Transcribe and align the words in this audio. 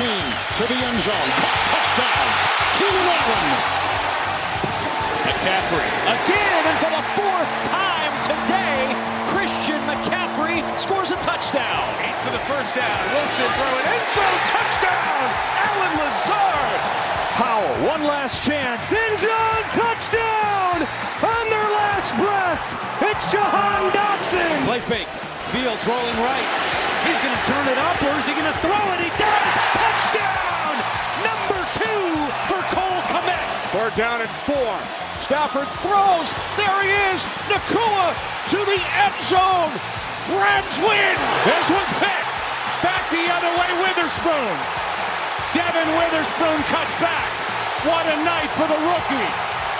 machine 0.00 0.32
to 0.56 0.64
the 0.64 0.78
end 0.80 1.00
zone. 1.00 1.30
Caught 1.36 1.60
touchdown. 1.68 2.26
Keenan 2.76 3.06
Allen. 3.20 3.48
McCaffrey 5.28 5.90
again, 6.08 6.62
and 6.64 6.78
for 6.80 6.90
the 6.90 7.04
fourth 7.16 7.52
time 7.68 8.12
today, 8.24 8.80
Christian 9.28 9.80
McCaffrey 9.84 10.64
scores 10.78 11.10
a 11.10 11.16
touchdown. 11.20 11.84
Eight 12.00 12.16
for 12.24 12.32
the 12.32 12.44
first 12.48 12.74
down. 12.74 13.00
Wilson 13.12 13.50
throwing 13.60 13.86
end 13.92 14.08
zone 14.16 14.40
touchdown. 14.48 15.24
Alan 15.68 15.92
Lazard. 16.00 16.80
Powell, 17.36 17.86
one 17.86 18.04
last 18.04 18.42
chance. 18.42 18.92
End 18.92 19.18
zone 19.18 19.64
touchdown 19.68 20.88
on 21.20 21.44
their 21.52 21.68
last 21.76 22.16
breath. 22.16 22.64
It's 23.02 23.30
Jahan 23.30 23.92
Dotson. 23.92 24.64
Play 24.64 24.80
fake. 24.80 25.08
Fields 25.52 25.86
rolling 25.86 26.16
right. 26.16 26.89
He's 27.06 27.20
going 27.20 27.34
to 27.34 27.44
turn 27.48 27.66
it 27.68 27.78
up, 27.78 27.96
or 28.02 28.12
is 28.20 28.26
he 28.26 28.34
going 28.36 28.48
to 28.48 28.58
throw 28.60 28.80
it? 28.96 29.00
He 29.00 29.10
does. 29.16 29.52
Touchdown. 29.76 30.72
Number 31.24 31.60
two 31.76 32.04
for 32.48 32.60
Cole 32.72 33.02
Komet. 33.12 33.48
Third 33.72 33.94
down 33.96 34.20
and 34.20 34.32
four. 34.48 34.74
Stafford 35.20 35.68
throws. 35.84 36.28
There 36.56 36.78
he 36.82 36.90
is. 37.12 37.20
Nakua 37.52 38.16
to 38.52 38.58
the 38.64 38.80
end 38.80 39.16
zone. 39.20 39.72
Rams 40.32 40.76
win. 40.80 41.16
This 41.44 41.66
one's 41.68 41.94
picked. 42.00 42.36
Back 42.80 43.04
the 43.12 43.28
other 43.28 43.52
way, 43.60 43.70
Witherspoon. 43.84 44.54
Devin 45.52 45.88
Witherspoon 45.98 46.58
cuts 46.72 46.94
back. 47.02 47.28
What 47.84 48.06
a 48.06 48.16
night 48.24 48.48
for 48.56 48.64
the 48.68 48.80
rookie. 48.80 49.30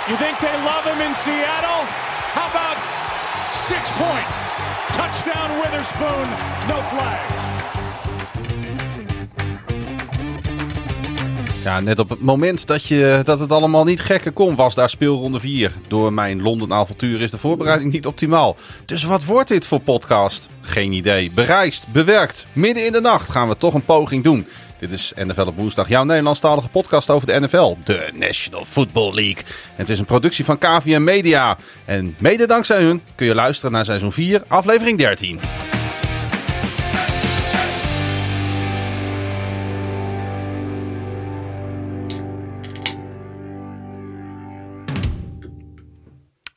You 0.09 0.17
think 0.17 0.37
they 0.41 0.53
love 0.65 0.85
him 0.85 1.01
in 1.01 1.13
Seattle? 1.15 1.85
How 2.33 2.49
about 2.49 2.77
six 3.53 3.91
points? 3.91 4.51
Touchdown 4.91 5.51
Witherspoon, 5.61 6.27
no 6.67 6.75
flags. 6.75 7.39
Ja, 11.63 11.79
net 11.79 11.99
op 11.99 12.09
het 12.09 12.21
moment 12.21 12.67
dat, 12.67 12.85
je, 12.85 13.21
dat 13.23 13.39
het 13.39 13.51
allemaal 13.51 13.83
niet 13.83 13.99
gekker 13.99 14.31
kon, 14.31 14.55
was 14.55 14.75
daar 14.75 14.89
speelronde 14.89 15.39
4. 15.39 15.73
Door 15.87 16.13
mijn 16.13 16.41
Londen 16.41 16.73
avontuur 16.73 17.21
is 17.21 17.31
de 17.31 17.37
voorbereiding 17.37 17.91
niet 17.91 18.05
optimaal. 18.05 18.55
Dus 18.85 19.03
wat 19.03 19.25
wordt 19.25 19.49
dit 19.49 19.67
voor 19.67 19.79
podcast? 19.79 20.49
Geen 20.61 20.91
idee. 20.91 21.31
Bereisd, 21.31 21.87
bewerkt, 21.87 22.47
midden 22.53 22.85
in 22.85 22.91
de 22.91 23.01
nacht 23.01 23.29
gaan 23.29 23.47
we 23.47 23.57
toch 23.57 23.73
een 23.73 23.85
poging 23.85 24.23
doen. 24.23 24.47
Dit 24.81 24.91
is 24.91 25.13
NFL 25.15 25.41
op 25.41 25.55
woensdag, 25.55 25.87
jouw 25.89 26.03
Nederlandstalige 26.03 26.69
podcast 26.69 27.09
over 27.09 27.27
de 27.27 27.39
NFL, 27.39 27.75
de 27.83 28.09
National 28.15 28.65
Football 28.65 29.13
League. 29.13 29.43
En 29.43 29.75
het 29.75 29.89
is 29.89 29.99
een 29.99 30.05
productie 30.05 30.45
van 30.45 30.57
KVM 30.57 31.03
Media. 31.03 31.57
En 31.85 32.15
mede 32.19 32.45
dankzij 32.47 32.83
hun 32.83 33.01
kun 33.15 33.25
je 33.27 33.35
luisteren 33.35 33.71
naar 33.71 33.85
seizoen 33.85 34.11
4, 34.11 34.43
aflevering 34.47 34.97
13. 34.97 35.39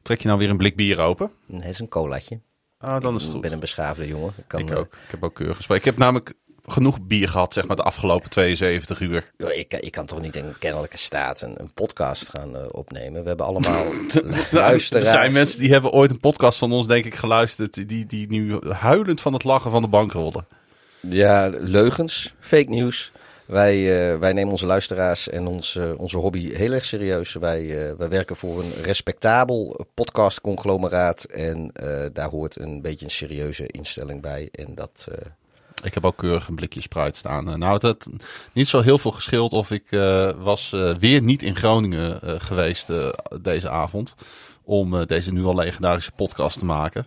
Trek 0.03 0.20
je 0.20 0.27
nou 0.27 0.38
weer 0.38 0.50
een 0.50 0.56
blik 0.56 0.77
bier 0.77 1.00
open? 1.00 1.31
Nee, 1.47 1.61
het 1.61 1.70
is 1.70 1.81
een 1.81 1.88
colaatje. 1.88 2.41
Ah, 2.78 3.00
dan 3.00 3.14
is 3.14 3.20
het 3.20 3.28
Ik 3.28 3.33
goed. 3.33 3.41
ben 3.41 3.53
een 3.53 3.61
beschaafde 3.61 4.06
jongen. 4.06 4.33
Ik, 4.36 4.44
kan, 4.47 4.61
Ik 4.61 4.70
eh, 4.70 4.78
ook. 4.78 4.84
Ik 5.05 5.11
heb 5.11 5.22
ook 5.25 5.34
keurig 5.34 5.56
gesproken. 5.56 5.84
Ik 5.84 5.91
heb 5.91 5.98
namelijk 5.98 6.33
genoeg 6.66 7.00
bier 7.00 7.28
gehad, 7.28 7.52
zeg 7.52 7.66
maar, 7.66 7.76
de 7.76 7.82
afgelopen 7.82 8.30
72 8.30 9.00
uur. 9.00 9.30
ik, 9.36 9.74
ik 9.74 9.92
kan 9.92 10.06
toch 10.06 10.20
niet 10.20 10.36
in 10.36 10.54
kennelijke 10.58 10.98
staat 10.98 11.42
een, 11.42 11.54
een 11.56 11.72
podcast 11.72 12.28
gaan 12.28 12.56
eh, 12.56 12.62
opnemen. 12.70 13.22
We 13.22 13.28
hebben 13.28 13.46
allemaal 13.46 13.84
Er 14.14 14.48
luisteraars. 14.50 15.10
zijn 15.10 15.32
mensen 15.32 15.60
die 15.60 15.72
hebben 15.72 15.90
ooit 15.90 16.10
een 16.10 16.20
podcast 16.20 16.58
van 16.58 16.72
ons, 16.72 16.86
denk 16.86 17.04
ik, 17.04 17.14
geluisterd. 17.14 17.88
Die, 17.88 18.06
die 18.06 18.28
nu 18.28 18.58
huilend 18.68 19.20
van 19.20 19.32
het 19.32 19.44
lachen 19.44 19.70
van 19.70 19.82
de 19.82 19.88
bank 19.88 20.12
rollen. 20.12 20.46
Ja, 21.00 21.50
leugens, 21.60 22.34
fake 22.41 22.69
nieuws. 22.69 23.12
Wij, 23.47 23.74
eh, 24.12 24.19
wij 24.19 24.32
nemen 24.32 24.50
onze 24.50 24.66
luisteraars 24.66 25.28
en 25.28 25.47
ons, 25.47 25.76
eh, 25.76 26.00
onze 26.00 26.16
hobby 26.16 26.54
heel 26.54 26.72
erg 26.72 26.84
serieus. 26.84 27.32
Wij, 27.32 27.94
wij 27.98 28.08
werken 28.08 28.36
voor 28.36 28.60
een 28.60 28.72
respectabel 28.82 29.86
podcastconglomeraat. 29.94 31.24
En 31.24 31.70
daar 32.12 32.28
hoort 32.28 32.60
een 32.60 32.82
beetje 32.82 33.04
een 33.04 33.10
serieuze 33.10 33.66
instelling 33.66 34.20
bij. 34.20 34.48
En 34.53 34.74
dat... 34.74 35.08
Ik 35.84 35.95
heb 35.95 36.05
ook 36.05 36.17
keurig 36.17 36.49
een 36.49 36.55
blikje 36.55 36.81
Sprite 36.81 37.19
staan. 37.19 37.49
Eh, 37.49 37.55
Nou, 37.55 37.72
het 37.72 37.83
had 37.83 38.09
niet 38.53 38.69
zo 38.69 38.81
heel 38.81 38.99
veel 38.99 39.11
geschild 39.11 39.53
of 39.53 39.71
ik 39.71 39.84
eh, 39.91 40.31
was 40.31 40.72
eh, 40.72 40.95
weer 40.95 41.22
niet 41.22 41.43
in 41.43 41.56
Groningen 41.56 42.41
geweest 42.41 42.93
deze 43.41 43.69
avond. 43.69 44.15
Om 44.62 45.06
deze 45.06 45.33
nu 45.33 45.45
al 45.45 45.55
legendarische 45.55 46.12
podcast 46.12 46.59
te 46.59 46.65
maken. 46.65 47.06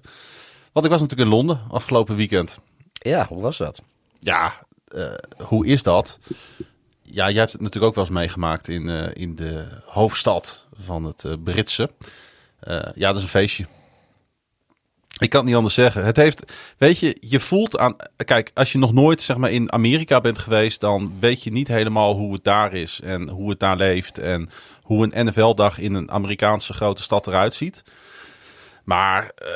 Want 0.71 0.85
ik 0.85 0.91
was 0.91 1.01
natuurlijk 1.01 1.29
in 1.29 1.35
Londen 1.35 1.61
afgelopen 1.69 2.15
weekend. 2.15 2.59
ja, 2.91 3.27
hoe 3.27 3.41
was 3.41 3.57
dat? 3.57 3.81
Ja, 4.19 4.53
hoe 5.43 5.65
is 5.65 5.83
dat? 5.83 6.19
Ja, 7.01 7.29
jij 7.29 7.39
hebt 7.39 7.51
het 7.51 7.61
natuurlijk 7.61 7.85
ook 7.85 7.95
wel 7.95 8.03
eens 8.03 8.13
meegemaakt 8.13 8.67
in, 8.67 8.87
in 9.13 9.35
de 9.35 9.67
hoofdstad 9.85 10.65
van 10.83 11.03
het 11.03 11.43
Britse. 11.43 11.89
Ja, 12.95 13.07
dat 13.07 13.15
is 13.15 13.23
een 13.23 13.27
feestje. 13.27 13.65
Ik 15.19 15.29
kan 15.29 15.39
het 15.39 15.47
niet 15.47 15.57
anders 15.57 15.73
zeggen. 15.73 16.05
Het 16.05 16.15
heeft, 16.15 16.53
weet 16.77 16.99
je, 16.99 17.17
je 17.19 17.39
voelt 17.39 17.77
aan. 17.77 17.95
Kijk, 18.25 18.51
als 18.53 18.71
je 18.71 18.77
nog 18.77 18.93
nooit 18.93 19.21
zeg 19.21 19.37
maar 19.37 19.51
in 19.51 19.71
Amerika 19.71 20.21
bent 20.21 20.39
geweest, 20.39 20.79
dan 20.79 21.13
weet 21.19 21.43
je 21.43 21.51
niet 21.51 21.67
helemaal 21.67 22.15
hoe 22.15 22.33
het 22.33 22.43
daar 22.43 22.73
is 22.73 23.01
en 23.01 23.29
hoe 23.29 23.49
het 23.49 23.59
daar 23.59 23.77
leeft 23.77 24.19
en 24.19 24.49
hoe 24.81 25.09
een 25.11 25.25
NFL-dag 25.25 25.79
in 25.79 25.93
een 25.93 26.11
Amerikaanse 26.11 26.73
grote 26.73 27.01
stad 27.01 27.27
eruit 27.27 27.53
ziet. 27.53 27.83
Maar 28.83 29.31
eh, 29.35 29.49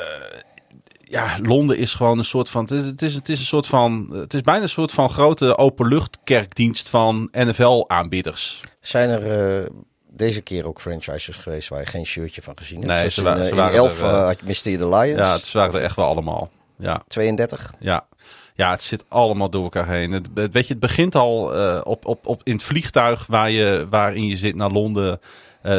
ja, 1.12 1.38
Londen 1.42 1.76
is 1.78 1.94
gewoon 1.94 2.18
een 2.18 2.24
soort 2.24 2.50
van. 2.50 2.62
Het 2.64 3.02
is, 3.02 3.14
het 3.14 3.28
is, 3.28 3.38
een 3.38 3.44
soort 3.44 3.66
van. 3.66 4.08
Het 4.12 4.34
is 4.34 4.40
bijna 4.40 4.62
een 4.62 4.68
soort 4.68 4.92
van 4.92 5.10
grote 5.10 5.58
openluchtkerkdienst 5.58 6.88
van 6.88 7.28
NFL-aanbieders. 7.32 8.60
Zijn 8.80 9.10
er 9.10 9.60
eh, 9.60 9.70
deze 10.16 10.40
keer 10.40 10.66
ook 10.66 10.80
franchises 10.80 11.36
geweest 11.36 11.68
waar 11.68 11.80
je 11.80 11.86
geen 11.86 12.06
shirtje 12.06 12.42
van 12.42 12.56
gezien 12.58 12.80
hebt? 12.82 12.92
Nee, 13.00 13.10
ze 13.10 13.22
wa- 13.22 13.36
eh, 13.36 13.42
ze 13.44 13.50
in 13.50 13.56
waren 13.56 13.76
11 13.76 14.00
er, 14.02 14.08
eh, 14.08 14.14
eh, 14.18 14.24
had 14.26 14.40
je 14.40 14.46
miste 14.46 14.70
je 14.70 14.78
de 14.78 14.88
Lions. 14.88 15.20
Ja, 15.26 15.32
het 15.32 15.52
waren 15.52 15.74
er 15.74 15.82
echt 15.82 15.96
wel 15.96 16.06
allemaal. 16.06 16.50
Ja, 16.78 17.02
32. 17.06 17.72
ja. 17.78 18.06
Ja, 18.54 18.70
het 18.70 18.82
zit 18.82 19.04
allemaal 19.08 19.50
door 19.50 19.62
elkaar 19.62 19.88
heen. 19.88 20.12
Het, 20.12 20.26
het- 20.34 20.52
weet 20.52 20.66
je, 20.66 20.72
het 20.72 20.82
begint 20.82 21.14
al 21.14 21.52
op, 21.82 22.06
op, 22.06 22.26
op, 22.26 22.40
in 22.44 22.52
het 22.52 22.62
vliegtuig 22.62 23.26
waar 23.26 23.50
je, 23.50 23.86
waarin 23.90 24.26
je 24.26 24.36
zit 24.36 24.54
naar 24.56 24.70
Londen. 24.70 25.20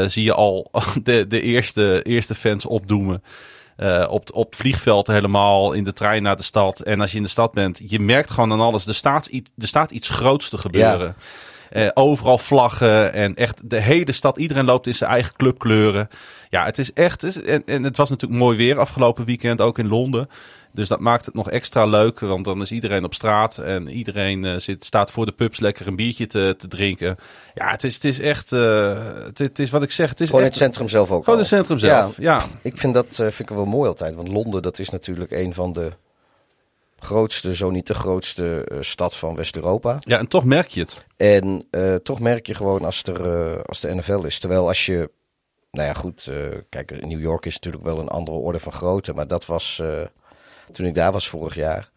zie 0.08 0.24
je 0.24 0.34
al 0.34 0.72
de, 1.04 1.28
de 1.28 1.42
eerste, 1.42 2.02
eerste 2.04 2.36
fans 2.36 2.66
opdoemen. 2.66 3.24
Op, 4.10 4.30
op 4.34 4.50
het 4.50 4.60
vliegveld 4.60 5.08
helemaal, 5.08 5.74
in 5.74 5.84
de 5.84 5.94
trein 5.94 6.24
naar 6.24 6.38
de 6.38 6.44
stad. 6.44 6.80
En 6.80 7.02
als 7.02 7.12
je 7.12 7.18
in 7.18 7.24
de 7.24 7.30
stad 7.30 7.52
bent, 7.54 7.80
je 7.88 8.00
merkt 8.00 8.32
gewoon 8.32 8.52
aan 8.52 8.60
alles. 8.62 8.86
Er 8.88 8.96
staat, 8.96 9.26
iets- 9.26 9.52
er 9.58 9.68
staat 9.68 9.92
iets 9.92 10.10
groots 10.10 10.50
te 10.50 10.58
gebeuren. 10.58 11.16
Eh, 11.74 11.88
overal 11.94 12.38
vlaggen 12.38 13.14
en 13.14 13.36
echt 13.36 13.70
de 13.70 13.80
hele 13.82 14.12
stad. 14.12 14.38
Iedereen 14.38 14.66
loopt 14.66 14.88
in 14.88 14.94
zijn 14.96 15.10
eigen 15.12 15.34
clubkleuren. 15.36 16.08
Ja, 16.50 16.66
het 16.66 16.78
is 16.78 16.94
echt. 16.94 17.22
het 17.22 17.36
is- 17.36 17.44
en, 17.44 17.64
en 17.66 17.84
het 17.84 17.98
was 17.98 18.10
natuurlijk 18.10 18.42
mooi 18.42 18.58
weer 18.58 18.80
afgelopen 18.80 19.26
weekend, 19.26 19.62
ook 19.62 19.80
in 19.80 19.88
Londen. 19.88 20.30
Dus 20.72 20.88
dat 20.88 21.00
maakt 21.00 21.26
het 21.26 21.34
nog 21.36 21.50
extra 21.50 21.86
leuk, 21.86 22.20
want 22.20 22.46
dan 22.46 22.62
is 22.62 22.72
iedereen 22.72 23.04
op 23.04 23.14
straat 23.14 23.58
en 23.58 23.88
iedereen 23.90 24.46
eh, 24.46 24.56
zit, 24.58 24.86
staat 24.86 25.12
voor 25.12 25.26
de 25.26 25.32
pubs 25.32 25.60
lekker 25.60 25.88
een 25.88 25.96
biertje 25.96 26.28
te, 26.28 26.56
te 26.58 26.68
drinken. 26.68 27.16
Ja, 27.54 27.72
het 27.72 27.84
is, 27.84 27.94
het 27.94 28.04
is 28.06 28.20
echt, 28.20 28.52
eh, 28.52 28.98
het, 29.24 29.38
het 29.38 29.60
is 29.60 29.70
wat 29.70 29.84
ik 29.84 29.92
zeg, 29.92 30.10
het 30.10 30.22
is 30.22 30.28
Gewoon 30.28 30.42
in 30.42 30.48
echt, 30.48 30.60
het 30.60 30.64
centrum 30.66 30.90
zelf 30.90 31.12
ook 31.12 31.24
Gewoon 31.24 31.26
al. 31.26 31.34
in 31.34 31.40
het 31.40 31.48
centrum 31.50 31.78
zelf, 31.78 32.18
ja. 32.18 32.46
Ik 32.62 32.78
vind 32.78 32.94
dat 32.94 33.16
vind 33.16 33.40
ik 33.40 33.50
wel 33.50 33.66
mooi 33.66 33.88
altijd. 33.90 34.16
Want 34.16 34.28
Londen, 34.28 34.62
dat 34.62 34.80
is 34.80 34.90
natuurlijk 34.90 35.32
een 35.32 35.54
van 35.54 35.74
de 35.74 35.92
grootste, 37.04 37.56
zo 37.56 37.70
niet 37.70 37.88
de 37.88 37.94
grootste 37.94 38.64
eh, 38.64 38.78
stad 38.82 39.16
van 39.16 39.36
West-Europa. 39.36 39.98
Ja, 40.00 40.20
en 40.20 40.28
toch 40.28 40.46
merk 40.46 40.68
je 40.68 40.80
het. 40.80 41.06
En 41.18 41.68
eh, 41.72 41.96
toch 41.96 42.20
merk 42.20 42.48
je 42.48 42.56
gewoon 42.56 42.86
als, 42.86 43.04
er, 43.04 43.52
eh, 43.56 43.62
als 43.64 43.80
de 43.80 43.96
NFL 43.96 44.24
is. 44.24 44.40
Terwijl 44.40 44.68
als 44.68 44.86
je, 44.86 45.12
nou 45.72 45.88
ja 45.88 45.94
goed, 45.94 46.32
kijk, 46.70 47.06
New 47.06 47.22
York 47.22 47.46
is 47.46 47.54
natuurlijk 47.54 47.84
wel 47.84 48.00
een 48.00 48.08
andere 48.08 48.38
orde 48.38 48.60
van 48.60 48.74
grootte. 48.74 49.14
Maar 49.14 49.28
dat 49.28 49.46
was, 49.46 49.82
toen 50.72 50.86
ik 50.86 50.96
daar 50.96 51.12
was 51.12 51.30
vorig 51.30 51.56
jaar, 51.56 51.92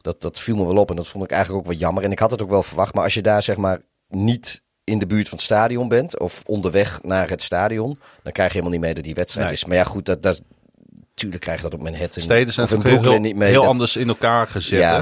dat, 0.00 0.20
dat 0.20 0.38
viel 0.38 0.56
me 0.56 0.66
wel 0.66 0.76
op. 0.76 0.90
En 0.90 0.96
dat 0.96 1.08
vond 1.08 1.24
ik 1.24 1.30
eigenlijk 1.30 1.60
ook 1.64 1.70
wel 1.70 1.80
jammer. 1.80 2.04
En 2.04 2.12
ik 2.12 2.18
had 2.18 2.30
het 2.30 2.42
ook 2.42 2.50
wel 2.50 2.62
verwacht. 2.62 2.94
Maar 2.94 3.04
als 3.04 3.14
je 3.14 3.22
daar 3.22 3.42
zeg 3.42 3.56
maar 3.56 3.80
niet 4.08 4.62
in 4.84 4.98
de 4.98 5.06
buurt 5.06 5.28
van 5.28 5.36
het 5.36 5.46
stadion 5.46 5.88
bent, 5.88 6.18
of 6.18 6.42
onderweg 6.46 7.02
naar 7.02 7.28
het 7.28 7.42
stadion, 7.42 7.98
dan 8.22 8.32
krijg 8.32 8.48
je 8.48 8.58
helemaal 8.58 8.70
niet 8.72 8.80
mee 8.80 8.94
dat 8.94 9.04
die 9.04 9.14
wedstrijd 9.14 9.46
Nee. 9.46 9.56
is. 9.56 9.64
Maar 9.64 9.76
ja 9.76 9.84
goed, 9.84 10.06
dat, 10.06 10.22
dat, 10.22 10.42
natuurlijk 11.14 11.42
krijg 11.42 11.56
je 11.56 11.64
dat 11.68 11.74
op 11.74 11.82
Manhattan 11.82 12.22
Steden 12.22 12.52
zijn 12.52 12.66
of 12.66 12.72
natuurlijk 12.76 13.04
heel, 13.04 13.18
niet 13.20 13.36
mee. 13.36 13.50
heel 13.50 13.60
Dat- 13.60 13.70
anders 13.70 13.96
in 13.96 14.08
elkaar 14.08 14.46
gezet. 14.46 14.84
hè? 14.84 15.00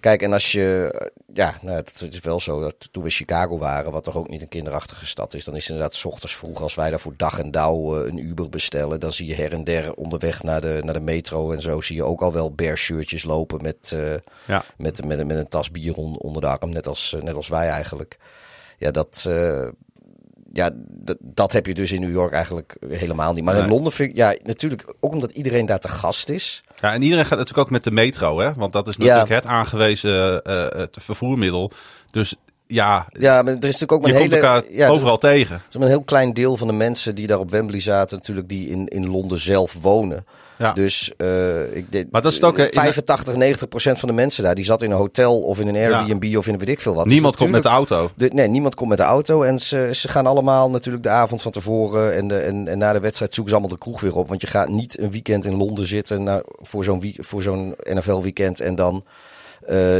Kijk, 0.00 0.22
en 0.22 0.32
als 0.32 0.52
je, 0.52 0.90
eh, 0.98 1.06
ja, 1.34 1.58
nou, 1.62 1.76
het 1.76 2.06
is 2.10 2.20
wel 2.20 2.40
zo 2.40 2.60
dat 2.60 2.74
toen 2.90 3.02
we 3.02 3.08
in 3.08 3.14
Chicago 3.14 3.58
waren, 3.58 3.92
wat 3.92 4.04
toch 4.04 4.16
ook 4.16 4.28
niet 4.28 4.42
een 4.42 4.48
kinderachtige 4.48 5.06
stad 5.06 5.34
is, 5.34 5.44
dan 5.44 5.54
is 5.56 5.60
het 5.62 5.70
inderdaad 5.70 5.94
's 5.94 6.04
ochtends 6.04 6.36
vroeg, 6.36 6.60
als 6.62 6.74
wij 6.74 6.90
daar 6.90 7.00
voor 7.00 7.14
dag 7.16 7.38
en 7.38 7.50
dauw 7.50 7.98
eh, 8.00 8.06
een 8.08 8.18
Uber 8.18 8.48
bestellen, 8.48 9.00
dan 9.00 9.12
zie 9.12 9.26
je 9.26 9.34
her 9.34 9.52
en 9.52 9.64
der 9.64 9.94
onderweg 9.94 10.42
naar 10.42 10.60
de, 10.60 10.80
naar 10.84 10.94
de 10.94 11.00
metro 11.00 11.50
en 11.52 11.60
zo, 11.60 11.80
zie 11.80 11.96
je 11.96 12.04
ook 12.04 12.20
al 12.22 12.32
wel 12.32 12.54
bear-shirtjes 12.54 13.24
lopen 13.24 13.62
met, 13.62 13.92
eh, 13.94 14.00
Ja. 14.46 14.64
met, 14.76 15.04
met, 15.04 15.26
met 15.26 15.36
een 15.36 15.48
tas 15.48 15.70
bier 15.70 15.94
on- 15.94 16.18
onder 16.18 16.42
de 16.42 16.48
arm, 16.48 16.70
net 16.70 16.86
als, 16.86 17.16
net 17.22 17.34
als 17.34 17.48
wij 17.48 17.68
eigenlijk. 17.68 18.18
Ja, 18.78 18.90
dat, 18.90 19.28
ja, 20.52 20.70
dat, 21.20 21.52
heb 21.52 21.66
je 21.66 21.74
dus 21.74 21.92
in 21.92 22.00
New 22.00 22.12
York 22.12 22.32
eigenlijk 22.32 22.76
helemaal 22.88 23.32
niet. 23.32 23.44
Maar 23.44 23.56
in. 23.56 23.68
Londen 23.68 23.92
vind 23.92 24.10
ik, 24.10 24.16
ja, 24.16 24.34
natuurlijk, 24.42 24.94
ook 25.00 25.12
omdat 25.12 25.30
iedereen 25.32 25.66
daar 25.66 25.78
te 25.80 25.88
gast 25.88 26.28
is. 26.28 26.62
Ja, 26.80 26.92
en 26.92 27.02
iedereen 27.02 27.24
gaat 27.24 27.38
natuurlijk 27.38 27.66
ook 27.66 27.72
met 27.72 27.84
de 27.84 27.90
metro, 27.90 28.38
hè? 28.38 28.52
Want 28.54 28.72
dat 28.72 28.88
is 28.88 28.96
natuurlijk 28.96 29.28
Ja. 29.28 29.34
het 29.34 29.46
aangewezen 29.46 30.42
eh, 30.44 30.78
het 30.80 30.96
vervoermiddel. 31.00 31.72
Dus 32.10 32.34
ja, 32.66 33.06
Ja, 33.12 33.42
maar 33.42 33.52
er 33.52 33.64
is 33.68 33.78
natuurlijk 33.80 33.92
ook 33.92 34.06
een 34.06 34.14
hele... 34.14 34.64
ja, 34.70 34.84
er- 34.86 34.90
overal 34.90 35.18
tegen. 35.18 35.54
Er 35.56 35.62
is 35.68 35.74
een 35.74 35.82
heel 35.86 36.02
klein 36.02 36.32
deel 36.34 36.56
van 36.56 36.66
de 36.66 36.72
mensen 36.72 37.14
die 37.14 37.26
daar 37.26 37.38
op 37.38 37.50
Wembley 37.50 37.80
zaten, 37.80 38.16
natuurlijk 38.16 38.48
die 38.48 38.68
in, 38.68 38.88
in 38.88 39.10
Londen 39.10 39.38
zelf 39.38 39.76
wonen. 39.80 40.24
Ja. 40.62 40.72
Dus 40.72 41.12
eh, 41.16 41.76
ik 41.76 41.92
denk, 41.92 42.06
Maar 42.10 42.22
dat 42.22 42.32
is 42.32 42.42
ook, 42.42 42.56
hè, 42.56 42.64
in- 42.64 42.72
85, 42.72 43.36
90 43.36 43.68
procent 43.68 43.98
van 43.98 44.08
de 44.08 44.14
mensen 44.14 44.42
daar, 44.44 44.54
die 44.54 44.64
zat 44.64 44.82
in 44.82 44.90
een 44.90 44.96
hotel 44.96 45.40
of 45.40 45.60
in 45.60 45.68
een 45.68 45.76
Airbnb 45.76 46.36
of 46.36 46.46
in 46.46 46.52
een 46.52 46.58
weet 46.58 46.68
ik 46.68 46.80
veel 46.80 46.94
wat. 46.94 47.06
Niemand 47.06 47.32
Dus 47.32 47.42
komt 47.42 47.54
met 47.54 47.62
de 47.62 47.68
auto. 47.68 48.10
de- 48.16 48.30
nee, 48.32 48.48
niemand 48.48 48.74
komt 48.74 48.88
met 48.88 48.98
de 48.98 49.04
auto. 49.04 49.42
En 49.42 49.58
ze, 49.58 49.88
ze 49.92 50.08
gaan 50.08 50.26
allemaal 50.26 50.70
natuurlijk 50.70 51.02
de 51.04 51.08
avond 51.08 51.42
van 51.42 51.52
tevoren 51.52 52.14
en, 52.14 52.28
de, 52.28 52.38
en, 52.38 52.68
en 52.68 52.78
na 52.78 52.92
de 52.92 53.00
wedstrijd 53.00 53.34
zoeken 53.34 53.52
ze 53.52 53.58
allemaal 53.58 53.76
de 53.78 53.82
kroeg 53.84 54.00
weer 54.00 54.16
op. 54.16 54.28
Want 54.28 54.40
je 54.40 54.46
gaat 54.46 54.68
niet 54.68 54.98
een 54.98 55.10
weekend 55.10 55.44
in 55.44 55.56
Londen 55.56 55.86
zitten 55.86 56.22
naar, 56.22 56.42
voor 56.60 56.84
zo'n 56.84 57.00
wie- 57.00 57.16
voor 57.20 57.42
zo'n 57.42 57.74
NFL-weekend 57.82 58.60
en 58.60 58.74
dan 58.74 59.04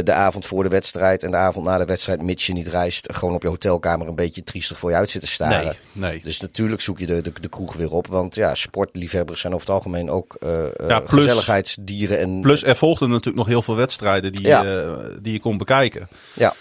de 0.03 0.11
avond 0.13 0.45
voor 0.45 0.63
de 0.63 0.69
wedstrijd 0.69 1.23
en 1.23 1.31
de 1.31 1.37
avond 1.37 1.65
na 1.65 1.77
de 1.77 1.85
wedstrijd, 1.85 2.21
mits 2.21 2.45
je 2.45 2.53
niet 2.53 2.67
reist, 2.67 3.13
gewoon 3.13 3.33
op 3.35 3.41
je 3.41 3.47
hotelkamer 3.47 4.07
een 4.07 4.15
beetje 4.15 4.43
triestig 4.43 4.77
voor 4.77 4.89
je 4.89 4.95
uit 4.95 5.09
zitten 5.09 5.29
staren. 5.29 5.75
Nee, 5.91 6.11
nee. 6.11 6.21
Dus 6.23 6.39
natuurlijk 6.39 6.81
zoek 6.81 6.99
je 6.99 7.05
de, 7.05 7.21
de, 7.21 7.33
de 7.41 7.47
kroeg 7.49 7.73
weer 7.73 7.91
op. 7.91 8.07
Want 8.07 8.35
ja, 8.35 8.55
sportliefhebbers 8.55 9.41
zijn 9.41 9.53
over 9.53 9.67
het 9.67 9.75
algemeen 9.75 10.09
ook 10.09 10.35
eh, 10.39 10.63
eh, 10.65 10.71
Ja, 10.87 10.99
plus- 10.99 11.21
gezelligheidsdieren. 11.21 12.19
En, 12.19 12.41
Plus 12.41 12.63
er 12.63 12.75
volgden 12.75 13.09
natuurlijk 13.09 13.37
nog 13.37 13.47
heel 13.47 13.61
veel 13.61 13.75
wedstrijden 13.75 14.31
die, 14.31 14.47
Ja. 14.47 14.61
je, 14.63 15.17
die 15.21 15.33
je 15.33 15.39
kon 15.39 15.57
bekijken. 15.57 16.07
ja, 16.33 16.53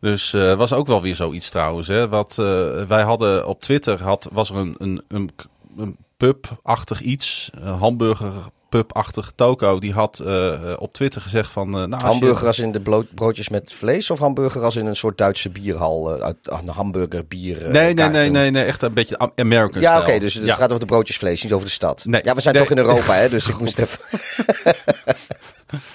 Dus 0.00 0.34
eh 0.34 0.54
was 0.54 0.72
ook 0.72 0.86
wel 0.86 1.02
weer 1.02 1.14
zoiets 1.16 1.48
trouwens. 1.50 1.88
Hè? 1.88 2.08
Wat, 2.08 2.36
eh, 2.38 2.84
wij 2.88 3.02
hadden 3.02 3.46
op 3.46 3.60
Twitter 3.62 4.02
had, 4.02 4.28
was 4.32 4.50
er 4.50 4.56
een, 4.56 4.74
een, 4.78 5.02
een, 5.08 5.30
een 5.76 5.96
pub-achtig 6.16 7.00
iets, 7.00 7.50
een 7.54 7.74
hamburger 7.74 8.32
pub-achtig 8.68 9.32
toko. 9.34 9.78
Die 9.78 9.92
had 9.92 10.18
eh, 10.18 10.72
op 10.78 10.92
Twitter 10.92 11.20
gezegd 11.20 11.50
van... 11.52 11.66
eh, 11.66 11.72
nou, 11.74 11.90
als 11.92 12.00
je- 12.02 12.06
hamburger 12.06 12.46
als 12.46 12.58
in 12.58 12.72
de 12.72 13.04
broodjes 13.14 13.48
met 13.48 13.72
vlees 13.72 14.10
of 14.10 14.18
hamburger 14.18 14.62
als 14.62 14.76
in 14.76 14.86
een 14.86 14.96
soort 14.96 15.18
Duitse 15.18 15.50
bierhal, 15.50 16.14
eh, 16.16 16.22
uit 16.22 16.36
een 16.42 16.68
hamburger 16.68 17.26
bier. 17.26 17.56
eh, 17.56 17.62
Nee, 17.62 17.72
nee, 17.72 17.94
nee, 17.94 18.10
kaarten? 18.10 18.32
nee, 18.32 18.50
nee, 18.50 18.64
echt 18.64 18.82
een 18.82 18.92
beetje 18.94 19.18
Am- 19.18 19.32
American 19.36 19.80
Ja, 19.80 20.00
oké, 20.00 20.18
dus 20.18 20.34
het 20.34 20.44
Ja. 20.44 20.54
gaat 20.54 20.68
over 20.68 20.80
de 20.80 20.86
broodjes 20.86 21.16
vlees, 21.16 21.42
niet 21.42 21.52
over 21.52 21.66
de 21.66 21.72
stad. 21.72 22.04
Nee. 22.04 22.20
Ja, 22.24 22.34
we 22.34 22.40
zijn 22.40 22.54
Nee. 22.54 22.62
toch 22.62 22.72
in 22.72 22.78
Europa, 22.78 23.12
hè, 23.14 23.28
dus 23.28 23.48
ik 23.48 23.58
moest 23.60 23.78
even... 23.78 23.98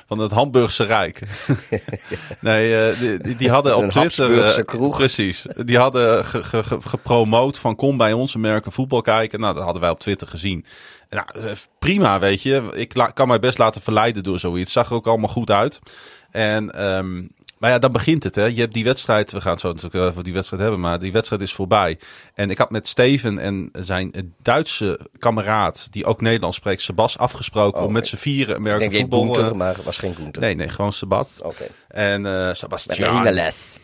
Van 0.07 0.19
het 0.19 0.31
Hamburgse 0.31 0.83
Rijk. 0.83 1.19
nee, 2.39 2.87
eh, 2.87 2.99
die, 2.99 3.35
die- 3.35 3.49
hadden 3.49 3.77
op 3.77 3.89
Twitter... 3.89 4.43
Eh, 4.45 4.65
kroeg. 4.65 4.97
Precies. 4.97 5.45
Die 5.65 5.77
hadden 5.77 6.25
ge- 6.25 6.43
ge- 6.43 6.63
ge- 6.63 6.81
gepromoot 6.81 7.57
van 7.57 7.75
kom 7.75 7.97
bij 7.97 8.13
ons 8.13 8.35
American 8.35 8.71
voetbal 8.71 9.01
kijken. 9.01 9.39
Nou, 9.39 9.53
dat 9.53 9.63
hadden 9.63 9.81
wij 9.81 9.91
op 9.91 9.99
Twitter 9.99 10.27
gezien. 10.27 10.65
Nou, 11.13 11.47
eh, 11.47 11.55
prima, 11.79 12.19
weet 12.19 12.41
je. 12.41 12.69
Ik 12.73 13.11
kan 13.13 13.27
mij 13.27 13.39
best 13.39 13.57
laten 13.57 13.81
verleiden 13.81 14.23
door 14.23 14.39
zoiets. 14.39 14.71
Zag 14.71 14.89
er 14.89 14.95
ook 14.95 15.07
allemaal 15.07 15.29
goed 15.29 15.51
uit. 15.51 15.79
En... 16.31 16.71
ehm, 16.71 17.21
maar 17.63 17.71
ja, 17.71 17.79
dan 17.79 17.91
begint 17.91 18.23
het. 18.23 18.35
Hè. 18.35 18.45
Je 18.45 18.59
hebt 18.59 18.73
die 18.73 18.83
wedstrijd. 18.83 19.31
We 19.31 19.41
gaan 19.41 19.51
het 19.51 19.59
zo 19.59 19.67
natuurlijk 19.67 20.03
over 20.03 20.23
die 20.23 20.33
wedstrijd 20.33 20.61
hebben. 20.61 20.79
Maar 20.79 20.99
die 20.99 21.11
wedstrijd 21.11 21.41
is 21.41 21.53
voorbij. 21.53 21.99
En 22.33 22.49
ik 22.49 22.57
had 22.57 22.69
met 22.69 22.87
Steven 22.87 23.39
en 23.39 23.69
zijn 23.71 24.33
Duitse 24.41 24.99
kameraad. 25.17 25.87
die 25.91 26.05
ook 26.05 26.21
Nederlands 26.21 26.57
spreekt, 26.57 26.81
Sebas, 26.81 27.17
afgesproken. 27.17 27.79
Oh, 27.79 27.85
om 27.85 27.93
met 27.93 28.07
z'n 28.07 28.15
vieren 28.15 28.53
Ik 28.53 28.59
American 28.59 28.79
denk 28.79 28.91
je 28.91 28.99
voetbal. 28.99 29.23
Gunther, 29.23 29.45
eh, 29.45 29.57
maar 29.57 29.75
het 29.75 29.83
was 29.83 29.97
geen 29.97 30.15
Gunther. 30.15 30.41
Nee, 30.41 30.55
nee, 30.55 30.69
gewoon 30.69 30.93
Sabat. 30.93 31.29
Oké. 31.41 31.63
En 31.87 32.21
Met 32.21 32.57
Sebastian. 32.57 33.09
Ringeles. 33.09 33.77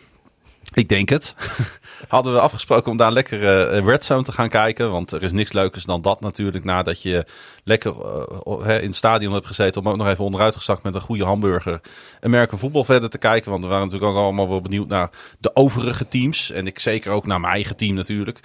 Ik 0.73 0.89
denk 0.89 1.09
het. 1.09 1.35
Hadden 2.07 2.33
we 2.33 2.39
afgesproken 2.39 2.91
om 2.91 2.97
daar 2.97 3.11
lekker 3.11 3.69
eh, 3.69 3.85
Red 3.85 4.05
Zone 4.05 4.23
te 4.23 4.31
gaan 4.31 4.49
kijken. 4.49 4.91
Want 4.91 5.11
er 5.11 5.23
is 5.23 5.31
niks 5.31 5.53
leukers 5.53 5.83
dan 5.83 6.01
dat 6.01 6.21
natuurlijk. 6.21 6.63
Nadat 6.63 7.01
je 7.01 7.25
lekker 7.63 7.91
eh, 7.91 8.61
hè, 8.61 8.79
in 8.79 8.87
het 8.87 8.95
stadion 8.95 9.33
hebt 9.33 9.45
gezeten. 9.45 9.81
Om 9.81 9.89
ook 9.89 9.97
nog 9.97 10.07
even 10.07 10.23
onderuit 10.23 10.55
gezakt 10.55 10.83
met 10.83 10.95
een 10.95 11.01
goede 11.01 11.25
hamburger. 11.25 11.81
American 12.21 12.59
voetbal 12.59 12.83
verder 12.83 13.09
te 13.09 13.17
kijken. 13.17 13.51
Want 13.51 13.63
we 13.63 13.69
waren 13.69 13.85
natuurlijk 13.85 14.11
ook 14.11 14.17
allemaal 14.17 14.49
wel 14.49 14.61
benieuwd 14.61 14.87
naar 14.87 15.09
de 15.39 15.55
overige 15.55 16.07
teams. 16.07 16.51
En 16.51 16.67
ik 16.67 16.79
zeker 16.79 17.11
ook 17.11 17.25
naar 17.25 17.39
mijn 17.39 17.53
eigen 17.53 17.75
team 17.75 17.95
natuurlijk. 17.95 18.39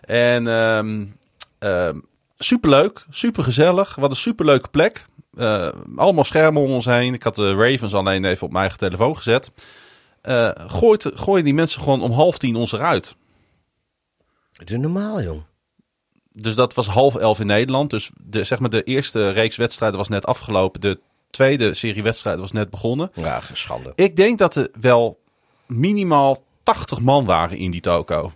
En 0.00 0.46
ehm 0.46 1.06
ehm, 1.58 1.98
superleuk, 2.38 3.04
supergezellig. 3.10 3.94
Wat 3.94 4.10
een 4.10 4.16
superleuke 4.16 4.68
plek. 4.68 5.04
Eh, 5.36 5.68
allemaal 5.96 6.24
schermen 6.24 6.62
om 6.62 6.70
ons 6.70 6.84
heen. 6.84 7.14
Ik 7.14 7.22
had 7.22 7.36
de 7.36 7.54
Ravens 7.54 7.94
alleen 7.94 8.24
even 8.24 8.42
op 8.42 8.52
mijn 8.52 8.62
eigen 8.64 8.78
telefoon 8.78 9.16
gezet. 9.16 9.50
Gooit, 10.66 11.10
gooien 11.14 11.44
die 11.44 11.54
mensen 11.54 11.82
gewoon 11.82 12.02
om 12.02 12.12
half 12.12 12.38
tien 12.38 12.56
ons 12.56 12.72
eruit. 12.72 13.16
Doe 14.64 14.78
normaal, 14.78 15.22
jong. 15.22 15.42
Dus 16.32 16.54
dat 16.54 16.74
was 16.74 16.86
half 16.86 17.16
elf 17.16 17.40
in 17.40 17.46
Nederland. 17.46 17.90
Dus 17.90 18.10
de, 18.24 18.44
zeg 18.44 18.58
maar 18.58 18.70
de 18.70 18.82
eerste 18.82 19.28
reeks 19.30 19.56
wedstrijden 19.56 19.98
was 19.98 20.08
net 20.08 20.26
afgelopen. 20.26 20.80
De 20.80 21.00
tweede 21.30 21.74
serie 21.74 22.02
wedstrijden 22.02 22.40
was 22.42 22.52
net 22.52 22.70
begonnen. 22.70 23.10
Ja, 23.14 23.40
schande. 23.52 23.92
Ik 23.94 24.16
denk 24.16 24.38
dat 24.38 24.54
er 24.54 24.68
wel 24.80 25.20
minimaal 25.66 26.42
80 26.62 27.00
man 27.00 27.24
waren 27.24 27.56
in 27.58 27.70
die 27.70 27.80
toko. 27.80 28.32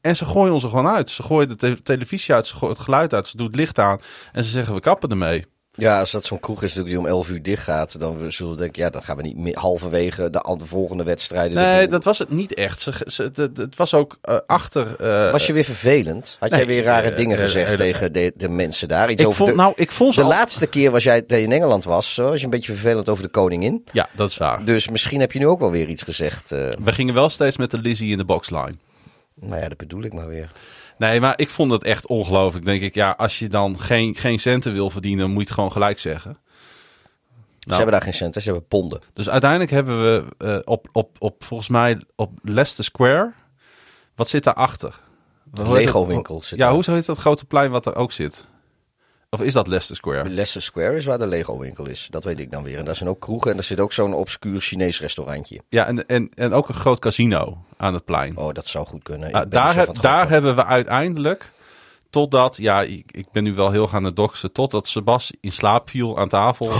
En 0.00 0.16
ze 0.16 0.24
gooien 0.24 0.52
ons 0.52 0.62
er 0.62 0.68
gewoon 0.68 0.88
uit. 0.88 1.10
Ze 1.10 1.22
gooien 1.22 1.48
de 1.48 1.56
te- 1.56 1.82
televisie 1.82 2.34
uit, 2.34 2.46
ze 2.46 2.54
gooien 2.56 2.74
het 2.74 2.84
geluid 2.84 3.14
uit, 3.14 3.26
ze 3.26 3.36
doen 3.36 3.46
het 3.46 3.56
licht 3.56 3.78
aan. 3.78 4.00
En 4.32 4.44
ze 4.44 4.50
zeggen 4.50 4.74
we 4.74 4.80
kappen 4.80 5.10
ermee. 5.10 5.44
Ja, 5.76 6.00
als 6.00 6.10
dat 6.10 6.24
zo'n 6.24 6.40
kroeg 6.40 6.62
is 6.62 6.74
natuurlijk 6.74 6.88
die 6.88 6.98
om 6.98 7.06
11 7.18 7.30
uur 7.30 7.42
dicht 7.42 7.62
gaat, 7.62 8.00
dan 8.00 8.32
zullen 8.32 8.52
we 8.52 8.58
denken, 8.58 8.82
ja, 8.82 8.90
dan 8.90 9.02
gaan 9.02 9.16
we 9.16 9.22
niet 9.22 9.36
meer 9.36 9.58
halverwege 9.58 10.30
de, 10.30 10.42
volgende 10.64 11.04
wedstrijden. 11.04 11.50
de 11.54 11.60
Nee, 11.60 11.88
dat 11.88 12.04
was 12.04 12.18
het 12.18 12.30
niet 12.30 12.54
echt. 12.54 12.80
Ze, 12.80 12.92
ze, 13.06 13.30
het- 13.34 13.76
was 13.76 13.94
ook 13.94 14.18
eh, 14.22 14.36
achter... 14.46 14.96
eh, 14.96 15.32
Was 15.32 15.46
je 15.46 15.52
weer 15.52 15.64
vervelend? 15.64 16.36
Had 16.40 16.50
jij 16.50 16.66
weer 16.66 16.82
rare 16.82 17.10
eh, 17.10 17.16
dingen 17.16 17.38
gezegd 17.38 17.76
tegen 17.76 18.12
de, 18.12 18.32
de 18.36 18.48
mensen 18.48 18.88
daar? 18.88 19.10
Iets 19.10 19.20
ik 19.20 19.26
over 19.26 19.38
vond, 19.38 19.50
de, 19.50 19.56
nou, 19.56 19.72
ik 19.76 19.90
vond 19.90 20.14
ze 20.14 20.20
de 20.20 20.26
al- 20.26 20.32
laatste 20.32 20.66
keer 20.66 20.90
was 20.90 21.02
jij 21.04 21.22
in 21.26 21.52
Engeland 21.52 21.84
was, 21.84 22.16
was 22.16 22.38
je 22.38 22.44
een 22.44 22.50
beetje 22.50 22.72
vervelend 22.72 23.08
over 23.08 23.24
de 23.24 23.30
koningin. 23.30 23.84
Ja, 23.92 24.08
dat 24.16 24.30
is 24.30 24.36
waar. 24.36 24.64
Dus 24.64 24.88
misschien 24.88 25.20
heb 25.20 25.32
je 25.32 25.38
nu 25.38 25.46
ook 25.46 25.60
wel 25.60 25.70
weer 25.70 25.88
iets 25.88 26.02
gezegd. 26.02 26.50
We 26.50 26.76
gingen 26.92 27.14
wel 27.14 27.28
steeds 27.28 27.56
met 27.56 27.70
de 27.70 27.78
Lizzie 27.78 28.10
in 28.12 28.18
de 28.18 28.24
boxline. 28.24 28.74
nou 29.34 29.60
ja, 29.62 29.68
dat 29.68 29.78
bedoel 29.78 30.02
ik 30.02 30.12
maar 30.12 30.28
weer. 30.28 30.50
Nee, 30.98 31.20
maar 31.20 31.34
ik 31.36 31.48
vond 31.50 31.70
het 31.70 31.84
echt 31.84 32.06
ongelooflijk. 32.06 32.64
Denk 32.64 32.82
ik, 32.82 32.94
ja, 32.94 33.10
als 33.10 33.38
je 33.38 33.48
dan 33.48 33.80
geen, 33.80 34.14
geen 34.14 34.38
centen 34.38 34.72
wil 34.72 34.90
verdienen, 34.90 35.26
moet 35.26 35.40
je 35.40 35.44
het 35.44 35.54
gewoon 35.54 35.72
gelijk 35.72 35.98
zeggen. 35.98 36.36
Ze 37.60 37.74
hebben 37.74 37.92
daar 37.92 38.02
geen 38.02 38.12
centen, 38.12 38.42
ze 38.42 38.50
hebben 38.50 38.68
ponden. 38.68 39.00
Dus 39.12 39.28
uiteindelijk 39.30 39.70
hebben 39.70 40.02
we 40.02 40.24
eh, 40.38 40.58
op, 40.64 40.88
op, 40.92 41.16
op, 41.18 41.44
volgens 41.44 41.68
mij, 41.68 42.00
op 42.16 42.30
Leicester 42.42 42.84
Square. 42.84 43.32
Wat 44.14 44.28
zit 44.28 44.44
daarachter? 44.44 45.00
Hoe 45.54 45.66
heet 45.66 45.84
Lego 45.84 45.98
dat? 45.98 46.08
winkel 46.08 46.40
zit 46.40 46.58
Ja, 46.58 46.64
daar. 46.64 46.74
hoe 46.74 46.84
heet 46.94 47.06
dat 47.06 47.18
grote 47.18 47.44
plein 47.44 47.70
wat 47.70 47.86
er 47.86 47.96
ook 47.96 48.12
zit? 48.12 48.46
Of 49.34 49.40
is 49.40 49.52
dat 49.52 49.66
Leicester 49.66 49.96
Square? 49.96 50.28
Leicester 50.28 50.62
Square 50.62 50.96
is 50.96 51.04
waar 51.04 51.18
de 51.18 51.26
Lego 51.26 51.58
winkel 51.58 51.86
is. 51.88 52.06
Dat 52.10 52.24
weet 52.24 52.40
ik 52.40 52.50
dan 52.50 52.62
weer. 52.62 52.78
En 52.78 52.84
daar 52.84 52.96
zijn 52.96 53.08
ook 53.08 53.20
kroegen 53.20 53.50
en 53.50 53.56
er 53.56 53.64
zit 53.64 53.80
ook 53.80 53.92
zo'n 53.92 54.14
obscuur 54.14 54.60
Chinees 54.60 55.00
restaurantje. 55.00 55.60
Ja, 55.68 55.86
en, 55.86 56.06
en, 56.06 56.30
en 56.34 56.52
ook 56.52 56.68
een 56.68 56.74
groot 56.74 56.98
casino 56.98 57.58
aan 57.76 57.94
het 57.94 58.04
plein. 58.04 58.36
Oh, 58.36 58.52
dat 58.52 58.66
zou 58.66 58.86
goed 58.86 59.02
kunnen. 59.02 59.32
Ah, 59.32 59.42
daar 59.48 59.76
het 59.76 60.00
daar 60.00 60.28
hebben 60.28 60.56
we 60.56 60.64
uiteindelijk, 60.64 61.52
totdat, 62.10 62.56
ja, 62.56 62.82
ik, 62.82 63.10
ik 63.10 63.26
ben 63.32 63.42
nu 63.42 63.54
wel 63.54 63.70
heel 63.70 63.86
gaan 63.86 64.04
het 64.04 64.16
totdat 64.52 64.88
Sebas 64.88 65.32
in 65.40 65.52
slaap 65.52 65.90
viel 65.90 66.18
aan 66.18 66.28
tafel. 66.28 66.72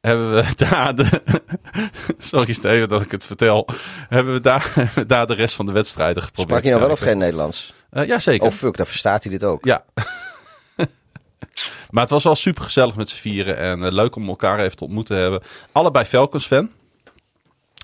Hebben 0.00 0.34
we 0.34 0.44
daar 0.68 0.94
de. 0.94 1.22
Sorry, 2.18 2.52
Steven, 2.52 2.88
dat 2.88 3.02
ik 3.02 3.10
het 3.10 3.26
vertel. 3.26 3.68
Hebben 4.08 4.32
we 4.32 4.40
daar, 4.40 4.70
hebben 4.74 4.94
we 4.94 5.06
daar 5.06 5.26
de 5.26 5.34
rest 5.34 5.54
van 5.54 5.66
de 5.66 5.72
wedstrijden 5.72 6.22
geprobeerd. 6.22 6.58
Sprak 6.58 6.64
je 6.64 6.78
nou 6.78 6.82
wel 6.82 6.92
of 6.92 7.00
geen 7.00 7.18
Nederlands? 7.18 7.74
Eh, 7.90 8.06
ja, 8.06 8.18
zeker. 8.18 8.46
Oh 8.46 8.52
fuck, 8.52 8.76
dan 8.76 8.86
verstaat 8.86 9.22
hij 9.22 9.32
dit 9.32 9.44
ook. 9.44 9.64
Ja. 9.64 9.84
Maar 11.90 12.02
het 12.02 12.12
was 12.12 12.24
wel 12.24 12.34
super 12.34 12.62
gezellig 12.62 12.94
met 12.94 13.08
z'n 13.08 13.16
vieren. 13.16 13.56
En 13.56 13.84
eh, 13.84 13.92
leuk 13.92 14.16
om 14.16 14.28
elkaar 14.28 14.60
even 14.60 14.76
te 14.76 14.84
ontmoeten 14.84 15.16
hebben. 15.16 15.42
Allebei 15.72 16.04
Falcons 16.04 16.46
fan. 16.46 16.70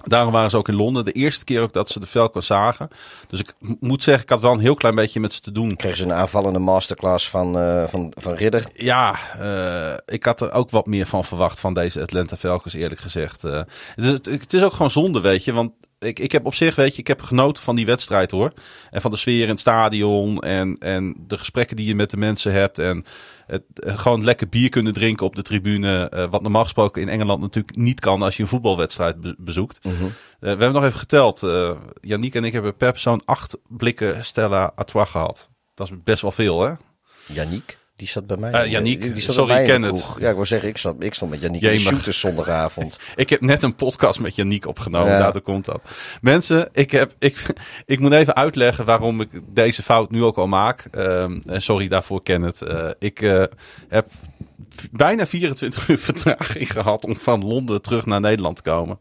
Daarom 0.05 0.33
waren 0.33 0.51
ze 0.51 0.57
ook 0.57 0.69
in 0.69 0.75
Londen. 0.75 1.05
De 1.05 1.13
eerste 1.13 1.45
keer 1.45 1.61
ook 1.61 1.73
dat 1.73 1.89
ze 1.89 2.01
de 2.01 2.07
Falcons 2.07 2.47
zagen. 2.47 2.89
Dus 3.29 3.41
ik 3.41 3.55
moet 3.81 4.03
zeggen, 4.03 4.23
ik 4.23 4.31
had 4.31 4.41
wel 4.41 4.53
een 4.53 4.61
heel 4.61 4.75
klein 4.75 4.95
beetje 4.95 5.21
met 5.21 5.33
ze 5.33 5.41
te 5.41 5.53
doen. 5.53 5.77
Kregen 5.77 5.97
ze 5.97 6.05
een 6.05 6.13
aanvallende 6.13 6.59
masterclass 6.59 7.31
van, 7.31 7.59
eh, 7.59 7.89
van, 7.89 8.13
van 8.19 8.35
Ridder. 8.35 8.67
Ja, 8.75 9.19
eh, 9.41 10.15
ik 10.15 10.25
had 10.25 10.41
er 10.41 10.53
ook 10.53 10.71
wat 10.71 10.87
meer 10.87 11.07
van 11.07 11.25
verwacht 11.25 11.61
van 11.61 11.75
deze 11.75 12.01
Atlanta 12.01 12.37
Falcons, 12.37 12.75
eerlijk 12.75 13.01
gezegd. 13.01 13.43
Het, 13.43 13.69
is, 13.97 14.11
het 14.11 14.53
is 14.53 14.63
ook 14.63 14.73
gewoon 14.73 14.91
zonde, 14.91 15.21
weet 15.21 15.45
je. 15.45 15.53
Want 15.53 15.73
ik, 15.99 16.19
ik 16.19 16.33
heb 16.33 16.47
op 16.47 16.55
zich, 16.55 16.75
weet 16.75 16.95
je, 16.95 17.01
ik 17.01 17.07
heb 17.07 17.23
genoten 17.23 17.63
van 17.63 17.77
die 17.77 17.87
wedstrijd 17.87 18.31
hoor. 18.31 18.53
En 18.91 19.01
van 19.01 19.11
de 19.11 19.17
sfeer 19.17 19.43
in 19.43 19.49
het 19.49 19.61
stadion. 19.61 20.41
En, 20.41 20.77
en 20.79 21.15
de 21.27 21.39
gesprekken 21.39 21.77
die 21.77 21.87
je 21.87 21.95
met 21.95 22.11
de 22.11 22.17
mensen 22.17 22.53
hebt. 22.53 22.79
En 22.79 23.05
het, 23.47 23.63
eh, 23.75 23.99
gewoon 23.99 24.25
lekker 24.25 24.49
bier 24.49 24.69
kunnen 24.69 24.93
drinken 24.93 25.27
op 25.27 25.37
de 25.37 25.43
tribune. 25.43 26.09
eh, 26.09 26.25
wat 26.31 26.43
normaal 26.43 26.63
gesproken 26.63 27.03
in 27.03 27.09
Engeland 27.09 27.41
natuurlijk 27.41 27.77
niet 27.77 28.01
kan 28.01 28.23
als 28.23 28.37
je 28.37 28.43
een 28.43 28.49
voetbalwedstrijd 28.49 29.21
be- 29.21 29.35
bezoekt. 29.39 29.85
Mhm. 29.85 29.95
Eh, 29.95 30.11
we 30.41 30.47
hebben 30.49 30.73
nog 30.73 30.85
even 30.85 30.99
geteld. 30.99 31.43
eh 31.43 31.71
Yannick 32.01 32.35
en 32.35 32.45
ik 32.45 32.53
hebben 32.53 32.77
per 32.77 32.91
persoon 32.93 33.23
acht 33.25 33.59
blikken 33.69 34.25
Stella 34.25 34.73
Artois 34.75 35.11
gehad. 35.11 35.51
Dat 35.75 35.87
is 35.91 35.93
best 36.05 36.21
wel 36.23 36.31
veel, 36.31 36.61
hè? 36.61 36.73
Yannick, 37.27 37.79
die 37.97 38.09
zat 38.09 38.27
bij 38.27 38.37
mij. 38.37 38.51
Eh, 38.53 38.83
die, 38.83 38.99
die 38.99 39.23
zat 39.23 39.35
sorry, 39.35 39.55
bij 39.55 39.65
mij 39.67 39.75
in 39.75 39.83
ik 39.85 39.91
ken 39.91 39.97
het. 39.97 40.07
Ja, 40.19 40.29
ik 40.29 40.35
wil 40.37 40.47
zeggen, 40.47 40.69
ik, 40.69 40.79
zat, 40.79 40.97
ik 40.99 41.15
stond 41.15 41.31
met 41.31 41.41
Yannick 41.41 41.63
in 41.63 41.79
shooters 41.79 42.21
zondagavond. 42.21 42.99
Ik 43.17 43.31
heb 43.31 43.41
net 43.41 43.63
een 43.63 43.75
podcast 43.75 44.21
met 44.21 44.35
Yannick 44.37 44.67
opgenomen, 44.67 45.13
Ja. 45.13 45.19
daardoor 45.19 45.43
komt 45.43 45.65
dat. 45.65 45.83
Mensen, 46.21 46.69
ik, 46.73 46.91
heb, 46.91 47.13
ik, 47.19 47.47
ik 47.87 48.01
moet 48.01 48.13
even 48.13 48.35
uitleggen 48.37 48.85
waarom 48.85 49.21
ik 49.21 49.29
deze 49.53 49.83
fout 49.83 50.11
nu 50.11 50.23
ook 50.23 50.37
al 50.37 50.47
maak. 50.47 50.85
Ehm, 50.91 51.41
sorry 51.47 51.89
daarvoor, 51.89 52.23
Kenneth. 52.23 52.63
Eh 52.63 52.89
ik 52.99 53.21
eh, 53.23 53.43
heb 53.89 54.07
bijna 54.91 55.27
24 55.27 55.89
uur 55.89 55.99
vertraging 56.11 56.73
gehad 56.73 57.05
om 57.05 57.17
van 57.17 57.45
Londen 57.45 57.83
terug 57.83 58.07
naar 58.07 58.21
Nederland 58.21 58.57
te 58.57 58.63
komen. 58.63 58.99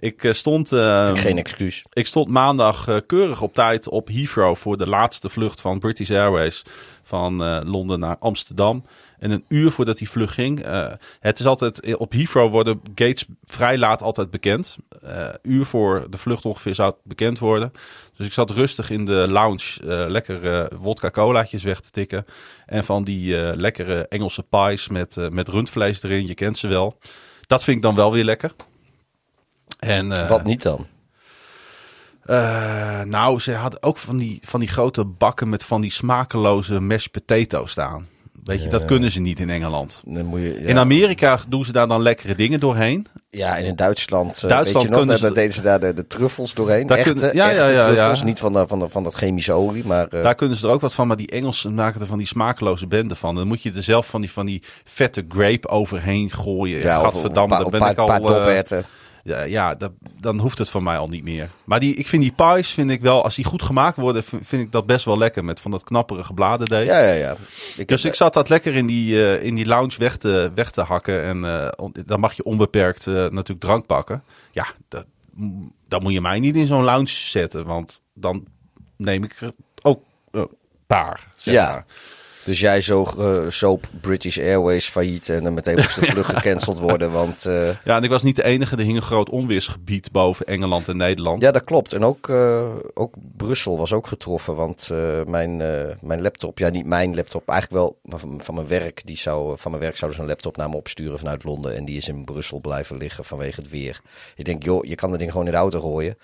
Ik 0.00 0.24
eh, 0.24 0.32
stond... 0.32 0.72
eh, 0.72 1.10
Geen 1.14 1.38
excuus. 1.38 1.84
ik 1.92 2.06
stond 2.06 2.28
maandag 2.28 2.88
eh, 2.88 2.96
keurig 3.06 3.42
op 3.42 3.54
tijd 3.54 3.88
op 3.88 4.08
Heathrow 4.08 4.56
voor 4.56 4.76
de 4.78 4.86
laatste 4.88 5.28
vlucht 5.28 5.60
van 5.60 5.78
British 5.78 6.10
Airways 6.10 6.62
van 7.06 7.44
eh, 7.44 7.60
Londen 7.64 8.00
naar 8.00 8.18
Amsterdam. 8.18 8.84
En 9.18 9.30
een 9.30 9.44
uur 9.48 9.70
voordat 9.70 9.98
die 9.98 10.10
vlucht 10.10 10.34
ging. 10.34 10.60
eh, 10.60 10.92
het 11.20 11.40
is 11.40 11.46
altijd 11.46 11.80
eh, 11.80 11.94
op 12.00 12.12
Heathrow 12.12 12.50
worden 12.50 12.80
gates 12.94 13.24
vrij 13.44 13.78
laat 13.78 14.02
altijd 14.02 14.30
bekend. 14.30 14.76
Eh 15.02 15.28
uur 15.42 15.64
voor 15.64 16.06
de 16.10 16.18
vlucht 16.18 16.44
ongeveer 16.44 16.74
zou 16.74 16.90
het 16.90 16.98
bekend 17.02 17.38
worden. 17.38 17.72
Dus 18.16 18.26
ik 18.26 18.32
zat 18.32 18.50
rustig 18.50 18.90
in 18.90 19.04
de 19.04 19.26
lounge 19.28 19.80
eh, 19.80 20.04
lekker 20.08 20.68
wodka 20.78 21.10
colaatjes 21.10 21.62
weg 21.62 21.80
te 21.80 21.90
tikken. 21.90 22.24
En 22.66 22.84
van 22.84 23.04
die 23.04 23.56
lekkere 23.56 24.08
Engelse 24.08 24.42
pies 24.42 24.88
met, 24.88 25.16
met 25.30 25.48
rundvlees 25.48 26.02
erin. 26.02 26.26
Je 26.26 26.34
kent 26.34 26.58
ze 26.58 26.68
wel. 26.68 26.98
Dat 27.46 27.64
vind 27.64 27.76
ik 27.76 27.82
dan 27.82 27.94
wel 27.94 28.12
weer 28.12 28.24
lekker. 28.24 28.52
En, 29.78 30.28
Wat 30.28 30.44
niet 30.44 30.62
dan? 30.62 30.86
Eh, 32.26 33.00
nou, 33.02 33.40
ze 33.40 33.52
hadden 33.54 33.82
ook 33.82 33.98
van 33.98 34.16
die, 34.16 34.40
van 34.44 34.60
die 34.60 34.68
grote 34.68 35.04
bakken 35.04 35.48
met 35.48 35.64
van 35.64 35.80
die 35.80 35.90
smakeloze 35.92 36.80
mashed 36.80 37.10
potato 37.10 37.66
staan. 37.66 38.06
Weet 38.44 38.62
je, 38.62 38.68
dat 38.68 38.84
kunnen 38.84 39.10
ze 39.10 39.20
niet 39.20 39.40
in 39.40 39.50
Engeland. 39.50 40.02
Dan 40.04 40.24
moet 40.24 40.40
je, 40.40 40.58
ja. 40.60 40.68
In 40.68 40.78
Amerika 40.78 41.38
doen 41.48 41.64
ze 41.64 41.72
daar 41.72 41.88
dan 41.88 42.02
lekkere 42.02 42.34
dingen 42.34 42.60
doorheen. 42.60 43.06
Ja, 43.30 43.56
en 43.56 43.64
in 43.64 43.76
Duitsland, 43.76 44.34
eh, 44.42 44.48
Duitsland 44.48 44.64
weet 44.74 44.82
je 44.82 44.88
nog, 44.88 44.98
kunnen 44.98 45.16
ze- 45.18 45.22
daar 45.24 45.34
deden 45.34 45.52
ze 45.54 45.62
daar 45.62 45.80
de, 45.80 45.92
de 45.94 46.06
truffels 46.06 46.54
doorheen. 46.54 46.86
Daar 46.86 46.98
echte 46.98 47.12
kunnen- 47.12 47.34
ja, 47.36 47.50
echte 47.50 47.62
ja, 47.64 47.70
ja, 47.70 47.86
truffels, 47.86 48.22
niet 48.22 48.38
van, 48.38 48.52
de, 48.52 48.66
van, 48.66 48.78
de, 48.78 48.88
van 48.88 49.02
dat 49.02 49.14
chemische 49.14 49.52
olie, 49.52 49.84
maar... 49.86 50.06
eh, 50.08 50.22
Daar 50.22 50.34
kunnen 50.34 50.56
ze 50.56 50.66
er 50.66 50.72
ook 50.72 50.80
wat 50.80 50.94
van, 50.94 51.06
maar 51.06 51.16
die 51.16 51.30
Engelsen 51.30 51.74
maken 51.74 52.00
er 52.00 52.06
van 52.06 52.18
die 52.18 52.26
smakeloze 52.26 52.86
benden 52.86 53.16
van. 53.16 53.34
Dan 53.34 53.46
moet 53.46 53.62
je 53.62 53.72
er 53.72 53.82
zelf 53.82 54.06
van 54.06 54.20
die, 54.20 54.32
van 54.32 54.46
die 54.46 54.62
vette 54.84 55.24
grape 55.28 55.68
overheen 55.68 56.30
gooien. 56.30 56.78
ja, 56.80 56.98
Gadverdamme, 57.00 57.70
ben 57.70 57.80
ik 57.90 57.98
al... 57.98 58.06
paar. 58.06 58.84
Ja, 59.26 59.42
ja 59.42 59.74
dat, 59.74 59.92
dan 60.20 60.38
hoeft 60.38 60.58
het 60.58 60.70
van 60.70 60.82
mij 60.82 60.98
al 60.98 61.08
niet 61.08 61.22
meer. 61.24 61.50
Maar 61.64 61.80
die, 61.80 61.94
ik 61.94 62.06
vind 62.06 62.22
die 62.22 62.32
pies, 62.32 62.70
vind 62.70 62.90
ik 62.90 63.00
wel, 63.00 63.22
als 63.24 63.34
die 63.34 63.44
goed 63.44 63.62
gemaakt 63.62 63.96
worden, 63.96 64.22
vind 64.24 64.52
ik 64.62 64.72
dat 64.72 64.86
best 64.86 65.04
wel 65.04 65.18
lekker. 65.18 65.44
Met 65.44 65.60
van 65.60 65.70
dat 65.70 65.84
knapperige 65.84 66.32
bladerdeeg. 66.34 66.86
Ja, 66.86 66.98
ja, 66.98 67.12
ja. 67.12 67.36
Ik, 67.76 67.88
Dus 67.88 68.04
ik 68.04 68.14
zat 68.14 68.34
dat 68.34 68.48
lekker 68.48 68.74
in 68.74 68.86
die, 68.86 69.24
eh, 69.36 69.42
in 69.44 69.54
die 69.54 69.66
lounge 69.66 69.94
weg 69.98 70.16
te, 70.16 70.50
weg 70.54 70.70
te 70.70 70.80
hakken. 70.82 71.22
En 71.22 71.44
eh, 71.44 71.68
on- 71.76 71.94
dan 72.06 72.20
mag 72.20 72.32
je 72.32 72.44
onbeperkt 72.44 73.06
eh, 73.06 73.14
natuurlijk 73.14 73.60
drank 73.60 73.86
pakken. 73.86 74.22
Ja, 74.50 74.66
dat, 74.88 75.06
dan 75.88 76.02
moet 76.02 76.12
je 76.12 76.20
mij 76.20 76.40
niet 76.40 76.56
in 76.56 76.66
zo'n 76.66 76.84
lounge 76.84 77.08
zetten. 77.08 77.64
Want 77.64 78.02
dan 78.14 78.46
neem 78.96 79.24
ik 79.24 79.36
er 79.40 79.52
ook 79.82 80.02
een 80.30 80.48
paar. 80.86 81.28
Zeg 81.36 81.54
Ja. 81.54 81.70
maar. 81.72 81.84
Dus 82.46 82.60
jij 82.60 82.80
zo 82.80 83.04
eh, 83.04 83.42
soap 83.48 83.88
British 84.00 84.38
Airways 84.38 84.88
failliet 84.88 85.28
en 85.28 85.42
dan 85.42 85.54
meteen 85.54 85.76
moest 85.76 86.00
de 86.00 86.06
vlucht 86.06 86.34
gecanceld 86.38 86.78
worden, 86.78 87.12
want... 87.12 87.44
eh, 87.44 87.68
ja, 87.84 87.96
en 87.96 88.02
ik 88.02 88.10
was 88.10 88.22
niet 88.22 88.36
de 88.36 88.44
enige. 88.44 88.76
Er 88.76 88.82
hing 88.82 88.96
een 88.96 89.02
groot 89.02 89.30
onweersgebied 89.30 90.12
boven 90.12 90.46
Engeland 90.46 90.88
en 90.88 90.96
Nederland. 90.96 91.42
Ja, 91.42 91.50
dat 91.50 91.64
klopt. 91.64 91.92
En 91.92 92.04
ook, 92.04 92.28
eh, 92.28 92.68
ook 92.94 93.14
Brussel 93.36 93.78
was 93.78 93.92
ook 93.92 94.06
getroffen. 94.06 94.54
Want 94.54 94.90
mijn, 95.26 95.56
mijn 96.00 96.22
laptop, 96.22 96.58
ja 96.58 96.68
niet 96.68 96.86
mijn 96.86 97.14
laptop, 97.14 97.48
eigenlijk 97.48 97.82
wel 97.82 98.18
van, 98.18 98.40
van 98.42 98.54
mijn 98.54 98.68
werk. 98.68 99.06
Die 99.06 99.16
zou, 99.16 99.58
van 99.58 99.70
mijn 99.70 99.82
werk 99.82 99.96
zouden 99.96 100.18
ze 100.18 100.24
een 100.24 100.30
laptop 100.32 100.56
naar 100.56 100.68
me 100.68 100.76
opsturen 100.76 101.18
vanuit 101.18 101.44
Londen. 101.44 101.76
En 101.76 101.84
die 101.84 101.96
is 101.96 102.08
in 102.08 102.24
Brussel 102.24 102.60
blijven 102.60 102.96
liggen 102.96 103.24
vanwege 103.24 103.60
het 103.60 103.70
weer. 103.70 104.00
Ik 104.36 104.44
denk, 104.44 104.62
joh, 104.62 104.84
je 104.84 104.94
kan 104.94 105.10
dat 105.10 105.18
ding 105.18 105.30
gewoon 105.30 105.46
in 105.46 105.52
de 105.52 105.58
auto 105.58 105.80
gooien. 105.80 106.16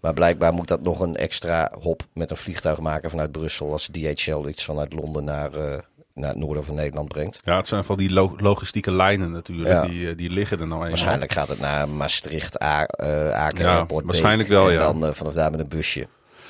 Maar 0.00 0.12
blijkbaar 0.14 0.52
moet 0.52 0.68
dat 0.68 0.82
nog 0.82 1.00
een 1.00 1.16
extra 1.16 1.72
hop 1.80 2.02
met 2.14 2.30
een 2.30 2.36
vliegtuig 2.36 2.78
maken 2.80 3.10
vanuit 3.10 3.32
Brussel. 3.32 3.72
Als 3.72 3.88
DHL 3.92 4.46
iets 4.48 4.64
vanuit 4.64 4.92
Londen 4.92 5.24
naar, 5.24 5.52
eh, 5.54 5.78
naar 6.14 6.28
het 6.28 6.38
noorden 6.38 6.64
van 6.64 6.74
Nederland 6.74 7.08
brengt. 7.08 7.40
Ja, 7.44 7.56
het 7.56 7.66
zijn 7.68 7.84
van 7.84 7.96
die 7.96 8.10
lo- 8.12 8.34
logistieke 8.36 8.92
lijnen 8.92 9.30
natuurlijk. 9.30 9.68
Ja. 9.70 9.82
Die, 9.86 10.08
eh, 10.08 10.16
die 10.16 10.30
liggen 10.30 10.56
er 10.60 10.62
nou 10.66 10.74
eenmaal. 10.74 10.88
Waarschijnlijk 10.88 11.32
gaat 11.32 11.48
het 11.48 11.60
naar 11.60 11.88
Maastricht, 11.88 12.62
A 12.62 12.84
eh 12.84 13.30
Aken, 13.30 13.64
Ja, 13.64 13.76
Airport, 13.76 14.04
waarschijnlijk 14.04 14.48
Beek. 14.48 14.58
wel, 14.58 14.66
En 14.68 14.72
ja. 14.74 14.78
dan 14.92 15.04
eh, 15.06 15.12
vanaf 15.12 15.32
daar 15.32 15.50
met 15.50 15.60
een 15.60 15.68
busje. 15.68 16.06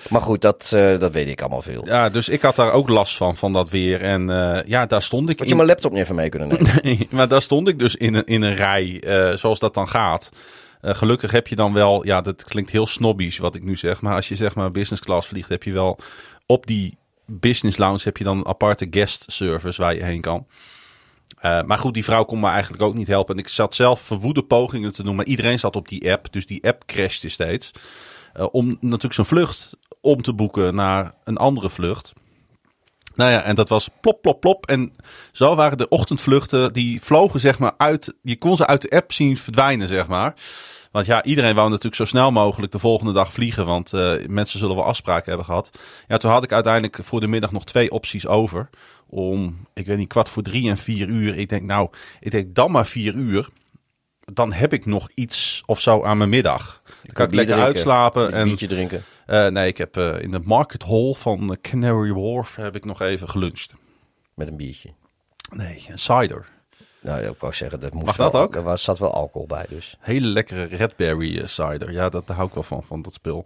Maar 0.09 0.21
goed, 0.21 0.41
dat, 0.41 0.67
dat 0.99 1.13
weet 1.13 1.29
ik 1.29 1.41
allemaal 1.41 1.63
veel. 1.63 1.87
Ja, 1.87 2.09
dus 2.09 2.29
ik 2.29 2.43
had 2.43 2.57
daar 2.57 2.73
ook 2.73 2.89
last 2.89 3.17
van, 3.17 3.37
van 3.37 3.53
dat 3.53 3.69
weer. 3.71 4.03
En 4.03 4.27
ja, 4.67 4.87
daar 4.87 5.03
stond 5.03 5.29
ik 5.31 5.35
Had 5.39 5.43
in. 5.43 5.49
je 5.49 5.55
mijn 5.57 5.69
laptop 5.69 5.93
niet 5.93 6.03
even 6.03 6.15
mee 6.15 6.29
kunnen 6.29 6.49
nemen? 6.49 6.71
Nee, 6.83 7.07
maar 7.11 7.29
daar 7.29 7.43
stond 7.43 7.69
ik 7.69 7.79
dus 7.79 7.97
in 7.97 8.15
een, 8.15 8.25
in 8.27 8.43
een 8.43 8.55
rij, 8.55 9.03
zoals 9.37 9.59
dat 9.59 9.75
dan 9.75 9.89
gaat. 9.89 10.31
Eh, 10.81 10.95
gelukkig 10.95 11.31
heb 11.31 11.49
je 11.49 11.57
dan 11.57 11.73
wel, 11.73 12.07
ja, 12.07 12.21
dat 12.21 12.45
klinkt 12.45 12.71
heel 12.71 12.87
snobbies 12.87 13.39
wat 13.39 13.55
ik 13.55 13.63
nu 13.63 13.77
zeg, 13.77 14.01
maar 14.01 14.15
als 14.15 14.29
je 14.29 14.37
zeg 14.37 14.55
maar 14.55 14.71
business 14.71 15.03
class 15.03 15.29
vliegt, 15.29 15.49
heb 15.49 15.63
je 15.63 15.73
wel 15.73 15.99
op 16.47 16.67
die 16.67 16.99
business 17.27 17.77
lounge 17.77 18.01
heb 18.03 18.17
je 18.17 18.25
dan 18.25 18.39
een 18.39 18.47
aparte 18.47 18.87
guest 18.91 19.25
service 19.27 19.81
waar 19.81 19.95
je 19.95 20.05
heen 20.05 20.21
kan. 20.21 20.47
Eh, 21.39 21.63
maar 21.63 21.79
goed, 21.79 21.95
die 21.95 22.05
vrouw 22.05 22.25
kon 22.25 22.41
me 22.41 22.49
eigenlijk 22.49 22.83
ook 22.83 22.95
niet 22.95 23.07
helpen. 23.07 23.35
En 23.35 23.41
ik 23.41 23.49
zat 23.49 23.75
zelf 23.75 24.01
verwoede 24.01 24.43
pogingen 24.43 24.93
te 24.93 25.03
doen, 25.03 25.17
maar 25.17 25.25
iedereen 25.25 25.59
zat 25.59 25.77
op 25.77 25.89
die 25.89 26.13
app, 26.13 26.33
dus 26.33 26.47
die 26.47 26.67
app 26.67 26.87
crashte 26.87 27.29
steeds. 27.29 27.71
Eh, 28.33 28.47
om 28.51 28.67
natuurlijk 28.81 29.15
zijn 29.15 29.27
vlucht 29.27 29.77
om 30.01 30.23
te 30.23 30.33
boeken 30.33 30.75
naar 30.75 31.15
een 31.25 31.37
andere 31.37 31.71
vlucht. 31.71 32.13
Nou 33.19 33.31
ja, 33.31 33.43
en 33.43 33.55
dat 33.55 33.69
was 33.69 33.89
plop, 34.01 34.23
plop, 34.23 34.41
plop. 34.41 34.67
En 34.67 34.93
zo 35.33 35.55
waren 35.55 35.79
de 35.79 35.89
ochtendvluchten, 35.89 36.73
die 36.73 37.03
vlogen 37.03 37.41
zeg 37.41 37.59
maar 37.59 37.73
uit, 37.77 38.15
je 38.23 38.37
kon 38.37 38.57
ze 38.57 38.67
uit 38.67 38.83
de 38.83 38.91
app 38.91 39.13
zien 39.13 39.37
verdwijnen, 39.37 39.89
zeg 39.89 40.09
maar. 40.09 40.35
Want 40.91 41.07
ja, 41.07 41.23
iedereen 41.23 41.55
wou 41.55 41.69
natuurlijk 41.69 41.95
zo 41.97 42.05
snel 42.05 42.31
mogelijk 42.31 42.73
de 42.73 42.79
volgende 42.79 43.13
dag 43.13 43.33
vliegen, 43.33 43.67
want 43.67 43.93
eh, 43.93 44.13
mensen 44.27 44.59
zullen 44.59 44.77
wel 44.77 44.85
afspraken 44.85 45.29
hebben 45.29 45.47
gehad. 45.47 45.71
Ja, 46.09 46.17
toen 46.17 46.31
had 46.31 46.43
ik 46.43 46.53
uiteindelijk 46.53 46.99
voor 47.03 47.21
de 47.21 47.27
middag 47.27 47.53
nog 47.53 47.65
twee 47.65 47.91
opties 47.91 48.27
over. 48.27 48.69
Om, 49.07 49.67
ik 49.75 49.87
weet 49.87 49.97
niet, 49.97 50.09
kwart 50.09 50.29
voor 50.29 50.43
drie 50.43 50.71
en 50.71 50.77
vier 50.77 51.09
uur. 51.09 51.39
Ik 51.39 51.49
denk, 51.49 51.63
nou, 51.63 51.89
ik 52.21 52.31
denk 52.31 52.55
dan 52.55 52.71
maar 52.71 52.87
vier 52.87 53.15
uur. 53.15 53.49
Dan 54.33 54.53
heb 54.53 54.73
ik 54.73 54.87
nog 54.87 55.09
iets 55.15 55.63
of 55.67 55.81
zo 55.81 56.05
aan 56.05 56.19
mijn 56.19 56.31
middag. 56.31 56.83
Dan 56.85 57.15
kan 57.15 57.27
ik 57.27 57.35
lekker 57.35 57.55
drinken, 57.55 57.75
uitslapen. 57.75 58.27
Een 58.27 58.33
En 58.33 58.45
biertje 58.45 58.67
drinken. 58.67 59.05
Eh, 59.29 59.47
nee, 59.47 59.69
ik 59.69 59.79
heb 59.79 59.97
eh, 59.97 60.21
in 60.21 60.31
de 60.31 60.41
market 60.45 60.83
hall 60.83 61.15
van 61.15 61.59
Canary 61.61 62.13
Wharf 62.13 62.57
heb 62.57 62.77
ik 62.77 62.85
nog 62.85 63.01
even 63.01 63.29
geluncht. 63.29 63.75
Met 64.35 64.49
een 64.49 64.57
biertje. 64.57 64.91
Nee, 65.53 65.87
een 65.89 65.99
cider. 65.99 66.47
Nou, 67.01 67.21
ik 67.21 67.35
wou 67.39 67.53
zeggen, 67.53 67.81
dat 67.81 67.93
moest 67.93 68.07
Mag 68.07 68.17
dat 68.17 68.33
wel, 68.33 68.43
ook? 68.43 68.57
Er 68.57 68.79
zat 68.79 68.99
wel 68.99 69.13
alcohol 69.13 69.47
bij, 69.47 69.67
dus. 69.69 69.97
Hele 70.01 70.27
lekkere 70.27 70.65
Redberry 70.65 71.39
eh, 71.39 71.47
cider. 71.47 71.93
Ja, 71.93 72.09
dat, 72.09 72.27
daar 72.27 72.37
hou 72.37 72.49
ik 72.49 72.55
wel 72.55 72.63
van, 72.63 72.83
van 72.85 73.03
dat 73.03 73.13
spul. 73.13 73.45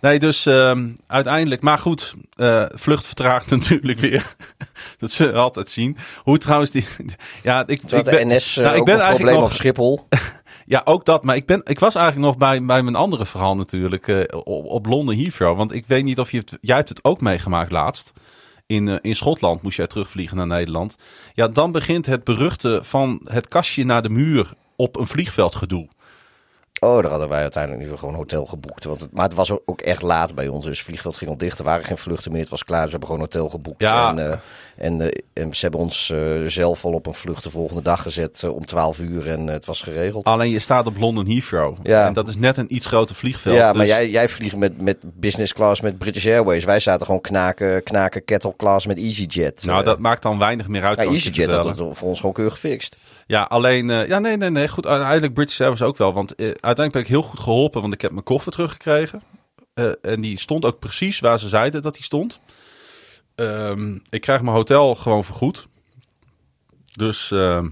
Nee, 0.00 0.18
dus 0.18 0.46
ehm, 0.46 0.92
uiteindelijk... 1.06 1.62
Maar 1.62 1.78
goed, 1.78 2.14
eh, 2.34 2.64
vlucht 2.68 3.06
vertraagt 3.06 3.50
natuurlijk 3.56 3.98
weer. 3.98 4.34
dat 4.98 5.10
zullen 5.10 5.32
we 5.32 5.38
altijd 5.38 5.70
zien. 5.70 5.96
Hoe 6.22 6.38
trouwens 6.38 6.70
die... 6.70 6.86
Ja, 7.42 7.66
ik, 7.66 7.82
ik 7.82 8.04
ben, 8.04 8.28
NS 8.28 8.56
nou, 8.56 8.76
ik 8.76 8.84
ben 8.84 9.00
eigenlijk 9.00 9.14
probleem 9.14 9.34
nog- 9.34 9.44
op 9.44 9.52
Schiphol. 9.52 10.06
Ja, 10.70 10.82
ook 10.84 11.04
dat. 11.04 11.24
Maar 11.24 11.36
ik, 11.36 11.46
ben, 11.46 11.60
ik 11.64 11.78
was 11.78 11.94
eigenlijk 11.94 12.26
nog 12.26 12.36
bij, 12.36 12.64
bij 12.64 12.82
mijn 12.82 12.96
andere 12.96 13.26
verhaal 13.26 13.56
natuurlijk. 13.56 14.08
eh, 14.08 14.38
op, 14.44 14.64
op 14.64 14.86
Londen 14.86 15.16
Heathrow. 15.18 15.56
Want 15.56 15.72
ik 15.72 15.86
weet 15.86 16.04
niet 16.04 16.18
of 16.18 16.30
je 16.30 16.38
het... 16.38 16.58
Jij 16.60 16.76
hebt 16.76 16.88
het 16.88 17.04
ook 17.04 17.20
meegemaakt 17.20 17.70
laatst. 17.70 18.12
In, 18.66 18.88
eh, 18.88 18.96
in 19.00 19.16
Schotland 19.16 19.62
moest 19.62 19.76
jij 19.76 19.86
terugvliegen 19.86 20.36
naar 20.36 20.46
Nederland. 20.46 20.96
Ja, 21.34 21.48
dan 21.48 21.72
begint 21.72 22.06
het 22.06 22.24
beruchte 22.24 22.80
van 22.82 23.20
het 23.24 23.48
kastje 23.48 23.84
naar 23.84 24.02
de 24.02 24.08
muur 24.10 24.52
op 24.76 24.96
een 24.96 25.06
vliegveld 25.06 25.54
gedoe. 25.54 25.88
Oh, 26.80 27.00
daar 27.00 27.10
hadden 27.10 27.28
wij 27.28 27.40
uiteindelijk 27.40 27.90
nu 27.90 27.96
gewoon 27.96 28.14
hotel 28.14 28.46
geboekt. 28.46 28.84
Want 28.84 29.00
het, 29.00 29.12
maar 29.12 29.24
het 29.24 29.34
was 29.34 29.50
ook 29.50 29.80
echt 29.80 30.02
laat 30.02 30.34
bij 30.34 30.48
ons. 30.48 30.64
Dus 30.64 30.78
het 30.78 30.86
vliegveld 30.86 31.16
ging 31.16 31.30
al 31.30 31.36
dicht. 31.36 31.58
Er 31.58 31.64
waren 31.64 31.84
geen 31.84 31.98
vluchten 31.98 32.32
meer. 32.32 32.40
Het 32.40 32.50
was 32.50 32.64
klaar. 32.64 32.82
Dus 32.82 32.92
we 32.92 32.98
hebben 32.98 33.08
gewoon 33.08 33.24
hotel 33.24 33.48
geboekt. 33.48 33.80
Ja. 33.80 34.08
En, 34.08 34.30
eh, 34.30 34.38
en, 34.76 35.00
eh, 35.00 35.08
en 35.32 35.54
ze 35.54 35.60
hebben 35.60 35.80
ons 35.80 36.10
eh, 36.10 36.20
zelf 36.46 36.84
al 36.84 36.92
op 36.92 37.06
een 37.06 37.14
vlucht 37.14 37.42
de 37.42 37.50
volgende 37.50 37.82
dag 37.82 38.02
gezet 38.02 38.44
om 38.44 38.66
12 38.66 38.98
uur. 38.98 39.26
En 39.26 39.46
het 39.46 39.64
was 39.64 39.82
geregeld. 39.82 40.24
Alleen 40.24 40.50
je 40.50 40.58
staat 40.58 40.86
op 40.86 40.96
London 40.98 41.26
Heathrow. 41.26 41.76
Ja. 41.82 42.06
En 42.06 42.12
dat 42.12 42.28
is 42.28 42.36
net 42.36 42.56
een 42.56 42.74
iets 42.74 42.86
groter 42.86 43.16
vliegveld. 43.16 43.56
ja, 43.56 43.72
maar 43.72 43.86
dus- 43.86 43.94
jij, 43.94 44.10
jij 44.10 44.28
vliegt 44.28 44.56
met, 44.56 44.80
met 44.80 44.96
business 45.02 45.52
class 45.52 45.80
met 45.80 45.98
British 45.98 46.26
Airways. 46.26 46.64
Wij 46.64 46.80
zaten 46.80 47.06
gewoon 47.06 47.20
knaken, 47.20 47.82
knaken 47.82 48.24
kettle 48.24 48.54
class 48.56 48.86
met 48.86 48.98
EasyJet. 48.98 49.64
Nou, 49.64 49.84
dat 49.84 49.98
maakt 49.98 50.22
dan 50.22 50.38
weinig 50.38 50.68
meer 50.68 50.84
uit. 50.84 50.98
ja, 50.98 51.04
EasyJet 51.04 51.50
had 51.50 51.64
het 51.64 51.76
voor 51.76 52.08
ons 52.08 52.18
gewoon 52.18 52.34
keurig 52.34 52.54
gefixt. 52.54 52.96
Ja, 53.30 53.42
alleen... 53.42 53.90
eh, 53.90 54.06
ja, 54.06 54.18
nee, 54.18 54.36
nee, 54.36 54.50
nee. 54.50 54.68
Goed, 54.68 54.86
uiteindelijk 54.86 55.34
British 55.34 55.60
Airways 55.60 55.82
ook 55.82 55.96
wel. 55.96 56.12
Want 56.12 56.34
eh, 56.34 56.46
uiteindelijk 56.46 56.92
ben 56.92 57.02
ik 57.02 57.08
heel 57.08 57.22
goed 57.22 57.40
geholpen. 57.40 57.80
Want 57.80 57.92
ik 57.92 58.00
heb 58.00 58.10
mijn 58.10 58.24
koffer 58.24 58.52
teruggekregen. 58.52 59.22
Eh, 59.74 59.90
en 60.02 60.20
die 60.20 60.38
stond 60.38 60.64
ook 60.64 60.78
precies 60.78 61.20
waar 61.20 61.38
ze 61.38 61.48
zeiden 61.48 61.82
dat 61.82 61.94
die 61.94 62.02
stond. 62.02 62.40
Ehm, 63.34 63.98
ik 64.08 64.20
krijg 64.20 64.42
mijn 64.42 64.56
hotel 64.56 64.94
gewoon 64.94 65.24
vergoed. 65.24 65.66
Dus 66.92 67.30
ehm, 67.30 67.68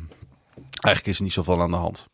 eigenlijk 0.80 1.06
is 1.06 1.16
er 1.16 1.22
niet 1.22 1.32
zoveel 1.32 1.60
aan 1.60 1.70
de 1.70 1.76
hand. 1.76 2.06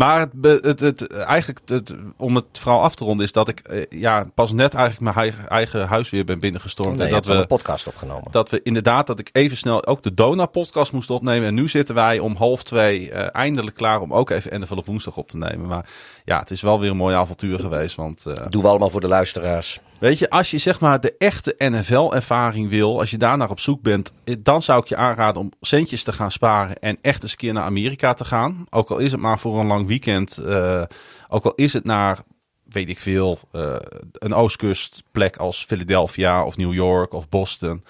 Maar 0.00 0.28
het, 0.40 0.64
het, 0.64 0.80
het, 0.80 1.06
eigenlijk, 1.12 1.60
het, 1.64 1.94
om 2.16 2.34
het 2.34 2.44
verhaal 2.52 2.82
af 2.82 2.94
te 2.94 3.04
ronden, 3.04 3.26
is 3.26 3.32
dat 3.32 3.48
ik 3.48 3.60
eh, 3.60 4.00
ja, 4.00 4.26
pas 4.34 4.52
net 4.52 4.74
eigenlijk 4.74 5.14
mijn 5.14 5.34
eigen, 5.48 5.86
huis 5.86 6.10
weer 6.10 6.24
ben 6.24 6.40
binnengestormd. 6.40 6.96
Nee, 6.96 7.06
en 7.06 7.12
dat 7.12 7.26
we, 7.26 7.32
een 7.32 7.46
podcast 7.46 7.86
opgenomen. 7.86 8.30
dat 8.30 8.50
we 8.50 8.60
inderdaad, 8.62 9.06
dat 9.06 9.18
ik 9.18 9.28
even 9.32 9.56
snel 9.56 9.86
ook 9.86 10.02
de 10.02 10.14
Dona-podcast 10.14 10.92
moest 10.92 11.10
opnemen. 11.10 11.48
En 11.48 11.54
nu 11.54 11.68
zitten 11.68 11.94
wij 11.94 12.18
om 12.18 12.36
half 12.36 12.62
twee 12.62 13.10
eh, 13.10 13.28
eindelijk 13.32 13.76
klaar 13.76 14.00
om 14.00 14.14
ook 14.14 14.30
even 14.30 14.60
NFL 14.60 14.74
op 14.74 14.86
woensdag 14.86 15.16
op 15.16 15.28
te 15.28 15.36
nemen. 15.36 15.66
Maar 15.66 15.86
ja, 16.30 16.38
het 16.38 16.50
is 16.50 16.60
wel 16.60 16.80
weer 16.80 16.90
een 16.90 16.96
mooi 16.96 17.14
avontuur 17.16 17.58
geweest. 17.58 17.96
Want 17.96 18.26
eh, 18.26 18.46
Doen 18.48 18.62
we 18.62 18.68
allemaal 18.68 18.90
voor 18.90 19.00
de 19.00 19.08
luisteraars. 19.08 19.80
weet 19.98 20.18
je, 20.18 20.30
als 20.30 20.50
je 20.50 20.58
zeg 20.58 20.80
maar 20.80 21.00
de 21.00 21.14
echte 21.18 21.54
NFL-ervaring 21.58 22.68
wil, 22.68 22.98
als 22.98 23.10
je 23.10 23.18
daarnaar 23.18 23.50
op 23.50 23.60
zoek 23.60 23.82
bent, 23.82 24.12
eh, 24.24 24.34
dan 24.38 24.62
zou 24.62 24.80
ik 24.82 24.86
je 24.88 24.96
aanraden 24.96 25.40
om 25.42 25.52
centjes 25.60 26.02
te 26.02 26.12
gaan 26.12 26.30
sparen 26.30 26.78
en 26.78 26.98
echt 27.02 27.22
eens 27.22 27.32
een 27.32 27.38
keer 27.38 27.52
naar 27.52 27.64
Amerika 27.64 28.14
te 28.14 28.24
gaan. 28.24 28.66
Ook 28.70 28.90
al 28.90 28.98
is 28.98 29.12
het 29.12 29.20
maar 29.20 29.38
voor 29.38 29.60
een 29.60 29.66
lang 29.66 29.86
weekend. 29.86 30.36
eh, 30.38 30.82
Ook 31.28 31.44
al 31.44 31.52
is 31.54 31.72
het 31.72 31.84
naar, 31.84 32.18
weet 32.64 32.88
ik 32.88 32.98
veel, 32.98 33.38
eh, 33.52 33.74
een 34.12 34.34
oostkustplek 34.34 35.36
als 35.36 35.64
Philadelphia 35.64 36.44
of 36.44 36.56
New 36.56 36.72
York 36.74 37.12
of 37.12 37.28
Boston. 37.28 37.84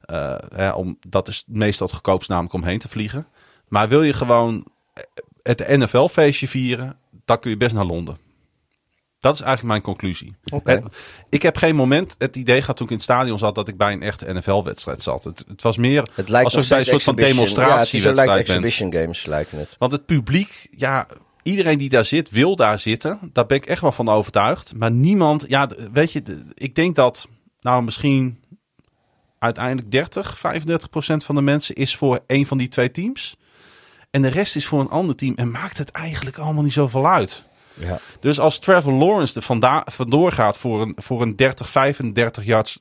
Eh, 0.00 0.34
hè, 0.54 0.70
om, 0.70 0.98
dat 1.08 1.28
is 1.28 1.44
meestal 1.46 1.86
het 1.86 1.94
goedkoopst 1.94 2.28
namelijk 2.28 2.54
om 2.54 2.62
heen 2.64 2.78
te 2.78 2.88
vliegen. 2.88 3.26
Maar 3.68 3.88
wil 3.88 4.02
je 4.02 4.12
gewoon 4.12 4.64
het 5.42 5.68
NFL-feestje 5.68 6.48
vieren, 6.48 6.96
dan 7.26 7.38
kun 7.38 7.50
je 7.50 7.56
best 7.56 7.74
naar 7.74 7.84
Londen. 7.84 8.18
Dat 9.18 9.34
is 9.34 9.40
eigenlijk 9.40 9.70
mijn 9.70 9.82
conclusie. 9.82 10.34
Oké. 10.52 10.72
En 10.72 10.90
Ik 11.30 11.42
heb 11.42 11.56
geen 11.56 11.76
moment 11.76 12.14
het 12.18 12.36
idee 12.36 12.60
gehad 12.60 12.76
toen 12.76 12.86
ik 12.86 12.92
in 12.92 12.98
het 12.98 13.04
stadion 13.04 13.38
zat 13.38 13.54
dat 13.54 13.68
ik 13.68 13.76
bij 13.76 13.92
een 13.92 14.02
echte 14.02 14.32
NFL-wedstrijd 14.32 15.02
zat. 15.02 15.24
Het, 15.24 15.44
het 15.48 15.62
was 15.62 15.76
meer 15.76 16.08
Het 16.12 16.28
lijkt 16.28 16.54
alsof 16.54 16.68
bij 16.68 16.78
een 16.78 16.84
soort 16.84 17.02
van 17.02 17.16
exhibition. 17.16 17.48
Ja, 17.48 17.64
lijkt 17.64 17.90
demonstratiewedstrijd 17.90 18.46
bent. 18.46 18.48
exhibition 18.48 18.92
games, 18.92 19.26
lijken 19.26 19.58
het. 19.58 19.76
Want 19.78 19.92
het 19.92 20.06
publiek, 20.06 20.68
ja, 20.70 21.06
iedereen 21.42 21.78
die 21.78 21.88
daar 21.88 22.04
zit, 22.04 22.30
wil 22.30 22.56
daar 22.56 22.78
zitten. 22.78 23.18
Daar 23.32 23.46
ben 23.46 23.56
ik 23.56 23.66
echt 23.66 23.80
wel 23.80 23.92
van 23.92 24.08
overtuigd. 24.08 24.74
Maar 24.76 24.90
niemand, 24.90 25.44
ja, 25.48 25.68
weet 25.92 26.12
je, 26.12 26.22
ik 26.54 26.74
denk 26.74 26.96
dat, 26.96 27.28
nou 27.60 27.82
misschien 27.82 28.40
uiteindelijk 29.38 29.90
30, 29.90 30.38
35 30.38 30.90
procent 30.90 31.24
van 31.24 31.34
de 31.34 31.40
mensen 31.40 31.74
is 31.74 31.96
voor 31.96 32.20
een 32.26 32.46
van 32.46 32.58
die 32.58 32.68
twee 32.68 32.90
teams. 32.90 33.36
En 34.10 34.22
de 34.22 34.28
rest 34.28 34.56
is 34.56 34.66
voor 34.66 34.80
een 34.80 34.88
ander 34.90 35.16
team. 35.16 35.34
En 35.36 35.50
maakt 35.50 35.78
het 35.78 35.90
eigenlijk 35.90 36.38
allemaal 36.38 36.62
niet 36.62 36.72
zoveel 36.72 37.06
uit. 37.08 37.44
Ja. 37.74 37.98
Dus 38.20 38.40
als 38.40 38.58
Trevor 38.58 38.92
Lawrence 38.92 39.34
er 39.36 39.42
vanda- 39.42 39.86
vandoor 39.90 40.32
gaat 40.32 40.58
voor 40.58 40.82
een, 40.82 40.92
voor 40.96 41.22
een 41.22 41.36
30, 41.36 41.68
35 41.68 42.44
yards 42.44 42.78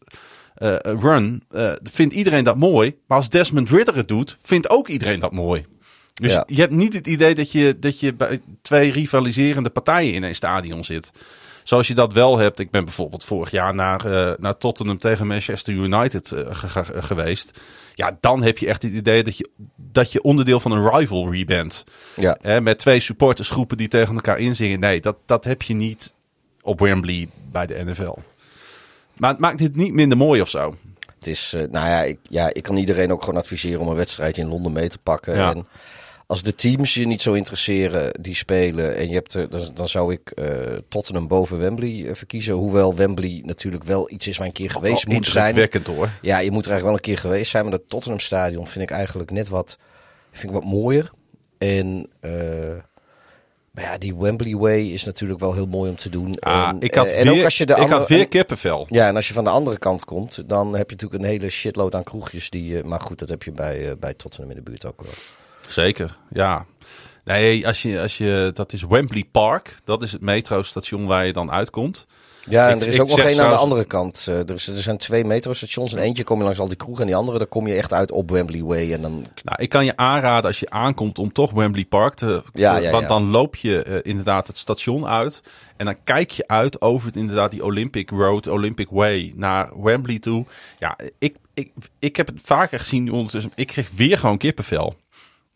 eh, 0.56 0.76
run, 0.82 1.44
eh, 1.50 1.72
vindt 1.84 2.14
iedereen 2.14 2.44
dat 2.44 2.58
mooi. 2.58 2.96
Maar 3.08 3.18
als 3.18 3.30
Desmond 3.30 3.70
Ridder 3.70 3.96
het 3.96 4.08
doet, 4.08 4.38
vindt 4.42 4.70
ook 4.70 4.88
iedereen 4.88 5.20
dat 5.20 5.32
mooi. 5.32 5.66
Dus 6.14 6.32
Ja. 6.32 6.44
je 6.48 6.60
hebt 6.62 6.74
niet 6.74 6.94
het 6.94 7.08
idee 7.08 7.36
dat 7.36 7.52
je, 7.52 7.80
dat 7.80 8.00
je 8.00 8.14
bij 8.14 8.42
twee 8.62 8.92
rivaliserende 8.92 9.70
partijen 9.70 10.14
in 10.14 10.24
een 10.24 10.36
stadion 10.36 10.84
zit. 10.84 11.12
Zoals 11.64 11.88
je 11.88 11.94
dat 11.94 12.14
wel 12.14 12.38
hebt. 12.38 12.60
Ik 12.60 12.72
ben 12.72 12.84
bijvoorbeeld 12.86 13.24
vorig 13.24 13.52
jaar 13.52 13.76
naar, 13.76 14.06
eh, 14.06 14.32
naar 14.40 14.58
Tottenham 14.58 14.98
tegen 14.98 15.28
Manchester 15.28 15.74
United 15.74 16.28
ge- 16.50 16.70
ge- 16.70 17.02
geweest. 17.02 17.60
Ja, 17.98 18.18
dan 18.20 18.44
heb 18.44 18.58
je 18.58 18.68
echt 18.68 18.82
het 18.82 18.94
idee 18.94 19.24
dat 19.24 19.38
je, 19.38 19.50
dat 19.76 20.12
je 20.12 20.22
onderdeel 20.22 20.60
van 20.60 20.72
een 20.72 20.90
rivalry 20.90 21.46
bent. 21.46 21.84
Ja. 22.16 22.38
Hè, 22.42 22.62
met 22.62 22.80
twee 22.80 23.00
supportersgroepen 23.00 23.78
die 23.78 23.88
tegen 23.88 24.16
elkaar 24.16 24.40
inzingen. 24.40 24.80
Nee, 24.80 25.02
dat, 25.02 25.18
dat 25.26 25.44
heb 25.44 25.62
je 25.62 25.74
niet 25.74 26.14
op 26.62 26.80
Wembley 26.80 27.30
bij 27.52 27.66
de 27.66 27.84
NFL. 27.86 28.16
Maar 29.14 29.30
het 29.30 29.40
maakt 29.40 29.60
het 29.60 29.76
niet 29.76 29.94
minder 29.94 30.18
mooi 30.18 30.42
of 30.42 30.50
zo. 30.50 30.76
Het 31.16 31.28
is, 31.28 31.54
eh, 31.54 31.62
nou 31.62 31.88
ja 31.88 32.02
ik, 32.04 32.20
ja, 32.30 32.54
ik 32.54 32.64
kan 32.64 32.78
iedereen 32.78 33.12
ook 33.12 33.24
gewoon 33.24 33.40
adviseren 33.40 33.82
om 33.82 33.88
een 33.88 33.96
wedstrijd 33.96 34.38
in 34.38 34.48
Londen 34.48 34.72
mee 34.72 34.90
te 34.90 34.98
pakken. 34.98 35.36
Ja. 35.36 35.54
En 35.54 35.68
als 36.28 36.44
de 36.44 36.56
teams 36.56 36.94
je 36.94 37.08
niet 37.08 37.22
zo 37.22 37.34
interesseren 37.34 38.22
die 38.22 38.36
spelen 38.36 38.96
en 38.96 39.08
je 39.08 39.14
hebt 39.14 39.34
er, 39.34 39.50
dan, 39.50 39.72
dan 39.74 39.88
zou 39.88 40.14
ik 40.14 40.30
eh, 40.30 40.48
Tottenham 40.88 41.28
boven 41.28 41.58
Wembley 41.58 42.06
eh, 42.08 42.16
verkiezen. 42.16 42.54
Hoewel 42.54 42.96
Wembley 42.96 43.42
natuurlijk 43.46 43.84
wel 43.84 44.12
iets 44.12 44.28
is 44.28 44.38
waar 44.38 44.48
een 44.48 44.54
keer 44.54 44.70
geweest 44.70 45.08
Oh, 45.08 45.14
moet 45.14 45.26
zijn. 45.26 45.70
hoor. 45.86 46.10
Ja, 46.22 46.40
je 46.40 46.52
moet 46.52 46.66
er 46.66 46.72
eigenlijk 46.72 46.84
wel 46.84 46.94
een 46.94 47.00
keer 47.00 47.18
geweest 47.18 47.52
zijn. 47.52 47.64
Maar 47.64 47.72
dat 47.72 47.88
Tottenham 47.88 48.20
stadion 48.20 48.68
vind 48.68 48.90
ik 48.90 48.96
eigenlijk 48.96 49.32
net 49.32 49.50
wat, 49.50 49.78
vind 50.32 50.54
ik 50.54 50.60
wat 50.60 50.70
mooier. 50.72 51.12
En 51.58 52.10
eh, 52.20 52.32
maar 53.72 53.84
ja, 53.84 53.98
die 53.98 54.16
Wembley 54.16 54.56
Way 54.56 54.80
is 54.80 55.04
natuurlijk 55.04 55.40
wel 55.40 55.54
heel 55.54 55.66
mooi 55.66 55.90
om 55.90 55.96
te 55.96 56.10
doen. 56.10 56.40
Ah, 56.40 56.68
en, 56.68 56.80
ik 56.80 56.96
had, 56.96 57.08
en 57.08 57.28
weer, 57.28 57.40
ook 57.40 57.46
als 57.46 57.58
je 57.58 57.66
de 57.66 57.74
ik 57.74 57.80
andere, 57.80 58.00
had 58.00 58.10
weer 58.10 58.28
kippenvel. 58.28 58.86
ja, 58.90 59.08
en 59.08 59.16
als 59.16 59.28
je 59.28 59.34
van 59.34 59.44
de 59.44 59.50
andere 59.50 59.78
kant 59.78 60.06
komt, 60.06 60.50
dan 60.50 60.76
heb 60.76 60.90
je 60.90 60.96
natuurlijk 60.96 61.24
een 61.24 61.30
hele 61.30 61.50
shitload 61.50 61.96
aan 61.96 62.04
kroegjes. 62.04 62.50
Die, 62.50 62.84
maar 62.84 63.02
goed, 63.02 63.20
dat 63.20 63.30
heb 63.30 63.44
je 63.44 63.52
bij, 63.52 63.98
bij 64.00 64.14
Tottenham 64.14 64.50
in 64.50 64.56
de 64.56 64.62
buurt 64.62 64.86
ook 64.86 65.02
wel. 65.02 65.12
Zeker, 65.68 66.18
ja. 66.30 66.66
Nee, 67.24 67.68
als 67.68 67.82
je, 67.82 68.02
als 68.02 68.18
je, 68.18 68.52
dat 68.54 68.74
is 68.74 68.84
Wembley 68.84 69.24
Park. 69.32 69.76
Dat 69.84 70.04
is 70.04 70.12
het 70.12 70.22
metrostation 70.22 71.06
waar 71.06 71.26
je 71.26 71.34
dan 71.34 71.52
uitkomt. 71.52 72.06
Ja, 72.50 72.70
en 72.70 72.76
Ik- 72.76 72.82
er 72.82 72.88
is 72.88 73.00
ook 73.00 73.08
nog 73.10 73.20
één 73.20 73.40
aan 73.42 73.50
de 73.50 73.56
andere 73.56 73.86
kant. 73.86 74.26
Eh, 74.30 74.40
er, 74.50 74.54
is, 74.54 74.68
er 74.68 74.82
zijn 74.82 74.98
twee 74.98 75.26
metrostations. 75.26 75.94
En 75.94 76.00
eentje 76.00 76.24
kom 76.24 76.38
je 76.38 76.44
langs 76.44 76.60
al 76.60 76.68
die 76.68 76.76
kroegen. 76.76 77.02
En 77.02 77.08
die 77.08 77.16
andere, 77.16 77.38
daar 77.38 77.48
kom 77.48 77.68
je 77.68 77.74
echt 77.74 77.94
uit 77.94 78.12
op 78.12 78.30
Wembley 78.32 78.62
Way. 78.64 78.94
En 78.94 79.02
dan, 79.02 79.26
Nou, 79.44 79.62
ik 79.62 79.70
kan 79.70 79.86
je 79.86 79.98
aanraden 79.98 80.46
als 80.46 80.60
je 80.60 80.70
aankomt 80.70 81.20
om 81.20 81.32
toch 81.32 81.52
Wembley 81.52 81.86
Park 81.86 82.14
te... 82.14 82.44
Ja, 82.54 82.92
want 82.92 83.08
dan 83.08 83.30
loop 83.30 83.56
je 83.56 83.84
eh, 83.84 83.96
inderdaad 84.02 84.48
het 84.48 84.58
station 84.58 85.08
uit. 85.08 85.42
En 85.78 85.86
dan 85.86 85.96
kijk 86.04 86.32
je 86.32 86.48
uit 86.48 86.82
over 86.82 87.08
het, 87.08 87.16
inderdaad 87.16 87.52
die 87.52 87.64
Olympic 87.64 88.10
Road, 88.10 88.48
Olympic 88.48 88.88
Way 88.90 89.34
naar 89.36 89.82
Wembley 89.82 90.20
toe. 90.20 90.46
Ja, 90.80 90.98
ik, 91.20 91.36
ik, 91.54 91.72
ik 92.00 92.16
heb 92.16 92.28
het 92.28 92.40
vaker 92.44 92.80
gezien 92.80 93.12
ondertussen. 93.12 93.52
Ik 93.56 93.68
kreeg 93.68 93.90
weer 93.96 94.18
gewoon 94.18 94.38
kippenvel. 94.38 94.96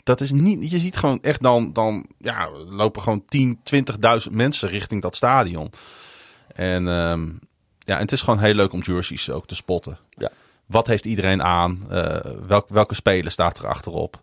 Dat 0.10 0.22
is 0.22 0.32
niet... 0.32 0.72
Je 0.72 0.80
ziet 0.80 0.98
gewoon 0.98 1.22
echt 1.22 1.42
dan... 1.42 1.74
dan 1.74 2.06
ja, 2.18 2.50
lopen 2.70 3.02
gewoon 3.02 3.26
10, 3.26 3.60
20.000 4.28 4.32
mensen 4.32 4.70
richting 4.70 5.02
dat 5.02 5.16
stadion. 5.16 5.72
En 6.56 6.88
ehm, 6.88 7.26
ja, 7.80 7.96
en 7.96 8.02
het 8.02 8.12
is 8.12 8.22
gewoon 8.22 8.40
heel 8.40 8.54
leuk 8.54 8.74
om 8.74 8.82
jerseys 8.82 9.30
ook 9.30 9.48
te 9.48 9.56
spotten. 9.56 9.98
Ja. 10.10 10.30
Wat 10.66 10.88
heeft 10.88 11.06
iedereen 11.06 11.44
aan? 11.44 11.86
Eh, 11.90 12.18
welk, 12.48 12.70
welke 12.70 12.96
speler 12.96 13.32
staat 13.32 13.60
er 13.60 13.68
achterop? 13.68 14.22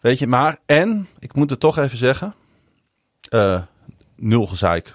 Weet 0.00 0.18
je, 0.18 0.26
maar 0.26 0.58
en, 0.66 1.08
ik 1.18 1.34
moet 1.34 1.50
het 1.50 1.60
toch 1.60 1.78
even 1.78 1.98
zeggen, 1.98 2.34
eh, 3.28 3.62
nul 4.16 4.46
gezeik. 4.46 4.94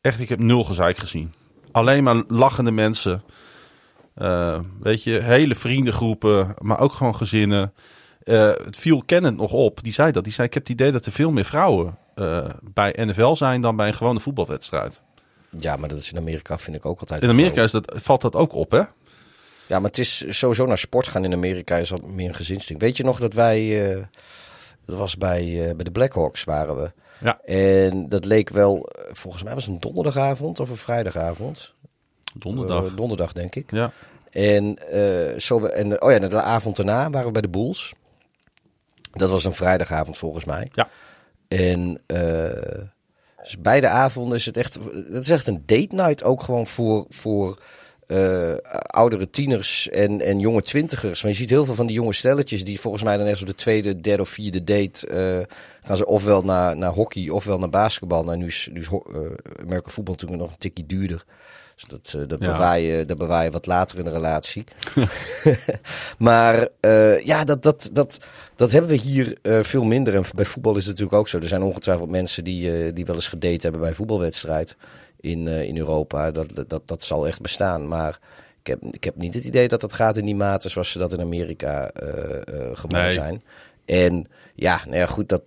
Echt, 0.00 0.20
ik 0.20 0.28
heb 0.28 0.38
nul 0.38 0.64
gezeik 0.64 0.96
gezien. 0.96 1.34
Alleen 1.72 2.04
maar 2.04 2.22
lachende 2.28 2.70
mensen. 2.70 3.22
Eh, 4.14 4.60
weet 4.80 5.02
je, 5.02 5.20
hele 5.20 5.54
vriendengroepen, 5.54 6.54
maar 6.58 6.80
ook 6.80 6.92
gewoon 6.92 7.16
gezinnen. 7.16 7.72
Eh, 8.22 8.52
het 8.64 8.76
viel 8.76 9.02
Kenneth 9.06 9.36
nog 9.36 9.52
op, 9.52 9.82
die 9.82 9.92
zei 9.92 10.12
dat. 10.12 10.24
Die 10.24 10.32
zei, 10.32 10.46
ik 10.46 10.54
heb 10.54 10.62
het 10.62 10.72
idee 10.72 10.92
dat 10.92 11.06
er 11.06 11.12
veel 11.12 11.30
meer 11.30 11.44
vrouwen 11.44 11.98
eh, 12.14 12.50
bij 12.62 12.94
NFL 13.00 13.34
zijn 13.34 13.60
dan 13.60 13.76
bij 13.76 13.86
een 13.86 13.94
gewone 13.94 14.20
voetbalwedstrijd. 14.20 15.00
ja, 15.58 15.76
maar 15.76 15.88
dat 15.88 15.98
is 15.98 16.12
in 16.12 16.18
Amerika 16.18 16.58
vind 16.58 16.76
ik 16.76 16.86
ook 16.86 17.00
altijd. 17.00 17.22
In 17.22 17.28
Amerika 17.28 17.62
is 17.62 17.70
dat, 17.70 17.94
valt 17.96 18.20
dat 18.20 18.34
ook 18.34 18.52
op, 18.52 18.70
hè? 18.70 18.82
Ja, 19.66 19.78
maar 19.78 19.90
het 19.90 19.98
is 19.98 20.38
sowieso 20.38 20.66
naar 20.66 20.78
sport 20.78 21.08
gaan 21.08 21.24
in 21.24 21.32
Amerika 21.32 21.76
is 21.76 21.90
wat 21.90 22.06
meer 22.06 22.28
een 22.28 22.34
gezinsding. 22.34 22.80
Weet 22.80 22.96
je 22.96 23.04
nog 23.04 23.18
dat 23.18 23.32
wij, 23.32 24.08
dat 24.84 24.98
was 24.98 25.16
bij, 25.16 25.72
bij 25.76 25.84
de 25.84 25.90
Blackhawks 25.90 26.44
waren 26.44 26.76
we. 26.76 26.92
Ja. 27.20 27.40
En 27.40 28.08
dat 28.08 28.24
leek 28.24 28.50
wel, 28.50 28.88
volgens 29.12 29.42
mij 29.42 29.54
was 29.54 29.64
het 29.64 29.72
een 29.72 29.80
donderdagavond 29.80 30.60
of 30.60 30.70
een 30.70 30.76
vrijdagavond. 30.76 31.74
Donderdag. 32.34 32.84
Eh, 32.86 32.96
donderdag 32.96 33.32
denk 33.32 33.54
ik. 33.54 33.70
ja. 33.70 33.92
En, 34.30 34.78
eh, 34.90 35.38
zo, 35.38 35.64
en 35.64 36.02
oh 36.02 36.10
ja, 36.10 36.18
de 36.18 36.40
avond 36.40 36.76
daarna 36.76 37.10
waren 37.10 37.26
we 37.26 37.32
bij 37.32 37.42
de 37.42 37.48
Bulls. 37.48 37.92
Dat 39.12 39.30
was 39.30 39.44
een 39.44 39.54
vrijdagavond 39.54 40.18
volgens 40.18 40.44
mij. 40.44 40.68
Ja. 40.72 40.88
En 41.48 42.00
eh, 42.06 42.82
dus 43.42 43.58
beide 43.58 43.88
avonden 43.88 44.38
is 44.38 44.46
het 44.46 44.56
echt, 44.56 44.78
het 44.92 45.22
is 45.22 45.30
echt 45.30 45.46
een 45.46 45.62
date 45.66 45.94
night 45.94 46.24
ook 46.24 46.42
gewoon 46.42 46.66
voor, 46.66 47.06
voor 47.08 47.58
oudere 48.86 49.30
tieners 49.30 49.88
en, 49.88 50.20
en 50.20 50.38
jonge 50.38 50.62
twintigers. 50.62 51.22
Maar 51.22 51.30
je 51.30 51.36
ziet 51.36 51.50
heel 51.50 51.64
veel 51.64 51.74
van 51.74 51.86
die 51.86 51.96
jonge 51.96 52.12
stelletjes 52.12 52.64
die 52.64 52.80
volgens 52.80 53.02
mij 53.02 53.16
dan 53.16 53.26
eerst 53.26 53.42
op 53.42 53.48
de 53.48 53.54
tweede, 53.54 54.00
derde 54.00 54.22
of 54.22 54.28
vierde 54.28 54.64
date 54.64 55.06
gaan 55.82 55.96
ze 55.96 56.06
ofwel 56.06 56.42
naar, 56.42 56.76
naar 56.76 56.92
hockey 56.92 57.28
ofwel 57.28 57.58
naar 57.58 57.70
basketbal. 57.70 58.24
Nou, 58.24 58.36
nu 58.36 58.46
is, 58.46 58.68
nu 58.72 58.80
is 58.80 58.88
Amerika 59.62 59.90
voetbal 59.90 60.14
natuurlijk 60.14 60.42
nog 60.42 60.50
een 60.50 60.58
tikje 60.58 60.86
duurder. 60.86 61.24
Dus 61.74 61.84
dat, 61.86 62.14
eh, 62.22 62.28
dat, 62.28 62.40
Ja. 62.40 62.52
bewaar 62.52 62.78
je, 62.78 63.04
dat 63.04 63.18
bewaar 63.18 63.44
je 63.44 63.50
wat 63.50 63.66
later 63.66 63.98
in 63.98 64.04
de 64.04 64.10
relatie. 64.10 64.64
maar 66.18 66.68
eh, 66.80 67.20
ja, 67.20 67.44
dat, 67.44 67.62
dat, 67.62 67.90
dat, 67.92 68.18
dat 68.54 68.70
hebben 68.70 68.90
we 68.90 68.96
hier 68.96 69.38
eh, 69.42 69.62
veel 69.62 69.84
minder. 69.84 70.14
En 70.14 70.24
bij 70.34 70.44
voetbal 70.44 70.76
is 70.76 70.86
het 70.86 70.92
natuurlijk 70.92 71.18
ook 71.18 71.28
zo. 71.28 71.38
Er 71.38 71.48
zijn 71.48 71.62
ongetwijfeld 71.62 72.10
mensen 72.10 72.44
die, 72.44 72.92
die 72.92 73.04
wel 73.04 73.14
eens 73.14 73.28
gedate 73.28 73.58
hebben 73.60 73.80
bij 73.80 73.88
een 73.90 73.96
voetbalwedstrijd 73.96 74.76
in, 75.20 75.48
in 75.48 75.78
Europa. 75.78 76.30
Dat, 76.30 76.64
dat, 76.68 76.88
dat, 76.88 77.02
zal 77.02 77.26
echt 77.26 77.40
bestaan. 77.40 77.88
Maar 77.88 78.18
ik 78.60 78.66
heb, 78.66 78.82
ik 78.90 79.04
heb 79.04 79.16
niet 79.16 79.34
het 79.34 79.44
idee 79.44 79.68
dat 79.68 79.80
dat 79.80 79.92
gaat 79.92 80.16
in 80.16 80.24
die 80.24 80.36
mate 80.36 80.68
zoals 80.68 80.90
ze 80.90 80.98
dat 80.98 81.12
in 81.12 81.20
Amerika 81.20 81.88
eh 81.90 82.10
gewoon 82.72 83.02
Nee. 83.02 83.12
zijn. 83.12 83.42
En 83.84 84.26
ja, 84.54 84.80
nou 84.84 84.96
ja, 84.96 85.06
goed, 85.06 85.28
dat, 85.28 85.42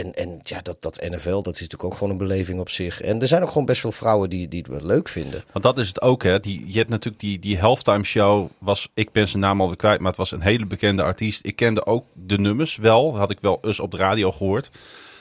en, 0.00 0.14
en 0.14 0.40
ja, 0.42 0.60
dat, 0.62 0.82
dat 0.82 1.00
NFL, 1.10 1.42
dat 1.42 1.54
is 1.54 1.60
natuurlijk 1.60 1.84
ook 1.84 1.94
gewoon 1.94 2.10
een 2.10 2.18
beleving 2.18 2.60
op 2.60 2.68
zich. 2.68 3.00
En 3.00 3.20
er 3.20 3.26
zijn 3.26 3.42
ook 3.42 3.48
gewoon 3.48 3.64
best 3.64 3.80
veel 3.80 3.92
vrouwen 3.92 4.30
die, 4.30 4.48
die 4.48 4.64
het 4.70 4.82
leuk 4.82 5.08
vinden. 5.08 5.44
Want 5.52 5.64
dat 5.64 5.78
is 5.78 5.88
het 5.88 6.00
ook, 6.02 6.22
hè. 6.22 6.40
Die, 6.40 6.64
je 6.66 6.78
hebt 6.78 6.90
natuurlijk 6.90 7.22
die, 7.22 7.38
die 7.38 7.58
halftime 7.58 8.04
show. 8.04 8.48
Was, 8.58 8.88
ik 8.94 9.12
ben 9.12 9.28
zijn 9.28 9.42
naam 9.42 9.60
alweer 9.60 9.76
kwijt, 9.76 10.00
maar 10.00 10.08
het 10.08 10.16
was 10.16 10.32
een 10.32 10.40
hele 10.40 10.66
bekende 10.66 11.02
artiest. 11.02 11.46
Ik 11.46 11.56
kende 11.56 11.86
ook 11.86 12.04
de 12.12 12.38
nummers 12.38 12.76
wel. 12.76 13.18
Had 13.18 13.30
ik 13.30 13.38
wel 13.40 13.58
eens 13.62 13.80
op 13.80 13.90
de 13.90 13.96
radio 13.96 14.32
gehoord. 14.32 14.70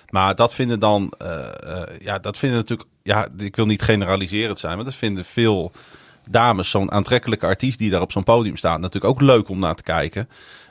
Maar 0.10 0.36
dat 0.36 0.54
vinden 0.54 0.80
dan, 0.80 1.14
eh, 1.18 1.48
eh, 1.64 2.00
ja, 2.00 2.20
dat 2.20 2.38
vinden 2.38 2.58
natuurlijk, 2.58 2.90
ja, 3.04 3.28
ik 3.38 3.56
wil 3.56 3.66
niet 3.66 3.82
generaliserend 3.82 4.60
zijn, 4.60 4.76
maar 4.76 4.86
dat 4.86 4.96
vinden 4.96 5.26
veel 5.26 5.72
dames, 6.30 6.70
zo'n 6.70 6.92
aantrekkelijke 6.92 7.46
artiest 7.46 7.80
die 7.80 7.90
daar 7.90 8.02
op 8.02 8.12
zo'n 8.12 8.24
podium 8.24 8.58
staat, 8.58 8.80
natuurlijk 8.80 9.14
ook 9.14 9.22
leuk 9.22 9.50
om 9.50 9.60
naar 9.60 9.76
te 9.76 9.84
kijken. 9.84 10.30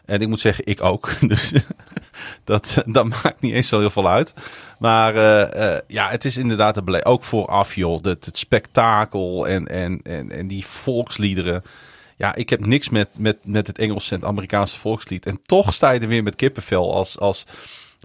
En 0.09 0.21
ik 0.21 0.29
moet 0.29 0.41
zeggen, 0.41 0.67
ik 0.67 0.83
ook. 0.83 1.11
Dus 1.29 1.53
dat, 2.45 2.83
dat 2.87 3.05
maakt 3.05 3.41
niet 3.41 3.53
eens 3.53 3.69
zo 3.69 3.79
heel 3.79 3.91
veel 3.91 4.09
uit. 4.09 4.35
Maar 4.79 5.15
eh, 5.15 5.75
eh, 5.75 5.81
ja, 5.87 6.09
het 6.09 6.25
is 6.25 6.37
inderdaad 6.37 6.77
een 6.77 6.85
bele- 6.85 7.05
Ook 7.05 7.25
vooraf, 7.25 7.75
joh. 7.75 8.03
Het, 8.03 8.25
het 8.25 8.39
spektakel 8.39 9.49
en, 9.49 9.67
en, 9.67 10.01
en, 10.03 10.31
en 10.31 10.47
die 10.47 10.67
volksliederen. 10.67 11.63
Ja, 12.17 12.35
ik 12.35 12.51
heb 12.51 12.67
niks 12.67 12.89
met, 12.89 13.09
met, 13.19 13.37
met 13.43 13.67
het 13.67 13.79
Engelse 13.79 14.15
en 14.15 14.21
het 14.21 14.29
Amerikaanse 14.29 14.79
volkslied. 14.79 15.27
En 15.27 15.41
toch 15.47 15.75
sta 15.75 15.91
je 15.91 16.01
er 16.01 16.09
weer 16.09 16.23
met 16.23 16.37
kippenvel 16.37 16.95
als, 16.95 17.19
als 17.19 17.45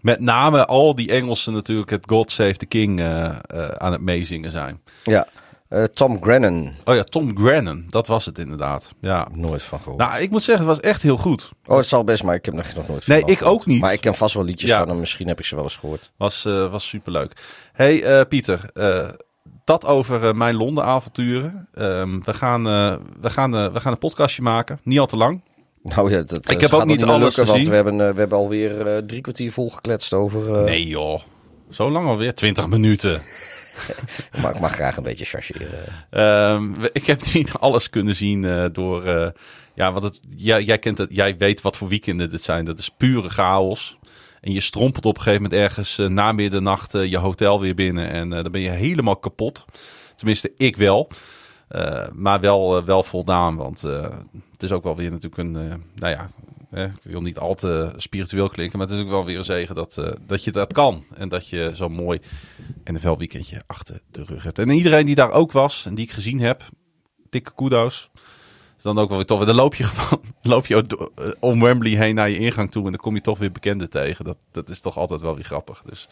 met 0.01 0.19
name 0.19 0.65
al 0.65 0.95
die 0.95 1.11
Engelsen 1.11 1.53
natuurlijk 1.53 1.89
het 1.89 2.05
God 2.07 2.31
Save 2.31 2.57
the 2.57 2.65
King 2.65 2.99
eh, 2.99 3.35
aan 3.67 3.91
het 3.91 4.01
meezingen 4.01 4.51
zijn. 4.51 4.81
Ja, 5.03 5.27
Eh, 5.73 5.83
Tom 5.83 6.17
Grennan. 6.23 6.71
Oh 6.85 6.95
ja, 6.95 7.03
Tom 7.03 7.37
Grennan, 7.37 7.85
dat 7.89 8.07
was 8.07 8.25
het 8.25 8.37
inderdaad. 8.39 8.93
Ja. 9.01 9.27
Nooit 9.31 9.63
van 9.63 9.79
gehoord. 9.79 9.97
Nou, 9.99 10.21
ik 10.21 10.29
moet 10.29 10.43
zeggen, 10.43 10.67
het 10.67 10.75
was 10.75 10.85
echt 10.91 11.01
heel 11.01 11.17
goed. 11.17 11.51
oh, 11.65 11.77
het 11.77 11.85
zal 11.85 12.03
best, 12.03 12.23
maar 12.23 12.35
ik 12.35 12.45
heb 12.45 12.53
nog, 12.53 12.73
nog 12.75 12.87
nooit 12.87 13.03
van 13.03 13.13
Nee, 13.15 13.23
ik 13.25 13.37
gehoord. 13.37 13.55
ook 13.59 13.65
niet. 13.65 13.81
Maar 13.81 13.93
ik 13.93 14.01
ken 14.01 14.15
vast 14.15 14.33
wel 14.33 14.43
liedjes 14.43 14.69
Ja. 14.69 14.79
van 14.79 14.89
hem. 14.89 14.99
Misschien 14.99 15.27
heb 15.27 15.39
ik 15.39 15.45
ze 15.45 15.55
wel 15.55 15.63
eens 15.63 15.75
gehoord. 15.75 16.11
Was, 16.17 16.45
eh, 16.45 16.71
was 16.71 16.87
superleuk. 16.87 17.31
hey, 17.73 18.03
eh, 18.03 18.25
Pieter, 18.27 18.69
dat 19.65 19.85
over 19.85 20.35
mijn 20.35 20.55
Londen-avonturen. 20.55 21.67
Ehm, 21.73 22.19
we, 22.23 22.33
gaan, 22.33 22.63
we, 23.21 23.29
gaan, 23.29 23.51
we 23.73 23.79
gaan 23.79 23.91
een 23.91 23.97
podcastje 23.97 24.41
maken, 24.41 24.79
niet 24.83 24.99
al 24.99 25.05
te 25.05 25.17
lang. 25.17 25.43
Nou 25.83 26.11
ja, 26.11 26.23
dat 26.23 26.49
Ik 26.49 26.61
heb 26.61 26.71
ook 26.73 26.85
niet 26.85 27.03
alles 27.03 27.35
lukken, 27.35 27.53
gezien. 27.53 27.55
Want 27.55 27.67
we 27.67 27.75
hebben, 27.75 28.13
we 28.13 28.19
hebben 28.19 28.37
alweer 28.37 29.05
drie 29.05 29.21
kwartier 29.21 29.51
volgekletst 29.51 30.13
over... 30.13 30.55
eh, 30.59 30.63
Nee 30.63 30.87
joh, 30.87 31.21
zo 31.69 31.91
lang 31.91 32.07
alweer, 32.07 32.33
20 32.33 32.67
minuten. 32.67 33.21
Maar 34.41 34.53
ik 34.55 34.59
mag 34.59 34.73
graag 34.73 34.97
een 34.97 35.03
beetje 35.03 35.25
chargeren. 35.25 35.67
Ehm, 36.09 36.73
ik 36.91 37.05
heb 37.05 37.33
niet 37.33 37.53
alles 37.53 37.89
kunnen 37.89 38.15
zien 38.15 38.45
eh, 38.45 38.65
door. 38.71 39.05
eh, 39.05 39.29
ja, 39.73 39.91
want 39.91 40.21
jij, 40.35 40.79
kent 40.79 40.97
het, 40.97 41.15
jij 41.15 41.37
weet 41.37 41.61
wat 41.61 41.77
voor 41.77 41.87
weekenden 41.87 42.29
dit 42.29 42.43
zijn. 42.43 42.65
Dat 42.65 42.79
is 42.79 42.89
pure 42.89 43.29
chaos. 43.29 43.97
En 44.41 44.51
je 44.51 44.59
strompelt 44.59 45.05
op 45.05 45.15
een 45.15 45.21
gegeven 45.21 45.43
moment 45.43 45.61
ergens 45.61 45.97
eh, 45.97 46.07
na 46.07 46.31
middernacht 46.31 46.91
je 46.91 47.17
hotel 47.17 47.59
weer 47.59 47.75
binnen. 47.75 48.09
En 48.09 48.29
dan 48.29 48.51
ben 48.51 48.61
je 48.61 48.69
helemaal 48.69 49.15
kapot. 49.15 49.65
Tenminste, 50.15 50.51
ik 50.57 50.75
wel. 50.75 51.09
Maar 52.13 52.39
wel, 52.39 52.83
wel 52.85 53.03
voldaan. 53.03 53.55
Want 53.55 53.81
het 53.81 54.63
is 54.63 54.71
ook 54.71 54.83
wel 54.83 54.95
weer 54.95 55.11
natuurlijk 55.11 55.37
een. 55.37 55.51
nou 55.95 56.13
ja, 56.13 56.25
ik 56.81 57.11
wil 57.11 57.21
niet 57.21 57.37
al 57.37 57.55
te 57.55 57.91
spiritueel 57.95 58.49
klinken. 58.49 58.77
Maar 58.77 58.87
het 58.87 58.97
is 58.97 59.03
ook 59.03 59.09
wel 59.09 59.25
weer 59.25 59.37
een 59.37 59.43
zegen 59.43 59.75
dat, 59.75 59.97
eh, 59.97 60.11
dat 60.27 60.43
je 60.43 60.51
dat 60.51 60.73
kan. 60.73 61.03
En 61.15 61.29
dat 61.29 61.47
je 61.47 61.69
zo'n 61.73 61.91
mooi 61.91 62.19
NFL-weekendje 62.83 63.61
achter 63.67 63.99
de 64.11 64.23
rug 64.23 64.43
hebt. 64.43 64.59
En 64.59 64.69
iedereen 64.69 65.05
die 65.05 65.15
daar 65.15 65.31
ook 65.31 65.51
was 65.51 65.85
en 65.85 65.95
die 65.95 66.05
ik 66.05 66.11
gezien 66.11 66.39
heb, 66.39 66.63
dikke 67.29 67.51
kudo's. 67.55 68.09
Dan 68.81 68.99
ook 68.99 69.07
wel 69.07 69.17
weer 69.17 69.25
tof. 69.25 69.39
En 69.39 69.45
dan 69.45 69.55
loop 69.55 69.75
je 69.75 69.83
gewoon 69.89 70.23
loop 70.41 70.65
je 70.65 70.75
eh, 70.75 71.29
om 71.39 71.61
Wembley 71.61 71.91
heen 71.91 72.15
naar 72.15 72.29
je 72.29 72.37
ingang 72.37 72.71
toe. 72.71 72.85
En 72.85 72.91
dan 72.91 72.99
kom 72.99 73.15
je 73.15 73.21
toch 73.21 73.37
weer 73.37 73.51
bekenden 73.51 73.89
tegen. 73.89 74.25
Dat, 74.25 74.37
dat 74.51 74.69
is 74.69 74.79
toch 74.79 74.97
altijd 74.97 75.21
wel 75.21 75.35
weer 75.35 75.43
grappig. 75.43 75.81
Dus 75.85 76.07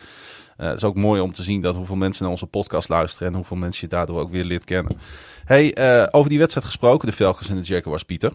eh, 0.58 0.68
het 0.68 0.78
is 0.78 0.84
ook 0.84 0.96
mooi 0.96 1.22
om 1.22 1.32
te 1.32 1.44
zien 1.44 1.62
dat 1.62 1.76
hoeveel 1.76 1.96
mensen 1.96 2.24
naar 2.24 2.32
onze 2.32 2.46
podcast 2.46 2.90
luisteren. 2.90 3.28
En 3.28 3.36
hoeveel 3.36 3.58
mensen 3.58 3.88
je 3.90 3.96
daardoor 3.96 4.20
ook 4.20 4.32
weer 4.32 4.44
leert 4.44 4.64
kennen. 4.64 5.00
Hey, 5.46 5.76
over 6.12 6.30
die 6.30 6.40
wedstrijd 6.40 6.66
gesproken, 6.66 7.08
de 7.08 7.14
Falcons 7.14 7.50
en 7.50 7.56
de 7.56 7.62
Jaguars, 7.62 8.04
Pieter. 8.04 8.34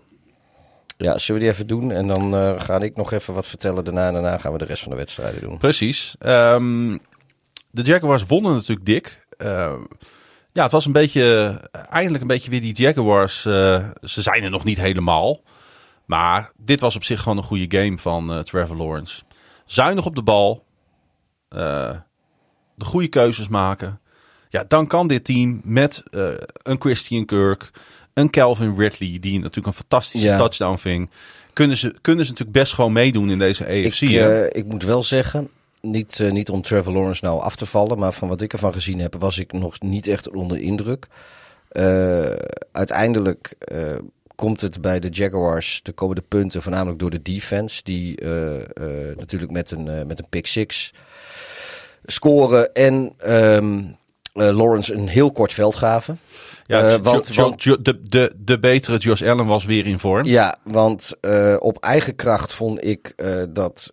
Ja, 0.96 1.18
zullen 1.18 1.40
we 1.40 1.46
die 1.46 1.54
even 1.54 1.66
doen? 1.66 1.90
En 1.90 2.06
dan 2.06 2.34
eh, 2.34 2.60
ga 2.60 2.80
ik 2.80 2.96
nog 2.96 3.12
even 3.12 3.34
wat 3.34 3.46
vertellen. 3.48 3.84
Daarna, 3.84 4.12
daarna 4.12 4.38
gaan 4.38 4.52
we 4.52 4.58
de 4.58 4.64
rest 4.64 4.82
van 4.82 4.90
de 4.90 4.96
wedstrijden 4.98 5.40
doen. 5.40 5.58
Precies. 5.58 6.14
Ehm, 6.18 6.98
de 7.70 7.82
Jaguars 7.82 8.26
wonnen 8.26 8.52
natuurlijk 8.54 8.86
dik. 8.86 9.26
Ehm, 9.36 9.80
ja, 10.52 10.62
het 10.62 10.72
was 10.72 10.86
een 10.86 10.92
beetje, 10.92 11.60
eindelijk 11.90 12.22
een 12.22 12.28
beetje 12.28 12.50
weer 12.50 12.60
die 12.60 12.74
Jaguars. 12.74 13.44
eh, 13.44 13.88
ze 14.02 14.22
zijn 14.22 14.42
er 14.42 14.50
nog 14.50 14.64
niet 14.64 14.78
helemaal. 14.78 15.40
Maar 16.06 16.52
dit 16.56 16.80
was 16.80 16.96
op 16.96 17.04
zich 17.04 17.20
gewoon 17.20 17.38
een 17.38 17.44
goede 17.44 17.78
game 17.78 17.98
van 17.98 18.32
eh, 18.32 18.38
Trevor 18.38 18.76
Lawrence. 18.76 19.22
Zuinig 19.66 20.06
op 20.06 20.14
de 20.14 20.22
bal. 20.22 20.64
de 21.48 22.84
goede 22.84 23.08
keuzes 23.08 23.48
maken. 23.48 24.00
Ja, 24.48 24.64
dan 24.68 24.86
kan 24.86 25.06
dit 25.06 25.24
team 25.24 25.60
met 25.64 26.02
een 26.62 26.80
Christian 26.80 27.24
Kirk, 27.24 27.70
een 28.16 28.30
Calvin 28.30 28.74
Ridley, 28.78 29.18
die 29.20 29.38
natuurlijk 29.38 29.66
een 29.66 29.72
fantastische 29.72 30.26
Ja. 30.26 30.36
touchdown 30.36 30.76
ving. 30.76 31.10
Kunnen 31.52 31.76
ze, 31.76 31.94
kunnen 32.00 32.24
ze 32.24 32.30
natuurlijk 32.30 32.58
best 32.58 32.72
gewoon 32.72 32.92
meedoen 32.92 33.30
in 33.30 33.38
deze 33.38 33.64
AFC. 33.64 34.00
Ik, 34.00 34.12
eh, 34.12 34.44
ik 34.44 34.64
moet 34.66 34.82
wel 34.82 35.02
zeggen, 35.02 35.48
niet, 35.80 36.20
eh, 36.20 36.30
niet 36.30 36.50
om 36.50 36.62
Trevor 36.62 36.92
Lawrence 36.92 37.24
nou 37.24 37.40
af 37.40 37.56
te 37.56 37.66
vallen, 37.66 37.98
maar 37.98 38.12
van 38.12 38.28
wat 38.28 38.40
ik 38.40 38.52
ervan 38.52 38.72
gezien 38.72 38.98
heb, 38.98 39.14
was 39.18 39.38
ik 39.38 39.52
nog 39.52 39.80
niet 39.80 40.06
echt 40.06 40.30
onder 40.30 40.58
indruk. 40.58 41.06
Eh, 41.68 42.32
uiteindelijk 42.72 43.54
komt 44.34 44.60
het 44.60 44.80
bij 44.80 45.00
de 45.00 45.08
Jaguars 45.08 45.80
de 45.82 45.92
komende 45.92 46.22
punten 46.28 46.62
voornamelijk 46.62 46.98
door 46.98 47.10
de 47.10 47.22
defense, 47.22 47.82
die 47.82 48.20
natuurlijk 49.16 49.52
met 49.52 49.70
een, 49.70 50.06
met 50.06 50.18
een 50.18 50.28
pick 50.28 50.46
six 50.46 50.92
scoren 52.04 52.74
en 52.74 53.12
ehm, 53.18 53.78
eh, 54.36 54.56
Lawrence 54.56 54.94
een 54.94 55.08
heel 55.08 55.32
kort 55.32 55.52
veld 55.52 55.76
gaven. 55.76 56.20
Ja, 56.66 56.80
Eh, 56.92 56.98
want- 57.02 57.34
Jo- 57.34 57.42
want- 57.42 57.62
Jo- 57.62 57.82
de, 57.82 58.00
de, 58.02 58.32
de 58.38 58.58
betere 58.58 58.96
Josh 58.98 59.22
Allen 59.22 59.46
was 59.46 59.64
weer 59.64 59.86
in 59.86 59.98
vorm. 59.98 60.24
Ja, 60.26 60.56
want 60.64 61.12
eh, 61.20 61.56
op 61.58 61.78
eigen 61.78 62.16
kracht 62.16 62.52
vond 62.52 62.84
ik 62.84 63.12
eh, 63.16 63.42
dat 63.50 63.92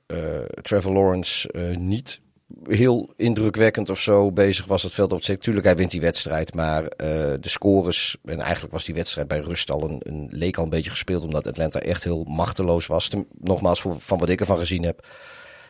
Trevor 0.62 0.94
Lawrence 0.94 1.50
niet 1.80 2.22
heel 2.68 3.14
indrukwekkend 3.18 3.90
of 3.90 4.00
zo 4.00 4.32
bezig 4.32 4.66
was 4.66 4.84
het 4.84 4.94
veld 4.94 5.12
op 5.14 5.24
zich. 5.24 5.38
Tuurlijk, 5.38 5.66
hij 5.66 5.76
wint 5.76 5.92
die 5.92 6.02
wedstrijd, 6.02 6.54
maar 6.54 6.84
de 6.84 7.38
scores... 7.42 8.18
En 8.26 8.40
eigenlijk 8.40 8.74
was 8.74 8.86
die 8.86 8.96
wedstrijd 8.96 9.28
bij 9.28 9.40
rust 9.40 9.72
al 9.72 9.84
een, 9.90 10.02
een 10.04 10.28
leek 10.32 10.58
al 10.58 10.64
een 10.64 10.70
beetje 10.70 10.90
gespeeld... 10.90 11.24
omdat 11.24 11.48
Atlanta 11.48 11.80
echt 11.80 12.04
heel 12.04 12.24
machteloos 12.24 12.88
was. 12.88 13.08
Ten- 13.08 13.28
nogmaals, 13.40 13.82
voor, 13.82 13.96
van 14.00 14.18
wat 14.18 14.30
ik 14.30 14.40
ervan 14.40 14.58
gezien 14.58 14.84
heb. 14.84 15.08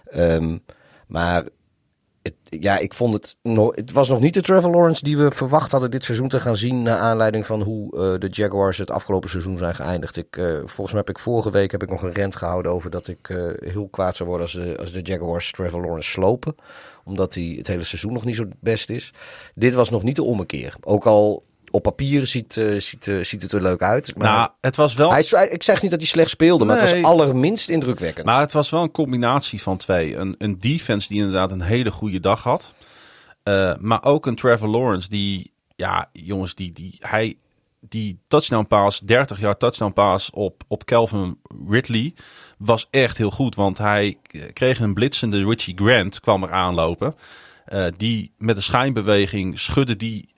Ehm, 0.05 0.57
maar 1.07 1.43
ja, 2.59 2.77
ik 2.77 2.93
vond 2.93 3.13
het. 3.13 3.37
Het 3.75 3.91
was 3.91 4.09
nog 4.09 4.19
niet 4.19 4.33
de 4.33 4.41
Trevor 4.41 4.71
Lawrence 4.71 5.03
die 5.03 5.17
we 5.17 5.31
verwacht 5.31 5.71
hadden 5.71 5.91
dit 5.91 6.03
seizoen 6.03 6.27
te 6.27 6.39
gaan 6.39 6.55
zien. 6.55 6.81
Naar 6.81 6.97
aanleiding 6.97 7.45
van 7.45 7.61
hoe 7.61 7.97
eh, 7.97 8.19
de 8.19 8.27
Jaguars 8.27 8.77
het 8.77 8.91
afgelopen 8.91 9.29
seizoen 9.29 9.57
zijn 9.57 9.75
geëindigd. 9.75 10.17
Ik, 10.17 10.37
eh, 10.37 10.45
volgens 10.57 10.91
mij 10.91 11.03
heb 11.05 11.09
ik 11.09 11.19
vorige 11.19 11.51
week 11.51 11.71
heb 11.71 11.83
ik 11.83 11.89
nog 11.89 12.01
een 12.01 12.13
rent 12.13 12.35
gehouden 12.35 12.71
over 12.71 12.89
dat 12.89 13.07
ik 13.07 13.29
eh, 13.29 13.37
heel 13.55 13.87
kwaad 13.87 14.15
zou 14.15 14.29
worden 14.29 14.47
als 14.47 14.55
de, 14.55 14.77
als 14.79 14.91
de 14.91 15.01
Jaguars 15.01 15.51
Trevor 15.51 15.81
Lawrence 15.81 16.09
slopen. 16.09 16.55
Omdat 17.03 17.33
hij 17.33 17.53
het 17.57 17.67
hele 17.67 17.83
seizoen 17.83 18.13
nog 18.13 18.25
niet 18.25 18.35
zo 18.35 18.45
best 18.59 18.89
is. 18.89 19.13
Dit 19.55 19.73
was 19.73 19.89
nog 19.89 20.03
niet 20.03 20.15
de 20.15 20.23
ommekeer. 20.23 20.75
Ook 20.81 21.05
al 21.05 21.43
op 21.73 21.83
papier 21.83 22.27
ziet, 22.27 22.57
eh, 22.57 22.79
ziet, 22.79 23.07
eh, 23.07 23.23
ziet 23.23 23.41
het 23.41 23.51
er 23.51 23.61
leuk 23.61 23.81
uit. 23.81 24.17
Maar 24.17 24.27
Nou, 24.27 24.49
het 24.61 24.75
was 24.75 24.93
wel, 24.93 25.11
hij, 25.11 25.47
ik 25.49 25.63
zeg 25.63 25.81
niet 25.81 25.91
dat 25.91 25.99
hij 25.99 26.09
slecht 26.09 26.29
speelde, 26.29 26.65
maar 26.65 26.79
het 26.79 26.91
was 26.91 27.03
allerminst 27.03 27.69
indrukwekkend. 27.69 28.25
maar 28.25 28.39
het 28.39 28.51
was 28.51 28.69
wel 28.69 28.81
een 28.81 28.91
combinatie 28.91 29.61
van 29.61 29.77
twee. 29.77 30.15
Een, 30.15 30.35
een 30.37 30.59
defense 30.59 31.07
die 31.07 31.17
inderdaad 31.17 31.51
een 31.51 31.61
hele 31.61 31.91
goede 31.91 32.19
dag 32.19 32.43
had. 32.43 32.73
Eh, 33.43 33.73
maar 33.79 34.03
ook 34.03 34.25
een 34.25 34.35
Trevor 34.35 34.67
Lawrence 34.67 35.09
die, 35.09 35.53
ja, 35.75 36.09
jongens, 36.11 36.55
die, 36.55 36.71
die, 36.71 36.97
hij, 36.99 37.37
die 37.79 38.19
touchdown 38.27 38.67
pass, 38.67 38.99
30 38.99 39.39
jaar 39.39 39.57
touchdown 39.57 39.93
pass 39.93 40.29
op, 40.29 40.63
op 40.67 40.85
Calvin 40.85 41.39
Ridley 41.69 42.13
was 42.57 42.87
echt 42.89 43.17
heel 43.17 43.31
goed. 43.31 43.55
Want 43.55 43.77
hij 43.77 44.17
kreeg 44.53 44.79
een 44.79 44.93
blitsende 44.93 45.45
Richie 45.45 45.75
Grant, 45.77 46.19
kwam 46.19 46.43
er 46.43 46.51
aanlopen. 46.51 47.15
Die 47.97 48.33
met 48.37 48.55
een 48.55 48.63
schijnbeweging 48.63 49.59
schudde 49.59 49.95
die 49.95 50.32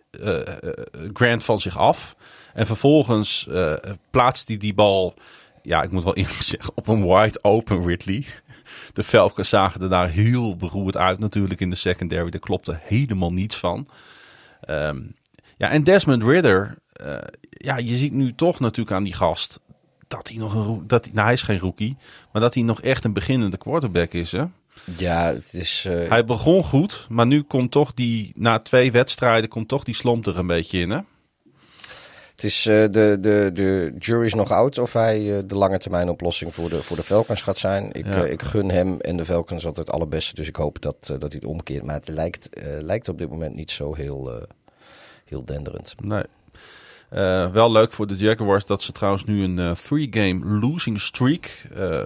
Grant 1.13 1.43
van 1.43 1.59
zich 1.59 1.77
af. 1.77 2.15
En 2.53 2.65
vervolgens 2.65 3.47
eh 3.47 3.73
plaatste 4.11 4.51
hij 4.51 4.61
die 4.61 4.73
bal, 4.73 5.13
ja, 5.61 5.83
ik 5.83 5.91
moet 5.91 6.03
wel 6.03 6.15
eerlijk 6.15 6.41
zeggen, 6.53 6.71
op 6.75 6.87
een 6.87 7.07
wide 7.07 7.39
open 7.41 7.85
Ridley. 7.85 8.25
De 8.93 9.03
Falcons 9.03 9.49
zagen 9.49 9.81
er 9.81 9.89
daar 9.89 10.09
heel 10.09 10.55
beroerd 10.55 10.97
uit 10.97 11.19
natuurlijk 11.19 11.59
in 11.59 11.69
de 11.69 11.75
secondary. 11.75 12.29
Daar 12.29 12.39
klopte 12.39 12.79
helemaal 12.81 13.33
niets 13.33 13.55
van. 13.55 13.87
Ehm, 14.61 15.01
ja, 15.57 15.69
en 15.69 15.83
Desmond 15.83 16.23
Ridder, 16.23 16.77
eh, 16.93 17.17
ja, 17.49 17.77
je 17.77 17.95
ziet 17.95 18.13
nu 18.13 18.35
toch 18.35 18.59
natuurlijk 18.59 18.95
aan 18.95 19.03
die 19.03 19.13
gast 19.13 19.59
dat 20.07 20.27
hij 20.27 20.37
nog 20.37 20.53
een, 20.53 20.87
dat 20.87 21.05
hij, 21.05 21.13
nou 21.13 21.25
hij 21.25 21.33
is 21.33 21.41
geen 21.41 21.59
rookie, 21.59 21.97
maar 22.31 22.41
dat 22.41 22.53
hij 22.53 22.63
nog 22.63 22.81
echt 22.81 23.03
een 23.03 23.13
beginnende 23.13 23.57
quarterback 23.57 24.13
is, 24.13 24.31
hè? 24.31 24.45
Ja, 24.97 25.33
het 25.33 25.53
is. 25.53 25.85
eh, 25.89 26.09
Hij 26.09 26.25
begon 26.25 26.63
goed, 26.63 27.05
maar 27.09 27.25
nu 27.27 27.41
komt 27.43 27.71
toch 27.71 27.93
die, 27.93 28.31
na 28.35 28.59
twee 28.59 28.91
wedstrijden, 28.91 29.49
komt 29.49 29.67
toch 29.67 29.83
die 29.83 29.95
slomp 29.95 30.25
er 30.25 30.37
een 30.37 30.47
beetje 30.47 30.79
in, 30.79 30.89
hè? 30.89 30.99
Het 32.31 32.43
is 32.43 32.65
eh, 32.65 32.75
de, 32.91 33.17
de, 33.19 33.49
de 33.53 33.95
jury 33.99 34.25
is 34.25 34.33
nog 34.33 34.51
oud 34.51 34.77
of 34.77 34.93
hij 34.93 35.37
eh, 35.37 35.43
de 35.45 35.55
lange 35.55 35.77
termijn 35.77 36.09
oplossing 36.09 36.53
voor 36.55 36.69
de, 36.69 36.81
voor 36.83 36.95
de 36.97 37.03
Falcons 37.03 37.41
gaat 37.41 37.57
zijn. 37.57 37.89
Ik, 37.91 38.05
Ja. 38.05 38.25
ik 38.25 38.41
gun 38.41 38.69
hem 38.71 38.99
en 38.99 39.17
de 39.17 39.25
Falcons 39.25 39.65
altijd 39.65 39.85
het 39.87 39.95
allerbeste. 39.95 40.35
Dus 40.35 40.47
ik 40.47 40.55
hoop 40.55 40.81
dat, 40.81 40.95
dat 41.07 41.21
hij 41.21 41.29
het 41.31 41.45
omkeert. 41.45 41.83
Maar 41.83 41.95
het 41.95 42.07
lijkt, 42.07 42.49
lijkt 42.79 43.09
op 43.09 43.17
dit 43.17 43.29
moment 43.29 43.55
niet 43.55 43.71
zo 43.71 43.93
heel, 43.93 44.47
heel 45.25 45.45
denderend. 45.45 45.95
Nee. 46.03 46.23
Eh, 47.15 47.51
wel 47.51 47.71
leuk 47.71 47.93
voor 47.93 48.07
de 48.07 48.15
Jaguars 48.15 48.65
dat 48.65 48.81
ze 48.81 48.91
trouwens 48.91 49.25
nu 49.25 49.43
een 49.43 49.59
eh, 49.59 49.71
three-game 49.71 50.45
losing 50.59 51.01
streak, 51.01 51.65
eh, 51.75 51.99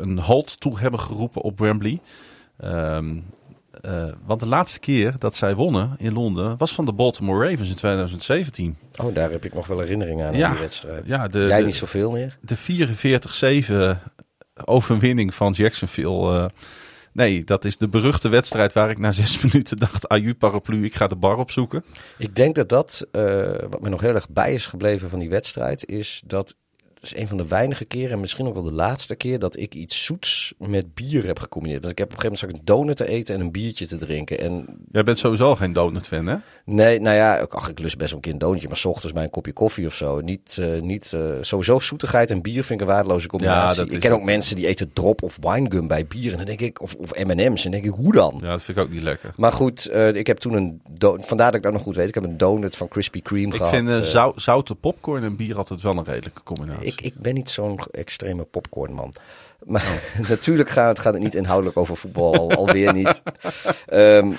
een 0.00 0.18
halt 0.18 0.60
toe 0.60 0.78
hebben 0.78 1.00
geroepen 1.00 1.42
op 1.42 1.58
Wembley. 1.58 2.00
Ehm, 2.58 3.16
eh, 3.80 4.04
want 4.26 4.40
de 4.40 4.46
laatste 4.46 4.78
keer 4.80 5.14
dat 5.18 5.36
zij 5.36 5.54
wonnen 5.54 5.94
in 5.98 6.12
Londen 6.12 6.56
was 6.56 6.72
van 6.74 6.84
de 6.84 6.92
Baltimore 6.92 7.48
Ravens 7.50 7.68
in 7.68 7.74
2017. 7.74 8.76
Oh, 9.02 9.14
daar 9.14 9.30
heb 9.30 9.44
ik 9.44 9.54
nog 9.54 9.66
wel 9.66 9.78
herinnering 9.78 10.22
aan, 10.22 10.36
Ja. 10.36 10.46
aan 10.46 10.52
die 10.52 10.60
wedstrijd. 10.60 11.08
Ja, 11.08 11.28
de, 11.28 11.38
Jij 11.38 11.58
de- 11.60 11.64
niet 11.66 11.74
zoveel 11.74 12.10
meer? 12.10 12.38
de 12.40 12.56
44-7 12.56 13.98
overwinning 14.64 15.34
van 15.34 15.52
Jacksonville. 15.52 16.50
Nee, 17.12 17.44
dat 17.44 17.64
is 17.64 17.76
de 17.76 17.88
beruchte 17.88 18.28
wedstrijd 18.28 18.72
waar 18.72 18.90
ik 18.90 18.98
na 18.98 19.12
zes 19.12 19.40
minuten 19.42 19.78
dacht, 19.78 20.08
aju 20.08 20.34
paraplu, 20.34 20.84
ik 20.84 20.94
ga 20.94 21.06
de 21.06 21.16
bar 21.16 21.36
opzoeken. 21.36 21.84
Ik 22.18 22.36
denk 22.36 22.54
dat 22.54 22.68
dat, 22.68 23.06
eh, 23.12 23.22
wat 23.70 23.80
me 23.80 23.88
nog 23.88 24.00
heel 24.00 24.14
erg 24.14 24.28
bij 24.28 24.54
is 24.54 24.66
gebleven 24.66 25.10
van 25.10 25.18
die 25.18 25.28
wedstrijd, 25.28 25.86
is 25.86 26.22
dat 26.26 26.54
het 27.00 27.12
is 27.12 27.16
een 27.16 27.28
van 27.28 27.36
de 27.36 27.46
weinige 27.46 27.84
keren, 27.84 28.10
en 28.10 28.20
misschien 28.20 28.46
ook 28.46 28.54
wel 28.54 28.62
de 28.62 28.72
laatste 28.72 29.14
keer, 29.14 29.38
dat 29.38 29.56
ik 29.58 29.74
iets 29.74 30.04
zoets 30.04 30.54
met 30.58 30.94
bier 30.94 31.26
heb 31.26 31.38
gecombineerd. 31.38 31.80
Want 31.80 31.92
ik 31.92 31.98
heb 31.98 32.06
op 32.08 32.14
een 32.14 32.20
gegeven 32.20 32.46
moment 32.48 32.66
ik 32.66 32.68
een 32.70 32.76
donut 32.76 32.96
te 32.96 33.08
eten 33.08 33.34
en 33.34 33.40
een 33.40 33.50
biertje 33.52 33.86
te 33.86 33.96
drinken. 33.96 34.38
En 34.40 34.66
Jij 34.92 35.02
bent 35.02 35.18
sowieso 35.18 35.54
geen 35.54 35.72
donut-fan, 35.72 36.26
hè? 36.26 36.36
nee, 36.64 37.00
nou 37.00 37.16
ja, 37.16 37.36
ik, 37.36 37.54
ach, 37.54 37.68
ik 37.68 37.78
lust 37.78 37.96
best 37.98 38.12
een 38.12 38.20
keer 38.20 38.32
een 38.32 38.38
donutje, 38.38 38.68
maar 38.68 38.76
's 38.76 38.84
ochtends 38.84 39.12
bij 39.14 39.24
een 39.24 39.30
kopje 39.30 39.52
koffie 39.52 39.86
of 39.86 39.94
zo. 39.94 40.20
Niet, 40.20 40.58
eh, 40.60 40.80
niet 40.82 41.12
eh, 41.12 41.20
sowieso 41.40 41.78
zoetigheid 41.78 42.30
en 42.30 42.42
bier 42.42 42.64
vind 42.64 42.80
ik 42.80 42.86
een 42.86 42.92
waardeloze 42.92 43.28
combinatie. 43.28 43.86
ik 43.90 44.00
ken 44.00 44.12
ook 44.12 44.22
mensen 44.22 44.56
die 44.56 44.66
eten 44.66 44.92
drop 44.92 45.22
of 45.22 45.38
winegum 45.40 45.88
bij 45.88 46.06
bier. 46.06 46.30
En 46.30 46.36
dan 46.36 46.46
denk 46.46 46.60
ik, 46.60 46.80
of, 46.82 46.94
of 46.94 47.24
M&M's. 47.24 47.64
En 47.64 47.70
denk 47.70 47.84
ik, 47.84 47.92
hoe 47.94 48.12
dan? 48.12 48.38
Ja, 48.42 48.48
dat 48.48 48.62
vind 48.62 48.78
ik 48.78 48.84
ook 48.84 48.90
niet 48.90 49.02
lekker. 49.02 49.32
Maar 49.36 49.52
goed, 49.52 49.86
eh, 49.86 50.14
ik 50.14 50.26
heb 50.26 50.38
toen 50.38 50.52
een, 50.52 50.80
vandaar 51.00 51.46
dat 51.46 51.54
ik 51.54 51.62
dat 51.62 51.72
nog 51.72 51.82
goed 51.82 51.96
weet. 51.96 52.08
Ik 52.08 52.14
heb 52.14 52.24
een 52.24 52.36
donut 52.36 52.76
van 52.76 52.88
Krispy 52.88 53.20
Kreme 53.22 53.46
Ik 53.46 53.54
gehad. 53.56 53.72
vind 53.72 53.88
eh, 53.88 53.96
eh. 53.96 54.02
zou- 54.02 54.32
zoute 54.36 54.74
popcorn 54.74 55.22
en 55.24 55.36
bier 55.36 55.56
altijd 55.56 55.82
wel 55.82 55.96
een 55.96 56.04
redelijke 56.04 56.42
combinatie. 56.42 56.86
Ik, 56.88 57.00
ik 57.00 57.14
ben 57.16 57.34
niet 57.34 57.50
zo'n 57.50 57.78
extreme 57.90 58.44
popcornman. 58.44 59.12
Maar 59.64 60.02
natuurlijk 60.28 60.70
gaat 60.70 60.88
het, 60.88 60.98
gaat 60.98 61.12
het 61.14 61.22
niet 61.22 61.34
inhoudelijk 61.34 61.76
over 61.76 61.96
voetbal, 61.96 62.34
al, 62.34 62.52
alweer 62.52 62.92
niet. 62.92 63.22
Ehm 63.86 64.30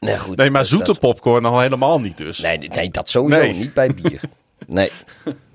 nee, 0.00 0.18
goed, 0.18 0.36
nee, 0.36 0.50
maar 0.50 0.64
zoete 0.64 0.84
dat- 0.84 1.00
popcorn 1.00 1.44
al 1.44 1.60
helemaal 1.60 2.00
niet 2.00 2.16
dus. 2.16 2.38
Nee, 2.38 2.58
nee, 2.58 2.90
dat 2.90 3.08
sowieso 3.08 3.40
Nee. 3.40 3.52
niet 3.54 3.74
bij 3.74 3.94
bier. 3.94 4.20
Nee, 4.66 4.90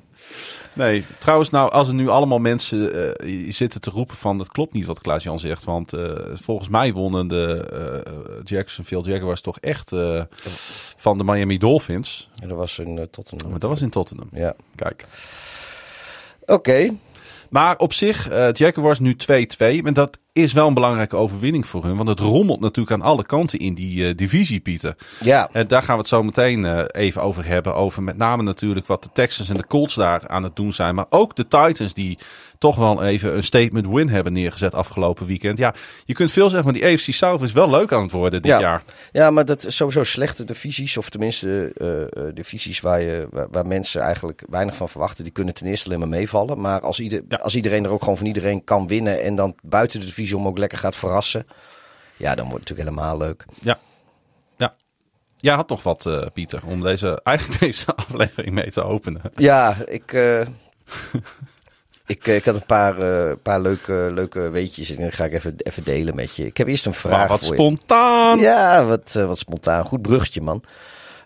Nee, 0.73 1.05
trouwens, 1.19 1.49
nou, 1.49 1.71
als 1.71 1.87
er 1.87 1.93
nu 1.93 2.07
allemaal 2.07 2.39
mensen 2.39 3.15
eh, 3.19 3.51
zitten 3.51 3.81
te 3.81 3.89
roepen 3.89 4.15
van 4.15 4.37
dat 4.37 4.51
klopt 4.51 4.73
niet 4.73 4.85
wat 4.85 5.01
Klaas-Jan 5.01 5.39
zegt. 5.39 5.63
Want 5.63 5.93
eh, 5.93 6.11
volgens 6.33 6.69
mij 6.69 6.93
wonnen 6.93 7.27
de 7.27 7.67
eh, 8.05 8.11
Jacksonville 8.43 9.01
Jaguars 9.01 9.41
toch 9.41 9.59
echt 9.59 9.91
van 10.97 11.17
de 11.17 11.23
Miami 11.23 11.57
Dolphins. 11.57 12.29
dat 12.47 12.57
was 12.57 12.77
uh, 12.77 13.01
Tottenham. 13.01 13.49
Maar 13.49 13.59
dat 13.59 13.69
was 13.69 13.81
in 13.81 13.89
Tottenham. 13.89 14.29
Ja. 14.31 14.55
Kijk. 14.75 15.05
Oké, 16.45 16.95
Maar 17.53 17.77
op 17.77 17.93
zich, 17.93 18.29
eh 18.29 18.51
Jaguars 18.51 18.99
nu 18.99 19.15
2-2. 19.15 19.81
Maar 19.81 19.93
dat 19.93 20.17
is 20.31 20.53
wel 20.53 20.67
een 20.67 20.73
belangrijke 20.73 21.15
overwinning 21.15 21.67
voor 21.67 21.83
hun. 21.83 21.95
Want 21.95 22.09
het 22.09 22.19
rommelt 22.19 22.59
natuurlijk 22.59 22.91
aan 22.91 23.07
alle 23.07 23.25
kanten 23.25 23.59
in 23.59 23.73
die 23.73 24.07
eh, 24.07 24.15
divisie, 24.15 24.59
Pieter. 24.59 24.95
ja. 25.19 25.49
En 25.51 25.67
daar 25.67 25.83
gaan 25.83 25.95
we 25.95 25.99
het 25.99 26.09
zo 26.09 26.23
meteen 26.23 26.65
eh, 26.65 26.83
even 26.91 27.21
over 27.21 27.45
hebben. 27.45 27.75
Over 27.75 28.03
met 28.03 28.17
name 28.17 28.43
natuurlijk 28.43 28.87
wat 28.87 29.03
de 29.03 29.09
Texans 29.13 29.49
en 29.49 29.55
de 29.55 29.67
Colts 29.67 29.95
daar 29.95 30.27
aan 30.27 30.43
het 30.43 30.55
doen 30.55 30.73
zijn. 30.73 30.95
Maar 30.95 31.05
ook 31.09 31.35
de 31.35 31.47
Titans 31.47 31.93
die 31.93 32.17
toch 32.63 32.75
wel 32.75 33.03
even 33.03 33.35
een 33.35 33.43
statement 33.43 33.87
win 33.87 34.09
hebben 34.09 34.33
neergezet 34.33 34.73
afgelopen 34.73 35.25
weekend. 35.25 35.57
Ja, 35.57 35.73
je 36.05 36.13
kunt 36.13 36.31
veel 36.31 36.49
zeggen, 36.49 36.71
maar 36.71 36.81
die 36.81 36.91
AFC 36.93 37.11
South 37.11 37.41
is 37.41 37.51
wel 37.51 37.69
leuk 37.69 37.91
aan 37.91 38.01
het 38.01 38.11
worden 38.11 38.41
dit 38.41 38.51
Ja. 38.51 38.59
jaar. 38.59 38.83
Ja, 39.11 39.31
maar 39.31 39.45
dat 39.45 39.65
is 39.65 39.75
sowieso 39.75 40.03
slechte 40.03 40.43
divisies, 40.43 40.97
of 40.97 41.09
tenminste 41.09 41.71
eh, 41.77 42.21
divisies 42.33 42.79
waar, 42.79 43.01
je, 43.01 43.27
waar, 43.31 43.47
waar 43.51 43.67
mensen 43.67 44.01
eigenlijk 44.01 44.43
weinig 44.49 44.75
van 44.75 44.89
verwachten, 44.89 45.23
die 45.23 45.33
kunnen 45.33 45.53
ten 45.53 45.67
eerste 45.67 45.87
alleen 45.87 45.99
maar 45.99 46.07
meevallen. 46.07 46.61
Maar 46.61 46.79
als, 46.81 46.99
ieder, 46.99 47.21
Ja. 47.29 47.37
als 47.37 47.55
iedereen 47.55 47.83
er 47.85 47.91
ook 47.91 47.99
gewoon 48.01 48.17
van 48.17 48.27
iedereen 48.27 48.63
kan 48.63 48.87
winnen 48.87 49.21
en 49.21 49.35
dan 49.35 49.55
buiten 49.63 49.99
de 49.99 50.05
divisie 50.05 50.37
om 50.37 50.47
ook 50.47 50.57
lekker 50.57 50.77
gaat 50.77 50.95
verrassen, 50.95 51.47
ja, 52.17 52.35
dan 52.35 52.49
wordt 52.49 52.69
het 52.69 52.77
natuurlijk 52.77 52.97
helemaal 52.97 53.17
leuk. 53.27 53.45
Ja. 53.61 53.79
Ja. 54.57 54.75
Jij 55.37 55.53
had 55.55 55.67
toch 55.67 55.83
wat, 55.83 56.05
eh, 56.05 56.25
Pieter, 56.33 56.61
om 56.65 56.81
deze, 56.81 57.19
eigenlijk 57.23 57.59
deze 57.59 57.95
aflevering 57.95 58.53
mee 58.53 58.71
te 58.71 58.83
openen. 58.83 59.21
Ja, 59.35 59.75
ik, 59.85 60.11
ik, 62.05 62.27
eh, 62.27 62.35
ik 62.35 62.45
had 62.45 62.55
een 62.55 62.65
paar, 62.65 62.99
eh, 62.99 63.35
paar 63.41 63.61
leuke, 63.61 64.09
leuke 64.13 64.49
weetjes 64.49 64.89
en 64.89 64.95
die 64.95 65.11
ga 65.11 65.25
ik 65.25 65.33
even, 65.33 65.55
even 65.57 65.83
delen 65.83 66.15
met 66.15 66.35
je. 66.35 66.45
Ik 66.45 66.57
heb 66.57 66.67
eerst 66.67 66.85
een 66.85 66.93
vraag 66.93 67.17
Maar 67.17 67.27
wat 67.27 67.39
voor 67.39 67.55
je. 67.55 67.61
spontaan. 67.61 68.39
Ja, 68.39 68.85
wat, 68.85 69.13
eh, 69.17 69.25
wat 69.25 69.37
spontaan. 69.37 69.85
Goed 69.85 70.01
bruggetje, 70.01 70.41
man. 70.41 70.63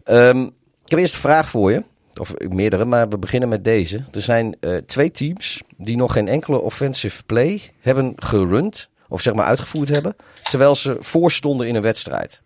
Ehm, 0.03 0.41
ik 0.83 0.89
heb 0.89 0.99
eerst 0.99 1.13
een 1.13 1.19
vraag 1.19 1.49
voor 1.49 1.71
je. 1.71 1.83
Of 2.19 2.33
meerdere, 2.37 2.85
maar 2.85 3.09
we 3.09 3.17
beginnen 3.17 3.49
met 3.49 3.63
deze. 3.63 4.03
Er 4.11 4.21
zijn 4.21 4.57
twee 4.85 5.11
teams 5.11 5.61
die 5.77 5.97
nog 5.97 6.13
geen 6.13 6.27
enkele 6.27 6.61
offensive 6.61 7.23
play 7.23 7.61
hebben 7.79 8.13
gerund. 8.15 8.89
Of 9.09 9.21
zeg 9.21 9.33
maar 9.33 9.45
uitgevoerd 9.45 9.89
hebben. 9.89 10.15
Terwijl 10.43 10.75
ze 10.75 10.97
voorstonden 10.99 11.67
in 11.67 11.75
een 11.75 11.81
wedstrijd. 11.81 12.43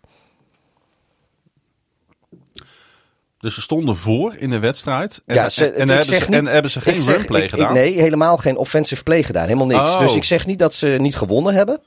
Dus 3.42 3.54
ze 3.54 3.60
stonden 3.60 3.96
voor 3.96 4.34
in 4.38 4.50
de 4.50 4.58
wedstrijd. 4.58 5.22
En, 5.26 5.34
ja, 5.34 5.48
ze, 5.48 5.66
en, 5.66 5.88
hebben, 5.88 6.06
ze, 6.06 6.14
niet, 6.14 6.28
en 6.28 6.46
hebben 6.46 6.70
ze 6.70 6.80
geen 6.80 6.98
zeg- 6.98 7.16
runplay 7.16 7.40
ik- 7.40 7.46
ik- 7.46 7.54
gedaan? 7.54 7.72
nee, 7.72 8.00
helemaal 8.00 8.36
geen 8.36 8.56
offensive 8.56 9.02
play 9.02 9.22
gedaan. 9.22 9.44
Helemaal 9.44 9.66
niks. 9.66 9.90
Oh. 9.90 9.98
Dus 9.98 10.14
ik 10.14 10.24
zeg 10.24 10.46
niet 10.46 10.58
dat 10.58 10.74
ze 10.74 10.86
niet 10.86 11.16
gewonnen 11.16 11.54
hebben. 11.54 11.80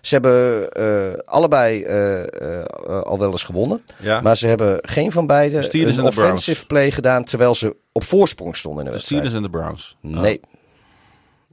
Ze 0.00 0.14
hebben 0.14 0.70
eh, 0.72 1.18
allebei 1.24 1.82
eh, 1.82 2.22
eh, 2.22 2.64
al 3.02 3.18
wel 3.18 3.30
eens 3.30 3.42
gewonnen. 3.42 3.82
Ja. 3.98 4.20
Maar 4.20 4.36
ze 4.36 4.46
hebben 4.46 4.78
geen 4.82 5.12
van 5.12 5.26
beide 5.26 5.84
een 5.84 6.02
offensive 6.02 6.66
play 6.66 6.90
gedaan 6.90 7.24
terwijl 7.24 7.54
ze 7.54 7.76
op 7.92 8.04
voorsprong 8.04 8.56
stonden 8.56 8.80
in 8.80 8.86
de 8.86 8.92
wedstrijd. 8.96 9.22
Steelers 9.22 9.46
en 9.46 9.52
de 9.52 9.58
Browns. 9.58 9.96
Oh. 10.02 10.10
Nee. 10.20 10.40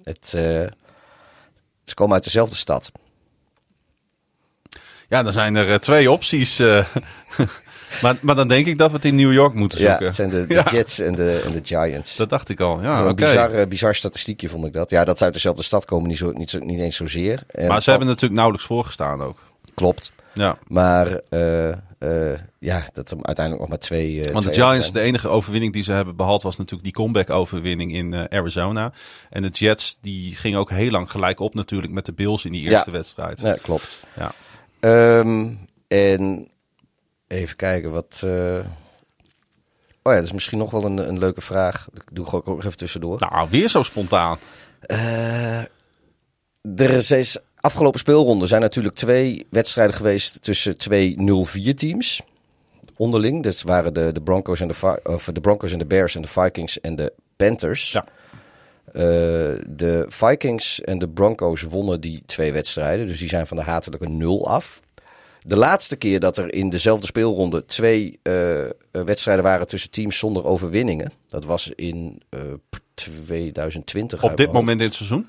Het, 0.03 0.33
eh, 0.35 0.41
ze 1.83 1.93
komen 1.93 2.13
uit 2.13 2.23
dezelfde 2.23 2.55
stad. 2.55 2.91
Ja, 5.07 5.23
dan 5.23 5.33
zijn 5.33 5.55
er 5.55 5.79
twee 5.79 6.11
opties. 6.11 6.59
maar, 8.01 8.17
maar 8.21 8.35
dan 8.35 8.47
denk 8.47 8.65
ik 8.65 8.77
dat 8.77 8.89
we 8.89 8.95
het 8.95 9.05
in 9.05 9.15
New 9.15 9.33
York 9.33 9.53
moeten 9.53 9.79
Ja, 9.79 9.87
zoeken. 9.87 10.05
het 10.05 10.15
zijn 10.15 10.29
de, 10.29 10.47
de 10.47 10.53
Ja. 10.63 10.63
Jets 10.71 10.99
en 10.99 11.15
de, 11.15 11.41
en 11.45 11.51
de 11.51 11.59
Giants. 11.63 12.15
Dat 12.15 12.29
dacht 12.29 12.49
ik 12.49 12.59
al. 12.59 12.81
Ja, 12.81 12.99
een 12.99 13.03
oké. 13.05 13.13
bizar, 13.13 13.67
bizar 13.67 13.95
statistiekje 13.95 14.49
vond 14.49 14.65
ik 14.65 14.73
dat. 14.73 14.89
Ja, 14.89 15.05
dat 15.05 15.17
ze 15.17 15.23
uit 15.23 15.33
dezelfde 15.33 15.63
stad 15.63 15.85
komen 15.85 16.07
niet, 16.09 16.17
zo, 16.17 16.31
niet, 16.31 16.49
zo, 16.49 16.59
niet 16.59 16.79
eens 16.79 16.95
zozeer. 16.95 17.43
En 17.47 17.67
Maar 17.67 17.81
ze 17.81 17.89
hebben 17.89 18.07
natuurlijk 18.07 18.33
nauwelijks 18.33 18.67
voorgestaan 18.67 19.21
ook. 19.21 19.39
Klopt. 19.73 20.11
Ja. 20.33 20.57
Maar 20.67 21.19
eh, 21.29 21.69
eh, 21.69 22.39
ja, 22.59 22.83
dat 22.93 23.11
er 23.11 23.17
uiteindelijk 23.21 23.59
nog 23.59 23.69
maar 23.69 23.79
twee... 23.79 24.19
eh, 24.25 24.31
Want 24.33 24.45
de 24.45 24.51
twee 24.51 24.65
Giants, 24.65 24.83
zijn. 24.87 24.97
de 24.97 25.01
enige 25.09 25.27
overwinning 25.27 25.73
die 25.73 25.83
ze 25.83 25.91
hebben 25.91 26.15
behaald 26.15 26.41
was 26.43 26.57
natuurlijk 26.57 26.83
die 26.83 26.93
comeback-overwinning 26.93 27.93
in 27.93 28.27
Arizona. 28.31 28.91
En 29.29 29.41
de 29.41 29.47
Jets, 29.49 29.97
die 30.01 30.35
gingen 30.35 30.59
ook 30.59 30.69
heel 30.69 30.91
lang 30.91 31.11
gelijk 31.11 31.39
op 31.39 31.53
natuurlijk 31.53 31.93
met 31.93 32.05
de 32.05 32.13
Bills 32.13 32.45
in 32.45 32.51
die 32.51 32.69
eerste 32.69 32.89
Ja. 32.91 32.95
wedstrijd. 32.97 33.41
Ja, 33.41 33.57
klopt. 33.61 33.99
Ja. 34.17 34.31
Ehm, 34.79 35.47
en 35.87 36.47
even 37.31 37.55
kijken 37.55 37.91
wat... 37.91 38.21
eh, 38.23 38.59
Oh 40.03 40.11
ja, 40.11 40.17
dat 40.19 40.27
is 40.27 40.33
misschien 40.33 40.57
nog 40.57 40.71
wel 40.71 40.85
een, 40.85 41.07
een 41.09 41.19
leuke 41.19 41.41
vraag. 41.41 41.87
Dat 41.93 42.03
doe 42.11 42.25
ik 42.25 42.33
ook 42.33 42.57
even 42.63 42.77
tussendoor. 42.77 43.19
Nou, 43.19 43.49
weer 43.49 43.69
zo 43.69 43.83
spontaan. 43.83 44.37
Eh, 44.79 45.57
er 46.75 46.89
is, 46.89 47.11
is 47.11 47.37
afgelopen 47.59 47.99
speelronde 47.99 48.47
zijn 48.47 48.61
natuurlijk 48.61 48.95
twee 48.95 49.47
wedstrijden 49.49 49.95
geweest 49.95 50.41
tussen 50.41 50.77
twee 50.77 51.15
0-4 51.71 51.73
teams. 51.73 52.21
Onderling. 52.97 53.43
Dat 53.43 53.61
waren 53.61 53.93
de, 53.93 54.11
de, 54.11 54.21
Broncos 54.21 54.59
en 54.59 54.67
de, 54.67 54.99
of 55.03 55.25
de 55.25 55.41
Broncos 55.41 55.71
en 55.71 55.79
de 55.79 55.85
Bears 55.85 56.15
en 56.15 56.21
de 56.21 56.27
Vikings 56.27 56.79
en 56.79 56.95
de 56.95 57.13
Panthers. 57.35 57.91
Ja. 57.91 58.05
Eh, 58.85 59.01
de 59.69 60.05
Vikings 60.07 60.81
en 60.81 60.99
de 60.99 61.09
Broncos 61.09 61.61
wonnen 61.61 62.01
die 62.01 62.23
twee 62.25 62.53
wedstrijden. 62.53 63.05
Dus 63.07 63.19
die 63.19 63.29
zijn 63.29 63.47
van 63.47 63.57
de 63.57 63.63
hatelijke 63.63 64.09
nul 64.09 64.47
af. 64.47 64.81
De 65.45 65.55
laatste 65.55 65.95
keer 65.95 66.19
dat 66.19 66.37
er 66.37 66.53
in 66.53 66.69
dezelfde 66.69 67.05
speelronde 67.05 67.65
twee 67.65 68.19
eh, 68.23 68.33
wedstrijden 68.91 69.43
waren 69.43 69.67
tussen 69.67 69.89
teams 69.89 70.17
zonder 70.17 70.45
overwinningen. 70.45 71.11
Dat 71.27 71.45
was 71.45 71.71
in 71.75 72.21
eh, 72.29 72.39
2020. 72.93 74.23
Op 74.23 74.37
dit 74.37 74.51
moment 74.51 74.79
in 74.79 74.85
het 74.85 74.95
seizoen. 74.95 75.27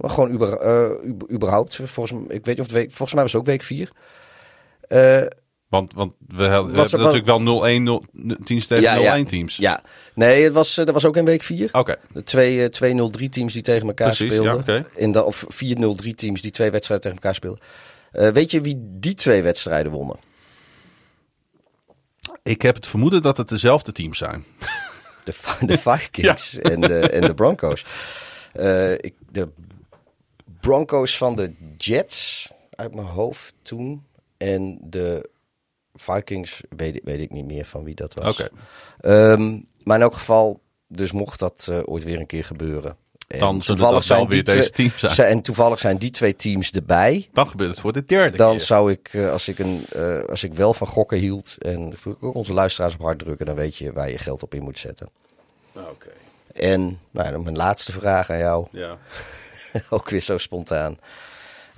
Maar 0.00 0.10
gewoon 0.10 0.30
uber, 0.32 0.66
ub- 1.06 1.30
überhaupt. 1.32 1.80
Volgens, 1.84 2.20
ik 2.28 2.44
weet 2.44 2.46
niet 2.46 2.60
of 2.60 2.66
het 2.66 2.72
week, 2.74 2.88
volgens 2.92 3.12
mij 3.12 3.22
was 3.22 3.32
het 3.32 3.40
ook 3.40 3.46
week 3.46 3.62
4. 3.62 3.90
Want, 5.68 5.94
want 5.94 6.12
we, 6.26 6.36
we 6.36 6.48
Was 6.48 6.90
hebben 6.90 6.90
er- 6.92 6.98
natuurlijk 6.98 7.26
wel 7.26 7.78
0-1 7.78 7.82
0 7.82 8.04
teams 8.44 8.66
tegen 8.66 9.24
0-1 9.26 9.28
teams. 9.28 9.56
Ja, 9.56 9.80
nee, 10.14 10.42
het 10.44 10.52
was, 10.52 10.74
dat 10.74 10.90
was 10.90 11.04
ook 11.04 11.16
in 11.16 11.24
week 11.24 11.42
4. 11.42 11.68
Oké. 11.72 11.96
De 12.12 12.22
twee, 12.22 12.68
twee 12.68 13.10
0-3 13.22 13.28
teams 13.30 13.52
die 13.52 13.62
tegen 13.62 13.86
elkaar 13.86 14.06
Precies, 14.06 14.32
ja, 14.34 14.38
speelden. 14.40 14.60
oké. 14.60 14.84
in 14.96 15.12
de, 15.12 15.24
of 15.24 15.44
4-0-3 15.44 16.10
teams 16.14 16.42
die 16.42 16.50
twee 16.50 16.70
wedstrijden 16.70 17.06
tegen 17.06 17.22
elkaar 17.22 17.34
speelden. 17.34 17.62
Eh, 18.14 18.28
weet 18.28 18.50
je 18.50 18.60
wie 18.60 18.76
die 18.78 19.14
twee 19.14 19.42
wedstrijden 19.42 19.92
wonnen? 19.92 20.16
Ik 22.42 22.62
heb 22.62 22.74
het 22.74 22.86
vermoeden 22.86 23.22
dat 23.22 23.36
het 23.36 23.48
dezelfde 23.48 23.92
teams 23.92 24.18
zijn. 24.18 24.44
De, 25.24 25.32
Vi- 25.32 25.66
de 25.66 25.78
Vikings 25.88 26.54
en, 26.58 26.80
de, 26.80 26.98
en 27.10 27.20
de 27.20 27.34
Broncos. 27.34 27.84
Eh, 28.52 28.92
ik, 28.92 29.14
de 29.30 29.48
Broncos 30.60 31.16
van 31.16 31.36
de 31.36 31.52
Jets 31.76 32.50
uit 32.70 32.94
mijn 32.94 33.06
hoofd 33.06 33.54
toen. 33.62 34.04
En 34.36 34.78
de 34.82 35.30
Vikings 35.94 36.60
weet, 36.76 36.94
ik- 36.94 37.04
weet 37.04 37.20
ik 37.20 37.30
niet 37.30 37.44
meer 37.44 37.64
van 37.64 37.84
wie 37.84 37.94
dat 37.94 38.14
was. 38.14 38.40
Oké. 38.40 38.48
Ehm, 39.00 39.58
maar 39.82 39.96
in 39.96 40.02
elk 40.02 40.14
geval, 40.14 40.60
dus 40.88 41.12
mocht 41.12 41.38
dat 41.38 41.66
eh, 41.70 41.80
ooit 41.84 42.04
weer 42.04 42.20
een 42.20 42.26
keer 42.26 42.44
gebeuren. 42.44 42.96
En 43.28 43.38
Dan 43.38 43.62
wel 43.66 44.00
weer 44.28 44.28
die 44.28 44.42
twee- 44.42 44.70
teams 44.70 44.98
zijn. 44.98 45.28
En 45.28 45.40
toevallig 45.40 45.78
zijn 45.78 45.96
die 45.98 46.10
twee 46.10 46.34
teams 46.34 46.70
erbij. 46.70 47.28
Dan 47.32 47.46
gebeurt 47.46 47.70
het 47.70 47.80
voor 47.80 47.92
de 47.92 48.04
derde 48.04 48.36
Dan 48.36 48.56
keer. 48.56 48.64
zou 48.64 48.90
ik, 48.90 49.08
eh, 49.12 49.30
als 49.32 49.48
ik, 49.48 49.58
een, 49.58 49.84
eh, 49.92 50.20
als 50.24 50.44
ik 50.44 50.54
wel 50.54 50.74
van 50.74 50.86
gokken 50.86 51.18
hield 51.18 51.56
en 51.58 51.94
ook 52.20 52.34
onze 52.34 52.52
luisteraars 52.52 52.94
op 52.94 53.00
hard 53.00 53.18
drukken, 53.18 53.46
dan 53.46 53.54
weet 53.54 53.76
je 53.76 53.92
waar 53.92 54.10
je 54.10 54.18
geld 54.18 54.42
op 54.42 54.54
in 54.54 54.62
moet 54.62 54.78
zetten. 54.78 55.08
Oké. 55.72 56.08
En 56.54 56.98
nou, 57.10 57.30
dan 57.30 57.42
mijn 57.42 57.56
laatste 57.56 57.92
vraag 57.92 58.30
aan 58.30 58.38
jou, 58.38 58.66
Ja. 58.70 58.98
ook 59.90 60.10
weer 60.10 60.20
zo 60.22 60.38
spontaan. 60.38 60.98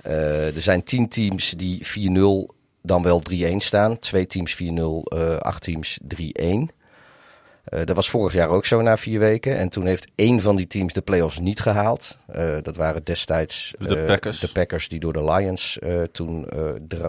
Eh, 0.03 0.55
er 0.55 0.61
zijn 0.61 0.83
tien 0.83 1.07
teams 1.09 1.49
die 1.51 1.85
4-0 1.85 2.55
dan 2.81 3.03
wel 3.03 3.19
3-1 3.19 3.59
staan. 3.61 3.99
Twee 3.99 4.25
teams 4.25 4.53
4-0, 4.53 5.03
eh 5.03 5.37
acht 5.37 5.63
teams 5.63 5.97
3-1. 6.01 6.69
Eh, 7.67 7.83
dat 7.83 7.95
was 7.95 8.09
vorig 8.09 8.33
jaar 8.33 8.49
ook 8.49 8.65
zo 8.65 8.81
na 8.81 8.97
vier 8.97 9.19
weken. 9.19 9.57
En 9.57 9.69
toen 9.69 9.85
heeft 9.85 10.07
één 10.15 10.41
van 10.41 10.55
die 10.55 10.67
teams 10.67 10.93
de 10.93 11.01
playoffs 11.01 11.39
niet 11.39 11.59
gehaald. 11.59 12.17
Eh, 12.27 12.55
dat 12.61 12.75
waren 12.75 13.03
destijds 13.03 13.73
De 13.79 13.97
eh, 13.97 14.05
Packers. 14.05 14.39
de 14.39 14.51
Packers 14.51 14.87
die 14.87 14.99
door 14.99 15.13
de 15.13 15.23
Lions 15.23 15.79
toen 16.11 16.47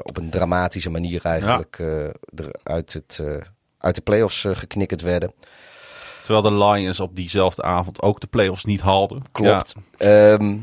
op 0.03 0.17
een 0.17 0.31
dramatische 0.31 0.91
manier 0.91 1.25
eigenlijk 1.25 1.83
uit, 2.63 2.93
het, 2.93 3.23
uit 3.79 3.95
de 3.95 4.01
playoffs 4.01 4.47
geknikkerd 4.53 5.01
werden. 5.01 5.33
Terwijl 6.25 6.59
de 6.59 6.65
Lions 6.65 7.01
op 7.01 7.17
diezelfde 7.17 7.63
avond 7.63 8.03
ook 8.03 8.21
de 8.21 8.27
playoffs 8.27 8.65
niet 8.65 8.81
haalden. 8.81 9.23
Klopt. 9.33 9.75
Ehm, 9.97 10.57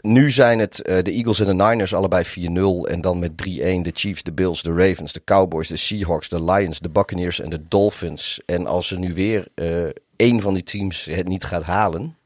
nu 0.00 0.30
zijn 0.30 0.58
het 0.58 0.82
eh, 0.82 1.02
de 1.02 1.12
Eagles 1.12 1.40
en 1.40 1.46
de 1.46 1.64
Niners 1.64 1.94
allebei 1.94 2.24
4-0. 2.24 2.90
En 2.90 3.00
dan 3.00 3.18
met 3.18 3.30
3-1 3.30 3.34
de 3.34 3.90
Chiefs, 3.92 4.22
de 4.22 4.32
Bills, 4.32 4.62
de 4.62 4.72
Ravens, 4.72 5.12
de 5.12 5.24
Cowboys, 5.24 5.68
de 5.68 5.76
Seahawks, 5.76 6.28
de 6.28 6.44
Lions, 6.44 6.78
de 6.78 6.90
Buccaneers 6.90 7.40
en 7.40 7.50
de 7.50 7.68
Dolphins. 7.68 8.40
En 8.46 8.66
als 8.66 8.90
er 8.90 8.98
nu 8.98 9.14
weer 9.14 9.48
eh 9.54 9.88
één 10.16 10.40
van 10.40 10.54
die 10.54 10.62
teams 10.62 11.04
het 11.04 11.28
niet 11.28 11.44
gaat 11.44 11.62
halen, 11.62 12.16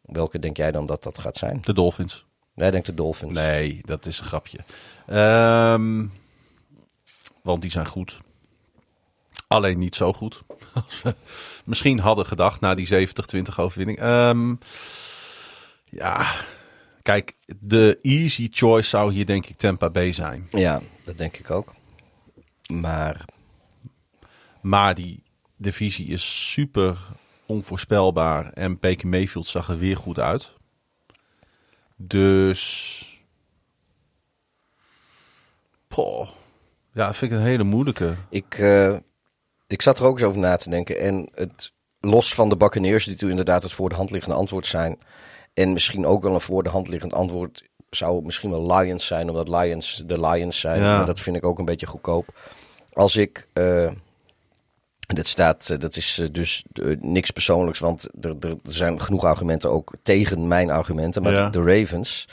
welke 0.00 0.38
denk 0.38 0.56
jij 0.56 0.72
dan 0.72 0.86
dat 0.86 1.02
dat 1.02 1.18
gaat 1.18 1.36
zijn? 1.36 1.60
De 1.64 1.72
Dolphins. 1.72 2.24
Jij 2.54 2.70
denkt 2.70 2.86
de 2.86 2.94
Dolphins. 2.94 3.34
Nee, 3.34 3.80
dat 3.84 4.06
is 4.06 4.18
een 4.18 4.24
grapje. 4.24 4.58
Ehm, 5.06 6.06
want 7.42 7.62
die 7.62 7.70
zijn 7.70 7.86
goed. 7.86 8.18
Alleen 9.46 9.78
niet 9.78 9.94
zo 9.94 10.12
goed. 10.12 10.42
Als 10.84 11.02
we 11.02 11.14
misschien 11.64 11.98
hadden 11.98 12.26
gedacht 12.26 12.60
na 12.60 12.74
die 12.74 13.08
70-20 13.08 13.56
overwinning. 13.56 13.98
Ehm, 13.98 14.54
ja, 15.84 16.26
kijk, 17.04 17.36
de 17.60 17.98
easy 18.02 18.48
choice 18.50 18.88
zou 18.88 19.12
hier 19.12 19.26
denk 19.26 19.46
ik 19.46 19.56
Tampa 19.56 19.90
Bay 19.90 20.12
zijn. 20.12 20.46
Ja, 20.50 20.80
dat 21.02 21.18
denk 21.18 21.36
ik 21.36 21.50
ook. 21.50 21.74
Maar 22.72 23.24
Maar 24.60 24.94
die 24.94 25.22
divisie 25.56 26.06
is 26.06 26.50
super 26.52 26.98
onvoorspelbaar. 27.46 28.52
En 28.52 28.78
Baker 28.78 29.08
Mayfield 29.08 29.46
zag 29.46 29.68
er 29.68 29.78
weer 29.78 29.96
goed 29.96 30.18
uit. 30.18 30.52
Dus... 31.96 33.22
Poh. 35.88 36.28
Ja, 36.92 37.06
dat 37.06 37.16
vind 37.16 37.32
ik 37.32 37.38
een 37.38 37.44
hele 37.44 37.64
moeilijke. 37.64 38.14
ik, 38.28 38.54
eh, 38.58 38.96
ik 39.66 39.82
zat 39.82 39.98
er 39.98 40.04
ook 40.04 40.18
eens 40.18 40.26
over 40.26 40.40
na 40.40 40.56
te 40.56 40.70
denken. 40.70 40.98
En 40.98 41.28
het, 41.34 41.72
los 42.00 42.34
van 42.34 42.48
de 42.48 42.56
Buccaneers, 42.56 43.04
die 43.04 43.16
toen 43.16 43.30
inderdaad 43.30 43.62
het 43.62 43.72
voor 43.72 43.88
de 43.88 43.94
hand 43.94 44.10
liggende 44.10 44.36
antwoord 44.36 44.66
zijn. 44.66 44.98
En 45.54 45.72
misschien 45.72 46.06
ook 46.06 46.22
wel 46.22 46.34
een 46.34 46.40
voor 46.40 46.62
de 46.62 46.68
hand 46.68 46.88
liggend 46.88 47.12
antwoord 47.14 47.62
zou 47.90 48.22
misschien 48.24 48.50
wel 48.50 48.76
Lions 48.76 49.06
zijn, 49.06 49.28
omdat 49.30 49.48
Lions 49.48 50.02
de 50.06 50.20
Lions 50.20 50.60
zijn. 50.60 50.80
Ja. 50.80 50.96
Maar 50.96 51.06
dat 51.06 51.20
vind 51.20 51.36
ik 51.36 51.44
ook 51.44 51.58
een 51.58 51.64
beetje 51.64 51.86
goedkoop. 51.86 52.26
Als 52.92 53.16
ik. 53.16 53.48
eh, 53.52 53.90
dat 55.06 55.26
staat, 55.26 55.70
eh, 55.70 55.78
dat 55.78 55.96
is 55.96 56.18
eh, 56.18 56.26
dus 56.32 56.64
niks 57.00 57.30
persoonlijks, 57.30 57.78
want 57.78 58.08
er, 58.20 58.36
er, 58.40 58.56
zijn 58.62 59.00
genoeg 59.00 59.24
argumenten 59.24 59.70
ook 59.70 59.94
tegen 60.02 60.48
mijn 60.48 60.70
argumenten. 60.70 61.22
Maar 61.22 61.32
Ja. 61.32 61.48
de 61.48 61.62
Ravens, 61.62 62.28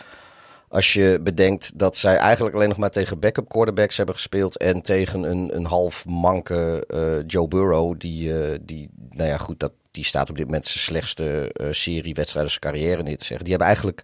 als 0.68 0.94
je 0.94 1.20
bedenkt 1.24 1.72
dat 1.80 1.98
zij 1.98 2.16
eigenlijk 2.16 2.56
alleen 2.56 2.70
nog 2.70 2.78
maar 2.78 2.90
tegen 2.92 3.20
backup 3.20 3.50
quarterbacks 3.50 3.98
hebben 3.98 4.16
gespeeld 4.16 4.58
en 4.58 4.82
tegen 4.82 5.24
een, 5.24 5.56
een 5.56 5.66
half 5.66 6.06
manke 6.06 6.84
Joe 7.28 7.48
Burrow, 7.48 8.00
die, 8.00 8.34
die, 8.62 8.90
nou 9.10 9.30
ja, 9.30 9.38
goed, 9.38 9.60
dat, 9.60 9.72
die 9.92 10.04
staat 10.04 10.30
op 10.30 10.38
dit 10.38 10.46
moment 10.46 10.66
zijn 10.66 10.80
slechtste 10.84 11.52
eh, 11.54 11.68
serie 11.72 12.14
wedstrijden 12.14 12.52
zijn 12.52 12.74
carrière 12.74 13.04
neer 13.04 13.18
te 13.18 13.26
zeggen. 13.26 13.46
Die 13.46 13.56
hebben 13.56 13.68
eigenlijk, 13.68 14.04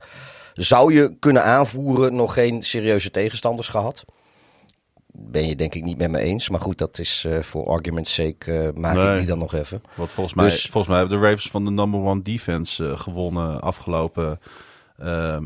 zou 0.54 0.94
je 0.94 1.16
kunnen 1.20 1.44
aanvoeren, 1.44 2.16
nog 2.16 2.34
geen 2.34 2.62
serieuze 2.62 3.12
tegenstanders 3.12 3.68
gehad. 3.68 4.06
Ben 5.20 5.48
je 5.48 5.56
denk 5.56 5.76
ik 5.76 5.84
niet 5.84 5.98
met 5.98 6.12
me 6.12 6.20
eens. 6.20 6.50
Maar 6.50 6.62
goed, 6.62 6.78
dat 6.78 7.00
is 7.00 7.24
eh, 7.28 7.40
voor 7.42 7.68
argument's 7.68 8.14
sake 8.14 8.52
eh, 8.54 8.74
maak 8.82 8.96
Nee. 8.96 9.12
ik 9.12 9.18
die 9.18 9.26
dan 9.26 9.38
nog 9.38 9.54
even. 9.54 9.82
Want 9.96 10.12
volgens 10.12 10.36
mij, 10.36 10.46
Dus- 10.46 10.62
volgens 10.62 10.88
mij 10.88 10.98
hebben 10.98 11.20
de 11.20 11.26
Ravens 11.26 11.50
van 11.50 11.66
de 11.66 11.72
number 11.72 12.00
one 12.00 12.22
defense 12.22 12.98
gewonnen 12.98 13.62
afgelopen 13.62 14.40
ehm, 14.98 15.44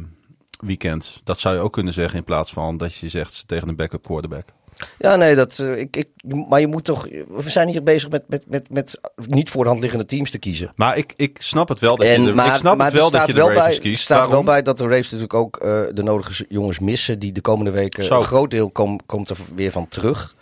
weekend. 0.60 1.22
Dat 1.24 1.40
zou 1.40 1.56
je 1.56 1.62
ook 1.62 1.74
kunnen 1.74 1.94
zeggen 1.94 2.18
in 2.18 2.24
plaats 2.24 2.54
van 2.54 2.78
dat 2.78 2.96
je 2.96 3.10
zegt 3.10 3.44
tegen 3.48 3.68
een 3.68 3.76
backup 3.76 4.04
quarterback. 4.04 4.46
Ja, 4.98 5.16
nee, 5.16 5.36
dat, 5.36 5.60
eh, 5.60 5.78
ik, 5.78 5.96
ik, 5.96 6.08
maar 6.50 6.60
je 6.60 6.68
moet 6.68 6.84
toch. 6.84 7.08
We 7.28 7.50
zijn 7.50 7.68
hier 7.68 7.84
bezig 7.84 8.10
met, 8.10 8.24
met, 8.28 8.46
met, 8.50 8.70
met 8.70 9.00
niet 9.16 9.50
voor 9.50 9.64
de 9.64 9.70
hand 9.70 9.82
liggende 9.82 10.06
teams 10.06 10.32
te 10.32 10.40
kiezen. 10.40 10.72
Maar 10.76 10.98
ik, 10.98 11.14
ik 11.16 11.38
snap 11.42 11.70
het 11.70 11.80
wel 11.80 11.96
dat 11.96 12.06
je 12.06 12.14
En, 12.14 12.26
de, 12.26 12.34
maar 12.34 12.48
ik 12.48 12.54
snap 12.54 12.78
maar 12.78 12.86
het 12.86 12.96
wel 12.96 13.06
er 13.06 13.12
dat 13.12 13.22
staat 13.22 13.28
je 13.28 13.34
de 13.34 13.40
wel 13.40 13.64
bij, 13.64 13.78
kiest. 13.78 14.04
staat 14.04 14.30
wel 14.30 14.44
bij 14.44 14.62
dat 14.62 14.78
de 14.78 14.84
Ravens 14.84 15.12
natuurlijk 15.12 15.34
ook 15.34 15.58
eh, 15.58 15.82
de 15.94 16.04
nodige 16.04 16.46
jongens 16.50 16.80
missen. 16.80 17.20
Die 17.20 17.32
de 17.32 17.42
komende 17.42 17.72
weken. 17.72 18.04
Zo. 18.04 18.18
Een 18.18 18.26
groot 18.26 18.52
deel 18.52 18.70
kom, 18.70 19.06
komt 19.06 19.30
er 19.30 19.38
weer 19.56 19.72
van 19.72 19.88
terug. 19.88 20.36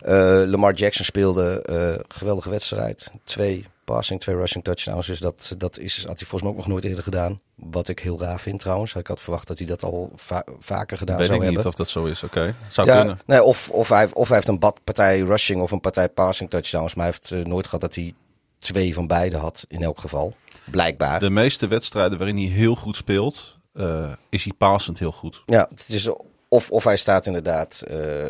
Eh, 0.00 0.42
Lamar 0.46 0.74
Jackson 0.74 1.04
speelde 1.04 1.62
eh 1.62 2.04
geweldige 2.08 2.50
wedstrijd. 2.50 3.10
Twee 3.24 3.66
passing, 3.84 4.20
twee 4.20 4.36
rushing 4.36 4.64
touchdowns. 4.64 5.06
Dus 5.06 5.18
dat, 5.18 5.54
dat 5.58 5.78
is, 5.78 5.96
had 5.96 6.18
hij 6.18 6.26
volgens 6.28 6.42
mij 6.42 6.50
ook 6.50 6.56
nog 6.56 6.66
nooit 6.66 6.84
eerder 6.84 7.02
gedaan. 7.02 7.40
Wat 7.54 7.88
ik 7.88 7.98
heel 7.98 8.20
raar 8.20 8.40
vind 8.40 8.60
trouwens. 8.60 8.94
Ik 8.94 9.06
had 9.06 9.20
verwacht 9.20 9.46
dat 9.48 9.58
hij 9.58 9.66
dat 9.66 9.82
al 9.82 10.12
va- 10.14 10.44
vaker 10.58 10.98
gedaan 10.98 11.16
Weet 11.16 11.26
zou 11.26 11.38
ik 11.38 11.44
hebben. 11.44 11.62
niet 11.64 11.72
of 11.72 11.78
dat 11.78 11.88
zo 11.88 12.04
is. 12.04 12.22
Oké, 12.22 12.54
zou 12.68 12.88
Ja, 12.88 12.96
kunnen. 12.98 13.18
nee, 13.26 13.42
of, 13.42 13.70
of, 13.70 13.88
hij, 13.88 14.08
of 14.12 14.26
hij 14.28 14.36
heeft 14.36 14.48
een 14.48 14.58
partij 14.84 15.20
rushing 15.20 15.60
of 15.62 15.70
een 15.70 15.80
partij 15.80 16.08
passing 16.08 16.50
touchdowns. 16.50 16.94
Maar 16.94 17.04
hij 17.06 17.14
heeft 17.20 17.30
eh, 17.44 17.50
nooit 17.50 17.64
gehad 17.64 17.80
dat 17.80 17.94
hij 17.94 18.14
twee 18.58 18.94
van 18.94 19.06
beide 19.06 19.36
had, 19.36 19.64
in 19.68 19.82
elk 19.82 20.00
geval. 20.00 20.34
Blijkbaar. 20.70 21.20
De 21.20 21.30
meeste 21.30 21.66
wedstrijden 21.66 22.18
waarin 22.18 22.36
hij 22.36 22.46
heel 22.46 22.74
goed 22.74 22.96
speelt, 22.96 23.56
eh, 23.72 24.12
is 24.28 24.44
hij 24.44 24.52
passend 24.58 24.98
heel 24.98 25.12
goed. 25.12 25.42
Ja, 25.46 25.68
het 25.74 25.88
is 25.88 26.08
of, 26.48 26.70
of 26.70 26.84
hij 26.84 26.96
staat 26.96 27.26
inderdaad. 27.26 27.80
eh, 27.88 28.26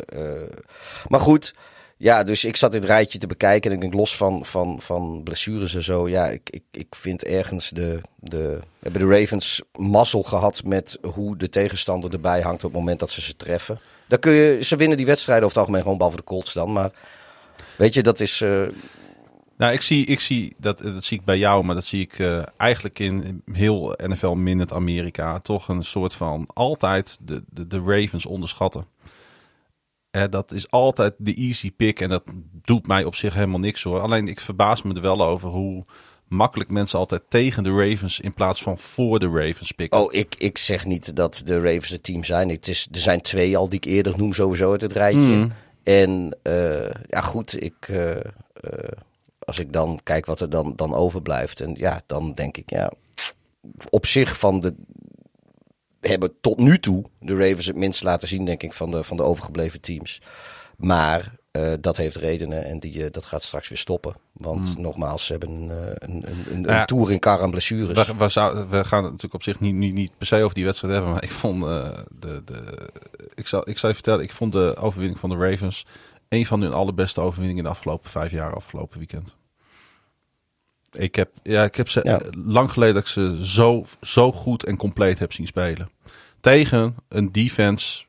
maar 1.07 1.19
goed, 1.19 1.53
ja, 1.97 2.23
dus 2.23 2.43
ik 2.45 2.55
zat 2.55 2.71
dit 2.71 2.85
rijtje 2.85 3.17
te 3.17 3.27
bekijken. 3.27 3.69
En 3.69 3.75
ik 3.75 3.81
denk 3.81 3.93
los 3.93 4.17
van, 4.17 4.45
van, 4.45 4.81
van 4.81 5.21
blessures 5.23 5.75
en 5.75 5.83
zo. 5.83 6.09
Ja, 6.09 6.25
ik, 6.27 6.49
ik, 6.49 6.63
ik 6.71 6.95
vind 6.95 7.23
ergens 7.23 7.69
de, 7.69 8.01
de. 8.19 8.59
Hebben 8.79 9.01
de 9.09 9.19
Ravens 9.19 9.61
mazzel 9.77 10.23
gehad 10.23 10.63
met 10.63 10.97
hoe 11.01 11.37
de 11.37 11.49
tegenstander 11.49 12.13
erbij 12.13 12.41
hangt 12.41 12.63
op 12.63 12.71
het 12.71 12.79
moment 12.79 12.99
dat 12.99 13.09
ze 13.09 13.21
ze 13.21 13.35
treffen. 13.35 13.79
Dan 14.07 14.19
kun 14.19 14.31
je, 14.31 14.63
ze 14.63 14.75
winnen 14.75 14.97
die 14.97 15.05
wedstrijden 15.05 15.45
over 15.45 15.57
het 15.57 15.65
algemeen 15.65 15.83
gewoon 15.83 15.97
behalve 15.97 16.19
de 16.19 16.23
Colts 16.29 16.53
dan. 16.53 16.73
Maar 16.73 16.91
weet 17.77 17.93
je, 17.93 18.03
dat 18.03 18.19
is. 18.19 18.41
eh, 18.41 18.61
Nou, 19.57 19.73
ik 19.73 19.81
zie, 19.81 20.05
ik 20.05 20.19
zie 20.19 20.55
dat, 20.57 20.77
dat 20.77 21.03
zie 21.03 21.19
ik 21.19 21.25
bij 21.25 21.37
jou, 21.37 21.63
maar 21.63 21.75
dat 21.75 21.85
zie 21.85 22.01
ik 22.01 22.19
eh, 22.19 22.43
eigenlijk 22.57 22.99
in 22.99 23.41
heel 23.51 23.93
NFL 24.03 24.31
Minute 24.33 24.73
Amerika. 24.73 25.39
Toch 25.39 25.67
een 25.67 25.83
soort 25.83 26.13
van 26.13 26.45
altijd 26.53 27.17
de, 27.21 27.43
de, 27.49 27.67
de 27.67 27.81
Ravens 27.85 28.25
onderschatten. 28.25 28.85
Dat 30.29 30.51
is 30.51 30.71
altijd 30.71 31.13
de 31.17 31.33
easy 31.33 31.71
pick 31.71 31.99
en 31.99 32.09
dat 32.09 32.23
doet 32.61 32.87
mij 32.87 33.03
op 33.03 33.15
zich 33.15 33.33
helemaal 33.33 33.59
niks 33.59 33.83
hoor. 33.83 33.99
Alleen 33.99 34.27
ik 34.27 34.39
verbaas 34.39 34.81
me 34.81 34.93
er 34.93 35.01
wel 35.01 35.25
over 35.25 35.49
hoe 35.49 35.85
makkelijk 36.27 36.69
mensen 36.69 36.99
altijd 36.99 37.21
tegen 37.29 37.63
de 37.63 37.69
Ravens 37.69 38.19
in 38.19 38.33
plaats 38.33 38.61
van 38.61 38.77
voor 38.77 39.19
de 39.19 39.29
Ravens 39.29 39.71
pikken. 39.71 39.99
Oh, 39.99 40.13
ik, 40.13 40.35
ik 40.37 40.57
zeg 40.57 40.85
niet 40.85 41.15
dat 41.15 41.41
de 41.45 41.61
Ravens 41.61 41.89
het 41.89 42.03
team 42.03 42.23
zijn. 42.23 42.49
Het 42.49 42.67
is, 42.67 42.87
er 42.91 42.99
zijn 42.99 43.21
twee 43.21 43.57
al 43.57 43.69
die 43.69 43.79
ik 43.79 43.85
eerder 43.85 44.17
noem 44.17 44.33
sowieso 44.33 44.71
uit 44.71 44.81
het 44.81 44.93
rijtje. 44.93 45.19
Mhm. 45.19 45.49
En 45.83 46.37
eh, 46.41 46.89
ja, 47.07 47.21
goed, 47.21 47.63
ik, 47.63 47.75
eh, 47.87 48.15
eh, 48.15 48.21
als 49.39 49.59
ik 49.59 49.73
dan 49.73 49.99
kijk 50.03 50.25
wat 50.25 50.39
er 50.39 50.49
dan, 50.49 50.73
dan 50.75 50.93
overblijft. 50.93 51.61
En 51.61 51.75
ja, 51.77 52.01
dan 52.05 52.33
denk 52.33 52.57
ik, 52.57 52.69
ja, 52.69 52.91
op 53.89 54.05
zich 54.05 54.37
van 54.37 54.59
de... 54.59 54.75
Hebben 56.07 56.33
tot 56.41 56.57
nu 56.57 56.79
toe 56.79 57.03
de 57.19 57.35
Ravens 57.37 57.65
het 57.65 57.75
minst 57.75 58.03
laten 58.03 58.27
zien, 58.27 58.45
denk 58.45 58.63
ik, 58.63 58.73
van 58.73 58.91
de, 58.91 59.03
van 59.03 59.17
de 59.17 59.23
overgebleven 59.23 59.81
teams. 59.81 60.21
Maar 60.77 61.35
eh, 61.51 61.73
dat 61.79 61.97
heeft 61.97 62.15
redenen 62.15 62.65
en 62.65 62.79
die, 62.79 63.03
eh, 63.05 63.11
dat 63.11 63.25
gaat 63.25 63.43
straks 63.43 63.67
weer 63.69 63.77
stoppen. 63.77 64.15
Want 64.31 64.77
nogmaals, 64.77 65.25
ze 65.25 65.31
hebben 65.31 65.49
een, 65.49 65.69
eh, 65.69 65.77
een, 65.95 66.23
een, 66.29 66.45
een. 66.53 66.63
Ja. 66.63 66.79
een 66.79 66.85
tour 66.85 67.11
in 67.11 67.19
kar 67.19 67.41
aan 67.41 67.49
blessures. 67.51 68.07
We, 68.07 68.15
we, 68.15 68.29
zou- 68.29 68.67
we 68.69 68.83
gaan 68.83 68.97
het 69.03 69.05
natuurlijk 69.11 69.33
op 69.33 69.43
zich 69.43 69.59
niet, 69.59 69.75
niet, 69.75 69.93
niet 69.93 70.11
per 70.17 70.27
se 70.27 70.41
over 70.43 70.55
die 70.55 70.65
wedstrijd 70.65 70.93
hebben. 70.93 71.11
Maar 71.11 71.23
ik 71.23 71.31
vond 71.31 71.61
de, 71.61 72.41
de. 72.45 72.89
Ik 73.35 73.47
zal, 73.47 73.69
ik 73.69 73.77
zal 73.77 73.89
je 73.89 73.95
vertellen, 73.95 74.23
ik 74.23 74.31
vond 74.31 74.51
de 74.51 74.75
overwinning 74.79 75.19
van 75.19 75.29
de 75.29 75.35
Ravens. 75.49 75.85
een 76.29 76.45
van 76.45 76.61
hun 76.61 76.73
allerbeste 76.73 77.21
overwinningen 77.21 77.57
in 77.57 77.69
de 77.69 77.75
afgelopen 77.75 78.09
vijf 78.09 78.31
jaar, 78.31 78.55
afgelopen 78.55 78.97
weekend. 78.97 79.35
Ik 80.91 81.15
heb, 81.15 81.29
ja, 81.43 81.63
ik 81.63 81.75
heb 81.75 81.89
ze 81.89 81.99
Ja. 82.03 82.19
lang 82.45 82.71
geleden 82.71 82.93
dat 82.93 83.03
ik 83.03 83.09
ze 83.09 83.39
zo, 83.45 83.85
zo 84.01 84.31
goed 84.31 84.63
en 84.65 84.77
compleet 84.77 85.19
heb 85.19 85.33
zien 85.33 85.47
spelen. 85.47 85.89
Tegen 86.53 86.95
een 87.09 87.31
defense. 87.31 88.03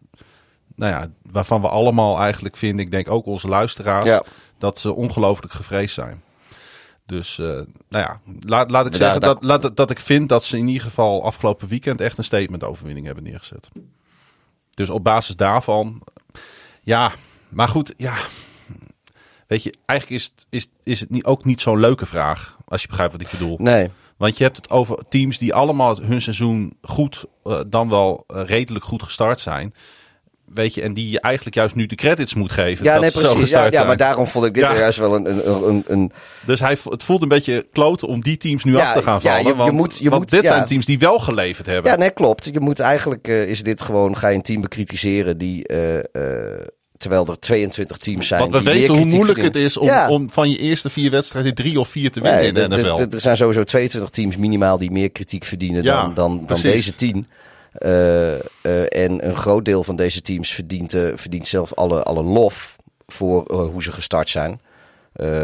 Nou 0.75 0.93
ja, 0.93 1.09
waarvan 1.31 1.61
we 1.61 1.69
allemaal 1.69 2.19
eigenlijk 2.19 2.57
vinden, 2.57 2.85
ik 2.85 2.91
denk 2.91 3.11
ook 3.11 3.27
onze 3.27 3.49
luisteraars, 3.49 4.05
Ja. 4.07 4.23
dat 4.59 4.79
ze 4.79 4.93
ongelooflijk 4.95 5.53
gevreesd 5.53 5.95
zijn. 5.95 6.23
Dus, 7.07 7.39
eh, 7.39 7.47
nou 7.47 7.65
ja, 7.89 8.21
laat, 8.41 8.71
laat 8.71 8.87
ik 8.87 8.95
zeggen 8.95 9.21
daar- 9.21 9.35
dat, 9.35 9.43
laat, 9.43 9.77
dat 9.77 9.91
ik 9.91 10.01
vind 10.01 10.29
dat 10.29 10.45
ze 10.45 10.59
in 10.59 10.67
ieder 10.69 10.83
geval 10.83 11.25
afgelopen 11.25 11.69
weekend 11.69 12.01
echt 12.01 12.19
een 12.19 12.25
statement 12.25 12.65
overwinning 12.65 13.07
hebben 13.07 13.25
neergezet. 13.25 13.69
Dus 14.75 14.91
op 14.91 15.05
basis 15.05 15.37
daarvan, 15.37 16.03
ja, 16.83 17.13
maar 17.49 17.69
goed, 17.69 17.95
ja. 17.97 18.15
Weet 19.47 19.63
je, 19.63 19.75
eigenlijk 19.87 20.21
is 20.21 20.25
het, 20.35 20.47
is, 20.51 20.69
is 20.83 21.01
het 21.01 21.11
niet, 21.11 21.25
ook 21.25 21.45
niet 21.45 21.61
zo'n 21.61 21.81
leuke 21.81 22.07
vraag, 22.07 22.57
als 22.65 22.83
je 22.83 22.89
begrijpt 22.89 23.13
wat 23.13 23.21
ik 23.21 23.31
bedoel. 23.31 23.57
Nee, 23.61 23.91
Want 24.17 24.39
je 24.39 24.45
hebt 24.45 24.57
het 24.57 24.71
over 24.71 24.99
teams 25.09 25.39
die 25.39 25.55
allemaal 25.55 26.01
hun 26.03 26.21
seizoen 26.21 26.77
goed, 26.83 27.25
eh, 27.45 27.61
dan 27.67 27.89
wel 27.89 28.25
eh, 28.27 28.43
redelijk 28.45 28.85
goed 28.85 29.03
gestart 29.03 29.41
zijn. 29.41 29.75
weet 30.47 30.75
je, 30.75 30.83
en 30.83 30.95
die 30.95 31.11
je 31.11 31.21
eigenlijk 31.21 31.57
juist 31.57 31.75
nu 31.75 31.87
de 31.87 31.95
credits 31.95 32.35
moet 32.35 32.53
geven. 32.53 32.85
Ja, 32.85 32.93
dat 32.93 33.01
nee, 33.03 33.11
precies. 33.11 33.51
Ja, 33.51 33.67
ja, 33.71 33.85
maar 33.85 33.97
daarom 33.97 34.27
vond 34.27 34.45
ik 34.45 34.55
dit 34.55 34.63
Ja. 34.63 34.77
juist 34.79 34.99
wel 34.99 35.15
een, 35.15 35.27
een, 35.51 35.69
een, 35.69 35.85
een, 35.87 36.13
Dus 36.47 36.61
hij, 36.61 36.77
het 36.91 37.03
voelt 37.03 37.23
een 37.23 37.29
beetje 37.29 37.67
kloten 37.73 38.09
om 38.09 38.21
die 38.21 38.37
teams 38.37 38.65
nu 38.65 38.77
Ja, 38.77 38.87
af 38.87 38.93
te 38.93 39.03
gaan 39.03 39.15
ja, 39.15 39.21
vallen. 39.21 39.43
je- 39.43 39.49
je 39.49 39.55
want 39.57 39.73
moet- 39.73 39.99
je 39.99 40.09
want 40.11 40.21
moet- 40.23 40.31
dit 40.31 40.43
ja. 40.43 40.47
zijn 40.55 40.67
teams 40.67 40.87
die 40.87 40.99
wel 40.99 41.19
geleverd 41.19 41.67
hebben. 41.67 41.91
Ja, 41.91 41.97
nee, 41.99 42.11
klopt. 42.11 42.45
Je 42.53 42.61
moet 42.61 42.81
eigenlijk, 42.81 43.29
eh, 43.29 43.49
is 43.49 43.63
dit 43.63 43.83
gewoon, 43.83 44.17
ga 44.17 44.29
je 44.29 44.35
een 44.37 44.43
team 44.43 44.61
bekritiseren 44.61 45.39
die, 45.39 45.67
terwijl 46.97 47.27
er 47.27 47.39
22 47.39 47.97
teams 47.97 48.27
zijn. 48.27 48.41
Want 48.41 48.53
we 48.53 48.59
die 48.59 48.69
weten 48.69 48.97
hoe 48.97 49.05
moeilijk 49.07 49.43
het 49.43 49.57
is 49.57 49.77
om, 49.77 49.87
Ja. 49.87 50.09
om 50.09 50.31
van 50.31 50.51
je 50.51 50.59
eerste 50.59 50.91
vier 50.91 51.11
wedstrijden 51.11 51.55
drie 51.55 51.81
of 51.81 51.89
vier 51.89 52.11
te 52.11 52.21
winnen 52.21 52.41
Nee, 52.41 52.49
in 52.49 52.71
de 52.71 52.77
NFL. 52.77 53.15
Er 53.15 53.21
zijn 53.21 53.37
sowieso 53.37 53.65
22 53.65 54.11
teams 54.11 54.37
minimaal 54.37 54.79
die 54.79 54.91
meer 54.91 55.11
kritiek 55.11 55.45
verdienen 55.45 55.83
Ja, 55.83 56.03
dan, 56.03 56.15
dan, 56.15 56.45
dan 56.47 56.61
deze 56.61 56.95
10. 56.95 57.27
Eh, 57.79 58.35
eh, 58.35 58.41
en 58.89 59.29
een 59.29 59.37
groot 59.37 59.65
deel 59.65 59.85
van 59.85 59.97
deze 59.97 60.21
teams 60.21 60.53
verdient, 60.53 60.95
eh, 60.95 61.03
verdient 61.15 61.47
zelf 61.47 61.75
alle, 61.75 62.03
alle 62.03 62.23
lof 62.23 62.77
voor 63.07 63.53
hoe 63.53 63.83
ze 63.83 63.93
gestart 63.93 64.29
zijn. 64.29 64.61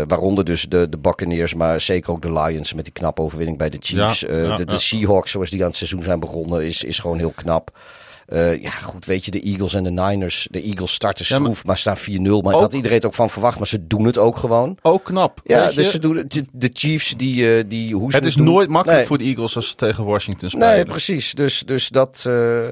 Waaronder 0.06 0.44
dus 0.44 0.66
de, 0.68 0.88
de 0.88 0.98
Buccaneers, 0.98 1.54
maar 1.54 1.80
zeker 1.80 2.10
ook 2.10 2.22
de 2.22 2.32
Lions 2.32 2.74
met 2.74 2.84
die 2.84 2.92
knappe 2.92 3.22
overwinning 3.22 3.58
bij 3.58 3.68
de 3.68 3.76
Chiefs. 3.80 4.20
Ja, 4.20 4.56
de, 4.56 4.64
de. 4.64 4.78
Seahawks, 4.78 5.30
zoals 5.30 5.50
die 5.50 5.60
aan 5.60 5.66
het 5.66 5.76
seizoen 5.76 6.02
zijn 6.02 6.20
begonnen, 6.20 6.66
is, 6.66 6.84
is 6.84 6.98
gewoon 6.98 7.18
heel 7.18 7.32
knap. 7.34 7.78
Eh, 8.26 8.62
ja, 8.62 8.70
goed, 8.70 9.04
weet 9.04 9.24
je, 9.24 9.30
de 9.30 9.40
Eagles 9.40 9.74
en 9.74 9.82
de 9.84 9.90
Niners. 9.90 10.48
De 10.50 10.62
Eagles 10.62 10.92
starten 10.92 11.24
Ja, 11.28 11.34
maar- 11.38 11.42
stroef, 11.50 11.64
maar 11.66 11.78
staan 11.78 11.96
4-0. 11.96 12.40
Maar 12.42 12.54
Ook- 12.54 12.60
dat 12.60 12.72
iedereen 12.72 12.96
het 12.96 13.06
ook 13.06 13.14
van 13.14 13.30
verwacht, 13.30 13.58
maar 13.58 13.66
ze 13.66 13.86
doen 13.86 14.04
het 14.04 14.18
ook 14.18 14.36
gewoon. 14.36 14.78
Ook 14.82 15.04
knap. 15.04 15.40
Ja, 15.44 15.68
je. 15.68 15.74
dus 15.74 15.90
ze 15.90 15.98
doen, 15.98 16.24
de, 16.28 16.44
de 16.52 16.70
Chiefs, 16.72 17.14
die, 17.16 17.56
eh, 17.56 17.64
die 17.66 17.94
hoe 17.94 18.10
ze 18.10 18.16
het 18.16 18.26
is 18.26 18.34
doen- 18.34 18.44
nooit 18.46 18.68
makkelijk 18.68 18.98
Nee. 18.98 19.06
voor 19.06 19.18
de 19.18 19.24
Eagles 19.24 19.56
als 19.56 19.68
ze 19.68 19.74
tegen 19.74 20.04
Washington 20.04 20.50
spelen. 20.50 20.68
Nee, 20.68 20.84
precies. 20.84 21.34
Dus, 21.34 21.62
dus 21.66 21.88
dat, 21.88 22.24
eh, 22.26 22.68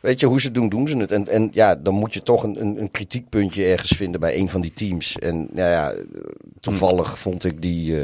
weet 0.00 0.20
je, 0.20 0.26
hoe 0.26 0.40
ze 0.40 0.46
het 0.46 0.54
doen, 0.54 0.68
doen 0.68 0.88
ze 0.88 0.96
het. 0.96 1.12
En, 1.12 1.28
en 1.28 1.48
ja, 1.52 1.74
dan 1.74 1.94
moet 1.94 2.14
je 2.14 2.22
toch 2.22 2.42
een, 2.42 2.60
een, 2.60 2.80
een 2.80 2.90
kritiekpuntje 2.90 3.64
ergens 3.64 3.92
vinden 3.96 4.20
bij 4.20 4.36
een 4.36 4.50
van 4.50 4.60
die 4.60 4.72
teams. 4.72 5.18
En 5.18 5.48
nou 5.52 5.70
ja, 5.70 5.92
toevallig 6.60 7.18
vond 7.18 7.44
ik 7.44 7.62
die, 7.62 7.96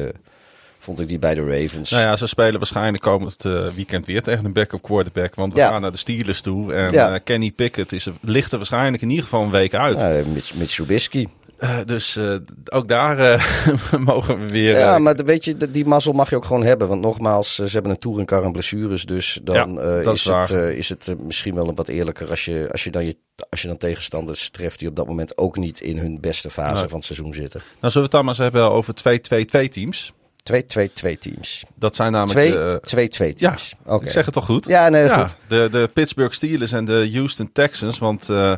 vond 0.87 1.01
ik 1.01 1.09
die 1.09 1.19
bij 1.19 1.35
de 1.35 1.45
Ravens. 1.61 1.91
Nou 1.91 2.03
ja, 2.03 2.17
ze 2.17 2.27
spelen 2.27 2.59
waarschijnlijk 2.59 3.03
komend 3.03 3.45
eh, 3.45 3.67
weekend 3.75 4.07
weer 4.07 4.23
tegen 4.23 4.45
een 4.45 4.53
backup 4.53 4.83
quarterback. 4.83 5.35
Want 5.35 5.53
we 5.53 5.59
Ja. 5.59 5.69
gaan 5.69 5.81
naar 5.81 5.93
de 5.93 5.99
Steelers 5.99 6.41
toe. 6.41 6.73
En 6.73 6.93
Ja. 6.93 7.15
eh, 7.15 7.21
Kenny 7.25 7.51
Pickett 7.51 7.93
is, 7.93 8.09
ligt 8.21 8.51
er 8.53 8.57
waarschijnlijk 8.59 9.03
in 9.03 9.09
ieder 9.09 9.25
geval 9.25 9.43
een 9.43 9.51
week 9.51 9.75
uit. 9.75 9.97
Nou, 9.97 10.27
Mitch, 10.27 10.55
Mitch 10.55 10.75
Trubisky. 10.75 11.27
Eh, 11.59 11.77
dus 11.87 12.19
ook 12.65 12.89
daar 12.89 13.47
mogen 14.05 14.41
we 14.41 14.47
weer... 14.49 14.79
Ja, 14.79 14.99
maar 14.99 15.15
weet 15.15 15.45
je, 15.45 15.71
die 15.71 15.87
mazzel 15.87 16.13
mag 16.13 16.31
je 16.31 16.37
ook 16.37 16.45
gewoon 16.45 16.65
hebben. 16.65 16.89
Want 16.89 17.01
nogmaals, 17.01 17.55
ze 17.55 17.69
hebben 17.71 17.91
een 17.91 17.99
touringcar 17.99 18.45
en 18.45 18.53
blessures. 18.53 19.05
Dus 19.05 19.41
dan 19.43 19.75
Ja, 19.75 20.11
is, 20.11 20.27
is 20.27 20.49
het, 20.49 20.51
is 20.77 20.89
het 20.89 21.23
misschien 21.23 21.55
wel 21.55 21.69
een 21.69 21.75
wat 21.75 21.89
eerlijker 21.89 22.31
als 22.31 22.45
je, 22.45 22.69
als 22.73 22.85
je, 22.85 22.91
dan, 22.91 23.07
je, 23.07 23.17
als 23.51 23.63
je 23.63 23.69
dan 23.69 23.77
tegenstanders 23.77 24.51
treft 24.51 24.79
die 24.79 24.89
op 24.89 24.97
dat 24.97 25.07
moment 25.07 25.39
ook 25.39 25.57
niet 25.57 25.81
in 25.81 25.99
hun 25.99 26.21
beste 26.21 26.51
fase 26.51 26.75
Nee. 26.75 26.89
van 26.89 26.97
het 26.99 27.05
seizoen 27.07 27.35
zitten. 27.35 27.61
Nou, 27.61 27.93
zullen 27.93 27.93
we 27.95 28.01
het 28.03 28.11
dan 28.11 28.21
maar 28.25 28.35
eens 28.35 28.43
hebben 28.43 28.71
over 28.71 28.95
2-2-2 28.95 29.69
teams. 29.71 30.13
2-2-2 30.53 31.19
teams. 31.19 31.65
Dat 31.75 31.97
zijn 31.97 32.13
namelijk... 32.13 32.53
de, 32.53 33.09
2-2 33.19 33.27
ja, 33.27 33.33
teams. 33.33 33.75
Oké. 33.85 34.05
ik 34.05 34.11
zeg 34.11 34.25
het 34.25 34.35
toch 34.35 34.45
goed? 34.45 34.67
Ja, 34.67 34.89
nee, 34.89 35.11
goed. 35.11 35.35
De, 35.49 35.69
de 35.71 35.91
Pittsburgh 35.93 36.35
Steelers 36.35 36.73
en 36.73 36.85
de 36.85 37.11
Houston 37.13 37.51
Texans. 37.53 37.99
Want 37.99 38.29
eh, 38.29 38.53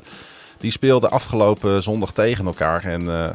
die 0.59 0.71
speelden 0.71 1.11
afgelopen 1.11 1.83
zondag 1.83 2.13
tegen 2.13 2.47
elkaar. 2.47 2.85
En 2.85 3.09
eh, 3.11 3.31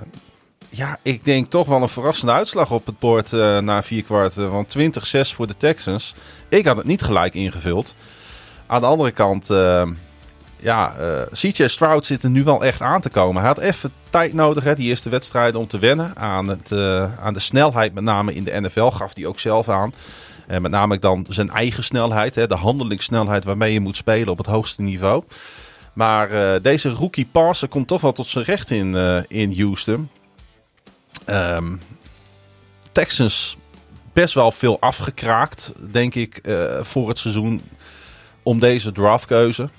ja, 0.75 0.97
ik 1.01 1.25
denk 1.25 1.49
toch 1.49 1.67
wel 1.67 1.81
een 1.81 1.89
verrassende 1.89 2.31
uitslag 2.31 2.71
op 2.71 2.85
het 2.85 2.99
bord 2.99 3.33
eh, 3.33 3.57
na 3.59 3.83
vier 3.83 4.03
kwart. 4.03 4.37
eh, 4.37 4.49
want 4.49 4.77
20-6 4.77 4.81
voor 5.35 5.47
de 5.47 5.57
Texans. 5.57 6.15
Ik 6.49 6.65
had 6.65 6.77
het 6.77 6.85
niet 6.85 7.01
gelijk 7.01 7.33
ingevuld. 7.33 7.95
Aan 8.67 8.81
de 8.81 8.87
andere 8.87 9.11
kant, 9.11 9.49
eh, 9.49 9.87
ja, 10.63 10.95
eh 10.95 11.21
CJ 11.31 11.67
Stroud 11.67 12.05
zit 12.05 12.23
er 12.23 12.29
nu 12.29 12.43
wel 12.43 12.63
echt 12.63 12.81
aan 12.81 13.01
te 13.01 13.09
komen. 13.09 13.41
Hij 13.41 13.51
had 13.51 13.59
even 13.59 13.91
tijd 14.09 14.33
nodig, 14.33 14.63
hè, 14.63 14.75
die 14.75 14.87
eerste 14.87 15.09
wedstrijden, 15.09 15.59
om 15.59 15.67
te 15.67 15.79
wennen 15.79 16.15
aan, 16.17 16.47
het, 16.47 16.71
eh, 16.71 17.19
aan 17.19 17.33
de 17.33 17.39
snelheid, 17.39 17.93
met 17.93 18.03
name 18.03 18.33
in 18.33 18.43
de 18.43 18.61
NFL, 18.61 18.89
gaf 18.89 19.15
hij 19.15 19.25
ook 19.25 19.39
zelf 19.39 19.69
aan. 19.69 19.93
En 20.47 20.61
met 20.61 20.71
name 20.71 20.99
dan 20.99 21.25
zijn 21.29 21.49
eigen 21.49 21.83
snelheid, 21.83 22.35
hè, 22.35 22.47
de 22.47 22.55
handelingssnelheid 22.55 23.43
waarmee 23.43 23.73
je 23.73 23.79
moet 23.79 23.97
spelen 23.97 24.31
op 24.31 24.37
het 24.37 24.47
hoogste 24.47 24.81
niveau. 24.81 25.23
Maar 25.93 26.29
eh, 26.29 26.61
deze 26.61 26.89
rookie 26.89 27.27
passer 27.31 27.67
komt 27.67 27.87
toch 27.87 28.01
wel 28.01 28.11
tot 28.11 28.27
zijn 28.27 28.45
recht 28.45 28.71
in, 28.71 28.95
in 29.27 29.57
Houston. 29.57 30.09
Ehm, 31.25 31.75
Texans 32.91 33.57
best 34.13 34.33
wel 34.33 34.51
veel 34.51 34.79
afgekraakt, 34.79 35.73
denk 35.91 36.15
ik, 36.15 36.41
voor 36.81 37.07
het 37.07 37.19
seizoen 37.19 37.61
om 38.43 38.59
deze 38.59 38.91
draftkeuze. 38.91 39.69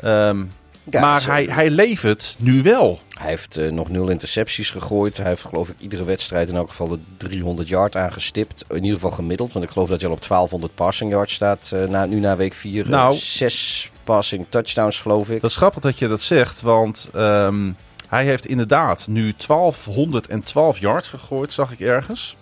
Ehm, 0.00 0.44
Ja, 0.90 1.00
maar 1.00 1.20
zo- 1.20 1.30
hij, 1.30 1.44
hij 1.44 1.70
levert 1.70 2.36
nu 2.38 2.62
wel. 2.62 3.00
Hij 3.18 3.28
heeft 3.30 3.56
eh, 3.56 3.70
nog 3.70 3.88
nul 3.88 4.08
intercepties 4.08 4.70
gegooid. 4.70 5.16
Hij 5.16 5.26
heeft 5.28 5.44
geloof 5.44 5.68
ik 5.68 5.74
iedere 5.78 6.04
wedstrijd 6.04 6.48
in 6.48 6.56
elk 6.56 6.68
geval 6.68 6.88
de 6.88 6.98
300 7.16 7.68
yard 7.68 7.96
aangestipt. 7.96 8.64
In 8.68 8.76
ieder 8.76 8.92
geval 8.94 9.10
gemiddeld. 9.10 9.52
Want 9.52 9.64
ik 9.64 9.70
geloof 9.70 9.88
dat 9.88 10.00
hij 10.00 10.08
al 10.08 10.14
op 10.14 10.20
1200 10.28 10.74
passing 10.74 11.10
yards 11.10 11.34
staat 11.34 11.70
eh, 11.74 11.84
na, 11.86 12.06
nu 12.06 12.20
na 12.20 12.36
week 12.36 12.54
4. 12.54 12.88
Nou- 12.88 13.14
zes 13.14 13.90
passing 14.04 14.46
touchdowns 14.48 14.98
geloof 14.98 15.30
ik. 15.30 15.40
Dat 15.40 15.50
is 15.50 15.56
grappig 15.56 15.82
dat 15.82 15.98
je 15.98 16.08
dat 16.08 16.20
zegt, 16.20 16.60
want 16.60 17.08
ehm, 17.14 17.72
hij 18.08 18.24
heeft 18.24 18.46
inderdaad 18.46 19.06
nu 19.08 19.34
1212 19.46 20.78
yards 20.78 21.08
gegooid, 21.08 21.52
zag 21.52 21.72
ik 21.72 21.80
ergens. 21.80 22.36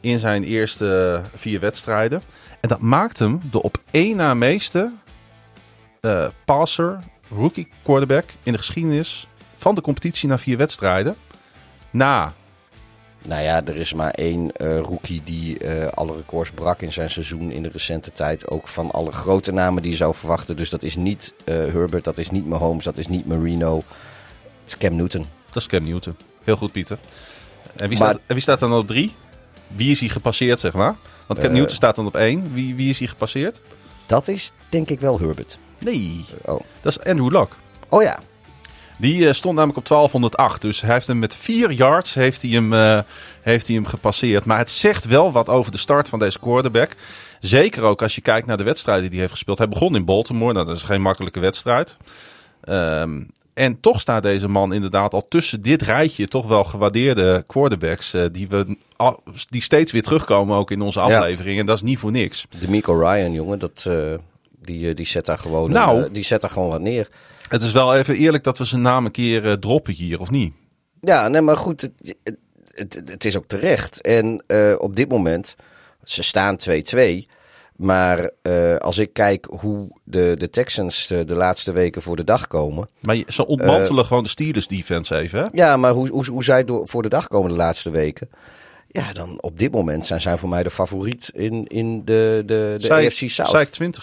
In 0.00 0.18
zijn 0.18 0.44
eerste 0.44 1.20
vier 1.36 1.60
wedstrijden. 1.60 2.22
En 2.60 2.68
dat 2.68 2.80
maakt 2.80 3.18
hem 3.18 3.40
de 3.50 3.62
op 3.62 3.76
één 3.90 4.16
na 4.16 4.34
meeste 4.34 4.90
eh, 6.04 6.26
passer, 6.44 6.98
rookie 7.30 7.68
quarterback 7.82 8.24
in 8.42 8.52
de 8.52 8.58
geschiedenis 8.58 9.28
van 9.56 9.74
de 9.74 9.80
competitie 9.80 10.28
na 10.28 10.38
vier 10.38 10.56
wedstrijden. 10.56 11.16
Na, 11.90 12.32
Nou 13.22 13.42
ja, 13.42 13.64
er 13.64 13.76
is 13.76 13.94
maar 13.94 14.10
één 14.10 14.52
eh, 14.52 14.78
rookie 14.78 15.22
die 15.24 15.58
eh, 15.58 15.86
alle 15.86 16.12
records 16.12 16.50
brak 16.50 16.80
in 16.80 16.92
zijn 16.92 17.10
seizoen 17.10 17.50
in 17.50 17.62
de 17.62 17.68
recente 17.68 18.12
tijd. 18.12 18.48
Ook 18.48 18.68
van 18.68 18.90
alle 18.90 19.12
grote 19.12 19.52
namen 19.52 19.82
die 19.82 19.90
je 19.90 19.96
zou 19.96 20.14
verwachten. 20.14 20.56
Dus 20.56 20.70
dat 20.70 20.82
is 20.82 20.96
niet 20.96 21.34
Herbert, 21.44 22.04
dat 22.04 22.18
is 22.18 22.30
niet 22.30 22.46
Mahomes, 22.46 22.84
dat 22.84 22.96
is 22.96 23.08
niet 23.08 23.26
Marino. 23.26 23.76
Het 23.76 23.84
is 24.66 24.76
Cam 24.76 24.96
Newton. 24.96 25.26
dat 25.46 25.56
is 25.56 25.66
Cam 25.66 25.84
Newton. 25.84 26.16
Heel 26.44 26.56
goed, 26.56 26.72
Pieter. 26.72 26.98
En 27.76 27.88
wie, 27.88 27.98
Maar- 27.98 28.08
staat, 28.08 28.20
en 28.26 28.34
wie 28.34 28.42
staat 28.42 28.58
dan 28.58 28.72
op 28.72 28.86
drie? 28.86 29.14
Wie 29.66 29.90
is 29.90 30.00
hij 30.00 30.08
gepasseerd, 30.08 30.60
zeg 30.60 30.72
maar? 30.72 30.94
Want 31.26 31.40
Cam. 31.40 31.52
Newton 31.52 31.74
staat 31.74 31.96
dan 31.96 32.06
op 32.06 32.16
één. 32.16 32.52
Wie, 32.54 32.74
wie 32.74 32.88
is 32.88 32.98
hij 32.98 33.08
gepasseerd? 33.08 33.62
Dat 34.06 34.28
is 34.28 34.52
denk 34.68 34.88
ik 34.88 35.00
wel 35.00 35.18
Herbert. 35.18 35.58
Nee, 35.84 36.24
Oh, 36.44 36.60
dat 36.80 36.96
is 36.98 37.04
Andrew 37.04 37.30
Luck. 37.30 37.56
oh 37.88 38.02
ja, 38.02 38.18
Die 38.98 39.26
eh, 39.26 39.32
stond 39.32 39.54
namelijk 39.54 39.78
op 39.78 39.86
1208. 39.86 40.62
Dus 40.62 40.80
hij 40.80 40.92
heeft 40.94 41.06
hem 41.06 41.18
met 41.18 41.34
4 41.34 41.70
yards 41.72 42.14
heeft 42.14 42.42
hij 42.42 42.50
hem, 42.50 42.72
eh, 42.72 42.98
heeft 43.42 43.66
hij 43.66 43.76
hem 43.76 43.86
gepasseerd. 43.86 44.44
Maar 44.44 44.58
het 44.58 44.70
zegt 44.70 45.04
wel 45.04 45.32
wat 45.32 45.48
over 45.48 45.72
de 45.72 45.78
start 45.78 46.08
van 46.08 46.18
deze 46.18 46.38
quarterback. 46.38 46.90
Zeker 47.40 47.82
ook 47.82 48.02
als 48.02 48.14
je 48.14 48.20
kijkt 48.20 48.46
naar 48.46 48.56
de 48.56 48.62
wedstrijden 48.62 49.02
die 49.02 49.10
hij 49.12 49.20
heeft 49.20 49.32
gespeeld. 49.32 49.58
Hij 49.58 49.68
begon 49.68 49.94
in 49.96 50.04
Baltimore. 50.04 50.52
Nou, 50.52 50.66
dat 50.66 50.76
is 50.76 50.82
geen 50.82 51.02
makkelijke 51.02 51.40
wedstrijd. 51.40 51.96
Ehm, 52.62 53.22
en 53.54 53.80
toch 53.80 54.00
staat 54.00 54.22
deze 54.22 54.48
man 54.48 54.72
inderdaad 54.72 55.12
al 55.12 55.28
tussen 55.28 55.62
dit 55.62 55.82
rijtje 55.82 56.28
toch 56.28 56.46
wel 56.46 56.64
gewaardeerde 56.64 57.44
quarterbacks. 57.46 58.14
eh, 58.14 58.24
die, 58.32 58.48
we, 58.48 58.76
die 59.50 59.62
steeds 59.62 59.92
weer 59.92 60.02
terugkomen 60.02 60.56
ook 60.56 60.70
in 60.70 60.80
onze 60.80 60.98
Ja. 60.98 61.04
aflevering. 61.18 61.58
En 61.60 61.66
dat 61.66 61.76
is 61.76 61.82
niet 61.82 61.98
voor 61.98 62.10
niks. 62.10 62.46
D'Amico 62.58 62.92
Ryan, 62.98 63.32
jongen, 63.32 63.58
dat, 63.58 63.86
die, 64.66 64.88
eh, 64.88 64.94
die, 64.94 65.06
zet 65.06 65.26
daar 65.26 65.38
gewoon, 65.38 65.70
Nou. 65.70 66.02
eh, 66.02 66.08
die 66.12 66.24
zet 66.24 66.40
daar 66.40 66.50
gewoon 66.50 66.68
wat 66.68 66.80
neer. 66.80 67.08
Het 67.48 67.62
is 67.62 67.72
wel 67.72 67.94
even 67.94 68.16
eerlijk 68.16 68.44
dat 68.44 68.58
we 68.58 68.64
zijn 68.64 68.82
naam 68.82 69.04
een 69.04 69.10
keer 69.10 69.50
eh, 69.50 69.52
droppen 69.52 69.94
hier, 69.94 70.20
of 70.20 70.30
niet? 70.30 70.52
Ja, 71.00 71.28
nee, 71.28 71.40
maar 71.40 71.56
goed, 71.56 71.80
het, 71.80 71.92
het, 72.74 73.02
het, 73.04 73.24
is 73.24 73.36
ook 73.36 73.46
terecht. 73.46 74.00
En 74.00 74.44
op 74.78 74.96
dit 74.96 75.08
moment, 75.08 75.56
ze 76.04 76.22
staan 76.22 76.56
2-2. 76.56 77.26
Maar 77.76 78.30
als 78.78 78.98
ik 78.98 79.12
kijk 79.12 79.46
hoe 79.50 79.88
de, 80.04 80.34
de 80.38 80.50
Texans 80.50 81.06
de 81.06 81.34
laatste 81.34 81.72
weken 81.72 82.02
voor 82.02 82.16
de 82.16 82.24
dag 82.24 82.46
komen. 82.46 82.88
Maar 83.00 83.22
ze 83.28 83.46
ontmantelen 83.46 84.04
gewoon 84.04 84.22
de 84.22 84.28
Steelers 84.28 84.66
defense 84.66 85.16
even, 85.16 85.38
hè? 85.38 85.46
Ja, 85.52 85.76
maar 85.76 85.92
hoe, 85.92 86.08
hoe, 86.08 86.26
hoe 86.26 86.44
zij 86.44 86.64
door, 86.64 86.88
voor 86.88 87.02
de 87.02 87.08
dag 87.08 87.28
komen 87.28 87.50
de 87.50 87.56
laatste 87.56 87.90
weken. 87.90 88.28
Ja, 88.94 89.12
dan 89.12 89.42
op 89.42 89.58
dit 89.58 89.72
moment 89.72 90.06
zijn 90.06 90.20
zij 90.20 90.38
voor 90.38 90.48
mij 90.48 90.62
de 90.62 90.70
favoriet 90.70 91.30
in, 91.34 91.64
in 91.64 92.04
de, 92.04 92.42
de, 92.46 92.74
de 92.78 92.86
Zei- 92.86 93.06
AFC 93.06 93.28
South. 93.28 93.78
Ik 93.78 93.94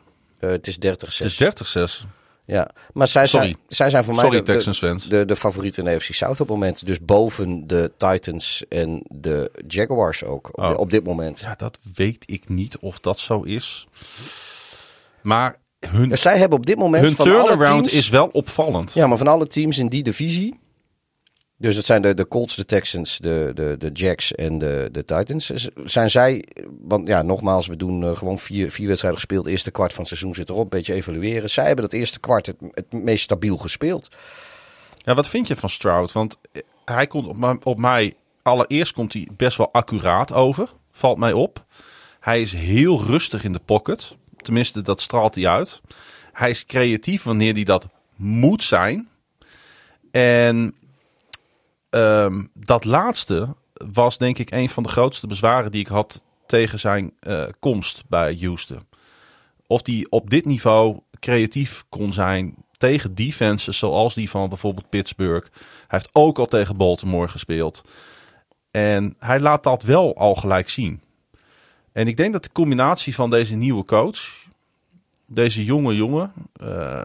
20-6? 0.00 0.07
Eh, 0.38 0.50
het 0.50 0.66
is 0.66 0.76
30-6. 0.78 1.18
Het 1.18 1.24
is 1.24 1.36
30-6. 1.36 2.06
Ja, 2.44 2.70
maar 2.92 3.08
zij 3.08 3.26
Sorry. 3.26 3.46
zijn, 3.46 3.58
zij 3.68 3.90
zijn 3.90 4.04
voor 4.04 4.14
mij 4.14 4.24
Sorry, 4.24 4.38
de, 4.38 4.44
de, 4.44 4.52
Texans 4.52 4.78
fans. 4.78 5.08
de, 5.08 5.24
de 5.24 5.36
favoriet 5.36 5.78
in 5.78 5.84
de 5.84 5.94
AFC 5.94 6.12
South 6.12 6.32
op 6.32 6.38
het 6.38 6.48
moment. 6.48 6.86
Dus 6.86 7.00
boven 7.00 7.66
de 7.66 7.92
Titans 7.96 8.64
en 8.68 9.02
de 9.08 9.50
Jaguars 9.66 10.24
ook 10.24 10.48
op, 10.48 10.64
Oh. 10.64 10.78
op 10.78 10.90
dit 10.90 11.04
moment. 11.04 11.40
Ja, 11.40 11.54
dat 11.56 11.78
weet 11.94 12.22
ik 12.26 12.48
niet 12.48 12.78
of 12.78 12.98
dat 13.00 13.18
zo 13.18 13.42
is. 13.42 13.86
Maar 15.22 15.56
hun, 15.88 16.08
Dus 16.08 16.20
zij 16.20 16.38
hebben 16.38 16.58
op 16.58 16.66
dit 16.66 16.78
moment 16.78 17.04
hun 17.04 17.14
van 17.14 17.26
alle 17.30 17.34
turnaround 17.48 17.84
teams... 17.84 17.98
is 17.98 18.08
wel 18.08 18.26
opvallend. 18.32 18.92
Ja, 18.92 19.06
maar 19.06 19.18
van 19.18 19.28
alle 19.28 19.46
teams 19.46 19.78
in 19.78 19.88
die 19.88 20.02
divisie 20.02 20.58
Dus 21.60 21.76
het 21.76 21.84
zijn 21.84 22.02
de, 22.02 22.14
de 22.14 22.28
Colts, 22.28 22.56
de 22.56 22.64
Texans, 22.64 23.18
de, 23.18 23.50
de, 23.54 23.74
de 23.78 23.90
Jacks 23.92 24.34
en 24.34 24.58
de, 24.58 24.88
de 24.92 25.04
Titans. 25.04 25.46
Zijn 25.84 26.10
zij, 26.10 26.44
want 26.80 27.06
ja, 27.06 27.22
nogmaals, 27.22 27.66
we 27.66 27.76
doen 27.76 28.04
eh, 28.04 28.16
gewoon 28.16 28.38
vier, 28.38 28.70
vier 28.70 28.86
wedstrijden 28.86 29.20
gespeeld. 29.20 29.46
Eerste 29.46 29.70
kwart 29.70 29.90
van 29.90 29.98
het 29.98 30.08
seizoen 30.08 30.34
zit 30.34 30.48
erop, 30.48 30.62
een 30.62 30.68
beetje 30.68 30.94
evalueren. 30.94 31.50
Zij 31.50 31.66
hebben 31.66 31.84
dat 31.84 31.92
eerste 31.92 32.20
kwart 32.20 32.46
het, 32.46 32.56
het 32.70 32.92
meest 32.92 33.22
stabiel 33.22 33.56
gespeeld. 33.56 34.08
Ja, 34.98 35.14
wat 35.14 35.28
vind 35.28 35.46
je 35.46 35.56
van 35.56 35.70
Stroud? 35.70 36.12
Want 36.12 36.38
eh, 36.52 36.62
hij 36.84 37.06
komt 37.06 37.26
op, 37.26 37.66
op 37.66 37.78
mij... 37.78 38.14
Allereerst 38.42 38.92
komt 38.92 39.12
hij 39.12 39.28
best 39.36 39.56
wel 39.56 39.72
accuraat 39.72 40.32
over. 40.32 40.72
Valt 40.90 41.18
mij 41.18 41.32
op. 41.32 41.64
Hij 42.20 42.40
is 42.40 42.52
heel 42.52 43.02
rustig 43.02 43.44
in 43.44 43.52
de 43.52 43.60
pocket. 43.64 44.16
Tenminste, 44.36 44.82
dat 44.82 45.00
straalt 45.00 45.34
hij 45.34 45.46
uit. 45.46 45.80
Hij 46.32 46.50
is 46.50 46.66
creatief 46.66 47.22
wanneer 47.22 47.54
hij 47.54 47.64
dat 47.64 47.86
moet 48.16 48.62
zijn. 48.62 49.08
En 50.10 50.74
ehm, 51.90 52.44
dat 52.54 52.84
laatste 52.84 53.54
was 53.72 54.18
denk 54.18 54.38
ik 54.38 54.50
een 54.50 54.68
van 54.68 54.82
de 54.82 54.88
grootste 54.88 55.26
bezwaren 55.26 55.72
die 55.72 55.80
ik 55.80 55.86
had 55.86 56.22
tegen 56.46 56.78
zijn 56.78 57.12
eh, 57.20 57.44
komst 57.60 58.02
bij 58.08 58.38
Houston. 58.40 58.86
Of 59.66 59.82
die 59.82 60.10
op 60.10 60.30
dit 60.30 60.44
niveau 60.44 61.00
creatief 61.20 61.84
kon 61.88 62.12
zijn 62.12 62.54
tegen 62.76 63.14
defenses 63.14 63.78
zoals 63.78 64.14
die 64.14 64.30
van 64.30 64.48
bijvoorbeeld 64.48 64.88
Pittsburgh. 64.88 65.48
Hij 65.52 65.98
heeft 65.98 66.10
ook 66.12 66.38
al 66.38 66.46
tegen 66.46 66.76
Baltimore 66.76 67.28
gespeeld. 67.28 67.82
En 68.70 69.14
hij 69.18 69.40
laat 69.40 69.62
dat 69.62 69.82
wel 69.82 70.16
al 70.16 70.34
gelijk 70.34 70.68
zien. 70.68 71.00
En 71.92 72.06
ik 72.06 72.16
denk 72.16 72.32
dat 72.32 72.42
de 72.42 72.52
combinatie 72.52 73.14
van 73.14 73.30
deze 73.30 73.56
nieuwe 73.56 73.84
coach, 73.84 74.46
deze 75.26 75.64
jonge 75.64 75.94
jongen, 75.94 76.32
eh, 76.52 77.04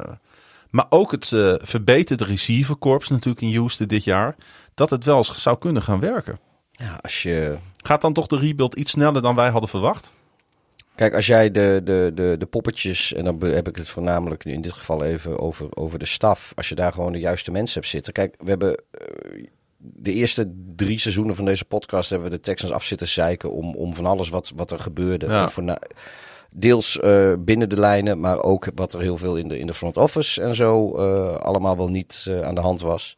maar 0.74 0.86
ook 0.90 1.12
het 1.12 1.32
eh, 1.32 1.54
verbeterde 1.58 2.24
receiverkorps 2.24 3.10
natuurlijk 3.10 3.42
in 3.42 3.56
Houston 3.56 3.88
dit 3.88 4.04
jaar, 4.04 4.36
dat 4.74 4.90
het 4.90 5.04
wel 5.04 5.18
eens 5.18 5.42
zou 5.42 5.58
kunnen 5.58 5.82
gaan 5.82 6.00
werken. 6.00 6.40
Ja, 6.72 7.00
als 7.02 7.24
je, 7.24 7.58
Gaat 7.78 8.02
dan 8.02 8.14
toch 8.14 8.28
de 8.28 8.38
rebuild 8.38 8.76
iets 8.76 8.92
sneller 8.92 9.22
dan 9.22 9.36
wij 9.36 9.50
hadden 9.50 9.70
verwacht? 9.70 10.12
kijk, 10.96 11.16
als 11.16 11.26
jij 11.26 11.52
de, 11.52 11.82
de, 11.84 12.12
de, 12.14 12.36
de 12.38 12.46
poppetjes, 12.46 13.14
en 13.14 13.24
dan 13.24 13.44
heb 13.44 13.68
ik 13.68 13.76
het 13.76 13.90
voornamelijk 13.90 14.46
nu 14.46 14.54
in 14.54 14.62
dit 14.62 14.74
geval 14.74 15.04
even 15.04 15.40
over, 15.40 15.76
over 15.76 16.00
de 16.00 16.06
staf. 16.06 16.52
Als 16.56 16.70
je 16.70 16.76
daar 16.76 16.94
gewoon 16.94 17.12
de 17.12 17.20
juiste 17.20 17.52
mensen 17.52 17.80
hebt 17.80 17.92
zitten. 17.92 18.14
Kijk, 18.14 18.36
we 18.40 18.50
hebben 18.50 18.76
eh, 18.92 19.46
de 19.78 20.14
eerste 20.14 20.54
drie 20.76 21.00
seizoenen 21.00 21.36
van 21.36 21.46
deze 21.46 21.66
podcast 21.66 22.10
hebben 22.10 22.30
we 22.30 22.36
de 22.36 22.42
Texans 22.42 22.72
af 22.72 22.84
zitten 22.84 23.08
zeiken 23.08 23.52
om, 23.52 23.76
om 23.76 23.96
van 23.96 24.06
alles 24.06 24.30
wat, 24.30 24.52
wat 24.56 24.72
er 24.72 24.80
gebeurde. 24.80 25.26
Ja. 25.26 25.50
Deels 26.54 27.00
eh, 27.00 27.34
binnen 27.40 27.70
de 27.70 27.80
lijnen, 27.80 28.20
maar 28.20 28.44
ook 28.44 28.68
wat 28.76 28.94
er 28.94 29.02
heel 29.02 29.18
veel 29.18 29.38
in 29.38 29.48
de, 29.48 29.60
in 29.60 29.68
de 29.68 29.74
front 29.74 29.98
office 29.98 30.42
en 30.42 30.56
zo 30.56 30.96
eh, 30.96 31.36
allemaal 31.36 31.78
wel 31.78 31.90
niet 31.90 32.26
eh, 32.28 32.42
aan 32.42 32.56
de 32.56 32.62
hand 32.62 32.82
was. 32.82 33.18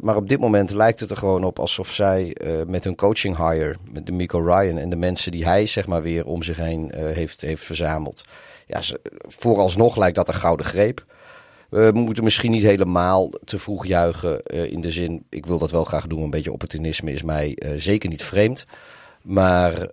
Maar 0.00 0.16
op 0.16 0.28
dit 0.28 0.40
moment 0.40 0.70
lijkt 0.70 1.00
het 1.00 1.10
er 1.10 1.16
gewoon 1.16 1.44
op 1.44 1.58
alsof 1.58 1.92
zij 1.92 2.36
met 2.66 2.84
hun 2.84 2.94
coaching 2.94 3.36
hire, 3.36 3.74
met 3.92 4.06
de 4.06 4.12
Miko 4.12 4.38
Ryan 4.38 4.78
en 4.78 4.90
de 4.90 4.96
mensen 4.96 5.32
die 5.32 5.44
hij 5.44 5.66
zeg 5.66 5.86
maar 5.86 6.02
weer 6.02 6.26
om 6.26 6.42
zich 6.42 6.56
heen 6.56 6.92
heeft, 6.94 7.40
heeft 7.40 7.64
verzameld. 7.64 8.24
Ja, 8.66 8.80
vooralsnog 9.28 9.96
lijkt 9.96 10.16
dat 10.16 10.28
een 10.28 10.34
gouden 10.34 10.66
greep. 10.66 11.04
We 11.68 11.90
moeten 11.94 12.24
misschien 12.24 12.50
niet 12.50 12.62
helemaal 12.62 13.30
te 13.44 13.58
vroeg 13.58 13.86
juichen 13.86 14.42
in 14.42 14.80
de 14.80 14.90
zin, 14.90 15.24
ik 15.28 15.46
wil 15.46 15.58
dat 15.58 15.70
wel 15.70 15.84
graag 15.84 16.06
doen, 16.06 16.22
een 16.22 16.30
beetje 16.30 16.52
opportunisme 16.52 17.12
is 17.12 17.22
mij 17.22 17.58
zeker 17.76 18.08
niet 18.08 18.24
vreemd. 18.24 18.66
Maar 19.22 19.90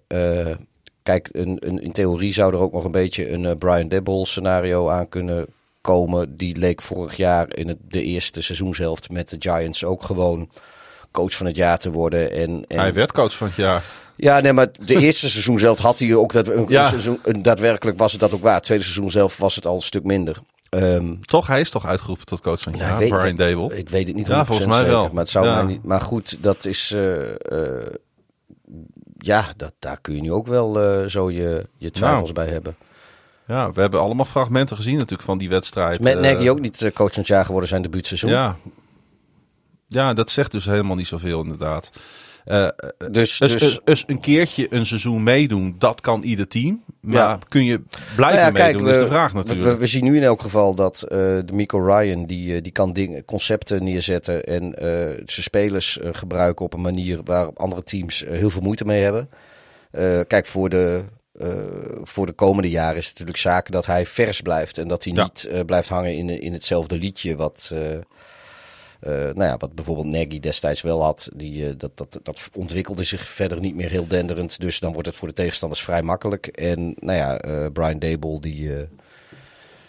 kijk, 1.07 1.29
een, 1.31 1.57
een, 1.59 1.81
in 1.81 1.91
theorie 1.91 2.33
zou 2.33 2.53
er 2.53 2.59
ook 2.59 2.73
nog 2.73 2.83
een 2.83 2.91
beetje 2.91 3.31
een 3.31 3.45
eh, 3.45 3.55
Brian 3.57 3.87
Dibble 3.87 4.25
scenario 4.25 4.89
aan 4.89 5.09
kunnen 5.09 5.45
komen. 5.81 6.37
Die 6.37 6.57
leek 6.57 6.81
vorig 6.81 7.15
jaar 7.17 7.55
in 7.55 7.67
het, 7.67 7.77
de 7.89 8.03
eerste 8.03 8.41
seizoenshelft 8.41 9.09
met 9.11 9.29
de 9.29 9.35
Giants 9.39 9.83
ook 9.83 10.03
gewoon 10.03 10.49
coach 11.11 11.33
van 11.33 11.45
het 11.45 11.55
jaar 11.55 11.79
te 11.79 11.91
worden. 11.91 12.31
En, 12.31 12.65
en 12.67 12.79
Hij 12.79 12.93
werd 12.93 13.11
coach 13.11 13.35
van 13.35 13.47
het 13.47 13.55
jaar. 13.55 13.83
ja, 14.15 14.39
nee, 14.39 14.53
maar 14.53 14.67
de 14.85 14.99
eerste 15.05 15.29
seizoen 15.29 15.59
zelf 15.59 15.79
had 15.79 15.99
hij 15.99 16.15
ook 16.15 16.33
dat 16.33 16.47
een, 16.47 16.65
Ja. 16.67 16.87
seizoen, 16.89 17.19
een, 17.23 17.41
daadwerkelijk 17.41 17.97
was 17.97 18.11
het 18.11 18.21
dat 18.21 18.33
ook 18.33 18.41
waar. 18.41 18.55
Het 18.55 18.63
tweede 18.63 18.83
seizoen 18.83 19.11
zelf 19.11 19.37
was 19.37 19.55
het 19.55 19.65
al 19.65 19.75
een 19.75 19.81
stuk 19.81 20.03
minder. 20.03 20.37
Ehm, 20.69 21.15
Toch, 21.21 21.47
hij 21.47 21.59
is 21.61 21.69
toch 21.69 21.85
uitgeroepen 21.85 22.25
tot 22.25 22.41
coach 22.41 22.61
van 22.61 22.71
het 22.73 22.81
nou, 22.81 23.05
jaar, 23.05 23.19
Brian 23.19 23.35
Dable. 23.35 23.77
ik 23.77 23.89
weet 23.89 24.07
het 24.07 24.15
niet 24.15 24.27
Ja, 24.27 24.43
100% 24.43 24.47
volgens 24.47 24.67
mij 24.67 24.77
zeker, 24.77 24.93
wel. 24.93 25.09
maar 25.11 25.21
het 25.23 25.29
zou 25.29 25.45
Ja. 25.45 25.53
mij 25.55 25.63
niet. 25.63 25.83
Maar 25.83 26.01
goed, 26.01 26.37
dat 26.41 26.65
is. 26.65 26.91
eh, 26.95 27.29
eh, 27.31 27.93
ja, 29.17 29.53
dat, 29.57 29.73
daar 29.79 30.01
kun 30.01 30.15
je 30.15 30.21
nu 30.21 30.31
ook 30.31 30.47
wel 30.47 30.81
eh, 30.81 31.07
zo 31.07 31.31
je, 31.31 31.67
je 31.77 31.91
twijfels 31.91 32.31
bij 32.31 32.47
hebben. 32.47 32.75
Ja, 33.47 33.71
we 33.71 33.81
hebben 33.81 33.99
allemaal 33.99 34.25
fragmenten 34.25 34.75
gezien 34.75 34.93
natuurlijk 34.95 35.23
van 35.23 35.37
die 35.37 35.49
wedstrijd. 35.49 35.99
Met 36.01 36.15
Eh, 36.15 36.21
Nagy 36.21 36.49
ook 36.49 36.59
niet 36.59 36.81
eh, 36.81 36.91
coach 36.91 37.09
van 37.09 37.19
het 37.19 37.27
jaar 37.27 37.45
geworden 37.45 37.69
zijn 37.69 37.81
debuutseizoen. 37.81 38.29
Ja. 38.29 38.55
ja, 39.87 40.13
dat 40.13 40.29
zegt 40.29 40.51
dus 40.51 40.65
helemaal 40.65 40.95
niet 40.95 41.07
zoveel 41.07 41.41
inderdaad. 41.41 41.89
Eh, 42.47 42.67
Dus, 42.97 43.11
dus, 43.11 43.37
dus 43.37 43.61
dus, 43.61 43.79
dus 43.83 44.03
een 44.07 44.19
keertje 44.19 44.67
een 44.69 44.85
seizoen 44.85 45.23
meedoen, 45.23 45.75
dat 45.77 46.01
kan 46.01 46.21
ieder 46.23 46.47
team. 46.47 46.83
Maar 47.01 47.15
Ja. 47.15 47.39
kun 47.47 47.65
je 47.65 47.79
blijven 48.15 48.17
Nou 48.17 48.33
ja, 48.35 48.51
kijk, 48.51 48.71
meedoen, 48.73 48.89
is 48.89 48.95
we- 48.95 49.01
de 49.01 49.07
vraag 49.07 49.33
natuurlijk. 49.33 49.67
we, 49.69 49.77
we 49.77 49.87
zien 49.87 50.03
nu 50.03 50.15
in 50.15 50.23
elk 50.23 50.41
geval 50.41 50.75
dat 50.75 51.01
eh, 51.03 51.17
de 51.17 51.53
Mico 51.53 51.79
Ryan 51.79 52.25
die, 52.25 52.55
eh, 52.55 52.63
die 52.63 52.71
kan 52.71 52.93
dingen, 52.93 53.25
concepten 53.25 53.83
neerzetten 53.83 54.43
en 54.43 54.73
zijn 55.25 55.43
spelers 55.43 55.99
gebruiken 56.11 56.65
op 56.65 56.73
een 56.73 56.81
manier 56.81 57.19
waar 57.23 57.53
andere 57.53 57.83
teams 57.83 58.23
heel 58.29 58.49
veel 58.49 58.61
moeite 58.61 58.85
mee 58.85 59.01
hebben. 59.03 59.29
Kijk, 60.27 60.45
voor 60.45 60.69
de, 60.69 61.03
voor 62.03 62.25
de 62.25 62.31
komende 62.33 62.69
jaren 62.69 62.97
is 62.97 63.03
het 63.07 63.11
natuurlijk 63.11 63.37
zaken 63.37 63.71
dat 63.71 63.85
hij 63.85 64.05
vers 64.05 64.41
blijft 64.41 64.77
en 64.77 64.87
dat 64.87 65.03
hij 65.03 65.13
Ja. 65.15 65.23
niet 65.23 65.65
blijft 65.65 65.89
hangen 65.89 66.15
in, 66.15 66.29
in 66.41 66.53
hetzelfde 66.53 66.97
liedje 66.97 67.35
wat. 67.35 67.73
Eh, 68.99 69.13
nou 69.13 69.43
ja, 69.43 69.57
wat 69.57 69.75
bijvoorbeeld 69.75 70.07
Nagy 70.07 70.39
destijds 70.39 70.81
wel 70.81 71.03
had, 71.03 71.29
die, 71.35 71.67
eh, 71.67 71.73
dat, 71.77 71.97
dat, 71.97 72.19
dat 72.23 72.49
ontwikkelde 72.53 73.03
zich 73.03 73.27
verder 73.27 73.59
niet 73.59 73.75
meer 73.75 73.89
heel 73.89 74.07
denderend. 74.07 74.59
Dus 74.59 74.79
dan 74.79 74.93
wordt 74.93 75.07
het 75.07 75.17
voor 75.17 75.27
de 75.27 75.33
tegenstanders 75.33 75.81
vrij 75.81 76.01
makkelijk. 76.01 76.47
En 76.47 76.95
nou 76.99 77.17
ja, 77.17 77.37
eh, 77.37 77.65
Brian 77.73 77.99
Dable, 77.99 78.39
die, 78.39 78.69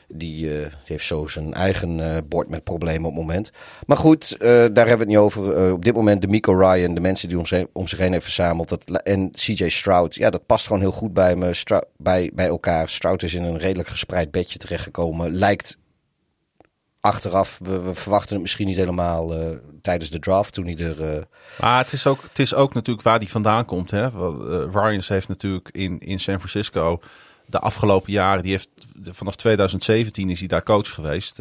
die, 0.07 0.41
die 0.41 0.67
heeft 0.85 1.05
zo 1.05 1.27
zijn 1.27 1.55
eigen 1.55 2.25
bord 2.29 2.49
met 2.49 2.65
problemen 2.65 3.11
op 3.11 3.17
het 3.17 3.27
moment. 3.27 3.51
Maar 3.87 3.97
goed, 3.97 4.37
daar 4.39 4.59
hebben 4.59 4.85
we 4.85 4.99
het 4.99 5.09
niet 5.09 5.17
over. 5.17 5.73
Op 5.73 5.85
dit 5.85 5.95
moment 5.95 6.23
de 6.23 6.29
Miko 6.29 6.53
Ryan, 6.53 6.95
de 6.95 7.01
mensen 7.01 7.29
die 7.29 7.39
om 7.39 7.47
zich, 7.47 7.67
om 7.73 7.89
zich 7.89 7.99
heen 7.99 8.13
heeft 8.13 8.25
verzameld. 8.25 8.69
Dat, 8.69 9.03
en 9.03 9.31
CJ 9.31 9.69
Stroud, 9.69 10.15
ja, 10.15 10.31
dat 10.31 10.47
past 10.47 10.67
gewoon 10.67 10.83
heel 10.83 10.93
goed 10.93 11.13
bij, 11.13 11.37
me, 11.37 11.63
bij, 11.97 12.31
bij 12.35 12.47
elkaar. 12.47 12.89
Stroud 12.89 13.23
is 13.23 13.35
in 13.35 13.43
een 13.43 13.59
redelijk 13.59 13.89
gespreid 13.89 14.31
bedje 14.31 14.59
terechtgekomen. 14.59 15.33
Lijkt 15.35 15.79
achteraf, 17.01 17.59
we, 17.63 17.95
verwachten 17.95 18.33
het 18.33 18.43
misschien 18.43 18.67
niet 18.67 18.77
helemaal 18.77 19.35
eh, 19.35 19.57
tijdens 19.81 20.11
de 20.11 20.19
draft 20.19 20.53
toen 20.53 20.65
hij 20.65 20.77
er... 20.77 21.17
eh, 21.17 21.23
Maar 21.61 21.79
het 21.79 21.93
is, 21.93 22.07
ook, 22.07 22.23
het 22.23 22.39
is 22.39 22.55
ook 22.55 22.75
natuurlijk 22.75 23.07
waar 23.07 23.19
die 23.19 23.29
vandaan 23.29 23.65
komt. 23.65 23.91
Hè? 23.91 24.03
Eh, 24.05 24.73
Ryans 24.73 25.09
heeft 25.09 25.29
natuurlijk 25.29 25.69
in, 25.73 25.99
in 25.99 26.21
San 26.21 26.39
Francisco 26.39 27.01
de 27.47 27.59
afgelopen 27.59 28.13
jaren, 28.13 28.43
die 28.43 28.53
heeft, 28.53 28.69
vanaf 29.03 29.37
2017 29.37 30.31
is 30.31 30.39
hij 30.39 30.49
daar 30.49 30.63
coach 30.63 30.95
geweest. 30.95 31.41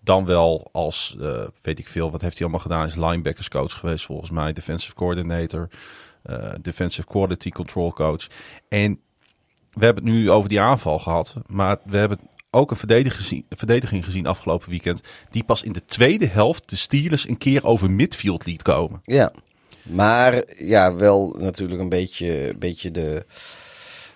Dan 0.00 0.24
wel 0.24 0.68
als, 0.72 1.16
weet 1.62 1.78
ik 1.78 1.88
veel, 1.88 2.10
wat 2.10 2.20
heeft 2.20 2.38
hij 2.38 2.46
allemaal 2.46 2.66
gedaan? 2.66 2.86
Is 2.86 2.94
linebackers 2.94 3.48
coach 3.48 3.72
geweest 3.72 4.04
volgens 4.04 4.30
mij, 4.30 4.52
defensive 4.52 4.94
coordinator, 4.94 5.68
defensive 6.60 7.06
quality 7.06 7.50
control 7.50 7.92
coach. 7.92 8.26
En 8.68 9.00
we 9.72 9.84
hebben 9.84 10.04
het 10.04 10.12
nu 10.12 10.30
over 10.30 10.48
die 10.48 10.60
aanval 10.60 10.98
gehad, 10.98 11.34
maar 11.46 11.76
we 11.84 11.96
hebben 11.96 12.18
ook 12.50 12.70
een 12.70 12.76
verdediging 12.76 13.22
gezien, 13.22 13.46
verdediging 13.50 14.04
gezien 14.04 14.26
afgelopen 14.26 14.70
weekend, 14.70 15.00
die 15.30 15.44
pas 15.44 15.62
in 15.62 15.72
de 15.72 15.84
tweede 15.84 16.26
helft 16.26 16.70
de 16.70 16.76
Steelers 16.76 17.28
een 17.28 17.38
keer 17.38 17.66
over 17.66 17.90
midfield 17.90 18.46
liet 18.46 18.62
komen. 18.62 19.00
Ja, 19.04 19.32
maar 19.82 20.42
ja, 20.56 20.94
wel 20.94 21.36
natuurlijk 21.38 21.80
een 21.80 21.88
beetje, 21.88 22.54
beetje 22.58 22.90
de, 22.90 23.26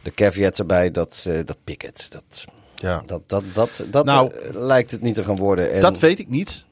de 0.03 0.11
caveat 0.11 0.59
erbij 0.59 0.91
dat, 0.91 1.24
eh 1.28 1.39
dat 1.45 1.57
Pickett, 1.64 2.11
dat, 2.11 2.45
Ja. 2.74 3.03
dat, 3.07 3.28
dat, 3.28 3.45
dat, 3.53 3.87
dat 3.91 4.05
Nou, 4.05 4.33
eh, 4.35 4.55
lijkt 4.55 4.91
het 4.91 5.03
niet 5.03 5.14
te 5.14 5.24
gaan 5.24 5.37
worden. 5.37 5.72
En, 5.72 5.80
Dat 5.80 5.99
weet 5.99 6.18
ik 6.18 6.28
niet. 6.28 6.64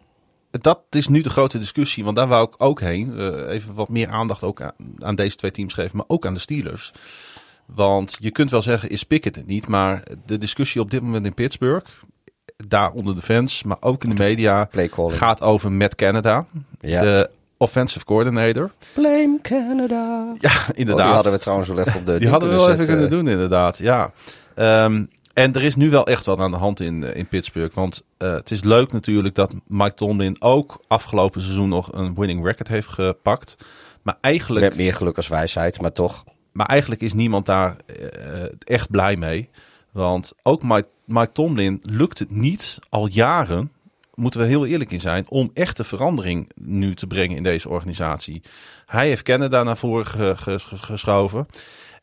Dat 0.51 0.81
is 0.91 1.09
nu 1.09 1.21
de 1.21 1.31
grote 1.31 1.59
discussie, 1.59 2.05
want 2.05 2.17
daar 2.17 2.29
wou 2.29 2.49
ik 2.49 2.55
ook 2.63 2.81
heen. 2.81 3.19
Eh, 3.19 3.55
even 3.55 3.75
wat 3.75 3.89
meer 3.89 4.09
aandacht 4.09 4.43
ook 4.43 4.63
aan, 4.63 4.73
aan 4.99 5.15
deze 5.15 5.37
twee 5.37 5.51
teams 5.51 5.75
geven, 5.75 5.97
maar 5.97 6.07
ook 6.09 6.27
aan 6.27 6.35
de 6.35 6.41
Steelers. 6.41 6.93
Want 7.75 8.17
je 8.21 8.31
kunt 8.31 8.51
wel 8.51 8.63
zeggen, 8.63 8.89
is 8.89 9.03
Pickett 9.05 9.37
het 9.37 9.47
niet? 9.47 9.67
Maar 9.69 10.03
de 10.27 10.39
discussie 10.39 10.81
op 10.81 10.91
dit 10.91 11.03
moment 11.03 11.27
in 11.27 11.35
Pittsburgh, 11.35 11.87
daar 12.69 12.91
onder 12.93 13.15
de 13.15 13.23
fans, 13.23 13.63
maar 13.63 13.77
ook 13.81 14.05
in 14.05 14.15
de 14.15 14.23
media, 14.23 14.69
gaat 14.97 15.43
over 15.43 15.73
Matt 15.73 15.95
Canada, 15.95 16.47
Ja. 16.81 17.01
de 17.03 17.31
offensive 17.57 18.05
coordinator. 18.05 18.71
Blame 18.95 19.39
Canada. 19.43 20.35
Ja, 20.41 20.51
Oh, 20.51 20.69
inderdaad. 20.75 21.05
die 21.07 21.15
hadden 21.15 21.33
we 21.33 21.39
trouwens 21.39 21.69
wel 21.69 21.79
even 21.79 21.99
op 21.99 22.07
de 22.07 22.19
Die 22.19 22.29
hadden 22.29 22.49
we 22.49 22.55
wel 22.55 22.71
even 22.71 22.87
kunnen 22.87 23.11
doen, 23.11 23.29
inderdaad. 23.29 23.79
Ja. 23.79 24.13
Ehm, 24.55 25.05
en 25.33 25.53
er 25.55 25.63
is 25.63 25.77
nu 25.77 25.91
wel 25.91 26.07
echt 26.07 26.27
wat 26.27 26.39
aan 26.39 26.51
de 26.51 26.57
hand 26.57 26.81
in, 26.81 27.05
eh, 27.05 27.17
in 27.17 27.27
Pittsburgh. 27.27 27.75
Want 27.75 28.03
eh, 28.17 28.33
het 28.33 28.51
is 28.51 28.63
leuk 28.63 28.93
natuurlijk 28.93 29.35
dat 29.35 29.53
Mike 29.67 29.95
Tomlin 29.95 30.37
ook 30.43 30.83
afgelopen 30.89 31.41
seizoen 31.41 31.69
nog 31.69 31.93
een 31.93 32.15
winning 32.15 32.45
record 32.45 32.69
heeft 32.69 32.89
gepakt. 32.89 33.57
Maar 34.03 34.17
eigenlijk, 34.21 34.67
Met 34.67 34.77
meer 34.77 34.95
geluk 34.95 35.17
als 35.17 35.29
wijsheid, 35.29 35.81
maar 35.81 35.93
toch. 35.93 36.25
Maar 36.53 36.67
eigenlijk 36.67 37.01
is 37.01 37.13
niemand 37.13 37.47
daar 37.47 37.77
eh, 37.87 38.43
echt 38.59 38.91
blij 38.91 39.17
mee. 39.17 39.49
Want 39.91 40.33
ook 40.43 40.63
Mike, 41.05 41.33
Tomlin 41.33 41.81
lukt 41.83 42.19
het 42.19 42.31
niet 42.31 42.79
al 42.89 43.07
jaren 43.07 43.73
moeten 44.21 44.41
we 44.41 44.47
heel 44.47 44.67
eerlijk 44.67 44.91
in 44.91 45.01
zijn, 45.01 45.29
om 45.29 45.51
echte 45.55 45.85
verandering 45.85 46.51
nu 46.55 46.95
te 46.95 47.07
brengen 47.07 47.37
in 47.37 47.43
deze 47.43 47.69
organisatie. 47.69 48.43
Hij 48.87 49.07
heeft 49.09 49.23
Canada 49.23 49.63
naar 49.63 49.77
voren 49.77 50.07
ge- 50.07 50.35
ges- 50.37 50.65
geschoven. 50.65 51.47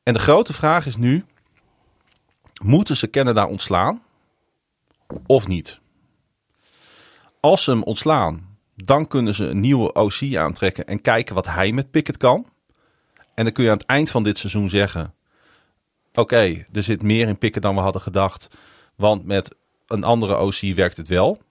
En 0.03 0.13
de 0.13 0.19
grote 0.19 0.53
vraag 0.53 0.85
is 0.85 0.95
nu, 0.95 1.25
moeten 2.63 2.95
ze 2.97 3.09
Canada 3.09 3.45
ontslaan 3.45 4.01
of 5.25 5.47
niet? 5.47 5.79
Als 7.39 7.63
ze 7.63 7.71
hem 7.71 7.83
ontslaan, 7.83 8.57
dan 8.75 9.07
kunnen 9.07 9.33
ze 9.33 9.45
een 9.45 9.59
nieuwe 9.59 9.93
OC 9.93 10.35
aantrekken 10.35 10.85
en 10.87 11.01
kijken 11.01 11.35
wat 11.35 11.45
hij 11.45 11.71
met 11.71 11.91
Pickett 11.91 12.17
kan. 12.17 12.45
En 13.37 13.43
dan 13.43 13.53
kun 13.53 13.63
je 13.63 13.69
aan 13.69 13.77
het 13.77 13.85
eind 13.85 14.09
van 14.09 14.23
dit 14.23 14.37
seizoen 14.37 14.69
zeggen: 14.69 15.13
Oké, 16.13 16.65
er 16.71 16.83
zit 16.83 17.01
meer 17.01 17.27
in 17.27 17.37
Pickett 17.37 17.63
dan 17.63 17.75
we 17.75 17.81
hadden 17.81 18.01
gedacht. 18.01 18.47
Want 18.95 19.25
met 19.25 19.55
een 19.87 20.03
andere 20.03 20.37
OC 20.37 20.75
werkt 20.75 20.97
het 20.97 21.07
wel. 21.07 21.41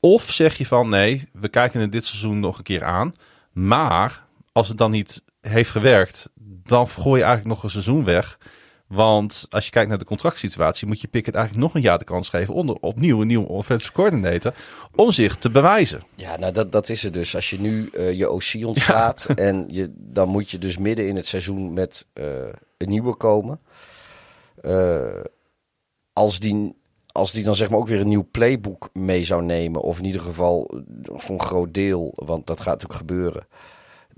Of 0.00 0.30
zeg 0.30 0.56
je 0.56 0.66
van 0.66 0.88
nee, 0.88 1.28
we 1.32 1.48
kijken 1.48 1.80
het 1.80 1.92
dit 1.92 2.04
seizoen 2.04 2.40
nog 2.40 2.58
een 2.58 2.64
keer 2.64 2.84
aan. 2.84 3.14
Maar 3.52 4.24
als 4.52 4.68
het 4.68 4.78
dan 4.78 4.90
niet 4.90 5.22
heeft 5.40 5.70
gewerkt, 5.70 6.30
dan 6.64 6.88
gooi 6.88 7.18
je 7.18 7.24
eigenlijk 7.24 7.54
nog 7.54 7.62
een 7.62 7.70
seizoen 7.70 8.04
weg. 8.04 8.38
Want 8.86 9.46
als 9.50 9.64
je 9.64 9.70
kijkt 9.70 9.88
naar 9.88 9.98
de 9.98 10.04
contractsituatie, 10.04 10.86
moet 10.86 11.00
je 11.00 11.08
Pickett 11.08 11.36
eigenlijk 11.36 11.66
nog 11.66 11.74
een 11.74 11.88
jaar 11.88 11.98
de 11.98 12.04
kans 12.04 12.28
geven. 12.28 12.54
Onder 12.54 12.76
opnieuw 12.80 13.20
een 13.20 13.26
nieuwe 13.26 13.48
offensive 13.48 13.92
coordinator. 13.92 14.54
Om 14.94 15.12
zich 15.12 15.36
te 15.36 15.50
bewijzen. 15.50 16.02
Ja, 16.14 16.36
nou 16.36 16.52
dat, 16.52 16.72
dat 16.72 16.88
is 16.88 17.02
het 17.02 17.14
dus. 17.14 17.34
Als 17.34 17.50
je 17.50 17.60
nu 17.60 17.88
eh, 17.88 18.12
je 18.12 18.30
OC 18.30 18.66
ontslaat 18.66 19.26
en 19.34 19.66
je, 19.68 19.92
dan 19.96 20.28
moet 20.28 20.50
je 20.50 20.58
dus 20.58 20.78
midden 20.78 21.08
in 21.08 21.16
het 21.16 21.26
seizoen 21.26 21.72
met 21.72 22.06
eh, 22.12 22.24
een 22.78 22.88
nieuwe 22.88 23.16
komen. 23.16 23.60
Eh, 24.62 25.20
als, 26.12 26.38
die, 26.38 26.76
als 27.12 27.32
die 27.32 27.44
dan 27.44 27.54
zeg 27.54 27.70
maar 27.70 27.78
ook 27.78 27.88
weer 27.88 28.00
een 28.00 28.08
nieuw 28.08 28.28
playbook 28.30 28.88
mee 28.92 29.24
zou 29.24 29.42
nemen, 29.42 29.80
of 29.80 29.98
in 29.98 30.04
ieder 30.04 30.20
geval 30.20 30.70
voor 31.02 31.34
een 31.34 31.46
groot 31.46 31.74
deel, 31.74 32.10
want 32.14 32.46
dat 32.46 32.60
gaat 32.60 32.82
natuurlijk 32.82 32.98
gebeuren. 32.98 33.46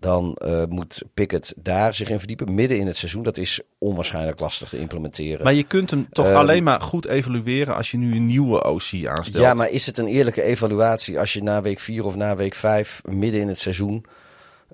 Dan 0.07 0.35
eh, 0.35 0.63
moet 0.69 1.03
Pickett 1.15 1.55
daar 1.57 1.95
zich 1.95 2.09
in 2.09 2.19
verdiepen, 2.19 2.55
midden 2.55 2.79
in 2.79 2.87
het 2.87 2.97
seizoen. 2.97 3.23
Dat 3.23 3.37
is 3.37 3.61
onwaarschijnlijk 3.79 4.41
lastig 4.41 4.69
te 4.69 4.79
implementeren. 4.79 5.45
Maar 5.45 5.55
je 5.55 5.63
kunt 5.65 5.91
hem 5.91 6.07
toch 6.13 6.27
Ehm, 6.27 6.37
alleen 6.37 6.63
maar 6.63 6.81
goed 6.81 7.07
evalueren 7.07 7.75
als 7.77 7.91
je 7.91 7.97
nu 7.97 8.17
een 8.17 8.27
nieuwe 8.27 8.65
OC 8.65 9.07
aanstelt. 9.07 9.45
Ja, 9.45 9.55
maar 9.55 9.71
is 9.71 9.87
het 9.87 9.99
een 9.99 10.07
eerlijke 10.07 10.43
evaluatie 10.43 11.19
als 11.19 11.33
je 11.33 11.43
na 11.43 11.63
week 11.63 11.79
4 11.81 12.05
of 12.05 12.17
na 12.17 12.37
week 12.37 12.55
5, 12.55 13.01
midden 13.05 13.41
in 13.41 13.49
het 13.49 13.59
seizoen, 13.59 14.05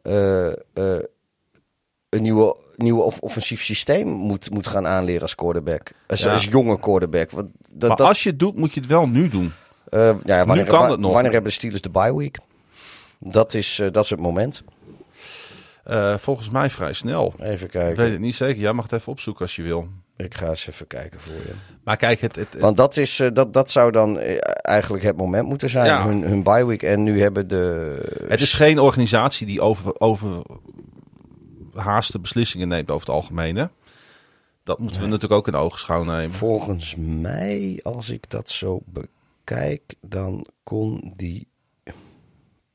eh, 0.03 0.47
eh, 0.49 0.55
een 2.09 2.23
nieuwe, 2.23 2.57
nieuwe 2.77 3.03
off- 3.03 3.21
offensief 3.21 3.63
systeem 3.63 4.09
moet, 4.09 4.51
moet 4.51 4.67
gaan 4.67 4.87
aanleren 4.87 5.23
als 5.23 5.35
quarterback? 5.35 5.91
Als, 6.07 6.23
Ja. 6.23 6.33
als 6.33 6.45
jonge 6.45 6.79
quarterback. 6.79 7.31
Want 7.31 7.51
dat, 7.71 7.89
maar 7.89 7.97
dat, 7.97 8.07
als 8.07 8.23
je 8.23 8.29
het 8.31 8.39
doet, 8.39 8.57
moet 8.57 8.75
je 8.75 8.81
het 8.81 8.89
wel 8.89 9.09
nu 9.09 9.29
doen. 9.29 9.53
ja, 10.25 10.47
wanneer, 10.47 10.65
kan 10.65 10.81
wa- 10.81 10.91
het 10.91 11.01
nog. 11.01 11.13
wanneer 11.13 11.33
hebben 11.33 11.51
de 11.51 11.57
Steelers 11.57 11.83
de 11.83 11.91
bye 11.91 12.17
week? 12.17 12.39
Dat 13.19 13.55
is, 13.55 13.83
dat 13.91 14.05
is 14.05 14.11
het 14.11 14.21
moment. 14.21 14.63
Eh, 15.85 16.17
volgens 16.17 16.51
mij 16.51 16.71
vrij 16.71 16.93
snel. 16.93 17.35
Even 17.39 17.67
Ik 17.67 17.71
kijken. 17.71 17.97
weet 18.03 18.13
het 18.13 18.21
niet 18.21 18.35
zeker. 18.35 18.61
Jij 18.61 18.73
mag 18.73 18.85
het 18.85 18.93
even 18.93 19.13
opzoeken 19.13 19.43
als 19.43 19.57
je 19.57 19.63
wil. 19.63 19.89
Ik 20.17 20.35
ga 20.35 20.49
eens 20.49 20.69
even 20.69 20.87
kijken 20.87 21.21
voor 21.21 21.35
je. 21.35 21.53
Maar 21.85 21.97
kijk, 21.97 22.21
het, 22.21 22.37
het, 22.37 22.59
Want 22.59 22.77
dat, 22.77 22.97
is, 22.97 23.21
eh, 23.21 23.29
dat, 23.33 23.53
dat 23.53 23.71
zou 23.71 23.91
dan 23.91 24.19
eh, 24.19 24.37
eigenlijk 24.63 25.05
het 25.05 25.17
moment 25.17 25.47
moeten 25.49 25.71
zijn. 25.71 25.87
Ja. 25.87 26.07
Hun, 26.07 26.23
hun 26.23 26.43
bye 26.43 26.67
week. 26.67 26.83
En 26.83 27.03
nu 27.03 27.21
hebben 27.21 27.49
de... 27.49 28.25
het 28.29 28.41
is 28.41 28.53
geen 28.53 28.79
organisatie 28.79 29.47
die 29.47 29.61
over, 29.61 30.01
over 30.01 30.43
haaste 31.75 32.19
beslissingen 32.21 32.69
neemt 32.69 32.91
over 32.91 33.07
het 33.07 33.15
algemeen. 33.17 33.57
Hè? 33.57 33.67
Dat 34.65 34.79
moeten 34.79 35.01
we 35.01 35.07
natuurlijk 35.07 35.33
ook 35.33 35.49
in 35.49 35.61
oogschouw 35.61 36.05
nemen. 36.05 36.35
Volgens 36.37 36.95
mij, 36.99 37.81
als 37.83 38.11
ik 38.11 38.31
dat 38.31 38.51
zo 38.51 38.81
bekijk, 38.87 39.95
dan 40.01 40.47
kon 40.65 41.13
die 41.17 41.49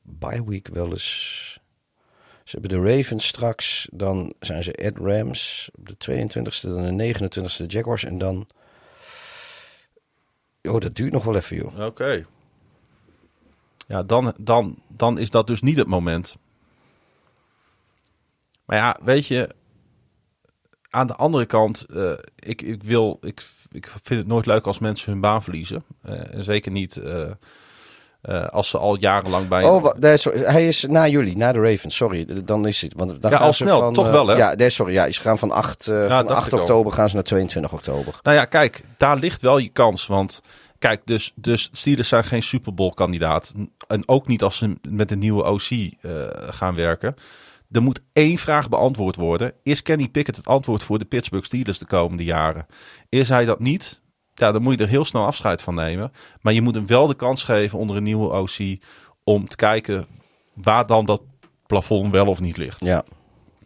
bye 0.02 0.44
week 0.44 0.68
wel 0.72 0.90
eens. 0.90 1.60
Ze 2.48 2.58
hebben 2.60 2.78
de 2.78 2.96
Ravens 2.96 3.26
straks, 3.26 3.88
dan 3.92 4.34
zijn 4.40 4.62
ze 4.62 4.84
at 4.84 4.96
Rams 4.96 5.70
op 5.74 5.88
de 5.88 5.94
22e, 6.10 6.60
dan 6.60 6.96
de 6.96 7.14
29e 7.14 7.56
de 7.56 7.66
Jaguars 7.66 8.04
en 8.04 8.18
dan. 8.18 8.46
Oh, 10.62 10.80
dat 10.80 10.94
duurt 10.94 11.12
nog 11.12 11.24
wel 11.24 11.36
even, 11.36 11.56
joh. 11.56 11.86
Oké. 11.86 12.24
Ja, 13.86 14.02
dan, 14.02 14.34
dan, 14.36 14.82
dan 14.86 15.18
is 15.18 15.30
dat 15.30 15.46
dus 15.46 15.60
niet 15.60 15.76
het 15.76 15.86
moment. 15.86 16.36
Maar 18.64 18.76
ja, 18.76 18.96
weet 19.02 19.26
je, 19.26 19.54
aan 20.90 21.06
de 21.06 21.14
andere 21.14 21.46
kant, 21.46 21.80
eh, 21.80 22.12
ik, 22.36 22.62
ik, 22.62 22.82
wil, 22.82 23.18
ik, 23.20 23.42
ik 23.70 23.86
vind 23.86 24.20
het 24.20 24.26
nooit 24.26 24.46
leuk 24.46 24.66
als 24.66 24.78
mensen 24.78 25.12
hun 25.12 25.20
baan 25.20 25.42
verliezen. 25.42 25.84
Eh, 26.02 26.34
en 26.34 26.44
zeker 26.44 26.70
niet 26.70 26.96
eh, 26.96 27.30
eh, 28.20 28.46
als 28.46 28.68
ze 28.68 28.78
al 28.78 28.98
jarenlang 28.98 29.48
bij. 29.48 29.64
Oh, 29.64 29.82
wa- 29.82 29.94
nee, 29.98 30.16
sorry, 30.16 30.40
hij 30.40 30.68
is 30.68 30.84
na 30.88 31.06
jullie, 31.08 31.36
na 31.36 31.52
de 31.52 31.60
Ravens. 31.60 31.96
Sorry, 31.96 32.44
dan 32.44 32.66
is 32.66 32.82
het. 32.82 32.92
Want 32.96 33.22
dan 33.22 33.30
Ja, 33.30 33.36
gaan 33.36 33.46
al 33.46 33.52
ze 33.52 33.64
snel, 33.64 33.80
van, 33.80 33.92
toch 33.94 34.06
eh, 34.06 34.12
wel, 34.12 34.26
hè? 34.26 34.36
Ja, 34.36 34.54
nee, 34.54 34.70
sorry, 34.70 34.92
ja, 34.92 35.10
ze 35.10 35.20
gaan 35.20 35.38
van 35.38 35.50
8, 35.50 35.86
eh, 35.88 35.98
van 35.98 36.08
dacht 36.08 36.30
8 36.30 36.46
ik 36.46 36.52
al. 36.52 36.58
oktober 36.58 36.92
gaan 36.92 37.08
ze 37.08 37.14
naar 37.14 37.24
22 37.24 37.72
oktober. 37.72 38.18
Nou 38.22 38.36
ja, 38.36 38.44
kijk, 38.44 38.82
daar 38.96 39.16
ligt 39.16 39.42
wel 39.42 39.58
je 39.58 39.68
kans. 39.68 40.06
Want 40.06 40.40
kijk, 40.78 41.00
dus, 41.04 41.32
dus 41.34 41.68
Steelers 41.72 42.08
zijn 42.08 42.24
geen 42.24 42.42
Super 42.42 42.74
Bowl 42.74 42.90
kandidaat. 42.94 43.52
En 43.88 44.08
ook 44.08 44.26
niet 44.26 44.42
als 44.42 44.56
ze 44.58 44.72
met 44.88 45.10
een 45.10 45.18
nieuwe 45.18 45.44
OC 45.44 45.68
gaan 46.54 46.74
werken. 46.74 47.14
Er 47.70 47.82
moet 47.82 48.00
één 48.12 48.38
vraag 48.38 48.68
beantwoord 48.68 49.16
worden. 49.16 49.52
Is 49.62 49.82
Kenny 49.82 50.08
Pickett 50.08 50.36
het 50.36 50.46
antwoord 50.46 50.82
voor 50.82 50.98
de 50.98 51.04
Pittsburgh 51.04 51.46
Steelers 51.46 51.78
de 51.78 51.86
komende 51.86 52.24
jaren? 52.24 52.66
Is 53.08 53.28
hij 53.28 53.44
dat 53.44 53.60
niet? 53.60 54.00
Ja, 54.38 54.52
dan 54.52 54.62
moet 54.62 54.78
je 54.78 54.84
er 54.84 54.90
heel 54.90 55.04
snel 55.04 55.24
afscheid 55.26 55.62
van 55.62 55.74
nemen. 55.74 56.12
Maar 56.40 56.52
je 56.52 56.62
moet 56.62 56.74
hem 56.74 56.86
wel 56.86 57.06
de 57.06 57.14
kans 57.14 57.44
geven 57.44 57.78
onder 57.78 57.96
een 57.96 58.02
nieuwe 58.02 58.30
OC 58.32 58.78
om 59.24 59.48
te 59.48 59.56
kijken 59.56 60.06
waar 60.54 60.86
dan 60.86 61.04
dat 61.04 61.20
plafond 61.66 62.12
wel 62.12 62.26
of 62.26 62.40
niet 62.40 62.56
ligt. 62.56 62.84
Ja. 62.84 62.94
Dat, 62.94 63.04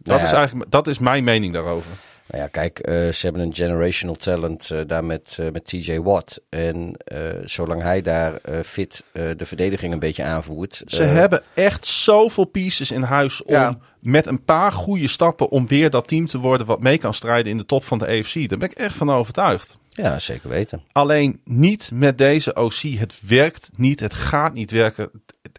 Nou 0.02 0.20
ja, 0.20 0.26
is 0.26 0.32
eigenlijk, 0.32 0.70
dat 0.70 0.86
is 0.86 0.98
mijn 0.98 1.24
mening 1.24 1.52
daarover. 1.52 1.90
Nou 2.26 2.44
ja, 2.44 2.50
kijk, 2.50 2.78
eh, 2.78 2.94
ze 2.94 3.26
hebben 3.26 3.42
een 3.42 3.54
generational 3.54 4.14
talent 4.14 4.70
eh, 4.70 4.80
daar 4.86 5.04
met, 5.04 5.36
eh, 5.40 5.46
met 5.52 5.64
TJ 5.64 5.98
Watt. 6.00 6.40
En 6.48 6.96
zolang 7.44 7.82
hij 7.82 8.00
daar 8.02 8.40
fit 8.64 9.04
de 9.12 9.46
verdediging 9.46 9.92
een 9.92 9.98
beetje 9.98 10.22
aanvoert. 10.22 10.82
Ze 10.86 11.02
hebben 11.02 11.42
echt 11.54 11.86
zoveel 11.86 12.44
pieces 12.44 12.90
in 12.90 13.02
huis 13.02 13.42
om 13.42 13.54
Ja. 13.54 13.78
met 14.00 14.26
een 14.26 14.44
paar 14.44 14.72
goede 14.72 15.08
stappen 15.08 15.48
om 15.48 15.66
weer 15.66 15.90
dat 15.90 16.08
team 16.08 16.26
te 16.26 16.38
worden 16.38 16.66
wat 16.66 16.82
mee 16.82 16.98
kan 16.98 17.14
strijden 17.14 17.50
in 17.52 17.58
de 17.58 17.66
top 17.66 17.84
van 17.84 17.98
de 17.98 18.06
EFC. 18.06 18.48
Daar 18.48 18.58
ben 18.58 18.70
ik 18.70 18.78
echt 18.78 18.96
van 18.96 19.10
overtuigd. 19.10 19.78
Ja, 19.94 20.18
zeker 20.18 20.48
weten. 20.48 20.82
Alleen 20.92 21.40
niet 21.44 21.90
met 21.94 22.18
deze 22.18 22.54
OC. 22.54 22.74
Het 22.74 23.14
werkt 23.20 23.70
niet. 23.76 24.00
Het 24.00 24.14
gaat 24.14 24.54
niet 24.54 24.70
werken. 24.70 25.10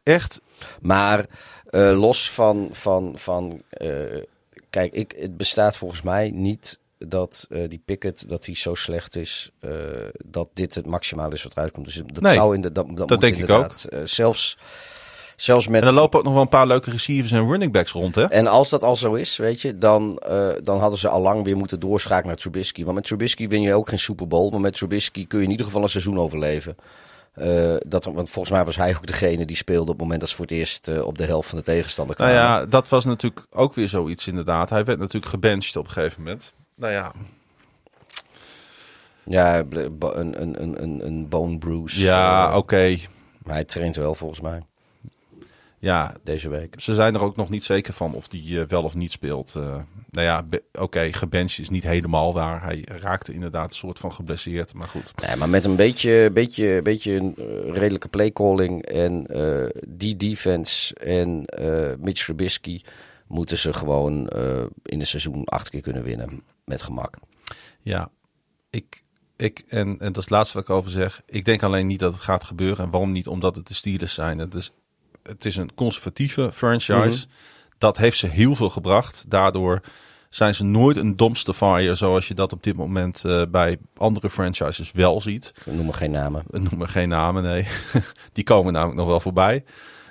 Echt. 0.04 0.42
Maar 0.82 1.26
eh, 1.66 2.00
los 2.00 2.32
van. 2.32 2.70
van, 2.72 3.14
van 3.16 3.62
eh, 3.70 3.90
kijk, 4.70 4.94
ik, 4.94 5.14
het 5.18 5.38
bestaat 5.38 5.78
volgens 5.78 6.02
mij 6.02 6.30
niet 6.30 6.80
dat 6.98 7.48
eh, 7.50 7.70
die 7.70 7.82
Pickett 7.86 8.30
dat 8.30 8.46
hij 8.46 8.56
zo 8.56 8.76
slecht 8.76 9.16
is. 9.16 9.52
dat 10.26 10.50
dit 10.54 10.76
het 10.76 10.86
maximaal 10.86 11.32
is 11.32 11.44
wat 11.44 11.52
eruit 11.52 11.72
komt. 11.72 11.86
Dus 11.86 11.96
dat 11.96 12.22
Nee, 12.22 12.34
zou 12.34 12.56
in 12.56 12.62
de, 12.62 12.72
dat, 12.72 12.88
dat, 12.98 13.10
moet 13.10 13.22
denk 13.22 13.34
ik 13.34 13.40
inderdaad, 13.40 13.84
eh, 13.84 14.00
zelfs, 14.04 14.58
zelfs 15.44 15.68
met. 15.68 15.82
En 15.82 15.88
er 15.88 15.94
lopen 15.94 16.20
ook 16.20 16.26
nog 16.26 16.34
wel 16.34 16.42
een 16.42 16.48
paar 16.50 16.68
leuke 16.68 16.92
receivers 16.92 17.32
en 17.32 17.48
running 17.48 17.72
backs 17.72 17.92
rond. 17.92 18.16
Hè? 18.16 18.24
En 18.24 18.48
als 18.48 18.70
dat 18.70 18.84
al 18.84 18.96
zo 18.96 19.14
is, 19.14 19.38
weet 19.38 19.62
je, 19.62 19.78
dan, 19.78 20.18
eh, 20.18 20.48
dan 20.64 20.80
hadden 20.80 21.00
ze 21.00 21.08
al 21.08 21.22
lang 21.22 21.44
weer 21.44 21.58
moeten 21.58 21.80
doorschakelen 21.80 22.28
naar 22.28 22.36
Trubisky. 22.36 22.84
Want 22.84 22.96
met 22.96 23.04
Trubisky 23.06 23.48
win 23.48 23.62
je 23.62 23.74
ook 23.74 23.90
geen 23.90 24.00
Super 24.00 24.28
Bowl. 24.28 24.52
Maar 24.52 24.60
met 24.60 24.74
Trubisky 24.74 25.28
kun 25.28 25.40
je 25.40 25.46
in 25.46 25.52
ieder 25.52 25.66
geval 25.66 25.82
een 25.82 25.90
seizoen 25.90 26.20
overleven. 26.20 26.76
Eh, 27.34 27.76
dat, 27.88 28.06
want 28.06 28.30
volgens 28.30 28.54
mij 28.56 28.66
was 28.66 28.76
hij 28.76 28.96
ook 28.96 29.06
degene 29.08 29.46
die 29.46 29.56
speelde 29.56 29.82
op 29.82 29.88
het 29.88 29.98
moment 30.00 30.20
dat 30.20 30.30
ze 30.30 30.36
voor 30.36 30.46
het 30.46 30.54
eerst 30.54 30.88
eh, 30.88 31.06
op 31.06 31.18
de 31.18 31.26
helft 31.26 31.50
van 31.50 31.58
de 31.58 31.64
tegenstander 31.64 32.16
Nou 32.18 32.32
kwamen. 32.32 32.50
ja, 32.50 32.66
dat 32.66 32.90
was 32.90 33.06
natuurlijk 33.06 33.46
ook 33.52 33.74
weer 33.74 33.88
zoiets 33.88 34.28
inderdaad. 34.28 34.70
Hij 34.70 34.84
werd 34.86 35.00
natuurlijk 35.00 35.32
gebenched 35.32 35.76
op 35.76 35.86
een 35.86 35.92
gegeven 35.92 36.24
moment. 36.24 36.54
Nou 36.76 36.94
ja, 36.94 37.12
Ja, 39.24 39.64
een, 40.00 40.42
een, 40.42 40.84
een, 40.84 41.06
een, 41.06 41.28
bone 41.30 41.58
bruise. 41.58 42.02
ja 42.02 42.58
oké. 42.58 42.98
Maar 43.44 43.54
hij 43.54 43.64
traint 43.64 43.96
wel 43.96 44.16
volgens 44.16 44.42
mij 44.42 44.62
Ja, 45.84 46.14
deze 46.24 46.50
week. 46.50 46.76
Ze 46.78 46.94
zijn 46.94 47.16
er 47.16 47.22
ook 47.22 47.36
nog 47.36 47.50
niet 47.50 47.64
zeker 47.64 47.94
van 47.94 48.14
of 48.14 48.28
die 48.28 48.60
eh, 48.60 48.68
wel 48.68 48.84
of 48.84 48.96
niet 48.96 49.12
speelt. 49.12 49.56
Eh, 49.56 49.76
nou 50.10 50.28
ja, 50.28 50.46
oké, 50.80 51.14
gebenched 51.14 51.60
is 51.60 51.70
niet 51.70 51.84
helemaal 51.84 52.34
waar. 52.34 52.64
Hij 52.64 52.88
raakte 53.02 53.34
inderdaad 53.34 53.70
een 53.70 53.78
soort 53.78 54.00
van 54.00 54.14
geblesseerd, 54.14 54.74
maar 54.74 54.88
goed. 54.88 55.14
Nee, 55.28 55.36
maar 55.36 55.50
met 55.50 55.66
een 55.66 55.76
beetje, 55.76 56.30
beetje, 56.34 56.82
beetje 56.82 57.16
een 57.16 57.36
eh, 57.36 57.74
redelijke 57.74 58.08
playcalling 58.08 58.84
en 58.84 59.28
die 59.88 60.16
defense 60.16 60.96
en 60.96 61.46
Mitch 62.00 62.24
Trubisky 62.24 62.82
moeten 63.28 63.58
ze 63.58 63.74
gewoon 63.74 64.28
in 64.84 65.00
een 65.00 65.08
seizoen 65.08 65.46
acht 65.46 65.70
keer 65.70 65.82
kunnen 65.82 66.04
winnen 66.04 66.44
met 66.66 66.82
gemak. 66.82 67.18
Ja, 67.80 68.10
ik, 68.70 69.04
ik 69.38 69.64
en, 69.68 69.88
en 69.88 69.98
dat 69.98 70.18
is 70.18 70.24
het 70.24 70.30
laatste 70.30 70.58
wat 70.58 70.70
ik 70.70 70.76
over 70.76 70.92
zeg. 70.92 71.22
Ik 71.26 71.46
denk 71.46 71.64
alleen 71.64 71.88
niet 71.88 72.00
dat 72.00 72.14
het 72.14 72.22
gaat 72.22 72.44
gebeuren. 72.44 72.86
En 72.86 72.92
waarom 72.92 73.12
niet? 73.12 73.28
Omdat 73.28 73.56
het 73.56 73.68
de 73.68 73.74
Steelers 73.74 74.14
zijn. 74.14 74.38
Het 74.38 74.54
is, 74.54 74.72
het 75.24 75.46
is 75.46 75.56
een 75.56 75.74
conservatieve 75.76 76.52
franchise. 76.54 77.26
Dat 77.78 77.98
heeft 77.98 78.18
ze 78.18 78.28
heel 78.28 78.56
veel 78.56 78.70
gebracht. 78.70 79.26
Daardoor 79.28 79.82
zijn 80.30 80.56
ze 80.56 80.64
nooit 80.64 80.98
een 80.98 81.16
dumpster 81.16 81.54
fire 81.54 81.96
zoals 81.96 82.28
je 82.28 82.34
dat 82.34 82.54
op 82.54 82.64
dit 82.64 82.76
moment 82.76 83.26
eh, 83.26 83.42
bij 83.50 83.78
andere 83.98 84.30
franchises 84.30 84.92
wel 84.92 85.22
ziet. 85.22 85.54
We 85.66 85.72
noemen 85.72 85.94
geen 85.94 86.12
namen. 86.12 86.44
We 86.48 86.60
noemen 86.60 86.90
geen 86.90 87.10
namen, 87.10 87.44
nee. 87.44 87.68
Die 88.34 88.44
komen 88.44 88.74
namelijk 88.74 88.98
nog 88.98 89.08
wel 89.08 89.20
voorbij. 89.20 89.64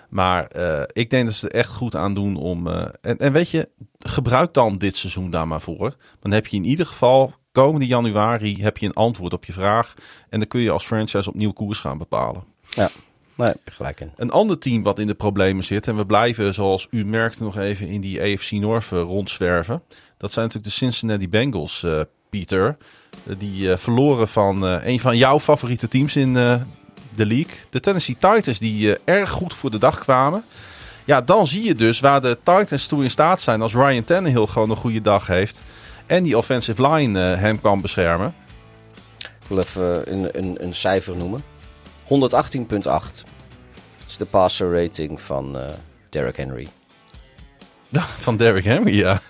Maar 0.08 0.46
eh, 0.46 0.82
ik 0.92 1.10
denk 1.10 1.24
dat 1.24 1.34
ze 1.34 1.48
er 1.48 1.58
echt 1.58 1.70
goed 1.70 1.96
aan 1.96 2.14
doen 2.14 2.36
om. 2.36 2.66
eh, 2.68 2.86
en, 3.00 3.18
en 3.18 3.32
weet 3.32 3.50
je, 3.50 3.68
gebruik 3.98 4.54
dan 4.54 4.78
dit 4.78 4.96
seizoen 4.96 5.30
daar 5.30 5.48
maar 5.48 5.60
voor. 5.60 5.96
Dan 6.20 6.32
heb 6.32 6.46
je 6.46 6.56
in 6.56 6.64
ieder 6.64 6.86
geval 6.86 7.34
komende 7.52 7.86
januari 7.86 8.62
heb 8.62 8.78
je 8.78 8.86
een 8.86 8.92
antwoord 8.94 9.32
op 9.32 9.44
je 9.44 9.52
vraag. 9.52 9.94
En 10.28 10.38
dan 10.38 10.48
kun 10.48 10.60
je 10.60 10.70
als 10.70 10.84
franchise 10.86 11.28
opnieuw 11.28 11.52
koers 11.52 11.80
gaan 11.80 11.98
bepalen. 11.98 12.44
Ja, 12.68 12.90
nee, 13.43 13.51
heb 13.51 13.61
je 13.64 13.70
gelijk 13.70 14.01
in. 14.01 14.12
Een 14.16 14.30
ander 14.30 14.59
team 14.59 14.82
wat 14.82 14.99
in 14.99 15.07
de 15.07 15.14
problemen 15.14 15.64
zit. 15.64 15.88
En 15.88 15.97
we 15.97 16.07
blijven, 16.07 16.55
zoals 16.55 16.86
u 16.90 17.05
merkte, 17.05 17.43
nog 17.43 17.59
even 17.59 17.88
in 17.88 18.01
die 18.01 18.20
AFC 18.20 18.51
North 18.51 18.93
eh, 18.93 19.01
rondzwerven. 19.01 19.82
Dat 20.16 20.32
zijn 20.32 20.47
natuurlijk 20.47 20.74
de 20.74 20.78
Cincinnati 20.78 21.28
Bengals, 21.28 21.82
eh, 21.82 22.01
Pieter. 22.30 22.76
Eh, 23.26 23.34
die 23.38 23.76
verloren 23.76 24.28
van 24.28 24.62
een 24.62 25.01
van 25.01 25.16
jouw 25.16 25.40
favoriete 25.40 25.88
teams 25.88 26.16
in 26.16 26.32
de 27.14 27.26
league. 27.26 27.55
De 27.70 27.80
Tennessee 27.80 28.16
Titans, 28.18 28.59
die 28.59 28.99
erg 29.05 29.30
goed 29.30 29.55
voor 29.55 29.70
de 29.70 29.78
dag 29.78 29.99
kwamen. 29.99 30.45
Ja, 31.05 31.20
dan 31.20 31.47
zie 31.47 31.62
je 31.62 31.74
dus 31.74 32.01
waar 32.01 32.20
de 32.20 32.38
Titans 32.43 32.86
toe 32.86 33.03
in 33.03 33.11
staat 33.11 33.40
zijn 33.40 33.62
als 33.62 33.74
Ryan 33.74 34.05
Tannehill 34.05 34.47
gewoon 34.47 34.70
een 34.70 34.76
goede 34.76 35.01
dag 35.01 35.26
heeft. 35.26 35.62
En 36.07 36.22
die 36.22 36.36
offensive 36.36 36.88
line 36.88 37.18
hem 37.18 37.61
kan 37.61 37.80
beschermen. 37.80 38.34
Ik 39.18 39.49
wil 39.49 39.59
even 39.59 40.12
een, 40.12 40.38
een, 40.38 40.64
een 40.64 40.74
cijfer 40.74 41.16
noemen. 41.16 41.43
118,8. 42.05 43.32
Is 44.12 44.18
de 44.18 44.24
passer 44.26 44.82
rating 44.82 45.20
van 45.20 45.58
eh 45.58 45.66
Derrick 46.10 46.36
Henry. 46.36 46.68
Van 48.18 48.36
Derrick 48.36 48.64
Henry, 48.64 48.96
ja. 48.98 49.20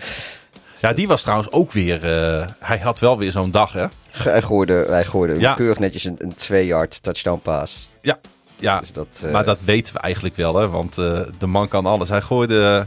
ja, 0.80 0.92
die 0.92 1.08
was 1.08 1.22
trouwens 1.22 1.50
ook 1.52 1.72
weer... 1.72 1.94
eh, 2.04 2.46
hij 2.60 2.78
had 2.78 2.98
wel 2.98 3.18
weer 3.18 3.32
zo'n 3.32 3.50
dag, 3.50 3.72
hè? 3.72 3.86
Hij 4.10 4.42
gooide, 4.42 4.84
hij 4.88 5.04
gooide 5.04 5.40
Ja. 5.40 5.54
keurig 5.54 5.78
netjes 5.78 6.04
een, 6.04 6.16
een 6.18 6.34
twee-yard 6.34 7.02
touchdown 7.02 7.40
pass. 7.42 7.88
Ja, 8.00 8.18
ja. 8.56 8.80
Dus 8.80 8.92
dat, 8.92 9.20
eh, 9.24 9.30
maar 9.32 9.44
dat 9.44 9.60
weten 9.62 9.94
we 9.94 10.00
eigenlijk 10.00 10.36
wel, 10.36 10.54
hè? 10.56 10.68
Want 10.68 10.94
de 10.94 11.46
man 11.46 11.68
kan 11.68 11.86
alles. 11.86 12.08
Hij 12.08 12.20
gooide 12.22 12.86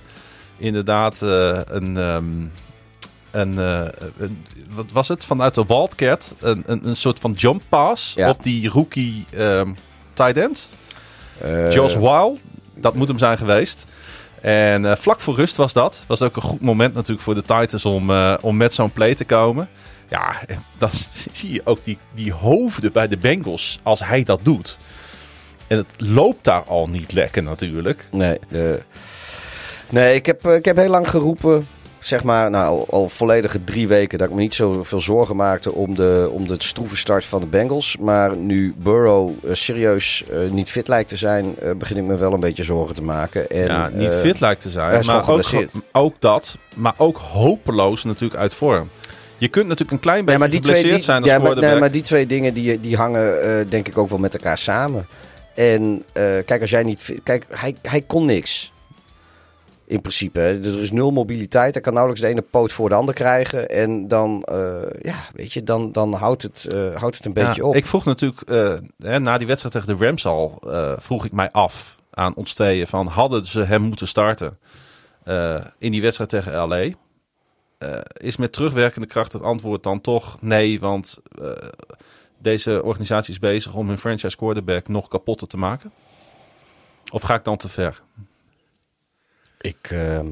inderdaad 0.57 1.21
een, 1.21 1.97
ehm, 1.97 2.41
een, 3.31 3.57
een- 3.57 4.45
Wat 4.69 4.91
was 4.91 5.07
het? 5.07 5.25
Vanuit 5.25 5.55
de 5.55 5.65
Wildcat. 5.67 6.35
Een, 6.39 6.63
een, 6.65 6.87
een 6.87 6.95
soort 6.95 7.19
van 7.19 7.31
jump 7.31 7.61
pass 7.69 8.13
Ja. 8.13 8.29
op 8.29 8.43
die 8.43 8.69
rookie 8.69 9.25
ehm 9.33 9.73
tight 10.13 10.37
end. 10.37 10.69
Eh, 11.41 11.71
Josh 11.71 11.95
Weil. 11.95 12.37
Dat 12.75 12.95
moet 12.95 13.07
hem 13.07 13.17
zijn 13.17 13.37
geweest. 13.37 13.85
En 14.41 14.85
eh, 14.85 14.95
vlak 14.95 15.21
voor 15.21 15.35
rust 15.35 15.55
was 15.55 15.73
dat. 15.73 16.03
Was 16.07 16.21
ook 16.21 16.35
een 16.35 16.41
goed 16.41 16.61
moment 16.61 16.93
natuurlijk 16.93 17.21
voor 17.21 17.35
de 17.35 17.41
Titans 17.41 17.85
om, 17.85 18.09
eh, 18.09 18.33
om 18.41 18.57
met 18.57 18.73
zo'n 18.73 18.91
play 18.91 19.15
te 19.15 19.25
komen. 19.25 19.69
Ja, 20.07 20.35
en 20.47 20.63
dan 20.77 20.89
zie 21.31 21.53
je 21.53 21.61
ook 21.63 21.79
die, 21.83 21.97
die 22.13 22.33
hoofden 22.33 22.91
bij 22.91 23.07
de 23.07 23.17
Bengals 23.17 23.79
als 23.83 23.99
hij 24.05 24.23
dat 24.23 24.39
doet. 24.43 24.77
En 25.67 25.77
het 25.77 25.87
loopt 25.97 26.43
daar 26.43 26.63
al 26.63 26.87
niet 26.87 27.13
lekker 27.13 27.43
natuurlijk. 27.43 28.07
Nee, 28.11 28.39
de... 28.49 28.81
nee 29.89 30.15
ik, 30.15 30.25
heb, 30.25 30.47
ik 30.47 30.65
heb 30.65 30.77
heel 30.77 30.89
lang 30.89 31.09
geroepen, 31.09 31.67
zeg 32.05 32.23
maar, 32.23 32.49
nou, 32.49 32.85
al, 32.89 33.09
volledige 33.09 33.63
drie 33.63 33.87
weken, 33.87 34.17
dat 34.17 34.27
ik 34.27 34.33
me 34.33 34.41
niet 34.41 34.53
zoveel 34.53 34.99
zorgen 34.99 35.35
maakte 35.35 35.71
om 35.71 35.95
de, 35.95 36.29
om 36.31 36.47
de 36.47 36.55
stroeve 36.57 36.95
start 36.95 37.25
van 37.25 37.39
de 37.39 37.47
Bengals. 37.47 37.97
Maar 37.99 38.37
nu 38.37 38.73
Burrow 38.77 39.31
eh, 39.45 39.53
serieus 39.53 40.23
eh, 40.31 40.49
niet 40.49 40.69
fit 40.69 40.87
lijkt 40.87 41.09
te 41.09 41.15
zijn, 41.15 41.55
eh, 41.59 41.71
begin 41.75 41.97
ik 41.97 42.03
me 42.03 42.17
wel 42.17 42.33
een 42.33 42.39
beetje 42.39 42.63
zorgen 42.63 42.95
te 42.95 43.03
maken. 43.03 43.49
En, 43.49 43.65
ja, 43.65 43.89
niet 43.93 44.13
fit 44.13 44.39
lijkt 44.39 44.61
te 44.61 44.69
zijn. 44.69 45.05
Maar 45.05 45.29
ook, 45.29 45.49
ook 45.91 46.15
dat. 46.19 46.57
Maar 46.75 46.93
ook 46.97 47.17
hopeloos 47.17 48.03
natuurlijk 48.03 48.39
uit 48.39 48.53
vorm. 48.53 48.89
Je 49.37 49.47
kunt 49.47 49.67
natuurlijk 49.67 49.91
een 49.91 49.99
klein 49.99 50.25
beetje 50.25 50.39
maar 50.39 50.49
die 50.49 50.59
twee, 50.59 50.73
geblesseerd 50.75 51.01
die, 51.01 51.11
zijn 51.11 51.21
als 51.21 51.31
ja, 51.31 51.39
maar, 51.39 51.55
nee, 51.55 51.79
maar 51.79 51.91
die 51.91 52.01
twee 52.01 52.25
dingen 52.25 52.53
die, 52.53 52.79
die 52.79 52.95
hangen 52.95 53.69
denk 53.69 53.87
ik 53.87 53.97
ook 53.97 54.09
wel 54.09 54.19
met 54.19 54.33
elkaar 54.33 54.57
samen. 54.57 55.07
En 55.55 56.03
kijk, 56.45 56.61
als 56.61 56.69
jij 56.69 56.83
niet... 56.83 57.15
Kijk, 57.23 57.45
hij, 57.49 57.75
hij 57.81 58.01
kon 58.01 58.25
niks. 58.25 58.70
In 59.91 60.01
principe. 60.01 60.39
hè. 60.39 60.59
Er 60.59 60.81
is 60.81 60.91
nul 60.91 61.11
mobiliteit. 61.11 61.73
Hij 61.73 61.81
kan 61.81 61.93
nauwelijks 61.93 62.25
de 62.25 62.31
ene 62.31 62.41
poot 62.41 62.71
voor 62.71 62.89
de 62.89 62.95
ander 62.95 63.13
krijgen. 63.13 63.69
En 63.69 64.07
dan, 64.07 64.43
eh, 64.43 64.81
ja, 65.01 65.15
weet 65.33 65.53
je, 65.53 65.63
dan, 65.63 65.91
dan 65.91 66.13
houdt, 66.13 66.41
het, 66.41 66.67
eh, 66.73 66.95
houdt 66.95 67.15
het 67.15 67.25
een 67.25 67.33
beetje 67.33 67.65
op. 67.65 67.75
Ik 67.75 67.85
vroeg 67.85 68.05
natuurlijk, 68.05 68.41
eh, 68.41 68.73
hè, 68.97 69.19
na 69.19 69.37
die 69.37 69.47
wedstrijd 69.47 69.75
tegen 69.75 69.97
de 69.97 70.05
Rams 70.05 70.25
al, 70.25 70.61
vroeg 70.97 71.25
ik 71.25 71.31
mij 71.31 71.51
af 71.51 71.95
aan 72.11 72.35
ons 72.35 72.53
tweeën 72.53 72.87
van, 72.87 73.07
hadden 73.07 73.45
ze 73.45 73.63
hem 73.63 73.81
moeten 73.81 74.07
starten 74.07 74.57
in 75.77 75.91
die 75.91 76.01
wedstrijd 76.01 76.29
tegen 76.29 76.67
LA? 76.67 76.89
Is 78.17 78.35
met 78.35 78.53
terugwerkende 78.53 79.07
kracht 79.07 79.33
het 79.33 79.41
antwoord 79.41 79.83
dan 79.83 80.01
toch 80.01 80.41
nee, 80.41 80.79
want 80.79 81.17
deze 82.37 82.83
organisatie 82.83 83.33
is 83.33 83.39
bezig 83.39 83.73
om 83.73 83.87
hun 83.87 83.97
franchise 83.97 84.37
quarterback 84.37 84.87
nog 84.87 85.07
kapotter 85.07 85.47
te 85.47 85.57
maken? 85.57 85.91
Of 87.11 87.21
ga 87.21 87.35
ik 87.35 87.43
dan 87.43 87.57
te 87.57 87.69
ver? 87.69 88.01
Ik, 89.61 89.77
ehm, 89.81 90.27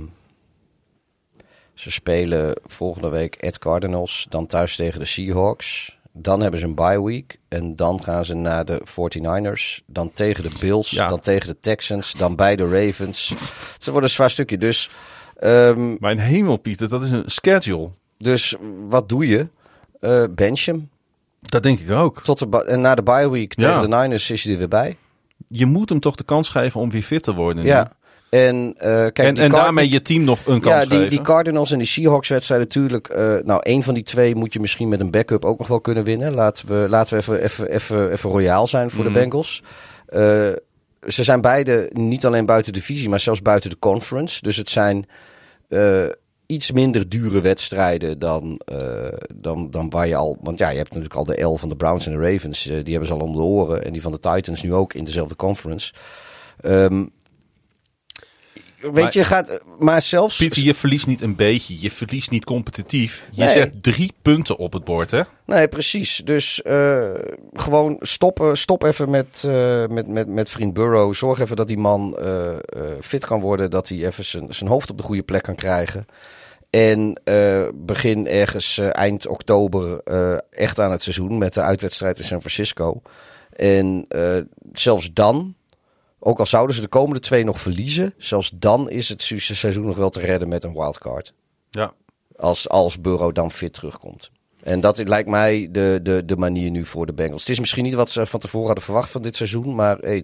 ze 1.74 1.92
spelen 1.92 2.54
volgende 2.66 3.10
week 3.10 3.46
at 3.46 3.60
Cardinals, 3.60 4.26
dan 4.30 4.46
thuis 4.46 4.76
tegen 4.76 5.00
de 5.00 5.06
Seahawks. 5.06 5.98
Dan 6.14 6.42
hebben 6.42 6.60
ze 6.60 6.66
een 6.66 6.76
bye 6.76 7.04
week 7.04 7.40
en 7.48 7.76
dan 7.76 8.04
gaan 8.04 8.26
ze 8.26 8.34
naar 8.34 8.66
de 8.66 8.82
49ers. 8.84 9.84
Dan 9.86 10.12
tegen 10.14 10.44
de 10.44 10.52
Bills, 10.60 10.90
Ja. 10.90 11.08
dan 11.08 11.20
tegen 11.20 11.48
de 11.48 11.60
Texans, 11.60 12.14
dan 12.14 12.36
bij 12.36 12.56
de 12.56 12.70
Ravens. 12.86 13.34
Het 13.74 13.86
wordt 13.88 14.04
een 14.06 14.10
zwaar 14.14 14.30
stukje. 14.30 14.58
Dus, 14.58 14.90
ehm, 15.38 15.96
Mijn 16.00 16.20
hemel, 16.20 16.58
Pieter, 16.58 16.90
dat 16.90 17.04
is 17.04 17.10
een 17.12 17.24
schedule. 17.26 17.90
dus 18.18 18.56
wat 18.88 19.10
doe 19.10 19.28
je? 19.28 19.48
Eh 20.00 20.24
bench 20.32 20.66
hem. 20.66 20.90
Dat 21.42 21.64
denk 21.64 21.80
ik 21.80 21.92
ook. 21.92 22.24
Tot 22.24 22.40
de, 22.52 22.64
en 22.66 22.82
na 22.82 22.96
de 22.96 23.04
bye 23.04 23.30
week 23.30 23.54
tegen 23.54 23.74
Ja. 23.74 23.82
de 23.82 23.88
Niners 23.88 24.30
is 24.32 24.44
hij 24.44 24.52
er 24.54 24.58
weer 24.60 24.68
bij. 24.68 24.98
Je 25.48 25.66
moet 25.66 25.90
hem 25.90 26.00
toch 26.00 26.16
de 26.16 26.24
kans 26.24 26.50
geven 26.50 26.80
om 26.82 26.90
weer 26.90 27.02
fit 27.04 27.24
te 27.24 27.34
worden. 27.34 27.64
nu. 27.64 27.70
Ja. 27.70 27.92
En, 28.30 28.74
eh, 28.78 28.90
kijk, 28.90 29.18
en 29.18 29.34
die 29.34 29.44
en 29.44 29.50
daarmee 29.50 29.90
je 29.90 30.02
team 30.02 30.24
nog 30.24 30.40
een 30.46 30.62
kans 30.62 30.76
Ja, 30.76 30.80
die, 30.82 30.90
geven. 30.98 31.10
die 31.10 31.22
Cardinals 31.22 31.72
en 31.72 31.78
die 31.78 31.88
Seahawks 31.88 32.28
wedstrijden 32.30 32.68
natuurlijk. 32.68 33.08
eh, 33.08 33.36
nou, 33.44 33.62
één 33.64 33.84
van 33.84 33.94
die 33.94 34.04
twee 34.04 34.36
moet 34.36 34.54
je 34.54 34.60
misschien 34.60 34.90
met 34.90 35.00
een 35.00 35.12
backup 35.12 35.46
ook 35.46 35.58
nog 35.60 35.68
wel 35.68 35.82
kunnen 35.82 36.04
winnen. 36.04 36.34
Laten 36.34 36.68
we, 36.68 36.86
laten 36.90 37.14
we 37.14 37.20
even, 37.22 37.44
even, 37.44 37.70
even, 37.70 38.12
even 38.12 38.30
royaal 38.30 38.68
zijn 38.68 38.90
voor 38.90 39.04
Mhm. 39.04 39.14
de 39.14 39.20
Bengals. 39.20 39.64
Eh, 40.06 40.20
ze 41.08 41.24
zijn 41.24 41.42
beide 41.42 41.90
niet 41.94 42.26
alleen 42.26 42.46
buiten 42.46 42.74
de 42.74 42.80
divisie, 42.80 43.10
maar 43.10 43.20
zelfs 43.20 43.42
buiten 43.42 43.70
de 43.70 43.80
conference. 43.80 44.42
Dus 44.42 44.56
het 44.56 44.70
zijn 44.70 45.06
iets 46.46 46.72
minder 46.72 47.10
dure 47.10 47.42
wedstrijden 47.42 48.20
dan, 48.20 48.62
dan, 49.36 49.72
dan 49.72 49.90
waar 49.90 50.08
je 50.08 50.16
al... 50.16 50.38
Want 50.42 50.58
ja, 50.58 50.70
je 50.70 50.78
hebt 50.78 50.90
natuurlijk 50.90 51.16
al 51.16 51.26
de 51.26 51.42
L 51.42 51.56
van 51.58 51.70
de 51.70 51.76
Browns 51.76 52.06
en 52.08 52.12
de 52.18 52.32
Ravens. 52.32 52.64
die 52.64 52.74
hebben 52.92 53.06
ze 53.08 53.14
al 53.14 53.20
om 53.20 53.36
de 53.36 53.42
oren. 53.42 53.86
En 53.86 53.92
die 53.94 54.02
van 54.02 54.12
de 54.12 54.20
Titans 54.20 54.64
nu 54.64 54.74
ook 54.74 54.94
in 54.94 55.04
dezelfde 55.04 55.36
conference. 55.36 55.94
Ehm, 56.62 57.06
weet 58.82 58.94
Maar- 58.94 59.10
je, 59.14 59.24
gaat... 59.24 59.60
Maar 59.80 60.02
zelfs... 60.02 60.38
Pieter, 60.38 60.64
je 60.64 60.74
verliest 60.74 61.08
niet 61.08 61.22
een 61.22 61.36
beetje. 61.36 61.82
Je 61.82 61.92
verliest 61.92 62.30
niet 62.32 62.46
competitief. 62.46 63.28
Je 63.32 63.44
Nee. 63.44 63.54
zet 63.54 63.84
drie 63.84 64.14
punten 64.22 64.58
op 64.58 64.74
het 64.74 64.84
bord, 64.84 65.12
hè? 65.12 65.22
Nee, 65.46 65.68
precies. 65.68 66.22
Dus 66.24 66.62
eh, 66.62 67.10
gewoon 67.54 67.98
stoppen, 68.00 68.58
stop 68.58 68.84
even 68.84 69.10
met, 69.10 69.44
eh, 69.46 69.88
met, 69.88 70.08
met, 70.08 70.28
met 70.28 70.50
vriend 70.50 70.74
Burrow. 70.74 71.14
Zorg 71.14 71.40
even 71.40 71.56
dat 71.56 71.68
die 71.68 71.78
man 71.78 72.18
eh, 72.18 72.56
fit 73.02 73.26
kan 73.26 73.40
worden. 73.40 73.70
Dat 73.70 73.90
hij 73.90 74.06
even 74.06 74.26
zijn, 74.26 74.54
zijn 74.54 74.70
hoofd 74.70 74.90
op 74.92 74.98
de 74.98 75.04
goede 75.04 75.24
plek 75.24 75.44
kan 75.44 75.56
krijgen. 75.56 76.06
En 76.70 77.22
begin 77.76 78.28
ergens 78.28 78.78
eind 78.78 79.28
oktober 79.28 80.02
echt 80.50 80.80
aan 80.80 80.92
het 80.92 81.02
seizoen 81.02 81.38
met 81.38 81.54
de 81.54 81.62
uitwedstrijd 81.62 82.20
in 82.20 82.26
San 82.26 82.40
Francisco. 82.40 83.02
En 83.56 84.06
zelfs 84.74 85.10
dan, 85.14 85.56
ook 86.20 86.40
al 86.40 86.46
zouden 86.46 86.76
ze 86.76 86.82
de 86.82 86.88
komende 86.88 87.20
twee 87.20 87.44
nog 87.44 87.62
verliezen, 87.62 88.14
zelfs 88.18 88.52
dan 88.56 88.90
is 88.90 89.10
het 89.10 89.22
se- 89.22 89.40
seizoen 89.56 89.86
nog 89.86 89.98
wel 89.98 90.10
te 90.10 90.20
redden 90.20 90.48
met 90.50 90.64
een 90.64 90.74
wildcard. 90.74 91.34
Ja. 91.70 91.94
Als, 92.36 92.70
als 92.70 93.02
Burrow 93.02 93.36
dan 93.36 93.52
fit 93.52 93.74
terugkomt. 93.74 94.32
En 94.64 94.82
dat 94.82 95.08
lijkt 95.08 95.30
mij 95.30 95.68
de, 95.72 96.00
de, 96.04 96.26
de 96.26 96.38
manier 96.38 96.70
nu 96.72 96.86
voor 96.86 97.06
de 97.06 97.14
Bengals. 97.14 97.42
Het 97.42 97.50
is 97.50 97.60
misschien 97.60 97.84
niet 97.84 97.94
wat 97.94 98.10
ze 98.10 98.26
van 98.26 98.40
tevoren 98.40 98.66
hadden 98.66 98.84
verwacht 98.84 99.10
van 99.10 99.22
dit 99.22 99.36
seizoen. 99.36 99.76
Maar 99.76 99.98
hey, 99.98 100.24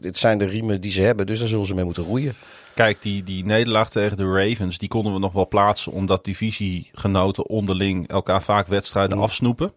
het 0.00 0.16
zijn 0.16 0.38
de 0.38 0.44
riemen 0.44 0.80
die 0.80 0.90
ze 0.90 1.00
hebben. 1.00 1.26
Dus 1.26 1.38
daar 1.38 1.48
zullen 1.48 1.66
ze 1.66 1.74
mee 1.74 1.84
moeten 1.84 2.04
roeien. 2.04 2.34
Kijk, 2.74 3.02
die, 3.02 3.22
die 3.22 3.44
nederlaag 3.44 3.90
tegen 3.90 4.16
de 4.16 4.32
Ravens, 4.32 4.78
die 4.78 4.88
konden 4.88 5.12
we 5.12 5.18
nog 5.18 5.32
wel 5.32 5.48
plaatsen. 5.48 5.92
Omdat 5.92 6.24
divisiegenoten 6.24 7.48
onderling 7.48 8.08
elkaar 8.08 8.42
vaak 8.42 8.66
wedstrijden 8.66 9.16
Mm. 9.16 9.22
afsnoepen. 9.22 9.72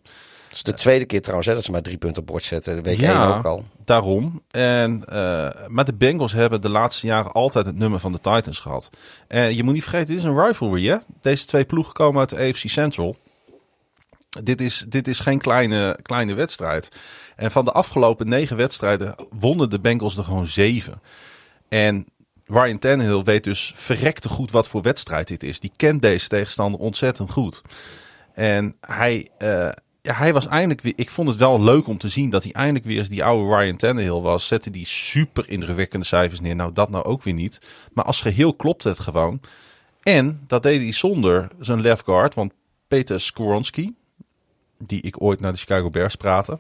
Het 0.53 0.67
is 0.67 0.73
de 0.73 0.79
tweede 0.79 1.05
keer 1.05 1.21
trouwens 1.21 1.47
hè, 1.47 1.53
dat 1.53 1.63
ze 1.63 1.71
maar 1.71 1.81
drie 1.81 1.97
punten 1.97 2.21
op 2.21 2.27
bord 2.27 2.43
zetten. 2.43 2.75
De 2.75 2.81
week 2.81 2.99
Ja. 2.99 3.23
één 3.25 3.37
ook 3.37 3.45
al. 3.45 3.65
Daarom. 3.85 4.41
En, 4.51 5.03
eh, 5.05 5.49
maar 5.67 5.85
de 5.85 5.93
Bengals 5.93 6.31
hebben 6.31 6.61
de 6.61 6.69
laatste 6.69 7.07
jaren 7.07 7.31
altijd 7.31 7.65
het 7.65 7.77
nummer 7.77 7.99
van 7.99 8.11
de 8.11 8.19
Titans 8.21 8.59
gehad. 8.59 8.89
En 9.27 9.55
je 9.55 9.63
moet 9.63 9.73
niet 9.73 9.83
vergeten, 9.83 10.07
dit 10.07 10.17
is 10.17 10.23
een 10.23 10.45
rivalry, 10.45 10.87
hè? 10.87 10.97
Deze 11.21 11.45
twee 11.45 11.65
ploegen 11.65 11.93
komen 11.93 12.19
uit 12.19 12.29
de 12.29 12.35
AFC 12.37 12.69
Central. 12.69 13.15
Dit 14.43 14.61
is, 14.61 14.85
dit 14.89 15.07
is 15.07 15.19
geen 15.19 15.39
kleine, 15.39 15.97
kleine 16.01 16.33
wedstrijd. 16.33 16.89
En 17.35 17.51
van 17.51 17.65
de 17.65 17.71
afgelopen 17.71 18.27
negen 18.27 18.57
wedstrijden 18.57 19.15
wonnen 19.39 19.69
de 19.69 19.79
Bengals 19.79 20.17
er 20.17 20.23
gewoon 20.23 20.47
zeven. 20.47 21.01
En 21.69 22.05
Ryan 22.45 22.79
Tannehill 22.79 23.23
weet 23.23 23.43
dus 23.43 23.71
verrekte 23.75 24.29
goed 24.29 24.51
wat 24.51 24.67
voor 24.67 24.81
wedstrijd 24.81 25.27
dit 25.27 25.43
is. 25.43 25.59
Die 25.59 25.71
kent 25.75 26.01
deze 26.01 26.27
tegenstander 26.27 26.79
ontzettend 26.79 27.29
goed. 27.29 27.61
En 28.33 28.75
hij, 28.81 29.29
uh, 29.39 29.69
ja, 30.03 30.13
hij 30.13 30.33
was 30.33 30.47
eindelijk 30.47 30.81
weer. 30.81 30.93
Ik 30.95 31.09
vond 31.09 31.27
het 31.27 31.37
wel 31.37 31.63
leuk 31.63 31.87
om 31.87 31.97
te 31.97 32.09
zien 32.09 32.29
dat 32.29 32.43
hij 32.43 32.51
eindelijk 32.51 32.85
weer 32.85 32.97
eens 32.97 33.09
die 33.09 33.23
oude 33.23 33.55
Ryan 33.55 33.77
Tannehill 33.77 34.21
was. 34.21 34.47
Zette 34.47 34.69
die 34.69 34.85
super 34.85 35.49
indrukwekkende 35.49 36.05
cijfers 36.05 36.39
neer. 36.39 36.55
Nou, 36.55 36.73
dat 36.73 36.89
nou 36.89 37.03
ook 37.03 37.23
weer 37.23 37.33
niet. 37.33 37.59
Maar 37.93 38.05
als 38.05 38.21
geheel 38.21 38.53
klopt 38.53 38.83
het 38.83 38.99
gewoon. 38.99 39.41
En 40.01 40.43
dat 40.47 40.63
deed 40.63 40.81
hij 40.81 40.91
zonder 40.91 41.47
zijn 41.59 41.81
left 41.81 42.03
guard. 42.03 42.33
Want 42.33 42.53
Peter 42.87 43.21
Skoronski, 43.21 43.95
die 44.77 45.01
ik 45.01 45.21
ooit 45.21 45.39
naar 45.39 45.51
de 45.51 45.57
Chicago 45.57 45.89
Bears 45.89 46.15
praatte. 46.15 46.59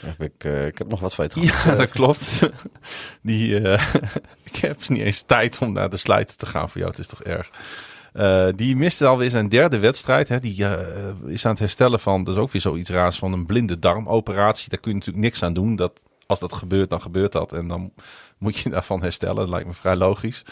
Heb 0.00 0.22
ik, 0.22 0.44
uh, 0.44 0.66
ik 0.66 0.78
heb 0.78 0.88
nog 0.88 1.00
wat 1.00 1.34
je 1.34 1.40
Ja, 1.40 1.74
dat 1.74 1.90
klopt. 1.90 2.40
Die, 3.22 3.60
uh, 3.60 3.92
ik 4.52 4.56
heb 4.56 4.88
niet 4.88 5.00
eens 5.00 5.22
tijd 5.22 5.58
om 5.58 5.72
naar 5.72 5.90
de 5.90 5.96
slide 5.96 6.36
te 6.36 6.46
gaan 6.46 6.68
voor 6.68 6.78
jou. 6.78 6.90
Het 6.90 7.00
is 7.00 7.06
toch 7.06 7.22
erg. 7.22 7.50
Uh, 8.14 8.48
die 8.56 8.76
miste 8.76 9.06
alweer 9.06 9.30
zijn 9.30 9.48
derde 9.48 9.78
wedstrijd. 9.78 10.28
Hè. 10.28 10.40
Die 10.40 10.64
is 11.26 11.44
aan 11.44 11.50
het 11.50 11.58
herstellen 11.58 12.00
van, 12.00 12.24
dat 12.24 12.34
is 12.34 12.40
ook 12.40 12.52
weer 12.52 12.62
zoiets 12.62 12.90
raars, 12.90 13.18
van 13.18 13.32
een 13.32 13.46
blinde 13.46 13.78
darmoperatie. 13.78 14.68
Daar 14.68 14.80
kun 14.80 14.90
je 14.90 14.96
natuurlijk 14.96 15.24
niks 15.24 15.42
aan 15.42 15.52
doen. 15.52 15.76
Dat, 15.76 16.02
als 16.26 16.40
dat 16.40 16.52
gebeurt, 16.52 16.90
dan 16.90 17.00
gebeurt 17.00 17.32
dat. 17.32 17.52
En 17.52 17.68
dan 17.68 17.92
moet 18.38 18.56
je 18.56 18.70
daarvan 18.76 19.02
herstellen. 19.02 19.36
Dat 19.36 19.48
lijkt 19.48 19.66
me 19.66 19.74
vrij 19.74 19.96
logisch. 19.96 20.44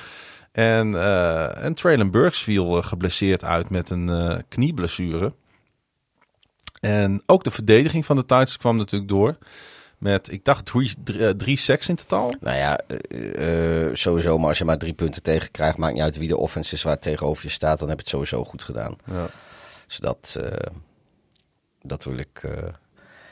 En, 0.52 1.02
en 1.56 1.74
Traylon 1.74 2.10
Burks 2.10 2.42
viel 2.42 2.82
geblesseerd 2.82 3.44
uit 3.44 3.70
met 3.70 3.90
een 3.90 4.44
knieblessure. 4.48 5.32
En 6.80 7.22
ook 7.26 7.44
de 7.44 7.50
verdediging 7.50 8.06
van 8.06 8.16
de 8.16 8.22
Titans 8.22 8.56
kwam 8.56 8.76
natuurlijk 8.76 9.10
door. 9.10 9.36
Met, 10.00 10.32
ik 10.32 10.44
dacht, 10.44 10.66
drie, 10.66 10.94
drie, 11.04 11.36
drie 11.36 11.56
seks 11.56 11.88
in 11.88 11.94
totaal. 11.94 12.32
Nou 12.40 12.56
ja, 12.56 12.80
uh, 13.08 13.88
uh, 13.88 13.94
sowieso. 13.94 14.38
Maar 14.38 14.48
als 14.48 14.58
je 14.58 14.64
maar 14.64 14.78
drie 14.78 14.92
punten 14.92 15.22
tegen 15.22 15.50
krijgt, 15.50 15.76
maakt 15.76 15.92
niet 15.92 16.02
uit 16.02 16.18
wie 16.18 16.28
de 16.28 16.36
offense 16.36 16.74
is 16.74 16.82
waar 16.82 16.92
het 16.92 17.02
tegenover 17.02 17.44
je 17.44 17.50
staat. 17.50 17.78
Dan 17.78 17.88
heb 17.88 17.96
je 17.96 18.02
het 18.02 18.12
sowieso 18.12 18.44
goed 18.44 18.62
gedaan. 18.62 18.96
Ja. 19.04 19.26
Dus 19.86 19.98
dat, 19.98 20.36
uh, 20.40 20.46
dat 21.82 22.04
wil 22.04 22.18
ik. 22.18 22.42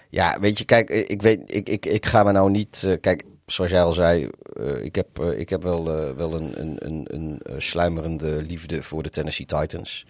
ja, 0.08 0.40
weet 0.40 0.58
je, 0.58 0.64
kijk, 0.64 0.90
ik, 0.90 1.22
weet, 1.22 1.40
ik, 1.46 1.68
ik, 1.68 1.86
ik 1.86 2.06
ga 2.06 2.22
me 2.22 2.32
nou 2.32 2.50
niet. 2.50 2.98
kijk, 3.00 3.24
zoals 3.46 3.70
jij 3.70 3.82
al 3.82 3.92
zei, 3.92 4.30
ik 4.82 4.94
heb, 4.94 5.20
ik 5.20 5.48
heb 5.48 5.62
wel, 5.62 5.84
wel 6.16 6.34
een, 6.34 6.60
een, 6.60 6.76
een, 6.84 7.06
een 7.10 7.62
sluimerende 7.62 8.42
liefde 8.42 8.82
voor 8.82 9.02
de 9.02 9.10
Tennessee 9.10 9.46
Titans. 9.46 10.06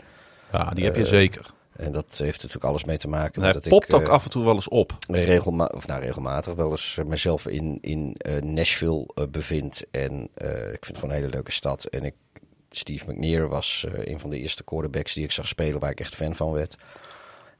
Ja, 0.53 0.71
die 0.71 0.85
heb 0.85 0.97
je 0.97 1.07
zeker. 1.07 1.57
En 1.79 1.93
dat 1.93 2.19
heeft 2.19 2.37
natuurlijk 2.37 2.65
alles 2.65 2.85
mee 2.85 2.99
te 2.99 3.09
maken. 3.09 3.43
Hij 3.43 3.53
dat 3.53 3.69
popt 3.69 3.89
ik, 3.89 3.95
ook 3.95 4.09
af 4.09 4.25
en 4.25 4.31
toe 4.31 4.45
wel 4.45 4.55
eens 4.55 4.69
op. 4.69 4.97
Regelma 5.09 5.65
of 5.75 5.87
nou, 5.87 6.01
regelmatig 6.01 6.55
wel 6.55 6.71
eens 6.71 6.99
mezelf 7.07 7.47
in, 7.47 7.79
in 7.81 8.17
uh, 8.29 8.41
Nashville 8.41 9.09
uh, 9.15 9.25
bevind. 9.31 9.85
En 9.91 10.23
ik 10.23 10.85
vind 10.85 10.87
het 10.87 10.99
gewoon 10.99 11.11
een 11.11 11.21
hele 11.21 11.33
leuke 11.33 11.53
stad. 11.53 11.85
En 11.85 12.05
ik, 12.05 12.15
Steve 12.71 13.13
McNair 13.13 13.49
was 13.49 13.87
een 14.05 14.21
van 14.21 14.31
de 14.31 14.39
eerste 14.39 14.65
quarterbacks 14.65 15.15
die 15.15 15.25
ik 15.25 15.31
zag 15.31 15.49
spelen 15.49 15.81
waar 15.81 15.91
ik 15.91 16.01
echt 16.01 16.15
fan 16.15 16.37
van 16.37 16.53
werd. 16.53 16.75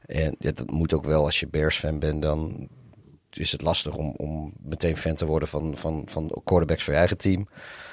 En 0.05 0.35
ja, 0.39 0.51
dat 0.51 0.71
moet 0.71 0.93
ook 0.93 1.05
wel 1.05 1.25
als 1.25 1.39
je 1.39 1.47
Bears 1.47 1.77
fan 1.77 1.99
bent, 1.99 2.21
dan 2.21 2.67
is 3.31 3.51
het 3.51 3.61
lastig 3.61 3.95
om, 3.95 4.13
om 4.17 4.53
meteen 4.61 4.97
fan 4.97 5.15
te 5.15 5.25
worden 5.25 5.47
van, 5.47 5.77
van, 5.77 6.03
van 6.05 6.41
quarterbacks 6.43 6.83
voor 6.83 6.93
je 6.93 6.99
eigen 6.99 7.17
team. 7.17 7.47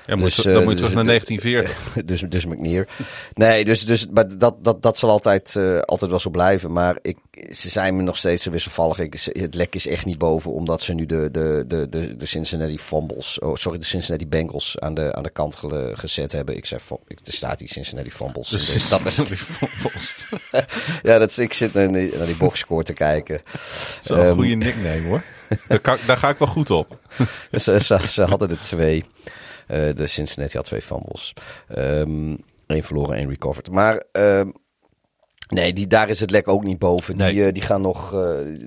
Ja, 0.06 0.16
dus, 0.16 0.34
dan 0.34 0.62
moet 0.62 0.72
je 0.72 0.78
terug 0.78 0.94
naar 0.94 1.04
1940. 1.04 1.94
Dus, 2.04 2.20
dus 2.20 2.46
McNeer. 2.46 2.88
Nee, 3.34 3.64
dus, 3.64 3.84
dus 3.84 4.06
maar 4.06 4.38
dat, 4.38 4.64
dat, 4.64 4.82
dat 4.82 4.98
zal 4.98 5.10
altijd, 5.10 5.54
uh, 5.58 5.78
altijd 5.78 6.10
wel 6.10 6.20
zo 6.20 6.30
blijven. 6.30 6.72
Maar 6.72 6.98
ik, 7.02 7.16
ze 7.50 7.70
zijn 7.70 7.96
me 7.96 8.02
nog 8.02 8.16
steeds 8.16 8.44
wisselvallig. 8.44 8.98
Ik, 8.98 9.20
het 9.32 9.54
lek 9.54 9.74
is 9.74 9.86
echt 9.86 10.04
niet 10.04 10.18
boven, 10.18 10.52
omdat 10.52 10.80
ze 10.80 10.92
nu 10.92 11.06
de, 11.06 11.30
de, 11.30 11.64
de, 11.66 11.88
de, 11.88 12.16
de 12.16 12.26
Cincinnati 12.26 12.78
Fumbles, 12.78 13.38
oh, 13.38 13.56
sorry, 13.56 13.78
de 13.78 13.84
Cincinnati 13.84 14.26
Bengals 14.26 14.78
aan 14.78 14.94
de, 14.94 15.14
aan 15.14 15.22
de 15.22 15.30
kant 15.30 15.56
ge, 15.56 15.90
gezet 15.94 16.32
hebben. 16.32 16.56
Ik 16.56 16.66
zeg, 16.66 16.82
er 17.24 17.32
staat 17.32 17.58
die 17.58 17.68
Cincinnati 17.68 18.10
Fumbles. 18.10 18.48
Dus, 18.48 18.72
dus 18.72 18.88
dat 18.88 19.06
is 19.06 19.16
het. 19.16 19.32
ja, 21.02 21.18
dat 21.18 21.30
is, 21.30 21.38
ik 21.38 21.52
zit 21.52 21.74
naar 21.74 21.92
die, 21.92 22.16
naar 22.16 22.26
die 22.26 22.36
boxscore 22.36 22.82
te 22.82 22.92
kijken. 22.92 23.42
Zo'n 24.00 24.18
um, 24.18 24.34
goede 24.34 24.54
nickname 24.54 25.08
hoor. 25.08 25.22
daar, 25.68 25.78
kan, 25.78 25.96
daar 26.06 26.16
ga 26.16 26.28
ik 26.28 26.38
wel 26.38 26.48
goed 26.48 26.70
op. 26.70 26.98
ze, 27.52 27.80
ze, 27.80 27.98
ze 28.08 28.22
hadden 28.22 28.50
er 28.50 28.60
twee. 28.60 29.04
Uh, 29.70 29.94
de 29.94 30.06
Cincinnati 30.06 30.56
had 30.56 30.66
twee 30.66 30.82
fumbles. 30.82 31.32
Um, 31.78 32.38
Eén 32.66 32.82
verloren, 32.82 33.16
één 33.16 33.28
recovered. 33.28 33.70
Maar 33.70 34.02
um, 34.12 34.52
nee, 35.48 35.72
die, 35.72 35.86
daar 35.86 36.08
is 36.08 36.20
het 36.20 36.30
lek 36.30 36.48
ook 36.48 36.64
niet 36.64 36.78
boven. 36.78 37.16
Nee. 37.16 37.32
Die, 37.32 37.46
uh, 37.46 37.52
die 37.52 37.62
gaan 37.62 37.80
nog. 37.80 38.12
Uh, 38.12 38.18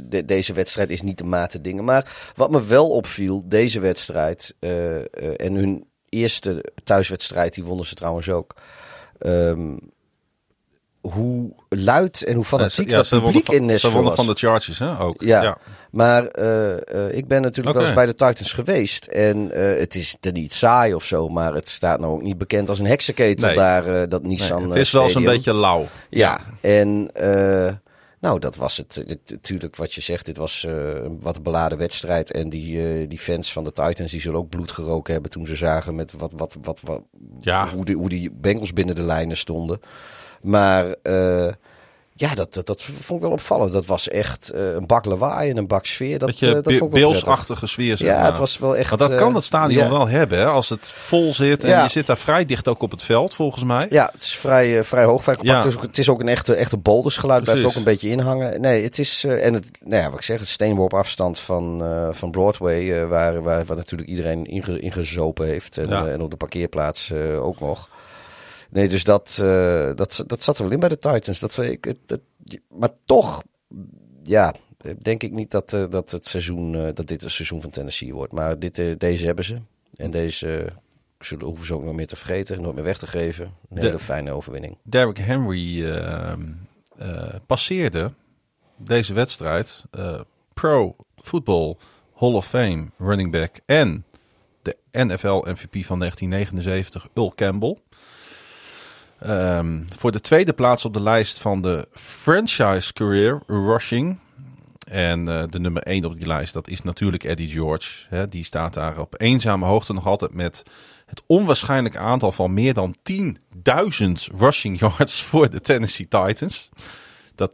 de, 0.04 0.26
deze 0.26 0.54
wedstrijd 0.54 0.89
is 0.89 1.02
niet 1.02 1.18
de 1.18 1.24
mate 1.24 1.62
dingen. 1.62 1.84
Maar 1.84 2.32
wat 2.36 2.52
me 2.52 2.66
wel 2.66 2.89
opviel, 2.89 3.43
deze 3.45 3.80
wedstrijd 3.80 4.56
en 4.60 5.54
hun 5.54 5.88
eerste 6.10 6.66
thuiswedstrijd, 6.84 7.54
die 7.54 7.64
wonnen 7.64 7.86
ze 7.86 7.95
trouwens 7.95 8.30
ook. 8.30 8.56
Um, 9.20 9.80
hoe 11.02 11.54
luid 11.70 12.24
en 12.24 12.36
hoe 12.36 12.43
fanatiek 12.43 12.89
ja, 12.89 12.95
dat 12.95 13.10
publiek 13.10 13.45
van, 13.45 13.56
in 13.56 13.66
Nashville 13.66 13.89
Ze 13.89 13.95
wonnen 13.95 14.16
van 14.16 14.26
de 14.26 14.34
Chargers, 14.34 14.80
hè? 14.80 15.00
Ook. 15.00 15.22
Ja, 15.22 15.41
ja. 15.41 15.58
maar 15.91 16.39
uh, 16.39 16.70
uh, 16.70 17.12
ik 17.12 17.28
ben 17.28 17.41
natuurlijk 17.41 17.76
okay. 17.76 17.82
wel 17.82 17.82
eens 17.82 17.93
bij 17.93 18.06
de 18.06 18.16
Titans 18.16 18.54
geweest. 18.54 19.06
En 19.06 19.38
uh, 19.38 19.80
het 19.80 19.95
is 19.95 20.18
er 20.22 20.32
niet 20.32 20.54
saai 20.54 20.93
of 20.93 21.04
zo, 21.04 21.28
maar 21.28 21.54
het 21.54 21.70
staat 21.70 22.00
nou 22.00 22.14
ook 22.14 22.22
niet 22.22 22.38
bekend 22.38 22.70
als 22.70 22.80
een 22.80 22.86
heksenketel 22.86 23.47
nee. 23.47 23.56
daar, 23.56 24.10
dat 24.10 24.24
Nissan 24.24 24.60
nee, 24.60 24.68
Het 24.68 24.78
is 24.78 24.91
wel 24.91 25.10
zo'n 25.10 25.24
beetje 25.24 25.54
lauw. 25.54 25.88
Ja, 26.10 26.41
ja. 26.62 26.70
en... 26.70 27.12
Nou, 28.22 28.39
dat 28.39 28.56
was 28.56 28.78
het. 28.78 29.06
Natuurlijk 29.26 29.76
wat 29.76 29.93
je 29.93 30.02
zegt, 30.02 30.26
dit 30.26 30.38
was 30.38 30.66
uh, 30.70 30.74
wat 31.20 31.36
een 31.36 31.43
beladen 31.43 31.78
wedstrijd. 31.78 32.32
En 32.32 32.50
die, 32.50 33.08
die 33.08 33.20
fans 33.20 33.52
van 33.52 33.64
de 33.64 33.72
Titans, 33.72 34.12
die 34.12 34.22
zullen 34.22 34.39
ook 34.39 34.50
bloed 34.50 34.72
geroken 34.72 35.14
hebben 35.14 35.32
toen 35.32 35.47
ze 35.47 35.56
zagen 35.56 35.95
met 35.95 36.12
wat, 36.18 36.32
wat, 36.36 36.56
wat, 36.62 36.80
wat, 36.84 37.02
ja. 37.39 37.70
hoe, 37.70 37.86
die, 37.86 37.95
hoe 37.95 38.10
die 38.10 38.32
Bengals 38.32 38.74
binnen 38.74 38.95
de 38.95 39.02
lijnen 39.02 39.38
stonden. 39.38 39.80
Maar 40.42 40.86
uh, 41.04 41.48
ja, 42.20 42.36
dat, 42.36 42.54
dat, 42.54 42.68
dat, 42.68 42.82
vond 42.82 43.20
ik 43.20 43.26
wel 43.26 43.32
opvallend. 43.32 43.72
Dat 43.72 43.86
was 43.86 44.08
echt 44.08 44.52
uh, 44.56 44.74
een 44.74 44.86
bak 44.86 45.06
lawaai 45.06 45.50
en 45.50 45.58
een 45.58 45.68
bak 45.68 45.86
sfeer. 45.86 46.20
Dat, 46.20 46.30
uh, 46.30 46.52
dat 46.52 46.64
vond 46.64 46.82
ik 46.82 46.90
beelsachtige 46.90 47.68
sfeer. 47.68 47.98
Zeg 47.98 48.08
ja, 48.08 48.18
maar. 48.18 48.26
het 48.26 48.38
was 48.38 48.58
wel 48.58 48.76
echt. 48.76 48.90
Maar 48.90 49.10
dat 49.10 49.18
kan 49.18 49.36
het 49.36 49.44
stadion 49.44 49.84
ja. 49.84 49.90
wel 49.90 50.08
hebben, 50.08 50.38
hè? 50.38 50.46
als 50.46 50.70
het 50.70 50.92
vol 50.92 51.34
zit. 51.34 51.64
En 51.64 51.70
ja. 51.70 51.84
je 51.84 51.90
zit 51.90 52.08
daar 52.08 52.18
vrij 52.18 52.46
dicht 52.46 52.68
ook 52.68 52.82
op 52.82 52.92
het 52.92 53.04
veld, 53.04 53.34
volgens 53.34 53.64
mij. 53.64 53.88
Ja, 53.90 54.10
het 54.14 54.24
is 54.24 54.36
vrij, 54.36 54.84
vrij 54.84 55.04
hoog. 55.04 55.24
Vrij 55.24 55.36
compact. 55.36 55.58
Ja. 55.58 55.64
Het, 55.64 55.72
is 55.72 55.78
ook, 55.78 55.88
het 55.88 55.98
is 55.98 56.10
ook 56.10 56.20
een 56.20 56.28
echte, 56.28 56.54
echte 56.56 56.78
boldersgeluid. 56.78 57.44
Blijft 57.44 57.66
ook 57.66 57.76
een 57.76 57.84
beetje 57.84 58.10
inhangen. 58.10 58.62
Nee, 58.62 58.84
het 58.84 59.00
is. 59.00 59.24
en 59.24 59.54
het, 59.54 59.72
nou 59.84 60.02
ja, 60.02 60.10
wat 60.10 60.20
ik 60.20 60.26
zeg, 60.26 60.40
het 60.40 60.50
steenworp 60.50 60.94
afstand 60.94 61.40
van, 61.40 61.84
van 62.12 62.32
Broadway. 62.32 63.08
waar, 63.08 63.42
waar, 63.42 63.66
waar 63.66 63.78
natuurlijk 63.78 64.10
iedereen 64.10 64.46
inge, 64.46 64.80
ingezopen 64.80 65.46
heeft. 65.46 65.78
En, 65.78 66.12
en 66.12 66.22
op 66.22 66.30
de 66.30 66.38
parkeerplaats 66.38 67.14
ook 67.40 67.60
nog. 67.60 67.90
Nee, 68.70 68.89
dus 68.89 69.03
dat, 69.03 69.38
uh, 69.41 69.95
dat, 69.95 70.24
dat 70.28 70.41
zat 70.41 70.57
er 70.57 70.63
wel 70.63 70.72
in 70.72 70.80
bij 70.80 70.89
de 70.89 70.97
Titans. 70.97 71.39
Dat, 71.39 71.57
ik, 71.57 71.95
dat, 72.05 72.20
maar 72.67 72.89
toch, 73.05 73.43
ja, 74.24 74.53
denk 74.97 75.24
ik 75.24 75.32
niet 75.32 75.51
dat, 75.51 75.74
uh, 75.74 75.86
dat, 75.89 76.11
het 76.11 76.28
seizoen, 76.28 76.74
uh, 76.74 76.88
dat 76.93 77.07
dit 77.07 77.24
een 77.24 77.32
seizoen 77.32 77.61
van 77.61 77.70
Tennessee 77.70 78.13
wordt. 78.13 78.34
Maar 78.34 78.59
dit, 78.59 78.99
deze 78.99 79.26
hebben 79.26 79.45
ze. 79.45 79.57
En 79.95 80.11
deze 80.11 80.74
zullen, 81.20 81.45
hoeven 81.45 81.65
ze 81.65 81.74
ook 81.74 81.84
nog 81.84 81.95
meer 81.95 82.07
te 82.07 82.15
vergeten, 82.15 82.61
nooit 82.61 82.76
meer 82.76 82.84
weg 82.84 82.97
te 82.97 83.07
geven. 83.07 83.45
Een 83.45 83.76
de, 83.76 83.82
hele 83.82 83.99
fijne 83.99 84.32
overwinning. 84.32 84.78
Derrick 84.84 85.17
Henry 85.17 85.86
ehm, 85.91 86.51
passeerde 87.45 88.13
deze 88.78 89.13
wedstrijd 89.13 89.84
Pro 90.53 90.95
Football 91.15 91.76
Hall 92.13 92.34
of 92.34 92.47
Fame 92.47 92.88
running 92.97 93.32
back 93.32 93.59
en 93.65 94.05
de 94.61 94.78
NFL 94.91 95.43
MVP 95.45 95.86
van 95.86 95.99
1979, 95.99 97.07
Earl 97.13 97.34
Campbell. 97.36 97.78
Um, 99.28 99.86
voor 99.97 100.11
de 100.11 100.22
tweede 100.22 100.53
plaats 100.53 100.86
op 100.86 100.93
de 100.93 101.01
lijst 101.01 101.39
van 101.39 101.61
de 101.61 101.88
franchise 101.93 102.93
career 102.93 103.41
rushing. 103.47 104.20
En 104.88 105.30
uh, 105.30 105.43
de 105.49 105.59
nummer 105.59 105.84
1 105.84 106.05
op 106.05 106.17
die 106.17 106.28
lijst, 106.28 106.53
dat 106.53 106.67
is 106.67 106.82
natuurlijk 106.82 107.24
Eddie 107.24 107.49
George. 107.49 108.05
Hè, 108.09 108.28
die 108.28 108.43
staat 108.43 108.74
daar 108.74 108.99
op 108.99 109.22
eenzame 109.22 109.65
hoogte 109.65 109.93
nog 109.93 110.07
altijd 110.07 110.34
met 110.34 110.63
het 111.05 111.22
onwaarschijnlijke 111.26 111.99
aantal 111.99 112.32
van 112.32 112.53
meer 112.53 112.74
dan 112.74 112.95
10.000 113.11 113.26
rushing 114.38 114.80
yards 114.80 115.24
voor 115.30 115.49
de 115.49 115.61
Tennessee 115.61 116.07
Titans. 116.07 116.70
Dat, 117.36 117.51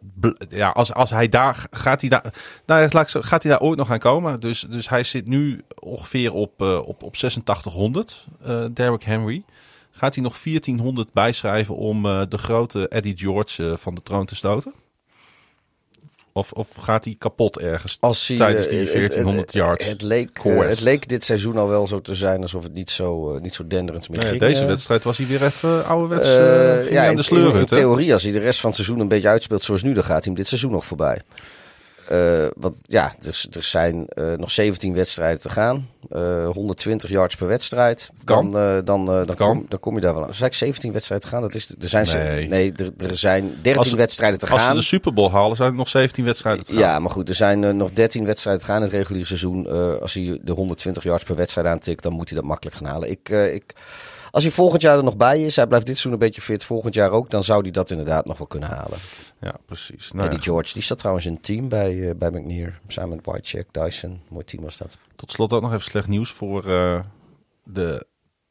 ja, 0.49 0.69
als, 0.69 0.93
als 0.93 1.09
hij 1.09 1.29
daar 1.29 1.65
gaat, 1.71 2.01
hij 2.01 2.09
daar, 2.09 2.33
nou, 2.65 2.89
gaat 3.05 3.43
hij 3.43 3.51
daar 3.51 3.61
ooit 3.61 3.77
nog 3.77 3.91
aan 3.91 3.99
komen. 3.99 4.39
Dus, 4.39 4.65
dus 4.69 4.89
hij 4.89 5.03
zit 5.03 5.27
nu 5.27 5.63
ongeveer 5.79 6.33
op, 6.33 6.61
uh, 6.61 6.77
op, 6.77 7.03
op 7.03 7.13
8600, 7.13 8.27
uh, 8.47 8.65
Derrick 8.73 9.03
Henry. 9.03 9.43
Gaat 9.97 10.15
hij 10.15 10.23
nog 10.23 10.37
1400 10.43 11.13
bijschrijven 11.13 11.75
om 11.75 12.05
uh, 12.05 12.21
de 12.29 12.37
grote 12.37 12.87
Eddie 12.87 13.17
George 13.17 13.63
uh, 13.63 13.73
van 13.77 13.95
de 13.95 14.03
troon 14.03 14.25
te 14.25 14.35
stoten? 14.35 14.73
Of, 16.31 16.51
of 16.51 16.67
gaat 16.79 17.05
hij 17.05 17.15
kapot 17.17 17.59
ergens 17.59 17.97
Als 17.99 18.27
hij, 18.27 18.37
tijdens 18.37 18.67
die 18.67 18.85
1400 18.85 19.45
het, 19.45 19.53
yards? 19.53 19.85
Het 19.85 20.01
leek, 20.01 20.39
het 20.43 20.81
leek 20.81 21.07
dit 21.07 21.23
seizoen 21.23 21.57
al 21.57 21.67
wel 21.67 21.87
zo 21.87 22.01
te 22.01 22.15
zijn 22.15 22.41
alsof 22.41 22.63
het 22.63 22.73
niet 22.73 22.89
zo, 22.89 23.39
niet 23.39 23.55
zo 23.55 23.67
denderend 23.67 24.09
meer 24.09 24.19
nee, 24.19 24.27
ging. 24.27 24.41
Deze 24.41 24.65
wedstrijd 24.65 25.03
was 25.03 25.17
hij 25.17 25.27
weer 25.27 25.43
even 25.43 25.85
ouderwets 25.85 26.27
ja, 26.91 27.07
aan 27.07 27.15
de 27.15 27.23
sleur. 27.23 27.53
In, 27.53 27.59
in, 27.59 27.65
theorie, 27.65 28.13
als 28.13 28.23
hij 28.23 28.31
de 28.31 28.39
rest 28.39 28.59
van 28.59 28.69
het 28.69 28.79
seizoen 28.79 28.99
een 28.99 29.07
beetje 29.07 29.29
uitspeelt 29.29 29.63
zoals 29.63 29.83
nu, 29.83 29.93
dan 29.93 30.03
gaat 30.03 30.23
hij 30.23 30.23
hem 30.23 30.35
dit 30.35 30.47
seizoen 30.47 30.71
nog 30.71 30.85
voorbij. 30.85 31.21
Eh, 32.09 32.45
want 32.55 32.77
ja, 32.81 33.13
er, 33.21 33.45
er 33.51 33.63
zijn 33.63 34.07
eh, 34.07 34.33
nog 34.33 34.51
17 34.51 34.93
wedstrijden 34.93 35.41
te 35.41 35.49
gaan. 35.49 35.89
Eh, 36.09 36.47
120 36.49 37.09
yards 37.09 37.35
per 37.35 37.47
wedstrijd. 37.47 38.09
Kan. 38.23 38.51
Dan, 38.51 38.61
eh, 38.61 38.77
dan, 38.83 39.01
eh, 39.11 39.25
dan. 39.25 39.35
Kom, 39.35 39.65
dan 39.69 39.79
kom 39.79 39.95
je 39.95 40.01
daar 40.01 40.13
wel 40.13 40.23
aan. 40.23 40.29
Er 40.29 40.35
zijn 40.35 40.53
17 40.53 40.91
wedstrijden 40.91 41.27
te 41.29 41.33
gaan. 41.35 41.43
Dat 41.43 41.55
is, 41.55 41.69
er 41.81 41.89
zijn, 41.89 42.05
ze- 42.05 42.17
Nee. 42.17 42.47
nee, 42.47 42.73
er, 42.75 42.91
er 42.97 43.17
zijn 43.17 43.43
13 43.61 43.77
Als 43.77 43.89
ze- 43.89 43.95
wedstrijden 43.95 44.39
te 44.39 44.47
Als 44.47 44.59
ze 44.61 44.65
gaan. 44.67 44.75
de 44.75 44.81
Super 44.81 45.13
Bowl 45.13 45.31
halen, 45.31 45.55
zijn 45.55 45.69
er 45.69 45.75
nog 45.75 45.89
17 45.89 46.25
wedstrijden 46.25 46.65
te 46.65 46.71
gaan. 46.71 46.81
Ja, 46.81 46.99
maar 46.99 47.11
goed, 47.11 47.29
er 47.29 47.35
zijn 47.35 47.63
eh, 47.63 47.71
nog 47.73 47.91
13 47.91 48.25
wedstrijden 48.25 48.61
te 48.63 48.67
gaan 48.69 48.77
in 48.77 48.83
het 48.83 48.91
reguliere 48.93 49.25
seizoen. 49.27 49.67
Eh, 49.69 49.93
als 49.95 50.13
hij 50.13 50.39
de 50.43 50.51
120 50.51 51.03
yards 51.03 51.23
per 51.23 51.35
wedstrijd 51.35 51.67
aantikt, 51.67 52.03
dan 52.03 52.13
moet 52.13 52.29
hij 52.29 52.37
dat 52.37 52.47
makkelijk 52.47 52.75
gaan 52.77 52.85
halen. 52.87 53.09
Ik, 53.09 53.29
eh, 53.29 53.53
ik, 53.53 53.73
als 54.35 54.43
hij 54.43 54.53
volgend 54.53 54.81
jaar 54.81 54.97
er 54.97 55.03
nog 55.03 55.17
bij 55.17 55.43
is, 55.43 55.55
hij 55.55 55.67
blijft 55.67 55.85
dit 55.85 55.97
seizoen 55.97 56.21
een 56.21 56.27
beetje 56.27 56.41
fit, 56.41 56.63
volgend 56.63 56.93
jaar 56.93 57.11
ook, 57.11 57.29
dan 57.29 57.43
zou 57.43 57.61
hij 57.61 57.71
dat 57.71 57.91
inderdaad 57.91 58.25
nog 58.25 58.37
wel 58.37 58.47
kunnen 58.47 58.69
halen. 58.69 58.97
Ja, 59.39 59.55
precies. 59.65 60.09
En 60.11 60.17
Nou, 60.17 60.29
die 60.29 60.37
ja, 60.37 60.43
George, 60.43 60.73
die 60.73 60.81
staat 60.81 60.97
trouwens 60.97 61.25
in 61.25 61.33
het 61.33 61.43
team 61.43 61.69
bij, 61.69 62.09
eh, 62.09 62.15
bij 62.15 62.29
McNeer. 62.29 62.79
Samen 62.87 63.15
met 63.15 63.25
Whitecheck, 63.25 63.67
Dyson. 63.71 64.21
Mooi 64.29 64.43
team 64.43 64.63
was 64.63 64.77
dat. 64.77 64.97
tot 65.15 65.31
slot 65.31 65.53
ook 65.53 65.61
nog 65.61 65.71
even 65.71 65.83
slecht 65.83 66.07
nieuws 66.07 66.31
voor 66.31 66.71
eh, 66.71 66.99
de 67.63 68.05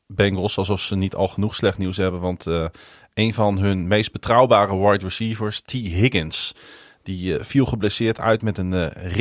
Bengals. 0.06 0.58
Alsof 0.58 0.80
ze 0.80 0.96
niet 0.96 1.14
al 1.14 1.28
genoeg 1.28 1.54
slecht 1.54 1.78
nieuws 1.78 1.96
hebben. 1.96 2.20
Want 2.20 2.46
eh, 2.46 2.66
een 3.14 3.34
van 3.34 3.58
hun 3.58 3.86
meest 3.86 4.12
betrouwbare 4.12 4.76
wide 4.76 5.04
receivers, 5.04 5.60
T. 5.60 5.72
Higgins, 5.72 6.54
die 7.02 7.38
viel 7.38 7.66
geblesseerd 7.66 8.20
uit 8.20 8.42
met 8.42 8.58
een 8.58 8.72
eh 8.72 9.12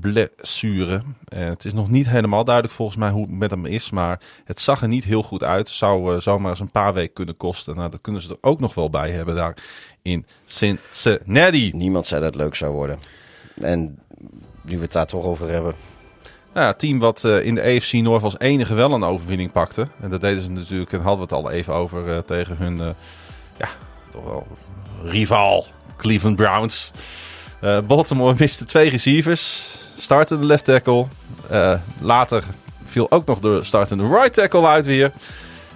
ribblessure. 0.00 1.02
Eh, 1.24 1.44
het 1.44 1.64
is 1.64 1.72
nog 1.72 1.90
niet 1.90 2.08
helemaal 2.08 2.44
duidelijk 2.44 2.74
volgens 2.74 2.98
mij 2.98 3.10
hoe 3.10 3.22
het 3.22 3.30
met 3.30 3.50
hem 3.50 3.66
is. 3.66 3.90
Maar 3.90 4.20
het 4.44 4.60
zag 4.60 4.82
er 4.82 4.88
niet 4.88 5.04
heel 5.04 5.22
goed 5.22 5.42
uit. 5.42 5.68
Zou 5.68 6.14
eh, 6.14 6.20
zomaar 6.20 6.50
eens 6.50 6.60
een 6.60 6.70
paar 6.70 6.94
weken 6.94 7.12
kunnen 7.12 7.36
kosten. 7.36 7.76
Nou, 7.76 7.90
dat 7.90 8.00
kunnen 8.00 8.22
ze 8.22 8.30
er 8.30 8.36
ook 8.40 8.60
nog 8.60 8.74
wel 8.74 8.90
bij 8.90 9.10
hebben 9.10 9.34
daar 9.34 9.56
in 10.02 10.26
Cincinnati. 10.44 11.70
Niemand 11.74 12.06
zei 12.06 12.20
dat 12.20 12.34
het 12.34 12.42
leuk 12.42 12.54
zou 12.54 12.72
worden. 12.72 12.98
En 13.54 13.98
nu 14.62 14.76
we 14.76 14.82
het 14.82 14.92
daar 14.92 15.06
toch 15.06 15.24
over 15.24 15.50
hebben. 15.50 15.74
Nou, 16.54 16.66
het 16.66 16.78
team 16.78 16.98
wat 16.98 17.24
eh, 17.24 17.44
in 17.44 17.54
de 17.54 17.62
AFC 17.62 17.92
North 17.92 18.22
als 18.22 18.38
enige 18.38 18.74
wel 18.74 18.92
een 18.92 19.04
overwinning 19.04 19.52
pakte. 19.52 19.88
En 20.00 20.10
dat 20.10 20.20
deden 20.20 20.42
ze 20.42 20.50
natuurlijk, 20.50 20.92
en 20.92 21.00
hadden 21.00 21.28
we 21.28 21.34
het 21.34 21.44
al 21.44 21.50
even 21.50 21.74
over, 21.74 22.24
tegen 22.24 22.56
hun, 22.56 22.78
ja, 23.58 23.68
toch 24.10 24.24
wel 24.24 24.46
rivaal 25.02 25.66
Cleveland 25.96 26.36
Browns. 26.36 26.92
Eh, 27.62 27.78
Baltimore 27.80 28.34
miste 28.38 28.64
twee 28.64 28.90
receivers. 28.90 29.66
Startte 29.98 30.38
de 30.38 30.44
left 30.44 30.64
tackle. 30.64 31.06
Eh, 31.50 31.74
later 32.00 32.44
viel 32.84 33.10
ook 33.10 33.26
nog 33.26 33.40
de 33.40 33.62
startende 33.62 34.08
right 34.08 34.34
tackle 34.34 34.66
uit 34.66 34.84
weer. 34.84 35.12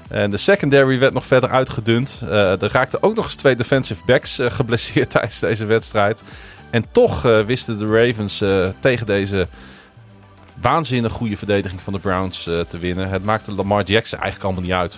En 0.08 0.30
de 0.30 0.36
secondary 0.36 0.98
werd 0.98 1.12
nog 1.12 1.26
verder 1.26 1.50
uitgedund. 1.50 2.18
Eh, 2.22 2.62
er 2.62 2.72
raakten 2.72 3.02
ook 3.02 3.14
nog 3.14 3.24
eens 3.24 3.34
twee 3.34 3.56
defensive 3.56 4.02
backs 4.06 4.38
geblesseerd 4.42 5.10
tijdens 5.16 5.40
deze 5.40 5.66
wedstrijd. 5.66 6.22
En 6.70 6.84
toch 6.92 7.22
wisten 7.22 7.78
de 7.78 7.86
Ravens 7.86 8.44
tegen 8.80 9.06
deze 9.06 9.46
waanzinnig 10.60 11.12
goede 11.12 11.36
verdediging 11.36 11.80
van 11.80 11.92
de 11.92 11.98
Browns 11.98 12.42
te 12.42 12.78
winnen. 12.80 13.08
Het 13.08 13.24
maakte 13.24 13.52
Lamar 13.52 13.82
Jackson 13.82 14.18
eigenlijk 14.20 14.44
allemaal 14.44 14.68
niet 14.68 14.80
uit. 14.80 14.94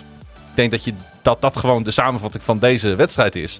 Ik 0.49 0.55
denk 0.55 0.71
dat 0.71 0.83
je, 0.83 0.93
dat, 1.21 1.41
dat 1.41 1.57
gewoon 1.57 1.83
de 1.83 1.91
samenvatting 1.91 2.43
van 2.43 2.59
deze 2.59 2.95
wedstrijd 2.95 3.35
is. 3.35 3.59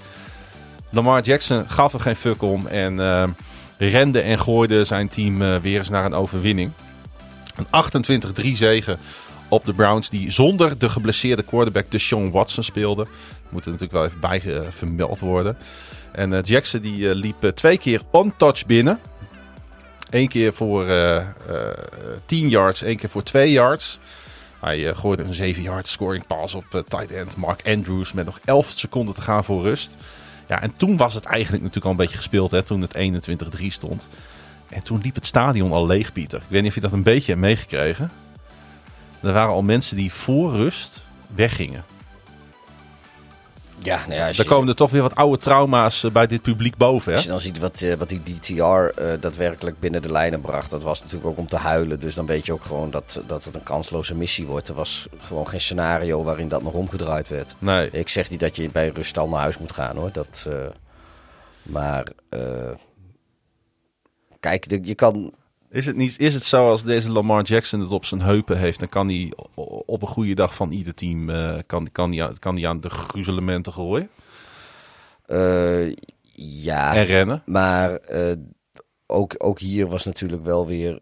Lamar 0.89 1.21
Jackson 1.21 1.69
gaf 1.69 1.93
er 1.93 1.99
geen 1.99 2.15
fuck 2.15 2.41
om 2.41 2.67
en 2.67 2.99
eh, 2.99 3.23
rende 3.77 4.21
en 4.21 4.39
gooide 4.39 4.83
zijn 4.83 5.09
team 5.09 5.41
eh, 5.41 5.55
weer 5.55 5.77
eens 5.77 5.89
naar 5.89 6.05
een 6.05 6.13
overwinning. 6.13 6.71
Een 7.55 8.43
28-3 8.45 8.51
zegen 8.51 8.99
op 9.47 9.65
de 9.65 9.73
Browns 9.73 10.09
die 10.09 10.31
zonder 10.31 10.77
de 10.77 10.89
geblesseerde 10.89 11.43
quarterback 11.43 11.91
Deshaun 11.91 12.31
Watson 12.31 12.63
speelde. 12.63 13.07
Moet 13.49 13.65
er 13.65 13.71
natuurlijk 13.71 13.91
wel 13.91 14.05
even 14.05 14.19
bij 14.19 14.55
eh, 14.55 14.67
vermeld 14.69 15.19
worden. 15.19 15.57
En 16.11 16.41
Jackson 16.41 16.81
die 16.81 17.15
liep 17.15 17.51
twee 17.55 17.77
keer 17.77 18.01
on-touch 18.11 18.65
binnen. 18.65 18.99
Eén 20.09 20.27
keer 20.27 20.53
voor 20.53 20.87
eh 20.87 21.17
eh 21.17 21.25
10 22.25 22.49
yards, 22.49 22.81
één 22.81 22.97
keer 22.97 23.09
voor 23.09 23.23
2 23.23 23.51
yards. 23.51 23.99
Hij 24.59 24.89
eh, 24.89 24.97
gooide 24.97 25.23
een 25.23 25.33
7 25.33 25.61
yard 25.61 25.87
scoring 25.87 26.27
pass 26.27 26.53
op 26.53 26.83
tight 26.87 27.11
end 27.11 27.35
Mark 27.35 27.67
Andrews 27.67 28.13
met 28.13 28.25
nog 28.25 28.39
11 28.45 28.71
seconden 28.75 29.15
te 29.15 29.21
gaan 29.21 29.43
voor 29.43 29.61
rust. 29.61 29.97
Ja, 30.49 30.61
en 30.61 30.73
toen 30.75 30.97
was 30.97 31.13
het 31.13 31.25
eigenlijk 31.25 31.63
natuurlijk 31.63 31.85
al 31.85 31.91
een 31.91 32.05
beetje 32.05 32.17
gespeeld, 32.17 32.51
hè, 32.51 32.63
toen 32.63 32.81
het 32.81 32.95
21-3 33.59 33.65
stond. 33.67 34.07
En 34.69 34.83
toen 34.83 35.01
liep 35.01 35.15
het 35.15 35.25
stadion 35.25 35.71
al 35.71 35.85
leeg, 35.85 36.13
Pieter. 36.13 36.39
Ik 36.39 36.45
weet 36.47 36.61
niet 36.61 36.69
of 36.69 36.75
je 36.75 36.81
dat 36.81 36.91
een 36.91 37.03
beetje 37.03 37.31
hebt 37.31 37.43
meegekregen. 37.43 38.11
Er 39.21 39.33
waren 39.33 39.53
al 39.53 39.61
mensen 39.61 39.97
die 39.97 40.13
voor 40.13 40.51
rust 40.51 41.01
weggingen. 41.35 41.83
Ja, 43.83 43.97
nou 44.07 44.13
ja, 44.19 44.27
als 44.27 44.37
Er 44.37 44.43
je- 44.43 44.49
komen 44.49 44.67
er 44.67 44.75
toch 44.75 44.91
weer 44.91 45.01
wat 45.01 45.15
oude 45.15 45.37
trauma's 45.37 46.03
eh, 46.03 46.11
bij 46.11 46.27
dit 46.27 46.41
publiek 46.41 46.77
boven, 46.77 47.11
Als 47.11 47.21
hè? 47.21 47.25
je 47.27 47.31
dan 47.33 47.41
ziet 47.41 47.59
wat, 47.59 47.81
eh, 47.81 47.93
wat 47.93 48.09
die 48.09 48.23
DTR 48.23 48.53
eh, 48.63 49.21
daadwerkelijk 49.21 49.79
binnen 49.79 50.01
de 50.01 50.11
lijnen 50.11 50.41
bracht, 50.41 50.71
dat 50.71 50.83
was 50.83 50.99
natuurlijk 51.01 51.29
ook 51.29 51.37
om 51.37 51.47
te 51.47 51.55
huilen. 51.57 51.99
Dus 51.99 52.15
dan 52.15 52.25
weet 52.25 52.45
je 52.45 52.53
ook 52.53 52.63
gewoon 52.63 52.91
dat, 52.91 53.21
dat 53.27 53.43
het 53.43 53.55
een 53.55 53.63
kansloze 53.63 54.15
missie 54.15 54.45
wordt. 54.47 54.67
Er 54.67 54.73
was 54.75 55.07
gewoon 55.17 55.47
geen 55.47 55.61
scenario 55.61 56.23
waarin 56.23 56.47
dat 56.47 56.63
nog 56.63 56.73
omgedraaid 56.73 57.27
werd. 57.27 57.55
Nee. 57.59 57.89
Ik 57.91 58.09
zeg 58.09 58.29
niet 58.29 58.39
dat 58.39 58.55
je 58.55 58.69
bij 58.69 58.87
rust 58.87 59.17
al 59.17 59.27
naar 59.29 59.41
huis 59.41 59.57
moet 59.57 59.71
gaan 59.71 59.97
hoor. 59.97 60.11
Dat, 60.11 60.47
maar 61.63 62.07
eh, 62.29 62.39
kijk, 64.39 64.69
de- 64.69 64.79
je 64.83 64.95
kan. 64.95 65.33
Is 65.71 65.85
het, 65.85 65.95
niet, 65.95 66.19
is 66.19 66.33
het 66.33 66.43
zo 66.43 66.69
als 66.69 66.83
deze 66.83 67.11
Lamar 67.11 67.43
Jackson 67.43 67.79
het 67.79 67.89
op 67.89 68.05
zijn 68.05 68.21
heupen 68.21 68.57
heeft, 68.57 68.79
dan 68.79 68.89
kan 68.89 69.07
hij 69.07 69.33
op 69.85 70.01
een 70.01 70.07
goede 70.07 70.33
dag 70.33 70.55
van 70.55 70.71
ieder 70.71 70.93
team 70.93 71.29
eh, 71.29 71.57
kan, 71.65 71.91
kan, 71.91 72.11
hij, 72.11 72.23
aan- 72.23 72.39
kan 72.39 72.55
hij 72.55 72.67
aan 72.67 72.79
de 72.81 72.89
gruzelementen 72.89 73.73
gooien 73.73 74.09
eh, 75.25 75.89
ja, 76.63 76.95
en 76.95 77.05
rennen. 77.05 77.43
maar 77.45 77.93
eh, 77.95 78.35
ook, 79.07 79.35
ook 79.37 79.59
hier 79.59 79.87
was 79.87 80.05
natuurlijk 80.05 80.43
wel 80.43 80.67
weer 80.67 80.99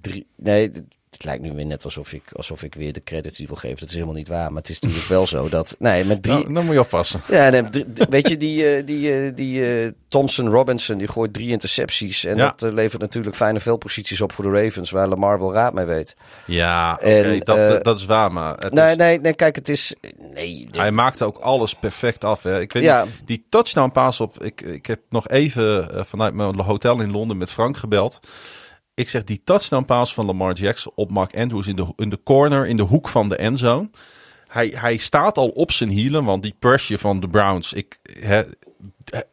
drie. 0.00 0.26
Nee, 0.36 0.70
het 1.14 1.24
lijkt 1.24 1.42
nu 1.42 1.52
weer 1.52 1.66
net 1.66 1.84
alsof 1.84 2.12
ik, 2.12 2.22
alsof 2.32 2.62
ik 2.62 2.74
weer 2.74 2.92
de 2.92 3.02
credits 3.04 3.38
die 3.38 3.46
wil 3.46 3.56
geven. 3.56 3.78
Dat 3.78 3.88
is 3.88 3.94
helemaal 3.94 4.14
niet 4.14 4.28
waar. 4.28 4.48
Maar 4.52 4.60
het 4.62 4.70
is 4.70 4.80
natuurlijk 4.80 5.08
wel 5.08 5.26
zo 5.26 5.48
dat. 5.48 5.76
Nee, 5.78 6.04
met 6.04 6.22
drie. 6.22 6.34
Nou, 6.34 6.52
dan 6.52 6.64
moet 6.64 6.74
je 6.74 6.80
oppassen. 6.80 7.20
Ja, 7.28 7.48
nee, 7.50 7.62
drie- 7.70 7.84
weet 8.10 8.28
je, 8.28 8.36
die, 8.36 8.68
eh, 8.76 8.86
die, 8.86 9.12
eh, 9.26 9.32
die 9.36 9.82
eh, 9.84 9.90
Thompson 10.08 10.48
Robinson, 10.48 10.98
die 10.98 11.08
gooit 11.08 11.32
drie 11.32 11.48
intercepties. 11.50 12.24
En 12.24 12.36
Ja. 12.36 12.54
dat 12.56 12.72
levert 12.72 13.00
natuurlijk 13.02 13.36
fijne 13.36 13.60
veldposities 13.60 14.20
op 14.20 14.32
voor 14.32 14.44
de 14.52 14.62
Ravens, 14.62 14.90
waar 14.90 15.08
Lamar 15.08 15.38
wel 15.38 15.52
raad 15.52 15.72
mee 15.74 15.84
weet. 15.84 16.16
Ja, 16.46 16.98
En, 17.00 17.38
dat, 17.38 17.46
dat, 17.56 17.84
dat 17.84 17.98
is 17.98 18.04
waar, 18.04 18.32
maar 18.32 18.56
het 18.58 18.72
Nee, 18.72 18.90
is- 18.90 18.96
nee, 18.96 19.20
nee, 19.20 19.34
kijk, 19.34 19.56
het 19.56 19.68
is... 19.68 19.94
Nee, 20.34 20.64
dit- 20.64 20.76
hij 20.76 20.90
maakte 20.90 21.24
ook 21.24 21.38
alles 21.38 21.74
perfect 21.74 22.24
af. 22.24 22.42
Hè. 22.42 22.60
Ik 22.60 22.72
weet 22.72 22.82
Ja. 22.82 23.04
niet, 23.04 23.12
die 23.24 23.44
touchdown 23.48 23.90
pass 23.90 24.20
op. 24.20 24.42
Ik, 24.44 24.60
ik 24.60 24.86
heb 24.86 25.00
nog 25.08 25.28
even 25.28 25.88
vanuit 26.06 26.34
mijn 26.34 26.60
hotel 26.60 27.00
in 27.00 27.10
Londen 27.10 27.36
met 27.36 27.50
Frank 27.50 27.76
gebeld. 27.76 28.20
Ik 28.94 29.08
zeg 29.08 29.24
die 29.24 29.40
touchdown 29.44 29.84
pass 29.84 30.14
van 30.14 30.26
Lamar 30.26 30.52
Jackson 30.52 30.92
op 30.94 31.10
Mark 31.10 31.36
Andrews 31.36 31.66
in 31.66 31.76
de, 31.76 31.92
in 31.96 32.08
de 32.08 32.20
corner, 32.24 32.66
in 32.66 32.76
de 32.76 32.82
hoek 32.82 33.08
van 33.08 33.28
de 33.28 33.36
endzone. 33.36 33.90
Hij, 34.48 34.72
hij 34.76 34.96
staat 34.96 35.38
al 35.38 35.48
op 35.48 35.72
zijn 35.72 35.90
hielen, 35.90 36.24
want 36.24 36.42
die 36.42 36.54
pressure 36.58 37.00
van 37.00 37.20
de 37.20 37.28
Browns. 37.28 37.72
Ik, 37.72 37.98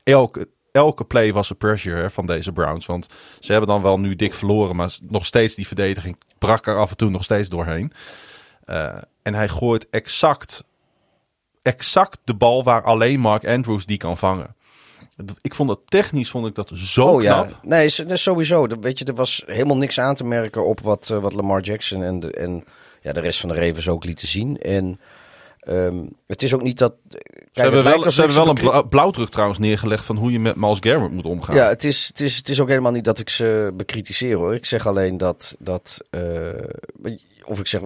elke, 0.03 0.47
elke 0.71 1.03
play 1.03 1.33
was 1.33 1.49
een 1.49 1.57
pressure 1.57 2.09
van 2.09 2.25
deze 2.25 2.51
Browns. 2.51 2.85
Want 2.85 3.07
ze 3.39 3.51
hebben 3.51 3.69
dan 3.69 3.81
wel 3.81 3.99
nu 3.99 4.15
dik 4.15 4.33
verloren, 4.33 4.75
maar 4.75 4.97
nog 5.01 5.25
steeds 5.25 5.55
die 5.55 5.67
verdediging 5.67 6.17
brak 6.37 6.67
er 6.67 6.77
af 6.77 6.89
en 6.89 6.97
toe 6.97 7.09
nog 7.09 7.23
steeds 7.23 7.49
doorheen. 7.49 7.93
Eh, 8.65 8.97
en 9.21 9.33
hij 9.33 9.47
gooit 9.47 9.89
exact, 9.89 10.63
exact 11.61 12.19
de 12.23 12.33
bal 12.33 12.63
waar 12.63 12.83
alleen 12.83 13.19
Mark 13.19 13.47
Andrews 13.47 13.85
die 13.85 13.97
kan 13.97 14.17
vangen. 14.17 14.55
Ik 15.41 15.53
vond 15.55 15.69
dat 15.69 15.79
technisch 15.85 16.29
vond 16.29 16.47
ik 16.47 16.55
dat 16.55 16.71
zo 16.73 17.05
Oh 17.07 17.21
ja, 17.23 17.43
knap. 17.43 17.59
nee, 17.63 17.89
s- 17.89 18.03
nee, 18.07 18.17
sowieso. 18.17 18.67
Weet 18.81 18.99
je, 18.99 19.05
er 19.05 19.13
was 19.15 19.43
helemaal 19.45 19.77
niks 19.77 19.99
aan 19.99 20.15
te 20.15 20.23
merken 20.23 20.65
op 20.65 20.79
wat, 20.79 21.09
eh, 21.09 21.17
wat 21.17 21.33
Lamar 21.33 21.61
Jackson 21.61 22.03
en, 22.03 22.19
de, 22.19 22.31
en 22.31 22.63
ja, 23.01 23.13
de 23.13 23.19
rest 23.19 23.39
van 23.39 23.49
de 23.49 23.55
Ravens 23.55 23.87
ook 23.87 24.03
lieten 24.05 24.27
zien. 24.27 24.57
En 24.57 24.97
ehm, 25.59 25.97
het 26.27 26.41
is 26.43 26.53
ook 26.53 26.61
niet 26.61 26.77
dat... 26.77 26.93
Kijk, 27.09 27.23
Ze 27.53 27.61
hebben 27.61 27.83
wel, 27.83 28.11
ze 28.11 28.19
hebben 28.19 28.37
wel 28.61 28.73
een 28.75 28.87
blauwdruk 28.89 29.29
trouwens 29.29 29.59
neergelegd 29.59 30.03
van 30.05 30.17
hoe 30.17 30.31
je 30.31 30.39
met 30.39 30.55
Miles 30.55 30.77
Garrett 30.79 31.11
moet 31.13 31.25
omgaan. 31.25 31.55
Ja, 31.55 31.67
het 31.67 31.83
is, 31.83 32.07
het, 32.07 32.19
is, 32.19 32.37
het 32.37 32.49
is 32.49 32.59
ook 32.59 32.69
helemaal 32.69 32.91
niet 32.91 33.05
dat 33.05 33.19
ik 33.19 33.29
ze 33.29 33.71
bekritiseer 33.73 34.35
hoor. 34.35 34.53
Ik 34.53 34.65
zeg 34.65 34.87
alleen 34.87 35.17
dat, 35.17 35.55
dat 35.59 35.97
eh, 36.09 36.21
of 37.43 37.59
ik 37.59 37.67
zeg, 37.67 37.81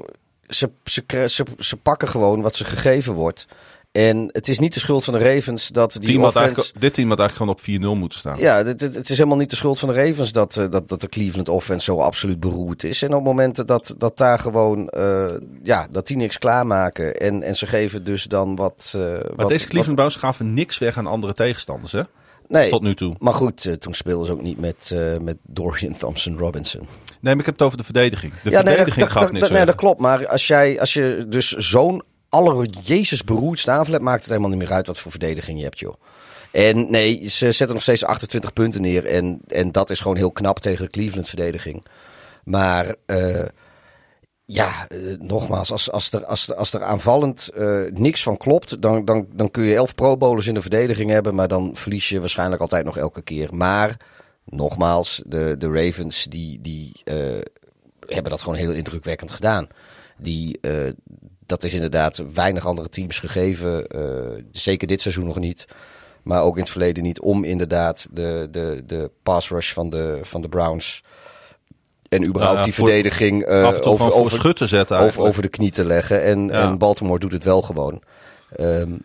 ze, 0.48 0.70
ze, 0.84 1.04
ze, 1.30 1.44
ze 1.60 1.78
pakken 1.78 2.08
gewoon 2.08 2.42
wat 2.42 2.56
ze 2.56 2.66
gegeven 2.66 3.14
wordt. 3.14 3.48
En 3.96 4.30
het 4.32 4.48
is 4.48 4.60
niet 4.60 4.74
de 4.74 4.80
schuld 4.80 5.04
van 5.04 5.14
de 5.14 5.20
Ravens 5.20 5.68
dat 5.68 5.92
die 5.92 6.02
team 6.02 6.24
offense... 6.24 6.74
dit 6.80 6.94
team 6.94 7.10
had 7.10 7.20
eigenlijk 7.20 7.60
gewoon 7.66 7.84
op 7.86 7.96
4-0 7.96 8.00
moeten 8.00 8.20
staan. 8.20 8.38
Ja, 8.40 8.64
het, 8.66 9.10
is 9.10 9.18
helemaal 9.18 9.38
niet 9.38 9.50
de 9.50 9.56
schuld 9.56 9.80
van 9.80 9.90
de 9.90 9.96
Ravens 9.96 10.32
dat, 10.32 10.58
eh, 10.58 10.70
dat, 10.70 10.88
dat 10.90 11.02
de 11.02 11.08
Cleveland 11.10 11.50
offense 11.50 11.86
zo 11.86 12.00
absoluut 12.00 12.40
beroerd 12.40 12.84
is. 12.84 13.02
En 13.02 13.14
op 13.14 13.24
momenten 13.24 13.66
dat, 13.66 13.96
dat 13.98 14.18
daar 14.18 14.40
gewoon, 14.40 14.90
eh, 14.90 15.26
ja, 15.64 15.88
dat 15.92 16.08
die 16.08 16.18
niks 16.18 16.38
klaarmaken. 16.38 17.16
En, 17.16 17.44
en 17.44 17.56
ze 17.56 17.68
geven 17.68 18.04
dus 18.04 18.24
dan 18.24 18.56
wat... 18.56 18.94
eh, 18.96 19.02
maar 19.02 19.22
wat, 19.36 19.50
deze 19.50 19.68
Cleveland 19.68 19.96
Browns 19.96 20.16
gaven 20.16 20.54
niks 20.54 20.78
weg 20.78 20.98
aan 20.98 21.08
andere 21.08 21.34
tegenstanders, 21.34 21.92
hè? 21.92 22.02
nee, 22.48 22.70
Tot 22.70 22.82
nu 22.82 22.96
toe. 22.96 23.16
maar 23.20 23.34
goed, 23.34 23.82
toen 23.82 23.94
speelden 23.94 24.26
ze 24.26 24.32
ook 24.32 24.42
niet 24.42 24.60
met, 24.60 24.96
met 25.22 25.38
Dorian 25.44 25.98
Thompson-Robinson. 25.98 26.82
Nee, 26.82 26.88
maar 27.22 27.40
ik 27.40 27.46
heb 27.46 27.56
het 27.56 27.64
over 27.64 27.78
de 27.78 27.84
verdediging. 27.84 28.34
De 28.44 28.50
ja, 28.50 28.50
nee, 28.50 28.52
dat, 28.52 28.68
verdediging 28.68 29.06
dat, 29.06 29.14
gaf 29.14 29.24
dat, 29.24 29.32
niks 29.32 29.48
dat- 29.48 29.58
nee, 29.58 29.66
dat 29.66 29.76
klopt. 29.76 30.00
Maar 30.00 30.28
als, 30.28 30.48
jij, 30.48 30.80
als 30.80 30.94
je 30.94 31.26
dus 31.30 31.52
zo'n 31.52 32.04
aller 32.36 32.66
Jezus 32.66 33.24
beroerd 33.24 33.60
staafel 33.60 33.92
hebt, 33.92 34.04
maakt 34.04 34.20
het 34.20 34.30
helemaal 34.30 34.50
niet 34.50 34.60
meer 34.60 34.74
uit 34.74 34.88
wat 34.88 34.98
voor 34.98 35.12
verdediging 35.12 35.58
je 35.58 35.64
hebt, 35.64 35.80
joh. 35.80 35.96
En 36.52 36.92
nee, 36.92 37.30
ze 37.30 37.52
zetten 37.52 37.74
nog 37.74 37.82
steeds 37.82 38.04
28 38.04 38.54
punten 38.54 38.82
neer. 38.82 39.06
En, 39.06 39.40
en 39.48 39.72
dat 39.72 39.90
is 39.90 40.00
gewoon 40.00 40.18
heel 40.18 40.32
knap 40.32 40.60
tegen 40.60 40.86
de 40.86 40.92
Cleveland-verdediging. 40.92 41.86
Maar 42.44 42.96
uh, 43.08 43.46
ja, 44.46 44.88
uh, 44.90 45.20
nogmaals, 45.20 45.72
als, 45.72 45.92
als, 45.92 46.12
er, 46.12 46.26
als, 46.26 46.56
als 46.56 46.74
er 46.74 46.84
aanvallend 46.84 47.50
uh, 47.58 47.82
niks 47.94 48.24
van 48.24 48.38
klopt, 48.38 48.82
dan, 48.82 49.06
dan, 49.06 49.28
dan 49.34 49.52
kun 49.52 49.64
je 49.64 49.76
elf 49.76 49.96
pro-bowlers 49.96 50.48
in 50.48 50.54
de 50.54 50.62
verdediging 50.62 51.10
hebben. 51.10 51.36
Maar 51.36 51.48
dan 51.48 51.72
verlies 51.74 52.10
je 52.10 52.20
waarschijnlijk 52.20 52.62
altijd 52.62 52.86
nog 52.86 52.98
elke 52.98 53.22
keer. 53.22 53.56
Maar 53.56 53.98
nogmaals, 54.46 55.22
de, 55.26 55.56
de 55.58 55.72
Ravens 55.72 56.24
die, 56.24 56.60
die 56.60 56.92
hebben 58.08 58.32
dat 58.32 58.42
gewoon 58.42 58.60
heel 58.60 58.74
indrukwekkend 58.74 59.32
gedaan. 59.32 59.68
Die, 60.18 60.60
dat 61.46 61.64
is 61.64 61.74
inderdaad 61.74 62.24
weinig 62.34 62.66
andere 62.66 62.90
teams 62.90 63.20
gegeven. 63.20 63.88
zeker 64.52 64.88
dit 64.88 65.02
seizoen 65.02 65.26
nog 65.26 65.40
niet. 65.40 65.68
Maar 66.26 66.42
ook 66.42 66.56
in 66.56 66.62
het 66.62 66.72
verleden 66.72 67.04
niet 67.04 67.20
om 67.20 67.44
inderdaad 67.44 68.08
de, 68.12 68.48
de, 68.52 68.84
de 68.86 69.12
pass 69.24 69.50
rush 69.50 69.74
van 69.74 69.90
de, 69.90 70.20
van 70.24 70.42
de 70.42 70.50
Browns. 70.50 71.04
En 72.10 72.26
überhaupt 72.26 72.64
die 72.64 72.74
verdediging 72.74 73.50
uh, 73.50 73.80
over, 73.82 74.14
over, 74.14 74.32
schutten 74.32 74.68
zetten 74.68 75.00
over, 75.00 75.22
over, 75.22 75.42
de 75.42 75.48
knie 75.48 75.72
te 75.72 75.86
leggen. 75.86 76.24
En, 76.24 76.52
en 76.52 76.78
Baltimore 76.78 77.20
doet 77.20 77.32
het 77.32 77.44
wel 77.44 77.62
gewoon. 77.62 78.02
Um, 78.60 79.02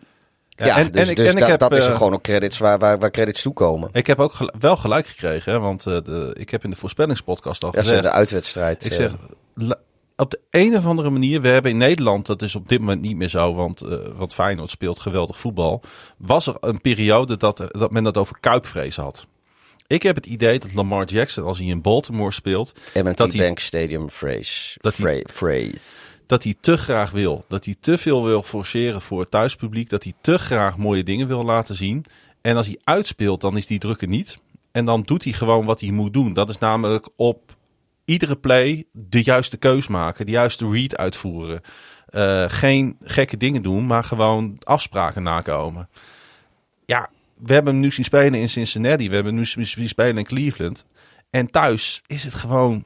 ja, 0.49 0.65
ja, 0.65 0.77
en, 0.77 0.91
dus, 0.91 1.09
en, 1.09 1.15
dus 1.15 1.29
en 1.29 1.39
da, 1.39 1.47
heb, 1.47 1.59
dat 1.59 1.75
is 1.75 1.83
er 1.85 1.91
uh, 1.91 1.97
gewoon 1.97 2.13
ook 2.13 2.21
credits 2.21 2.57
waar, 2.57 2.79
waar, 2.79 2.99
waar 2.99 3.11
credits 3.11 3.41
toekomen. 3.41 3.89
Ik 3.91 4.07
heb 4.07 4.19
ook 4.19 4.33
gel 4.33 4.53
wel 4.59 4.77
gelijk 4.77 5.07
gekregen, 5.07 5.51
hè, 5.51 5.59
want 5.59 5.85
uh, 5.85 5.97
de, 6.03 6.35
ik 6.37 6.49
heb 6.49 6.63
in 6.63 6.69
de 6.69 6.75
voorspellingspodcast 6.75 7.63
al 7.63 7.71
ja, 7.73 7.79
gezegd... 7.79 8.03
de 8.03 8.11
uitwedstrijd. 8.11 8.85
Ik 8.85 8.93
zeg, 8.93 9.15
op 10.21 10.31
de 10.31 10.39
een 10.49 10.77
of 10.77 10.85
andere 10.85 11.09
manier, 11.09 11.41
we 11.41 11.47
hebben 11.47 11.71
in 11.71 11.77
Nederland, 11.77 12.25
dat 12.25 12.41
is 12.41 12.55
op 12.55 12.69
dit 12.69 12.79
moment 12.79 13.01
niet 13.01 13.15
meer 13.15 13.29
zo, 13.29 13.53
want, 13.53 13.83
uh, 13.83 13.97
want 14.15 14.33
Feyenoord 14.33 14.69
speelt 14.69 14.99
geweldig 14.99 15.39
voetbal. 15.39 15.81
Was 16.17 16.47
er 16.47 16.55
een 16.59 16.81
periode 16.81 17.37
dat, 17.37 17.57
dat 17.71 17.91
men 17.91 18.03
dat 18.03 18.17
over 18.17 18.39
kuipvrees 18.39 18.95
had. 18.95 19.25
Ik 19.87 20.03
heb 20.03 20.15
het 20.15 20.25
idee 20.25 20.59
dat 20.59 20.73
Lamar 20.73 21.05
Jackson, 21.05 21.43
als 21.43 21.57
hij 21.57 21.67
in 21.67 21.81
Baltimore 21.81 22.31
speelt... 22.31 22.73
M&T 22.93 23.17
dat 23.17 23.37
Bank 23.37 23.59
Stadium 23.59 24.09
phrase. 24.09 24.77
Dat 24.81 24.97
hij, 24.97 25.25
phrase. 25.31 25.79
Dat 26.25 26.43
hij 26.43 26.55
te 26.59 26.77
graag 26.77 27.11
wil. 27.11 27.45
Dat 27.47 27.65
hij 27.65 27.75
te 27.79 27.97
veel 27.97 28.23
wil 28.23 28.43
forceren 28.43 29.01
voor 29.01 29.19
het 29.19 29.31
thuispubliek. 29.31 29.89
Dat 29.89 30.03
hij 30.03 30.13
te 30.21 30.37
graag 30.37 30.77
mooie 30.77 31.03
dingen 31.03 31.27
wil 31.27 31.43
laten 31.43 31.75
zien. 31.75 32.05
En 32.41 32.55
als 32.55 32.65
hij 32.65 32.77
uitspeelt, 32.83 33.41
dan 33.41 33.57
is 33.57 33.67
die 33.67 33.79
druk 33.79 34.01
er 34.01 34.07
niet. 34.07 34.37
En 34.71 34.85
dan 34.85 35.01
doet 35.05 35.23
hij 35.23 35.33
gewoon 35.33 35.65
wat 35.65 35.81
hij 35.81 35.91
moet 35.91 36.13
doen. 36.13 36.33
Dat 36.33 36.49
is 36.49 36.57
namelijk 36.57 37.09
op 37.15 37.55
iedere 38.05 38.35
play 38.35 38.85
de 38.91 39.23
juiste 39.23 39.57
keus 39.57 39.87
maken, 39.87 40.25
de 40.25 40.31
juiste 40.31 40.69
read 40.69 40.97
uitvoeren. 40.97 41.61
Uh, 42.09 42.45
geen 42.47 42.97
gekke 42.99 43.37
dingen 43.37 43.61
doen, 43.61 43.85
maar 43.85 44.03
gewoon 44.03 44.57
afspraken 44.63 45.23
nakomen. 45.23 45.89
Ja, 46.85 47.09
we 47.35 47.53
hebben 47.53 47.79
nu 47.79 47.91
zien 47.91 48.05
spelen 48.05 48.39
in 48.39 48.49
Cincinnati, 48.49 49.09
we 49.09 49.15
hebben 49.15 49.35
nu 49.35 49.45
zien 49.45 49.87
spelen 49.87 50.17
in 50.17 50.25
Cleveland. 50.25 50.85
En 51.29 51.51
thuis 51.51 52.01
is 52.07 52.23
het 52.23 52.33
gewoon. 52.33 52.83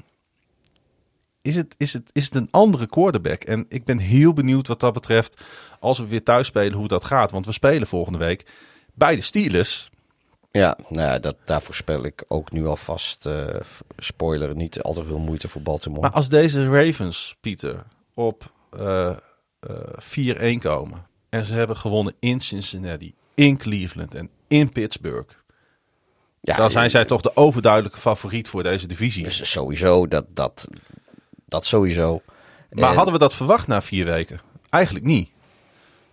Is 1.41 1.55
het, 1.55 1.75
is, 1.77 1.93
het, 1.93 2.09
is 2.11 2.23
het 2.23 2.35
een 2.35 2.47
andere 2.51 2.87
quarterback? 2.87 3.43
En 3.43 3.65
ik 3.69 3.83
ben 3.83 3.97
heel 3.97 4.33
benieuwd 4.33 4.67
wat 4.67 4.79
dat 4.79 4.93
betreft. 4.93 5.43
Als 5.79 5.99
we 5.99 6.07
weer 6.07 6.23
thuis 6.23 6.47
spelen, 6.47 6.77
hoe 6.77 6.87
dat 6.87 7.03
gaat. 7.03 7.31
Want 7.31 7.45
we 7.45 7.51
spelen 7.51 7.87
volgende 7.87 8.17
week 8.17 8.45
bij 8.93 9.15
de 9.15 9.21
Steelers. 9.21 9.89
Ja, 10.55 10.77
nou 10.89 11.01
ja, 11.01 11.19
dat, 11.19 11.35
daar 11.43 11.61
voorspel 11.61 12.05
ik 12.05 12.23
ook 12.27 12.51
nu 12.51 12.65
alvast, 12.65 13.25
uh, 13.25 13.45
spoiler, 13.97 14.55
niet 14.55 14.81
al 14.81 14.93
te 14.93 15.03
veel 15.03 15.19
moeite 15.19 15.47
voor 15.47 15.61
Baltimore. 15.61 16.01
Maar 16.01 16.11
als 16.11 16.29
deze 16.29 16.69
Ravens, 16.69 17.35
Pieter, 17.41 17.83
op 18.13 18.51
uh, 18.79 19.15
uh, 20.17 20.55
4-1 20.57 20.61
komen 20.61 21.07
en 21.29 21.45
ze 21.45 21.53
hebben 21.53 21.77
gewonnen 21.77 22.13
in 22.19 22.39
Cincinnati, 22.39 23.13
in 23.33 23.57
Cleveland 23.57 24.15
en 24.15 24.29
in 24.47 24.69
Pittsburgh. 24.69 25.33
Ja, 26.39 26.55
dan 26.55 26.71
zijn 26.71 26.89
zij 26.89 27.05
toch 27.05 27.21
de 27.21 27.35
overduidelijke 27.35 27.99
favoriet 27.99 28.49
voor 28.49 28.63
deze 28.63 28.87
divisie. 28.87 29.23
Dus 29.23 29.51
sowieso, 29.51 30.07
dat, 30.07 30.25
dat, 30.29 30.67
dat 31.45 31.65
sowieso. 31.65 32.21
Maar 32.69 32.89
en... 32.89 32.95
hadden 32.95 33.13
we 33.13 33.19
dat 33.19 33.33
verwacht 33.33 33.67
na 33.67 33.81
vier 33.81 34.05
weken? 34.05 34.41
Eigenlijk 34.69 35.05
niet. 35.05 35.29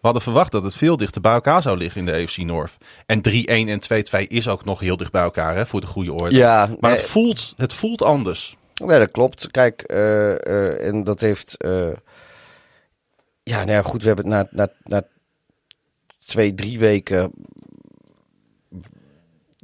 We 0.03 0.09
hadden 0.09 0.22
verwacht 0.22 0.53
dat 0.53 0.62
het 0.62 0.76
veel 0.76 0.96
dichter 0.96 1.20
bij 1.20 1.32
elkaar 1.32 1.62
zou 1.62 1.76
liggen 1.76 2.00
in 2.00 2.07
de 2.07 2.22
AFC 2.22 2.36
North. 2.36 2.76
En 3.07 3.18
3-1 3.18 3.22
en 3.44 3.80
2-2 4.24 4.26
is 4.26 4.48
ook 4.48 4.64
nog 4.64 4.80
heel 4.80 4.96
dicht 4.96 5.12
bij 5.12 5.22
elkaar, 5.22 5.57
hè, 5.57 5.66
voor 5.66 5.80
de 5.80 5.86
goede 5.86 6.12
orde. 6.12 6.36
Ja, 6.36 6.76
maar 6.80 6.90
het, 6.90 7.03
voelt, 7.03 7.53
het 7.57 7.74
voelt 7.74 8.03
anders. 8.03 8.57
Nee, 8.74 8.98
dat 8.98 9.11
klopt. 9.11 9.50
Kijk, 9.50 9.84
uh, 9.86 9.98
uh, 9.98 10.86
en 10.86 11.05
dat 11.05 11.20
heeft... 11.20 11.57
Uh, 11.64 11.88
ja, 13.42 13.57
nou 13.57 13.70
ja, 13.70 13.82
goed, 13.82 14.03
we 14.03 14.07
hebben 14.07 14.30
het 14.32 14.53
na, 14.53 14.64
na, 14.64 14.72
na 14.84 15.07
twee, 16.26 16.55
drie 16.55 16.78
weken 16.78 17.32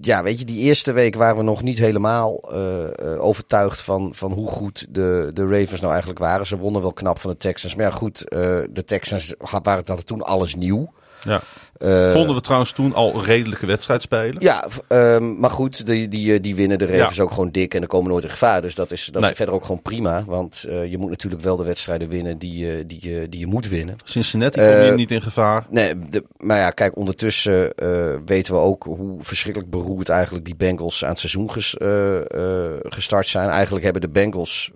ja, 0.00 0.22
weet 0.22 0.38
je, 0.38 0.44
die 0.44 0.58
eerste 0.58 0.92
week 0.92 1.14
waren 1.14 1.36
we 1.36 1.42
nog 1.42 1.62
niet 1.62 1.78
helemaal 1.78 2.54
uh, 2.54 3.22
overtuigd 3.24 3.80
van, 3.80 4.10
van 4.14 4.32
hoe 4.32 4.48
goed 4.48 4.86
de, 4.88 5.30
de 5.34 5.42
Ravens 5.42 5.80
nou 5.80 5.90
eigenlijk 5.90 6.20
waren. 6.20 6.46
Ze 6.46 6.56
wonnen 6.56 6.82
wel 6.82 6.92
knap 6.92 7.18
van 7.18 7.30
de 7.30 7.36
Texans. 7.36 7.74
Maar 7.74 7.84
ja, 7.84 7.90
goed, 7.90 8.20
uh, 8.20 8.38
de 8.70 8.84
Texans 8.84 9.34
waren 9.62 9.84
dat 9.84 10.06
toen 10.06 10.22
alles 10.22 10.54
nieuw. 10.54 10.92
Ja. 11.22 11.40
Uh, 11.78 12.12
Vonden 12.12 12.34
we 12.34 12.40
trouwens 12.40 12.72
toen 12.72 12.94
al 12.94 13.24
redelijke 13.24 13.66
wedstrijd 13.66 14.02
spelen? 14.02 14.36
Ja, 14.38 14.66
um, 14.88 15.38
maar 15.38 15.50
goed, 15.50 15.86
die, 15.86 16.08
die, 16.08 16.40
die 16.40 16.54
winnen 16.54 16.78
de 16.78 16.86
Ravens 16.86 17.16
ja. 17.16 17.22
ook 17.22 17.30
gewoon 17.30 17.50
dik 17.50 17.74
en 17.74 17.82
er 17.82 17.88
komen 17.88 18.10
nooit 18.10 18.24
in 18.24 18.30
gevaar. 18.30 18.62
Dus 18.62 18.74
dat 18.74 18.90
is, 18.90 19.06
dat 19.06 19.22
nee. 19.22 19.30
is 19.30 19.36
verder 19.36 19.54
ook 19.54 19.62
gewoon 19.62 19.82
prima. 19.82 20.24
Want 20.26 20.64
uh, 20.68 20.90
je 20.90 20.98
moet 20.98 21.10
natuurlijk 21.10 21.42
wel 21.42 21.56
de 21.56 21.64
wedstrijden 21.64 22.08
winnen 22.08 22.38
die, 22.38 22.86
die, 22.86 23.00
die, 23.00 23.28
die 23.28 23.40
je 23.40 23.46
moet 23.46 23.68
winnen. 23.68 23.96
Cincinnati 24.04 24.60
kom 24.60 24.68
je 24.68 24.92
niet 24.94 25.10
in 25.10 25.22
gevaar. 25.22 25.66
Nee, 25.70 26.08
de, 26.10 26.24
maar 26.36 26.58
ja, 26.58 26.70
kijk, 26.70 26.96
ondertussen 26.96 27.72
weten 28.24 28.54
we 28.54 28.60
ook 28.60 28.84
hoe 28.84 29.16
verschrikkelijk 29.20 29.70
beroerd 29.70 30.08
eigenlijk 30.08 30.44
die 30.44 30.56
Bengals 30.56 31.04
aan 31.04 31.10
het 31.10 31.18
seizoen 31.18 31.52
ges, 31.52 31.76
gestart 32.82 33.28
zijn. 33.28 33.48
Eigenlijk 33.48 33.84
hebben 33.84 34.02
de 34.02 34.08
Bengals 34.08 34.70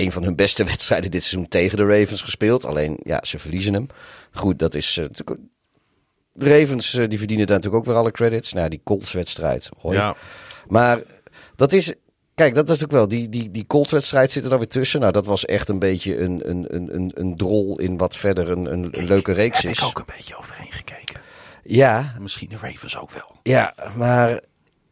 een 0.00 0.12
van 0.12 0.22
hun 0.22 0.36
beste 0.36 0.64
wedstrijden 0.64 1.10
dit 1.10 1.22
seizoen 1.22 1.48
tegen 1.48 1.76
de 1.76 1.86
Ravens 1.86 2.22
gespeeld. 2.22 2.64
Alleen, 2.64 3.00
ja, 3.02 3.20
ze 3.22 3.38
verliezen 3.38 3.74
hem. 3.74 3.86
Goed, 4.32 4.58
dat 4.58 4.74
is 4.74 4.96
uh, 4.96 5.06
de 6.32 6.58
Ravens 6.58 6.94
uh, 6.94 7.08
die 7.08 7.18
verdienen 7.18 7.46
daar 7.46 7.56
natuurlijk 7.56 7.82
ook 7.82 7.88
weer 7.88 8.00
alle 8.00 8.10
credits. 8.10 8.52
Nou, 8.52 8.68
die 8.68 8.80
Colts-wedstrijd. 8.84 9.68
Ja. 9.82 10.16
Maar 10.68 11.02
dat 11.56 11.72
is. 11.72 11.94
Kijk, 12.34 12.54
dat 12.54 12.68
is 12.68 12.84
ook 12.84 12.90
wel. 12.90 13.08
Die, 13.08 13.28
die, 13.28 13.50
die 13.50 13.66
Colts-wedstrijd 13.66 14.30
zit 14.30 14.44
er 14.44 14.50
dan 14.50 14.58
weer 14.58 14.68
tussen. 14.68 15.00
Nou, 15.00 15.12
dat 15.12 15.26
was 15.26 15.44
echt 15.44 15.68
een 15.68 15.78
beetje 15.78 16.18
een, 16.18 16.50
een, 16.50 16.74
een, 16.74 16.94
een, 16.94 17.12
een 17.14 17.36
drol 17.36 17.78
in 17.78 17.96
wat 17.96 18.16
verder 18.16 18.50
een, 18.50 18.72
een, 18.72 18.88
een 18.90 19.04
leuke 19.04 19.32
reeks 19.32 19.64
is. 19.64 19.78
Heb 19.78 19.88
ik 19.88 19.98
ook 19.98 19.98
een 19.98 20.14
beetje 20.16 20.36
overheen 20.36 20.72
gekeken. 20.72 21.20
Ja. 21.64 22.14
Misschien 22.18 22.48
de 22.48 22.56
Ravens 22.60 22.96
ook 22.96 23.10
wel. 23.10 23.36
Ja, 23.42 23.74
maar 23.96 24.40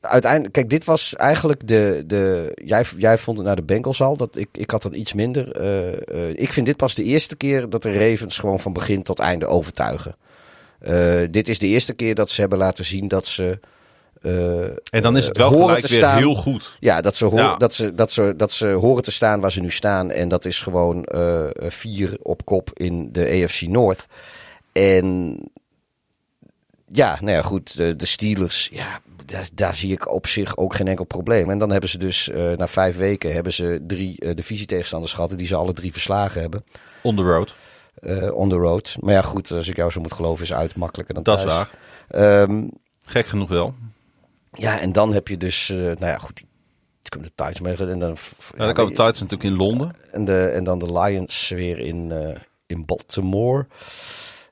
uiteindelijk, 0.00 0.52
kijk, 0.52 0.70
dit 0.70 0.84
was 0.84 1.16
eigenlijk 1.16 1.66
de. 1.66 2.02
de 2.06 2.52
jij, 2.64 2.84
jij 2.96 3.18
vond 3.18 3.36
het 3.36 3.46
naar 3.46 3.56
de 3.56 3.62
Bengals 3.62 4.02
al. 4.02 4.16
Dat, 4.16 4.36
ik, 4.36 4.48
ik 4.52 4.70
had 4.70 4.82
dat 4.82 4.94
iets 4.94 5.12
minder. 5.12 5.60
Uh, 5.60 5.92
uh, 5.92 6.28
ik 6.28 6.52
vind 6.52 6.66
dit 6.66 6.76
pas 6.76 6.94
de 6.94 7.04
eerste 7.04 7.36
keer 7.36 7.68
dat 7.68 7.82
de 7.82 7.92
Ravens 7.92 8.38
gewoon 8.38 8.60
van 8.60 8.72
begin 8.72 9.02
tot 9.02 9.18
einde 9.18 9.46
overtuigen. 9.46 10.16
Uh, 10.80 11.20
dit 11.30 11.48
is 11.48 11.58
de 11.58 11.66
eerste 11.66 11.92
keer 11.92 12.14
dat 12.14 12.30
ze 12.30 12.40
hebben 12.40 12.58
laten 12.58 12.84
zien 12.84 13.08
dat 13.08 13.26
ze. 13.26 13.58
en 14.90 15.02
dan 15.02 15.16
is 15.16 15.26
het 15.26 15.36
wel 15.36 15.50
gelijk 15.50 15.86
weer 15.86 15.98
staan. 15.98 16.18
heel 16.18 16.34
goed. 16.34 16.76
Ja, 16.80 17.00
dat 17.00 17.16
ze, 17.16 17.24
horen, 17.24 17.44
ja. 17.44 17.56
Dat, 17.56 17.74
ze, 17.74 17.94
dat, 17.94 18.12
ze, 18.12 18.34
dat 18.36 18.52
ze 18.52 18.66
horen 18.66 19.02
te 19.02 19.10
staan 19.10 19.40
waar 19.40 19.52
ze 19.52 19.60
nu 19.60 19.70
staan. 19.70 20.10
En 20.10 20.28
dat 20.28 20.44
is 20.44 20.60
gewoon 20.60 21.08
vier 21.56 22.18
op 22.22 22.44
kop 22.44 22.70
in 22.74 23.12
de 23.12 23.42
AFC 23.44 23.60
North. 23.60 24.06
En 24.72 25.38
ja, 26.88 27.18
nou 27.20 27.32
ja, 27.32 27.42
goed. 27.42 27.76
De, 27.76 27.96
de 27.96 28.06
Steelers, 28.06 28.68
ja, 28.72 29.00
daar, 29.30 29.48
daar, 29.54 29.74
zie 29.74 29.92
ik 29.92 30.12
op 30.12 30.26
zich 30.26 30.56
ook 30.56 30.74
geen 30.74 30.88
enkel 30.88 31.04
probleem. 31.04 31.50
En 31.50 31.58
dan 31.58 31.70
hebben 31.70 31.90
ze 31.90 31.98
dus 31.98 32.28
uh, 32.28 32.52
na 32.56 32.68
vijf 32.68 32.96
weken 32.96 33.32
hebben 33.32 33.52
ze 33.52 33.84
drie 33.86 34.24
uh, 34.24 34.34
divisietegenstanders 34.34 35.12
gehad 35.12 35.38
die 35.38 35.46
ze 35.46 35.54
alle 35.54 35.72
drie 35.72 35.92
verslagen 35.92 36.40
hebben. 36.40 36.64
On 37.02 37.16
the 37.16 37.22
road. 37.22 37.56
Uh, 38.00 38.34
on 38.34 38.48
the 38.48 38.56
road. 38.56 38.96
Maar 39.00 39.14
ja, 39.14 39.22
goed, 39.22 39.50
als 39.50 39.68
ik 39.68 39.76
jou 39.76 39.90
zo 39.90 40.00
moet 40.00 40.12
geloven, 40.12 40.44
is 40.44 40.52
uit 40.52 40.76
makkelijker 40.76 41.14
dan 41.14 41.22
Dat 41.22 41.36
thuis. 41.36 41.48
is 41.48 41.70
waar. 42.08 42.40
Um, 42.42 42.70
Gek 43.02 43.26
genoeg 43.26 43.48
wel. 43.48 43.74
Ja, 44.52 44.80
en 44.80 44.92
dan 44.92 45.12
heb 45.12 45.28
je 45.28 45.36
dus, 45.36 45.68
nou 45.68 46.06
ja, 46.06 46.18
goed, 46.18 46.36
die 46.36 46.46
de 47.22 47.28
Titans 47.34 47.60
mee. 47.60 47.76
En 47.76 47.98
dan, 47.98 48.16
ja, 48.56 48.64
dan 48.64 48.74
komen 48.74 48.94
de 48.94 48.98
Titans 48.98 49.20
natuurlijk 49.20 49.50
in 49.50 49.56
Londen. 49.56 49.90
En, 50.12 50.24
de, 50.24 50.44
en 50.44 50.64
dan 50.64 50.78
de 50.78 50.92
Lions 50.92 51.48
weer 51.48 51.78
in, 51.78 52.12
in 52.66 52.84
Baltimore. 52.84 53.66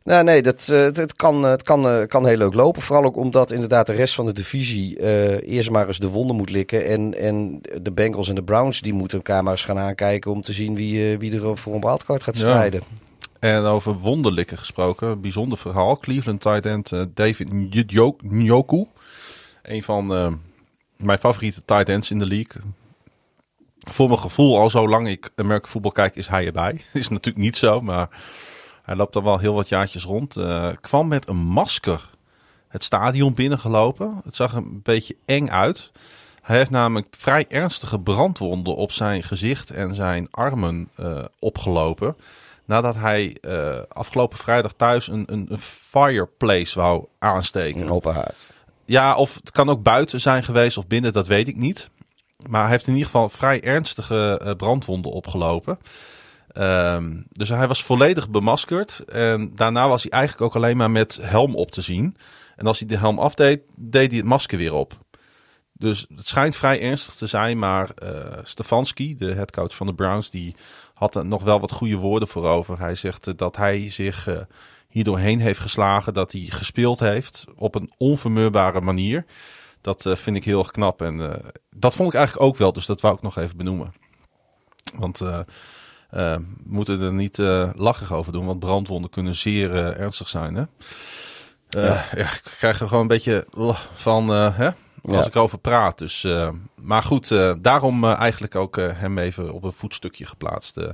Nou, 0.07 0.25
nee, 0.25 0.43
dat, 0.43 0.69
uh, 0.71 0.79
het, 0.79 1.17
kan, 1.17 1.43
het 1.43 1.63
kan, 1.63 1.87
uh, 1.87 2.07
kan 2.07 2.27
heel 2.27 2.37
leuk 2.37 2.55
lopen. 2.55 2.83
Vooral 2.83 3.05
ook 3.05 3.17
omdat 3.17 3.51
inderdaad 3.51 3.87
de 3.87 3.93
rest 3.93 4.15
van 4.15 4.27
de 4.27 4.33
divisie 4.33 4.99
uh, 4.99 5.49
eerst 5.49 5.71
maar 5.71 5.87
eens 5.87 5.99
de 5.99 6.09
wonden 6.09 6.37
moet 6.37 6.51
likken. 6.51 6.87
En, 6.87 7.15
en 7.15 7.61
de 7.83 7.93
Bengals 7.93 8.29
en 8.29 8.35
de 8.35 8.43
Browns 8.43 8.81
die 8.81 8.93
moeten 8.93 9.17
elkaar 9.17 9.43
maar 9.43 9.53
eens 9.53 9.65
gaan 9.65 9.79
aankijken 9.79 10.31
om 10.31 10.43
te 10.43 10.53
zien 10.53 10.75
wie, 10.75 11.19
wie 11.19 11.41
er 11.41 11.59
voor 11.59 11.75
een 11.75 11.81
wildcard 11.81 12.23
gaat 12.23 12.37
strijden. 12.37 12.83
Ja. 13.41 13.49
En 13.49 13.63
over 13.63 13.93
wonderlikken 13.93 14.59
gesproken, 14.59 15.21
bijzonder 15.21 15.59
verhaal. 15.59 15.97
Cleveland 15.97 16.41
tight 16.41 16.67
end 16.67 16.93
David 17.15 17.53
Njoku. 18.23 18.87
Een 19.63 19.83
van 19.83 20.07
mijn 20.97 21.19
favoriete 21.19 21.63
tight 21.65 21.89
ends 21.89 22.11
in 22.11 22.19
de 22.19 22.27
league. 22.27 22.63
Voor 23.79 24.09
mijn 24.09 24.21
gevoel, 24.21 24.59
al 24.59 24.71
zolang 24.71 25.09
ik 25.09 25.31
American 25.37 25.71
voetbal 25.71 25.93
kijk, 25.93 26.17
is 26.17 26.29
hij 26.29 26.47
erbij. 26.47 26.81
is 26.93 27.09
natuurlijk 27.09 27.45
niet 27.45 27.57
zo, 27.57 27.81
maar... 27.81 28.09
Hij 28.87 28.97
loopt 28.97 29.17
al 29.17 29.23
wel 29.23 29.39
heel 29.39 29.55
wat 29.55 29.69
jaartjes 29.69 30.05
rond. 30.05 30.37
Uh, 30.37 30.69
kwam 30.81 31.09
met 31.09 31.29
een 31.29 31.37
masker 31.37 32.11
het 32.69 32.85
stadion 32.85 33.35
binnengelopen. 33.35 34.21
Het 34.25 34.37
zag 34.37 34.53
een 34.53 34.81
beetje 34.83 35.17
eng 35.25 35.49
uit. 35.49 35.93
Hij 36.43 36.57
heeft 36.57 36.71
namelijk 36.71 37.07
vrij 37.11 37.45
ernstige 37.49 38.01
brandwonden 38.01 38.77
op 38.77 38.93
zijn 38.93 39.23
gezicht 39.23 39.71
en 39.71 39.95
zijn 39.95 40.29
armen 40.31 40.89
eh, 40.95 41.25
opgelopen. 41.39 42.17
Nadat 42.65 42.95
hij 42.95 43.37
eh, 43.41 43.79
afgelopen 43.89 44.39
vrijdag 44.39 44.73
thuis 44.73 45.09
een, 45.09 45.25
een, 45.27 45.47
een 45.49 45.59
fireplace 45.61 46.79
wou 46.79 47.05
aansteken. 47.19 47.81
Een 47.81 47.91
open 47.91 48.15
haard. 48.15 48.51
Ja, 48.85 49.15
of 49.15 49.35
het 49.35 49.51
kan 49.51 49.69
ook 49.69 49.83
buiten 49.83 50.21
zijn 50.21 50.45
geweest 50.45 50.77
of 50.77 50.87
binnen, 50.87 51.13
dat 51.13 51.27
weet 51.27 51.49
ik 51.49 51.57
niet. 51.57 51.89
Maar 52.49 52.63
hij 52.63 52.71
heeft 52.71 52.87
in 52.87 52.93
ieder 52.93 53.07
geval 53.07 53.29
vrij 53.29 53.63
ernstige 53.63 54.41
eh, 54.43 54.55
brandwonden 54.55 55.13
opgelopen. 55.13 55.79
Ehm, 56.57 57.21
dus 57.31 57.49
hij 57.49 57.69
was 57.69 57.83
volledig 57.85 58.31
bemaskerd. 58.31 59.05
En 59.05 59.55
daarna 59.55 59.89
was 59.89 60.03
hij 60.03 60.11
eigenlijk 60.11 60.43
ook 60.43 60.57
alleen 60.57 60.77
maar 60.77 60.91
met 60.91 61.19
helm 61.23 61.55
op 61.55 61.71
te 61.71 61.81
zien. 61.81 62.17
En 62.57 62.67
als 62.67 62.79
hij 62.79 62.89
de 62.89 62.99
helm 62.99 63.19
afdeed, 63.19 63.61
deed 63.75 64.09
hij 64.09 64.19
het 64.19 64.29
masker 64.29 64.59
weer 64.59 64.73
op. 64.73 64.99
Dus 65.73 66.07
het 66.17 66.27
schijnt 66.27 66.57
vrij 66.57 66.81
ernstig 66.81 67.15
te 67.15 67.27
zijn. 67.27 67.59
Maar 67.59 67.91
eh 67.91 68.39
Stefanski, 68.43 69.17
de 69.17 69.33
headcoach 69.33 69.75
van 69.75 69.87
de 69.87 69.95
Browns, 69.95 70.31
die 70.31 70.55
had 70.95 71.15
er 71.15 71.27
nog 71.27 71.43
wel 71.43 71.61
wat 71.61 71.73
goede 71.73 71.97
woorden 71.97 72.29
voor 72.29 72.47
over. 72.47 72.79
Hij 72.79 72.95
zegt 72.95 73.27
eh, 73.27 73.35
dat 73.37 73.57
hij 73.57 73.89
zich 73.91 74.27
eh 74.27 74.39
hier 74.89 75.05
doorheen 75.05 75.41
heeft 75.41 75.61
geslagen. 75.61 76.15
Dat 76.15 76.33
hij 76.33 76.41
gespeeld 76.41 76.99
heeft 76.99 77.45
op 77.57 77.75
een 77.75 77.93
onvermurrbare 77.97 78.81
manier. 78.81 79.25
Dat 79.81 80.03
vind 80.13 80.37
ik 80.37 80.45
heel 80.45 80.65
knap. 80.65 81.03
En 81.03 81.43
dat 81.71 81.95
vond 81.95 82.09
ik 82.09 82.15
eigenlijk 82.15 82.47
ook 82.47 82.57
wel. 82.57 82.73
Dus 82.73 82.87
dat 82.87 83.01
wou 83.01 83.15
ik 83.15 83.23
nog 83.23 83.39
even 83.39 83.57
benoemen. 83.57 83.95
Want 84.95 85.21
we 86.17 86.45
moeten 86.65 87.01
er 87.01 87.13
niet 87.13 87.39
eh 87.39 87.71
lachig 87.75 88.13
over 88.13 88.33
doen. 88.33 88.47
Want 88.47 88.59
brandwonden 88.61 89.11
kunnen 89.11 89.35
zeer 89.35 89.75
eh, 89.75 90.01
ernstig 90.01 90.29
zijn. 90.29 90.55
Hè? 90.55 90.63
Eh, 91.69 92.13
ja. 92.13 92.25
ik 92.33 92.43
krijg 92.59 92.81
er 92.81 92.87
gewoon 92.87 93.03
een 93.03 93.09
beetje 93.09 93.47
van 93.95 94.33
eh, 94.33 94.57
hè? 94.57 94.67
als 94.67 95.15
Ja. 95.15 95.27
ik 95.27 95.35
erover 95.35 95.59
praat. 95.59 95.99
Dus, 95.99 96.25
eh, 96.25 96.49
maar 96.75 97.03
goed, 97.03 97.31
eh, 97.31 97.53
daarom 97.59 98.05
eh, 98.05 98.19
eigenlijk 98.19 98.55
ook 98.55 98.77
eh, 98.77 98.89
hem 98.95 99.19
even 99.19 99.53
op 99.53 99.63
een 99.65 99.73
voetstukje 99.73 100.27
geplaatst. 100.27 100.77
eh, 100.77 100.89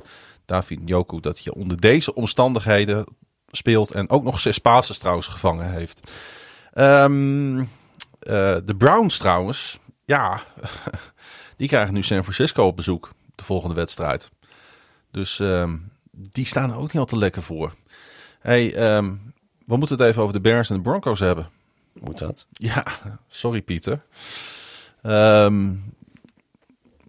David 0.44 0.80
Njoku, 0.84 1.20
dat 1.20 1.44
je 1.44 1.54
onder 1.54 1.80
deze 1.80 2.14
omstandigheden 2.14 3.04
speelt. 3.50 3.90
En 3.90 4.10
ook 4.10 4.22
nog 4.24 4.40
zes 4.40 4.58
passes 4.58 4.98
trouwens 4.98 5.26
gevangen 5.26 5.70
heeft. 5.72 6.10
Ehm, 6.72 7.58
eh, 7.60 7.66
de 8.64 8.74
Browns 8.78 9.18
trouwens, 9.18 9.78
ja, 10.04 10.40
die 11.56 11.68
krijgen 11.68 11.94
nu 11.94 12.02
San 12.02 12.22
Francisco 12.22 12.66
op 12.66 12.76
bezoek. 12.76 13.10
De 13.34 13.44
volgende 13.44 13.74
wedstrijd. 13.74 14.30
Dus 15.12 15.40
ehm, 15.40 15.76
die 16.10 16.47
staan 16.47 16.70
er 16.70 16.76
ook 16.76 16.93
niet 16.93 16.98
al 16.98 17.05
te 17.05 17.16
lekker 17.16 17.43
voor. 17.43 17.74
Hey, 18.40 18.74
ehm, 18.74 19.14
we 19.66 19.76
moeten 19.76 19.97
het 19.98 20.06
even 20.06 20.22
over 20.22 20.34
de 20.34 20.40
Bears 20.40 20.70
en 20.70 20.76
de 20.76 20.82
Broncos 20.82 21.20
hebben. 21.20 21.51
Moet 21.93 22.18
dat? 22.18 22.47
Ja, 22.52 22.84
sorry 23.28 23.62
Pieter. 23.62 24.02
Ehm, 25.02 25.74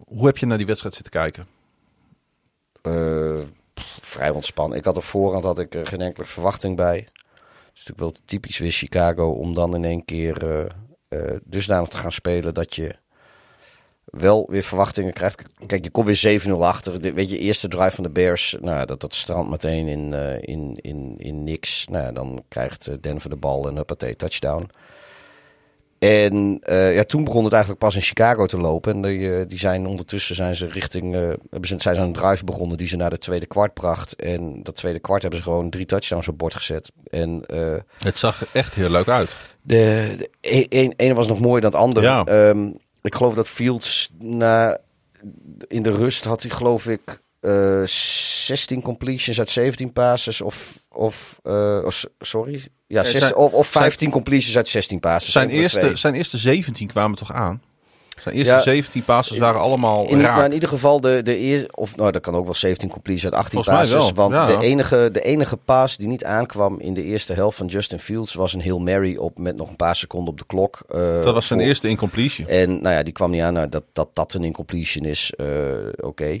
hoe 0.06 0.26
heb 0.26 0.38
je 0.38 0.46
naar 0.46 0.58
die 0.58 0.66
wedstrijd 0.66 0.94
zitten 0.94 1.12
kijken? 1.12 1.46
Eh, 2.82 3.42
pff, 3.74 3.98
vrij 4.02 4.30
ontspannen. 4.30 4.78
Ik 4.78 4.84
had 4.84 4.96
op 4.96 5.04
voorhand 5.04 5.44
had 5.44 5.58
ik 5.58 5.74
er 5.74 5.86
geen 5.86 6.00
enkele 6.00 6.26
verwachting 6.26 6.76
bij. 6.76 6.96
Het 6.96 7.82
is 7.82 7.86
natuurlijk 7.86 7.98
wel 7.98 8.24
typisch 8.24 8.58
weer 8.58 8.72
Chicago 8.72 9.30
om 9.30 9.54
dan 9.54 9.74
in 9.74 9.84
één 9.84 10.04
keer 10.04 10.50
eh 10.50 10.70
eh, 11.14 11.36
dusdanig 11.44 11.88
te 11.88 11.96
gaan 11.96 12.12
spelen 12.12 12.54
dat 12.54 12.74
je 12.74 12.96
wel 14.04 14.46
weer 14.50 14.62
verwachtingen 14.62 15.12
krijgt. 15.12 15.42
Kijk, 15.66 15.84
je 15.84 15.90
komt 15.90 16.06
weer 16.22 16.40
7-0 16.48 16.50
achter. 16.60 17.00
De- 17.02 17.12
weet 17.12 17.30
je, 17.30 17.38
eerste 17.38 17.68
drive 17.68 17.94
van 17.94 18.04
de 18.04 18.10
Bears, 18.10 18.56
nou, 18.60 18.86
dat, 18.86 19.00
dat 19.00 19.14
strandt 19.14 19.50
meteen 19.50 19.86
in, 19.86 20.14
eh, 20.14 20.36
in, 20.40 20.78
in, 20.80 21.14
in 21.18 21.44
niks. 21.44 21.86
Nou, 21.90 22.12
dan 22.12 22.44
krijgt 22.48 22.86
eh, 22.86 22.94
Denver 23.00 23.30
de 23.30 23.36
bal 23.36 23.68
en 23.68 23.76
huppatee, 23.76 24.16
touchdown. 24.16 24.70
En 25.98 26.58
eh, 26.62 26.94
ja, 26.94 27.04
toen 27.04 27.24
begon 27.24 27.44
het 27.44 27.52
eigenlijk 27.52 27.82
pas 27.82 27.94
in 27.94 28.00
Chicago 28.00 28.46
te 28.46 28.58
lopen. 28.58 28.92
En 28.94 29.02
die, 29.02 29.46
die 29.46 29.58
zijn 29.58 29.86
ondertussen 29.86 30.34
zijn 30.34 30.56
ze 30.56 30.66
richting. 30.66 31.14
hebben 31.14 31.68
ze, 31.68 31.74
zijn 31.78 31.94
ze 31.94 32.00
een 32.00 32.12
drive 32.12 32.44
begonnen 32.44 32.76
die 32.76 32.86
ze 32.86 32.96
naar 32.96 33.10
de 33.10 33.18
tweede 33.18 33.46
kwart 33.46 33.74
bracht. 33.74 34.16
En 34.16 34.62
dat 34.62 34.74
tweede 34.74 34.98
kwart 34.98 35.22
hebben 35.22 35.38
ze 35.40 35.44
gewoon 35.46 35.70
drie 35.70 35.86
touchdowns 35.86 36.28
op 36.28 36.38
bord 36.38 36.54
gezet. 36.54 36.90
En 37.10 37.44
Het 37.98 38.18
zag 38.18 38.44
echt 38.52 38.74
heel 38.74 38.90
leuk 38.90 39.08
uit. 39.08 39.36
de, 39.62 40.14
de 40.18 40.30
e- 40.40 40.66
een, 40.68 40.92
ene 40.96 41.14
was 41.14 41.28
nog 41.28 41.40
mooier 41.40 41.60
dan 41.60 41.70
het 41.70 41.80
andere. 41.80 42.06
Ja. 42.06 42.24
Ehm, 42.24 42.70
ik 43.04 43.14
geloof 43.14 43.34
dat 43.34 43.48
Fields 43.48 44.08
na, 44.18 44.78
in 45.68 45.82
de 45.82 45.92
rust 45.96 46.24
had 46.24 46.42
hij 46.42 46.50
geloof 46.50 46.86
ik 46.86 47.22
eh 47.40 47.82
16 47.86 48.82
completions 48.82 49.38
uit 49.38 49.48
17 49.50 49.92
passes 49.92 50.40
of, 50.40 50.78
of 50.88 51.38
oh, 51.42 51.88
s- 51.90 52.06
sorry, 52.18 52.68
ja, 52.86 53.04
zijn- 53.04 53.34
of, 53.36 53.52
of 53.52 53.66
15 53.68 54.10
completions 54.10 54.56
uit 54.56 54.68
16 54.68 55.00
passes. 55.00 55.32
Zijn 55.32 55.48
eerste, 55.48 55.78
twee. 55.78 55.96
zijn 55.96 56.14
eerste 56.14 56.38
17 56.38 56.86
kwamen 56.88 57.16
toch 57.18 57.32
aan? 57.32 57.62
Zijn 58.18 58.34
eerste 58.34 58.52
Ja. 58.52 58.60
17 58.60 59.04
passes 59.04 59.38
waren 59.38 59.60
allemaal 59.60 60.08
In, 60.08 60.20
raak. 60.20 60.36
maar 60.36 60.44
in 60.44 60.52
ieder 60.52 60.68
geval 60.68 61.00
de, 61.00 61.22
de 61.22 61.36
eerste, 61.36 61.68
of 61.76 61.96
nou, 61.96 62.10
dat 62.12 62.22
kan 62.22 62.34
ook 62.34 62.44
wel 62.44 62.54
17 62.54 62.88
completions 62.88 63.24
uit 63.34 63.42
18 63.44 63.64
Volgens 63.64 63.88
mij 63.90 63.98
passes. 63.98 64.16
Want 64.16 64.34
ja. 64.34 64.46
de, 64.46 64.58
enige, 64.66 65.08
de 65.12 65.20
enige 65.20 65.56
pass 65.56 65.96
die 65.96 66.08
niet 66.08 66.24
aankwam 66.24 66.80
in 66.80 66.94
de 66.94 67.02
eerste 67.02 67.32
helft 67.32 67.56
van 67.56 67.66
Justin 67.66 67.98
Fields 67.98 68.34
was 68.34 68.52
een 68.54 68.62
Hail 68.62 68.78
Mary 68.80 69.16
op 69.16 69.38
met 69.38 69.56
nog 69.56 69.68
een 69.68 69.76
paar 69.76 69.96
seconden 69.96 70.30
op 70.32 70.38
de 70.38 70.46
klok. 70.46 70.82
eh, 70.88 71.22
dat 71.24 71.34
was 71.34 71.46
zijn 71.46 71.58
voor- 71.58 71.68
eerste 71.68 71.88
incompletion. 71.88 72.48
En 72.48 72.68
nou 72.82 72.94
ja, 72.94 73.02
die 73.02 73.12
kwam 73.12 73.30
niet 73.30 73.42
aan. 73.42 73.52
Nou, 73.52 73.68
dat, 73.68 73.84
dat 73.92 74.08
dat 74.12 74.34
een 74.34 74.44
incompletion 74.44 75.04
is, 75.04 75.32
eh, 75.36 75.46
oké. 76.00 76.40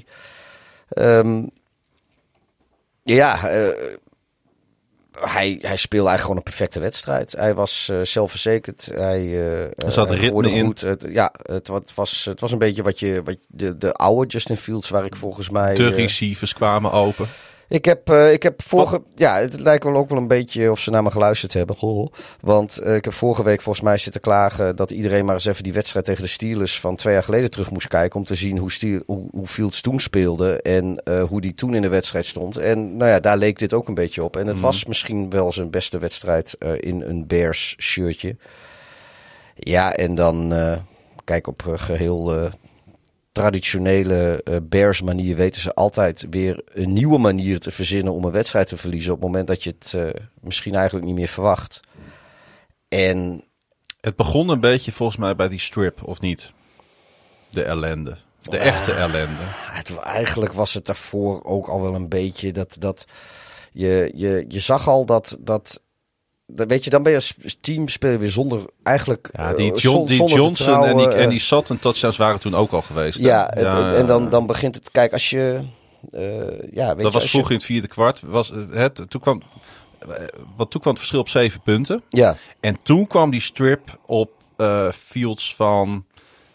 Ehm, 0.88 1.42
ja, 3.02 3.48
eh, 3.48 3.68
hij, 5.20 5.58
hij 5.60 5.76
speelde 5.76 6.08
eigenlijk 6.08 6.20
gewoon 6.20 6.36
een 6.36 6.42
perfecte 6.42 6.80
wedstrijd. 6.80 7.32
Hij 7.32 7.54
was 7.54 7.88
eh, 7.88 8.00
zelfverzekerd. 8.02 8.90
Hij, 8.94 9.20
eh, 9.20 9.62
Er 9.62 9.92
zat 9.92 10.08
hij 10.08 10.18
ritme 10.18 10.50
in. 10.50 10.64
Goed. 10.64 10.80
Het, 10.80 11.06
ja, 11.08 11.32
het, 11.42 11.66
het, 11.66 11.94
was, 11.94 12.24
het 12.24 12.40
was 12.40 12.52
een 12.52 12.58
beetje 12.58 12.82
wat 12.82 12.98
je, 12.98 13.22
wat 13.24 13.36
de, 13.46 13.78
de 13.78 13.92
oude 13.92 14.30
Justin 14.30 14.56
Fields, 14.56 14.88
waar 14.88 15.04
ik 15.04 15.16
volgens 15.16 15.50
mij... 15.50 15.74
De 15.74 15.86
eh, 15.86 15.96
receivers 15.96 16.52
kwamen 16.52 16.92
open. 16.92 17.26
Ik 17.74 17.84
heb, 17.84 18.10
eh, 18.10 18.32
ik 18.32 18.42
heb 18.42 18.62
vorige... 18.62 19.02
Ja, 19.14 19.36
het 19.36 19.60
lijkt 19.60 19.84
wel 19.84 19.96
ook 19.96 20.08
wel 20.08 20.18
een 20.18 20.28
beetje 20.28 20.70
of 20.70 20.78
ze 20.78 20.90
naar 20.90 21.02
me 21.02 21.10
geluisterd 21.10 21.52
hebben. 21.52 21.76
Goh. 21.76 22.12
Want 22.40 22.78
eh, 22.78 22.94
ik 22.94 23.04
heb 23.04 23.14
vorige 23.14 23.42
week 23.42 23.62
volgens 23.62 23.84
mij 23.84 23.98
zitten 23.98 24.20
klagen... 24.20 24.76
dat 24.76 24.90
iedereen 24.90 25.24
maar 25.24 25.34
eens 25.34 25.44
even 25.44 25.62
die 25.62 25.72
wedstrijd 25.72 26.04
tegen 26.04 26.22
de 26.22 26.28
Steelers... 26.28 26.80
van 26.80 26.96
twee 26.96 27.14
jaar 27.14 27.24
geleden 27.24 27.50
terug 27.50 27.70
moest 27.70 27.88
kijken... 27.88 28.18
om 28.18 28.24
te 28.24 28.34
zien 28.34 28.58
hoe, 28.58 28.72
Steel, 28.72 29.02
hoe, 29.06 29.28
hoe 29.30 29.46
Fields 29.46 29.80
toen 29.80 30.00
speelde... 30.00 30.62
en 30.62 30.96
eh, 31.04 31.22
hoe 31.22 31.40
die 31.40 31.54
toen 31.54 31.74
in 31.74 31.82
de 31.82 31.88
wedstrijd 31.88 32.26
stond. 32.26 32.56
En 32.56 32.96
nou 32.96 33.10
ja, 33.10 33.20
daar 33.20 33.36
leek 33.36 33.58
dit 33.58 33.72
ook 33.72 33.88
een 33.88 33.94
beetje 33.94 34.24
op. 34.24 34.36
En 34.36 34.46
het 34.46 34.60
was 34.60 34.84
misschien 34.84 35.30
wel 35.30 35.52
zijn 35.52 35.70
beste 35.70 35.98
wedstrijd... 35.98 36.56
in 36.80 37.02
een 37.02 37.26
Bears 37.26 37.76
shirtje. 37.78 38.36
Ja, 39.54 39.92
en 39.92 40.14
dan... 40.14 40.52
kijk, 41.24 41.46
op 41.46 41.66
eh, 41.66 41.72
geheel... 41.76 42.50
traditionele 43.34 44.40
eh, 44.44 44.56
Bears 44.62 45.02
manier 45.02 45.36
weten 45.36 45.60
ze 45.60 45.74
altijd 45.74 46.26
weer 46.30 46.62
een 46.66 46.92
nieuwe 46.92 47.18
manier 47.18 47.58
te 47.60 47.70
verzinnen 47.70 48.12
om 48.12 48.24
een 48.24 48.32
wedstrijd 48.32 48.66
te 48.66 48.76
verliezen 48.76 49.12
op 49.12 49.18
het 49.18 49.26
moment 49.26 49.46
dat 49.46 49.62
je 49.62 49.74
het 49.78 49.94
eh, 49.94 50.20
misschien 50.40 50.74
eigenlijk 50.74 51.06
niet 51.06 51.14
meer 51.14 51.28
verwacht. 51.28 51.80
En 52.88 53.44
Het 54.00 54.16
begon 54.16 54.48
een 54.48 54.60
beetje 54.60 54.92
volgens 54.92 55.18
mij 55.18 55.36
bij 55.36 55.48
die 55.48 55.58
strip, 55.58 56.02
of 56.02 56.20
niet? 56.20 56.52
De 57.50 57.62
ellende. 57.62 58.16
De 58.42 58.58
echte 58.58 58.92
ellende. 58.92 59.42
het, 59.70 59.96
eigenlijk 59.96 60.52
was 60.52 60.74
het 60.74 60.86
daarvoor 60.86 61.44
ook 61.44 61.66
al 61.66 61.82
wel 61.82 61.94
een 61.94 62.08
beetje 62.08 62.52
dat, 62.52 62.76
dat 62.78 63.04
je, 63.72 64.12
je, 64.14 64.44
je 64.48 64.60
zag 64.60 64.88
al 64.88 65.06
dat, 65.06 65.36
dat, 65.40 65.80
dat 66.46 66.68
weet 66.68 66.84
je, 66.84 66.90
dan 66.90 67.02
ben 67.02 67.12
je 67.12 67.18
als 67.18 67.34
team 67.60 67.88
speel 67.88 68.10
je 68.10 68.18
weer 68.18 68.30
zonder 68.30 68.64
eigenlijk 68.82 69.28
Ja, 69.32 69.52
die, 69.54 69.72
eh, 69.72 69.78
John, 69.78 69.96
zon- 69.96 70.06
die 70.06 70.16
zonder 70.16 70.36
Johnson 70.36 70.84
en 70.84 70.96
die, 70.96 71.08
en 71.08 71.24
eh, 71.24 71.28
die 71.30 71.38
Sutton 71.38 71.78
touchdowns 71.78 72.16
waren 72.16 72.40
toen 72.40 72.54
ook 72.54 72.72
al 72.72 72.82
geweest. 72.82 73.18
ja, 73.18 73.50
het- 73.54 73.62
Ja, 73.64 73.86
het- 73.86 73.94
en 73.96 74.06
dan, 74.06 74.30
dan 74.30 74.46
begint 74.46 74.74
het, 74.74 74.90
kijk, 74.90 75.12
als 75.12 75.30
je, 75.30 75.60
eh, 76.10 76.20
ja, 76.72 76.86
weet 76.94 77.04
dat 77.04 77.12
je, 77.12 77.18
was 77.18 77.30
vroeg 77.30 77.42
je, 77.44 77.48
in 77.50 77.56
het 77.56 77.64
vierde 77.64 77.88
kwart. 77.88 78.20
Was 78.20 78.50
eh, 78.52 78.58
het, 78.70 79.04
toen 79.10 79.20
kwam, 79.20 79.42
eh, 79.98 80.08
wat 80.56 80.70
toen 80.70 80.80
kwam 80.80 80.92
het 80.92 80.98
verschil 80.98 81.20
op 81.20 81.28
zeven 81.28 81.60
punten. 81.60 82.02
ja, 82.08 82.36
En 82.60 82.76
toen 82.82 83.06
kwam 83.06 83.30
die 83.30 83.40
strip 83.40 83.98
op 84.06 84.30
eh, 84.56 84.88
fields 84.92 85.54
van, 85.54 86.04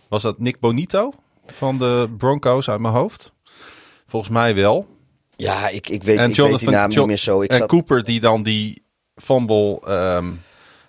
was 0.08 0.22
dat 0.22 0.40
Nick 0.40 0.60
Bonito 0.60 1.12
van 1.46 1.78
de 1.78 2.10
Broncos 2.18 2.70
uit 2.70 2.80
mijn 2.80 2.94
hoofd? 2.94 3.32
Volgens 4.08 4.32
mij 4.32 4.56
wel. 4.56 4.88
ja, 5.36 5.68
ik, 5.70 5.90
ik 5.90 6.04
weet, 6.04 6.18
en 6.18 6.30
ik 6.30 6.36
weet 6.36 6.60
die 6.60 6.70
naam 6.70 6.82
John- 6.90 6.98
niet 7.00 7.08
meer 7.08 7.18
zo. 7.18 7.42
Ik 7.42 7.50
en 7.52 7.58
zat, 7.58 7.68
Cooper 7.68 8.04
die 8.04 8.20
dan 8.20 8.44
die 8.44 8.84
fumble 9.22 9.80
ehm, 9.86 10.32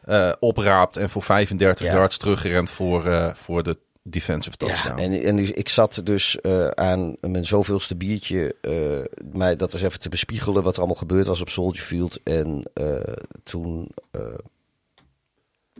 eh, 0.05 0.33
opraapt 0.39 0.97
en 0.97 1.11
voor 1.11 1.23
35 1.23 1.87
Ja. 1.87 1.93
yards 1.93 2.17
teruggerend 2.17 2.71
voor, 2.71 3.07
eh, 3.07 3.35
voor 3.35 3.63
de 3.63 3.79
defensive 4.03 4.57
touchdown. 4.57 5.01
Ja, 5.01 5.05
en, 5.05 5.23
en 5.23 5.59
ik 5.59 5.69
zat 5.69 6.01
dus 6.05 6.41
eh, 6.41 6.69
aan 6.69 7.17
mijn 7.21 7.47
zoveelste 7.47 7.97
biertje 7.97 8.55
mij 9.33 9.57
dat 9.57 9.73
eens 9.73 9.83
even 9.83 10.01
te 10.01 10.09
bespiegelen 10.09 10.63
wat 10.63 10.73
er 10.73 10.79
allemaal 10.79 10.97
gebeurd 10.97 11.27
was 11.27 11.41
op 11.41 11.49
Soldier 11.49 11.83
Field. 11.83 12.21
En 12.23 12.63
toen 13.43 13.91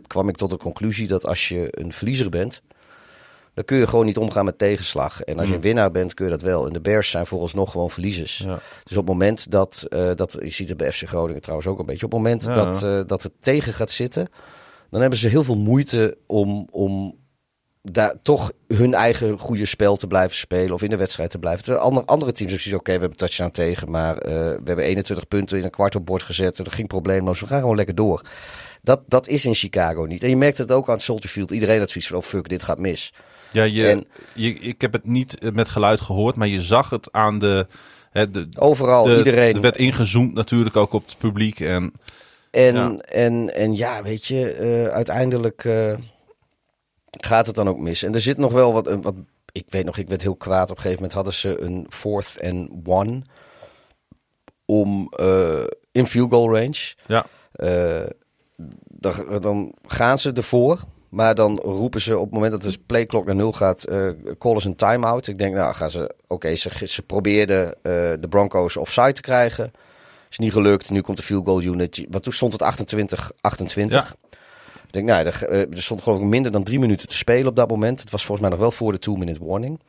kwam 0.07 0.29
ik 0.29 0.37
tot 0.37 0.49
de 0.49 0.57
conclusie 0.57 1.07
dat 1.07 1.25
als 1.25 1.47
je 1.49 1.67
een 1.71 1.93
verliezer 1.93 2.29
bent, 2.29 2.61
dan 3.53 3.65
kun 3.65 3.77
je 3.77 3.87
gewoon 3.87 4.05
niet 4.05 4.17
omgaan 4.17 4.45
met 4.45 4.57
tegenslag. 4.57 5.21
En 5.21 5.39
als 5.39 5.49
je 5.49 5.55
een 5.55 5.61
winnaar 5.61 5.91
bent, 5.91 6.13
kun 6.13 6.25
je 6.25 6.31
dat 6.31 6.41
wel. 6.41 6.67
En 6.67 6.73
de 6.73 6.81
Bears 6.81 7.09
zijn 7.09 7.27
vooralsnog 7.27 7.71
gewoon 7.71 7.89
verliezers. 7.89 8.37
Ja. 8.37 8.59
Dus 8.83 8.97
op 8.97 9.07
het 9.07 9.13
moment 9.13 9.51
dat, 9.51 9.85
eh, 9.89 10.11
dat, 10.15 10.37
je 10.39 10.49
ziet 10.49 10.69
het 10.69 10.77
bij 10.77 10.91
FC 10.91 11.07
Groningen 11.07 11.41
trouwens 11.41 11.69
ook 11.69 11.79
een 11.79 11.85
beetje, 11.85 12.05
op 12.05 12.11
het 12.11 12.21
moment 12.21 12.43
Ja. 12.43 12.53
dat, 12.53 12.83
eh, 12.83 13.01
dat 13.07 13.23
het 13.23 13.31
tegen 13.39 13.73
gaat 13.73 13.91
zitten, 13.91 14.27
dan 14.89 15.01
hebben 15.01 15.19
ze 15.19 15.27
heel 15.27 15.43
veel 15.43 15.57
moeite 15.57 16.17
om, 16.27 16.67
om 16.71 17.19
daar 17.81 18.15
toch 18.21 18.51
hun 18.67 18.93
eigen 18.93 19.39
goede 19.39 19.65
spel 19.65 19.95
te 19.95 20.07
blijven 20.07 20.37
spelen 20.37 20.73
of 20.73 20.81
in 20.81 20.89
de 20.89 20.97
wedstrijd 20.97 21.29
te 21.29 21.39
blijven. 21.39 21.63
Terwijl 21.63 21.85
andere, 21.85 22.05
andere 22.05 22.31
teams 22.31 22.51
hebben 22.51 22.79
oké, 22.79 22.93
we 22.93 22.99
hebben 22.99 23.17
touchdown 23.17 23.51
tegen, 23.51 23.91
maar 23.91 24.17
eh, 24.17 24.33
we 24.33 24.61
hebben 24.63 24.85
21 24.85 25.27
punten 25.27 25.57
in 25.57 25.63
een 25.63 25.69
kwart 25.69 25.95
op 25.95 26.05
bord 26.05 26.23
gezet. 26.23 26.57
Dat 26.57 26.73
ging 26.73 26.87
probleemloos. 26.87 27.39
We 27.39 27.47
gaan 27.47 27.59
gewoon 27.59 27.75
lekker 27.75 27.95
door. 27.95 28.21
Dat, 28.81 29.01
dat 29.07 29.27
is 29.27 29.45
in 29.45 29.53
Chicago 29.53 30.05
niet. 30.05 30.23
En 30.23 30.29
je 30.29 30.37
merkt 30.37 30.57
het 30.57 30.71
ook 30.71 30.89
aan 30.89 30.99
Soldier 30.99 31.29
Field. 31.29 31.51
Iedereen 31.51 31.79
had 31.79 31.89
zoiets 31.89 32.09
van, 32.09 32.17
oh 32.17 32.23
fuck, 32.23 32.49
dit 32.49 32.63
gaat 32.63 32.79
mis. 32.79 33.13
Ja, 33.51 33.63
je, 33.63 33.87
En- 33.87 34.05
je, 34.33 34.53
ik 34.53 34.81
heb 34.81 34.93
het 34.93 35.05
niet 35.05 35.53
met 35.53 35.69
geluid 35.69 35.99
gehoord, 36.01 36.35
maar 36.35 36.47
je 36.47 36.61
zag 36.61 36.89
het 36.89 37.11
aan 37.11 37.39
de... 37.39 37.67
Hè, 38.11 38.31
de 38.31 38.47
Overal, 38.57 39.03
de- 39.03 39.17
iedereen. 39.17 39.55
Er 39.55 39.61
werd 39.61 39.77
ingezoomd 39.77 40.33
natuurlijk 40.33 40.75
ook 40.75 40.93
op 40.93 41.05
het 41.05 41.17
publiek. 41.17 41.59
En 41.59 41.93
En 42.51 42.75
Ja. 42.75 42.95
en, 42.97 43.55
en 43.55 43.75
ja 43.75 44.03
weet 44.03 44.25
je, 44.25 44.51
eh, 44.51 44.85
uiteindelijk 44.87 45.65
eh, 45.65 45.93
gaat 47.09 47.45
het 47.45 47.55
dan 47.55 47.69
ook 47.69 47.77
mis. 47.79 48.03
En 48.03 48.13
er 48.13 48.21
zit 48.21 48.37
nog 48.37 48.51
wel 48.51 48.73
wat, 48.73 48.87
wat. 49.01 49.15
Ik 49.51 49.65
weet 49.69 49.85
nog, 49.85 49.97
ik 49.97 50.09
werd 50.09 50.21
heel 50.21 50.35
kwaad. 50.35 50.63
Op 50.63 50.69
een 50.77 50.81
gegeven 50.81 50.95
moment 50.95 51.13
hadden 51.13 51.33
ze 51.33 51.59
een 51.61 51.85
fourth 51.89 52.37
and 52.43 52.69
one. 52.85 53.21
Om 54.65 55.07
eh, 55.15 55.63
in 55.91 56.07
field 56.07 56.31
goal 56.33 56.53
range. 56.55 56.93
ja, 57.07 57.25
Eh, 57.51 58.01
dan, 58.87 59.39
dan 59.41 59.73
gaan 59.87 60.17
ze 60.19 60.31
ervoor. 60.33 60.79
Maar 61.11 61.35
dan 61.35 61.59
roepen 61.63 62.01
ze 62.01 62.17
op 62.17 62.23
het 62.23 62.33
moment 62.33 62.51
dat 62.51 62.61
de 62.61 62.77
playklok 62.85 63.25
naar 63.25 63.35
nul 63.35 63.51
gaat, 63.51 63.85
callen 64.37 64.61
ze 64.61 64.67
een 64.67 64.75
time-out. 64.75 65.27
Ik 65.27 65.37
denk, 65.37 65.55
nou 65.55 65.73
gaan 65.75 65.91
ze, 65.91 66.15
oké, 66.27 66.55
ze, 66.55 66.87
ze 66.87 67.01
probeerden 67.01 67.67
eh, 67.67 67.91
de 68.19 68.27
Broncos 68.29 68.77
offside 68.77 69.11
te 69.11 69.21
krijgen. 69.21 69.71
Is 70.29 70.37
niet 70.37 70.51
gelukt. 70.51 70.89
Nu 70.89 71.01
komt 71.01 71.17
de 71.17 71.23
field 71.23 71.45
goal 71.45 71.61
unit. 71.61 72.05
Want 72.09 72.23
toen 72.23 72.33
stond 72.33 72.53
het 72.53 72.61
28, 72.61 73.31
28. 73.41 74.15
Ik 74.87 74.93
denk, 74.93 75.07
nou, 75.07 75.25
er, 75.25 75.47
eh, 75.47 75.59
er 75.59 75.81
stond 75.81 76.01
geloof 76.01 76.19
ik 76.19 76.25
minder 76.25 76.51
dan 76.51 76.63
drie 76.63 76.79
minuten 76.79 77.07
te 77.07 77.15
spelen 77.15 77.47
op 77.47 77.55
dat 77.55 77.69
moment. 77.69 77.99
Het 77.99 78.11
was 78.11 78.25
volgens 78.25 78.47
mij 78.47 78.57
nog 78.57 78.59
wel 78.59 78.71
voor 78.71 78.91
de 78.91 78.99
two-minute 78.99 79.45
warning. 79.45 79.79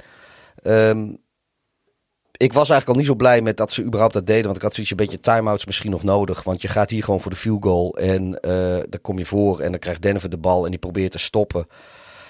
Ehm, 0.62 1.08
ik 2.36 2.52
was 2.52 2.68
eigenlijk 2.70 2.88
al 2.88 2.94
niet 2.94 3.06
zo 3.06 3.14
blij 3.14 3.42
met 3.42 3.56
dat 3.56 3.72
ze 3.72 3.82
überhaupt 3.82 4.14
dat 4.14 4.26
deden. 4.26 4.44
Want 4.44 4.56
ik 4.56 4.62
had 4.62 4.72
zoiets 4.74 4.90
een 4.90 4.96
beetje 4.96 5.20
time-outs 5.20 5.66
misschien 5.66 5.90
nog 5.90 6.02
nodig. 6.02 6.42
Want 6.42 6.62
je 6.62 6.68
gaat 6.68 6.90
hier 6.90 7.04
gewoon 7.04 7.20
voor 7.20 7.30
de 7.30 7.36
field 7.36 7.62
goal. 7.62 7.96
En 7.96 8.40
eh 8.40 8.76
dan 8.88 9.00
kom 9.02 9.18
je 9.18 9.26
voor. 9.26 9.60
En 9.60 9.70
dan 9.70 9.80
krijgt 9.80 10.02
Denver 10.02 10.30
de 10.30 10.38
bal. 10.38 10.64
En 10.64 10.70
die 10.70 10.78
probeert 10.78 11.10
te 11.10 11.18
stoppen. 11.18 11.66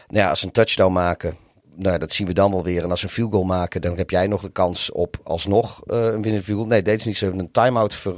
Nou 0.08 0.24
ja, 0.24 0.30
als 0.30 0.40
ze 0.40 0.46
een 0.46 0.52
touchdown 0.52 0.92
maken. 0.92 1.36
Nou, 1.76 1.98
dat 1.98 2.12
zien 2.12 2.26
we 2.26 2.32
dan 2.32 2.50
wel 2.50 2.62
weer. 2.62 2.82
En 2.82 2.90
als 2.90 3.00
ze 3.00 3.06
een 3.06 3.12
field 3.12 3.32
goal 3.32 3.44
maken, 3.44 3.80
dan 3.80 3.96
heb 3.96 4.10
jij 4.10 4.26
nog 4.26 4.42
de 4.42 4.50
kans 4.50 4.92
op 4.92 5.16
alsnog 5.22 5.82
eh, 5.86 5.98
een 5.98 6.22
winnende 6.22 6.42
field 6.42 6.58
goal. 6.58 6.68
Nee, 6.68 6.82
deden 6.82 7.00
ze 7.00 7.08
niet. 7.08 7.16
Ze 7.16 7.24
hebben 7.24 7.42
een 7.42 7.50
time-out 7.50 7.94
ver. 7.94 8.14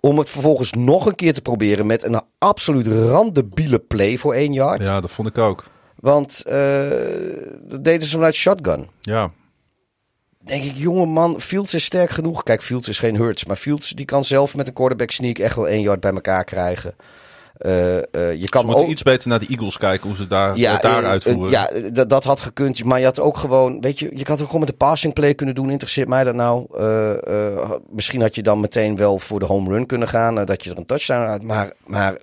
Om 0.00 0.18
het 0.18 0.30
vervolgens 0.30 0.72
nog 0.72 1.06
een 1.06 1.14
keer 1.14 1.32
te 1.32 1.42
proberen 1.42 1.86
met 1.86 2.02
een 2.02 2.20
absoluut 2.38 2.86
randebiele 2.86 3.78
play 3.78 4.18
voor 4.18 4.34
één 4.34 4.52
yard. 4.52 4.82
ja, 4.82 5.00
dat 5.00 5.10
vond 5.10 5.28
ik 5.28 5.38
ook. 5.38 5.64
Want 5.96 6.42
eh, 6.44 6.90
dat 7.62 7.84
deden 7.84 8.06
ze 8.06 8.14
vanuit 8.14 8.34
shotgun. 8.34 8.88
Ja, 9.00 9.30
Denk 10.44 10.64
ik, 10.64 10.76
jonge 10.76 11.06
man, 11.06 11.40
Fields 11.40 11.74
is 11.74 11.84
sterk 11.84 12.10
genoeg. 12.10 12.42
Kijk, 12.42 12.62
Fields 12.62 12.88
is 12.88 12.98
geen 12.98 13.16
Hurts, 13.16 13.44
maar 13.44 13.56
Fields 13.56 13.90
die 13.90 14.04
kan 14.04 14.24
zelf 14.24 14.56
met 14.56 14.66
een 14.66 14.72
quarterback 14.72 15.10
sneak 15.10 15.38
echt 15.38 15.56
wel 15.56 15.68
één 15.68 15.80
yard 15.80 16.00
bij 16.00 16.12
elkaar 16.12 16.44
krijgen. 16.44 16.94
Eh, 17.54 17.96
eh, 17.96 18.02
je 18.40 18.48
kan 18.48 18.74
ook 18.74 18.88
iets 18.88 19.02
beter 19.02 19.28
naar 19.28 19.38
de 19.38 19.46
Eagles 19.46 19.76
kijken 19.76 20.08
hoe 20.08 20.16
ze 20.16 20.26
daar, 20.26 20.56
ja, 20.56 20.76
daar 20.76 21.02
eh, 21.02 21.08
uitvoeren. 21.08 21.50
ja, 21.50 21.70
dat, 22.04 22.24
had 22.24 22.40
gekund. 22.40 22.84
Maar 22.84 22.98
je 22.98 23.04
had 23.04 23.20
ook 23.20 23.36
gewoon, 23.36 23.80
weet 23.80 23.98
je, 23.98 24.10
je 24.14 24.24
had 24.24 24.40
ook 24.40 24.46
gewoon 24.46 24.60
met 24.60 24.68
de 24.68 24.76
passing 24.76 25.14
play 25.14 25.34
kunnen 25.34 25.54
doen. 25.54 25.70
Interesseert 25.70 26.08
mij 26.08 26.24
dat 26.24 26.34
nou? 26.34 26.66
Misschien 27.90 28.20
had 28.20 28.34
je 28.34 28.42
dan 28.42 28.60
meteen 28.60 28.96
wel 28.96 29.18
voor 29.18 29.38
de 29.38 29.46
home 29.46 29.70
run 29.70 29.86
kunnen 29.86 30.08
gaan. 30.08 30.34
dat 30.34 30.64
je 30.64 30.70
er 30.70 30.78
een 30.78 30.86
touchdown 30.86 31.26
uit. 31.26 31.42
Maar, 31.42 31.72
maar 31.86 32.16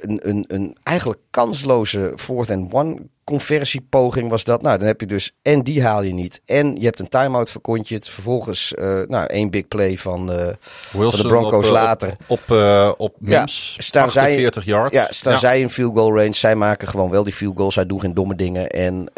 een, 0.00 0.28
een, 0.28 0.44
een 0.48 0.76
eigenlijk 0.82 1.20
kansloze 1.30 2.12
fourth 2.16 2.50
and 2.50 2.72
one 2.74 2.96
conversiepoging 3.24 4.30
was 4.30 4.44
dat. 4.44 4.62
Nou, 4.62 4.78
dan 4.78 4.86
heb 4.86 5.00
je 5.00 5.06
dus 5.06 5.32
en 5.42 5.62
die 5.62 5.82
haal 5.82 6.02
je 6.02 6.14
niet. 6.14 6.40
En 6.44 6.74
je 6.76 6.84
hebt 6.84 6.98
een 6.98 7.08
timeout 7.08 7.50
verkontje. 7.50 7.94
Het 7.94 8.08
vervolgens, 8.08 8.74
eh, 8.74 9.00
nou, 9.08 9.26
één 9.26 9.50
big 9.50 9.68
play 9.68 9.96
van, 9.98 10.32
eh, 10.32 10.48
van 10.68 11.10
de 11.10 11.28
Broncos 11.28 11.58
op, 11.58 11.64
eh, 11.64 11.70
later. 11.70 12.16
Op, 12.26 12.40
op, 12.48 12.56
eh, 12.56 12.92
op 12.96 13.14
Mims, 13.18 13.76
staan 13.78 14.10
zij- 14.10 14.22
48 14.22 14.64
yards. 14.64 14.94
Ja, 14.94 15.06
staan 15.10 15.38
zij 15.38 15.60
in 15.60 15.70
field 15.70 15.94
goal 15.94 16.16
range. 16.16 16.32
Zij 16.34 16.54
maken 16.56 16.88
gewoon 16.88 17.10
wel 17.10 17.22
die 17.22 17.32
field 17.32 17.56
goals. 17.56 17.74
Zij 17.74 17.86
doen 17.86 18.00
geen 18.00 18.14
domme 18.14 18.34
dingen. 18.34 18.68
En 18.70 19.10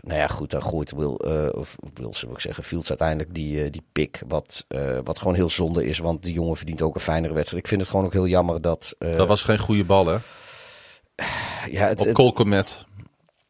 nou 0.00 0.18
ja, 0.20 0.26
goed, 0.26 0.50
dan 0.50 0.62
gooit 0.62 0.92
Will, 0.96 1.18
of 1.54 1.76
Wilson 1.94 2.26
wil 2.28 2.36
ik 2.36 2.40
zeggen, 2.42 2.64
Fields 2.64 2.88
uiteindelijk 2.88 3.34
die, 3.34 3.70
die 3.70 3.82
pick. 3.92 4.22
Wat, 4.28 4.64
wat 5.04 5.18
gewoon 5.18 5.34
heel 5.34 5.50
zonde 5.50 5.86
is, 5.86 5.98
want 5.98 6.22
die 6.22 6.32
jongen 6.32 6.56
verdient 6.56 6.82
ook 6.82 6.94
een 6.94 7.00
fijnere 7.00 7.34
wedstrijd. 7.34 7.62
Ik 7.62 7.68
vind 7.68 7.80
het 7.80 7.90
gewoon 7.90 8.04
ook 8.04 8.12
heel 8.12 8.26
jammer 8.26 8.60
dat... 8.60 8.94
Dat 8.98 9.28
was 9.28 9.42
geen 9.42 9.58
goede 9.58 9.84
bal, 9.84 10.06
hè? 10.06 10.16
Ja, 11.70 11.86
het, 11.86 12.06
Op 12.06 12.14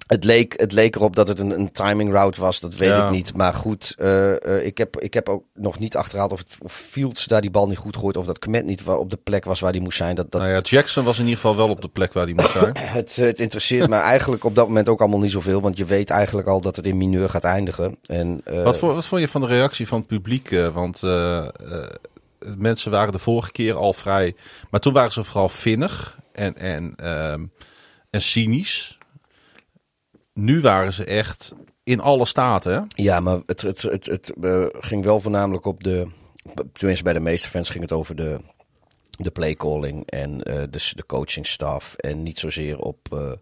het, 0.09 0.25
leek, 0.25 0.61
het 0.61 0.73
leek 0.73 0.97
erop 0.97 1.17
dat 1.17 1.29
het 1.29 1.39
een, 1.41 1.51
een 1.51 1.73
timing 1.73 2.13
route 2.13 2.41
was. 2.41 2.61
Dat 2.61 2.75
weet 2.75 2.89
Ja. 2.89 3.05
ik 3.05 3.11
niet. 3.11 3.37
Maar 3.37 3.55
goed, 3.55 3.95
eh, 3.99 4.57
eh, 4.57 4.67
ik, 4.67 4.79
heb, 4.79 5.01
ik 5.01 5.15
heb 5.15 5.29
ook 5.29 5.45
nog 5.55 5.79
niet 5.79 5.97
achterhaald 5.97 6.33
of, 6.33 6.39
het, 6.39 6.57
of 6.63 6.73
Fields 6.73 7.25
daar 7.25 7.41
die 7.41 7.51
bal 7.51 7.69
niet 7.69 7.79
goed 7.79 7.97
gooit. 7.97 8.17
Of 8.17 8.27
dat 8.27 8.39
Kmet 8.39 8.65
niet 8.65 8.83
op 8.85 9.11
de 9.11 9.19
plek 9.25 9.45
was 9.45 9.61
waar 9.61 9.73
die 9.73 9.81
moest 9.81 9.97
zijn. 9.97 10.15
Dat, 10.15 10.31
dat, 10.31 10.41
Nou 10.41 10.53
ja, 10.53 10.61
Jackson 10.61 11.05
was 11.05 11.17
in 11.19 11.25
ieder 11.25 11.41
geval 11.41 11.57
wel 11.57 11.69
op 11.69 11.81
de 11.81 11.89
plek 11.89 12.13
waar 12.13 12.25
hij 12.25 12.33
moest 12.35 12.51
zijn. 12.51 12.77
Het, 12.99 13.17
het 13.17 13.41
interesseert 13.41 13.89
me 13.89 13.97
eigenlijk 13.97 14.45
op 14.45 14.55
dat 14.55 14.67
moment 14.67 14.89
ook 14.89 15.01
allemaal 15.01 15.21
niet 15.21 15.31
zoveel. 15.31 15.61
Want 15.61 15.77
je 15.79 15.85
weet 15.85 16.11
eigenlijk 16.11 16.49
al 16.49 16.61
dat 16.61 16.77
het 16.77 16.87
in 16.87 16.97
mineur 16.97 17.29
gaat 17.29 17.45
eindigen. 17.45 17.99
En, 18.07 18.41
eh, 18.45 18.63
Wat, 18.63 18.79
voor, 18.79 18.95
wat 18.95 19.07
vond 19.07 19.21
je 19.21 19.29
van 19.29 19.41
de 19.41 19.47
reactie 19.47 19.89
van 19.89 19.99
het 19.99 20.09
publiek? 20.09 20.51
eh, 20.51 20.69
want 20.69 21.03
eh, 21.03 21.39
eh, 21.47 21.49
mensen 22.57 22.91
waren 22.91 23.13
de 23.13 23.19
vorige 23.19 23.53
keer 23.53 23.75
al 23.77 23.93
vrij... 23.93 24.35
Maar 24.71 24.81
toen 24.81 24.93
waren 24.93 25.13
ze 25.13 25.25
vooral 25.25 25.49
vinnig 25.49 26.19
en, 26.39 26.57
en, 26.57 26.95
ehm, 26.97 27.45
en 28.11 28.21
cynisch. 28.23 28.99
Nu 30.33 30.61
waren 30.61 30.93
ze 30.93 31.05
echt 31.05 31.55
in 31.83 32.01
alle 32.01 32.25
staten, 32.27 32.73
hè? 32.73 32.81
Ja, 33.03 33.21
maar 33.21 33.39
het, 33.47 33.63
het, 33.63 33.83
het, 33.83 34.07
het 34.07 34.33
eh, 34.43 34.65
ging 34.71 35.05
wel 35.05 35.21
voornamelijk 35.21 35.65
op 35.67 35.83
de... 35.85 36.07
Tenminste, 36.73 37.05
bij 37.05 37.13
de 37.13 37.21
meeste 37.21 37.49
fans 37.49 37.71
ging 37.71 37.83
het 37.83 37.93
over 37.93 38.15
de, 38.17 38.39
de 39.11 39.31
playcalling 39.31 40.07
en 40.07 40.43
eh 40.43 40.63
dus 40.71 40.93
de 40.97 41.07
coachingstaf. 41.07 41.95
En 41.95 42.23
niet 42.23 42.39
zozeer 42.39 42.79
op, 42.79 42.99
eh, 43.13 43.33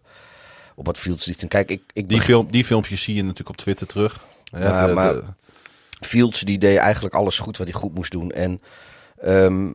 op 0.75 0.85
wat 0.85 0.97
Fields 0.97 1.25
liet. 1.25 1.41
En 1.41 1.47
Kijk, 1.47 1.69
ik, 1.71 1.81
ik 1.93 2.09
Die, 2.09 2.21
film, 2.21 2.51
die 2.51 2.65
filmpjes 2.65 3.03
zie 3.03 3.15
je 3.15 3.21
natuurlijk 3.21 3.49
op 3.49 3.57
Twitter 3.57 3.87
terug. 3.87 4.25
Ja, 4.43 4.59
Maar- 4.59 4.87
de- 4.87 4.93
maar- 4.93 5.13
de- 5.13 5.23
Fields 6.05 6.41
die 6.41 6.57
deed 6.57 6.77
eigenlijk 6.77 7.15
alles 7.15 7.39
goed 7.39 7.57
wat 7.57 7.67
hij 7.67 7.75
goed 7.79 7.93
moest 7.95 8.11
doen. 8.11 8.31
En 8.31 8.61
ehm, 9.17 9.71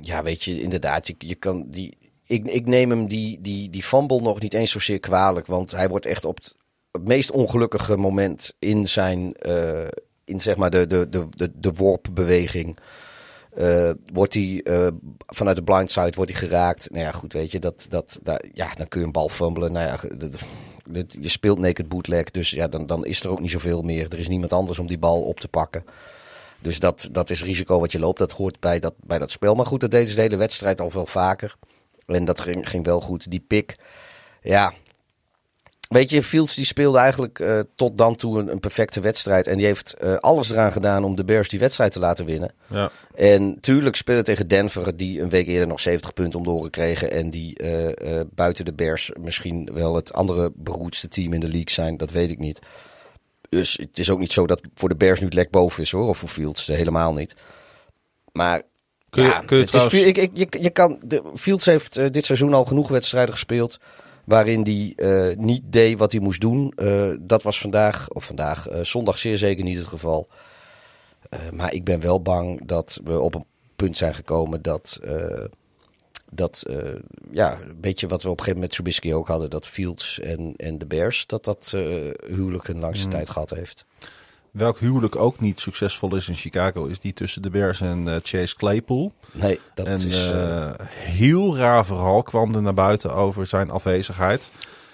ja, 0.00 0.22
weet 0.22 0.42
je, 0.42 0.60
inderdaad, 0.60 1.06
je, 1.06 1.14
je 1.18 1.34
kan 1.34 1.66
die. 1.70 1.98
Ik, 2.26 2.44
ik 2.50 2.66
neem 2.66 2.90
hem 2.90 3.06
die, 3.06 3.40
die, 3.40 3.70
die 3.70 3.82
fumble 3.82 4.20
nog 4.20 4.40
niet 4.40 4.54
eens 4.54 4.70
zozeer 4.70 5.00
kwalijk. 5.00 5.46
Want 5.46 5.70
hij 5.70 5.88
wordt 5.88 6.06
echt 6.06 6.24
op 6.24 6.36
het, 6.36 6.56
meest 7.04 7.30
ongelukkige 7.30 7.96
moment 7.96 8.54
in 8.58 8.88
zijn. 8.88 9.32
eh, 9.32 9.86
in 10.24 10.40
zeg 10.40 10.56
maar 10.56 10.70
de, 10.70 10.86
de, 10.86 11.08
de, 11.08 11.26
de, 11.30 11.50
de 11.54 11.72
worpbeweging. 11.72 12.78
eh, 13.54 13.90
wordt 14.12 14.34
hij 14.34 14.60
eh, 14.64 14.86
vanuit 15.26 15.56
de 15.56 15.62
blindside 15.62 16.12
wordt 16.16 16.30
hij 16.30 16.40
geraakt. 16.40 16.90
Nou 16.90 17.04
ja, 17.04 17.12
goed, 17.12 17.32
weet 17.32 17.50
je, 17.50 17.58
dat, 17.58 17.86
dat, 17.88 18.20
ja, 18.52 18.74
dan 18.74 18.88
kun 18.88 19.00
je 19.00 19.06
een 19.06 19.12
bal 19.12 19.28
fumbelen. 19.28 19.72
Nou 19.72 19.86
ja, 19.86 19.98
je 21.20 21.28
speelt 21.28 21.58
naked 21.58 21.88
bootleg, 21.88 22.30
dus 22.30 22.50
ja, 22.50 22.68
dan, 22.68 22.86
dan 22.86 23.04
is 23.04 23.20
er 23.22 23.30
ook 23.30 23.40
niet 23.40 23.50
zoveel 23.50 23.82
meer. 23.82 24.06
Er 24.12 24.18
is 24.18 24.28
niemand 24.28 24.52
anders 24.52 24.78
om 24.78 24.86
die 24.86 24.98
bal 24.98 25.22
op 25.22 25.40
te 25.40 25.48
pakken. 25.48 25.84
Dus 26.58 26.78
dat, 26.78 27.08
dat 27.12 27.30
is 27.30 27.44
risico 27.44 27.80
wat 27.80 27.92
je 27.92 27.98
loopt. 27.98 28.18
Dat 28.18 28.32
hoort 28.32 28.60
bij 28.60 28.78
dat, 28.78 28.94
bij 29.00 29.18
dat 29.18 29.30
spel. 29.30 29.54
Maar 29.54 29.66
goed, 29.66 29.80
dat 29.80 29.90
deden 29.90 30.08
ze 30.08 30.14
de 30.14 30.20
hele 30.20 30.36
wedstrijd 30.36 30.80
al 30.80 30.92
wel 30.92 31.06
vaker. 31.06 31.56
En 32.06 32.24
dat 32.24 32.40
ging, 32.40 32.68
ging 32.68 32.84
wel 32.84 33.00
goed. 33.00 33.30
Die 33.30 33.44
pick, 33.48 33.76
ja. 34.42 34.72
Weet 35.88 36.10
je, 36.10 36.22
Fields 36.22 36.54
die 36.54 36.64
speelde 36.64 36.98
eigenlijk 36.98 37.38
eh, 37.38 37.60
tot 37.74 37.98
dan 37.98 38.16
toe 38.16 38.38
een, 38.38 38.48
een 38.48 38.60
perfecte 38.60 39.00
wedstrijd. 39.00 39.46
En 39.46 39.56
die 39.56 39.66
heeft 39.66 39.94
eh, 39.94 40.14
alles 40.14 40.50
eraan 40.50 40.72
gedaan 40.72 41.04
om 41.04 41.14
de 41.14 41.24
Bears 41.24 41.48
die 41.48 41.58
wedstrijd 41.58 41.92
te 41.92 41.98
laten 41.98 42.24
winnen. 42.24 42.52
ja. 42.66 42.90
En 43.14 43.60
tuurlijk 43.60 43.96
spelen 43.96 44.24
tegen 44.24 44.48
Denver, 44.48 44.96
die 44.96 45.20
een 45.20 45.28
week 45.28 45.46
eerder 45.46 45.66
nog 45.66 45.80
70 45.80 46.12
punten 46.12 46.38
om 46.38 46.44
de 46.44 46.50
oren 46.52 46.70
kregen. 46.70 47.10
En 47.10 47.30
die 47.30 47.56
eh, 47.58 48.20
buiten 48.34 48.64
de 48.64 48.72
Bears 48.72 49.10
misschien 49.20 49.70
wel 49.72 49.94
het 49.94 50.12
andere 50.12 50.52
beroerdste 50.54 51.08
team 51.08 51.32
in 51.32 51.40
de 51.40 51.48
league 51.48 51.70
zijn. 51.70 51.96
Dat 51.96 52.10
weet 52.10 52.30
ik 52.30 52.38
niet. 52.38 52.58
Dus 53.56 53.76
het 53.76 53.98
is 53.98 54.10
ook 54.10 54.18
niet 54.18 54.32
zo 54.32 54.46
dat 54.46 54.60
voor 54.74 54.88
de 54.88 54.96
Bears 54.96 55.20
nu 55.20 55.24
het 55.26 55.34
lek 55.34 55.50
boven 55.50 55.82
is 55.82 55.90
hoor. 55.90 56.08
Of 56.08 56.18
voor 56.18 56.28
Fields, 56.28 56.68
eh, 56.68 56.76
helemaal 56.76 57.12
niet. 57.12 57.34
Maar 58.32 58.62
Kun 59.10 59.22
je- 59.22 59.28
ja, 59.28 59.40
kun 59.40 59.56
je 59.56 59.62
het 59.62 59.70
trouwens- 59.70 60.00
is, 60.00 60.06
ik, 60.06 60.16
ik, 60.16 60.30
je, 60.32 60.46
je 60.62 60.70
kan, 60.70 60.98
de, 61.04 61.22
Fields 61.34 61.64
heeft 61.64 61.96
eh, 61.96 62.06
dit 62.10 62.24
seizoen 62.24 62.54
al 62.54 62.64
genoeg 62.64 62.88
wedstrijden 62.88 63.32
gespeeld. 63.34 63.78
Waarin 64.24 64.62
hij 64.62 64.92
eh, 65.30 65.36
niet 65.36 65.62
deed 65.64 65.98
wat 65.98 66.12
hij 66.12 66.20
moest 66.20 66.40
doen. 66.40 66.72
Dat 67.20 67.42
was 67.42 67.60
vandaag, 67.60 68.08
of 68.08 68.24
vandaag, 68.24 68.66
zondag 68.82 69.18
zeer 69.18 69.38
zeker 69.38 69.64
niet 69.64 69.78
het 69.78 69.86
geval. 69.86 70.28
Maar 71.52 71.72
ik 71.72 71.84
ben 71.84 72.00
wel 72.00 72.22
bang 72.22 72.66
dat 72.66 73.00
we 73.04 73.20
op 73.20 73.34
een 73.34 73.44
punt 73.76 73.96
zijn 73.96 74.14
gekomen 74.14 74.62
dat. 74.62 75.00
Dat 76.30 76.64
eh, 76.68 76.76
ja, 77.30 77.58
een 77.60 77.80
beetje 77.80 78.06
wat 78.06 78.22
we 78.22 78.28
op 78.28 78.38
een 78.38 78.44
gegeven 78.44 78.60
moment 78.60 78.60
met 78.60 78.70
Trubisky 78.70 79.12
ook 79.12 79.28
hadden. 79.28 79.50
Dat 79.50 79.66
Fields 79.66 80.20
en, 80.20 80.54
en 80.56 80.78
de 80.78 80.86
Bears. 80.86 81.26
dat 81.26 81.44
dat 81.44 81.72
eh, 81.74 81.80
huwelijk 82.28 82.68
een 82.68 82.78
langste 82.78 83.08
tijd 83.08 83.30
gehad 83.30 83.50
heeft. 83.50 83.84
welk 84.50 84.78
huwelijk 84.78 85.16
ook 85.16 85.40
niet 85.40 85.60
succesvol 85.60 86.14
is 86.14 86.28
in 86.28 86.34
Chicago, 86.34 86.84
is 86.84 86.98
die 86.98 87.12
tussen 87.12 87.42
de 87.42 87.50
Bears 87.50 87.80
en 87.80 88.08
eh, 88.08 88.16
Chase 88.22 88.56
Claypool. 88.56 89.12
Nee, 89.32 89.60
dat 89.74 89.86
en 89.86 90.06
is... 90.06 90.32
heel 90.88 91.56
raar 91.56 91.86
verhaal 91.86 92.22
kwam 92.22 92.54
er 92.54 92.62
naar 92.62 92.74
buiten 92.74 93.14
over 93.14 93.46
zijn 93.46 93.70
afwezigheid. 93.70 94.50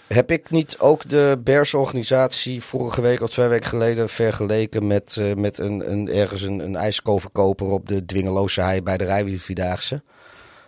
Heb 0.07 0.31
ik 0.31 0.51
niet 0.51 0.79
ook 0.79 1.09
de 1.09 1.41
Bears-organisatie 1.45 2.63
vorige 2.63 3.01
week 3.01 3.21
of 3.21 3.31
twee 3.31 3.49
weken 3.49 3.69
geleden 3.69 4.09
vergeleken 4.09 4.87
met, 4.87 5.35
met 5.37 5.59
een, 5.59 5.93
een, 5.93 6.09
ergens 6.09 6.43
een, 6.43 6.59
een 6.59 6.77
ijskoverkoper 6.77 7.67
op 7.67 7.89
de 7.89 8.05
Dwingeloze 8.05 8.61
Hei 8.61 8.83
bij 8.83 8.97
de 8.97 9.05
Rijwielvierdaagse? 9.05 10.03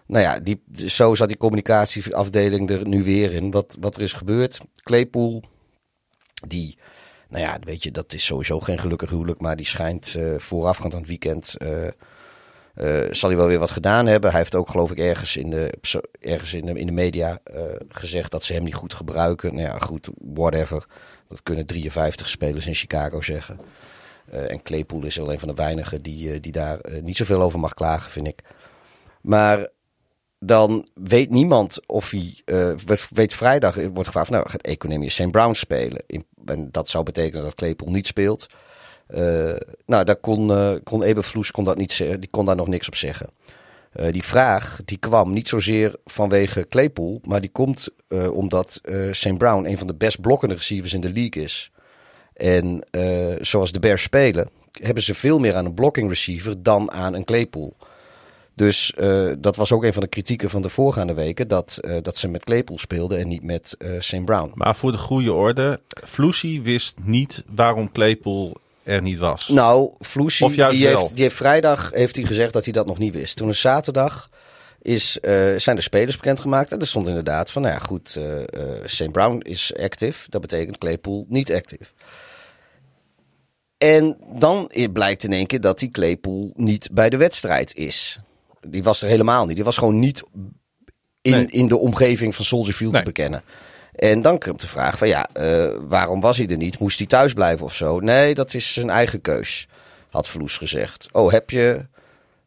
Nou 0.06 0.24
ja, 0.24 0.38
die, 0.38 0.62
zo 0.86 1.14
zat 1.14 1.28
die 1.28 1.36
communicatieafdeling 1.36 2.70
er 2.70 2.88
nu 2.88 3.04
weer 3.04 3.32
in. 3.32 3.50
Wat, 3.50 3.76
wat 3.80 3.96
er 3.96 4.02
is 4.02 4.12
gebeurd. 4.12 4.60
Claypool, 4.82 5.42
die, 6.46 6.78
nou 7.28 7.44
ja, 7.44 7.58
weet 7.60 7.82
je, 7.82 7.90
dat 7.90 8.12
is 8.12 8.24
sowieso 8.24 8.60
geen 8.60 8.78
gelukkig 8.78 9.10
huwelijk, 9.10 9.40
maar 9.40 9.56
die 9.56 9.66
schijnt 9.66 10.14
eh, 10.14 10.38
voorafgaand 10.38 10.92
aan 10.92 10.98
het 10.98 11.08
weekend. 11.08 11.56
eh, 11.56 11.86
eh, 12.74 13.12
zal 13.12 13.28
hij 13.28 13.38
wel 13.38 13.46
weer 13.46 13.58
wat 13.58 13.70
gedaan 13.70 14.06
hebben. 14.06 14.30
Hij 14.30 14.38
heeft 14.38 14.54
ook, 14.54 14.68
geloof 14.68 14.90
ik, 14.90 14.98
ergens 14.98 15.36
in 15.36 15.50
de, 15.50 15.74
ergens 16.20 16.54
in 16.54 16.66
de, 16.66 16.72
in 16.72 16.86
de 16.86 16.92
media 16.92 17.38
gezegd 17.88 18.30
dat 18.30 18.44
ze 18.44 18.52
hem 18.52 18.64
niet 18.64 18.74
goed 18.74 18.94
gebruiken. 18.94 19.54
Nou 19.54 19.66
ja, 19.66 19.78
goed, 19.78 20.08
whatever. 20.34 20.86
Dat 21.28 21.42
kunnen 21.42 21.66
53 21.66 22.28
spelers 22.28 22.66
in 22.66 22.74
Chicago 22.74 23.20
zeggen. 23.20 23.60
En 24.30 24.62
Claypool 24.62 25.04
is 25.04 25.16
er 25.16 25.30
een 25.30 25.38
van 25.38 25.48
de 25.48 25.54
weinigen 25.54 26.02
die, 26.02 26.40
die 26.40 26.52
daar 26.52 26.78
niet 27.02 27.16
zoveel 27.16 27.42
over 27.42 27.58
mag 27.58 27.74
klagen, 27.74 28.10
vind 28.10 28.26
ik. 28.26 28.42
Maar 29.20 29.68
dan 30.46 30.88
weet 30.94 31.30
niemand 31.30 31.86
of 31.86 32.10
hij. 32.10 32.40
eh, 32.44 32.72
weet- 33.10 33.34
vrijdag 33.34 33.74
wordt 33.74 34.06
gevraagd: 34.06 34.30
nou, 34.30 34.48
gaat 34.48 34.62
Economius 34.62 35.14
St. 35.14 35.30
Brown 35.30 35.52
spelen? 35.52 36.02
In, 36.06 36.24
en 36.46 36.68
dat 36.70 36.88
zou 36.88 37.04
betekenen 37.04 37.42
dat 37.44 37.54
Claypool 37.54 37.90
niet 37.90 38.06
speelt. 38.06 38.46
Eh, 39.06 39.54
nou, 39.86 40.04
daar 40.04 40.16
kon, 40.16 40.50
eh 40.50 40.72
kon 40.84 41.02
Eberfloes 41.02 41.50
kon 41.50 41.64
dat 41.64 41.76
niet 41.76 41.92
zeggen. 41.92 42.20
Die 42.20 42.30
kon 42.30 42.44
daar 42.44 42.56
nog 42.56 42.68
niks 42.68 42.86
op 42.86 42.94
zeggen. 42.94 43.28
Eh, 43.92 44.12
die 44.12 44.22
vraag 44.24 44.80
die 44.84 44.98
kwam 44.98 45.32
niet 45.32 45.48
zozeer 45.48 45.94
vanwege 46.04 46.66
Claypool, 46.68 47.20
maar 47.24 47.40
die 47.40 47.50
komt 47.50 47.88
eh, 48.08 48.32
omdat 48.32 48.80
eh 48.82 49.12
St. 49.12 49.38
Brown 49.38 49.66
een 49.66 49.78
van 49.78 49.86
de 49.86 49.94
best 49.94 50.20
blokkende 50.20 50.54
receivers 50.54 50.92
in 50.92 51.00
de 51.00 51.12
league 51.12 51.42
is. 51.42 51.70
En 52.34 52.84
eh, 52.90 53.34
zoals 53.40 53.72
de 53.72 53.80
Bears 53.80 54.02
spelen, 54.02 54.48
hebben 54.72 55.02
ze 55.02 55.14
veel 55.14 55.38
meer 55.38 55.54
aan 55.54 55.64
een 55.64 55.74
blocking 55.74 56.08
receiver 56.08 56.62
dan 56.62 56.90
aan 56.90 57.14
een 57.14 57.24
Claypool. 57.24 57.76
Dus 58.54 58.92
eh, 58.94 59.30
dat 59.38 59.56
was 59.56 59.72
ook 59.72 59.84
een 59.84 59.92
van 59.92 60.02
de 60.02 60.08
kritieken 60.08 60.50
van 60.50 60.62
de 60.62 60.68
voorgaande 60.68 61.14
weken, 61.14 61.48
dat, 61.48 61.78
eh, 61.80 61.96
dat 62.02 62.16
ze 62.16 62.28
met 62.28 62.44
Claypool 62.44 62.78
speelden 62.78 63.18
en 63.18 63.28
niet 63.28 63.42
met 63.42 63.74
eh 63.78 63.90
St. 63.98 64.24
Brown. 64.24 64.52
Maar 64.54 64.76
voor 64.76 64.92
de 64.92 64.98
goede 64.98 65.32
orde, 65.32 65.80
Floesy 66.04 66.62
wist 66.62 66.96
niet 67.04 67.42
waarom 67.46 67.92
Claypool 67.92 68.56
er 68.82 69.02
niet 69.02 69.18
was. 69.18 69.48
Nou, 69.48 69.90
Floesie, 70.00 70.48
die 70.48 70.56
wel. 70.56 70.98
heeft, 70.98 71.14
die 71.14 71.22
heeft 71.22 71.36
vrijdag 71.36 71.90
heeft 71.92 72.16
hij 72.16 72.24
gezegd 72.24 72.52
dat 72.52 72.64
hij 72.64 72.72
dat 72.72 72.86
nog 72.86 72.98
niet 72.98 73.14
wist. 73.14 73.36
Toen 73.36 73.48
is 73.48 73.60
zaterdag 73.60 74.30
is, 74.82 75.12
zijn 75.56 75.76
de 75.76 75.82
spelers 75.82 76.16
bekendgemaakt. 76.16 76.72
En 76.72 76.80
er 76.80 76.86
stond 76.86 77.08
inderdaad 77.08 77.50
van, 77.50 77.62
nou 77.62 77.74
ja, 77.74 77.80
goed, 77.80 78.16
eh, 78.16 78.60
St. 78.84 79.12
Brown 79.12 79.38
is 79.38 79.74
active. 79.76 80.30
Dat 80.30 80.40
betekent 80.40 80.78
Claypool 80.78 81.26
niet 81.28 81.52
active. 81.52 81.84
En 83.78 84.16
dan 84.36 84.70
blijkt 84.92 85.24
in 85.24 85.32
één 85.32 85.46
keer 85.46 85.60
dat 85.60 85.78
die 85.78 85.90
Claypool 85.90 86.52
niet 86.54 86.88
bij 86.92 87.10
de 87.10 87.16
wedstrijd 87.16 87.74
is. 87.74 88.18
Die 88.66 88.82
was 88.82 89.02
er 89.02 89.08
helemaal 89.08 89.46
niet. 89.46 89.54
Die 89.56 89.64
was 89.64 89.76
gewoon 89.76 89.98
niet 89.98 90.22
in, 91.22 91.32
Nee. 91.32 91.46
in 91.46 91.68
de 91.68 91.78
omgeving 91.78 92.34
van 92.34 92.44
Soldier 92.44 92.74
Field 92.74 92.92
Nee. 92.92 93.00
te 93.00 93.06
bekennen. 93.06 93.42
En 93.94 94.22
dan 94.22 94.38
komt 94.38 94.60
de 94.60 94.68
vraag 94.68 94.98
van 94.98 95.08
ja, 95.08 95.28
eh, 95.32 95.66
waarom 95.88 96.20
was 96.20 96.36
hij 96.36 96.46
er 96.46 96.56
niet? 96.56 96.78
Moest 96.78 96.98
hij 96.98 97.06
thuis 97.06 97.32
blijven 97.32 97.64
of 97.66 97.74
zo? 97.74 98.00
Nee, 98.00 98.34
dat 98.34 98.54
is 98.54 98.72
zijn 98.72 98.90
eigen 98.90 99.20
keus, 99.20 99.68
had 100.10 100.28
Vloes 100.28 100.56
gezegd. 100.58 101.08
Oh, 101.12 101.30
heb 101.32 101.50
je... 101.50 101.86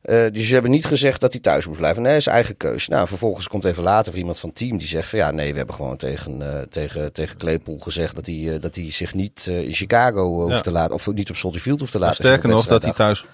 eh, 0.02 0.26
dus 0.32 0.48
ze 0.48 0.54
hebben 0.54 0.72
niet 0.72 0.86
gezegd 0.86 1.22
dat 1.22 1.32
hij 1.32 1.42
thuis 1.42 1.66
moest 1.66 1.80
blijven. 1.80 2.02
Nee, 2.02 2.20
zijn 2.20 2.36
eigen 2.36 2.58
keus. 2.58 2.88
Nou, 2.88 3.08
vervolgens 3.08 3.48
komt 3.48 3.66
even 3.66 3.84
later 3.84 4.16
iemand 4.16 4.40
van 4.40 4.50
het 4.50 4.58
team 4.58 4.78
die 4.78 4.88
zegt 4.88 5.10
van 5.10 5.20
ja, 5.20 5.32
nee, 5.32 5.52
we 5.52 5.58
hebben 5.58 5.76
gewoon 5.76 5.98
tegen, 5.98 6.42
eh, 6.54 6.62
tegen, 6.70 7.14
tegen 7.14 7.38
Claypool 7.38 7.78
gezegd 7.80 8.16
dat 8.16 8.26
hij, 8.26 8.54
eh, 8.54 8.62
dat 8.62 8.76
hij 8.76 8.92
zich 8.92 9.14
niet 9.14 9.46
eh, 9.50 9.64
in 9.64 9.74
Chicago 9.74 10.28
hoeft 10.42 10.52
Ja. 10.54 10.62
te 10.62 10.72
laten, 10.72 10.96
of 10.96 11.14
niet 11.14 11.30
op 11.30 11.36
Soldier 11.36 11.62
Field 11.62 11.80
hoeft 11.80 11.92
te 11.92 12.00
laten. 12.00 12.16
sterker 12.16 12.50
nog, 12.50 12.66
dat 12.68 12.84
hij 12.84 12.94
thuis 12.94 13.26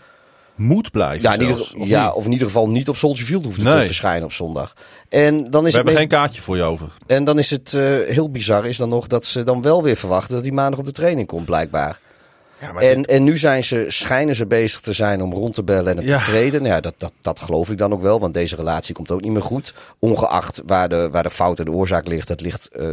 moet 0.56 0.92
blijven. 0.92 1.22
Ja, 1.22 1.40
ieder, 1.40 1.60
of 1.60 1.74
ja 1.88 2.06
niet? 2.06 2.14
of 2.14 2.26
in 2.26 2.32
ieder 2.32 2.48
geval 2.48 2.70
niet 2.70 2.90
op 2.90 2.96
Soldier 2.98 3.26
Field 3.26 3.44
hoeft 3.46 3.60
te 3.60 3.70
verschijnen 3.70 4.24
op 4.24 4.32
zondag. 4.32 4.74
En 5.10 5.52
dan 5.52 5.66
is 5.66 5.72
We 5.72 5.78
hebben 5.78 5.96
geen 5.96 6.08
kaartje 6.08 6.42
voor 6.42 6.56
je 6.56 6.64
over. 6.64 6.88
en 7.08 7.24
dan 7.24 7.40
is 7.40 7.50
het 7.50 7.74
eh, 7.74 7.82
heel 8.08 8.30
bizar 8.32 8.66
is 8.66 8.78
dan 8.78 8.90
nog 8.90 9.08
dat 9.08 9.26
ze 9.26 9.44
dan 9.44 9.62
wel 9.62 9.84
weer 9.84 9.96
verwachten 9.96 10.34
dat 10.36 10.44
hij 10.44 10.54
maandag 10.54 10.80
op 10.80 10.86
de 10.86 10.92
training 10.92 11.28
komt, 11.28 11.46
blijkbaar. 11.46 12.00
En, 12.78 13.04
en 13.06 13.24
nu 13.24 13.38
zijn 13.38 13.64
ze, 13.64 13.86
schijnen 13.88 14.36
ze 14.36 14.46
bezig 14.46 14.80
te 14.80 14.94
zijn 14.94 15.22
om 15.22 15.34
rond 15.34 15.54
te 15.54 15.64
bellen 15.64 15.98
en 15.98 16.06
Ja. 16.06 16.18
te 16.20 16.24
treden. 16.26 16.62
Nou 16.62 16.74
ja, 16.74 16.80
dat, 16.82 16.94
dat, 16.98 17.12
dat 17.22 17.40
geloof 17.40 17.70
ik 17.70 17.78
dan 17.78 17.94
ook 17.94 18.02
wel, 18.02 18.20
want 18.20 18.34
deze 18.34 18.56
relatie 18.56 18.96
komt 18.96 19.12
ook 19.12 19.22
niet 19.22 19.32
meer 19.32 19.42
goed. 19.42 19.74
Ongeacht 20.00 20.62
waar 20.66 20.90
de, 20.90 21.10
waar 21.12 21.24
de 21.24 21.30
fout 21.30 21.60
en 21.60 21.66
de 21.66 21.72
oorzaak 21.72 22.08
ligt. 22.08 22.28
Dat 22.28 22.42
ligt, 22.42 22.68
eh, 22.76 22.88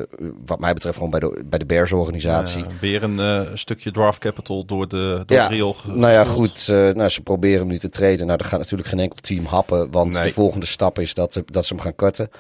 wat 0.47 0.61
mij 0.61 0.75
betreft, 0.75 0.95
gewoon 0.97 1.11
bij 1.11 1.21
de, 1.21 1.43
bij 1.45 1.59
de 1.59 1.67
Bears-organisatie. 1.67 2.63
Ja, 2.65 2.67
weer 2.81 3.03
een 3.03 3.21
eh, 3.21 3.41
stukje 3.55 3.91
draft 3.91 4.19
capital 4.19 4.65
door 4.65 4.89
de, 4.89 5.23
door 5.27 5.37
Ja, 5.39 5.47
ge- 5.47 5.93
nou 5.93 6.13
ja, 6.13 6.25
goed. 6.25 6.67
eh, 6.69 6.89
nou, 6.91 7.09
ze 7.09 7.23
proberen 7.23 7.59
hem 7.59 7.69
nu 7.69 7.79
te 7.79 7.89
treden. 7.89 8.27
Nou, 8.27 8.39
dat 8.39 8.47
gaat 8.47 8.59
natuurlijk 8.61 8.89
geen 8.89 8.99
enkel 9.01 9.19
team 9.21 9.45
happen. 9.45 9.91
Want 9.91 10.13
Nee. 10.13 10.23
de 10.23 10.31
volgende 10.33 10.67
stap 10.67 10.99
is 10.99 11.15
dat, 11.15 11.43
dat 11.47 11.65
ze 11.65 11.75
hem 11.75 11.83
gaan 11.83 11.95
cutten. 11.95 12.31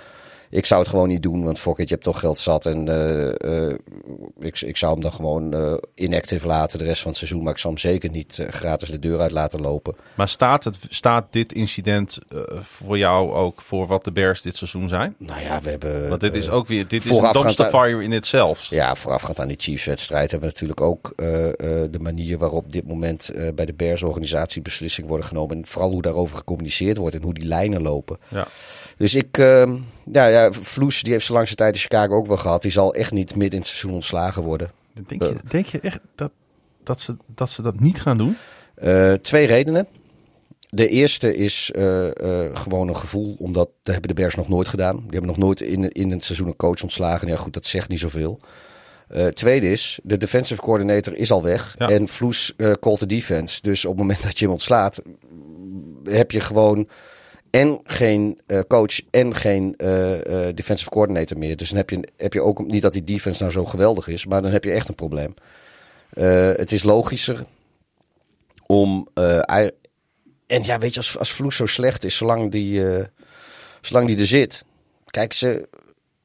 Ik 0.50 0.66
zou 0.66 0.80
het 0.80 0.90
gewoon 0.90 1.08
niet 1.08 1.22
doen, 1.22 1.44
want 1.44 1.58
fuck 1.58 1.78
it, 1.78 1.88
je 1.88 1.94
hebt 1.94 2.06
toch 2.06 2.20
geld 2.20 2.38
zat. 2.38 2.66
En 2.66 2.88
eh, 2.88 3.68
eh, 3.68 3.74
ik, 4.38 4.60
ik 4.60 4.76
zou 4.76 4.92
hem 4.92 5.02
dan 5.02 5.12
gewoon 5.12 5.54
eh, 5.54 5.74
inactive 5.94 6.46
laten 6.46 6.78
de 6.78 6.84
rest 6.84 7.00
van 7.00 7.10
het 7.10 7.18
seizoen. 7.18 7.42
Maar 7.42 7.52
ik 7.52 7.58
zou 7.58 7.74
hem 7.74 7.82
zeker 7.82 8.10
niet 8.10 8.46
gratis 8.50 8.88
de 8.88 8.98
deur 8.98 9.20
uit 9.20 9.30
laten 9.30 9.60
lopen. 9.60 9.96
Maar 10.14 10.28
staat, 10.28 10.64
het, 10.64 10.78
staat 10.88 11.26
dit 11.30 11.52
incident 11.52 12.18
voor 12.60 12.98
jou 12.98 13.32
ook 13.32 13.60
voor 13.60 13.86
wat 13.86 14.04
de 14.04 14.12
Bears 14.12 14.42
dit 14.42 14.56
seizoen 14.56 14.88
zijn? 14.88 15.14
Nou 15.18 15.40
ja, 15.40 15.60
we 15.60 15.70
hebben... 15.70 16.08
Want 16.08 16.20
dit 16.20 16.34
is 16.34 16.48
ook 16.48 16.66
weer 16.66 16.88
dit 16.88 17.04
is 17.04 17.10
een 17.10 17.32
dumpster 17.32 17.66
fire 17.66 18.02
in 18.02 18.12
itself. 18.12 18.64
Ja, 18.64 18.94
voorafgaand 18.94 19.40
aan 19.40 19.48
die 19.48 19.60
Chiefs-wedstrijd 19.60 20.30
hebben 20.30 20.48
we 20.48 20.54
natuurlijk 20.54 20.80
ook 20.80 21.12
de 21.90 21.98
manier 22.00 22.38
waarop 22.38 22.64
op 22.64 22.72
dit 22.72 22.86
moment 22.86 23.30
bij 23.54 23.66
de 23.66 23.74
Bears-organisatie 23.74 24.62
beslissingen 24.62 25.08
worden 25.08 25.26
genomen. 25.26 25.56
En 25.56 25.66
vooral 25.66 25.90
hoe 25.90 26.02
daarover 26.02 26.36
gecommuniceerd 26.36 26.96
wordt 26.96 27.14
en 27.14 27.22
hoe 27.22 27.34
die 27.34 27.46
lijnen 27.46 27.82
lopen. 27.82 28.18
Ja. 28.28 28.48
Dus 29.00 29.14
ik, 29.14 29.38
ehm, 29.38 29.76
ja, 30.12 30.26
ja, 30.26 30.52
Vloes, 30.52 31.02
die 31.02 31.12
heeft 31.12 31.26
zo 31.26 31.32
langste 31.32 31.54
tijd 31.54 31.74
in 31.74 31.80
Chicago 31.80 32.14
ook 32.14 32.26
wel 32.26 32.36
gehad. 32.36 32.62
Die 32.62 32.70
zal 32.70 32.94
echt 32.94 33.12
niet 33.12 33.34
midden 33.34 33.52
in 33.52 33.58
het 33.58 33.66
seizoen 33.66 33.92
ontslagen 33.92 34.42
worden. 34.42 34.70
Denk, 35.06 35.22
je, 35.22 35.36
denk 35.48 35.66
je 35.66 35.80
echt 35.80 36.00
dat, 36.14 36.30
dat, 36.84 37.00
ze, 37.00 37.16
dat 37.26 37.50
ze 37.50 37.62
dat 37.62 37.80
niet 37.80 38.00
gaan 38.00 38.18
doen? 38.18 38.36
Eh, 38.74 39.12
twee 39.12 39.46
redenen. 39.46 39.86
De 40.68 40.88
eerste 40.88 41.36
is 41.36 41.70
eh, 41.74 42.06
eh, 42.06 42.56
gewoon 42.56 42.88
een 42.88 42.96
gevoel, 42.96 43.36
omdat 43.38 43.68
dat 43.82 43.92
hebben 43.92 44.08
de 44.08 44.22
Bears 44.22 44.34
nog 44.34 44.48
nooit 44.48 44.68
gedaan. 44.68 44.96
Die 44.96 45.10
hebben 45.10 45.30
nog 45.30 45.38
nooit 45.38 45.60
in, 45.60 45.90
in 45.90 46.10
het 46.10 46.24
seizoen 46.24 46.46
een 46.46 46.56
coach 46.56 46.82
ontslagen. 46.82 47.28
Ja, 47.28 47.36
goed, 47.36 47.52
dat 47.52 47.64
zegt 47.64 47.88
niet 47.88 48.00
zoveel. 48.00 48.40
Eh 49.08 49.26
tweede 49.26 49.70
is, 49.70 49.98
de 50.02 50.16
defensive 50.16 50.60
coordinator 50.60 51.14
is 51.14 51.30
al 51.30 51.42
weg. 51.42 51.74
Ja. 51.78 51.88
En 51.88 52.08
Vloes 52.08 52.52
eh 52.56 52.72
called 52.72 52.98
de 52.98 53.06
defense. 53.06 53.62
Dus 53.62 53.84
op 53.84 53.90
het 53.90 54.00
moment 54.00 54.22
dat 54.22 54.38
je 54.38 54.44
hem 54.44 54.52
ontslaat, 54.52 55.02
heb 56.04 56.30
je 56.30 56.40
gewoon 56.40 56.88
en 57.50 57.80
geen 57.84 58.40
eh, 58.46 58.60
coach 58.68 59.00
en 59.10 59.34
geen 59.34 59.74
eh, 59.76 60.48
eh, 60.48 60.54
defensive 60.54 60.90
coordinator 60.90 61.38
meer. 61.38 61.56
Dus 61.56 61.68
dan 61.68 61.78
heb 61.78 61.90
je, 61.90 62.08
heb 62.16 62.32
je 62.32 62.42
ook 62.42 62.66
niet 62.66 62.82
dat 62.82 62.92
die 62.92 63.04
defense 63.04 63.42
nou 63.42 63.54
zo 63.54 63.64
geweldig 63.64 64.08
is, 64.08 64.26
maar 64.26 64.42
dan 64.42 64.50
heb 64.50 64.64
je 64.64 64.72
echt 64.72 64.88
een 64.88 64.94
probleem. 64.94 65.34
Het 66.56 66.72
is 66.72 66.82
logischer 66.82 67.44
om. 68.66 69.08
en 70.46 70.62
ja, 70.62 70.78
weet 70.78 70.94
je, 70.94 71.00
als, 71.00 71.18
als 71.18 71.30
Vloes 71.30 71.56
zo 71.56 71.66
slecht 71.66 72.04
is, 72.04 72.16
zolang 72.16 72.50
die, 72.50 72.82
zolang 73.80 74.06
die 74.06 74.18
er 74.18 74.26
zit. 74.26 74.64
Kijk, 75.06 75.32
ze, 75.32 75.68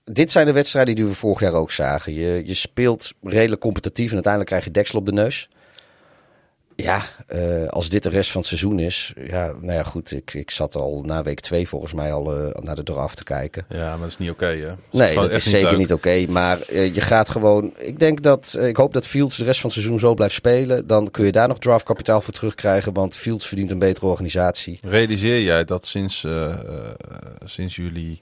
dit 0.03 0.31
zijn 0.31 0.45
de 0.45 0.51
wedstrijden 0.51 0.95
die 0.95 1.05
we 1.05 1.13
vorig 1.13 1.39
jaar 1.39 1.53
ook 1.53 1.71
zagen. 1.71 2.13
Je, 2.13 2.41
je 2.45 2.53
speelt 2.53 3.13
redelijk 3.21 3.61
competitief 3.61 4.07
en 4.07 4.13
uiteindelijk 4.13 4.51
krijg 4.51 4.65
je 4.65 4.71
deksel 4.71 4.99
op 4.99 5.05
de 5.05 5.13
neus. 5.13 5.49
Ja, 6.77 7.01
eh, 7.27 7.65
als 7.67 7.89
dit 7.89 8.03
de 8.03 8.09
rest 8.09 8.31
van 8.31 8.39
het 8.39 8.49
seizoen 8.49 8.79
is. 8.79 9.13
Ja, 9.27 9.45
nou 9.61 9.73
ja, 9.73 9.83
goed. 9.83 10.11
Ik, 10.11 10.33
ik 10.33 10.51
zat 10.51 10.75
al 10.75 11.03
na 11.05 11.23
week 11.23 11.39
twee 11.39 11.67
volgens 11.67 11.93
mij 11.93 12.13
al 12.13 12.35
eh, 12.35 12.61
naar 12.63 12.75
de 12.75 12.83
draft 12.83 13.17
te 13.17 13.23
kijken. 13.23 13.65
Ja, 13.69 13.89
maar 13.89 13.99
dat 13.99 14.07
is 14.09 14.17
niet 14.17 14.29
oké. 14.29 14.45
hè? 14.45 14.67
Dat 14.67 14.77
Nee, 14.91 15.15
dat 15.15 15.31
is 15.33 15.49
zeker 15.49 15.69
leuk. 15.69 15.77
niet 15.77 15.93
oké. 15.93 16.25
maar 16.29 16.61
eh, 16.61 16.93
je 16.95 17.01
gaat 17.01 17.29
gewoon. 17.29 17.73
Ik 17.77 17.99
denk 17.99 18.21
dat. 18.23 18.57
ik 18.61 18.77
hoop 18.77 18.93
dat 18.93 19.07
Fields 19.07 19.37
de 19.37 19.43
rest 19.43 19.59
van 19.59 19.69
het 19.69 19.79
seizoen 19.79 19.99
zo 19.99 20.13
blijft 20.13 20.33
spelen. 20.35 20.87
Dan 20.87 21.11
kun 21.11 21.25
je 21.25 21.31
daar 21.31 21.47
nog 21.47 21.59
draftkapitaal 21.59 22.21
voor 22.21 22.33
terugkrijgen. 22.33 22.93
Want 22.93 23.15
Fields 23.15 23.47
verdient 23.47 23.71
een 23.71 23.79
betere 23.79 24.05
organisatie. 24.05 24.79
Realiseer 24.81 25.41
jij 25.41 25.63
dat 25.65 25.85
sinds, 25.85 26.25
sinds 27.43 27.75
jullie 27.75 28.21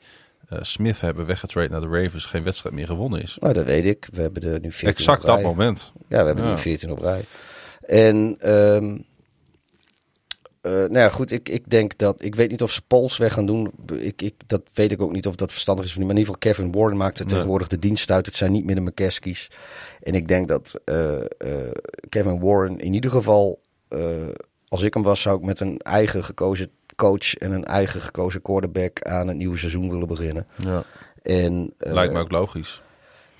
Smith 0.62 1.02
hebben 1.02 1.26
weggetrade 1.26 1.70
naar 1.70 1.82
de 1.82 1.88
Ravens 2.04 2.26
geen 2.26 2.44
wedstrijd 2.44 2.76
meer 2.76 2.86
gewonnen 2.88 3.22
is? 3.22 3.38
Nou, 3.40 3.54
dat 3.54 3.66
weet 3.66 3.86
ik. 3.86 4.08
We 4.12 4.22
hebben 4.22 4.44
er 4.44 4.60
nu 4.60 4.72
14 4.72 4.88
Exact 4.90 5.22
op 5.24 5.26
rij. 5.28 5.36
dat 5.36 5.46
moment. 5.46 5.92
Ja, 6.08 6.20
we 6.20 6.26
hebben 6.26 6.44
Ja. 6.46 6.50
nu 6.50 6.58
14 6.58 6.92
op 6.92 7.00
rij. 7.00 7.24
En 7.86 8.36
ehm, 8.40 8.98
eh, 10.62 10.72
nou 10.72 10.98
ja, 10.98 11.10
goed, 11.10 11.32
ik, 11.32 11.50
ik 11.50 11.70
denk 11.70 11.98
dat... 11.98 12.24
Ik 12.24 12.36
weet 12.36 12.50
niet 12.52 12.62
of 12.62 12.72
ze 12.72 12.82
Pols 12.88 13.18
weg 13.18 13.34
gaan 13.34 13.46
doen. 13.46 13.72
Ik, 13.94 14.22
ik, 14.22 14.34
dat 14.46 14.62
weet 14.74 14.92
ik 14.92 15.02
ook 15.02 15.12
niet 15.12 15.28
of 15.28 15.36
dat 15.36 15.52
verstandig 15.52 15.86
is 15.86 15.92
of 15.92 15.98
niet. 15.98 16.06
Maar 16.08 16.16
in 16.16 16.22
ieder 16.22 16.34
geval, 16.36 16.54
Kevin 16.54 16.72
Warren 16.80 16.98
maakt 16.98 17.20
er 17.20 17.26
Nee. 17.26 17.34
tegenwoordig 17.34 17.68
de 17.68 17.80
dienst 17.80 18.12
uit. 18.12 18.26
Het 18.26 18.36
zijn 18.36 18.52
niet 18.52 18.66
meer 18.66 18.76
de 18.76 18.82
McCaskies. 18.82 19.52
En 20.02 20.14
ik 20.14 20.28
denk 20.28 20.48
dat 20.48 20.74
eh, 20.86 21.20
eh, 21.20 21.26
Kevin 22.10 22.40
Warren 22.40 22.80
in 22.80 22.94
ieder 22.94 23.12
geval... 23.12 23.60
als 24.68 24.82
ik 24.82 24.94
hem 24.94 25.04
was, 25.04 25.22
zou 25.22 25.38
ik 25.38 25.46
met 25.46 25.60
een 25.60 25.78
eigen 25.78 26.24
gekozen 26.24 26.70
coach... 26.96 27.34
en 27.36 27.52
een 27.52 27.66
eigen 27.66 28.02
gekozen 28.02 28.42
quarterback 28.42 29.02
aan 29.02 29.28
het 29.28 29.38
nieuwe 29.38 29.58
seizoen 29.58 29.90
willen 29.90 30.08
beginnen. 30.08 30.46
Ja. 30.58 30.84
En, 31.22 31.74
Lijkt 31.78 32.14
me 32.14 32.20
ook 32.20 32.32
logisch. 32.32 32.82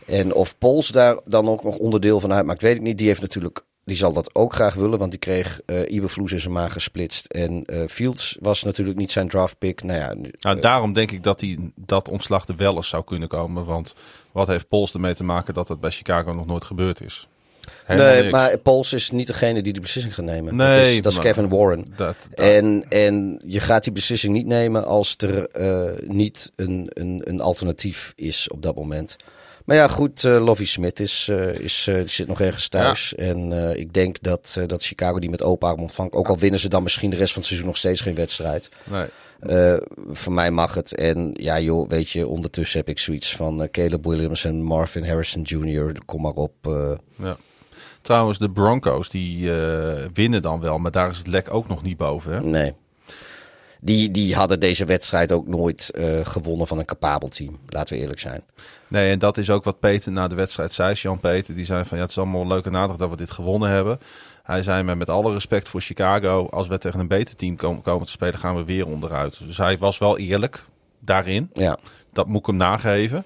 en 0.06 0.34
of 0.34 0.58
Pols 0.58 0.88
daar 0.88 1.18
dan 1.26 1.48
ook 1.50 1.64
nog 1.64 1.78
onderdeel 1.78 2.20
van 2.20 2.34
uitmaakt, 2.34 2.62
weet 2.62 2.76
ik 2.76 2.82
niet. 2.82 2.98
Die 2.98 3.08
heeft 3.08 3.22
natuurlijk, 3.22 3.66
die 3.86 3.98
zal 3.98 4.14
dat 4.14 4.36
ook 4.36 4.54
graag 4.54 4.74
willen, 4.74 5.00
want 5.00 5.12
die 5.12 5.20
kreeg 5.20 5.62
eh 5.66 5.92
Iberfloes 5.94 6.32
in 6.32 6.40
zijn 6.40 6.54
maag 6.54 6.74
gesplitst. 6.74 7.26
En 7.26 7.66
eh, 7.66 7.88
Fields 7.90 8.38
was 8.40 8.64
natuurlijk 8.64 8.98
niet 8.98 9.12
zijn 9.12 9.28
draft 9.30 9.58
pick. 9.58 9.84
Nou 9.84 10.00
ja, 10.00 10.30
Nou, 10.40 10.60
daarom 10.60 10.94
denk 10.94 11.12
ik 11.12 11.24
dat 11.24 11.42
hij 11.42 11.58
dat 11.76 12.10
ontslag 12.10 12.48
er 12.48 12.56
wel 12.56 12.76
eens 12.76 12.90
zou 12.90 13.04
kunnen 13.04 13.28
komen. 13.28 13.66
Want 13.66 13.94
wat 14.32 14.48
heeft 14.48 14.68
Pols 14.68 14.94
ermee 14.94 15.16
te 15.16 15.24
maken 15.24 15.54
dat 15.54 15.68
het 15.68 15.80
bij 15.80 15.92
Chicago 15.92 16.32
nog 16.34 16.46
nooit 16.46 16.64
gebeurd 16.64 17.02
is? 17.02 17.28
Helemaal 17.86 18.12
nee, 18.12 18.20
niks. 18.22 18.32
maar 18.32 18.58
Pols 18.58 18.94
is 18.94 19.12
niet 19.12 19.28
degene 19.28 19.62
die 19.62 19.74
de 19.74 19.80
beslissing 19.80 20.16
gaat 20.16 20.26
nemen. 20.26 20.56
Nee, 20.56 20.76
dat 20.78 20.86
is, 20.88 21.02
dat 21.02 21.12
is 21.12 21.20
Kevin 21.20 21.50
Warren. 21.50 21.94
Dat, 21.96 22.16
dat- 22.36 22.46
En, 22.46 22.86
en 22.90 23.42
je 23.48 23.60
gaat 23.60 23.84
die 23.84 23.94
beslissing 23.94 24.34
niet 24.34 24.46
nemen 24.46 24.86
als 24.86 25.16
er 25.18 25.48
eh, 25.48 26.08
niet 26.08 26.52
een, 26.56 26.88
een, 26.94 27.22
een 27.24 27.42
alternatief 27.42 28.14
is 28.16 28.48
op 28.50 28.62
dat 28.64 28.76
moment. 28.76 29.16
Maar 29.66 29.76
ja, 29.76 29.88
goed, 29.88 30.24
eh 30.24 30.44
Lovie 30.44 30.66
Smith 30.66 31.00
is, 31.00 31.28
eh, 31.30 31.60
is, 31.60 31.88
eh, 31.88 32.02
zit 32.06 32.28
nog 32.28 32.42
ergens 32.42 32.68
thuis. 32.68 33.16
En 33.16 33.52
ik 33.78 33.94
denk 33.94 34.22
dat, 34.22 34.58
dat 34.66 34.84
Chicago 34.84 35.20
die 35.20 35.30
met 35.30 35.44
open 35.44 35.68
arm 35.68 35.80
ontvangt. 35.80 36.14
Ook 36.14 36.28
al 36.28 36.38
winnen 36.38 36.60
ze 36.60 36.70
dan 36.70 36.84
misschien 36.84 37.10
de 37.10 37.16
rest 37.16 37.32
van 37.32 37.38
het 37.38 37.46
seizoen 37.46 37.68
nog 37.68 37.78
steeds 37.78 38.02
geen 38.02 38.16
wedstrijd. 38.16 38.70
nee. 38.84 39.08
Voor 40.12 40.34
mij 40.34 40.52
mag 40.52 40.74
het. 40.74 40.96
En 40.96 41.30
ja, 41.32 41.60
joh, 41.60 41.90
weet 41.90 42.10
je, 42.10 42.28
ondertussen 42.28 42.80
heb 42.80 42.90
ik 42.90 43.00
zoiets 43.00 43.36
van 43.36 43.68
Caleb 43.72 44.06
Williams 44.06 44.46
en 44.46 44.62
Marvin 44.62 45.06
Harrison 45.06 45.42
Jr. 45.42 45.92
Kom 46.06 46.22
maar 46.22 46.34
op. 46.34 46.54
Ja. 47.18 47.38
Trouwens, 48.02 48.38
de 48.38 48.52
Broncos 48.52 49.10
die 49.10 49.52
winnen 50.14 50.42
dan 50.42 50.60
wel, 50.60 50.78
maar 50.78 50.92
daar 50.92 51.10
is 51.10 51.18
het 51.18 51.28
lek 51.28 51.54
ook 51.54 51.68
nog 51.68 51.84
niet 51.84 51.98
boven. 51.98 52.34
Hè? 52.34 52.42
nee. 52.42 52.74
Die, 53.86 54.12
die 54.12 54.36
hadden 54.36 54.60
deze 54.60 54.86
wedstrijd 54.86 55.32
ook 55.32 55.48
nooit 55.48 55.90
eh, 55.90 56.26
gewonnen 56.26 56.68
van 56.68 56.80
een 56.80 56.86
capabel 56.86 57.28
team. 57.28 57.58
Laten 57.68 57.94
we 57.94 58.02
eerlijk 58.02 58.20
zijn. 58.20 58.44
Nee, 58.88 59.12
en 59.12 59.20
dat 59.20 59.38
is 59.38 59.50
ook 59.50 59.64
wat 59.64 59.80
Peter 59.80 60.12
na 60.12 60.28
de 60.28 60.36
wedstrijd 60.36 60.74
zei. 60.74 60.94
Jan 60.94 61.20
Peter, 61.20 61.56
die 61.56 61.66
zei 61.66 61.86
van 61.86 61.98
ja, 61.98 62.04
het 62.04 62.12
is 62.12 62.18
allemaal 62.18 62.48
leuk 62.48 62.66
en 62.66 62.76
aardig 62.76 62.98
dat 62.98 63.10
we 63.10 63.16
dit 63.18 63.32
gewonnen 63.32 63.70
hebben. 63.70 64.00
Hij 64.44 64.64
zei 64.64 64.84
maar 64.84 64.98
met 64.98 65.10
alle 65.10 65.34
respect 65.34 65.70
voor 65.70 65.82
Chicago, 65.82 66.48
als 66.52 66.68
we 66.68 66.78
tegen 66.78 67.00
een 67.00 67.08
beter 67.08 67.36
team 67.36 67.56
komen, 67.56 67.82
komen 67.82 68.06
te 68.06 68.12
spelen, 68.12 68.40
gaan 68.40 68.56
we 68.56 68.64
weer 68.64 68.88
onderuit. 68.88 69.40
Dus 69.46 69.58
hij 69.58 69.78
was 69.78 69.98
wel 69.98 70.18
eerlijk 70.18 70.66
daarin. 71.00 71.50
Ja, 71.54 71.78
Dat 72.14 72.28
moet 72.28 72.40
ik 72.40 72.46
hem 72.46 72.56
nageven. 72.56 73.26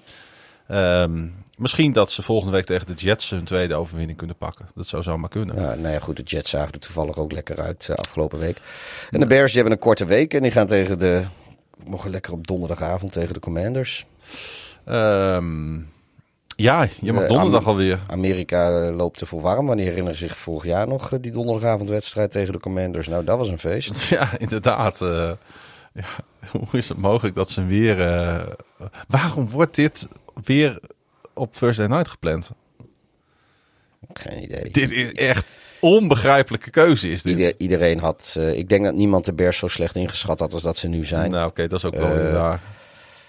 Ehm, 0.68 1.26
misschien 1.58 1.92
dat 1.92 2.10
ze 2.10 2.22
volgende 2.22 2.52
week 2.52 2.64
tegen 2.64 2.86
de 2.86 2.94
Jets 2.94 3.30
hun 3.30 3.44
tweede 3.44 3.74
overwinning 3.74 4.18
kunnen 4.18 4.36
pakken. 4.36 4.66
Dat 4.74 4.86
zou 4.86 5.02
zomaar 5.02 5.28
kunnen. 5.28 5.56
ja 5.56 5.74
nou 5.74 5.92
ja, 5.92 5.98
goed. 6.00 6.16
De 6.16 6.22
Jets 6.22 6.50
zagen 6.50 6.72
er 6.72 6.78
toevallig 6.78 7.18
ook 7.18 7.32
lekker 7.32 7.60
uit 7.60 7.88
eh, 7.88 7.96
afgelopen 7.96 8.38
week. 8.38 8.60
En 9.10 9.20
de 9.20 9.26
Bears 9.26 9.46
die 9.52 9.60
hebben 9.60 9.72
een 9.78 9.84
korte 9.84 10.04
week. 10.04 10.34
En 10.34 10.42
die 10.42 10.50
gaan 10.50 10.66
tegen 10.66 10.98
de... 10.98 11.24
Mogen 11.84 12.10
lekker 12.10 12.32
op 12.32 12.46
donderdagavond 12.46 13.12
tegen 13.12 13.34
de 13.34 13.40
Commanders. 13.40 14.06
Ehm, 14.84 15.74
ja, 16.56 16.86
je 17.00 17.12
mag 17.12 17.22
Eh, 17.22 17.28
donderdag 17.28 17.62
Am- 17.62 17.68
alweer. 17.68 17.98
Amerika 18.06 18.70
eh, 18.82 18.96
loopt 18.96 19.20
er 19.20 19.26
voor 19.26 19.40
warm. 19.40 19.66
Wanneer 19.66 19.86
herinneren 19.86 20.18
zich 20.18 20.36
vorig 20.36 20.64
jaar 20.64 20.88
nog 20.88 21.08
die 21.20 21.32
donderdagavondwedstrijd 21.32 22.30
tegen 22.30 22.52
de 22.52 22.60
Commanders? 22.60 23.08
Nou, 23.08 23.24
dat 23.24 23.38
was 23.38 23.48
een 23.48 23.58
feest. 23.58 24.02
Ja, 24.08 24.38
inderdaad. 24.38 24.98
ja, 24.98 25.36
hoe 26.50 26.66
is 26.72 26.88
het 26.88 26.98
mogelijk 26.98 27.34
dat 27.34 27.50
ze 27.50 27.64
weer... 27.64 27.96
waarom 29.08 29.50
wordt 29.50 29.74
dit 29.74 30.08
weer 30.44 30.78
op 31.38 31.54
Thursday 31.54 31.86
Night 31.86 32.08
gepland? 32.08 32.50
Geen 34.12 34.42
idee. 34.42 34.70
Dit 34.70 34.90
is 34.90 35.12
echt 35.12 35.46
onbegrijpelijke 35.80 36.70
keuze 36.70 37.10
is 37.10 37.22
dit. 37.22 37.38
Ieder- 37.38 37.54
iedereen 37.58 37.98
had. 37.98 38.34
eh, 38.38 38.58
ik 38.58 38.68
denk 38.68 38.84
dat 38.84 38.94
niemand 38.94 39.24
de 39.24 39.32
Bears 39.32 39.58
zo 39.58 39.68
slecht 39.68 39.96
ingeschat 39.96 40.38
had 40.38 40.52
als 40.52 40.62
dat 40.62 40.76
ze 40.76 40.88
nu 40.88 41.04
zijn. 41.04 41.30
Nou 41.30 41.48
oké, 41.48 41.66
dat 41.66 41.78
is 41.78 41.84
ook 41.84 41.94
wel 41.94 42.32
waar. 42.32 42.60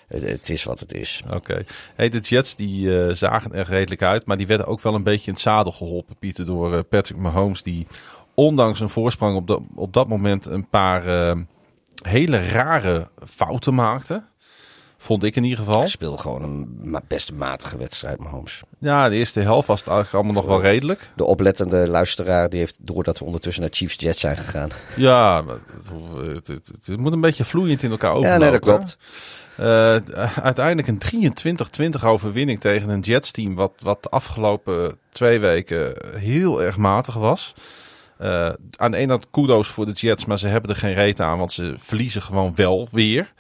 Het, 0.08 0.24
het 0.30 0.50
is 0.50 0.64
wat 0.64 0.80
het 0.80 0.94
is. 0.94 1.22
Oké. 1.34 1.64
Hey, 1.96 2.10
de 2.10 2.20
Jets 2.20 2.56
die 2.56 3.00
eh, 3.04 3.14
zagen 3.14 3.54
er 3.54 3.66
redelijk 3.66 4.02
uit, 4.02 4.26
maar 4.26 4.38
die 4.38 4.48
werden 4.48 4.66
ook 4.68 4.82
wel 4.82 4.94
een 4.96 5.04
beetje 5.04 5.28
in 5.28 5.34
het 5.34 5.42
zadel 5.42 5.72
geholpen, 5.72 6.16
Pieter, 6.16 6.46
door 6.46 6.84
Patrick 6.84 7.18
Mahomes, 7.18 7.64
die 7.64 7.88
ondanks 8.34 8.80
een 8.80 8.90
voorsprong 8.90 9.36
op, 9.36 9.48
dat 9.48 9.62
op 9.76 9.94
dat 9.94 10.08
moment 10.08 10.46
een 10.46 10.68
paar 10.70 11.36
hele 12.02 12.50
rare 12.50 13.08
fouten 13.30 13.74
maakte. 13.74 14.24
Vond 15.02 15.24
ik 15.24 15.36
in 15.36 15.44
ieder 15.44 15.58
geval. 15.60 15.78
Hij 15.80 15.88
speelde 15.88 16.18
gewoon 16.18 16.44
een 16.44 16.98
best 17.08 17.34
matige 17.34 17.78
wedstrijd, 17.78 18.20
Mahomes. 18.20 18.62
Ja, 18.80 19.10
de 19.10 19.16
eerste 19.16 19.40
helft 19.40 19.68
was 19.68 19.80
het 19.80 19.88
eigenlijk 19.88 20.18
allemaal 20.18 20.42
nog 20.44 20.52
wel 20.52 20.62
redelijk. 20.72 21.10
De 21.16 21.24
oplettende 21.24 21.88
luisteraar 21.88 22.50
die 22.50 22.60
heeft, 22.60 22.78
doordat 22.82 23.20
we 23.20 23.26
ondertussen 23.26 23.62
naar 23.64 23.72
Chiefs 23.74 23.96
Jets 24.00 24.20
zijn 24.20 24.38
gegaan. 24.38 24.70
Ja, 24.96 25.44
het, 25.46 25.88
hoeft- 25.92 26.26
het, 26.28 26.48
het, 26.48 26.68
het- 26.68 26.86
het 26.86 27.00
moet 27.00 27.14
een 27.14 27.22
beetje 27.22 27.46
vloeiend 27.46 27.84
in 27.84 27.92
elkaar 27.92 28.12
Ja, 28.12 28.18
overlopen. 28.18 28.42
nee, 28.42 28.52
dat 28.52 28.62
klopt. 28.62 28.98
Eh, 29.58 29.96
uiteindelijk 30.44 30.88
een 30.88 31.92
23-20 32.00 32.04
overwinning 32.06 32.60
tegen 32.60 32.90
een 32.90 33.00
Jets-team... 33.00 33.56
Wat, 33.56 33.72
wat 33.80 34.04
de 34.04 34.10
afgelopen 34.10 34.98
twee 35.10 35.40
weken 35.40 35.94
heel 36.18 36.64
erg 36.64 36.78
matig 36.78 37.14
was. 37.16 37.54
Eh, 38.18 38.50
aan 38.76 38.92
de 38.92 38.98
ene 38.98 39.08
kant 39.08 39.28
kudo's 39.32 39.68
voor 39.68 39.86
de 39.86 39.92
Jets, 39.92 40.26
maar 40.26 40.38
ze 40.40 40.48
hebben 40.48 40.70
er 40.70 40.76
geen 40.76 40.94
reet 40.94 41.22
aan... 41.22 41.38
want 41.38 41.52
ze 41.52 41.76
verliezen 41.78 42.22
gewoon 42.22 42.56
wel 42.56 42.88
weer. 42.92 43.34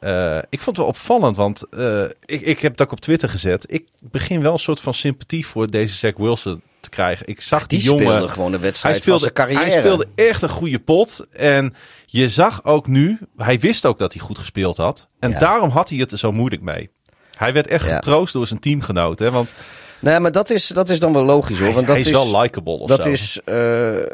Eh, 0.00 0.36
ik 0.36 0.60
vond 0.60 0.64
het 0.66 0.76
wel 0.76 0.86
opvallend, 0.86 1.36
want 1.36 1.62
eh, 1.70 2.02
ik, 2.24 2.40
ik 2.40 2.60
heb 2.60 2.72
het 2.72 2.82
ook 2.82 2.92
op 2.92 3.00
Twitter 3.00 3.28
gezet. 3.28 3.72
Ik 3.72 3.84
begin 4.10 4.42
wel 4.42 4.52
een 4.52 4.58
soort 4.58 4.80
van 4.80 4.94
sympathie 4.94 5.46
voor 5.46 5.66
deze 5.66 5.94
Zach 5.96 6.16
Wilson 6.16 6.62
te 6.80 6.90
krijgen. 6.90 7.26
Ik 7.26 7.40
zag 7.40 7.66
Die 7.66 7.78
die, 7.78 7.88
jongen... 7.88 8.06
speelde 8.06 8.28
gewoon 8.28 8.52
de 8.52 8.58
wedstrijd 8.58 8.94
Hij 8.94 9.02
speelde, 9.04 9.24
van 9.24 9.32
zijn 9.36 9.48
carrière. 9.48 9.70
hij 9.72 9.80
speelde 9.80 10.06
echt 10.14 10.42
een 10.42 10.48
goede 10.48 10.78
pot. 10.78 11.26
En 11.32 11.74
je 12.06 12.28
zag 12.28 12.64
ook 12.64 12.86
nu, 12.86 13.18
hij 13.36 13.58
wist 13.58 13.86
ook 13.86 13.98
dat 13.98 14.12
hij 14.12 14.22
goed 14.22 14.38
gespeeld 14.38 14.76
had. 14.76 15.08
En 15.18 15.30
Ja. 15.30 15.38
daarom 15.38 15.70
had 15.70 15.88
hij 15.88 15.98
het 15.98 16.12
er 16.12 16.18
zo 16.18 16.32
moeilijk 16.32 16.62
mee. 16.62 16.90
Hij 17.38 17.52
werd 17.52 17.66
echt 17.66 17.86
Ja. 17.86 17.94
getroost 17.94 18.32
door 18.32 18.46
zijn 18.46 18.60
teamgenoten. 18.60 19.32
Want 19.32 19.52
Nee, 20.00 20.20
maar 20.20 20.32
dat 20.32 20.50
is, 20.50 20.66
dat 20.66 20.88
is 20.88 21.00
dan 21.00 21.12
wel 21.12 21.24
logisch 21.24 21.58
hoor. 21.58 21.72
Want 21.72 21.86
dat 21.86 21.96
hij 21.96 22.04
is, 22.04 22.10
wel 22.10 22.40
likable 22.40 22.78
of 22.78 22.88
Dat 22.88 23.02
zo. 23.02 23.08
is, 23.08 23.40
eh, 23.44 23.54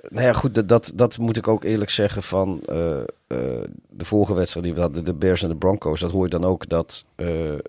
nou 0.08 0.26
ja, 0.26 0.32
goed, 0.32 0.54
dat, 0.54 0.68
dat, 0.68 0.92
dat 0.94 1.18
moet 1.18 1.36
ik 1.36 1.48
ook 1.48 1.64
eerlijk 1.64 1.90
zeggen 1.90 2.22
van 2.22 2.60
eh, 2.66 3.00
eh, 3.00 3.06
de 3.88 4.04
vorige 4.04 4.34
wedstrijd 4.34 4.66
die 4.66 4.74
we 4.74 4.80
hadden, 4.80 5.04
de 5.04 5.14
Bears 5.14 5.42
en 5.42 5.48
de 5.48 5.56
Broncos. 5.56 6.00
Dat 6.00 6.10
hoor 6.10 6.24
je 6.24 6.30
dan 6.30 6.44
ook, 6.44 6.68
dat 6.68 7.04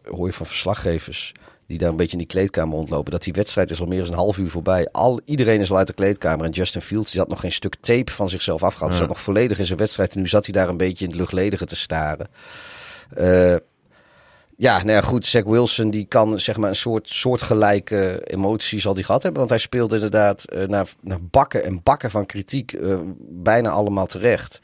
hoor 0.10 0.26
je 0.26 0.34
van 0.34 0.45
verslaggevers 0.45 1.34
die 1.68 1.77
daar 1.77 1.89
een 1.89 1.95
beetje 1.95 2.11
in 2.11 2.18
die 2.18 2.27
kleedkamer 2.27 2.76
rondlopen. 2.76 3.11
Dat 3.11 3.23
die 3.23 3.34
wedstrijd 3.34 3.69
is 3.69 3.80
al 3.80 3.88
meer 3.88 4.03
dan 4.03 4.11
een 4.11 4.18
half 4.18 4.38
uur 4.38 4.49
voorbij. 4.49 4.88
Al, 4.91 5.19
iedereen 5.26 5.60
is 5.60 5.72
al 5.72 5.77
uit 5.77 5.88
de 5.88 5.94
kleedkamer 5.94 6.45
en 6.45 6.52
Justin 6.52 6.81
Fields 6.81 7.11
die 7.11 7.19
had 7.19 7.30
nog 7.30 7.39
geen 7.39 7.52
stuk 7.52 7.76
tape 7.80 8.11
van 8.11 8.30
zichzelf 8.30 8.64
afgehaald. 8.64 8.91
Hij 8.91 8.99
zat 8.99 9.10
nog 9.10 9.22
volledig 9.22 9.60
in 9.60 9.65
zijn 9.65 9.77
wedstrijd 9.80 10.14
en 10.14 10.19
nu 10.19 10.27
zat 10.27 10.45
hij 10.45 10.53
daar 10.53 10.69
een 10.69 10.77
beetje 10.77 11.03
in 11.03 11.10
het 11.10 11.19
luchtledige 11.19 11.65
te 11.65 11.76
staren. 11.76 12.27
Ja, 14.60 14.78
nou 14.78 14.92
ja, 14.92 15.02
goed. 15.02 15.26
Zach 15.26 15.44
Wilson 15.44 15.90
die 15.90 16.06
kan 16.06 16.40
zeg 16.40 16.58
maar 16.58 16.70
een 16.70 16.76
soort 16.76 17.10
soortgelijke 17.10 18.22
emotie 18.24 18.80
zal 18.80 18.94
die 18.94 19.04
gehad 19.04 19.22
hebben. 19.24 19.40
Want 19.40 19.52
hij 19.52 19.60
speelde 19.60 19.96
inderdaad 19.96 20.44
eh, 20.46 20.68
naar, 20.68 20.88
naar 21.02 21.20
bakken 21.22 21.64
en 21.64 21.80
bakken 21.84 22.12
van 22.12 22.26
kritiek. 22.26 22.74
eh, 22.74 22.98
bijna 23.20 23.70
allemaal 23.70 24.06
terecht. 24.06 24.60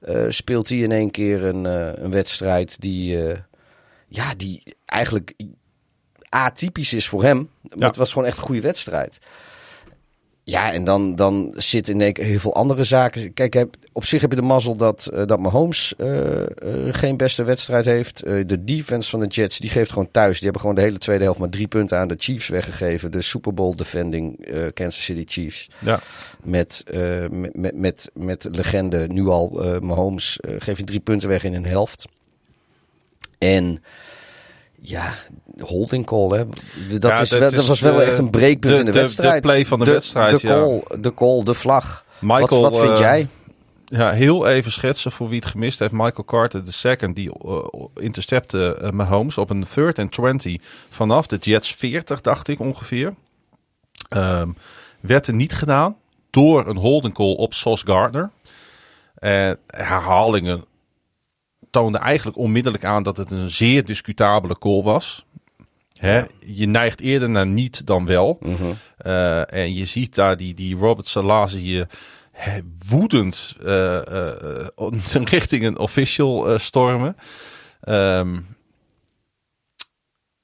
Eh, 0.00 0.24
speelt 0.28 0.68
hij 0.68 0.78
in 0.78 0.92
één 0.92 1.10
keer 1.10 1.44
een, 1.44 1.64
een 2.04 2.10
wedstrijd 2.10 2.80
die, 2.80 3.18
ja, 4.08 4.34
die 4.36 4.62
eigenlijk 4.86 5.34
atypisch 6.28 6.92
is 6.92 7.08
voor 7.08 7.22
hem. 7.22 7.50
Maar 7.62 7.78
Ja. 7.78 7.86
het 7.86 7.96
was 7.96 8.12
gewoon 8.12 8.28
echt 8.28 8.36
een 8.36 8.42
goede 8.44 8.60
wedstrijd. 8.60 9.18
Ja, 10.44 10.72
en 10.72 10.84
dan, 10.84 11.14
dan 11.14 11.54
zit 11.56 11.88
in 11.88 12.00
één 12.00 12.12
keer 12.12 12.24
heel 12.24 12.38
veel 12.38 12.54
andere 12.54 12.84
zaken. 12.84 13.32
Kijk, 13.32 13.54
heb, 13.54 13.76
op 13.92 14.04
zich 14.04 14.20
heb 14.20 14.30
je 14.30 14.36
de 14.36 14.42
mazzel 14.42 14.76
dat, 14.76 15.06
eh, 15.06 15.26
dat 15.26 15.38
Mahomes 15.38 15.94
eh, 15.96 16.40
eh, 16.40 16.46
geen 16.90 17.16
beste 17.16 17.44
wedstrijd 17.44 17.84
heeft. 17.84 18.20
De 18.24 18.64
defense 18.64 19.10
van 19.10 19.20
de 19.20 19.26
Jets, 19.26 19.58
die 19.58 19.70
geeft 19.70 19.90
gewoon 19.90 20.10
thuis. 20.10 20.34
Die 20.34 20.42
hebben 20.42 20.60
gewoon 20.60 20.76
de 20.76 20.82
hele 20.82 20.98
tweede 20.98 21.24
helft 21.24 21.38
maar 21.38 21.48
drie 21.48 21.68
punten 21.68 21.98
aan 21.98 22.08
de 22.08 22.14
Chiefs 22.18 22.48
weggegeven. 22.48 23.10
De 23.10 23.22
Super 23.22 23.54
Bowl 23.54 23.76
defending 23.76 24.48
Kansas 24.74 25.04
City 25.04 25.24
Chiefs. 25.26 25.70
Ja. 25.78 26.00
Met, 26.42 26.84
met, 27.30 27.56
met, 27.56 27.74
met, 27.74 28.10
met 28.14 28.46
legende, 28.50 29.06
nu 29.08 29.26
al 29.26 29.78
Mahomes, 29.80 30.38
geef 30.58 30.78
je 30.78 30.84
drie 30.84 31.00
punten 31.00 31.28
weg 31.28 31.44
in 31.44 31.54
een 31.54 31.66
helft. 31.66 32.04
En 33.38 33.82
ja, 34.82 35.14
holding 35.58 36.06
call, 36.06 36.28
hè. 36.28 36.44
Dat, 36.98 37.10
Ja, 37.10 37.20
is 37.20 37.28
dat 37.28 37.38
wel, 37.38 37.48
is 37.48 37.54
dat 37.54 37.66
was 37.66 37.80
wel 37.80 37.96
de- 37.96 38.02
echt 38.02 38.18
een 38.18 38.30
breekpunt 38.30 38.72
de- 38.74 38.78
in 38.80 38.84
de, 38.84 38.90
de- 38.90 38.98
de 38.98 39.04
wedstrijd. 39.04 39.42
play 39.42 39.66
van 39.66 39.78
de 39.78 39.84
wedstrijd, 39.92 40.40
De 40.40 40.48
ja. 40.48 40.54
call, 40.60 40.82
de, 41.00 41.14
call, 41.14 41.42
de 41.44 41.54
vlag. 41.54 42.04
Michael, 42.20 42.62
wat, 42.62 42.72
wat 42.72 42.80
vind 42.80 42.92
eh, 42.92 42.98
jij? 43.00 43.28
Ja, 43.84 44.10
heel 44.10 44.46
even 44.46 44.72
schetsen 44.72 45.12
voor 45.12 45.28
wie 45.28 45.38
het 45.40 45.48
gemist 45.48 45.78
heeft. 45.78 45.92
Michael 45.92 46.24
Carter, 46.24 46.64
de 46.64 46.72
second, 46.72 47.16
die 47.16 47.30
uh, 47.46 47.58
intercepte 47.94 48.78
uh, 48.82 48.90
Mahomes 48.90 49.38
op 49.38 49.50
een 49.50 49.64
third 49.74 49.98
and 49.98 50.12
20 50.12 50.56
vanaf 50.90 51.26
de 51.26 51.36
Jets 51.40 51.74
40, 51.74 52.20
dacht 52.20 52.48
ik 52.48 52.60
ongeveer. 52.60 53.14
Ehm, 54.08 54.48
werd 55.00 55.26
er 55.26 55.34
niet 55.34 55.52
gedaan 55.52 55.96
door 56.30 56.68
een 56.68 56.76
holding 56.76 57.14
call 57.14 57.34
op 57.34 57.54
Sauce 57.54 57.86
Gardner. 57.86 58.30
En 59.14 59.58
herhalingen 59.66 60.64
toonden 61.72 62.00
eigenlijk 62.00 62.36
onmiddellijk 62.36 62.84
aan 62.84 63.02
dat 63.02 63.16
het 63.16 63.30
een 63.30 63.50
zeer 63.50 63.84
discutabele 63.84 64.58
call 64.58 64.82
was. 64.82 65.24
Hè? 65.96 66.22
Je 66.46 66.66
neigt 66.66 67.00
eerder 67.00 67.30
naar 67.30 67.46
niet 67.46 67.86
dan 67.86 68.06
wel. 68.06 68.38
Eh, 68.96 69.52
en 69.52 69.74
je 69.74 69.84
ziet 69.84 70.14
daar 70.14 70.36
die, 70.36 70.54
die 70.54 70.76
Robert 70.76 71.08
Salazar 71.08 71.60
je 71.60 71.86
woedend 72.88 73.56
eh, 73.64 74.28
eh, 74.28 74.68
richting 75.24 75.64
een 75.64 75.78
official 75.78 76.58
stormen. 76.58 77.16
Ehm, 77.80 78.40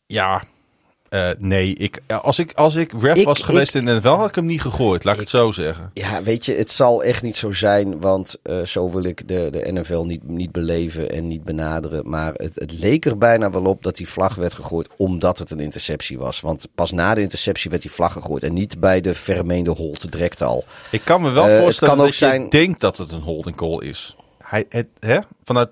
ja, 0.07 0.45
eh, 1.09 1.31
nee. 1.39 1.75
Ik, 1.75 2.01
als, 2.23 2.39
ik, 2.39 2.53
als 2.53 2.75
ik 2.75 2.93
ref 3.01 3.17
Ik- 3.17 3.25
was 3.25 3.43
geweest 3.43 3.75
ik- 3.75 3.81
in 3.81 3.87
de 3.87 3.93
NFL, 3.95 4.09
had 4.09 4.29
ik 4.29 4.35
hem 4.35 4.47
niet 4.47 4.61
gegooid. 4.63 5.05
Laat 5.05 5.15
ik 5.15 5.21
het 5.21 5.29
zo 5.29 5.51
zeggen. 5.51 5.91
Ja, 5.95 6.23
weet 6.23 6.45
je, 6.45 6.55
het 6.55 6.71
zal 6.71 7.03
echt 7.05 7.23
niet 7.23 7.37
zo 7.37 7.53
zijn, 7.53 8.01
want 8.01 8.37
eh, 8.43 8.65
zo 8.65 8.91
wil 8.91 9.03
ik 9.05 9.29
de, 9.29 9.49
de 9.51 9.73
NFL 9.73 10.03
niet, 10.03 10.29
niet 10.29 10.53
beleven 10.53 11.11
en 11.11 11.27
niet 11.27 11.45
benaderen. 11.45 12.09
Maar 12.11 12.33
het, 12.35 12.53
het 12.55 12.73
leek 12.79 13.05
er 13.07 13.19
bijna 13.19 13.51
wel 13.51 13.65
op 13.65 13.83
dat 13.83 13.97
die 13.97 14.09
vlag 14.09 14.35
werd 14.35 14.55
gegooid 14.55 14.89
omdat 14.97 15.39
het 15.39 15.51
een 15.51 15.61
interceptie 15.61 16.19
was. 16.19 16.41
Want 16.41 16.67
pas 16.75 16.93
na 16.93 17.15
de 17.15 17.21
interceptie 17.21 17.71
werd 17.71 17.83
die 17.83 17.91
vlag 17.93 18.13
gegooid 18.13 18.43
en 18.43 18.53
niet 18.55 18.81
bij 18.81 19.01
de 19.01 19.15
vermeende 19.15 19.71
holte 19.71 20.09
direct 20.11 20.43
al. 20.43 20.65
Ik 20.91 21.01
kan 21.05 21.23
me 21.23 21.31
wel 21.31 21.49
Eh, 21.49 21.59
voorstellen 21.59 21.95
kan 21.95 22.05
ook 22.05 22.11
dat 22.11 22.19
je 22.21 22.27
zijn- 22.27 22.49
denkt 22.49 22.81
dat 22.81 22.97
het 22.97 23.13
een 23.13 23.21
holding 23.23 23.57
call 23.57 23.79
is. 23.79 24.17
Hij, 24.45 24.67
het, 24.69 24.87
hè? 25.01 25.19
Vanuit, 25.45 25.69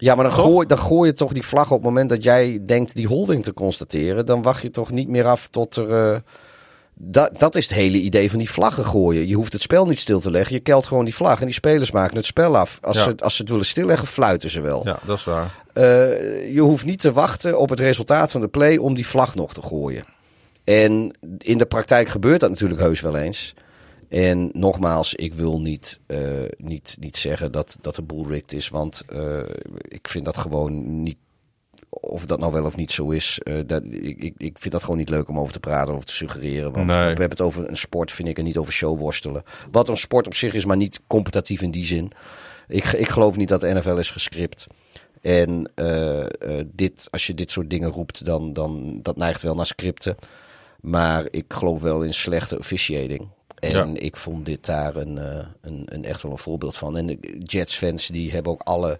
Ja, 0.00 0.14
maar 0.14 0.24
dan 0.24 0.34
Toch? 0.34 0.44
gooi, 0.44 0.66
dan 0.66 0.78
gooi 0.78 1.08
je 1.08 1.14
toch 1.16 1.32
die 1.32 1.46
vlag 1.46 1.64
op 1.70 1.76
het 1.76 1.82
moment 1.82 2.08
dat 2.08 2.22
jij 2.22 2.58
denkt 2.66 2.94
die 2.96 3.06
holding 3.06 3.42
te 3.44 3.54
constateren. 3.54 4.26
Dan 4.26 4.42
wacht 4.42 4.62
je 4.62 4.70
toch 4.70 4.90
niet 4.90 5.08
meer 5.08 5.26
af 5.26 5.48
tot 5.48 5.76
er... 5.76 6.12
eh, 6.12 6.18
dat, 7.02 7.30
dat 7.38 7.54
is 7.56 7.68
het 7.68 7.74
hele 7.76 7.98
idee 8.00 8.30
van 8.30 8.38
die 8.38 8.50
vlaggen 8.50 8.84
gooien. 8.84 9.26
Je 9.28 9.34
hoeft 9.34 9.52
het 9.52 9.62
spel 9.62 9.86
niet 9.86 9.98
stil 9.98 10.20
te 10.20 10.30
leggen. 10.30 10.54
Je 10.54 10.60
kelt 10.60 10.86
gewoon 10.86 11.04
die 11.04 11.14
vlag 11.14 11.38
en 11.40 11.44
die 11.46 11.54
spelers 11.54 11.90
maken 11.90 12.16
het 12.16 12.24
spel 12.26 12.56
af. 12.56 12.78
Als, 12.82 12.96
Ja. 12.96 13.02
ze, 13.02 13.14
als 13.18 13.34
ze 13.36 13.40
het 13.42 13.50
willen 13.50 13.66
stilleggen, 13.66 14.08
fluiten 14.08 14.50
ze 14.50 14.60
wel. 14.60 14.80
ja, 14.86 14.98
dat 15.06 15.18
is 15.18 15.24
waar. 15.24 15.54
Eh, 15.72 16.54
je 16.54 16.60
hoeft 16.60 16.84
niet 16.84 16.98
te 17.00 17.12
wachten 17.12 17.58
op 17.58 17.68
het 17.68 17.80
resultaat 17.80 18.30
van 18.30 18.40
de 18.40 18.48
play 18.48 18.76
om 18.76 18.94
die 18.94 19.06
vlag 19.06 19.34
nog 19.34 19.54
te 19.54 19.62
gooien. 19.62 20.04
En 20.64 21.16
in 21.38 21.58
de 21.58 21.66
praktijk 21.66 22.08
gebeurt 22.08 22.40
dat 22.40 22.50
natuurlijk 22.50 22.80
heus 22.80 23.00
wel 23.00 23.16
eens. 23.16 23.54
En 24.10 24.50
nogmaals, 24.52 25.14
ik 25.14 25.34
wil 25.34 25.60
niet, 25.60 26.00
eh, 26.06 26.20
niet, 26.56 26.96
niet 27.00 27.16
zeggen 27.16 27.52
dat, 27.52 27.76
dat 27.80 27.94
de 27.94 28.02
boel 28.02 28.26
rigged 28.28 28.52
is. 28.52 28.68
Want 28.68 29.02
eh, 29.08 29.38
ik 29.88 30.08
vind 30.08 30.24
dat 30.24 30.38
gewoon 30.38 31.02
niet. 31.02 31.16
Of 31.88 32.26
dat 32.26 32.38
nou 32.40 32.52
wel 32.52 32.64
of 32.64 32.76
niet 32.76 32.90
zo 32.90 33.10
is. 33.10 33.38
eh, 33.42 33.54
dat, 33.66 33.82
ik, 33.84 34.18
ik, 34.22 34.34
ik 34.36 34.58
vind 34.58 34.72
dat 34.72 34.82
gewoon 34.82 34.96
niet 34.98 35.08
leuk 35.08 35.28
om 35.28 35.38
over 35.38 35.52
te 35.52 35.60
praten 35.60 35.94
of 35.94 36.04
te 36.04 36.14
suggereren. 36.14 36.72
Want 36.72 36.86
Nee. 36.86 36.96
we 36.96 37.02
hebben 37.02 37.28
het 37.30 37.40
over 37.40 37.68
een 37.68 37.76
sport, 37.76 38.12
vind 38.12 38.28
ik, 38.28 38.38
en 38.38 38.44
niet 38.44 38.56
over 38.56 38.72
showworstelen. 38.72 39.42
Wat 39.70 39.88
een 39.88 39.96
sport 39.96 40.26
op 40.26 40.34
zich 40.34 40.54
is, 40.54 40.64
maar 40.64 40.76
niet 40.76 41.00
competitief 41.06 41.60
in 41.62 41.70
die 41.70 41.84
zin. 41.84 42.12
Ik, 42.68 42.84
ik 42.84 43.08
geloof 43.08 43.36
niet 43.36 43.48
dat 43.48 43.60
de 43.60 43.72
NFL 43.74 43.96
is 43.96 44.10
gescript. 44.10 44.66
En 45.20 45.70
dit, 46.66 47.08
als 47.10 47.26
je 47.26 47.34
dit 47.34 47.50
soort 47.50 47.70
dingen 47.70 47.90
roept, 47.90 48.24
dan, 48.24 48.52
dan 48.52 48.98
dat 49.02 49.16
neigt 49.16 49.42
wel 49.42 49.54
naar 49.54 49.66
scripten. 49.66 50.16
Maar 50.80 51.26
ik 51.30 51.44
geloof 51.48 51.80
wel 51.80 52.02
in 52.04 52.14
slechte 52.14 52.58
officiating. 52.58 53.28
En 53.60 53.70
Ja. 53.92 54.00
ik 54.00 54.16
vond 54.16 54.46
dit 54.46 54.66
daar 54.66 54.96
een, 54.96 55.18
eh, 55.18 55.46
een, 55.60 55.82
een 55.88 56.04
echt 56.04 56.22
wel 56.22 56.32
een 56.32 56.38
voorbeeld 56.38 56.76
van. 56.76 56.96
En 56.96 57.06
de 57.06 57.38
Jets-fans 57.44 58.06
die 58.06 58.30
hebben 58.30 58.52
ook 58.52 58.62
alle, 58.62 58.98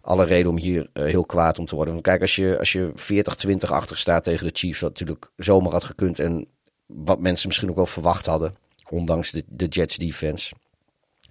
alle 0.00 0.24
reden 0.24 0.50
om 0.50 0.56
hier 0.56 0.88
eh, 0.92 1.04
heel 1.04 1.24
kwaad 1.26 1.58
om 1.58 1.66
te 1.66 1.74
worden. 1.74 1.92
Want 1.94 2.06
kijk, 2.06 2.20
als 2.20 2.36
je, 2.36 2.58
als 2.58 2.72
je 2.72 2.92
40-20 2.94 3.70
achter 3.72 3.96
staat 3.98 4.22
tegen 4.24 4.46
de 4.46 4.52
Chiefs, 4.54 4.80
wat 4.80 4.90
natuurlijk 4.90 5.30
zomaar 5.36 5.72
had 5.72 5.84
gekund. 5.84 6.18
En 6.18 6.46
wat 6.86 7.20
mensen 7.20 7.46
misschien 7.48 7.70
ook 7.70 7.76
wel 7.76 7.86
verwacht 7.86 8.26
hadden, 8.26 8.54
ondanks 8.88 9.30
de, 9.30 9.44
de 9.48 9.66
Jets-defense. 9.66 10.54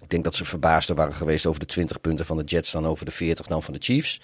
Ik 0.02 0.10
denk 0.10 0.24
dat 0.24 0.34
ze 0.34 0.44
verbaasd 0.44 0.88
waren 0.88 1.14
geweest 1.14 1.46
over 1.46 1.60
de 1.60 1.66
20 1.66 2.00
punten 2.00 2.26
van 2.26 2.36
de 2.36 2.44
Jets 2.44 2.70
dan 2.72 2.86
over 2.86 3.04
de 3.04 3.10
40 3.10 3.46
dan 3.46 3.62
van 3.62 3.74
de 3.74 3.80
Chiefs. 3.82 4.20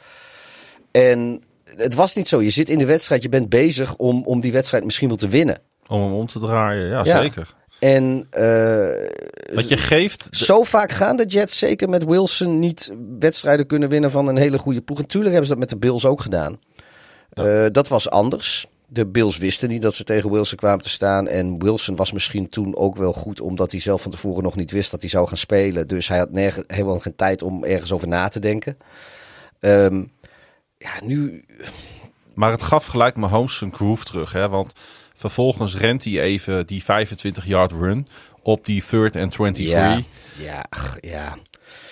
En 0.91 1.43
het 1.65 1.95
was 1.95 2.15
niet 2.15 2.29
zo. 2.29 2.43
Je 2.43 2.51
zit 2.51 2.69
in 2.69 2.79
de 2.79 2.85
wedstrijd, 2.87 3.23
je 3.23 3.29
bent 3.29 3.49
bezig 3.49 3.97
om, 3.97 4.23
om 4.25 4.41
die 4.41 4.53
wedstrijd 4.53 4.85
misschien 4.85 5.09
wel 5.09 5.17
te 5.17 5.29
winnen. 5.29 5.59
Om 5.87 6.03
hem 6.03 6.13
om 6.13 6.27
te 6.27 6.39
draaien, 6.39 6.89
ja, 6.89 7.05
Ja. 7.05 7.21
zeker. 7.21 7.55
En 7.79 8.27
eh, 8.31 9.55
Wat 9.55 9.69
je 9.69 9.77
geeft, 9.77 10.29
zo 10.31 10.63
vaak 10.63 10.93
gaan 10.93 11.17
de 11.17 11.25
Jets, 11.25 11.59
zeker 11.59 11.89
met 11.89 12.05
Wilson, 12.05 12.59
niet 12.59 12.93
wedstrijden 13.19 13.67
kunnen 13.67 13.89
winnen 13.89 14.11
van 14.11 14.29
een 14.29 14.37
hele 14.37 14.59
goede 14.59 14.81
ploeg. 14.81 14.99
Natuurlijk 14.99 15.33
hebben 15.35 15.51
ze 15.51 15.59
dat 15.59 15.69
met 15.69 15.81
de 15.81 15.87
Bills 15.87 16.05
ook 16.05 16.21
gedaan. 16.21 16.61
Eh, 17.33 17.67
dat 17.73 17.89
was 17.89 18.11
anders. 18.11 18.67
De 18.89 19.07
Bills 19.07 19.39
wisten 19.39 19.69
niet 19.69 19.83
dat 19.83 19.95
ze 19.95 20.05
tegen 20.05 20.31
Wilson 20.31 20.59
kwamen 20.59 20.85
te 20.85 20.89
staan. 20.89 21.29
En 21.29 21.59
Wilson 21.59 21.97
was 21.97 22.13
misschien 22.13 22.49
toen 22.49 22.77
ook 22.77 22.97
wel 22.97 23.13
goed, 23.13 23.41
omdat 23.41 23.71
hij 23.71 23.81
zelf 23.81 24.03
van 24.03 24.11
tevoren 24.11 24.43
nog 24.43 24.57
niet 24.57 24.71
wist 24.71 24.91
dat 24.91 25.01
hij 25.01 25.11
zou 25.11 25.29
gaan 25.29 25.37
spelen. 25.37 25.89
Dus 25.89 26.09
hij 26.09 26.19
had 26.19 26.33
nergens, 26.33 26.65
helemaal 26.67 27.01
geen 27.01 27.17
tijd 27.17 27.43
om 27.43 27.65
ergens 27.65 27.93
over 27.93 28.09
na 28.09 28.29
te 28.29 28.41
denken. 28.41 28.77
Ehm, 29.61 30.05
ja, 30.79 30.91
nu. 31.05 31.45
maar 32.35 32.51
het 32.51 32.63
gaf 32.63 32.87
gelijk 32.87 33.17
Mahomes 33.17 33.57
zijn 33.57 33.75
groove 33.75 34.05
terug. 34.05 34.33
Hè? 34.33 34.49
Want 34.49 34.73
vervolgens 35.17 35.77
rent 35.77 36.05
hij 36.05 36.21
even 36.21 36.67
die 36.67 36.83
25-yard 36.83 37.73
run 37.73 38.09
op 38.43 38.65
die 38.67 38.85
third 38.89 39.17
and 39.17 39.33
23. 39.33 39.67
Ja, 39.75 40.03
ja, 40.45 40.65
ach, 40.69 40.97
ja. 41.01 41.37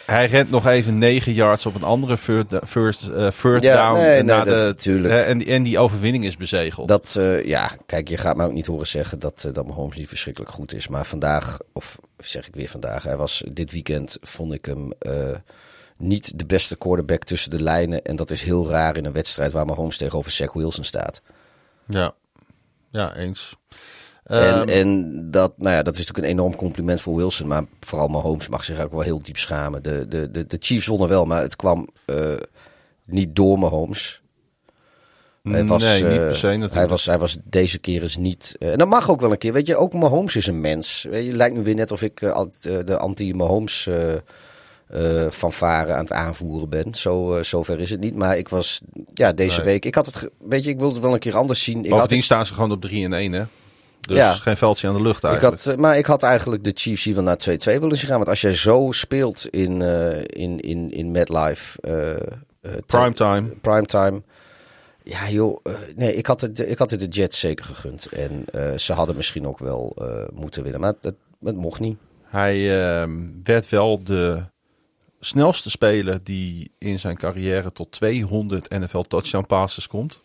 Hij 0.07 0.27
rent 0.27 0.51
nog 0.51 0.67
even 0.67 0.99
9 0.99 1.33
yards 1.33 1.67
op 1.67 1.75
een 1.75 1.83
andere 1.83 2.19
third, 2.19 2.55
first, 2.67 3.09
eh, 3.09 3.29
third 3.29 3.63
Ja, 3.63 3.77
down. 3.87 3.99
nee, 4.01 4.09
eh, 4.09 4.15
nee, 4.15 4.23
na 4.23 4.45
dat 4.45 4.81
de, 4.83 5.09
en, 5.09 5.39
die- 5.39 5.47
en 5.47 5.63
die 5.63 5.79
overwinning 5.79 6.25
is 6.25 6.37
bezegeld. 6.37 6.89
Dat, 6.89 7.17
eh, 7.19 7.45
ja, 7.45 7.71
kijk, 7.87 8.09
je 8.09 8.17
gaat 8.19 8.37
mij 8.37 8.47
ook 8.47 8.53
niet 8.53 8.67
horen 8.67 8.87
zeggen 8.87 9.19
dat, 9.19 9.43
uh, 9.47 9.53
dat 9.53 9.67
Mahomes 9.67 9.97
niet 9.97 10.09
verschrikkelijk 10.09 10.53
goed 10.53 10.75
is. 10.75 10.89
Maar 10.89 11.05
vandaag, 11.07 11.59
of 11.73 11.99
zeg 12.19 12.47
ik 12.49 12.55
weer 12.55 12.69
vandaag, 12.69 13.03
hij 13.03 13.17
was 13.17 13.45
dit 13.53 13.73
weekend, 13.73 14.17
vond 14.21 14.53
ik 14.53 14.65
hem 14.65 14.93
eh, 14.99 15.13
niet 15.97 16.39
de 16.39 16.47
beste 16.47 16.77
quarterback 16.77 17.25
tussen 17.25 17.51
de 17.51 17.63
lijnen. 17.63 18.03
En 18.03 18.17
dat 18.17 18.31
is 18.31 18.43
heel 18.43 18.69
raar 18.69 18.97
in 18.97 19.05
een 19.05 19.13
wedstrijd 19.13 19.53
waar 19.53 19.67
Mahomes 19.67 19.97
tegenover 19.97 20.31
Zach 20.31 20.53
Wilson 20.53 20.85
staat. 20.85 21.23
Ja, 21.87 22.15
ja 22.95 23.17
eens. 23.17 23.57
en, 24.25 24.39
Ehm, 24.39 24.69
en 24.69 25.31
dat, 25.31 25.53
nou 25.59 25.75
ja, 25.75 25.83
dat 25.83 25.93
is 25.95 25.99
natuurlijk 25.99 26.27
een 26.27 26.33
enorm 26.33 26.57
compliment 26.57 27.01
voor 27.01 27.17
Wilson. 27.17 27.47
Maar 27.47 27.65
vooral 27.81 28.09
Mahomes 28.09 28.49
mag 28.49 28.65
zich 28.65 28.81
ook 28.81 28.93
wel 28.93 29.01
heel 29.01 29.19
diep 29.19 29.37
schamen. 29.37 29.83
De, 29.83 30.09
de, 30.09 30.31
de, 30.31 30.47
de 30.47 30.57
Chiefs 30.61 30.87
wonnen 30.87 31.09
wel, 31.09 31.25
maar 31.25 31.43
het 31.43 31.57
kwam 31.57 31.89
eh, 32.05 32.37
niet 33.05 33.37
door 33.37 33.59
Mahomes. 33.59 34.23
Hij 35.43 35.67
was, 35.67 35.83
nee, 35.83 36.03
niet 36.03 36.21
eh, 36.21 36.27
per 36.27 36.37
se 36.37 36.47
natuurlijk. 36.47 36.75
Hij 36.75 36.89
was, 36.89 37.05
hij 37.07 37.19
was 37.19 37.37
deze 37.45 37.79
keer 37.79 38.03
eens 38.03 38.17
niet. 38.17 38.57
eh, 38.59 38.73
en 38.73 38.79
dat 38.79 38.89
mag 38.89 39.11
ook 39.11 39.21
wel 39.21 39.33
een 39.33 39.39
keer. 39.39 39.53
Weet 39.53 39.67
je, 39.67 39.77
ook 39.77 39.93
Mahomes 39.93 40.37
is 40.37 40.47
een 40.47 40.61
mens. 40.61 41.07
Weet 41.11 41.23
je, 41.23 41.29
het 41.29 41.37
lijkt 41.37 41.57
nu 41.57 41.63
weer 41.63 41.75
net 41.75 41.93
of 41.93 42.03
ik 42.03 42.21
de 42.61 42.97
anti-Mahomes 42.99 43.89
eh 44.95 45.25
eh, 45.25 45.31
fanfare 45.31 45.93
aan 45.93 46.01
het 46.05 46.13
aanvoeren 46.13 46.69
ben. 46.69 46.95
Zo, 46.95 47.35
eh, 47.35 47.43
zover 47.45 47.81
is 47.81 47.91
het 47.91 48.01
niet. 48.01 48.15
Maar 48.17 48.39
ik 48.39 48.49
was, 48.49 48.81
ja, 49.15 49.33
deze 49.33 49.57
Nee. 49.57 49.67
week. 49.67 49.85
Ik 49.85 49.95
had 49.95 50.07
het, 50.07 50.31
weet 50.39 50.65
je, 50.65 50.71
ik 50.71 50.79
wilde 50.79 50.95
het 50.95 51.03
wel 51.03 51.13
een 51.13 51.19
keer 51.19 51.37
anders 51.37 51.63
zien. 51.63 51.79
Ik 51.79 51.85
had, 51.91 51.91
Bovendien 51.99 52.23
staan 52.23 52.47
ze 52.47 52.55
gewoon 52.55 52.73
op 52.73 52.81
3 52.81 53.05
en 53.05 53.13
1, 53.13 53.33
hè? 53.33 53.43
Dus 54.01 54.17
Ja. 54.17 54.33
geen 54.33 54.57
veldje 54.57 54.89
aan 54.89 54.95
de 54.95 55.03
lucht 55.03 55.19
ik 55.19 55.25
eigenlijk. 55.25 55.63
had, 55.65 55.75
eh, 55.75 55.81
maar 55.81 55.99
ik 55.99 56.07
had 56.07 56.23
eigenlijk 56.23 56.65
de 56.65 56.71
Chiefs 56.75 57.05
hier 57.05 57.15
wel 57.15 57.25
naar 57.25 57.37
2-2 57.37 57.81
willen 57.81 57.97
zien 57.97 58.07
gaan. 58.09 58.17
Want 58.17 58.29
als 58.29 58.41
jij 58.41 58.55
zo 58.55 58.89
speelt 58.91 59.47
in, 59.49 59.83
eh 59.83 60.19
in, 60.21 60.61
in, 60.61 60.91
in 60.91 61.11
MetLife. 61.11 61.79
te- 61.81 62.83
Primetime. 62.87 63.49
primetime. 63.61 64.23
Ja, 65.03 65.29
joh. 65.31 65.65
nee, 65.97 66.15
ik 66.17 66.27
had, 66.27 66.41
het, 66.41 66.59
ik 66.71 66.79
had 66.79 66.91
het 66.91 67.01
de 67.01 67.07
Jets 67.09 67.41
zeker 67.41 67.65
gegund. 67.65 68.07
En 68.07 68.45
ze 68.81 68.93
hadden 68.93 69.17
misschien 69.17 69.47
ook 69.47 69.59
wel 69.59 69.97
moeten 70.35 70.63
winnen. 70.63 70.81
Maar 70.81 70.93
het, 71.01 71.15
het 71.45 71.57
mocht 71.57 71.81
niet. 71.81 71.97
Hij 72.25 72.83
ehm, 73.01 73.11
werd 73.45 73.69
wel 73.69 74.05
de 74.05 74.45
snelste 75.25 75.71
speler 75.71 76.25
die 76.25 76.71
in 76.79 76.99
zijn 76.99 77.17
carrière 77.17 77.73
tot 77.73 77.91
200 77.91 78.69
NFL 78.69 79.01
touchdown 79.01 79.47
passes 79.47 79.87
komt. 79.87 80.21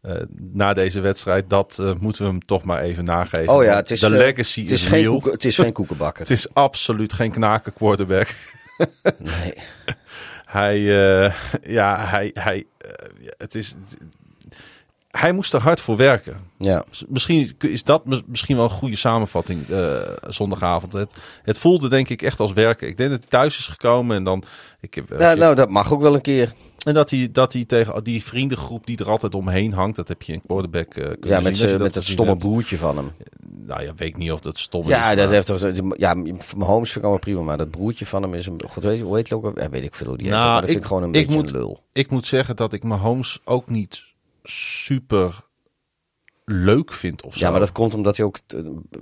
Eh, 0.00 0.14
na 0.36 0.74
deze 0.74 1.00
wedstrijd, 1.00 1.50
dat 1.50 1.78
eh, 1.78 1.92
moeten 2.00 2.22
we 2.22 2.28
hem 2.28 2.44
toch 2.44 2.64
maar 2.64 2.80
even 2.80 3.04
nageven. 3.04 3.54
Oh 3.54 3.64
ja, 3.64 3.76
het 3.76 3.90
is, 3.90 4.00
de 4.00 4.06
eh, 4.06 4.12
legacy 4.12 4.60
Het 4.60 4.70
is, 4.70 4.82
is 4.82 4.88
geen, 4.88 5.06
koeken, 5.06 5.32
het 5.32 5.44
is 5.44 5.56
geen 5.56 5.72
koekenbakker. 5.72 6.22
Het 6.26 6.30
is 6.30 6.54
absoluut 6.54 7.12
geen 7.12 7.30
knaken 7.30 7.72
quarterback. 7.72 8.34
Nee. 9.18 9.54
Hij, 10.44 10.80
ja, 11.62 12.06
hij, 12.06 12.30
hij, 12.34 12.66
het 13.36 13.54
is, 13.54 13.74
hij 15.18 15.32
moest 15.32 15.52
er 15.54 15.60
hard 15.60 15.80
voor 15.80 15.96
werken. 15.96 16.36
Ja. 16.58 16.84
Misschien 17.08 17.56
is 17.58 17.84
dat 17.84 18.06
mis- 18.06 18.22
misschien 18.26 18.56
wel 18.56 18.64
een 18.64 18.70
goede 18.70 18.96
samenvatting 18.96 19.68
eh, 19.68 19.96
zondagavond. 20.28 20.92
Het, 20.92 21.14
het 21.42 21.58
voelde 21.58 21.88
denk 21.88 22.08
ik 22.08 22.22
echt 22.22 22.40
als 22.40 22.52
werken. 22.52 22.88
Ik 22.88 22.96
denk 22.96 23.10
dat 23.10 23.18
hij 23.20 23.28
thuis 23.28 23.58
is 23.58 23.68
gekomen 23.68 24.16
en 24.16 24.24
dan... 24.24 24.44
Ik 24.80 24.94
heb, 24.94 25.18
Nou, 25.18 25.38
nou, 25.38 25.54
dat 25.54 25.70
mag 25.70 25.92
ook 25.92 26.00
wel 26.02 26.14
een 26.14 26.20
keer. 26.20 26.52
En 26.86 26.94
dat 26.94 27.10
hij, 27.10 27.28
dat 27.32 27.52
hij 27.52 27.64
tegen 27.64 28.04
die 28.04 28.24
vriendengroep 28.24 28.86
die 28.86 28.96
er 28.98 29.10
altijd 29.10 29.34
omheen 29.34 29.72
hangt... 29.72 29.96
Dat 29.96 30.08
heb 30.08 30.22
je 30.22 30.32
in 30.32 30.42
quarterback 30.46 30.94
eh, 30.94 31.04
kunnen 31.04 31.28
Ja, 31.28 31.40
met, 31.40 31.58
dat 31.58 31.78
met 31.78 31.92
gezien 31.96 32.12
stomme 32.12 32.36
broertje 32.36 32.76
van 32.78 32.96
hem. 32.96 33.10
Nou 33.66 33.82
ja, 33.82 33.92
weet 33.96 34.08
ik 34.08 34.16
niet 34.16 34.32
of 34.32 34.40
dat 34.40 34.58
stom 34.58 34.82
is. 34.82 34.88
Ja, 34.88 35.14
dat 35.14 35.24
maar- 35.24 35.34
heeft 35.34 35.46
toch. 35.46 35.60
Ja, 35.96 36.14
mijn 36.14 36.38
homes 36.56 36.88
vind 36.88 36.96
ik 36.96 37.02
allemaal 37.02 37.18
prima. 37.18 37.40
Maar 37.40 37.56
dat 37.56 37.70
broertje 37.70 38.06
van 38.06 38.22
hem 38.22 38.34
is 38.34 38.46
een. 38.46 38.60
God, 38.68 38.82
weet 38.82 38.98
je, 38.98 39.04
hoe 39.04 39.16
heet 39.16 39.28
het 39.28 39.38
ook? 39.44 39.58
Ja, 39.58 39.70
weet 39.70 39.82
ik 39.84 39.94
veel 39.94 40.06
hoe 40.06 40.16
die 40.16 40.26
heet. 40.26 40.36
Nou, 40.36 40.46
Maar 40.50 40.60
dat 40.60 40.64
vind 40.70 40.76
ik- 40.76 40.82
ik 40.84 40.88
gewoon 40.88 41.02
een 41.02 41.14
ik 41.14 41.26
beetje 41.26 41.42
moet- 41.42 41.50
een 41.52 41.56
lul. 41.58 41.82
Ik 41.92 42.10
moet 42.10 42.26
zeggen 42.26 42.56
dat 42.56 42.72
ik 42.72 42.82
Mahomes 42.82 43.38
ook 43.44 43.68
niet 43.68 44.04
super 44.48 45.42
leuk 46.44 46.92
vind 46.92 47.22
of 47.22 47.32
zo. 47.36 47.44
Ja, 47.44 47.50
maar 47.50 47.60
dat 47.60 47.72
komt 47.72 47.94
omdat 47.94 48.16
hij 48.16 48.26
ook, 48.26 48.38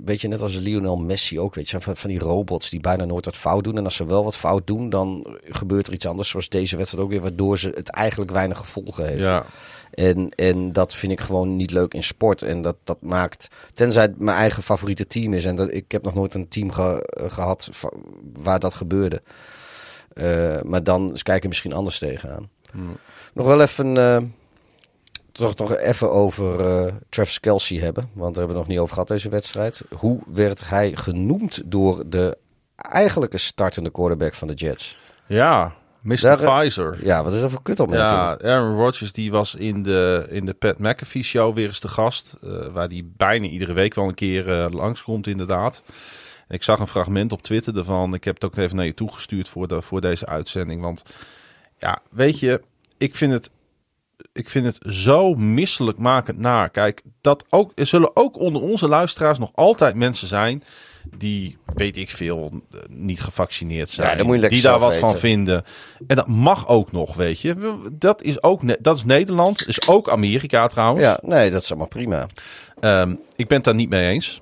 weet 0.03 0.21
je, 0.21 0.27
net 0.27 0.41
als 0.41 0.57
Lionel 0.57 0.97
Messi 0.97 1.39
ook, 1.39 1.55
weet 1.55 1.69
je, 1.69 1.81
van, 1.81 1.97
van 1.97 2.09
die 2.09 2.19
robots 2.19 2.69
die 2.69 2.79
bijna 2.79 3.05
nooit 3.05 3.25
wat 3.25 3.35
fout 3.35 3.63
doen. 3.63 3.77
En 3.77 3.83
als 3.83 3.95
ze 3.95 4.05
wel 4.05 4.23
wat 4.23 4.35
fout 4.35 4.67
doen, 4.67 4.89
dan 4.89 5.37
gebeurt 5.43 5.87
er 5.87 5.93
iets 5.93 6.05
anders, 6.05 6.29
zoals 6.29 6.49
deze 6.49 6.77
wedstrijd 6.77 7.03
ook 7.05 7.11
weer, 7.11 7.21
waardoor 7.21 7.57
ze 7.59 7.69
het 7.75 7.89
eigenlijk 7.89 8.31
weinig 8.31 8.57
gevolgen 8.57 9.05
heeft. 9.07 9.19
Ja, 9.21 9.45
En, 9.91 10.29
en 10.29 10.71
dat 10.71 10.95
vind 10.95 11.11
ik 11.11 11.21
gewoon 11.21 11.55
niet 11.55 11.71
leuk 11.71 11.93
in 11.93 12.03
sport. 12.03 12.41
En 12.41 12.61
dat, 12.61 12.75
dat 12.83 13.01
maakt, 13.01 13.47
tenzij 13.73 14.01
het 14.01 14.19
mijn 14.19 14.37
eigen 14.37 14.63
favoriete 14.63 15.07
team 15.07 15.33
is. 15.33 15.45
En 15.45 15.55
dat, 15.55 15.73
ik 15.73 15.91
heb 15.91 16.03
nog 16.03 16.13
nooit 16.13 16.33
een 16.33 16.47
team 16.47 16.71
ge- 16.71 17.05
eh, 17.05 17.31
gehad 17.31 17.69
waar 18.33 18.59
dat 18.59 18.73
gebeurde. 18.73 19.21
Eh, 20.13 20.61
maar 20.61 20.83
dan 20.83 21.13
is 21.13 21.23
kijken 21.23 21.49
misschien 21.49 21.73
anders 21.73 21.99
tegenaan. 21.99 22.49
Nog 23.33 23.45
wel 23.45 23.61
even, 23.61 23.97
eh, 23.97 24.17
toch 25.33 25.55
nog 25.55 25.75
even 25.75 26.11
over 26.11 26.59
eh, 26.59 26.93
Travis 27.09 27.39
Kelsey 27.39 27.77
hebben. 27.77 28.09
Want 28.13 28.35
daar 28.35 28.43
hebben 28.43 28.43
we 28.43 28.51
het 28.51 28.57
nog 28.57 28.67
niet 28.67 28.79
over 28.79 28.93
gehad 28.93 29.07
deze 29.07 29.29
wedstrijd. 29.29 29.83
Hoe 29.95 30.19
werd 30.27 30.69
hij 30.69 30.91
genoemd 30.95 31.61
door 31.65 32.03
de 32.09 32.37
eigenlijke 32.75 33.37
startende 33.37 33.91
quarterback 33.91 34.33
van 34.33 34.47
de 34.47 34.53
Jets? 34.53 34.97
ja 35.27 35.73
Mr. 36.03 36.21
Daar, 36.21 36.39
eh, 36.39 36.59
Pfizer. 36.59 36.97
Ja, 37.03 37.23
wat 37.23 37.33
is 37.33 37.41
dat 37.41 37.51
voor 37.51 37.61
kutopmerking? 37.61 38.11
Ja, 38.11 38.37
Aaron 38.37 38.75
Rodgers 38.77 39.13
die 39.13 39.31
was 39.31 39.55
in 39.55 39.83
de, 39.83 40.27
in 40.29 40.45
de 40.45 40.53
Pat 40.53 40.79
McAfee 40.79 41.23
show 41.23 41.55
weer 41.55 41.67
eens 41.67 41.79
de 41.79 41.87
gast. 41.87 42.35
eh, 42.43 42.67
waar 42.73 42.89
die 42.89 43.11
bijna 43.17 43.45
iedere 43.45 43.73
week 43.73 43.93
wel 43.93 44.07
een 44.07 44.13
keer 44.13 44.49
eh, 44.49 44.71
langskomt 44.71 45.27
inderdaad. 45.27 45.83
Ik 46.47 46.63
zag 46.63 46.79
een 46.79 46.87
fragment 46.87 47.31
op 47.31 47.41
Twitter 47.41 47.77
ervan. 47.77 48.13
Ik 48.13 48.23
heb 48.23 48.33
het 48.33 48.45
ook 48.45 48.57
even 48.57 48.75
naar 48.75 48.85
je 48.85 48.93
toegestuurd 48.93 49.49
voor, 49.49 49.67
de, 49.67 49.81
voor 49.81 50.01
deze 50.01 50.25
uitzending. 50.25 50.81
Want 50.81 51.03
ja, 51.77 51.99
weet 52.09 52.39
je, 52.39 52.61
ik 52.97 53.15
vind 53.15 53.33
het, 53.33 53.49
ik 54.33 54.49
vind 54.49 54.65
het 54.65 54.77
zo 54.93 55.33
misselijk 55.33 55.97
makend 55.97 56.39
naar. 56.39 56.69
Kijk, 56.69 57.01
dat 57.21 57.45
ook, 57.49 57.71
er 57.75 57.85
zullen 57.85 58.15
ook 58.15 58.39
onder 58.39 58.61
onze 58.61 58.87
luisteraars 58.87 59.37
nog 59.37 59.51
altijd 59.55 59.95
mensen 59.95 60.27
zijn 60.27 60.63
die, 61.17 61.57
weet 61.75 61.97
ik 61.97 62.09
veel, 62.09 62.51
eh, 62.71 62.79
niet 62.89 63.21
gevaccineerd 63.21 63.89
zijn. 63.89 64.27
Ja, 64.27 64.47
die 64.47 64.61
daar 64.61 64.79
wat 64.79 64.95
van 64.95 65.17
vinden. 65.17 65.63
En 66.07 66.15
dat 66.15 66.27
mag 66.27 66.67
ook 66.67 66.91
nog, 66.91 67.15
weet 67.15 67.39
je. 67.39 67.77
Dat 67.91 68.21
is 68.21 68.43
ook 68.43 68.83
dat 68.83 68.95
is 68.95 69.03
Nederland, 69.03 69.67
is 69.67 69.87
ook 69.87 70.09
Amerika 70.09 70.67
trouwens. 70.67 71.03
Ja, 71.03 71.19
nee, 71.21 71.51
dat 71.51 71.61
is 71.61 71.69
allemaal 71.69 71.87
prima. 71.87 72.25
Ehm, 72.79 73.15
ik 73.35 73.47
ben 73.47 73.57
het 73.57 73.65
daar 73.65 73.75
niet 73.75 73.89
mee 73.89 74.09
eens. 74.09 74.41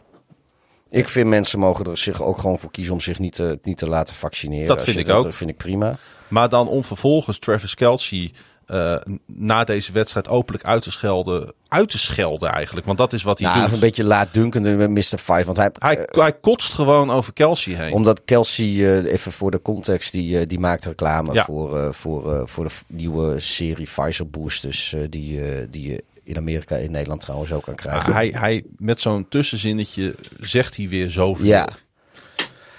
Ik 0.89 1.09
vind 1.09 1.27
mensen 1.27 1.59
mogen 1.59 1.85
er 1.85 1.97
zich 1.97 2.21
ook 2.21 2.39
gewoon 2.39 2.59
voor 2.59 2.71
kiezen 2.71 2.93
om 2.93 3.01
zich 3.01 3.19
niet 3.19 3.35
te, 3.35 3.59
niet 3.61 3.77
te 3.77 3.87
laten 3.87 4.15
vaccineren. 4.15 4.67
Dat 4.67 4.83
vind 4.83 4.97
ik 4.97 5.09
ook. 5.09 5.23
Dat 5.23 5.35
vind 5.35 5.49
ik 5.49 5.57
prima. 5.57 5.97
Maar 6.27 6.49
dan 6.49 6.67
om 6.67 6.83
vervolgens 6.83 7.39
Travis 7.39 7.75
Kelsey 7.75 8.31
eh, 8.65 8.95
na 9.25 9.63
deze 9.63 9.91
wedstrijd 9.91 10.27
openlijk 10.27 10.65
uit 10.65 10.83
te 10.83 10.91
schelden. 10.91 11.53
Uit 11.67 11.89
te 11.89 11.97
schelden 11.97 12.49
eigenlijk, 12.49 12.85
want 12.85 12.97
dat 12.97 13.13
is 13.13 13.23
wat 13.23 13.39
hij 13.39 13.47
Nou, 13.49 13.63
doet. 13.63 13.73
een 13.73 13.79
beetje 13.79 14.03
laatdunkend 14.03 14.77
met 14.77 14.89
Mr. 14.89 15.01
Five. 15.17 15.43
Want 15.45 15.57
hij, 15.57 15.69
Hij, 15.79 16.05
eh, 16.05 16.21
hij 16.21 16.33
kotst 16.33 16.73
gewoon 16.73 17.11
over 17.11 17.33
Kelsey 17.33 17.73
heen. 17.73 17.93
omdat 17.93 18.21
Kelsey, 18.25 18.65
eh, 18.65 19.11
even 19.13 19.31
voor 19.31 19.51
de 19.51 19.61
context, 19.61 20.11
die, 20.11 20.45
die 20.45 20.59
maakt 20.59 20.85
reclame 20.85 21.33
Ja. 21.33 21.43
voor, 21.45 21.93
voor, 21.93 22.49
voor 22.49 22.63
de 22.63 22.71
nieuwe 22.87 23.39
serie 23.39 23.85
Pfizer 23.85 24.29
boosters. 24.29 24.95
die, 25.09 25.69
die 25.69 25.89
je 25.89 26.03
in 26.23 26.37
Amerika 26.37 26.75
en 26.75 26.91
Nederland 26.91 27.21
trouwens 27.21 27.51
ook 27.51 27.63
kan 27.63 27.75
krijgen. 27.75 28.13
Hij, 28.13 28.27
hij, 28.37 28.63
met 28.77 28.99
zo'n 28.99 29.25
tussenzinnetje 29.29 30.15
zegt 30.39 30.77
hij 30.77 30.89
weer 30.89 31.09
zoveel. 31.09 31.45
Ja. 31.45 31.67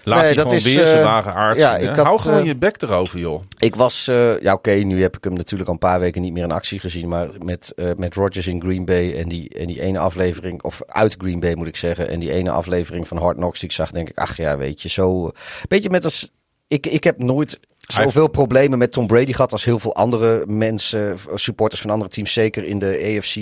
Laat 0.05 0.23
Nee, 0.23 0.35
dat 0.35 0.45
gewoon 0.45 0.59
is, 0.59 0.65
weer 0.65 0.83
eh, 0.83 0.89
zijn 0.89 1.03
ware 1.03 1.33
aard 1.33 1.59
ja, 1.59 1.75
zien, 1.75 1.85
hè? 1.85 1.91
ik 1.91 1.97
had, 1.97 2.07
Hou 2.07 2.19
gewoon 2.19 2.39
eh, 2.39 2.45
je 2.45 2.57
bek 2.57 2.83
erover, 2.83 3.19
joh. 3.19 3.43
Ik 3.59 3.75
was, 3.75 4.09
eh, 4.09 4.41
ja 4.41 4.53
oké, 4.53 4.71
nu 4.71 5.03
heb 5.03 5.17
ik 5.17 5.25
hem 5.25 5.33
natuurlijk 5.33 5.69
al 5.69 5.75
een 5.75 5.81
paar 5.81 6.01
weken 6.01 6.23
niet 6.23 6.33
meer 6.33 6.43
in 6.43 6.53
actie 6.53 6.81
gezien. 6.81 7.09
Maar 7.09 7.29
met, 7.45 7.73
eh 7.77 7.91
met 7.97 8.15
Rodgers 8.15 8.47
in 8.47 8.61
Green 8.61 8.85
Bay 8.85 9.13
en 9.15 9.29
die, 9.29 9.49
en 9.49 9.67
die 9.67 9.81
ene 9.81 9.99
aflevering, 9.99 10.63
of 10.63 10.83
uit 10.87 11.15
Green 11.19 11.41
Bay 11.41 11.55
moet 11.55 11.67
ik 11.67 11.77
zeggen. 11.77 12.09
En 12.09 12.21
die 12.21 12.33
ene 12.33 12.51
aflevering 12.51 13.09
van 13.09 13.17
Hard 13.17 13.37
Knocks 13.37 13.61
die 13.61 13.69
ik 13.69 13.75
zag, 13.75 13.91
denk 13.91 14.09
ik, 14.09 14.19
ach 14.19 14.37
ja, 14.37 14.57
weet 14.57 14.83
je, 14.83 14.89
zo. 14.89 15.31
Beetje 15.69 15.91
met 15.91 16.05
als, 16.05 16.31
ik, 16.69 16.87
ik 16.87 17.05
heb 17.05 17.19
nooit 17.19 17.61
zoveel 17.79 18.29
problemen 18.29 18.79
met 18.79 18.93
Tom 18.93 19.07
Brady 19.07 19.33
gehad 19.33 19.53
als 19.53 19.65
heel 19.65 19.79
veel 19.79 19.95
andere 19.95 20.45
mensen, 20.47 21.19
supporters 21.35 21.81
van 21.81 21.91
andere 21.91 22.11
teams, 22.11 22.33
zeker 22.33 22.65
in 22.65 22.79
de 22.79 23.17
AFC. 23.19 23.37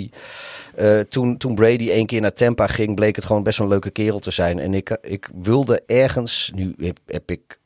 Eh, 0.75 0.99
toen, 0.99 1.37
toen 1.37 1.55
Brady 1.55 1.89
één 1.89 2.05
keer 2.05 2.21
naar 2.21 2.33
Tampa 2.33 2.67
ging, 2.67 2.95
bleek 2.95 3.15
het 3.15 3.25
gewoon 3.25 3.43
best 3.43 3.57
wel 3.57 3.67
een 3.67 3.73
leuke 3.73 3.89
kerel 3.89 4.19
te 4.19 4.31
zijn. 4.31 4.59
En 4.59 4.73
ik, 4.73 4.97
ik 5.01 5.29
wilde 5.41 5.83
ergens, 5.85 6.51
nu 6.55 6.73
heb, 6.77 6.99
heb 7.05 7.31
ik 7.31 7.59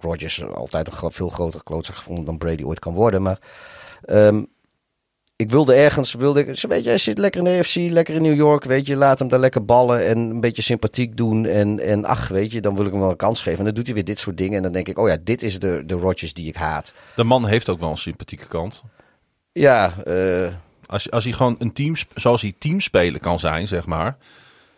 Rodgers 0.00 0.44
altijd 0.44 1.02
een 1.02 1.12
veel 1.12 1.28
grotere 1.28 1.62
klootzak 1.62 1.96
gevonden 1.96 2.24
dan 2.24 2.38
Brady 2.38 2.62
ooit 2.62 2.78
kan 2.78 2.94
worden. 2.94 3.22
Maar 3.22 3.38
ehm, 4.04 4.42
ik 5.40 5.50
wilde 5.50 5.74
ergens, 5.74 6.14
wilde 6.14 6.40
ik, 6.40 6.46
weet 6.46 6.82
je, 6.82 6.88
hij 6.88 6.98
zit 6.98 7.18
lekker 7.18 7.40
in 7.40 7.52
de 7.52 7.58
AFC, 7.58 7.74
lekker 7.74 8.14
in 8.14 8.22
New 8.22 8.36
York, 8.36 8.64
weet 8.64 8.86
je, 8.86 8.96
laat 8.96 9.18
hem 9.18 9.28
daar 9.28 9.38
lekker 9.38 9.64
ballen 9.64 10.06
en 10.06 10.18
een 10.18 10.40
beetje 10.40 10.62
sympathiek 10.62 11.16
doen. 11.16 11.46
En, 11.46 11.78
en 11.78 12.04
ach, 12.04 12.28
weet 12.28 12.52
je, 12.52 12.60
dan 12.60 12.76
wil 12.76 12.84
ik 12.84 12.90
hem 12.90 13.00
wel 13.00 13.10
een 13.10 13.16
kans 13.16 13.42
geven. 13.42 13.58
En 13.58 13.64
dan 13.64 13.74
doet 13.74 13.86
hij 13.86 13.94
weer 13.94 14.04
dit 14.04 14.18
soort 14.18 14.38
dingen. 14.38 14.56
En 14.56 14.62
dan 14.62 14.72
denk 14.72 14.88
ik, 14.88 14.98
oh 14.98 15.08
ja, 15.08 15.16
dit 15.24 15.42
is 15.42 15.58
de, 15.58 15.82
de 15.86 15.94
Rodgers 15.94 16.32
die 16.32 16.48
ik 16.48 16.56
haat. 16.56 16.92
De 17.16 17.24
man 17.24 17.46
heeft 17.46 17.68
ook 17.68 17.80
wel 17.80 17.90
een 17.90 17.96
sympathieke 17.96 18.46
kant. 18.46 18.82
Ja, 19.52 19.94
eh, 20.04 20.48
Als, 20.90 21.10
als 21.10 21.24
hij 21.24 21.32
gewoon 21.32 21.56
een 21.58 21.72
team, 21.72 21.94
zoals 22.14 22.42
hij 22.42 22.54
teamspeler 22.58 23.20
kan 23.20 23.38
zijn, 23.38 23.68
zeg 23.68 23.86
maar. 23.86 24.16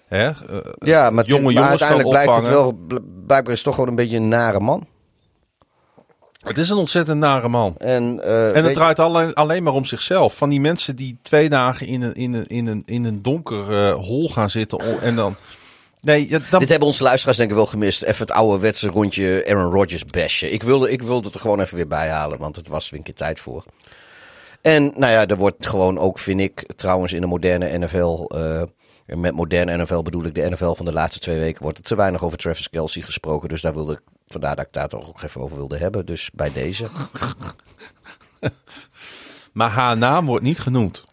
Hè? 0.06 0.26
eh, 0.28 0.58
ja 0.78 1.10
maar, 1.10 1.24
jonge 1.24 1.42
maar 1.42 1.52
jongens 1.52 1.70
uiteindelijk 1.70 2.08
blijkt 2.08 2.36
het 2.36 2.48
wel, 2.48 2.72
bl- 2.72 2.96
blijkbaar 3.26 3.52
is 3.52 3.62
toch 3.62 3.74
gewoon 3.74 3.90
een 3.90 3.96
beetje 3.96 4.16
een 4.16 4.28
nare 4.28 4.60
man. 4.60 4.86
Het 6.42 6.58
is 6.58 6.70
een 6.70 6.76
ontzettend 6.76 7.18
nare 7.18 7.48
man. 7.48 7.74
En, 7.78 8.20
eh, 8.24 8.56
En 8.56 8.64
het 8.64 8.74
draait 8.74 8.98
alleen, 8.98 9.34
alleen 9.34 9.62
maar 9.62 9.72
om 9.72 9.84
zichzelf. 9.84 10.36
Van 10.36 10.48
die 10.48 10.60
mensen 10.60 10.96
die 10.96 11.18
twee 11.22 11.48
dagen 11.48 11.86
in 11.86 12.02
een, 12.02 12.14
in 12.14 12.32
een, 12.34 12.46
in 12.46 12.66
een, 12.66 12.82
in 12.86 13.04
een 13.04 13.22
donker 13.22 13.86
eh, 13.86 13.94
hol 13.94 14.28
gaan 14.28 14.50
zitten. 14.50 15.00
En 15.02 15.16
dan. 15.16 15.36
Nee, 16.00 16.28
ja, 16.28 16.38
dan, 16.50 16.60
Dit 16.60 16.68
hebben 16.68 16.88
onze 16.88 17.02
luisteraars 17.02 17.36
denk 17.36 17.50
ik 17.50 17.56
wel 17.56 17.66
gemist. 17.66 18.02
Even 18.02 18.26
het 18.26 18.30
ouderwetse 18.30 18.88
rondje 18.88 19.44
Aaron 19.48 19.72
Rodgers 19.72 20.04
bashen. 20.04 20.52
Ik 20.52 20.62
wilde, 20.62 20.90
ik 20.90 21.02
wilde 21.02 21.24
het 21.24 21.34
er 21.34 21.40
gewoon 21.40 21.60
even 21.60 21.76
weer 21.76 21.88
bij 21.88 22.08
halen, 22.08 22.38
want 22.38 22.56
het 22.56 22.68
was 22.68 22.90
weer 22.90 22.98
een 22.98 23.04
keer 23.04 23.14
tijd 23.14 23.40
voor. 23.40 23.64
En 24.62 24.84
nou 24.84 25.12
ja, 25.12 25.26
er 25.26 25.36
wordt 25.36 25.66
gewoon 25.66 25.98
ook, 25.98 26.18
vind 26.18 26.40
ik, 26.40 26.72
trouwens 26.76 27.12
in 27.12 27.20
de 27.20 27.26
moderne 27.26 27.78
NFL... 27.78 28.24
eh, 28.28 28.62
en 29.06 29.20
met 29.20 29.34
moderne 29.34 29.76
NFL 29.76 30.02
bedoel 30.02 30.24
ik 30.24 30.34
de 30.34 30.50
NFL 30.50 30.74
van 30.74 30.84
de 30.84 30.92
laatste 30.92 31.20
twee 31.20 31.38
weken... 31.38 31.62
wordt 31.62 31.78
er 31.78 31.84
te 31.84 31.94
weinig 31.94 32.24
over 32.24 32.38
Travis 32.38 32.70
Kelsey 32.70 33.02
gesproken. 33.02 33.48
Dus 33.48 33.60
daar 33.60 33.74
wilde 33.74 33.92
ik, 33.92 34.00
vandaar 34.26 34.56
dat 34.56 34.66
ik 34.66 34.72
daar 34.72 34.88
toch 34.88 35.08
ook 35.08 35.22
even 35.22 35.40
over 35.40 35.56
wilde 35.56 35.78
hebben. 35.78 36.06
Dus 36.06 36.30
bij 36.34 36.52
deze. 36.52 36.88
maar 39.52 39.70
haar 39.70 39.96
naam 39.96 40.26
wordt 40.26 40.44
niet 40.44 40.60
genoemd. 40.60 41.04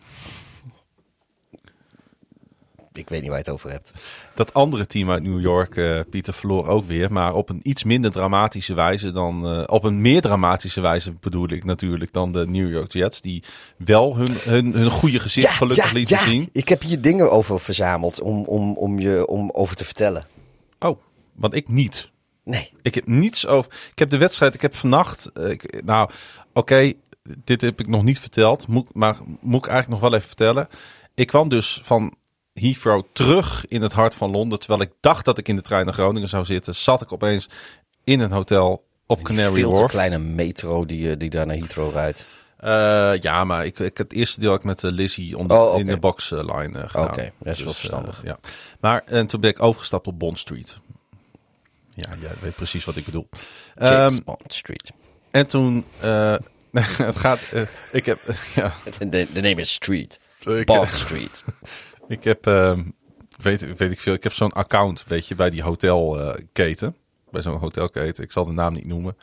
Ik 2.93 3.09
weet 3.09 3.21
niet 3.21 3.29
waar 3.29 3.39
je 3.39 3.43
het 3.43 3.53
over 3.53 3.71
hebt. 3.71 3.91
Dat 4.39 4.53
andere 4.53 4.85
team 4.87 5.11
uit 5.11 5.23
New 5.23 5.41
York, 5.41 5.75
eh, 5.75 5.99
Pieter, 6.09 6.33
verloor 6.33 6.67
ook 6.67 6.85
weer. 6.85 7.11
Maar 7.11 7.33
op 7.33 7.49
een 7.49 7.59
iets 7.63 7.83
minder 7.83 8.11
dramatische 8.11 8.73
wijze 8.73 9.11
dan. 9.11 9.45
eh, 9.47 9.63
op 9.65 9.83
een 9.83 10.01
meer 10.01 10.21
dramatische 10.21 10.81
wijze 10.81 11.13
bedoel 11.19 11.49
ik 11.49 11.63
natuurlijk 11.63 12.13
dan 12.13 12.31
de 12.31 12.47
New 12.47 12.71
York 12.71 12.91
Jets. 12.93 13.21
Die 13.21 13.43
wel 13.77 14.15
hun, 14.17 14.27
hun, 14.43 14.73
hun 14.73 14.89
goede 14.89 15.19
gezicht 15.19 15.53
gelukkig 15.53 15.91
lieten 15.91 16.19
zien. 16.19 16.49
ik 16.51 16.69
heb 16.69 16.81
hier 16.81 17.01
dingen 17.01 17.31
over 17.31 17.59
verzameld 17.59 18.21
om, 18.21 18.43
om, 18.43 18.73
om 18.77 18.99
je 18.99 19.27
om 19.27 19.49
over 19.53 19.75
te 19.75 19.85
vertellen. 19.85 20.25
Oh, 20.79 20.99
want 21.33 21.55
ik 21.55 21.67
niet. 21.67 22.09
Nee. 22.43 22.71
Ik 22.81 22.95
heb 22.95 23.07
niets 23.07 23.47
over. 23.47 23.71
Ik 23.91 23.99
heb 23.99 24.09
de 24.09 24.17
wedstrijd. 24.17 24.53
Ik 24.53 24.61
heb 24.61 24.75
vannacht. 24.75 25.31
eh, 25.33 25.49
Ik, 25.49 25.81
nou, 25.85 26.09
oké. 26.53 26.93
dit 27.43 27.61
heb 27.61 27.79
ik 27.79 27.87
nog 27.87 28.03
niet 28.03 28.19
verteld. 28.19 28.67
Moet, 28.67 28.93
maar 28.93 29.17
moet 29.41 29.65
ik 29.65 29.71
eigenlijk 29.71 30.01
nog 30.01 30.09
wel 30.09 30.17
even 30.19 30.27
vertellen. 30.27 30.67
Ik 31.15 31.27
kwam 31.27 31.49
dus 31.49 31.81
van 31.83 32.13
Heathrow 32.59 33.03
terug 33.13 33.65
in 33.65 33.81
het 33.81 33.93
hart 33.93 34.15
van 34.15 34.31
Londen. 34.31 34.59
Terwijl 34.59 34.81
ik 34.81 34.91
dacht 34.99 35.25
dat 35.25 35.37
ik 35.37 35.47
in 35.47 35.55
de 35.55 35.61
trein 35.61 35.85
naar 35.85 35.93
Groningen 35.93 36.29
zou 36.29 36.45
zitten. 36.45 36.75
Zat 36.75 37.01
ik 37.01 37.11
opeens 37.13 37.49
in 38.03 38.19
een 38.19 38.31
hotel 38.31 38.85
op 39.05 39.23
Canary 39.23 39.53
Veel 39.53 39.71
Wharf. 39.71 39.91
kleine 39.91 40.17
metro 40.17 40.85
die, 40.85 41.09
eh, 41.11 41.17
die 41.17 41.29
daar 41.29 41.45
naar 41.45 41.55
Heathrow 41.55 41.91
rijdt. 41.93 42.27
Eh, 42.57 43.11
ja, 43.21 43.43
maar 43.43 43.65
ik, 43.65 43.79
ik, 43.79 43.97
het 43.97 44.13
eerste 44.13 44.39
deel 44.39 44.53
ik 44.53 44.63
met 44.63 44.83
eh, 44.83 44.91
Lizzie 44.91 45.37
om 45.37 45.47
de- 45.47 45.53
Oh, 45.53 45.79
in 45.79 45.85
de 45.85 45.97
boxline 45.97 46.87
gedaan. 46.87 47.07
Oké, 47.07 47.31
dat 47.39 47.57
is 47.57 47.63
wel 47.63 47.73
verstandig. 47.73 48.21
ja. 48.23 48.39
Maar 48.79 49.01
en 49.05 49.27
toen 49.27 49.39
ben 49.39 49.49
ik 49.49 49.61
overgestapt 49.61 50.07
op 50.07 50.19
Bond 50.19 50.39
Street. 50.39 50.77
Ja, 51.93 52.09
jij 52.21 52.31
weet 52.41 52.55
precies 52.55 52.85
wat 52.85 52.95
ik 52.95 53.05
bedoel. 53.05 53.29
James 53.79 54.13
Ehm, 54.15 54.23
Bond 54.23 54.53
Street. 54.53 54.91
En 55.31 55.47
toen, 55.47 55.85
het 56.97 57.15
gaat, 57.17 57.39
ik 57.91 58.05
heb, 58.05 58.19
ja, 58.55 58.73
De, 59.07 59.27
de 59.33 59.41
name 59.41 59.55
is 59.61 59.73
Street. 59.73 60.19
Bond 60.65 60.93
Street. 60.93 61.43
ik 62.09 62.23
heb, 62.23 62.47
ehm, 62.47 62.83
weet, 63.41 63.77
weet 63.77 63.91
ik 63.91 63.99
veel, 63.99 64.13
ik 64.13 64.23
heb 64.23 64.33
zo'n 64.33 64.53
account, 64.53 65.03
weet 65.07 65.27
je, 65.27 65.35
bij 65.35 65.49
die 65.49 65.61
hotelketen, 65.61 66.95
bij 67.31 67.41
zo'n 67.41 67.57
hotelketen. 67.57 68.23
Ik 68.23 68.31
zal 68.31 68.45
de 68.45 68.51
naam 68.51 68.73
niet 68.73 68.87
noemen. 68.87 69.17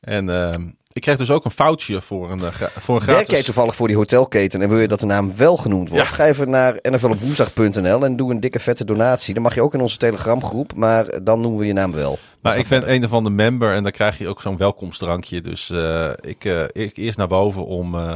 En 0.00 0.30
ehm, 0.30 0.70
ik 0.92 1.02
kreeg 1.02 1.16
dus 1.16 1.30
ook 1.30 1.44
een 1.44 1.50
foutje 1.50 2.00
voor 2.00 2.30
een, 2.30 2.40
eh, 2.40 2.52
voor 2.76 3.00
een 3.00 3.06
Werk 3.06 3.16
gratis. 3.16 3.34
jij 3.34 3.42
toevallig 3.42 3.74
voor 3.74 3.86
die 3.86 3.96
hotelketen 3.96 4.62
en 4.62 4.68
wil 4.68 4.78
je 4.78 4.88
dat 4.88 5.00
de 5.00 5.06
naam 5.06 5.36
wel 5.36 5.56
genoemd 5.56 5.88
wordt? 5.88 6.08
Ja. 6.08 6.14
Ga 6.14 6.26
even 6.26 6.50
naar 6.50 6.78
nflopwoensdag.nl 6.82 8.04
en 8.04 8.16
doe 8.16 8.30
een 8.30 8.40
dikke 8.40 8.60
vette 8.60 8.84
donatie. 8.84 9.34
Dan 9.34 9.42
mag 9.42 9.54
je 9.54 9.62
ook 9.62 9.74
in 9.74 9.80
onze 9.80 9.96
telegramgroep, 9.96 10.74
maar 10.74 11.24
dan 11.24 11.40
noemen 11.40 11.60
we 11.60 11.66
je 11.66 11.72
naam 11.72 11.92
wel. 11.92 12.18
Maar 12.40 12.58
ik 12.58 12.68
ben 12.68 12.92
een 12.92 13.04
of 13.04 13.12
andere 13.12 13.34
member 13.34 13.74
en 13.74 13.82
dan 13.82 13.92
krijg 13.92 14.18
je 14.18 14.28
ook 14.28 14.40
zo'n 14.40 14.56
welkomstdrankje. 14.56 15.40
Dus 15.40 15.70
eh, 15.70 16.10
ik, 16.20 16.44
eh, 16.44 16.64
ik 16.72 16.96
eerst 16.96 17.18
naar 17.18 17.28
boven 17.28 17.66
om, 17.66 17.94
eh, 17.94 18.14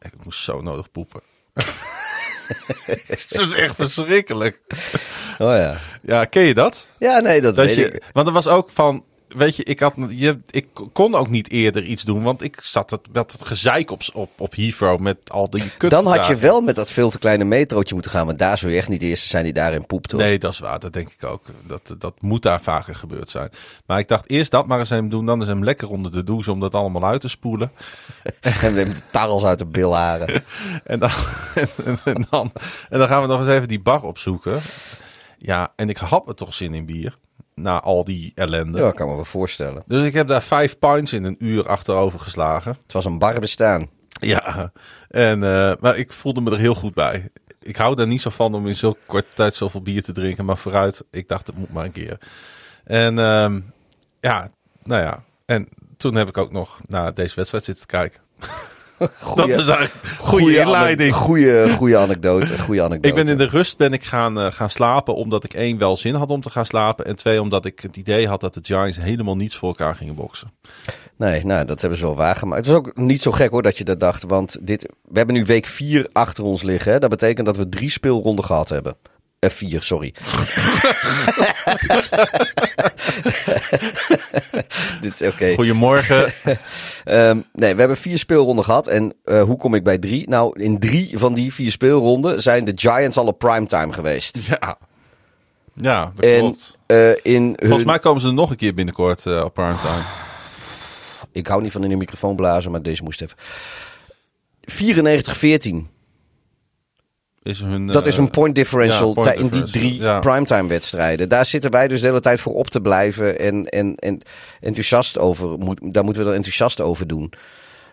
ik 0.00 0.24
moest 0.24 0.44
zo 0.44 0.60
nodig 0.60 0.90
poepen. 0.90 1.20
dat 3.30 3.48
is 3.48 3.54
echt 3.54 3.74
verschrikkelijk. 3.74 4.60
Oh 5.38 5.56
ja. 5.56 5.78
Ja, 6.02 6.24
ken 6.24 6.42
je 6.42 6.54
dat? 6.54 6.88
Ja, 6.98 7.20
nee, 7.20 7.40
dat, 7.40 7.56
dat 7.56 7.66
weet 7.66 7.76
je, 7.76 7.90
ik. 7.90 8.02
Want 8.12 8.26
er 8.26 8.32
was 8.32 8.48
ook 8.48 8.70
van, 8.72 9.04
weet 9.34 9.56
je, 9.56 9.64
ik, 9.64 9.80
had, 9.80 9.94
je, 10.08 10.38
ik 10.50 10.66
kon 10.92 11.14
ook 11.14 11.28
niet 11.28 11.50
eerder 11.50 11.84
iets 11.84 12.02
doen, 12.02 12.22
want 12.22 12.42
ik 12.42 12.60
zat 12.62 12.90
het, 12.90 13.00
met 13.12 13.32
het 13.32 13.44
gezeik 13.44 13.90
op, 13.90 14.02
op, 14.12 14.30
op 14.36 14.54
Heathrow 14.54 15.00
met 15.00 15.16
al 15.30 15.50
die 15.50 15.70
kut. 15.76 15.90
Dan 15.90 16.06
had 16.06 16.26
je 16.26 16.36
wel 16.36 16.60
met 16.60 16.76
dat 16.76 16.90
veel 16.90 17.10
te 17.10 17.18
kleine 17.18 17.44
metrootje 17.44 17.94
moeten 17.94 18.12
gaan. 18.12 18.26
Want 18.26 18.38
daar 18.38 18.58
zou 18.58 18.72
je 18.72 18.78
echt 18.78 18.88
niet 18.88 19.00
de 19.00 19.06
eerste 19.06 19.28
zijn 19.28 19.44
die 19.44 19.52
daarin 19.52 19.86
poept 19.86 20.10
hoor. 20.10 20.20
Nee, 20.20 20.38
dat 20.38 20.52
is 20.52 20.58
waar. 20.58 20.78
Dat 20.78 20.92
denk 20.92 21.08
ik 21.08 21.24
ook. 21.24 21.42
Dat, 21.66 21.94
dat 21.98 22.22
moet 22.22 22.42
daar 22.42 22.60
vaker 22.60 22.94
gebeurd 22.94 23.28
zijn. 23.28 23.50
Maar 23.86 23.98
ik 23.98 24.08
dacht 24.08 24.30
eerst 24.30 24.50
dat 24.50 24.66
maar 24.66 24.78
eens 24.78 24.88
hem 24.88 25.08
doen. 25.08 25.26
Dan 25.26 25.42
is 25.42 25.48
hem 25.48 25.64
lekker 25.64 25.90
onder 25.90 26.12
de 26.12 26.24
douche 26.24 26.52
om 26.52 26.60
dat 26.60 26.74
allemaal 26.74 27.04
uit 27.04 27.20
te 27.20 27.28
spoelen. 27.28 27.70
En 28.40 28.74
de 28.74 28.92
tarrels 29.10 29.44
uit 29.44 29.58
de 29.58 29.66
bilharen. 29.66 30.44
En 30.84 30.98
dan, 30.98 31.10
en, 31.84 31.98
en 32.04 32.26
dan, 32.30 32.52
en 32.88 32.98
dan 32.98 33.08
gaan 33.08 33.22
we 33.22 33.28
nog 33.28 33.38
eens 33.38 33.48
even 33.48 33.68
die 33.68 33.80
bar 33.80 34.02
opzoeken. 34.02 34.60
Ja, 35.38 35.72
en 35.76 35.88
ik 35.88 35.96
had 35.96 36.26
me 36.26 36.34
toch 36.34 36.54
zin 36.54 36.74
in 36.74 36.86
bier. 36.86 37.18
Na 37.54 37.80
al 37.80 38.04
die 38.04 38.32
ellende. 38.34 38.78
Ja, 38.78 38.90
kan 38.90 39.08
me 39.08 39.14
wel 39.14 39.24
voorstellen. 39.24 39.82
Dus 39.86 40.04
ik 40.04 40.14
heb 40.14 40.28
daar 40.28 40.42
vijf 40.42 40.78
pints 40.78 41.12
in 41.12 41.24
een 41.24 41.36
uur 41.38 41.68
achterover 41.68 42.20
geslagen. 42.20 42.76
Het 42.82 42.92
was 42.92 43.04
een 43.04 43.18
bar 43.18 43.40
bestaan. 43.40 43.88
Ja, 44.08 44.72
en, 45.08 45.42
eh, 45.42 45.72
maar 45.80 45.96
ik 45.96 46.12
voelde 46.12 46.40
me 46.40 46.50
er 46.50 46.58
heel 46.58 46.74
goed 46.74 46.94
bij. 46.94 47.30
Ik 47.60 47.76
hou 47.76 47.96
daar 47.96 48.06
niet 48.06 48.20
zo 48.20 48.30
van 48.30 48.54
om 48.54 48.66
in 48.66 48.76
zo'n 48.76 48.96
korte 49.06 49.34
tijd 49.34 49.54
zoveel 49.54 49.82
bier 49.82 50.02
te 50.02 50.12
drinken. 50.12 50.44
Maar 50.44 50.56
vooruit, 50.56 51.04
ik 51.10 51.28
dacht 51.28 51.46
het 51.46 51.56
moet 51.56 51.72
maar 51.72 51.84
een 51.84 51.92
keer. 51.92 52.18
En 52.84 53.18
ehm, 53.18 53.60
ja, 54.20 54.50
nou 54.82 55.02
ja. 55.02 55.24
En 55.44 55.68
toen 55.96 56.14
heb 56.14 56.28
ik 56.28 56.38
ook 56.38 56.52
nog 56.52 56.80
naar 56.86 57.14
deze 57.14 57.34
wedstrijd 57.34 57.64
zitten 57.64 57.86
kijken. 57.86 58.20
dat 59.34 59.48
is 59.48 59.54
eigenlijk 59.54 59.92
een 60.02 60.26
goede 60.26 60.58
inleiding. 60.58 61.14
Goede, 61.14 61.70
goede 61.76 61.98
anekdote. 61.98 62.58
Goede 62.58 62.82
anekdote. 62.82 63.08
Ik 63.08 63.14
ben 63.14 63.28
in 63.28 63.38
de 63.38 63.46
rust 63.46 63.76
ben 63.76 63.92
ik 63.92 64.04
gaan, 64.04 64.40
eh, 64.40 64.52
gaan 64.52 64.70
slapen 64.70 65.14
omdat 65.14 65.44
ik 65.44 65.54
één 65.54 65.78
wel 65.78 65.96
zin 65.96 66.14
had 66.14 66.30
om 66.30 66.40
te 66.40 66.50
gaan 66.50 66.66
slapen. 66.66 67.06
En 67.06 67.16
twee 67.16 67.40
omdat 67.40 67.64
ik 67.64 67.80
het 67.80 67.96
idee 67.96 68.28
had 68.28 68.40
dat 68.40 68.54
de 68.54 68.60
Giants 68.62 68.96
helemaal 68.96 69.36
niets 69.36 69.56
voor 69.56 69.68
elkaar 69.68 69.94
gingen 69.94 70.14
boksen. 70.14 70.52
Nee, 71.16 71.44
nou, 71.44 71.64
dat 71.64 71.80
hebben 71.80 71.98
ze 71.98 72.04
wel 72.04 72.16
waargemaakt. 72.16 72.66
Het 72.66 72.74
was 72.74 72.76
ook 72.76 72.96
niet 72.96 73.22
zo 73.22 73.32
gek 73.32 73.50
hoor 73.50 73.62
dat 73.62 73.78
je 73.78 73.84
dat 73.84 74.00
dacht. 74.00 74.22
Want 74.22 74.56
dit, 74.60 74.82
we 74.82 75.16
hebben 75.16 75.34
nu 75.34 75.44
week 75.44 75.66
4 75.66 76.08
achter 76.12 76.44
ons 76.44 76.62
liggen. 76.62 76.92
Hè? 76.92 76.98
Dat 76.98 77.10
betekent 77.10 77.46
dat 77.46 77.56
we 77.56 77.68
drie 77.68 77.90
speelronden 77.90 78.44
gehad 78.44 78.68
hebben. 78.68 78.96
Eh, 79.44 79.50
vier, 79.50 79.82
sorry. 79.82 80.14
Dit 85.00 85.20
is 85.20 85.28
oké. 85.28 85.54
Goedemorgen. 85.54 86.32
Ehm, 87.04 87.40
nee, 87.52 87.72
we 87.74 87.78
hebben 87.78 87.96
vier 87.96 88.18
speelronden 88.18 88.64
gehad. 88.64 88.86
En 88.86 89.12
eh, 89.24 89.42
hoe 89.42 89.56
kom 89.56 89.74
ik 89.74 89.84
bij 89.84 89.98
drie? 89.98 90.28
Nou, 90.28 90.60
in 90.60 90.78
drie 90.78 91.18
van 91.18 91.34
die 91.34 91.54
vier 91.54 91.70
speelronden 91.70 92.42
zijn 92.42 92.64
de 92.64 92.72
Giants 92.74 93.16
al 93.16 93.26
op 93.26 93.38
primetime 93.38 93.92
geweest. 93.92 94.38
ja. 94.60 94.78
Ja, 95.74 96.12
dat 96.14 96.24
En 96.24 96.38
klopt. 96.38 96.76
eh, 96.86 97.10
in 97.22 97.42
hun... 97.42 97.56
Volgens 97.58 97.84
mij 97.84 97.98
komen 97.98 98.20
ze 98.20 98.30
nog 98.30 98.50
een 98.50 98.56
keer 98.56 98.74
binnenkort 98.74 99.26
op 99.26 99.54
primetime. 99.54 100.02
Ik 101.32 101.46
hou 101.46 101.62
niet 101.62 101.72
van 101.72 101.82
in 101.82 101.88
de 101.88 101.96
microfoon 101.96 102.36
blazen, 102.36 102.70
maar 102.70 102.82
deze 102.82 103.02
moest 103.02 103.22
even. 103.22 103.36
94-14. 105.84 105.86
Is 107.44 107.60
hun, 107.60 107.86
Dat 107.86 108.06
is 108.06 108.16
eh, 108.16 108.22
een 108.22 108.30
point 108.30 108.54
differential 108.54 109.08
ja, 109.08 109.14
point 109.14 109.38
in 109.38 109.48
die 109.48 109.62
drie 109.62 109.94
ja. 109.94 110.20
primetime 110.20 110.68
wedstrijden. 110.68 111.28
Daar 111.28 111.46
zitten 111.46 111.70
wij 111.70 111.88
dus 111.88 112.00
de 112.00 112.06
hele 112.06 112.20
tijd 112.20 112.40
voor 112.40 112.54
op 112.54 112.70
te 112.70 112.80
blijven 112.80 113.38
en, 113.38 113.64
en, 113.64 113.94
en 113.94 114.20
enthousiast 114.60 115.18
over. 115.18 115.58
Moet, 115.58 115.94
daar 115.94 116.04
moeten 116.04 116.22
we 116.22 116.28
dan 116.28 116.36
enthousiast 116.36 116.80
over 116.80 117.06
doen. 117.06 117.32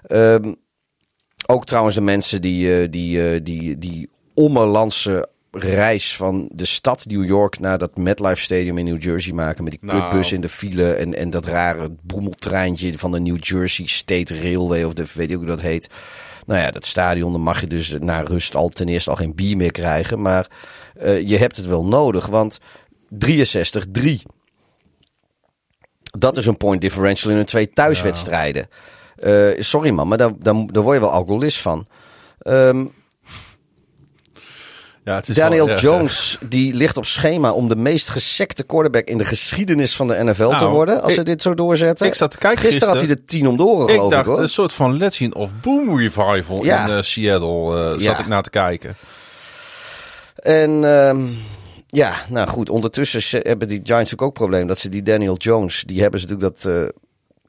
Ehm, 0.03 0.53
ook 1.47 1.65
trouwens 1.65 1.95
de 1.95 2.01
mensen 2.01 2.41
die, 2.41 2.81
eh, 2.81 2.87
die, 2.89 3.31
eh, 3.31 3.39
die, 3.43 3.77
die 3.77 4.09
ommelandse 4.33 5.29
reis 5.51 6.15
van 6.15 6.49
de 6.53 6.65
stad 6.65 7.05
New 7.05 7.25
York 7.25 7.59
naar 7.59 7.77
dat 7.77 7.97
MetLife 7.97 8.41
Stadium 8.41 8.77
in 8.77 8.85
New 8.85 9.03
Jersey 9.03 9.33
maken. 9.33 9.63
Met 9.63 9.71
die 9.71 9.85
Nou. 9.85 10.25
in 10.25 10.41
de 10.41 10.49
file 10.49 10.93
en, 10.93 11.15
en 11.15 11.29
dat 11.29 11.45
rare 11.45 11.91
boemeltreintje 12.01 12.97
van 12.97 13.11
de 13.11 13.19
New 13.19 13.43
Jersey 13.43 13.85
State 13.85 14.41
Railway 14.41 14.83
of 14.83 14.93
de, 14.93 15.05
weet 15.13 15.31
ik 15.31 15.37
hoe 15.37 15.45
dat 15.45 15.61
heet. 15.61 15.89
Nou 16.45 16.59
ja, 16.59 16.71
dat 16.71 16.85
stadion, 16.85 17.31
dan 17.31 17.41
mag 17.41 17.61
je 17.61 17.67
dus 17.67 17.95
na 17.99 18.21
rust 18.21 18.55
al 18.55 18.69
ten 18.69 18.87
eerste 18.87 19.09
al 19.09 19.15
geen 19.15 19.35
bier 19.35 19.57
meer 19.57 19.71
krijgen. 19.71 20.21
Maar 20.21 20.47
eh, 20.95 21.27
je 21.27 21.37
hebt 21.37 21.57
het 21.57 21.65
wel 21.65 21.85
nodig, 21.85 22.25
want 22.25 22.59
63-3. 23.25 24.11
Dat 26.01 26.37
is 26.37 26.45
een 26.45 26.57
point 26.57 26.81
differential 26.81 27.31
in 27.31 27.37
een 27.37 27.45
twee 27.45 27.69
thuiswedstrijden. 27.69 28.69
Eh, 29.15 29.49
sorry 29.57 29.89
man, 29.89 30.07
maar 30.07 30.17
daar, 30.17 30.31
daar, 30.39 30.65
daar 30.65 30.83
word 30.83 30.95
je 30.95 31.01
wel 31.01 31.11
alcoholist 31.11 31.57
van. 31.57 31.85
Ehm, 32.39 32.85
Ja, 35.03 35.15
het 35.15 35.29
is 35.29 35.35
Daniel 35.35 35.65
wel 35.65 35.73
erg, 35.73 35.81
Jones, 35.83 36.37
die 36.49 36.73
ligt 36.73 36.97
op 36.97 37.05
schema 37.05 37.51
om 37.51 37.67
de 37.67 37.75
meest 37.75 38.09
gesekte 38.09 38.63
quarterback 38.63 39.07
in 39.07 39.17
de 39.17 39.23
geschiedenis 39.25 39.95
van 39.95 40.07
de 40.07 40.23
NFL 40.23 40.47
te 40.47 40.53
Nou, 40.55 40.71
worden. 40.71 41.01
Als 41.01 41.11
ik- 41.11 41.17
ze 41.17 41.23
dit 41.23 41.41
zo 41.41 41.53
doorzetten. 41.53 42.07
ik 42.07 42.13
zat 42.13 42.31
te 42.31 42.37
kijken 42.37 42.59
Gisteren 42.59 42.87
had 42.87 42.97
hij 42.97 43.07
de 43.07 43.23
tien 43.23 43.47
om 43.47 43.57
de 43.57 43.63
oren, 43.63 43.85
Ik 43.87 43.89
geloof 43.93 44.05
ik 44.09 44.11
dacht, 44.15 44.25
hoor. 44.27 44.39
een 44.39 44.49
soort 44.49 44.73
van 44.73 44.97
Legend 44.97 45.35
of 45.35 45.49
Boom 45.61 45.97
revival 45.99 46.63
Ja. 46.65 46.85
in 46.87 46.93
eh, 46.95 47.01
Seattle 47.01 47.93
eh, 47.93 47.99
zat 47.99 48.19
ik 48.19 48.27
naar 48.27 48.43
te 48.43 48.49
kijken. 48.49 48.95
En 50.35 50.83
ehm, 50.83 51.27
ja, 51.87 52.13
nou 52.29 52.47
goed, 52.47 52.69
ondertussen 52.69 53.39
hebben 53.43 53.67
die 53.67 53.79
Giants 53.83 54.13
ook 54.13 54.19
het 54.21 54.33
probleem 54.33 54.67
dat 54.67 54.77
ze 54.77 54.89
die 54.89 55.03
Daniel 55.03 55.37
Jones, 55.37 55.83
die 55.87 56.01
hebben 56.01 56.19
ze 56.19 56.25
natuurlijk 56.27 56.55
dat, 56.63 56.73
eh, 56.73 56.87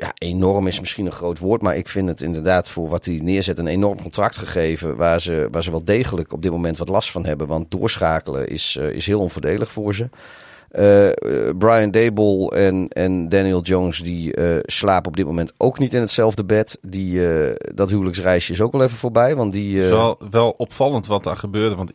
ja, 0.02 0.12
enorm 0.18 0.66
is 0.66 0.80
misschien 0.80 1.06
een 1.06 1.12
groot 1.12 1.38
woord, 1.38 1.62
maar 1.62 1.76
ik 1.76 1.88
vind 1.88 2.08
het 2.08 2.20
inderdaad 2.20 2.68
voor 2.68 2.88
wat 2.88 3.04
hij 3.04 3.20
neerzet 3.22 3.58
een 3.58 3.66
enorm 3.66 4.02
contract 4.02 4.36
gegeven 4.36 4.96
waar 4.96 5.20
ze, 5.20 5.48
waar 5.50 5.62
ze 5.62 5.70
wel 5.70 5.84
degelijk 5.84 6.32
op 6.32 6.42
dit 6.42 6.50
moment 6.50 6.76
wat 6.76 6.88
last 6.88 7.10
van 7.10 7.24
hebben, 7.24 7.46
want 7.46 7.70
doorschakelen 7.70 8.48
is, 8.48 8.76
eh, 8.80 8.90
is 8.90 9.06
heel 9.06 9.18
onvoordelig 9.18 9.72
voor 9.72 9.94
ze. 9.94 10.08
Eh, 10.72 11.08
eh, 11.08 11.56
Brian 11.58 11.90
Dable 11.90 12.50
en, 12.50 12.88
en 12.88 13.28
Daniel 13.28 13.62
Jones 13.62 13.98
die 13.98 14.34
eh, 14.34 14.58
slapen 14.62 15.08
op 15.08 15.16
dit 15.16 15.26
moment 15.26 15.52
ook 15.56 15.78
niet 15.78 15.94
in 15.94 16.00
hetzelfde 16.00 16.44
bed. 16.44 16.78
Die, 16.82 17.20
dat 17.74 17.90
huwelijksreisje 17.90 18.52
is 18.52 18.60
ook 18.60 18.72
wel 18.72 18.82
even 18.82 18.96
voorbij, 18.96 19.36
want 19.36 19.52
die... 19.52 19.76
Het 19.76 19.84
is 19.84 19.90
wel, 19.90 20.18
wel 20.30 20.50
opvallend 20.50 21.06
wat 21.06 21.24
daar 21.24 21.36
gebeurde. 21.36 21.74
Want 21.74 21.92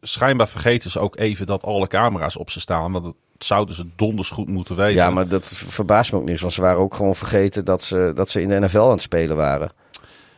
schijnbaar 0.00 0.48
vergeten 0.48 0.90
ze 0.90 0.98
ook 0.98 1.16
even 1.18 1.46
dat 1.46 1.62
alle 1.62 1.86
camera's 1.86 2.36
op 2.36 2.50
ze 2.50 2.60
staan. 2.60 2.92
Want 2.92 3.04
dat 3.04 3.16
zouden 3.38 3.74
ze 3.74 3.86
donders 3.96 4.30
goed 4.30 4.48
moeten 4.48 4.76
weten. 4.76 4.94
Ja, 4.94 5.10
maar 5.10 5.28
dat 5.28 5.46
verbaast 5.46 6.12
me 6.12 6.18
ook 6.18 6.28
niet. 6.28 6.40
Want 6.40 6.52
ze 6.52 6.60
waren 6.60 6.80
ook 6.80 6.94
gewoon 6.94 7.14
vergeten 7.14 7.64
dat 7.64 7.82
ze, 7.82 8.12
dat 8.14 8.30
ze 8.30 8.42
in 8.42 8.48
de 8.48 8.60
NFL 8.60 8.78
aan 8.78 8.90
het 8.90 9.02
spelen 9.02 9.36
waren. 9.36 9.72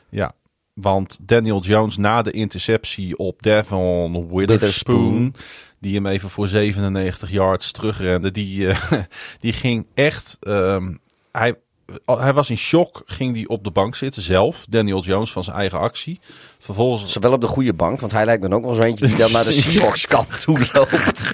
Ja, 0.09 0.32
want 0.74 1.19
Daniel 1.23 1.61
Jones 1.61 1.97
na 1.97 2.23
de 2.23 2.31
interceptie 2.31 3.16
op 3.16 3.43
Devon 3.43 4.12
Witherspoon, 4.12 4.47
Witherspoon. 4.47 5.35
Die 5.81 5.94
hem 5.94 6.07
even 6.07 6.31
voor 6.31 6.48
97 6.48 7.31
yards 7.31 7.73
terugrende, 7.73 8.31
die, 8.31 8.69
eh, 8.69 8.93
die 9.40 9.52
ging 9.52 9.86
echt... 9.94 10.36
ehm, 10.40 10.94
hij, 11.32 11.59
hij 12.05 12.33
was 12.33 12.51
in 12.51 12.59
shock, 12.59 13.03
ging 13.07 13.35
hij 13.35 13.47
op 13.47 13.65
de 13.65 13.71
bank 13.71 13.95
zitten 13.95 14.23
zelf, 14.23 14.65
Daniel 14.69 15.03
Jones 15.03 15.33
van 15.33 15.45
zijn 15.45 15.57
eigen 15.57 15.79
actie. 15.79 16.21
Vervolgens... 16.59 17.12
Ze 17.12 17.21
wel 17.21 17.33
op 17.33 17.41
de 17.41 17.47
goede 17.47 17.75
bank, 17.75 18.01
want 18.01 18.12
hij 18.12 18.25
lijkt 18.25 18.43
me 18.43 18.55
ook 18.55 18.65
wel 18.65 18.75
zo 18.75 18.83
eentje 18.83 19.07
die 19.07 19.17
dan 19.17 19.33
naar 19.33 19.45
de 19.45 19.53
Seahawks 19.62 20.07
kant 20.07 20.41
toe 20.43 20.59
loopt. 20.73 21.25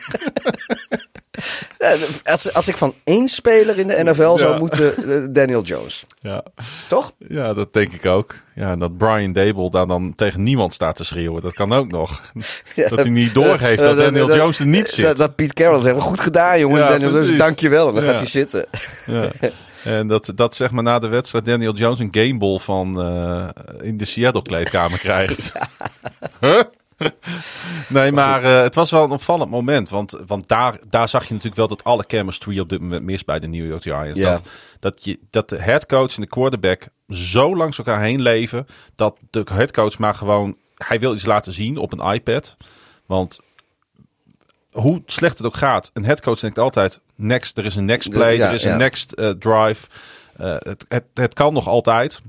Als, 2.24 2.53
als 2.55 2.69
ik 2.69 2.77
van 2.77 2.95
één 3.05 3.28
speler 3.28 3.78
in 3.78 3.87
de 3.87 4.05
NFL 4.05 4.37
zou 4.37 4.59
moeten, 4.59 4.97
eh, 4.97 5.27
Daniel 5.31 5.62
Jones. 5.62 6.05
Ja. 6.20 6.43
Toch? 6.89 7.12
ja, 7.28 7.55
dat 7.55 7.73
denk 7.73 7.93
ik 7.93 8.07
ook. 8.07 8.35
Ja, 8.55 8.70
en 8.70 8.78
dat 8.78 8.97
Brian 8.97 9.33
Dable 9.33 9.70
daar 9.70 9.87
dan 9.87 10.15
tegen 10.15 10.43
niemand 10.43 10.74
staat 10.74 10.97
te 10.97 11.05
schreeuwen, 11.05 11.43
dat 11.43 11.53
kan 11.53 11.73
ook 11.73 11.91
nog. 11.91 12.23
dat 12.74 12.99
hij 12.99 13.09
niet 13.09 13.35
doorgeeft 13.35 13.78
dat 13.78 13.99
Eh, 13.99 14.05
Daniel 14.05 14.37
Jones 14.37 14.59
er 14.59 14.66
niet 14.66 14.89
zit. 14.89 15.05
Dat, 15.05 15.16
dat 15.16 15.35
Pete 15.35 15.55
Carroll 15.55 15.83
zegt, 15.83 16.01
goed 16.01 16.20
gedaan 16.20 16.59
jongen. 16.59 16.78
Ja, 16.78 16.89
Daniel 16.89 17.09
Jones, 17.09 17.20
precies. 17.23 17.39
dankjewel. 17.39 17.89
En 17.89 17.95
dan 17.95 18.05
gaat 18.05 18.19
hij 18.19 18.27
zitten. 18.27 18.66
Ja. 19.07 19.31
En 19.87 20.07
dat, 20.07 20.33
dat 20.35 20.55
zeg 20.55 20.71
maar 20.71 20.83
na 20.83 20.99
de 20.99 21.09
wedstrijd 21.09 21.45
Daniel 21.45 21.75
Jones 21.75 21.99
een 21.99 22.09
gameball 22.11 22.59
van 22.59 23.01
eh, 23.01 23.49
in 23.81 23.97
de 23.97 24.05
Seattle 24.05 24.43
kleedkamer 24.43 24.99
krijgt. 25.09 25.53
Huh? 26.41 26.63
nee, 27.89 28.13
maar 28.13 28.43
eh, 28.43 28.63
het 28.63 28.75
was 28.75 28.91
wel 28.91 29.05
een 29.05 29.11
opvallend 29.11 29.51
moment. 29.51 29.89
Want, 29.89 30.19
want 30.27 30.49
daar, 30.49 30.79
daar 30.89 31.09
zag 31.09 31.23
je 31.23 31.29
natuurlijk 31.29 31.57
wel 31.57 31.69
dat 31.69 31.85
alle 31.85 32.05
chemistry 32.07 32.59
op 32.59 32.69
dit 32.69 32.81
moment 32.81 33.03
mis 33.03 33.25
bij 33.25 33.39
de 33.39 33.47
New 33.47 33.67
York 33.67 33.83
Giants. 33.83 34.19
Ja. 34.19 34.31
Dat, 34.31 34.49
dat, 34.81 35.05
je, 35.05 35.19
dat 35.31 35.49
de 35.49 35.59
headcoach 35.59 36.15
en 36.15 36.21
de 36.21 36.29
quarterback 36.29 36.89
zo 37.09 37.57
langs 37.57 37.79
elkaar 37.79 38.01
heen 38.01 38.23
leven. 38.23 38.67
Dat 38.95 39.19
de 39.31 39.47
headcoach 39.53 39.99
maar 39.99 40.15
gewoon... 40.15 40.57
Hij 40.75 41.01
wil 41.01 41.15
iets 41.15 41.27
laten 41.27 41.53
zien 41.53 41.77
op 41.77 41.93
een 41.93 42.13
iPad. 42.13 42.57
Want 43.07 43.41
hoe 44.77 45.03
slecht 45.07 45.39
het 45.39 45.47
ook 45.47 45.57
gaat, 45.57 45.90
een 45.94 46.05
headcoach 46.05 46.39
denkt 46.40 46.59
altijd: 46.59 47.01
next, 47.15 47.59
er 47.59 47.65
is 47.65 47.77
een 47.77 47.85
next 47.85 48.09
play, 48.11 48.36
Ja, 48.36 48.48
er 48.48 48.55
is 48.55 48.62
ja. 48.62 48.73
een 48.73 48.78
next 48.78 49.12
eh, 49.12 49.28
drive. 49.31 49.86
Eh, 50.36 50.55
het, 50.59 50.85
het, 50.89 51.05
het 51.15 51.35
kan 51.35 51.53
nog 51.53 51.69
altijd. 51.69 52.20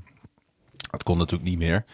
Het 0.91 1.03
kon 1.03 1.17
natuurlijk 1.17 1.49
niet 1.49 1.57
meer. 1.57 1.85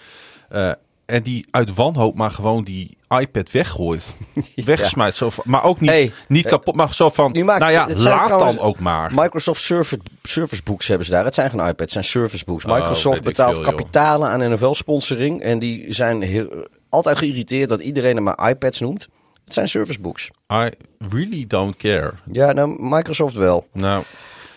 Eh, 0.49 0.71
en 1.05 1.23
die 1.23 1.47
uit 1.51 1.73
wanhoop 1.73 2.15
maar 2.15 2.31
gewoon 2.31 2.63
die 2.63 2.97
iPad 3.19 3.51
weggooit. 3.51 4.03
Wegsmijt. 4.65 5.15
Zo 5.15 5.29
van, 5.29 5.43
maar 5.47 5.63
ook 5.63 5.79
niet, 5.79 5.89
Hey, 5.89 6.11
niet 6.27 6.47
kapot, 6.47 6.75
maar 6.75 6.93
zo 6.93 7.09
van, 7.09 7.31
maakt- 7.45 7.59
nou 7.59 7.71
ja, 7.71 7.87
laat 7.95 8.29
dan 8.29 8.59
ook 8.59 8.79
maar. 8.79 9.11
Microsoft 9.13 9.61
Surface, 9.61 10.01
Surface 10.23 10.63
Books 10.63 10.87
hebben 10.87 11.05
ze 11.05 11.11
daar. 11.11 11.25
Het 11.25 11.33
zijn 11.33 11.49
geen 11.49 11.59
iPads, 11.59 11.77
het 11.79 11.91
zijn 11.91 12.03
Surface 12.03 12.45
Books. 12.45 12.65
Oh, 12.65 12.73
Microsoft 12.75 13.21
betaalt 13.23 13.55
veel, 13.55 13.63
joh. 13.65 13.75
kapitalen 13.75 14.29
aan 14.29 14.51
NFL-sponsoring. 14.53 15.41
En 15.41 15.59
die 15.59 15.93
zijn 15.93 16.21
heel, 16.21 16.67
altijd 16.89 17.17
geïrriteerd 17.17 17.69
dat 17.69 17.81
iedereen 17.81 18.15
hem 18.15 18.23
maar 18.23 18.49
iPads 18.49 18.79
noemt. 18.79 19.07
Het 19.43 19.53
zijn 19.53 19.67
service 19.67 19.99
books. 19.99 20.29
I 20.51 20.69
really 21.09 21.45
don't 21.47 21.75
care. 21.75 22.13
Ja, 22.31 22.51
nou, 22.51 22.75
Microsoft 22.79 23.35
wel. 23.35 23.67
Nou, 23.73 24.03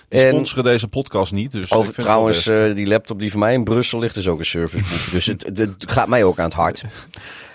die 0.09 0.21
En- 0.21 0.29
sponsoren 0.29 0.65
deze 0.65 0.89
podcast 0.89 1.33
niet. 1.33 1.51
Dus 1.51 1.65
ik 1.65 1.73
Over 1.73 1.85
vind 1.85 1.97
het 1.97 2.05
trouwens, 2.05 2.47
eh, 2.47 2.75
die 2.75 2.87
laptop 2.87 3.19
die 3.19 3.31
voor 3.31 3.41
mij 3.41 3.55
in 3.55 3.65
Brussel 3.65 3.99
ligt, 3.99 4.17
is 4.17 4.29
ook 4.29 4.39
een 4.39 4.47
serviceboek. 4.47 5.11
dus 5.17 5.27
het, 5.27 5.43
het, 5.43 5.59
het 5.59 5.91
gaat 5.91 6.09
mij 6.09 6.25
ook 6.25 6.39
aan 6.39 6.45
het 6.45 6.55
hart. 6.55 6.85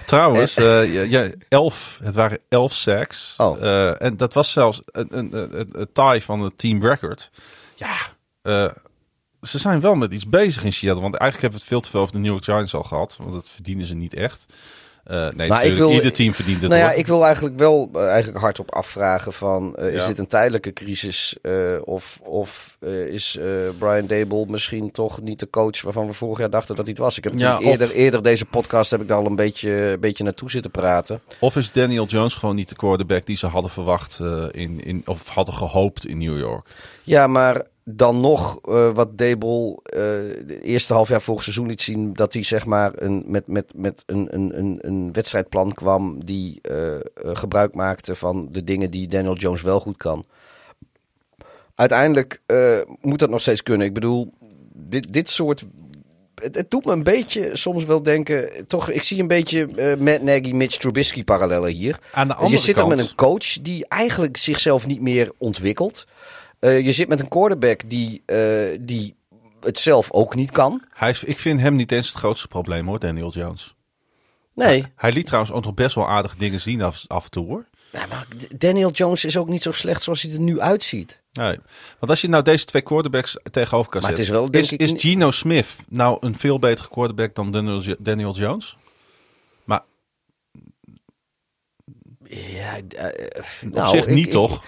Trouwens, 0.06 0.54
ja, 0.54 0.82
ja, 0.82 1.30
elf, 1.50 2.00
het 2.04 2.16
waren 2.16 2.40
elf 2.50 2.74
sacks. 2.74 3.34
Oh. 3.38 3.62
Eh, 3.62 4.02
en 4.02 4.18
dat 4.18 4.34
was 4.34 4.52
zelfs 4.52 4.82
een, 4.86 5.08
een, 5.10 5.60
een, 5.60 5.88
tie 5.94 6.24
van 6.24 6.42
het 6.42 6.58
team 6.58 6.82
record. 6.86 7.32
Ja, 7.76 7.96
ze 9.42 9.58
zijn 9.58 9.82
wel 9.82 9.96
met 9.96 10.14
iets 10.14 10.30
bezig 10.30 10.64
in 10.64 10.74
Seattle. 10.74 11.02
Want 11.02 11.16
eigenlijk 11.16 11.42
hebben 11.42 11.60
we 11.60 11.66
het 11.66 11.74
veel 11.74 11.82
te 11.82 11.90
veel 11.90 12.00
over 12.00 12.14
de 12.14 12.20
New 12.20 12.32
York 12.32 12.44
Giants 12.44 12.74
al 12.74 12.84
gehad. 12.84 13.16
Want 13.18 13.34
dat 13.34 13.50
verdienen 13.50 13.86
ze 13.86 13.96
niet 13.96 14.14
echt. 14.14 14.46
Eh, 15.04 15.28
nee, 15.36 15.48
ik 15.72 15.74
wil- 15.76 15.92
ieder 15.92 16.14
team 16.14 16.34
verdient 16.34 16.62
het. 16.62 16.70
Nou 16.70 16.82
ja, 16.82 16.92
ik 16.92 17.08
wil 17.08 17.26
eigenlijk 17.26 17.60
wel 17.60 17.90
eh, 17.94 18.08
eigenlijk 18.08 18.40
hardop 18.44 18.74
afvragen 18.74 19.34
van... 19.34 19.76
eh, 19.76 19.94
is 19.94 20.02
Ja. 20.02 20.08
dit 20.08 20.20
een 20.20 20.28
tijdelijke 20.28 20.74
crisis? 20.74 21.36
of 21.84 22.20
of 22.24 22.78
is 23.10 23.40
Brian 23.80 24.08
Dable 24.08 24.46
misschien 24.48 24.92
toch 24.92 25.22
niet 25.22 25.40
de 25.40 25.50
coach 25.50 25.82
waarvan 25.82 26.08
we 26.08 26.14
vorig 26.14 26.40
jaar 26.40 26.50
dachten 26.50 26.76
dat 26.76 26.86
hij 26.86 26.94
het 26.94 27.04
was? 27.04 27.18
Ik 27.18 27.24
heb 27.24 27.34
Ja, 27.34 27.40
natuurlijk 27.40 27.66
of- 27.68 27.80
eerder, 27.80 27.96
eerder 27.96 28.24
deze 28.24 28.46
podcast 28.46 28.92
heb 28.92 29.02
ik 29.02 29.08
daar 29.08 29.18
al 29.18 29.26
een 29.26 29.36
beetje, 29.36 29.72
een 29.72 30.00
beetje 30.00 30.24
naartoe 30.24 30.50
zitten 30.50 30.72
praten. 30.72 31.22
Of 31.40 31.56
is 31.56 31.72
Daniel 31.72 32.06
Jones 32.06 32.36
gewoon 32.36 32.56
niet 32.56 32.70
de 32.70 32.76
quarterback 32.76 33.26
die 33.26 33.38
ze 33.38 33.48
hadden 33.48 33.72
verwacht 33.72 34.20
in, 34.52 34.84
in, 34.84 35.02
of 35.06 35.28
hadden 35.30 35.54
gehoopt 35.54 36.06
in 36.06 36.18
New 36.18 36.38
York? 36.40 36.68
Ja, 37.04 37.28
maar 37.28 37.66
dan 37.84 38.20
nog 38.20 38.60
eh, 38.62 38.92
wat 38.94 39.18
Dable 39.18 39.80
eh 39.84 40.00
de 40.46 40.62
eerste 40.62 40.94
half 40.94 41.10
jaar 41.10 41.22
vorig 41.22 41.44
seizoen 41.44 41.68
liet 41.68 41.82
zien... 41.82 42.14
dat 42.14 42.34
hij 42.34 42.44
zeg 42.44 42.66
maar 42.66 42.92
een, 42.96 43.24
met, 43.28 43.48
met, 43.48 43.74
met 43.76 44.04
een, 44.06 44.28
een, 44.30 44.58
een, 44.58 44.78
een 44.82 45.14
wedstrijdplan 45.14 45.74
kwam... 45.74 46.26
die 46.26 46.60
eh, 46.62 46.96
eh, 46.96 47.02
gebruik 47.24 47.76
maakte 47.76 48.16
van 48.16 48.48
de 48.52 48.64
dingen 48.64 48.92
die 48.92 49.08
Daniel 49.08 49.36
Jones 49.36 49.62
wel 49.62 49.80
goed 49.80 49.98
kan. 49.98 50.26
Uiteindelijk 51.76 52.42
eh, 52.46 52.82
moet 53.02 53.20
dat 53.20 53.30
nog 53.30 53.42
steeds 53.42 53.64
kunnen. 53.64 53.88
Ik 53.88 53.94
bedoel, 53.94 54.34
dit, 54.74 55.14
dit 55.14 55.30
soort... 55.30 55.64
Het, 56.36 56.56
het 56.56 56.72
doet 56.72 56.86
me 56.86 56.92
een 56.92 57.04
beetje 57.04 57.50
soms 57.54 57.86
wel 57.86 58.04
denken... 58.04 58.68
Toch, 58.68 58.90
ik 58.90 59.04
zie 59.04 59.20
een 59.20 59.28
beetje 59.28 59.66
eh 59.76 60.00
Matt 60.00 60.22
Nagy, 60.22 60.52
Mitch 60.52 60.78
Trubisky 60.78 61.24
parallellen 61.24 61.72
hier. 61.72 62.00
Aan 62.12 62.28
de 62.28 62.36
Je 62.48 62.58
zit 62.58 62.68
er 62.68 62.74
kant, 62.74 62.96
met 62.96 63.00
een 63.00 63.16
coach 63.16 63.62
die 63.62 63.88
eigenlijk 63.88 64.38
zichzelf 64.38 64.88
niet 64.88 65.02
meer 65.02 65.32
ontwikkelt. 65.38 66.06
Eh, 66.62 66.86
je 66.86 66.92
zit 66.92 67.08
met 67.08 67.20
een 67.20 67.28
quarterback 67.28 67.90
die, 67.90 68.24
eh, 68.26 68.78
die 68.80 69.16
het 69.60 69.78
zelf 69.78 70.12
ook 70.12 70.36
niet 70.36 70.52
kan. 70.52 70.84
hij 70.94 71.10
is, 71.10 71.24
ik 71.24 71.40
vind 71.40 71.60
hem 71.60 71.76
niet 71.76 71.92
eens 71.92 72.08
het 72.08 72.18
grootste 72.18 72.48
probleem 72.48 72.88
hoor, 72.88 73.00
Daniel 73.00 73.32
Jones. 73.32 73.76
Nee, 74.56 74.86
Hij 74.96 75.12
liet 75.12 75.26
trouwens 75.26 75.54
ook 75.54 75.64
nog 75.64 75.74
best 75.74 75.96
wel 75.96 76.10
aardige 76.10 76.38
dingen 76.38 76.62
zien 76.62 76.82
af, 76.82 77.04
af 77.08 77.24
en 77.24 77.32
toe 77.32 77.46
hoor. 77.46 77.66
Maar 77.92 78.26
Daniel 78.58 78.92
Jones 78.92 79.26
is 79.26 79.38
ook 79.38 79.48
niet 79.48 79.62
zo 79.62 79.72
slecht 79.72 80.02
zoals 80.04 80.22
hij 80.22 80.32
er 80.34 80.40
nu 80.40 80.60
uitziet. 80.60 81.22
Nee. 81.32 81.58
Want 82.00 82.12
als 82.12 82.22
je 82.22 82.28
nou 82.28 82.44
deze 82.44 82.66
twee 82.66 82.82
quarterbacks 82.82 83.38
tegenover 83.52 83.92
kan 83.92 84.02
Maar 84.02 84.10
het 84.12 84.20
zetten. 84.20 84.36
is 84.36 84.42
wel, 84.42 84.52
denk 84.52 84.72
is, 84.72 85.02
Geno 85.02 85.32
Smith 85.32 85.68
nou 85.90 86.18
een 86.22 86.36
veel 86.38 86.60
betere 86.60 86.88
quarterback 86.90 87.36
dan 87.36 87.52
Daniel, 87.52 87.96
Daniel 88.00 88.36
Jones? 88.36 88.78
Maar 89.64 89.82
Ja, 92.24 92.76
eh, 92.90 93.42
op 93.66 93.72
nou, 93.74 93.98
zich 93.98 94.08
niet 94.08 94.26
ik- 94.26 94.32
toch? 94.32 94.64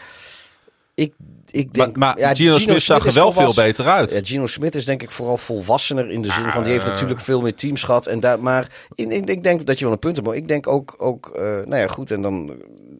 Ik, 0.95 1.13
ik 1.13 1.13
Maar, 1.53 1.65
denk, 1.71 1.97
maar 1.97 2.19
ja, 2.19 2.35
Geno, 2.35 2.57
Smith 2.59 2.81
zag 2.81 3.05
er 3.05 3.13
wel 3.13 3.31
veel 3.31 3.53
beter 3.53 3.87
uit. 3.87 4.11
Ja, 4.11 4.19
Gino 4.23 4.45
Smith 4.45 4.75
is 4.75 4.85
denk 4.85 5.01
ik 5.01 5.11
vooral 5.11 5.37
volwassener 5.37 6.09
in 6.09 6.21
de 6.21 6.31
zin 6.31 6.49
van 6.51 6.63
die 6.63 6.71
heeft 6.71 6.85
Ah. 6.85 6.91
natuurlijk 6.91 7.19
veel 7.19 7.41
meer 7.41 7.53
teams 7.55 7.83
gehad. 7.83 8.07
En 8.07 8.19
daar, 8.19 8.39
maar 8.39 8.67
in, 8.95 9.11
ik, 9.11 9.29
ik 9.29 9.43
denk 9.43 9.65
dat 9.65 9.77
je 9.77 9.83
wel 9.83 9.93
een 9.93 9.99
punt 9.99 10.15
hebt. 10.15 10.27
Maar 10.27 10.37
ik 10.37 10.47
denk 10.47 10.67
ook, 10.67 10.95
ook 10.97 11.31
eh, 11.35 11.41
nou 11.43 11.75
ja, 11.75 11.87
goed. 11.87 12.11
En 12.11 12.21
dan 12.21 12.45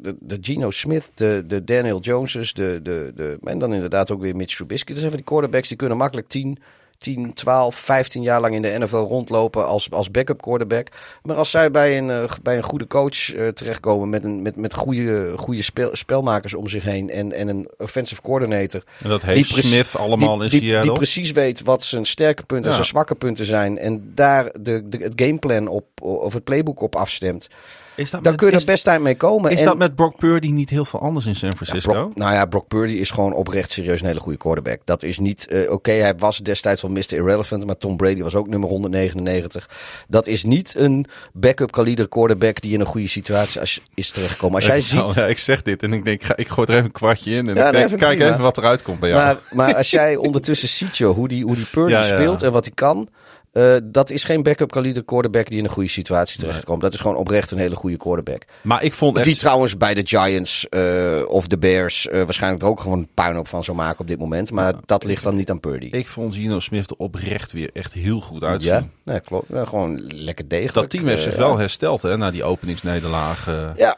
de, 0.02 0.16
de 0.20 0.38
Gino 0.42 0.70
Smith, 0.72 1.10
de, 1.14 1.44
de 1.48 1.64
Daniel 1.64 2.00
Joneses, 2.00 2.54
de, 2.54 2.80
de, 2.84 3.12
de, 3.16 3.38
en 3.44 3.60
dan 3.60 3.74
inderdaad 3.74 4.12
ook 4.12 4.22
weer 4.22 4.36
Mitch 4.36 4.56
Trubisky. 4.56 4.88
Dat 4.90 4.98
zijn 4.98 5.10
van 5.10 5.20
die 5.20 5.28
quarterbacks 5.28 5.68
die 5.68 5.78
kunnen 5.78 5.98
makkelijk 5.98 6.28
10, 6.28 6.58
10, 6.98 7.34
12, 7.34 7.76
15 7.76 8.22
jaar 8.22 8.42
lang 8.42 8.56
in 8.56 8.62
de 8.62 8.76
NFL 8.80 8.96
rondlopen 8.96 9.68
als, 9.68 9.92
als 9.92 10.12
backup 10.12 10.42
quarterback. 10.42 10.88
Maar 11.24 11.36
als 11.36 11.50
zij 11.50 11.72
bij 11.72 11.98
een, 11.98 12.10
eh, 12.10 12.24
bij 12.42 12.58
een 12.58 12.64
goede 12.64 12.88
coach 12.88 13.34
eh, 13.34 13.48
terechtkomen 13.48 14.10
met, 14.10 14.24
een, 14.24 14.42
met, 14.42 14.56
met 14.56 14.74
goede, 14.74 15.34
goede 15.38 15.62
spel, 15.62 15.90
spelmakers 15.94 16.54
om 16.54 16.68
zich 16.68 16.84
heen 16.84 17.10
en, 17.10 17.32
en 17.32 17.48
een 17.48 17.70
offensive 17.78 18.22
coordinator 18.22 18.84
En 19.04 19.10
dat 19.10 19.22
heeft 19.22 19.50
Smith 19.50 19.96
allemaal 19.98 20.38
die, 20.38 20.62
in 20.62 20.82
die, 20.82 20.92
precies 20.92 21.32
weet 21.32 21.62
wat 21.62 21.84
zijn 21.84 22.06
sterke 22.06 22.44
punten 22.44 22.66
en 22.66 22.70
Ja. 22.70 22.76
zijn 22.76 22.88
zwakke 22.88 23.16
punten 23.16 23.46
zijn. 23.46 23.78
En 23.78 24.12
daar 24.16 24.52
de, 24.60 24.90
de, 24.90 24.98
het 24.98 25.14
gameplan 25.16 25.68
op, 25.68 25.86
of 26.02 26.34
het 26.34 26.44
playbook 26.44 26.82
op 26.82 26.96
afstemt. 26.96 27.50
Is 27.96 28.10
dat 28.10 28.24
Dan 28.24 28.32
met, 28.32 28.42
kun 28.42 28.52
je 28.52 28.58
er 28.60 28.66
best 28.66 28.88
eind 28.88 29.04
mee 29.04 29.16
komen. 29.16 29.52
is 29.52 29.60
en, 29.60 29.66
dat 29.66 29.78
met 29.78 29.96
Brock 29.96 30.18
Purdy 30.18 30.48
niet 30.52 30.70
heel 30.70 30.86
veel 30.86 31.00
anders 31.00 31.26
in 31.26 31.36
San 31.36 31.54
Francisco? 31.56 31.92
Brock, 31.92 32.16
nou 32.16 32.34
ja, 32.34 32.46
Brock 32.46 32.68
Purdy 32.68 32.94
is 32.94 33.12
gewoon 33.12 33.34
oprecht 33.34 33.72
serieus 33.72 34.02
een 34.02 34.08
hele 34.08 34.20
goede 34.20 34.38
quarterback. 34.38 34.80
Dat 34.86 35.04
is 35.04 35.20
niet... 35.20 35.48
eh, 35.48 35.72
Oké, 35.72 35.92
hij 35.92 36.16
was 36.18 36.38
destijds 36.38 36.82
wel 36.82 36.92
Mr. 36.92 37.14
Irrelevant, 37.14 37.66
maar 37.66 37.78
Tom 37.78 37.98
Brady 37.98 38.22
was 38.22 38.36
ook 38.36 38.48
nummer 38.48 38.70
199. 38.70 39.70
Dat 40.08 40.28
is 40.28 40.44
niet 40.44 40.74
een 40.78 41.06
backup 41.34 41.72
kaliber 41.72 42.08
quarterback 42.10 42.62
die 42.62 42.74
in 42.74 42.80
een 42.80 42.86
goede 42.86 43.08
situatie 43.08 43.60
als- 43.60 43.82
is 43.94 44.12
terechtgekomen. 44.12 44.56
Als 44.56 44.66
jij 44.66 44.78
Ik- 44.78 44.92
nou, 44.92 45.06
ziet... 45.08 45.16
ja, 45.16 45.26
ik 45.28 45.38
zeg 45.38 45.62
dit 45.62 45.84
en 45.84 45.94
ik 45.94 46.06
denk, 46.06 46.24
ga- 46.24 46.38
ik 46.38 46.48
gooi 46.48 46.68
er 46.68 46.74
even 46.74 46.86
een 46.86 46.92
kwartje 46.92 47.32
in. 47.32 47.48
En 47.48 47.56
Ja, 47.56 47.68
ik 47.68 47.74
nee, 47.74 47.88
kijk, 47.98 48.16
prima. 48.18 48.32
even 48.32 48.42
wat 48.42 48.58
eruit 48.58 48.82
komt 48.82 49.00
bij 49.00 49.10
jou. 49.10 49.22
Maar, 49.24 49.38
maar 49.52 49.76
als 49.76 49.90
jij 49.90 50.16
ondertussen 50.16 50.68
ziet, 50.68 50.98
joh, 50.98 51.16
hoe 51.16 51.28
die, 51.28 51.44
hoe 51.44 51.56
die 51.56 51.66
Purdy 51.72 52.02
speelt 52.02 52.44
en 52.44 52.52
wat 52.52 52.64
hij 52.66 52.74
kan. 52.74 53.08
Eh, 53.54 53.76
dat 53.84 54.10
is 54.10 54.24
geen 54.24 54.44
backup 54.44 54.72
kaliber 54.72 55.04
quarterback 55.04 55.50
die 55.50 55.58
in 55.58 55.64
een 55.64 55.70
goede 55.70 55.90
situatie 55.90 56.40
terechtkomt. 56.40 56.82
Dat 56.82 56.94
is 56.94 57.00
gewoon 57.00 57.18
oprecht 57.18 57.52
een 57.52 57.58
hele 57.58 57.76
goede 57.76 57.98
quarterback. 57.98 58.42
Maar 58.62 58.84
ik 58.84 58.94
vond 58.94 59.18
echt... 59.18 59.26
Die 59.26 59.36
trouwens 59.36 59.78
bij 59.78 59.94
de 59.94 60.02
Giants 60.06 60.70
eh, 60.70 61.22
of 61.28 61.48
de 61.48 61.58
Bears 61.58 62.08
eh, 62.08 62.24
waarschijnlijk 62.24 62.64
er 62.64 62.70
ook 62.70 62.80
gewoon 62.80 62.98
een 62.98 63.08
puinhoop 63.14 63.48
van 63.48 63.64
zou 63.64 63.78
maken 63.78 64.00
op 64.00 64.08
dit 64.08 64.20
moment. 64.20 64.52
Maar 64.52 64.74
dat 64.86 65.04
ligt 65.04 65.24
dan 65.24 65.36
niet 65.36 65.50
aan 65.50 65.60
Purdy. 65.60 65.88
Ik 65.92 66.08
vond 66.08 66.36
Geno 66.36 66.60
Smith 66.60 66.90
er 66.90 66.96
oprecht 66.98 67.52
weer 67.52 67.70
echt 67.74 67.94
heel 67.94 68.20
goed 68.20 68.44
uitzien. 68.44 68.72
ja, 68.72 68.88
nee, 69.04 69.20
klopt. 69.20 69.48
Ja, 69.50 69.66
gewoon 69.66 70.02
lekker 70.08 70.48
degelijk. 70.48 70.74
Dat 70.74 70.90
team 70.90 71.08
heeft 71.08 71.24
zich 71.24 71.36
wel 71.36 71.58
hersteld 71.58 72.02
hè, 72.02 72.18
na 72.18 72.32
die 72.32 72.44
openingsnederlaag. 72.44 73.46
Ja, 73.76 73.98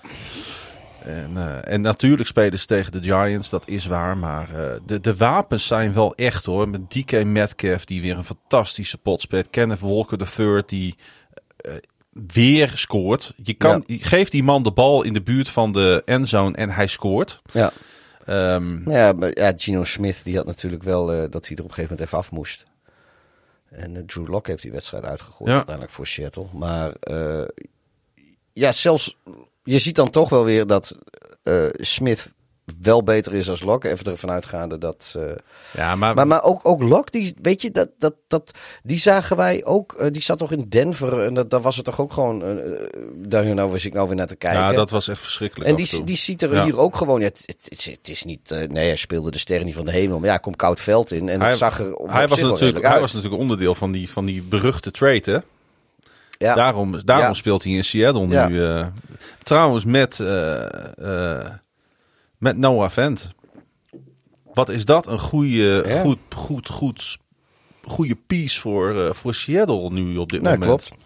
En, 1.06 1.38
eh, 1.38 1.74
en 1.74 1.82
natuurlijk 1.82 2.28
spelen 2.30 2.60
ze 2.60 2.66
tegen 2.66 2.92
de 2.92 3.04
Giants, 3.04 3.50
dat 3.50 3.68
is 3.68 3.86
waar. 3.86 4.18
Maar 4.18 4.50
eh, 4.72 4.80
de, 4.86 5.00
de 5.00 5.16
wapens 5.16 5.68
zijn 5.68 5.94
wel 5.94 6.16
echt 6.16 6.46
hoor. 6.46 6.70
Met 6.70 6.90
DK 6.90 7.24
Metcalf 7.24 7.86
die 7.86 8.02
weer 8.02 8.18
een 8.18 8.24
fantastische 8.24 8.98
pot 8.98 9.22
speelt. 9.22 9.50
Kenneth 9.50 9.80
Walker 9.80 10.28
III 10.40 10.62
die 10.66 10.96
eh, 11.58 11.74
weer 12.34 12.72
scoort. 12.76 13.34
Je 13.44 13.54
kan, 13.54 13.84
Geef 13.88 14.30
die 14.30 14.44
man 14.44 14.64
de 14.64 14.72
bal 14.72 15.04
in 15.04 15.14
de 15.14 15.22
buurt 15.22 15.50
van 15.50 15.72
de 15.72 16.02
endzone 16.06 16.56
en 16.56 16.70
hij 16.70 16.88
scoort. 16.88 17.42
ja. 17.52 17.72
Ehm, 18.26 18.90
Ja, 18.92 19.12
maar, 19.14 19.32
ja, 19.40 19.54
Gino 19.56 19.84
Smith 19.84 20.24
die 20.24 20.36
had 20.36 20.46
natuurlijk 20.46 20.84
wel 20.84 21.06
dat 21.30 21.48
hij 21.48 21.56
er 21.58 21.64
op 21.64 21.70
een 21.70 21.74
gegeven 21.74 21.82
moment 21.84 22.02
even 22.02 22.18
af 22.18 22.32
moest. 22.32 22.64
En 23.70 24.06
Drew 24.06 24.28
Lock 24.28 24.48
heeft 24.48 24.62
die 24.62 24.72
wedstrijd 24.72 25.04
uitgegooid 25.04 25.50
Ja. 25.50 25.56
uiteindelijk 25.56 25.96
voor 25.96 26.08
Seattle. 26.08 26.48
Maar 26.54 26.94
ja, 28.54 28.72
zelfs 28.72 29.18
je 29.66 29.80
ziet 29.80 29.96
dan 29.96 30.10
toch 30.10 30.30
wel 30.30 30.44
weer 30.44 30.66
dat 30.68 30.96
eh, 31.44 31.66
Smith 31.72 32.34
wel 32.82 33.04
beter 33.04 33.34
is 33.34 33.50
als 33.50 33.64
Lock. 33.64 33.84
Even 33.84 34.06
ervan 34.06 34.32
uitgaande 34.32 34.78
dat... 34.78 35.14
eh, 35.18 35.24
ja, 35.74 35.96
maar, 35.96 36.16
maar, 36.16 36.28
maar 36.28 36.44
ook, 36.44 36.60
ook 36.64 36.82
Lock, 36.82 37.12
die, 37.12 37.36
weet 37.42 37.62
je, 37.62 37.72
dat, 37.72 37.90
dat, 37.98 38.14
dat, 38.28 38.52
die 38.84 38.98
zagen 38.98 39.38
wij 39.38 39.66
ook. 39.66 39.94
eh, 39.94 40.12
die 40.12 40.22
zat 40.22 40.38
toch 40.38 40.52
in 40.52 40.66
Denver 40.70 41.24
en 41.24 41.34
dat, 41.34 41.50
daar 41.50 41.62
was 41.62 41.76
het 41.76 41.86
toch 41.86 42.02
ook 42.02 42.14
gewoon... 42.14 42.44
eh, 42.44 42.74
daar 43.16 43.56
nou 43.56 43.72
was 43.72 43.86
ik 43.86 43.94
nou 43.94 44.08
weer 44.08 44.16
naar 44.16 44.28
te 44.28 44.36
kijken. 44.36 44.60
ja, 44.60 44.72
dat 44.72 44.90
was 44.90 45.08
echt 45.08 45.20
verschrikkelijk. 45.22 45.70
En 45.70 45.76
die, 45.76 46.04
die 46.04 46.16
ziet 46.18 46.42
er 46.42 46.54
Ja. 46.54 46.64
hier 46.64 46.78
ook 46.80 46.96
gewoon. 46.96 47.20
Ja, 47.20 47.26
het, 47.26 47.44
het, 47.46 47.86
het, 47.92 48.10
is 48.10 48.24
niet. 48.24 48.50
nee, 48.50 48.88
hij 48.88 48.96
speelde 48.96 49.32
de 49.32 49.38
sterren 49.38 49.66
niet 49.66 49.76
van 49.76 49.86
de 49.86 49.92
hemel. 49.92 50.20
Maar 50.20 50.30
ja, 50.30 50.38
komt 50.38 50.56
koud 50.56 50.80
veld 50.80 51.12
in. 51.12 51.30
En 51.30 51.40
hij, 51.40 51.50
het 51.50 51.58
zag 51.58 51.80
er 51.80 51.86
hij, 52.06 52.28
was 52.28 52.42
natuurlijk, 52.42 52.84
hij 52.84 52.92
uit. 52.92 53.02
was 53.02 53.14
natuurlijk 53.14 53.42
onderdeel 53.42 53.76
van 53.76 53.92
die, 53.92 54.10
van 54.10 54.26
die 54.26 54.42
beruchte 54.42 54.92
trade, 54.92 55.32
hè? 55.32 55.38
Ja. 56.38 56.56
Daarom, 56.56 57.02
daarom 57.06 57.28
Ja. 57.28 57.34
speelt 57.34 57.64
hij 57.64 57.74
in 57.74 57.84
Seattle 57.84 58.28
Ja. 58.28 58.48
nu. 58.48 58.64
eh. 58.66 58.86
trouwens, 59.44 59.86
met, 59.86 60.20
eh, 60.20 61.38
eh, 61.38 61.46
met 62.38 62.58
Noah 62.58 62.90
Vent. 62.90 63.34
Wat 64.54 64.70
is 64.70 64.86
dat 64.86 65.08
een 65.08 65.20
goede, 65.20 65.86
goed, 66.02 66.20
goed, 66.36 66.70
goed, 66.70 67.18
goede 67.84 68.16
piece 68.28 68.60
voor, 68.60 69.16
voor 69.16 69.34
Seattle 69.34 69.90
nu 69.92 70.18
op 70.18 70.32
dit 70.32 70.42
Nou, 70.42 70.58
moment. 70.60 70.84
klopt. 70.88 71.04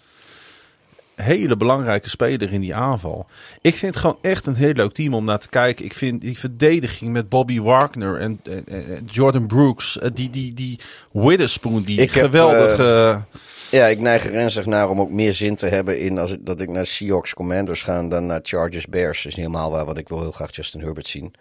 Hele 1.16 1.58
belangrijke 1.58 2.10
speler 2.10 2.52
in 2.52 2.62
die 2.62 2.76
aanval. 2.76 3.28
Ik 3.62 3.76
vind 3.76 3.94
het 3.94 4.04
gewoon 4.04 4.18
echt 4.22 4.46
een 4.46 4.56
heel 4.56 4.74
leuk 4.74 4.92
team 4.94 5.14
om 5.14 5.26
naar 5.26 5.40
te 5.40 5.50
kijken. 5.50 5.86
Ik 5.86 5.94
vind 5.94 6.22
die 6.22 6.38
verdediging 6.40 7.12
met 7.12 7.30
Bobby 7.30 7.60
Wagner 7.60 8.20
en, 8.20 8.40
en- 8.44 8.66
en 8.68 9.06
Jordan 9.12 9.48
Brooks. 9.48 9.98
Die, 10.14 10.30
die, 10.30 10.54
die 10.54 10.80
Witherspoon, 11.12 11.82
die 11.82 12.00
Ik 12.02 12.12
heb, 12.12 12.26
geweldige... 12.26 13.22
Ja, 13.72 13.86
ik 13.86 14.00
neig 14.00 14.26
er 14.26 14.34
ernstig 14.34 14.66
naar 14.66 14.90
om 14.90 15.00
ook 15.00 15.10
meer 15.10 15.34
zin 15.34 15.56
te 15.56 15.68
hebben 15.68 16.00
in 16.00 16.18
als 16.18 16.32
ik, 16.32 16.46
dat 16.46 16.62
ik 16.62 16.70
naar 16.70 16.86
Seahawks 16.86 17.34
Commanders 17.34 17.84
ga 17.84 18.04
dan 18.04 18.26
naar 18.26 18.40
Chargers 18.44 18.88
Bears. 18.88 19.18
Dat 19.18 19.32
is 19.32 19.38
niet 19.38 19.46
helemaal 19.46 19.72
waar, 19.72 19.86
want 19.86 19.98
ik 19.98 20.10
wil 20.10 20.20
heel 20.20 20.32
graag 20.32 20.56
Justin 20.56 20.82
Herbert 20.82 21.08
zien. 21.08 21.34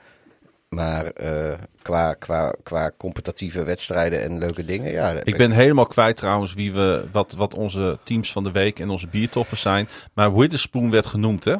Maar 0.68 1.04
eh, 1.06 1.52
qua, 1.82 2.12
qua, 2.12 2.54
qua 2.62 2.90
competitieve 2.96 3.64
wedstrijden 3.64 4.22
en 4.22 4.38
leuke 4.38 4.64
dingen, 4.64 4.92
ja. 4.92 5.14
Ik 5.22 5.36
ben 5.36 5.50
helemaal 5.50 5.86
kwijt 5.86 6.16
trouwens 6.16 6.54
wie 6.54 6.72
we, 6.72 7.04
wat, 7.12 7.34
wat 7.34 7.54
onze 7.54 7.98
teams 8.02 8.32
van 8.32 8.44
de 8.44 8.50
week 8.52 8.78
en 8.78 8.90
onze 8.90 9.06
biertoppers 9.06 9.60
zijn. 9.60 9.88
Maar 10.14 10.34
Witherspoon 10.36 10.90
werd 10.90 11.06
genoemd, 11.06 11.44
hè? 11.44 11.54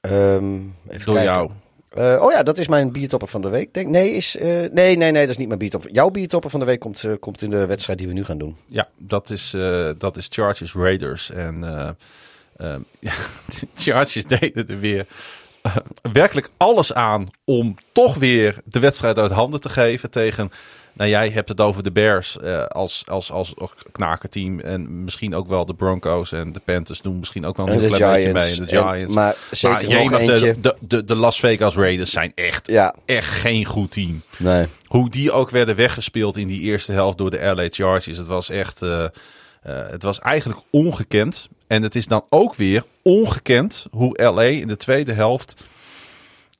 Ehm, 0.00 0.54
even 0.88 1.04
Door 1.04 1.14
kijken. 1.14 1.22
jou. 1.22 1.50
Eh, 1.94 2.22
oh 2.22 2.32
ja, 2.32 2.42
dat 2.42 2.58
is 2.58 2.68
mijn 2.68 2.92
biertopper 2.92 3.28
van 3.28 3.40
de 3.40 3.48
week. 3.48 3.74
Denk, 3.74 3.88
nee, 3.88 4.10
is, 4.10 4.36
eh, 4.36 4.46
nee, 4.46 4.70
nee, 4.70 4.96
nee, 4.96 5.12
dat 5.12 5.28
is 5.28 5.36
niet 5.36 5.46
mijn 5.46 5.58
biertopper. 5.58 5.92
Jouw 5.92 6.10
biertopper 6.10 6.50
van 6.50 6.60
de 6.60 6.66
week 6.66 6.80
komt, 6.80 7.04
eh, 7.04 7.12
komt 7.20 7.42
in 7.42 7.50
de 7.50 7.66
wedstrijd 7.66 7.98
die 7.98 8.08
we 8.08 8.14
nu 8.14 8.24
gaan 8.24 8.38
doen. 8.38 8.56
Ja, 8.66 8.88
dat 8.96 9.30
is, 9.30 9.56
dat 9.98 10.16
is 10.16 10.26
Chargers 10.30 10.74
Raiders. 10.74 11.30
En 11.30 11.64
eh, 11.64 11.88
ehm, 12.56 12.80
Chargers 13.74 14.24
deden 14.24 14.68
er 14.68 14.78
weer 14.78 15.06
werkelijk 16.12 16.50
alles 16.56 16.92
aan 16.92 17.30
om 17.44 17.74
toch 17.92 18.14
weer 18.14 18.56
de 18.64 18.78
wedstrijd 18.78 19.18
uit 19.18 19.30
handen 19.30 19.60
te 19.60 19.68
geven 19.68 20.10
tegen... 20.10 20.50
Nou, 20.94 21.10
jij 21.10 21.30
hebt 21.30 21.48
het 21.48 21.60
over 21.60 21.82
de 21.82 21.90
Bears 21.92 22.38
eh, 22.38 22.64
als, 22.64 23.02
als, 23.06 23.32
als 23.32 23.54
knakerteam. 23.92 24.60
En 24.60 25.04
misschien 25.04 25.34
ook 25.34 25.48
wel 25.48 25.66
de 25.66 25.74
Broncos 25.74 26.32
en 26.32 26.52
de 26.52 26.60
Panthers 26.64 27.00
doen 27.00 27.18
misschien 27.18 27.44
ook 27.46 27.56
wel 27.56 27.68
een 27.68 27.90
klein 27.90 28.32
beetje 28.32 28.32
mee. 28.32 28.50
En 28.56 28.64
de 28.64 28.76
En- 28.76 28.92
Giants. 28.92 29.14
maar 29.14 29.36
zeker 29.50 29.88
nog 29.94 30.10
de, 30.10 30.32
eentje. 30.32 30.60
de, 30.60 30.76
de, 30.80 31.04
de 31.04 31.14
Las 31.14 31.40
Vegas 31.40 31.74
Raiders 31.76 32.10
zijn 32.10 32.32
echt, 32.34 32.66
Ja, 32.66 32.94
echt 33.04 33.28
geen 33.28 33.64
goed 33.64 33.90
team 33.90 34.22
nee. 34.38 34.66
hoe 34.86 35.10
die 35.10 35.32
ook 35.32 35.50
werden 35.50 35.76
weggespeeld 35.76 36.36
in 36.36 36.46
die 36.46 36.60
eerste 36.60 36.92
helft 36.92 37.18
door 37.18 37.30
de 37.30 37.52
LA 37.54 37.66
Chargers. 37.70 38.16
Het 38.16 38.26
was 38.26 38.48
echt, 38.50 38.82
eh, 38.82 39.04
eh, 39.04 39.10
het 39.62 40.02
was 40.02 40.18
eigenlijk 40.18 40.60
ongekend. 40.70 41.48
En 41.66 41.82
het 41.82 41.94
is 41.94 42.06
dan 42.06 42.24
ook 42.28 42.54
weer 42.54 42.84
ongekend 43.02 43.86
hoe 43.90 44.22
LA 44.22 44.42
in 44.42 44.68
de 44.68 44.76
tweede 44.76 45.12
helft 45.12 45.54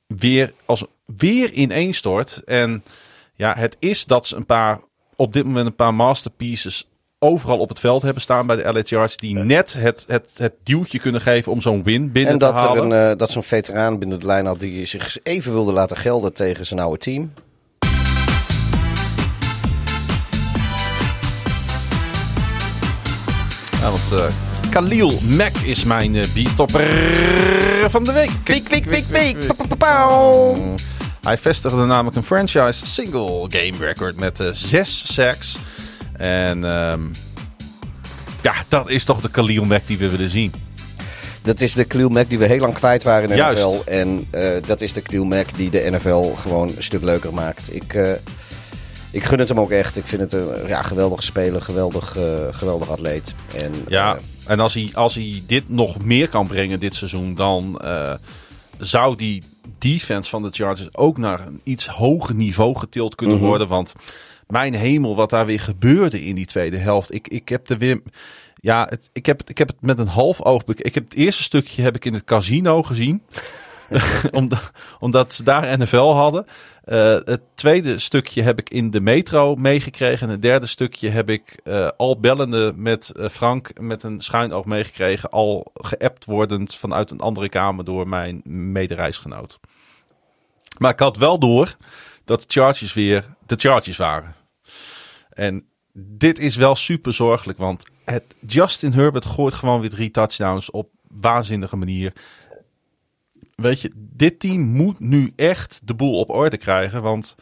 weer, 0.07 0.53
als, 0.65 0.85
weer 1.17 1.51
ineenstort. 1.51 2.43
En 2.45 2.85
ja, 3.35 3.55
het 3.57 3.77
is 3.79 4.05
dat 4.05 4.27
ze 4.27 4.37
een 4.37 4.47
paar, 4.47 4.81
op 5.17 5.33
dit 5.33 5.45
moment 5.45 5.67
een 5.67 5.75
paar 5.77 5.95
masterpieces 5.95 6.87
overal 7.19 7.59
op 7.59 7.69
het 7.69 7.81
veld 7.81 8.03
hebben 8.03 8.23
staan 8.23 8.47
bij 8.47 8.57
de 8.57 8.63
LA 8.63 8.81
Chargers. 8.85 9.17
Die 9.17 9.35
net 9.35 9.73
het, 9.73 10.05
het, 10.09 10.33
het 10.37 10.53
duwtje 10.63 10.99
kunnen 10.99 11.21
geven 11.21 11.53
om 11.53 11.61
zo'n 11.61 11.83
win 11.83 12.13
binnen 12.13 12.33
En 12.33 12.39
te 12.39 12.47
er 12.47 12.53
halen. 12.53 13.11
eh, 13.11 13.17
dat 13.17 13.31
zo'n 13.31 13.43
veteraan 13.43 13.99
binnen 13.99 14.21
de 14.21 14.27
lijn 14.27 14.47
had 14.47 14.61
die 14.61 14.85
zich 14.85 15.19
even 15.23 15.53
wilde 15.53 15.73
laten 15.73 15.97
gelden 15.97 16.33
tegen 16.33 16.67
zijn 16.67 16.81
oude 16.81 16.99
team. 16.99 17.33
Ja, 23.81 23.91
want 23.91 24.13
eh, 24.13 24.25
Khalil 24.71 25.13
Mack 25.37 25.53
is 25.65 25.85
mijn 25.85 26.15
eh 26.17 26.25
biertopper 26.35 26.87
van 27.91 28.05
de 28.05 28.13
week. 28.13 28.31
Pa, 29.47 29.55
pa, 29.55 29.65
pa, 29.67 29.75
Oh. 29.75 29.79
pauw. 29.79 30.75
Hij 31.23 31.39
vestigde 31.39 31.85
namelijk 31.85 32.17
een 32.17 32.25
franchise 32.25 32.87
single 32.87 33.47
game 33.49 33.77
record 33.79 34.17
met 34.17 34.41
eh, 34.41 34.49
zes 34.53 35.15
sacks. 35.15 35.59
En 36.17 36.65
ehm, 36.65 37.01
ja, 38.43 38.55
dat 38.69 38.89
is 38.91 39.05
toch 39.05 39.21
de 39.21 39.31
Khalil 39.31 39.65
Mack 39.65 39.87
die 39.87 39.99
we 39.99 40.11
willen 40.11 40.31
zien. 40.31 40.53
Dat 41.43 41.61
is 41.61 41.73
de 41.73 41.85
Khalil 41.85 42.09
Mack 42.09 42.29
die 42.29 42.39
we 42.39 42.47
heel 42.47 42.59
lang 42.59 42.75
kwijt 42.75 43.03
waren 43.03 43.23
in 43.23 43.29
de 43.29 43.35
Juist. 43.35 43.65
NFL. 43.65 43.91
En 43.91 44.27
eh, 44.31 44.63
dat 44.67 44.81
is 44.81 44.93
de 44.93 45.01
Khalil 45.01 45.25
Mack 45.25 45.57
die 45.57 45.71
de 45.71 45.91
NFL 45.91 46.35
gewoon 46.35 46.69
een 46.77 46.83
stuk 46.83 47.03
leuker 47.03 47.35
maakt. 47.35 47.75
Ik, 47.75 47.95
eh, 47.95 48.13
ik 49.11 49.25
gun 49.25 49.39
het 49.39 49.49
hem 49.49 49.61
ook 49.61 49.71
echt. 49.71 49.97
Ik 49.97 50.07
vind 50.07 50.21
het 50.21 50.33
een 50.33 50.67
ja, 50.67 50.83
geweldige 50.83 51.23
speler, 51.23 51.63
geweldig, 51.63 52.17
geweldig 52.51 52.91
atleet. 52.91 53.35
En, 53.55 53.73
Ja, 53.89 54.19
en 54.47 54.61
als 54.61 54.75
hij, 54.75 54.91
als 54.93 55.15
hij 55.15 55.43
dit 55.47 55.69
nog 55.69 56.05
meer 56.05 56.29
kan 56.29 56.47
brengen 56.47 56.81
dit 56.81 56.95
seizoen, 56.95 57.35
dan 57.35 57.81
zou 58.79 59.17
die 59.17 59.43
defense 59.79 60.31
van 60.31 60.43
de 60.43 60.51
Chargers 60.51 60.95
ook 60.97 61.19
naar 61.19 61.47
een 61.47 61.61
iets 61.65 61.87
hoger 61.87 62.35
niveau 62.35 62.79
getild 62.79 63.15
kunnen 63.15 63.37
Mhm. 63.37 63.47
worden. 63.47 63.69
Want 63.69 63.93
mijn 64.47 64.75
hemel, 64.75 65.17
wat 65.17 65.31
daar 65.31 65.47
weer 65.47 65.61
gebeurde 65.61 66.25
in 66.25 66.35
die 66.35 66.47
tweede 66.47 66.77
helft. 66.77 67.15
Ik, 67.15 67.29
ik 67.29 67.49
heb 67.49 67.67
de 67.67 67.77
weer. 67.77 68.03
Ja, 68.55 68.87
het, 68.91 69.11
ik, 69.13 69.27
heb, 69.27 69.43
ik 69.47 69.59
heb 69.59 69.69
het 69.69 69.81
met 69.81 69.99
een 69.99 70.07
half 70.07 70.43
oog. 70.43 70.63
Ik 70.67 70.95
heb 70.95 71.05
het 71.05 71.15
eerste 71.15 71.43
stukje 71.43 71.83
heb 71.83 71.97
ik 71.97 72.05
in 72.05 72.15
het 72.15 72.25
casino 72.25 72.83
gezien. 72.83 73.23
omdat, 74.31 74.71
omdat 74.99 75.33
ze 75.33 75.43
daar 75.43 75.79
NFL 75.79 76.13
hadden. 76.13 76.47
Eh, 76.85 77.17
het 77.25 77.41
tweede 77.55 77.99
stukje 77.99 78.43
heb 78.43 78.59
ik 78.59 78.71
in 78.71 78.91
de 78.91 79.01
metro 79.01 79.55
meegekregen. 79.55 80.27
En 80.27 80.33
het 80.33 80.43
derde 80.43 80.67
stukje 80.67 81.09
heb 81.09 81.29
ik 81.29 81.61
eh, 81.65 81.89
al 81.97 82.21
bellende 82.21 82.73
met 82.77 83.11
eh, 83.11 83.29
Frank 83.29 83.81
met 83.81 84.03
een 84.03 84.21
schuin 84.21 84.53
oog 84.53 84.65
meegekregen. 84.65 85.31
Al 85.31 85.71
geappt 85.75 86.25
wordend 86.25 86.75
vanuit 86.75 87.11
een 87.11 87.21
andere 87.21 87.49
kamer 87.49 87.85
door 87.85 88.09
mijn 88.09 88.43
medereisgenoot. 88.45 89.59
Maar 90.79 90.93
ik 90.93 90.99
had 90.99 91.17
wel 91.17 91.39
door 91.39 91.77
dat 92.25 92.41
de 92.41 92.47
Chargers 92.49 92.93
weer 92.93 93.25
de 93.47 93.57
Chargers 93.59 93.97
waren. 93.97 94.35
En 95.31 95.67
dit 95.93 96.39
is 96.39 96.57
wel 96.57 96.75
super 96.75 97.13
zorgelijk, 97.13 97.59
want 97.59 97.85
het 98.05 98.35
Justin 98.47 98.93
Herbert 98.93 99.25
gooit 99.25 99.55
gewoon 99.55 99.81
weer 99.81 99.91
drie 99.91 100.11
touchdowns 100.11 100.71
op 100.71 100.91
waanzinnige 101.09 101.77
manier. 101.77 102.13
Weet 103.63 103.81
je, 103.81 103.93
dit 103.97 104.41
team 104.41 104.61
moet 104.61 105.01
nu 105.01 105.33
echt 105.37 105.81
de 105.85 105.95
boel 105.95 106.19
op 106.19 106.31
orde 106.31 106.57
krijgen, 106.57 107.03
want 107.03 107.35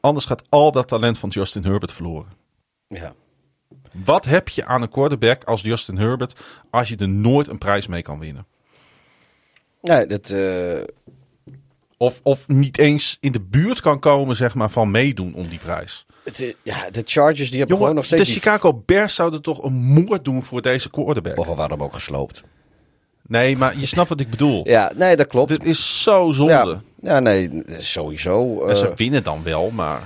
anders 0.00 0.26
gaat 0.26 0.42
al 0.48 0.72
dat 0.72 0.88
talent 0.88 1.18
van 1.18 1.28
Justin 1.28 1.64
Herbert 1.64 1.92
verloren. 1.92 2.32
ja. 2.88 3.14
Wat 4.04 4.24
heb 4.24 4.48
je 4.48 4.64
aan 4.64 4.82
een 4.82 4.88
quarterback 4.88 5.44
als 5.44 5.60
Justin 5.60 5.96
Herbert 5.98 6.40
als 6.70 6.88
je 6.88 6.96
er 6.96 7.08
nooit 7.08 7.48
een 7.48 7.58
prijs 7.58 7.86
mee 7.86 8.02
kan 8.02 8.18
winnen? 8.18 8.46
Nee, 9.80 10.06
dat, 10.06 10.30
eh, 10.30 10.82
Of, 11.96 12.20
of 12.22 12.48
niet 12.48 12.78
eens 12.78 13.16
in 13.20 13.32
de 13.32 13.40
buurt 13.40 13.80
kan 13.80 13.98
komen 13.98 14.36
zeg 14.36 14.54
maar, 14.54 14.70
van 14.70 14.90
meedoen 14.90 15.34
om 15.34 15.48
die 15.48 15.58
prijs. 15.58 16.06
het, 16.24 16.40
eh, 16.40 16.52
ja, 16.62 16.90
de 16.90 17.02
Chargers 17.04 17.50
die 17.50 17.58
hebben 17.58 17.76
Jongen, 17.76 17.76
gewoon 17.76 17.94
nog 17.94 18.04
steeds... 18.04 18.28
de 18.28 18.34
Chicago 18.34 18.82
Bears 18.86 19.14
zouden 19.14 19.42
toch 19.42 19.62
een 19.62 19.72
moord 19.72 20.24
doen 20.24 20.42
voor 20.42 20.62
deze 20.62 20.90
quarterback? 20.90 21.36
Hadden 21.36 21.70
hem 21.70 21.82
ook 21.82 21.94
gesloopt. 21.94 22.44
Nee, 23.28 23.56
maar 23.56 23.78
je 23.78 23.86
snapt 23.86 24.08
wat 24.08 24.20
ik 24.20 24.30
bedoel. 24.30 24.68
Ja, 24.68 24.92
nee, 24.96 25.16
dat 25.16 25.26
klopt. 25.26 25.48
Dit 25.48 25.64
is 25.64 26.02
zo 26.02 26.30
zonde. 26.30 26.52
Ja, 26.52 26.80
ja, 27.02 27.20
nee, 27.20 27.50
sowieso. 27.78 28.66
En 28.66 28.76
ze 28.76 28.88
Eh, 28.88 28.96
winnen 28.96 29.22
dan 29.22 29.42
wel, 29.42 29.70
maar... 29.70 30.02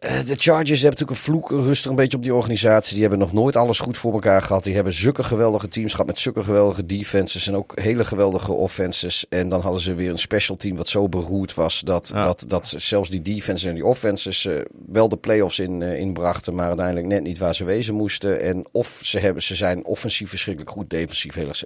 Eh, 0.00 0.10
De 0.26 0.34
Chargers 0.34 0.80
hebben 0.80 0.90
natuurlijk 1.00 1.10
een 1.10 1.16
vloek 1.16 1.50
rustig 1.50 1.90
een 1.90 1.96
beetje 1.96 2.16
op 2.16 2.22
die 2.22 2.34
organisatie. 2.34 2.92
Die 2.92 3.00
hebben 3.00 3.18
nog 3.18 3.32
nooit 3.32 3.56
alles 3.56 3.78
goed 3.78 3.96
voor 3.96 4.12
elkaar 4.12 4.42
gehad. 4.42 4.64
Die 4.64 4.74
hebben 4.74 4.94
zulke 4.94 5.22
geweldige 5.24 5.68
teams 5.68 5.90
gehad 5.90 6.06
met 6.06 6.18
zulke 6.18 6.44
geweldige 6.44 6.86
defenses 6.86 7.46
en 7.46 7.56
ook 7.56 7.72
hele 7.80 8.04
geweldige 8.04 8.52
offenses. 8.52 9.26
En 9.28 9.48
dan 9.48 9.60
hadden 9.60 9.80
ze 9.80 9.94
weer 9.94 10.10
een 10.10 10.18
special 10.18 10.56
team 10.56 10.76
wat 10.76 10.88
zo 10.88 11.08
beroerd 11.08 11.54
was 11.54 11.80
dat, 11.80 12.10
Ja. 12.14 12.22
dat, 12.22 12.44
dat 12.48 12.74
zelfs 12.76 13.10
die 13.10 13.22
defenses 13.22 13.68
en 13.68 13.74
die 13.74 13.84
offenses 13.86 14.46
eh, 14.46 14.54
wel 14.86 15.08
de 15.08 15.16
playoffs 15.16 15.58
in, 15.58 15.82
eh, 15.82 15.98
inbrachten, 15.98 16.54
maar 16.54 16.66
uiteindelijk 16.66 17.06
net 17.06 17.22
niet 17.22 17.38
waar 17.38 17.54
ze 17.54 17.64
wezen 17.64 17.94
moesten. 17.94 18.40
En 18.40 18.66
of 18.72 18.98
ze, 19.02 19.18
hebben, 19.18 19.42
ze 19.42 19.54
zijn 19.56 19.84
offensief 19.84 20.28
verschrikkelijk 20.28 20.72
goed, 20.72 20.90
defensief 20.90 21.34
heel 21.34 21.48
erg. 21.48 21.64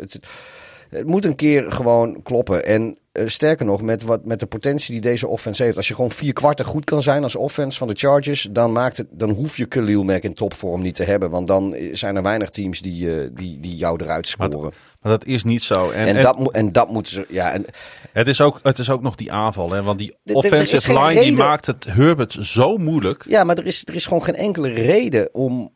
Het, 0.94 1.06
moet 1.06 1.24
een 1.24 1.34
keer 1.34 1.72
gewoon 1.72 2.22
kloppen. 2.22 2.64
En 2.64 2.98
eh, 3.12 3.26
sterker 3.26 3.66
nog, 3.66 3.82
met, 3.82 4.02
wat, 4.02 4.24
met 4.24 4.40
de 4.40 4.46
potentie 4.46 4.92
die 4.92 5.00
deze 5.00 5.28
offense 5.28 5.62
heeft. 5.62 5.76
Als 5.76 5.88
je 5.88 5.94
gewoon 5.94 6.10
vier 6.10 6.32
kwarten 6.32 6.64
goed 6.64 6.84
kan 6.84 7.02
zijn 7.02 7.22
als 7.22 7.36
offense 7.36 7.78
van 7.78 7.88
de 7.88 7.94
Chargers. 7.94 8.48
Dan, 8.50 8.72
maakt 8.72 8.96
het, 8.96 9.06
dan 9.10 9.30
hoef 9.30 9.56
je 9.56 9.66
Khalil 9.66 10.04
Mack 10.04 10.22
in 10.22 10.34
topvorm 10.34 10.82
niet 10.82 10.94
te 10.94 11.04
hebben. 11.04 11.30
Want 11.30 11.46
dan 11.46 11.74
eh, 11.74 11.94
zijn 11.96 12.16
er 12.16 12.22
weinig 12.22 12.48
teams 12.48 12.80
die, 12.80 13.20
eh, 13.20 13.28
die, 13.32 13.60
die 13.60 13.76
jou 13.76 14.02
eruit 14.02 14.26
scoren. 14.26 14.72
Maar 15.00 15.12
dat 15.12 15.26
is 15.26 15.44
niet 15.44 15.62
zo. 15.62 15.90
En, 15.90 16.06
En, 16.06 16.16
en 16.16 16.22
dat, 16.22 16.38
moet 16.38 16.52
en 16.52 16.72
dat 16.72 16.88
moeten 16.88 17.12
ze. 17.12 17.26
Ja, 17.28 17.52
en, 17.52 17.64
het, 18.12 18.28
is 18.28 18.40
ook, 18.40 18.60
het 18.62 18.78
is 18.78 18.90
ook 18.90 19.02
nog 19.02 19.14
die 19.14 19.32
aanval. 19.32 19.70
Hè? 19.70 19.82
Want 19.82 19.98
die 19.98 20.16
offensive 20.32 21.00
line 21.00 21.20
die 21.20 21.36
maakt 21.36 21.66
het 21.66 21.84
Herbert 21.84 22.36
zo 22.40 22.76
moeilijk. 22.76 23.24
ja 23.28 23.44
maar 23.44 23.58
er 23.58 23.66
is, 23.66 23.82
er 23.84 23.94
is 23.94 24.04
gewoon 24.04 24.22
geen 24.22 24.36
enkele 24.36 24.68
reden 24.68 25.28
om 25.32 25.72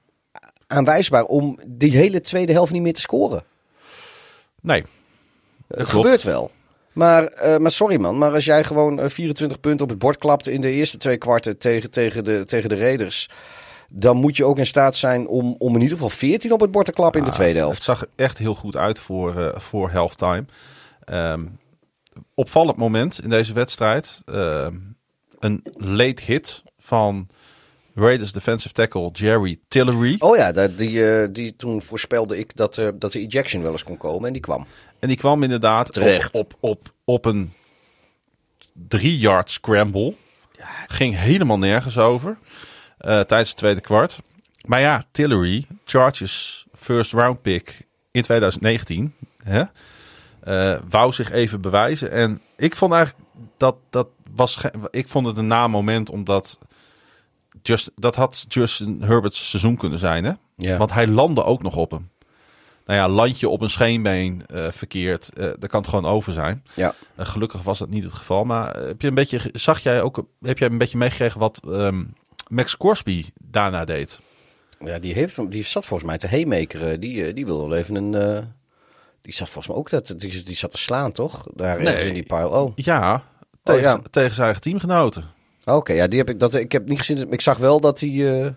aanwijsbaar 0.66 1.24
om 1.24 1.58
die 1.66 1.96
hele 1.96 2.20
tweede 2.20 2.52
helft 2.52 2.72
niet 2.72 2.82
meer 2.82 2.92
te 2.92 3.00
scoren. 3.00 3.42
Nee. 4.60 4.84
Dat 5.68 5.78
Het 5.78 5.88
klopt. 5.88 6.04
gebeurt 6.04 6.22
wel. 6.22 6.50
Maar, 6.92 7.24
eh, 7.24 7.56
maar 7.58 7.70
sorry 7.70 8.00
man, 8.00 8.18
maar 8.18 8.32
als 8.32 8.44
jij 8.44 8.64
gewoon 8.64 9.00
eh, 9.00 9.08
24 9.08 9.60
punten 9.60 9.84
op 9.84 9.90
het 9.90 9.98
bord 9.98 10.16
klapt 10.18 10.48
in 10.48 10.60
de 10.60 10.70
eerste 10.70 10.96
twee 10.96 11.16
kwarten 11.16 11.58
tegen, 11.58 11.90
tegen, 11.90 12.24
de, 12.24 12.42
tegen 12.44 12.68
de 12.68 12.76
Raiders. 12.76 13.28
Dan 13.90 14.16
moet 14.16 14.36
je 14.36 14.44
ook 14.44 14.58
in 14.58 14.66
staat 14.66 14.96
zijn 14.96 15.26
om, 15.28 15.54
om 15.58 15.74
in 15.74 15.80
ieder 15.80 15.94
geval 15.96 16.10
14 16.10 16.52
op 16.52 16.60
het 16.60 16.70
bord 16.70 16.86
te 16.86 16.92
klappen 16.92 17.20
in 17.20 17.26
de 17.26 17.32
tweede 17.32 17.54
Het 17.54 17.62
helft. 17.62 17.82
zag 17.82 18.00
er 18.00 18.08
echt 18.16 18.38
heel 18.38 18.54
goed 18.54 18.76
uit 18.76 18.98
voor, 19.00 19.40
eh 19.42 19.58
voor 19.60 19.90
halftime. 19.90 20.44
Ehm, 21.04 21.44
opvallend 22.34 22.76
moment 22.76 23.20
in 23.22 23.30
deze 23.30 23.52
wedstrijd. 23.52 24.22
Ehm, 24.24 24.74
een 25.38 25.62
late 25.74 26.22
hit 26.24 26.62
van 26.78 27.28
Raiders 27.98 28.32
defensive 28.32 28.74
tackle 28.74 29.10
Jerry 29.12 29.58
Tillery. 29.68 30.16
Oh 30.18 30.36
ja, 30.36 30.52
die, 30.52 31.12
eh, 31.12 31.28
die, 31.32 31.56
toen 31.56 31.82
voorspelde 31.82 32.38
ik 32.38 32.56
dat, 32.56 32.78
eh, 32.78 32.88
dat 32.94 33.12
de 33.12 33.18
ejection 33.18 33.62
wel 33.62 33.72
eens 33.72 33.84
kon 33.84 33.96
komen 33.96 34.26
en 34.26 34.32
die 34.32 34.42
kwam. 34.42 34.66
En 34.98 35.08
die 35.08 35.16
kwam 35.16 35.42
inderdaad 35.42 35.92
Terecht. 35.92 36.34
Op, 36.34 36.54
op, 36.60 36.70
op, 36.70 36.92
op 37.04 37.24
een 37.24 37.52
drie 38.72 39.18
yard 39.18 39.50
scramble. 39.50 40.14
Ging 40.86 41.16
helemaal 41.16 41.58
nergens 41.58 41.98
over 41.98 42.38
eh, 42.98 43.20
tijdens 43.20 43.48
het 43.48 43.58
tweede 43.58 43.80
kwart. 43.80 44.18
Maar 44.64 44.80
ja, 44.80 45.04
Tillery, 45.10 45.66
Chargers 45.84 46.66
first 46.74 47.12
round 47.12 47.42
pick 47.42 47.86
in 48.10 48.22
2019, 48.22 49.14
hè, 49.42 49.64
wou 50.88 51.12
zich 51.12 51.30
even 51.30 51.60
bewijzen. 51.60 52.10
En 52.10 52.40
ik 52.56 52.76
vond 52.76 52.92
eigenlijk 52.92 53.24
dat, 53.56 53.76
dat 53.90 54.08
was, 54.34 54.60
ik 54.90 55.08
vond 55.08 55.26
het 55.26 55.36
een 55.36 55.46
na 55.46 55.66
moment 55.66 56.10
omdat 56.10 56.58
just, 57.68 57.90
dat 57.94 58.14
had 58.14 58.44
Justin 58.48 59.02
Herbert's 59.02 59.48
seizoen 59.50 59.76
kunnen 59.76 59.98
zijn, 59.98 60.24
hè? 60.24 60.32
Want 60.78 60.92
hij 60.92 61.06
landde 61.06 61.44
ook 61.44 61.62
nog 61.62 61.76
op 61.76 61.90
hem. 61.90 62.10
Nou 62.86 63.00
ja, 63.00 63.08
land 63.08 63.40
je 63.40 63.48
op 63.48 63.60
een 63.60 63.70
scheenbeen 63.70 64.42
eh, 64.46 64.66
verkeerd, 64.70 65.30
dan 65.34 65.68
kan 65.68 65.80
het 65.80 65.88
gewoon 65.88 66.06
over 66.06 66.32
zijn. 66.32 66.64
Ja. 66.74 66.94
Eh, 67.14 67.26
gelukkig 67.26 67.62
was 67.62 67.78
dat 67.78 67.88
niet 67.88 68.02
het 68.02 68.12
geval. 68.12 68.44
Maar 68.44 68.76
heb 68.76 69.00
je 69.02 69.08
een 69.08 69.14
beetje, 69.14 69.40
zag 69.52 69.78
jij 69.78 70.02
ook, 70.02 70.24
heb 70.42 70.58
jij 70.58 70.68
een 70.68 70.78
beetje 70.78 70.98
meegekregen 70.98 71.40
wat 71.40 71.60
ehm, 71.70 72.04
Max 72.48 72.76
Corsby 72.76 73.24
daarna 73.40 73.84
deed? 73.84 74.20
Ja, 74.84 74.98
die, 74.98 75.14
heeft, 75.14 75.50
die 75.50 75.64
zat 75.64 75.86
volgens 75.86 76.08
mij 76.08 76.18
te 76.18 76.28
haymakeren. 76.28 77.00
Die, 77.00 77.32
die 77.32 77.46
wil 77.46 77.68
wel 77.68 77.78
even 77.78 77.94
een... 77.94 78.10
die 79.22 79.34
zat 79.34 79.48
volgens 79.48 79.66
mij 79.66 79.76
ook... 79.76 79.90
Dat, 79.90 80.14
die, 80.16 80.42
die 80.42 80.56
zat 80.56 80.70
te 80.70 80.78
slaan, 80.78 81.12
toch? 81.12 81.46
Daar 81.54 81.82
Nee. 81.82 82.06
in 82.06 82.14
die 82.14 82.26
pile. 82.26 82.48
Oh, 82.48 82.72
Ja, 82.74 83.24
tegen, 83.62 83.82
ja. 83.82 84.00
tegen 84.10 84.34
zijn 84.34 84.44
eigen 84.44 84.62
teamgenoten. 84.62 85.24
Oké. 85.76 85.92
ja, 85.92 86.06
die 86.06 86.18
heb 86.18 86.28
ik, 86.30 86.38
dat, 86.40 86.54
ik 86.54 86.72
heb 86.72 86.88
niet 86.88 86.98
gezien. 86.98 87.32
Ik 87.32 87.40
zag 87.40 87.58
wel 87.58 87.80
dat 87.80 88.00
hij... 88.00 88.42
eh, 88.44 88.50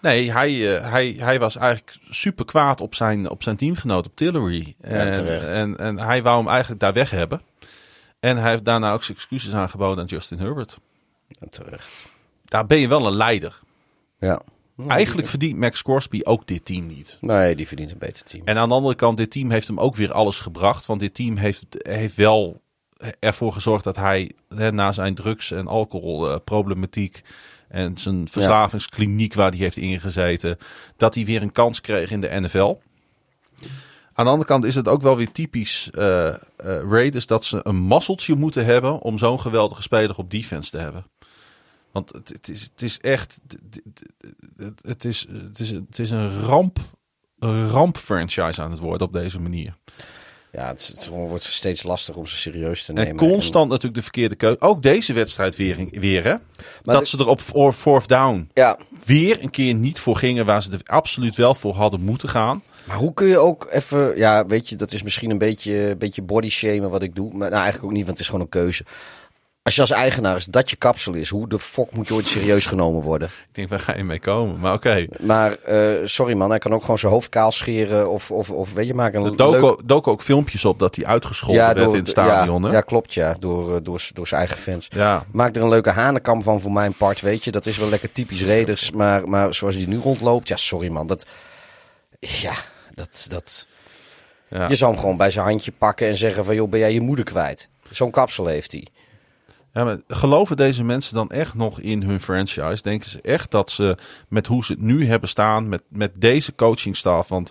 Nee, 0.00 0.32
hij, 0.32 0.76
eh, 0.76 0.90
hij, 0.90 1.14
hij 1.18 1.38
was 1.38 1.56
eigenlijk 1.56 1.96
super 2.10 2.44
kwaad 2.44 2.80
op 2.80 2.94
zijn, 2.94 3.30
op 3.30 3.42
zijn 3.42 3.56
teamgenoot, 3.56 4.06
op 4.06 4.16
Tillery. 4.16 4.74
En, 4.80 5.48
en, 5.52 5.76
en 5.78 5.98
hij 5.98 6.22
wou 6.22 6.38
hem 6.38 6.48
eigenlijk 6.48 6.80
daar 6.80 6.92
weg 6.92 7.10
hebben. 7.10 7.42
En 8.20 8.36
hij 8.36 8.50
heeft 8.50 8.64
daarna 8.64 8.92
ook 8.92 9.02
zijn 9.04 9.16
excuses 9.16 9.52
aangeboden 9.52 9.98
aan 9.98 10.06
Justin 10.06 10.38
Herbert. 10.38 10.78
ja, 11.28 11.46
terecht. 11.50 11.88
Daar 12.44 12.66
ben 12.66 12.78
je 12.78 12.88
wel 12.88 13.06
een 13.06 13.16
leider. 13.16 13.60
Ja. 14.18 14.42
Eigenlijk 14.86 15.28
verdient 15.28 15.58
Max 15.58 15.82
Corsby 15.82 16.20
ook 16.24 16.46
dit 16.46 16.64
team 16.64 16.86
niet. 16.86 17.18
Nee, 17.20 17.56
die 17.56 17.68
verdient 17.68 17.90
een 17.90 17.98
beter 17.98 18.24
team. 18.24 18.42
En 18.46 18.56
aan 18.56 18.68
de 18.68 18.74
andere 18.74 18.94
kant, 18.94 19.16
dit 19.16 19.30
team 19.30 19.50
heeft 19.50 19.66
hem 19.66 19.80
ook 19.80 19.96
weer 19.96 20.12
alles 20.12 20.40
gebracht. 20.40 20.86
Want 20.86 21.00
dit 21.00 21.14
team 21.14 21.36
heeft, 21.36 21.64
heeft 21.70 22.16
wel 22.16 22.62
ervoor 23.18 23.52
gezorgd 23.52 23.84
dat 23.84 23.96
hij 23.96 24.30
hè, 24.54 24.72
na 24.72 24.92
zijn 24.92 25.14
drugs- 25.14 25.50
en 25.50 25.66
alcoholproblematiek 25.66 27.22
en 27.68 27.96
zijn 27.96 28.28
verslavingskliniek 28.28 29.34
waar 29.34 29.50
hij 29.50 29.58
heeft 29.58 29.76
ingezeten, 29.76 30.58
dat 30.96 31.14
hij 31.14 31.24
weer 31.24 31.42
een 31.42 31.52
kans 31.52 31.80
kreeg 31.80 32.10
in 32.10 32.20
de 32.20 32.40
NFL. 32.40 32.76
Aan 34.12 34.24
de 34.24 34.30
andere 34.30 34.48
kant 34.48 34.64
is 34.64 34.74
het 34.74 34.88
ook 34.88 35.02
wel 35.02 35.16
weer 35.16 35.32
typisch 35.32 35.90
eh 35.90 36.28
eh, 36.28 36.36
Raiders 36.90 37.26
dat 37.26 37.44
ze 37.44 37.60
een 37.62 37.76
mazzeltje 37.76 38.34
moeten 38.34 38.64
hebben 38.64 39.00
om 39.00 39.18
zo'n 39.18 39.40
geweldige 39.40 39.82
speler 39.82 40.16
op 40.16 40.30
defense 40.30 40.70
te 40.70 40.78
hebben. 40.78 41.06
Want 41.92 42.12
het, 42.12 42.28
het, 42.28 42.48
is, 42.48 42.62
het 42.62 42.82
is 42.82 43.00
echt. 43.00 43.40
Het, 44.56 44.80
het, 44.86 45.04
is, 45.04 45.26
het, 45.30 45.58
is, 45.58 45.70
het 45.70 45.98
is 45.98 46.10
een 46.10 46.40
ramp. 46.40 46.78
Een 47.38 47.68
ramp 47.68 47.96
franchise 47.96 48.62
aan 48.62 48.70
het 48.70 48.80
worden 48.80 49.06
op 49.06 49.12
deze 49.12 49.40
manier. 49.40 49.76
Ja, 50.54 50.66
het, 50.66 50.92
het 50.94 51.06
wordt 51.06 51.42
steeds 51.42 51.82
lastiger 51.82 52.20
om 52.20 52.26
ze 52.26 52.36
serieus 52.36 52.84
te 52.84 52.92
En 52.92 53.04
nemen. 53.04 53.16
constant 53.16 53.68
natuurlijk 53.68 53.94
de 53.94 54.02
verkeerde 54.02 54.34
keuze. 54.34 54.60
Ook 54.60 54.82
deze 54.82 55.12
wedstrijd 55.12 55.56
weer, 55.56 55.88
weer 55.90 56.24
hè. 56.24 56.34
dat 56.82 56.98
de- 57.00 57.06
ze 57.06 57.18
er 57.18 57.26
op 57.28 57.40
fourth 57.72 58.08
down 58.08 58.34
En- 58.34 58.48
ja, 58.54 58.78
weer 59.04 59.42
een 59.42 59.50
keer 59.50 59.74
niet 59.74 59.98
voor 60.00 60.16
gingen 60.16 60.46
waar 60.46 60.62
ze 60.62 60.70
er 60.70 60.80
absoluut 60.84 61.36
wel 61.36 61.54
voor 61.54 61.74
hadden 61.74 62.00
moeten 62.00 62.28
gaan. 62.28 62.62
maar 62.84 62.96
hoe 62.96 63.14
kun 63.14 63.26
je 63.26 63.38
ook 63.38 63.66
even... 63.70 64.16
Ja, 64.16 64.46
weet 64.46 64.68
je, 64.68 64.76
dat 64.76 64.92
is 64.92 65.02
misschien 65.02 65.30
een 65.30 65.38
beetje, 65.38 65.96
beetje 65.98 66.22
body 66.22 66.50
shamen 66.50 66.90
wat 66.90 67.02
ik 67.02 67.14
doe. 67.14 67.30
Maar 67.30 67.50
nou, 67.50 67.62
eigenlijk 67.62 67.84
ook 67.84 67.92
niet, 67.92 68.04
want 68.06 68.10
het 68.18 68.20
is 68.20 68.26
gewoon 68.26 68.40
een 68.40 68.48
keuze. 68.60 68.84
Als 69.64 69.74
je 69.74 69.80
als 69.80 69.90
eigenaar 69.90 70.36
is 70.36 70.44
dat 70.44 70.70
je 70.70 70.76
kapsel 70.76 71.12
is, 71.12 71.28
hoe 71.28 71.48
de 71.48 71.58
fuck 71.58 71.94
moet 71.94 72.08
je 72.08 72.14
ooit 72.14 72.26
serieus 72.26 72.66
genomen 72.66 73.02
worden? 73.02 73.28
Ik 73.28 73.54
denk, 73.54 73.68
waar 73.68 73.78
ga 73.78 73.96
je 73.96 74.04
mee 74.04 74.20
komen? 74.20 74.60
Maar 74.60 74.72
oké. 74.72 75.06
Maar 75.20 75.52
eh, 75.58 76.00
sorry 76.04 76.34
man, 76.34 76.50
hij 76.50 76.58
kan 76.58 76.74
ook 76.74 76.80
gewoon 76.80 76.98
zijn 76.98 77.12
hoofd 77.12 77.28
kaal 77.28 77.52
scheren 77.52 78.10
of, 78.10 78.30
of, 78.30 78.50
of 78.50 78.72
weet 78.72 78.86
je, 78.86 78.94
maken 78.94 79.20
Er 79.20 79.26
een 79.26 79.36
doken, 79.36 79.60
leuk... 79.60 79.80
doken 79.84 80.12
ook 80.12 80.22
filmpjes 80.22 80.64
op 80.64 80.78
dat 80.78 80.96
hij 80.96 81.06
uitgescholden 81.06 81.64
werd 81.74 81.92
in 81.92 81.98
het 81.98 82.08
stadion. 82.08 82.62
ja, 82.62 82.72
ja, 82.72 82.80
klopt 82.80 83.14
ja, 83.14 83.36
door, 83.38 83.74
eh, 83.74 83.80
door, 83.82 84.08
door 84.12 84.26
zijn 84.26 84.40
eigen 84.40 84.58
fans. 84.58 84.88
Ja. 84.90 85.24
Maak 85.32 85.56
er 85.56 85.62
een 85.62 85.68
leuke 85.68 85.90
hanenkamp 85.90 86.42
van 86.42 86.60
voor 86.60 86.72
mijn 86.72 86.92
part, 86.92 87.20
weet 87.20 87.44
je. 87.44 87.50
Dat 87.50 87.66
is 87.66 87.76
wel 87.76 87.88
lekker 87.88 88.12
typisch 88.12 88.44
Raiders, 88.44 88.90
maar, 88.90 89.28
maar 89.28 89.54
zoals 89.54 89.74
hij 89.74 89.86
nu 89.86 89.98
rondloopt, 89.98 90.48
ja 90.48 90.56
sorry 90.56 90.88
man, 90.88 91.06
dat... 91.06 91.26
Ja, 92.20 92.54
dat... 92.94 93.26
dat 93.28 93.66
ja. 94.48 94.68
Je 94.68 94.74
zou 94.74 94.92
hem 94.92 95.00
gewoon 95.00 95.16
bij 95.16 95.30
zijn 95.30 95.46
handje 95.46 95.72
pakken 95.72 96.08
en 96.08 96.16
zeggen 96.16 96.44
van... 96.44 96.54
joh, 96.54 96.70
ben 96.70 96.78
jij 96.78 96.92
je 96.92 97.00
moeder 97.00 97.24
kwijt? 97.24 97.68
Zo'n 97.90 98.10
kapsel 98.10 98.46
heeft 98.46 98.72
hij. 98.72 98.86
Ja, 99.74 99.84
maar 99.84 99.98
geloven 100.08 100.56
deze 100.56 100.84
mensen 100.84 101.14
dan 101.14 101.30
echt 101.30 101.54
nog 101.54 101.80
in 101.80 102.02
hun 102.02 102.20
franchise? 102.20 102.82
Denken 102.82 103.10
ze 103.10 103.20
echt 103.20 103.50
dat 103.50 103.70
ze 103.70 103.96
met 104.28 104.46
hoe 104.46 104.64
ze 104.64 104.72
het 104.72 104.80
nu 104.82 105.06
hebben 105.06 105.28
staan, 105.28 105.68
met, 105.68 105.82
met 105.88 106.10
deze 106.18 106.54
coachingstaf, 106.54 107.28
want 107.28 107.50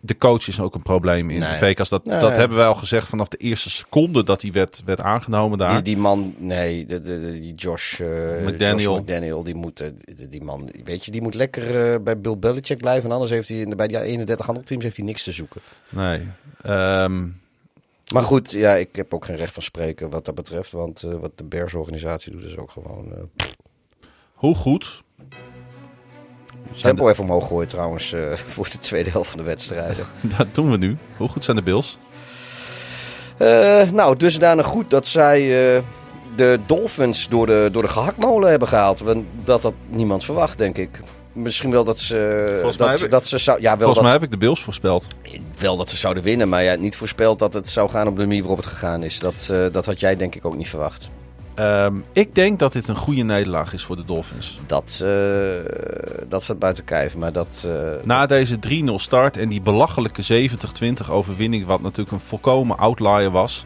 de 0.00 0.18
coach 0.18 0.48
is 0.48 0.60
ook 0.60 0.74
een 0.74 0.82
probleem 0.82 1.30
in 1.30 1.38
Nee. 1.38 1.48
de 1.50 1.54
Vegas. 1.56 1.88
Dat, 1.88 2.04
Nee. 2.04 2.20
dat 2.20 2.30
hebben 2.30 2.56
wij 2.56 2.66
al 2.66 2.74
gezegd 2.74 3.06
vanaf 3.08 3.28
de 3.28 3.36
eerste 3.36 3.70
seconde 3.70 4.24
dat 4.24 4.42
hij 4.42 4.52
werd, 4.52 4.82
werd 4.84 5.00
aangenomen 5.00 5.58
daar. 5.58 5.72
Die, 5.72 5.82
die 5.82 5.96
man, 5.96 6.34
nee, 6.38 6.86
de, 6.86 7.00
de, 7.02 7.20
de- 7.20 7.40
die 7.40 7.54
Josh, 7.54 8.00
eh, 8.00 8.08
McDaniel. 8.46 8.78
Josh 8.92 9.00
McDaniel, 9.00 9.44
die 9.44 9.54
moet, 9.54 9.80
eh, 9.80 9.88
die, 10.30 10.42
man, 10.42 10.68
weet 10.84 11.04
je, 11.04 11.10
die 11.10 11.22
moet 11.22 11.34
lekker 11.34 11.92
eh, 11.92 12.00
bij 12.00 12.20
Bill 12.20 12.38
Belichick 12.38 12.78
blijven. 12.78 13.04
En 13.04 13.12
anders 13.12 13.30
heeft 13.30 13.48
hij 13.48 13.58
in 13.58 13.70
de- 13.70 13.76
bij 13.76 13.88
die 13.88 14.00
31 14.00 14.48
andere 14.48 14.66
teams 14.66 14.84
heeft 14.84 14.96
hij 14.96 15.06
niks 15.06 15.22
te 15.22 15.32
zoeken. 15.32 15.60
Nee. 15.88 16.20
Ehm, 16.62 17.26
Maar 18.12 18.22
goed, 18.22 18.50
ja, 18.50 18.74
ik 18.74 18.96
heb 18.96 19.14
ook 19.14 19.24
geen 19.24 19.36
recht 19.36 19.52
van 19.52 19.62
spreken 19.62 20.10
wat 20.10 20.24
dat 20.24 20.34
betreft. 20.34 20.72
Want 20.72 21.02
eh, 21.02 21.10
wat 21.12 21.30
de 21.34 21.44
Bears-organisatie 21.44 22.32
doet, 22.32 22.44
is 22.44 22.56
ook 22.56 22.70
gewoon... 22.70 23.12
eh 23.12 23.46
hoe 24.34 24.54
goed? 24.54 25.02
tempo 26.80 27.08
even 27.08 27.24
omhoog 27.24 27.46
gooien 27.46 27.68
trouwens 27.68 28.12
eh, 28.12 28.32
voor 28.54 28.68
de 28.70 28.78
tweede 28.78 29.10
helft 29.10 29.30
van 29.30 29.38
de 29.38 29.44
wedstrijden. 29.44 30.06
Dat 30.36 30.54
doen 30.54 30.70
we 30.70 30.76
nu. 30.76 30.96
Hoe 31.16 31.28
goed 31.28 31.44
zijn 31.44 31.56
de 31.56 31.62
Bills? 31.62 31.98
Nou, 33.92 34.16
dusdanig 34.16 34.66
goed 34.66 34.90
dat 34.90 35.06
zij 35.06 35.40
de 36.36 36.60
Dolphins 36.66 37.28
door 37.28 37.46
de, 37.46 37.68
door 37.72 37.82
de 37.82 37.88
gehaktmolen 37.88 38.50
hebben 38.50 38.68
gehaald. 38.68 39.00
Want 39.00 39.24
Dat 39.44 39.62
had 39.62 39.74
niemand 39.88 40.24
verwacht, 40.24 40.58
denk 40.58 40.78
ik. 40.78 41.00
Misschien 41.34 41.70
wel 41.70 41.84
dat 41.84 41.98
ze, 42.00 42.44
Volgens 42.60 42.76
mij 42.76 42.86
dat, 42.86 42.88
heb 42.88 42.98
ze- 42.98 43.04
ik- 43.04 43.10
dat 43.10 43.26
ze 43.26 43.38
zou, 43.38 43.60
ja, 43.60 43.68
wel 43.68 43.76
Volgens 43.76 43.94
dat, 43.96 44.04
mij 44.04 44.12
heb 44.12 44.22
ik 44.22 44.30
de 44.30 44.36
Bills 44.36 44.62
voorspeld. 44.62 45.06
wel 45.58 45.76
dat 45.76 45.88
ze 45.88 45.96
zouden 45.96 46.22
winnen, 46.22 46.48
maar 46.48 46.62
ja, 46.62 46.74
niet 46.74 46.96
voorspeld 46.96 47.38
dat 47.38 47.54
het 47.54 47.68
zou 47.68 47.90
gaan 47.90 48.06
op 48.08 48.16
de 48.16 48.22
manier 48.26 48.40
waarop 48.40 48.56
het 48.58 48.66
gegaan 48.66 49.02
is. 49.02 49.18
Dat, 49.18 49.48
eh, 49.50 49.66
dat 49.72 49.86
had 49.86 50.00
jij 50.00 50.16
denk 50.16 50.34
ik 50.34 50.44
ook 50.44 50.56
niet 50.56 50.68
verwacht. 50.68 51.08
Ehm, 51.54 51.94
ik 52.12 52.34
denk 52.34 52.58
dat 52.58 52.72
dit 52.72 52.88
een 52.88 52.96
goede 52.96 53.22
nederlaag 53.22 53.72
is 53.72 53.82
voor 53.84 53.96
de 53.96 54.04
Dolphins. 54.04 54.58
Dat, 54.66 55.00
eh, 55.04 55.08
dat 56.28 56.42
staat 56.42 56.58
buiten 56.58 56.84
kijf, 56.84 57.16
maar 57.16 57.32
dat... 57.32 57.64
eh, 57.66 57.72
Na 58.04 58.26
deze 58.26 58.58
3-0 58.58 58.98
start 58.98 59.36
en 59.36 59.48
die 59.48 59.60
belachelijke 59.60 60.22
70-20 60.22 61.10
overwinning, 61.10 61.66
wat 61.66 61.80
natuurlijk 61.82 62.10
een 62.10 62.20
volkomen 62.26 62.78
outlier 62.78 63.30
was, 63.30 63.64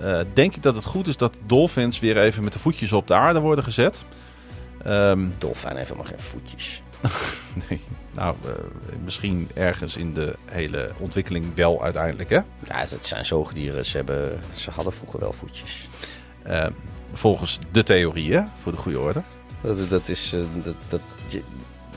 eh, 0.00 0.18
denk 0.32 0.56
ik 0.56 0.62
dat 0.62 0.74
het 0.74 0.84
goed 0.84 1.06
is 1.06 1.16
dat 1.16 1.32
de 1.32 1.38
Dolphins 1.46 2.00
weer 2.00 2.18
even 2.18 2.44
met 2.44 2.52
de 2.52 2.58
voetjes 2.58 2.92
op 2.92 3.06
de 3.06 3.14
aarde 3.14 3.40
worden 3.40 3.64
gezet. 3.64 4.02
Ehm, 4.84 5.20
Dolfijn 5.38 5.76
heeft 5.76 5.88
helemaal 5.88 6.10
geen 6.10 6.24
voetjes. 6.24 6.82
nee, 7.68 7.80
nou, 8.14 8.34
eh, 8.44 8.50
misschien 9.04 9.48
ergens 9.54 9.96
in 9.96 10.14
de 10.14 10.34
hele 10.44 10.90
ontwikkeling 10.98 11.46
wel 11.54 11.82
uiteindelijk, 11.82 12.30
hè? 12.30 12.36
Ja, 12.36 12.44
het 12.88 13.06
zijn 13.06 13.26
zoogdieren. 13.26 13.86
Ze, 13.86 13.96
hebben, 13.96 14.40
ze 14.54 14.70
hadden 14.70 14.92
vroeger 14.92 15.20
wel 15.20 15.32
voetjes. 15.32 15.88
Ehm, 16.42 16.70
volgens 17.12 17.58
de 17.72 17.82
theorie, 17.82 18.34
hè? 18.34 18.42
Voor 18.62 18.72
de 18.72 18.78
goede 18.78 18.98
orde. 19.00 19.22
Dat, 19.62 19.90
dat 19.90 20.08
is 20.08 20.32
eh, 20.32 20.40
dat, 20.64 20.74
dat, 20.88 21.00
je- 21.28 21.42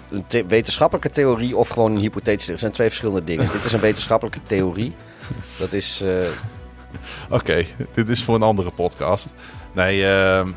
een 0.10 0.26
the- 0.28 0.46
wetenschappelijke 0.48 1.10
theorie 1.10 1.58
of 1.58 1.68
gewoon 1.70 1.92
een 1.96 2.02
hypothetische. 2.02 2.52
Er 2.52 2.60
zijn 2.60 2.72
twee 2.72 2.88
verschillende 2.88 3.24
dingen. 3.24 3.52
Dit 3.52 3.64
is 3.66 3.72
een 3.74 3.80
wetenschappelijke 3.80 4.40
theorie. 4.48 4.96
Dat 5.60 5.74
is. 5.74 6.02
eh, 6.02 6.12
Oké, 7.30 7.66
dit 7.94 8.10
is 8.10 8.24
voor 8.24 8.36
een 8.36 8.42
andere 8.42 8.72
podcast. 8.72 9.28
Nee, 9.74 10.06
ehm, 10.08 10.48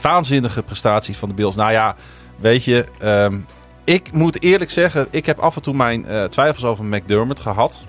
waanzinnige 0.00 0.62
prestatie 0.62 1.16
van 1.16 1.28
de 1.28 1.34
Bills. 1.34 1.54
Nou 1.54 1.72
ja, 1.72 1.96
weet 2.36 2.64
je, 2.64 2.84
ehm, 2.98 3.38
ik 3.84 4.12
moet 4.12 4.42
eerlijk 4.42 4.70
zeggen, 4.70 5.06
ik 5.10 5.26
heb 5.26 5.38
af 5.38 5.56
en 5.56 5.62
toe 5.62 5.74
mijn 5.74 6.06
eh, 6.06 6.24
twijfels 6.24 6.64
over 6.64 6.84
McDermott 6.84 7.40
gehad. 7.40 7.84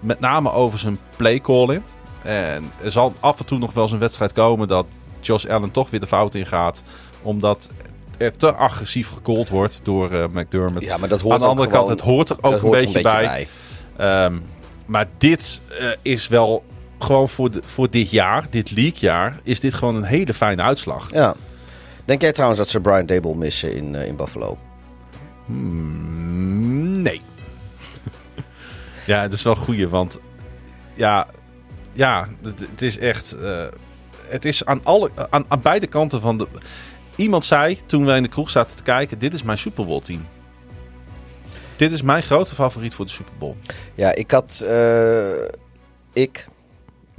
Met 0.00 0.20
name 0.20 0.52
over 0.52 0.78
zijn 0.78 0.98
playcalling. 1.16 1.82
En 2.22 2.70
er 2.82 2.90
zal 2.92 3.12
af 3.20 3.38
en 3.38 3.44
toe 3.46 3.58
nog 3.58 3.72
wel 3.72 3.82
eens 3.82 3.92
een 3.92 3.98
wedstrijd 3.98 4.32
komen 4.32 4.68
dat 4.68 4.86
Josh 5.20 5.44
Allen 5.46 5.70
toch 5.70 5.90
weer 5.90 6.00
de 6.00 6.06
fout 6.06 6.34
ingaat. 6.34 6.82
Omdat 7.22 7.70
er 8.16 8.36
te 8.36 8.52
agressief 8.52 9.08
gecallt 9.08 9.48
wordt 9.48 9.80
door 9.82 10.10
eh, 10.10 10.24
McDermott. 10.32 10.84
ja, 10.84 10.96
maar 10.96 11.08
dat 11.08 11.20
hoort 11.20 11.34
Aan 11.34 11.40
de 11.40 11.46
andere 11.46 11.70
gewoon- 11.70 11.86
kant, 11.86 11.98
het 12.00 12.08
hoort 12.08 12.28
er 12.28 12.36
ook 12.40 12.52
een, 12.52 12.60
hoort 12.60 12.74
er 12.78 12.84
beetje 12.86 13.02
bij. 13.02 13.48
Ehm, 13.96 14.34
maar 14.86 15.06
dit 15.18 15.62
eh, 15.78 15.88
is 16.02 16.28
wel 16.28 16.64
gewoon 16.98 17.28
voor, 17.28 17.50
de, 17.50 17.60
voor 17.64 17.90
dit 17.90 18.10
jaar, 18.10 18.46
dit 18.50 18.70
leaguejaar, 18.70 19.40
is 19.42 19.60
dit 19.60 19.74
gewoon 19.74 19.96
een 19.96 20.02
hele 20.02 20.34
fijne 20.34 20.62
uitslag. 20.62 21.08
Ja. 21.12 21.34
Denk 22.10 22.22
jij 22.22 22.32
trouwens 22.32 22.60
dat 22.60 22.68
ze 22.68 22.80
Brian 22.80 23.06
Dable 23.06 23.34
missen 23.34 23.74
in, 23.74 23.94
eh, 23.94 24.06
in 24.06 24.16
Buffalo? 24.16 24.58
Mm, 25.46 27.02
nee. 27.02 27.20
ja, 29.06 29.22
het 29.22 29.32
is 29.32 29.42
wel 29.42 29.52
een 29.52 29.62
goeie, 29.62 29.88
want 29.88 30.18
ja, 30.94 31.26
ja 31.92 32.28
het, 32.42 32.60
het 32.70 32.82
is 32.82 32.98
echt, 32.98 33.32
eh, 33.32 33.64
het 34.28 34.44
is 34.44 34.64
aan, 34.64 34.80
alle, 34.82 35.10
aan, 35.30 35.44
aan 35.48 35.60
beide 35.60 35.86
kanten 35.86 36.20
van 36.20 36.38
de... 36.38 36.46
Iemand 37.16 37.44
zei 37.44 37.78
toen 37.86 38.04
wij 38.04 38.16
in 38.16 38.22
de 38.22 38.28
kroeg 38.28 38.50
zaten 38.50 38.76
te 38.76 38.82
kijken, 38.82 39.18
dit 39.18 39.34
is 39.34 39.42
mijn 39.42 39.58
Super 39.58 39.86
Bowl 39.86 40.00
team. 40.00 40.26
Dit 41.76 41.92
is 41.92 42.02
mijn 42.02 42.22
grote 42.22 42.54
favoriet 42.54 42.94
voor 42.94 43.04
de 43.04 43.10
Super 43.10 43.34
Bowl. 43.38 43.56
Ja, 43.94 44.14
ik 44.14 44.30
had. 44.30 44.60
eh, 44.66 45.44
ik. 46.12 46.46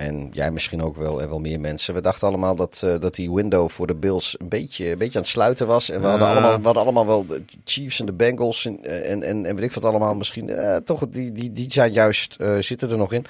En 0.02 0.30
jij 0.34 0.52
misschien 0.52 0.82
ook 0.82 0.96
wel 0.96 1.22
en 1.22 1.30
wel 1.30 1.40
meer 1.40 1.60
mensen. 1.60 1.94
We 1.94 2.02
dachten 2.02 2.28
allemaal 2.28 2.56
dat, 2.56 2.82
eh, 2.84 3.00
dat 3.00 3.16
die 3.16 3.32
window 3.34 3.70
voor 3.70 3.88
de 3.88 3.96
Bills 3.96 4.36
een 4.40 4.50
beetje, 4.50 4.90
een 4.92 4.98
beetje 4.98 5.16
aan 5.18 5.22
het 5.24 5.32
sluiten 5.32 5.68
was. 5.68 5.90
En 5.90 6.02
we, 6.02 6.08
hadden, 6.08 6.28
Ja. 6.28 6.34
allemaal, 6.34 6.58
we 6.58 6.64
hadden 6.66 6.84
allemaal 6.84 7.06
wel 7.06 7.26
de 7.26 7.44
Chiefs 7.64 8.00
en 8.00 8.06
de 8.06 8.14
Bengals 8.14 8.66
en, 8.66 8.84
en, 8.84 9.24
en, 9.24 9.46
en 9.46 9.56
weet 9.56 9.64
ik 9.66 9.72
wat 9.72 9.84
allemaal. 9.84 10.14
Misschien 10.16 10.50
eh, 10.50 10.76
toch, 10.76 11.08
die, 11.10 11.32
die, 11.32 11.52
die 11.52 11.72
zijn 11.72 11.94
juist, 11.94 12.36
eh, 12.36 12.58
zitten 12.58 12.90
er 12.90 12.98
nog 12.98 13.14
in. 13.14 13.26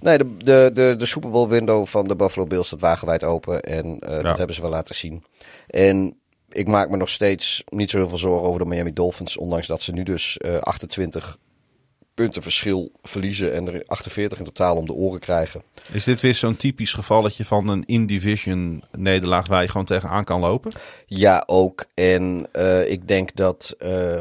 Nee, 0.00 0.18
de, 0.18 0.36
de, 0.38 0.70
de, 0.74 0.94
de 0.98 1.06
Super 1.06 1.30
Bowl 1.30 1.48
window 1.48 1.86
van 1.86 2.08
de 2.08 2.16
Buffalo 2.16 2.46
Bills 2.46 2.66
staat 2.66 2.80
wagenwijd 2.80 3.24
open. 3.24 3.62
En 3.62 3.98
eh, 3.98 4.10
Ja. 4.16 4.22
dat 4.22 4.36
hebben 4.38 4.56
ze 4.56 4.62
wel 4.62 4.70
laten 4.70 4.94
zien. 4.94 5.24
En 5.66 6.16
ik 6.48 6.66
maak 6.66 6.88
me 6.90 6.96
nog 6.96 7.08
steeds 7.08 7.64
niet 7.68 7.90
zo 7.90 7.96
heel 7.96 8.08
veel 8.08 8.18
zorgen 8.18 8.48
over 8.48 8.60
de 8.60 8.66
Miami 8.66 8.92
Dolphins. 8.92 9.36
Ondanks 9.36 9.66
dat 9.66 9.82
ze 9.82 9.92
nu 9.92 10.02
dus 10.02 10.38
eh 10.38 10.56
28 10.58 11.38
punten 12.22 12.42
verschil 12.42 12.92
verliezen 13.02 13.52
en 13.54 13.74
er 13.74 13.82
48 13.86 14.38
in 14.38 14.44
totaal 14.44 14.76
om 14.76 14.86
de 14.86 14.92
oren 14.92 15.20
krijgen. 15.20 15.62
Is 15.92 16.04
dit 16.04 16.20
weer 16.20 16.34
zo'n 16.34 16.56
typisch 16.56 16.92
gevalletje 16.92 17.44
van 17.44 17.68
een 17.68 17.82
in-division 17.86 18.82
nederlaag 18.96 19.46
waar 19.48 19.62
je 19.62 19.68
gewoon 19.68 19.86
tegenaan 19.86 20.24
kan 20.24 20.40
lopen? 20.40 20.72
Ja, 21.06 21.42
ook. 21.46 21.84
En 21.94 22.46
eh, 22.52 22.90
ik 22.90 23.08
denk 23.08 23.36
dat, 23.36 23.74
eh, 23.78 24.18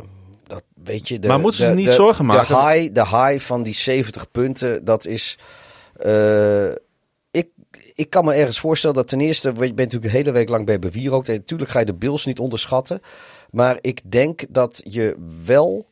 dat 0.47 0.63
weet 0.83 1.07
je... 1.07 1.19
De, 1.19 1.27
Maar 1.27 1.39
moeten 1.39 1.61
ze 1.63 1.69
de- 1.69 1.75
niet 1.75 1.85
de- 1.85 1.93
zorgen 1.93 2.25
maken? 2.25 2.55
De 2.55 2.61
high, 2.71 2.93
de 2.93 3.05
high 3.07 3.39
van 3.45 3.63
die 3.63 3.73
70 3.73 4.31
punten, 4.31 4.85
dat 4.85 5.05
is... 5.05 5.37
eh, 5.95 6.65
ik, 7.31 7.47
ik 7.95 8.09
kan 8.09 8.25
me 8.25 8.33
ergens 8.33 8.59
voorstellen 8.59 8.95
dat 8.95 9.07
ten 9.07 9.21
eerste... 9.21 9.47
Je 9.47 9.53
bent 9.55 9.75
natuurlijk 9.77 10.11
de 10.11 10.17
hele 10.17 10.31
week 10.31 10.49
lang 10.49 10.65
bij 10.65 10.79
bewierookt. 10.79 11.29
En 11.29 11.35
natuurlijk 11.35 11.69
ga 11.69 11.79
je 11.79 11.85
de 11.85 11.93
Bills 11.93 12.25
niet 12.25 12.39
onderschatten. 12.39 13.01
Maar 13.51 13.77
ik 13.81 14.01
denk 14.11 14.41
dat 14.49 14.81
je 14.83 15.15
wel 15.45 15.89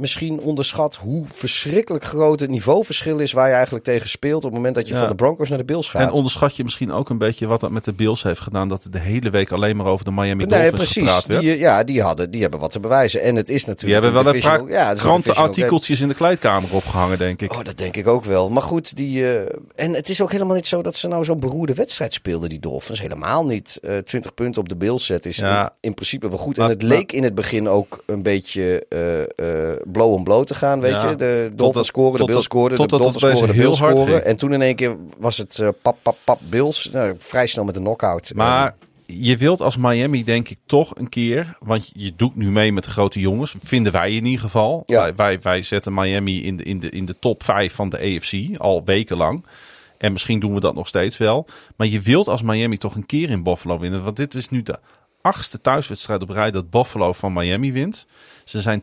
misschien 0.00 0.40
onderschat 0.40 0.96
hoe 0.96 1.24
verschrikkelijk 1.32 2.04
groot 2.04 2.40
het 2.40 2.50
niveauverschil 2.50 3.18
is 3.18 3.32
waar 3.32 3.48
je 3.48 3.54
eigenlijk 3.54 3.84
tegen 3.84 4.08
speelt 4.08 4.36
op 4.36 4.42
het 4.42 4.52
moment 4.52 4.74
dat 4.74 4.88
je 4.88 4.94
Ja. 4.94 5.00
van 5.00 5.08
de 5.08 5.14
Broncos 5.14 5.48
naar 5.48 5.58
de 5.58 5.64
Bills 5.64 5.88
gaat. 5.88 6.02
En 6.02 6.10
onderschat 6.12 6.56
je 6.56 6.64
misschien 6.64 6.92
ook 6.92 7.08
een 7.10 7.18
beetje 7.18 7.46
wat 7.46 7.60
dat 7.60 7.70
met 7.70 7.84
de 7.84 7.92
Bills 7.92 8.22
heeft 8.22 8.40
gedaan. 8.40 8.68
Dat 8.68 8.86
de 8.90 8.98
hele 8.98 9.30
week 9.30 9.52
alleen 9.52 9.76
maar 9.76 9.86
over 9.86 10.04
de 10.04 10.10
Miami 10.10 10.34
Nee, 10.34 10.46
Dolphins 10.46 10.74
precies. 10.74 10.94
gepraat 10.96 11.26
werd. 11.26 11.40
Die, 11.40 11.58
ja, 11.58 11.84
die, 11.84 12.02
hadden, 12.02 12.30
die 12.30 12.42
hebben 12.42 12.60
wat 12.60 12.70
te 12.70 12.80
bewijzen. 12.80 13.22
En 13.22 13.36
het 13.36 13.48
is 13.48 13.58
Die 13.64 13.68
natuurlijk. 13.68 14.02
hebben 14.02 14.24
wel 14.24 14.34
een 14.34 14.40
paar 14.40 14.68
ja, 14.68 14.94
krantenartikeltjes 14.94 16.00
in 16.00 16.08
de 16.08 16.14
kleedkamer 16.14 16.74
opgehangen, 16.74 17.18
denk 17.18 17.42
ik. 17.42 17.52
Oh, 17.52 17.62
dat 17.64 17.78
denk 17.78 17.96
ik 17.96 18.06
ook 18.06 18.24
wel. 18.24 18.50
Maar 18.50 18.62
goed, 18.62 18.96
die, 18.96 19.32
eh, 19.36 19.56
en 19.74 19.94
het 19.94 20.08
is 20.08 20.22
ook 20.22 20.32
helemaal 20.32 20.56
niet 20.56 20.66
zo 20.66 20.82
dat 20.82 20.96
ze 20.96 21.08
nou 21.08 21.24
zo'n 21.24 21.40
beroerde 21.40 21.74
wedstrijd 21.74 22.12
speelden, 22.12 22.48
die 22.48 22.60
Dolphins. 22.60 23.00
Helemaal 23.00 23.44
niet. 23.44 23.78
Eh 23.82 23.96
20 23.98 24.34
punten 24.34 24.60
op 24.60 24.68
de 24.68 24.76
Bills 24.76 25.04
set 25.04 25.26
is 25.26 25.36
Ja. 25.36 25.62
in, 25.64 25.70
in 25.80 25.94
principe 25.94 26.28
wel 26.28 26.38
goed. 26.38 26.56
Maar- 26.56 26.66
en 26.66 26.72
het 26.72 26.82
leek 26.82 27.12
in 27.12 27.22
het 27.22 27.34
begin 27.34 27.68
ook 27.68 28.02
een 28.06 28.22
beetje 28.22 28.86
eh 28.88 29.86
blow 29.92 30.12
on 30.12 30.24
blow 30.24 30.44
te 30.44 30.54
gaan, 30.54 30.80
weet 30.80 30.90
Ja. 30.90 31.10
je. 31.10 31.16
De 31.16 31.52
Dolphins 31.54 31.86
scoren, 31.86 32.18
de 32.18 32.24
Bills 32.24 32.44
scoren, 32.44 32.76
de 32.76 32.86
Dolphins 32.86 33.16
scoren, 33.16 33.46
de 33.46 33.60
Bills 33.60 33.76
scoren. 33.76 34.24
En 34.24 34.36
toen 34.36 34.52
in 34.52 34.62
één 34.62 34.76
keer 34.76 34.96
was 35.18 35.38
het 35.38 35.58
eh, 35.58 35.68
pap, 35.82 35.96
pap, 36.02 36.16
pap, 36.24 36.40
Bills. 36.50 36.90
Nou, 36.92 37.14
vrij 37.18 37.46
snel 37.46 37.64
met 37.64 37.76
een 37.76 37.82
knockout. 37.82 38.32
Maar 38.34 38.74
je 39.06 39.36
wilt 39.36 39.60
als 39.60 39.76
Miami 39.76 40.24
denk 40.24 40.48
ik 40.48 40.58
toch 40.66 40.92
een 40.96 41.08
keer, 41.08 41.56
want 41.60 41.90
je 41.94 42.12
doet 42.16 42.36
nu 42.36 42.50
mee 42.50 42.72
met 42.72 42.84
de 42.84 42.90
grote 42.90 43.20
jongens, 43.20 43.54
vinden 43.62 43.92
wij 43.92 44.12
in 44.12 44.24
ieder 44.24 44.40
geval. 44.40 44.82
Ja. 44.86 45.02
Wij, 45.02 45.14
wij, 45.14 45.40
wij 45.40 45.62
zetten 45.62 45.94
Miami 45.94 46.44
in 46.44 46.56
de, 46.56 46.62
in, 46.62 46.80
de, 46.80 46.90
in 46.90 47.04
de 47.04 47.16
top 47.18 47.42
5 47.42 47.74
van 47.74 47.88
de 47.88 47.98
AFC 47.98 48.58
al 48.58 48.84
wekenlang. 48.84 49.44
En 49.98 50.12
misschien 50.12 50.40
doen 50.40 50.54
we 50.54 50.60
dat 50.60 50.74
nog 50.74 50.86
steeds 50.86 51.16
wel. 51.16 51.46
Maar 51.76 51.86
je 51.86 52.00
wilt 52.00 52.28
als 52.28 52.42
Miami 52.42 52.78
toch 52.78 52.94
een 52.94 53.06
keer 53.06 53.30
in 53.30 53.42
Buffalo 53.42 53.78
winnen. 53.78 54.04
Want 54.04 54.16
dit 54.16 54.34
is 54.34 54.48
nu 54.48 54.62
de 54.62 54.78
achtste 55.28 55.60
thuiswedstrijd 55.60 56.22
op 56.22 56.30
rij 56.30 56.50
dat 56.50 56.70
Buffalo 56.70 57.12
van 57.12 57.32
Miami 57.32 57.72
wint. 57.72 58.06
Ze 58.44 58.60
zijn 58.60 58.82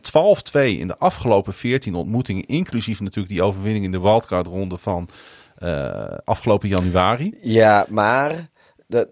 in 0.52 0.86
de 0.86 0.98
afgelopen 0.98 1.52
14 1.52 1.94
ontmoetingen. 1.94 2.46
Inclusief 2.46 3.00
natuurlijk 3.00 3.34
die 3.34 3.42
overwinning 3.42 3.84
in 3.84 3.92
de 3.92 4.00
wildcard 4.00 4.46
ronde 4.46 4.76
van 4.76 5.08
eh, 5.56 6.18
afgelopen 6.24 6.68
januari. 6.68 7.38
Ja, 7.40 7.86
maar 7.88 8.48
dat, 8.86 9.08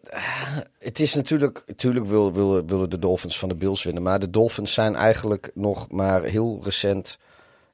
het 0.78 1.00
is 1.00 1.14
natuurlijk, 1.14 1.62
natuurlijk 1.66 2.06
wil, 2.06 2.32
wil, 2.32 2.66
willen 2.66 2.90
de 2.90 2.98
Dolphins 2.98 3.38
van 3.38 3.48
de 3.48 3.54
Bills 3.54 3.82
winnen. 3.82 4.02
Maar 4.02 4.18
de 4.18 4.30
Dolphins 4.30 4.74
zijn 4.74 4.96
eigenlijk 4.96 5.50
nog 5.54 5.90
maar 5.90 6.22
heel 6.22 6.60
recent, 6.62 7.18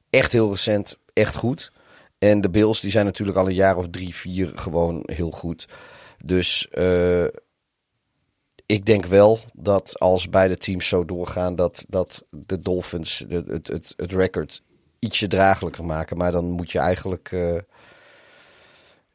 echt 0.09 0.31
heel 0.31 0.49
recent, 0.49 0.97
echt 1.13 1.35
goed. 1.35 1.71
En 2.17 2.41
de 2.41 2.49
Bills 2.49 2.79
die 2.79 2.91
zijn 2.91 3.05
natuurlijk 3.05 3.37
al 3.37 3.47
een 3.47 3.53
jaar 3.53 3.77
of 3.77 3.87
drie, 3.89 4.15
vier 4.15 4.51
gewoon 4.55 5.03
heel 5.05 5.31
goed. 5.31 5.67
Dus 6.23 6.67
eh, 6.67 7.25
ik 8.71 8.85
denk 8.85 9.05
wel 9.05 9.39
dat 9.53 9.99
als 9.99 10.29
beide 10.29 10.57
teams 10.57 10.87
zo 10.87 11.05
doorgaan, 11.05 11.55
dat, 11.55 11.85
dat 11.87 12.23
de 12.29 12.59
Dolphins 12.59 13.25
het, 13.29 13.47
het, 13.67 13.93
het 13.97 14.11
record 14.11 14.61
ietsje 14.99 15.27
draaglijker 15.27 15.85
maken. 15.85 16.17
Maar 16.17 16.31
dan 16.31 16.45
moet 16.51 16.71
je 16.71 16.79
eigenlijk 16.79 17.29
eh, 17.31 17.55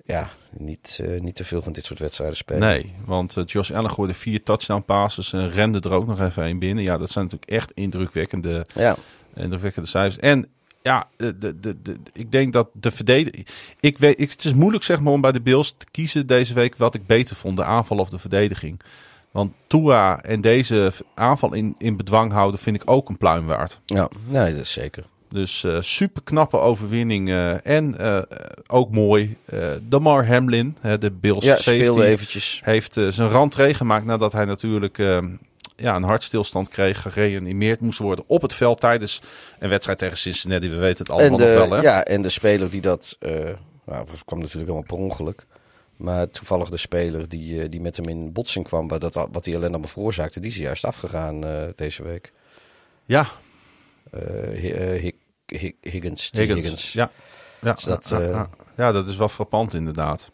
ja, 0.04 0.30
niet, 0.50 0.98
eh, 1.02 1.20
niet 1.20 1.34
te 1.34 1.44
veel 1.44 1.62
van 1.62 1.72
dit 1.72 1.84
soort 1.84 1.98
wedstrijden 1.98 2.36
spelen. 2.36 2.68
Nee, 2.68 2.94
want 3.04 3.36
eh, 3.36 3.44
Josh 3.46 3.70
Allen 3.70 3.90
gooide 3.90 4.14
vier 4.14 4.42
touchdown 4.42 4.82
passes 4.84 5.32
en 5.32 5.50
rende 5.50 5.80
er 5.80 5.92
ook 5.92 6.06
nog 6.06 6.20
even 6.20 6.44
een 6.44 6.58
binnen. 6.58 6.84
Ja, 6.84 6.98
dat 6.98 7.10
zijn 7.10 7.24
natuurlijk 7.24 7.50
echt 7.50 7.72
indrukwekkende, 7.74 8.66
Ja, 8.74 8.96
indrukwekkende 9.34 9.88
cijfers. 9.88 10.18
En 10.18 10.48
ja, 10.82 11.08
de, 11.16 11.38
de, 11.38 11.60
de, 11.60 11.82
de- 11.82 11.96
ik 12.12 12.32
denk 12.32 12.52
dat 12.52 12.68
de 12.72 12.90
verdediging... 12.90 13.46
Ik 13.80 13.98
weet, 13.98 14.20
ik, 14.20 14.30
het 14.30 14.44
is 14.44 14.54
moeilijk 14.54 14.84
zeg 14.84 15.00
maar 15.00 15.12
om 15.12 15.20
bij 15.20 15.32
de 15.32 15.40
Bills 15.40 15.74
te 15.76 15.86
kiezen 15.90 16.26
deze 16.26 16.54
week 16.54 16.76
wat 16.76 16.94
ik 16.94 17.06
beter 17.06 17.36
vond. 17.36 17.56
De 17.56 17.64
aanval 17.64 17.98
of 17.98 18.10
de 18.10 18.18
verdediging. 18.18 18.80
Want 19.36 19.52
Tua 19.66 20.22
en 20.22 20.40
deze 20.40 20.92
aanval 21.14 21.52
in, 21.54 21.74
in 21.78 21.96
bedwang 21.96 22.32
houden 22.32 22.60
vind 22.60 22.76
ik 22.76 22.90
ook 22.90 23.08
een 23.08 23.18
pluim 23.18 23.46
waard. 23.46 23.80
ja. 23.86 24.08
nee, 24.26 24.52
dat 24.52 24.60
is 24.60 24.72
zeker. 24.72 25.04
Dus 25.28 25.64
eh 25.64 25.80
super 25.80 26.22
knappe 26.22 26.58
overwinning. 26.58 27.28
eh, 27.28 27.66
en 27.66 27.98
eh, 27.98 28.22
ook 28.66 28.90
mooi, 28.90 29.36
Damar 29.82 30.26
Hamlin, 30.26 30.76
hè, 30.80 30.98
de 30.98 31.10
Bills 31.10 31.44
Ja, 31.44 31.56
safety, 31.56 32.00
eventjes. 32.00 32.60
heeft 32.64 32.92
zijn 32.92 33.28
rentree 33.28 33.74
gemaakt 33.74 34.04
nadat 34.04 34.32
hij 34.32 34.44
natuurlijk 34.44 34.98
ja, 35.76 35.96
een 35.96 36.02
hartstilstand 36.02 36.68
kreeg, 36.68 37.02
gereanimeerd 37.02 37.80
moest 37.80 37.98
worden 37.98 38.24
op 38.28 38.42
het 38.42 38.54
veld 38.54 38.80
tijdens 38.80 39.22
een 39.58 39.68
wedstrijd 39.68 39.98
tegen 39.98 40.16
Cincinnati. 40.16 40.68
We 40.68 40.76
weten 40.76 40.98
het 40.98 41.10
allemaal 41.10 41.38
de, 41.38 41.44
nog 41.44 41.68
wel, 41.68 41.70
hè? 41.70 41.82
ja, 41.82 42.04
en 42.04 42.22
de 42.22 42.28
speler 42.28 42.70
die 42.70 42.80
dat, 42.80 43.16
nou, 43.20 44.06
dat 44.06 44.24
kwam 44.24 44.38
natuurlijk 44.38 44.70
helemaal 44.70 44.82
per 44.82 44.96
ongeluk. 44.96 45.46
Maar 45.96 46.28
toevallig 46.30 46.68
de 46.68 46.76
speler 46.76 47.28
die, 47.28 47.62
eh, 47.62 47.68
die 47.70 47.80
met 47.80 47.96
hem 47.96 48.08
in 48.08 48.32
botsing 48.32 48.64
kwam, 48.66 48.88
wat, 48.88 49.00
dat, 49.00 49.14
wat 49.14 49.44
die 49.44 49.52
ellende 49.54 49.68
allemaal 49.70 49.88
veroorzaakte, 49.88 50.40
die 50.40 50.50
is 50.50 50.56
juist 50.56 50.84
afgegaan 50.84 51.44
eh, 51.44 51.62
deze 51.76 52.02
week. 52.02 52.32
Ja, 53.04 53.26
Eh, 54.10 54.20
Hi- 54.60 54.98
Hig- 54.98 55.12
Hig- 55.46 55.72
Higgins. 55.80 56.30
Higgins. 56.32 56.60
Higgins. 56.60 56.92
Ja. 56.92 57.10
Ja, 57.60 57.72
Dus 57.72 57.84
dat, 57.84 58.08
ja, 58.08 58.20
ja. 58.20 58.50
ja, 58.76 58.92
dat 58.92 59.08
is 59.08 59.16
wel 59.16 59.28
frappant 59.28 59.74
inderdaad. 59.74 60.30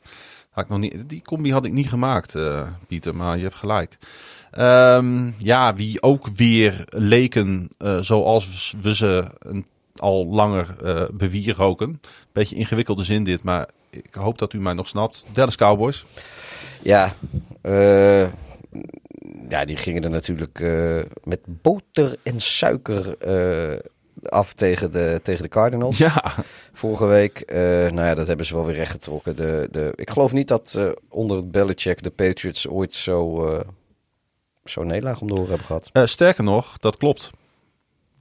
Had 0.51 0.64
ik 0.64 0.70
nog 0.70 0.78
niet, 0.78 1.09
die 1.09 1.22
combi 1.22 1.52
had 1.52 1.64
ik 1.64 1.72
niet 1.72 1.89
gemaakt, 1.89 2.34
Pieter, 2.89 3.14
maar 3.16 3.36
je 3.36 3.43
hebt 3.43 3.55
gelijk. 3.55 3.98
Ehm, 4.51 5.30
ja, 5.39 5.74
wie 5.74 6.02
ook 6.02 6.28
weer 6.28 6.84
leken 6.89 7.68
zoals 8.01 8.74
we 8.80 8.94
ze 8.94 9.24
een, 9.39 9.66
al 9.97 10.26
langer 10.26 10.76
eh 10.84 11.05
bewieroken. 11.12 12.01
Beetje 12.32 12.56
ingewikkelde 12.56 13.04
zin 13.04 13.24
dit, 13.24 13.42
maar 13.42 13.68
ik 13.90 14.14
hoop 14.14 14.38
dat 14.38 14.52
u 14.52 14.60
mij 14.60 14.72
nog 14.72 14.88
snapt. 14.88 15.24
Dallas 15.32 15.56
Cowboys. 15.56 16.06
Ja, 16.82 17.12
eh, 17.60 18.22
ja, 19.48 19.64
die 19.64 19.76
gingen 19.76 20.04
er 20.04 20.10
natuurlijk 20.10 20.60
eh, 20.60 20.98
met 21.24 21.40
boter 21.44 22.16
en 22.22 22.40
suiker 22.40 23.18
eh, 23.18 23.78
af 24.22 24.52
tegen 24.52 24.92
de, 24.92 25.20
tegen 25.22 25.42
de 25.42 25.48
Cardinals. 25.48 25.98
Ja, 25.98 26.34
Vorige 26.72 27.06
week. 27.06 27.42
Nou 27.92 28.00
ja, 28.00 28.14
dat 28.14 28.26
hebben 28.26 28.46
ze 28.46 28.54
wel 28.54 28.64
weer 28.64 28.74
rechtgetrokken. 28.74 29.36
De, 29.36 29.68
de, 29.70 29.92
ik 29.94 30.10
geloof 30.10 30.32
niet 30.32 30.48
dat 30.48 30.78
onder 31.09 31.36
het 31.36 31.50
Belichick 31.50 32.02
de 32.02 32.10
Patriots 32.10 32.68
ooit 32.68 32.94
zo, 32.94 33.46
eh 33.46 33.60
zo 34.64 34.82
nederlaag 34.82 35.20
om 35.20 35.26
de 35.26 35.32
oren 35.32 35.48
hebben 35.48 35.66
gehad. 35.66 35.90
Eh, 35.92 36.04
sterker 36.04 36.44
nog, 36.44 36.78
dat 36.78 36.96
klopt. 36.96 37.30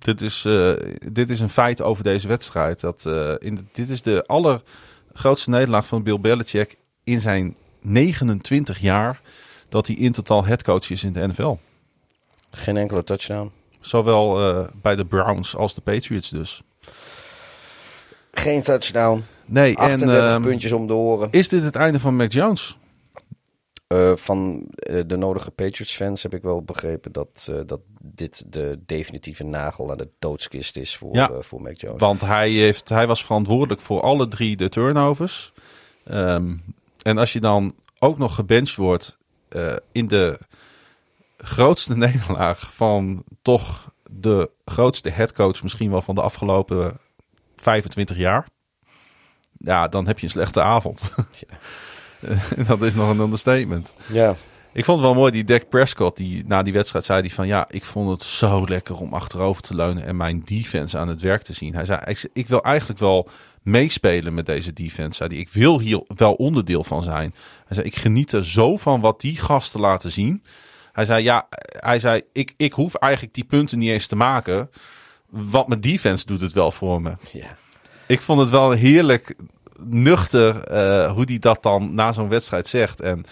Dit 0.03 0.21
is, 0.21 0.45
eh, 0.45 0.71
dit 1.11 1.29
is 1.29 1.39
een 1.39 1.49
feit 1.49 1.81
over 1.81 2.03
deze 2.03 2.27
wedstrijd. 2.27 2.79
Dat, 2.79 3.05
eh, 3.05 3.33
in 3.37 3.55
de- 3.55 3.63
dit 3.71 3.89
is 3.89 4.01
de 4.01 4.23
allergrootste 4.27 5.49
nederlaag 5.49 5.85
van 5.87 6.03
Bill 6.03 6.19
Belichick 6.19 6.75
in 7.03 7.21
zijn 7.21 7.55
29 7.81 8.79
jaar 8.79 9.21
dat 9.69 9.87
hij 9.87 9.95
in 9.95 10.11
totaal 10.11 10.45
headcoach 10.45 10.89
is 10.89 11.03
in 11.03 11.11
de 11.11 11.27
NFL. 11.27 11.55
Geen 12.51 12.77
enkele 12.77 13.03
touchdown. 13.03 13.51
Zowel 13.79 14.49
eh, 14.49 14.67
bij 14.81 14.95
de 14.95 15.05
Browns 15.05 15.55
als 15.55 15.73
de 15.75 15.81
Patriots 15.81 16.29
dus. 16.29 16.61
Geen 18.31 18.61
touchdown. 18.61 19.23
Nee, 19.45 19.77
38 19.77 20.17
en 20.23 20.29
ehm, 20.33 20.41
puntjes 20.41 20.71
om 20.71 20.87
de 20.87 20.93
oren. 20.93 21.27
is 21.31 21.49
dit 21.49 21.63
het 21.63 21.75
einde 21.75 21.99
van 21.99 22.15
Mac 22.15 22.31
Jones? 22.31 22.77
Eh, 23.91 24.11
van 24.15 24.65
eh, 24.75 25.01
de 25.05 25.17
nodige 25.17 25.51
Patriots-fans 25.51 26.23
heb 26.23 26.33
ik 26.33 26.41
wel 26.41 26.63
begrepen 26.63 27.11
dat, 27.11 27.47
eh, 27.49 27.59
dat 27.65 27.79
dit 28.01 28.43
de 28.53 28.79
definitieve 28.85 29.43
nagel 29.43 29.91
aan 29.91 29.97
de 29.97 30.09
doodskist 30.19 30.77
is 30.77 30.97
voor, 30.97 31.15
Ja. 31.15 31.41
voor 31.41 31.61
Mac 31.61 31.75
Jones. 31.75 31.99
Want 32.01 32.21
hij, 32.21 32.49
heeft, 32.49 32.89
hij 32.89 33.07
was 33.07 33.25
verantwoordelijk 33.25 33.81
voor 33.81 34.01
alle 34.01 34.27
drie 34.27 34.55
de 34.55 34.69
turnovers. 34.69 35.53
Ehm, 36.03 36.55
en 37.01 37.17
als 37.17 37.33
je 37.33 37.39
dan 37.39 37.75
ook 37.99 38.17
nog 38.17 38.35
gebenched 38.35 38.75
wordt 38.75 39.17
in 39.91 40.07
de 40.07 40.39
grootste 41.37 41.97
nederlaag 42.07 42.73
van 42.73 43.23
toch 43.41 43.93
de 44.11 44.49
grootste 44.65 45.09
headcoach 45.09 45.63
misschien 45.63 45.91
wel 45.91 46.01
van 46.01 46.15
de 46.15 46.21
afgelopen 46.21 46.97
25 47.57 48.17
jaar. 48.17 48.47
Ja, 49.57 49.87
dan 49.87 50.07
heb 50.07 50.19
je 50.19 50.25
een 50.25 50.31
slechte 50.31 50.61
avond. 50.61 51.01
dat 52.67 52.81
is 52.81 52.95
nog 52.95 53.09
een 53.09 53.19
understatement. 53.19 53.93
Ja. 54.11 54.35
Ik 54.73 54.85
vond 54.85 54.97
het 54.97 55.07
wel 55.07 55.17
mooi, 55.17 55.31
die 55.31 55.43
Dak 55.43 55.69
Prescott, 55.69 56.17
die 56.17 56.43
na 56.45 56.63
die 56.63 56.73
wedstrijd 56.73 57.05
zei 57.05 57.21
die 57.21 57.33
van... 57.33 57.47
Ja, 57.47 57.65
ik 57.69 57.85
vond 57.85 58.09
het 58.09 58.23
zo 58.23 58.65
lekker 58.67 58.95
om 58.95 59.13
achterover 59.13 59.61
te 59.61 59.75
leunen 59.75 60.05
en 60.05 60.17
mijn 60.17 60.41
defense 60.45 60.97
aan 60.97 61.07
het 61.07 61.21
werk 61.21 61.41
te 61.41 61.53
zien. 61.53 61.73
Hij 61.73 61.85
zei, 61.85 61.99
ik, 62.33 62.47
wil 62.47 62.63
eigenlijk 62.63 62.99
wel 62.99 63.29
meespelen 63.61 64.33
met 64.33 64.45
deze 64.45 64.73
defense. 64.73 65.15
Zei 65.17 65.29
die, 65.29 65.39
ik 65.39 65.49
wil 65.49 65.79
hier 65.79 66.03
wel 66.07 66.33
onderdeel 66.33 66.83
van 66.83 67.03
zijn. 67.03 67.35
Hij 67.65 67.75
zei, 67.75 67.87
ik 67.87 67.95
geniet 67.95 68.31
er 68.31 68.45
zo 68.45 68.77
van 68.77 69.01
wat 69.01 69.21
die 69.21 69.37
gasten 69.37 69.79
laten 69.79 70.11
zien. 70.11 70.43
Hij 70.91 71.05
zei, 71.05 71.23
ja, 71.23 71.47
hij 71.71 71.99
zei, 71.99 72.21
ik, 72.33 72.53
ik 72.57 72.73
hoef 72.73 72.95
eigenlijk 72.95 73.33
die 73.33 73.43
punten 73.43 73.79
niet 73.79 73.89
eens 73.89 74.07
te 74.07 74.15
maken. 74.15 74.69
Want 75.29 75.67
mijn 75.67 75.81
defense 75.81 76.25
doet 76.25 76.41
het 76.41 76.53
wel 76.53 76.71
voor 76.71 77.01
me. 77.01 77.13
ja. 77.31 77.57
Ik 78.07 78.21
vond 78.21 78.39
het 78.39 78.49
wel 78.49 78.71
heerlijk 78.71 79.35
nuchter 79.85 80.63
eh, 80.63 81.11
hoe 81.11 81.25
die 81.25 81.39
dat 81.39 81.63
dan 81.63 81.93
na 81.93 82.11
zo'n 82.11 82.29
wedstrijd 82.29 82.67
zegt. 82.67 83.01
En 83.01 83.23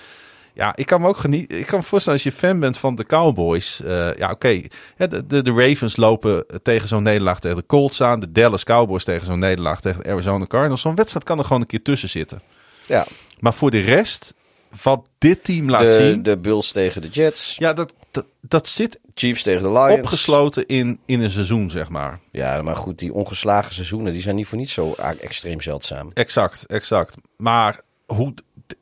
ja, 0.53 0.75
ik 0.75 0.85
kan 0.85 1.01
me 1.01 1.07
ook 1.07 1.17
genieten. 1.17 1.59
Ik 1.59 1.65
kan 1.65 1.79
me 1.79 1.85
voorstellen 1.85 2.19
als 2.23 2.33
je 2.33 2.39
fan 2.39 2.59
bent 2.59 2.77
van 2.77 2.95
de 2.95 3.05
Cowboys. 3.05 3.81
eh, 3.83 4.13
ja, 4.15 4.29
oké. 4.31 4.61
Ja, 4.97 5.07
De, 5.07 5.25
de, 5.27 5.41
de 5.41 5.51
Ravens 5.53 5.95
lopen 5.97 6.45
tegen 6.63 6.87
zo'n 6.87 7.03
nederlaag 7.03 7.39
tegen 7.39 7.57
de 7.57 7.65
Colts 7.65 8.01
aan. 8.01 8.19
De 8.19 8.31
Dallas 8.31 8.63
Cowboys 8.63 9.03
tegen 9.03 9.25
zo'n 9.25 9.39
nederlaag 9.39 9.81
tegen 9.81 10.03
de 10.03 10.09
Arizona 10.09 10.45
Cardinals. 10.45 10.81
Zo'n 10.81 10.95
wedstrijd 10.95 11.25
kan 11.25 11.37
er 11.37 11.43
gewoon 11.45 11.61
een 11.61 11.67
keer 11.67 11.81
tussen 11.81 12.09
zitten. 12.09 12.41
ja. 12.85 13.05
Maar 13.39 13.53
voor 13.53 13.71
de 13.71 13.79
rest, 13.79 14.33
wat 14.83 15.07
dit 15.17 15.43
team 15.43 15.69
laat 15.69 15.81
De, 15.81 15.97
zien. 15.97 16.23
de 16.23 16.37
Bills 16.37 16.71
tegen 16.71 17.01
de 17.01 17.07
Jets. 17.07 17.55
Ja, 17.57 17.73
dat, 17.73 17.93
dat, 18.11 18.25
dat 18.41 18.67
zit 18.67 18.99
Chiefs 19.13 19.43
tegen 19.43 19.63
de 19.63 19.71
Lions. 19.71 19.99
opgesloten 19.99 20.65
in, 20.67 20.99
in 21.05 21.21
een 21.21 21.31
seizoen, 21.31 21.69
zeg 21.69 21.89
maar. 21.89 22.19
Ja, 22.31 22.61
maar 22.61 22.75
goed, 22.75 22.99
die 22.99 23.13
ongeslagen 23.13 23.73
seizoenen 23.73 24.13
die 24.13 24.21
zijn 24.21 24.35
niet 24.35 24.47
voor 24.47 24.57
niet 24.57 24.69
zo 24.69 24.93
extreem 25.19 25.61
zeldzaam. 25.61 26.11
Exact, 26.13 26.65
exact. 26.65 27.15
Maar 27.37 27.81
hoe 28.05 28.33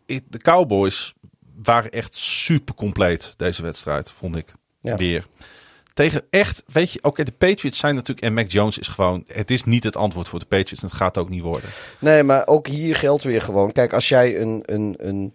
de, 0.05 0.21
de 0.29 0.37
Cowboys 0.37 1.13
waren 1.63 1.91
echt 1.91 2.15
super 2.15 2.75
compleet 2.75 3.33
deze 3.37 3.61
wedstrijd, 3.61 4.11
vond 4.11 4.35
ik. 4.35 4.53
Ja. 4.81 4.95
Weer. 4.95 5.25
Tegen 5.93 6.21
echt, 6.29 6.63
weet 6.67 6.91
je, 6.91 6.99
oké, 7.03 7.23
de 7.23 7.31
Patriots 7.31 7.79
zijn 7.79 7.95
natuurlijk, 7.95 8.25
en 8.27 8.33
Mac 8.33 8.51
Jones 8.51 8.77
is 8.77 8.87
gewoon, 8.87 9.23
het 9.27 9.51
is 9.51 9.63
niet 9.63 9.83
het 9.83 9.95
antwoord 9.95 10.27
voor 10.27 10.39
de 10.39 10.45
Patriots 10.45 10.81
en 10.81 10.87
het 10.87 10.97
gaat 10.97 11.17
ook 11.17 11.29
niet 11.29 11.41
worden. 11.41 11.69
Nee, 11.99 12.23
maar 12.23 12.47
ook 12.47 12.67
hier 12.67 12.95
geldt 12.95 13.23
weer 13.23 13.41
gewoon. 13.41 13.71
Kijk, 13.71 13.93
als 13.93 14.09
jij 14.09 14.41
een, 14.41 14.63
een, 14.65 14.95
een, 14.97 15.33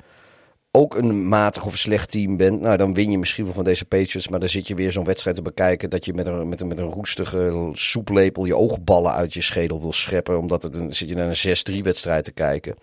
ook 0.74 0.94
een 0.94 1.28
matig 1.28 1.66
of 1.66 1.78
slecht 1.78 2.11
team 2.11 2.36
bent, 2.36 2.61
nou 2.61 2.77
dan 2.77 2.94
win 2.94 3.11
je 3.11 3.19
misschien 3.19 3.44
wel 3.44 3.55
van 3.55 3.65
deze 3.65 3.85
Patriots. 3.85 4.28
Maar 4.28 4.40
dan 4.40 4.49
zit 4.49 4.66
je 4.66 4.74
weer 4.74 4.93
zo'n 4.93 5.05
wedstrijd 5.05 5.36
te 5.36 5.43
bekijken 5.43 5.90
dat 5.90 6.05
je 6.05 6.15
met 6.15 6.27
een, 6.27 6.49
met 6.49 6.61
een, 6.61 6.66
met 6.66 6.78
een 6.78 6.90
roestige 6.90 7.70
soeplepel 7.73 8.44
je 8.44 8.57
oogballen 8.57 9.12
uit 9.12 9.35
je 9.35 9.40
schedel 9.40 9.81
wil 9.81 9.93
scheppen. 9.93 10.39
Omdat 10.39 10.62
het 10.62 10.74
een, 10.74 10.94
zit 10.94 11.09
je 11.09 11.15
naar 11.15 11.36
een 11.44 11.81
6-3 11.81 11.82
wedstrijd 11.82 12.24
te 12.24 12.32
kijken. 12.32 12.74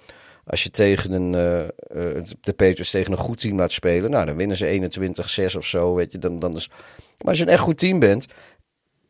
Als 0.45 0.63
je 0.63 0.69
tegen 0.69 1.11
een, 1.11 1.35
eh, 1.35 1.59
eh, 1.63 2.23
de 2.41 2.53
Patriots 2.53 2.91
tegen 2.91 3.11
een 3.11 3.17
goed 3.17 3.39
team 3.39 3.57
laat 3.57 3.71
spelen, 3.71 4.11
nou 4.11 4.25
dan 4.25 4.35
winnen 4.35 4.57
ze 4.57 4.65
21-6 4.65 5.55
of 5.55 5.65
zo. 5.65 5.93
Weet 5.93 6.11
je, 6.11 6.17
dan, 6.17 6.39
dan 6.39 6.55
is, 6.55 6.69
maar 7.17 7.27
als 7.27 7.37
je 7.37 7.43
een 7.43 7.51
echt 7.51 7.61
goed 7.61 7.77
team 7.77 7.99
bent, 7.99 8.25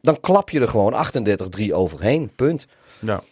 dan 0.02 0.20
klap 0.20 0.50
je 0.50 0.60
er 0.60 0.68
gewoon 0.68 0.94
38-3 1.60 1.74
overheen. 1.74 2.32
Punt. 2.36 2.68
Ja. 3.00 3.24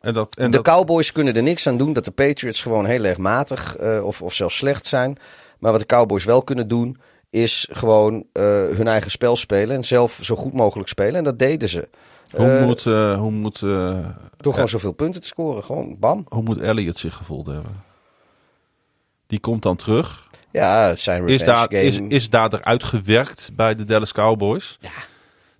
En 0.00 0.12
dat, 0.12 0.36
en 0.36 0.50
de 0.50 0.56
dat, 0.56 0.74
Cowboys 0.74 1.12
kunnen 1.12 1.36
er 1.36 1.42
niks 1.42 1.66
aan 1.66 1.76
doen 1.76 1.92
dat 1.92 2.04
de 2.04 2.10
Patriots 2.10 2.62
gewoon 2.62 2.86
heel 2.86 3.04
erg 3.04 3.18
matig 3.18 3.76
eh, 3.76 4.04
of, 4.04 4.22
of 4.22 4.34
zelfs 4.34 4.56
slecht 4.56 4.86
zijn. 4.86 5.18
Maar 5.58 5.70
wat 5.72 5.80
de 5.80 5.86
Cowboys 5.86 6.24
wel 6.24 6.42
kunnen 6.42 6.68
doen, 6.68 6.96
is 7.30 7.68
gewoon 7.70 8.24
eh, 8.32 8.42
hun 8.42 8.86
eigen 8.86 9.10
spel 9.10 9.36
spelen 9.36 9.76
en 9.76 9.84
zelf 9.84 10.18
zo 10.22 10.36
goed 10.36 10.52
mogelijk 10.52 10.88
spelen. 10.88 11.14
En 11.14 11.24
dat 11.24 11.38
deden 11.38 11.68
ze. 11.68 11.88
hoe 12.36 12.46
Eh, 12.46 12.64
moet, 12.64 12.84
hoe 12.84 13.30
moet, 13.30 13.60
door 14.36 14.52
gewoon 14.52 14.68
zoveel 14.68 14.92
punten 14.92 15.20
te 15.20 15.26
scoren. 15.26 15.64
Gewoon 15.64 15.96
bam. 15.98 16.24
hoe 16.28 16.42
moet 16.42 16.60
Elliot 16.60 16.96
zich 16.96 17.14
gevoeld 17.14 17.46
hebben? 17.46 17.84
Die 19.26 19.40
komt 19.40 19.62
dan 19.62 19.76
terug. 19.76 20.28
Ja, 20.50 20.96
zijn 20.96 21.28
Is 21.28 21.44
daar, 21.44 21.66
game. 21.68 21.82
is, 21.82 21.98
is 22.08 22.30
daar 22.30 22.52
eruit 22.54 22.84
gewerkt 22.84 23.50
bij 23.54 23.74
de 23.74 23.84
Dallas 23.84 24.12
Cowboys? 24.12 24.78
Ja. 24.80 24.90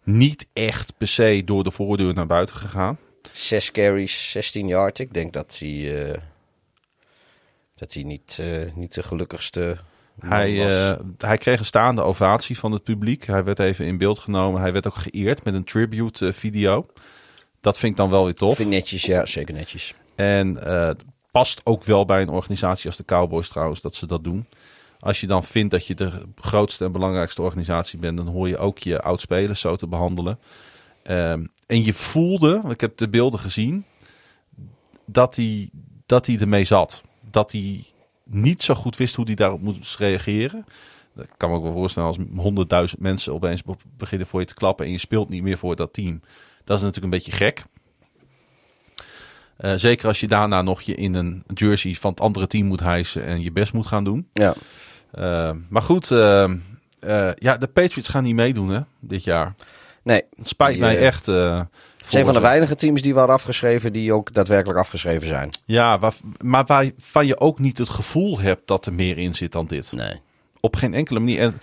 Niet 0.04 0.46
echt 0.52 0.92
per 0.96 1.08
se 1.08 1.42
door 1.44 1.64
de 1.64 1.70
voordeur 1.70 2.14
naar 2.14 2.26
buiten 2.26 2.56
gegaan. 2.56 2.98
Zes 3.32 3.70
carries, 3.70 4.30
16 4.30 4.66
yard. 4.66 4.98
Ik 4.98 5.14
denk 5.14 5.32
dat 5.32 5.56
hij, 5.58 6.04
eh, 6.04 6.18
dat 7.74 7.94
hij 7.94 8.02
niet, 8.02 8.36
eh, 8.40 8.72
niet 8.74 8.94
de 8.94 9.02
gelukkigste 9.02 9.78
Hij, 10.20 10.68
eh, 10.68 10.98
hij 11.18 11.38
kreeg 11.38 11.58
een 11.58 11.64
staande 11.64 12.02
ovatie 12.02 12.58
van 12.58 12.72
het 12.72 12.82
publiek. 12.82 13.26
Hij 13.26 13.44
werd 13.44 13.58
even 13.58 13.86
in 13.86 13.98
beeld 13.98 14.18
genomen. 14.18 14.60
Hij 14.60 14.72
werd 14.72 14.86
ook 14.86 14.94
geëerd 14.94 15.44
met 15.44 15.54
een 15.54 15.64
tribute 15.64 16.32
video. 16.32 16.86
Dat 17.60 17.78
vind 17.78 17.92
ik 17.92 17.98
dan 17.98 18.10
wel 18.10 18.24
weer 18.24 18.34
tof. 18.34 18.56
Vind 18.56 18.68
ik 18.68 18.74
netjes, 18.74 19.02
ja, 19.02 19.26
zeker 19.26 19.54
netjes. 19.54 19.94
En 20.14 20.54
het 20.56 21.04
past 21.30 21.60
ook 21.64 21.84
wel 21.84 22.04
bij 22.04 22.22
een 22.22 22.28
organisatie 22.28 22.86
als 22.86 22.96
de 22.96 23.04
Cowboys 23.04 23.48
trouwens 23.48 23.80
dat 23.80 23.94
ze 23.94 24.06
dat 24.06 24.24
doen. 24.24 24.46
Als 25.00 25.20
je 25.20 25.26
dan 25.26 25.44
vindt 25.44 25.70
dat 25.70 25.86
je 25.86 25.94
de 25.94 26.10
grootste 26.34 26.84
en 26.84 26.92
belangrijkste 26.92 27.42
organisatie 27.42 27.98
bent, 27.98 28.16
dan 28.16 28.26
hoor 28.26 28.48
je 28.48 28.58
ook 28.58 28.78
je 28.78 29.00
oudspelers 29.00 29.60
zo 29.60 29.76
te 29.76 29.86
behandelen. 29.86 30.38
Ehm, 31.02 31.44
en 31.66 31.84
je 31.84 31.94
voelde, 31.94 32.62
ik 32.68 32.80
heb 32.80 32.96
de 32.96 33.08
beelden 33.08 33.40
gezien, 33.40 33.84
dat 35.04 35.36
hij, 35.36 35.70
dat 36.06 36.26
hij 36.26 36.38
ermee 36.38 36.64
zat. 36.64 37.02
Dat 37.30 37.52
hij 37.52 37.84
niet 38.24 38.62
zo 38.62 38.74
goed 38.74 38.96
wist 38.96 39.14
hoe 39.14 39.24
hij 39.24 39.34
daarop 39.34 39.60
moest 39.60 39.96
reageren. 39.96 40.64
Dat 41.14 41.26
kan 41.36 41.50
me 41.50 41.56
ook 41.56 41.62
wel 41.62 41.72
voorstellen 41.72 42.08
als 42.08 42.18
honderdduizend 42.36 43.00
mensen 43.00 43.32
opeens 43.32 43.62
be- 43.62 43.76
beginnen 43.96 44.26
voor 44.26 44.40
je 44.40 44.46
te 44.46 44.54
klappen 44.54 44.86
en 44.86 44.92
je 44.92 44.98
speelt 44.98 45.28
niet 45.28 45.42
meer 45.42 45.58
voor 45.58 45.76
dat 45.76 45.92
team. 45.92 46.20
Dat 46.64 46.76
is 46.76 46.82
natuurlijk 46.82 47.12
een 47.12 47.18
beetje 47.18 47.32
gek. 47.32 47.64
Eh, 49.56 49.72
zeker 49.76 50.06
als 50.08 50.20
je 50.20 50.26
daarna 50.26 50.62
nog 50.62 50.80
je 50.80 50.94
in 50.94 51.14
een 51.14 51.42
jersey 51.54 51.94
van 51.94 52.10
het 52.10 52.20
andere 52.20 52.46
team 52.46 52.66
moet 52.66 52.80
hijsen 52.80 53.24
en 53.24 53.42
je 53.42 53.52
best 53.52 53.72
moet 53.72 53.86
gaan 53.86 54.04
doen. 54.04 54.28
Ja. 54.32 54.54
Eh, 55.10 55.50
maar 55.68 55.82
goed, 55.82 56.10
eh, 56.10 56.44
eh, 57.00 57.30
ja, 57.34 57.56
de 57.56 57.66
Patriots 57.66 58.08
gaan 58.08 58.22
niet 58.22 58.34
meedoen 58.34 58.68
hè, 58.68 58.80
dit 59.00 59.24
jaar. 59.24 59.54
Nee, 60.10 60.22
Het 60.36 60.48
spijt 60.48 60.72
Die, 60.72 60.80
mij 60.80 60.96
eh, 60.96 61.06
echt. 61.06 61.28
eh, 61.28 61.58
het 61.96 62.06
is 62.08 62.14
een 62.14 62.24
van 62.24 62.34
de 62.34 62.40
weinige 62.40 62.74
teams 62.74 63.02
die 63.02 63.14
waren 63.14 63.34
afgeschreven 63.34 63.92
die 63.92 64.12
ook 64.12 64.32
daadwerkelijk 64.32 64.78
afgeschreven 64.78 65.28
zijn. 65.28 65.48
Ja, 65.64 65.98
waar, 65.98 66.14
maar 66.40 66.64
waarvan 66.64 67.26
je 67.26 67.40
ook 67.40 67.58
niet 67.58 67.78
het 67.78 67.88
gevoel 67.88 68.38
hebt 68.40 68.66
dat 68.68 68.86
er 68.86 68.92
meer 68.92 69.18
in 69.18 69.34
zit 69.34 69.52
dan 69.52 69.66
dit. 69.66 69.92
Nee. 69.92 70.20
Op 70.60 70.76
geen 70.76 70.94
enkele 70.94 71.18
manier. 71.18 71.40
En 71.40 71.60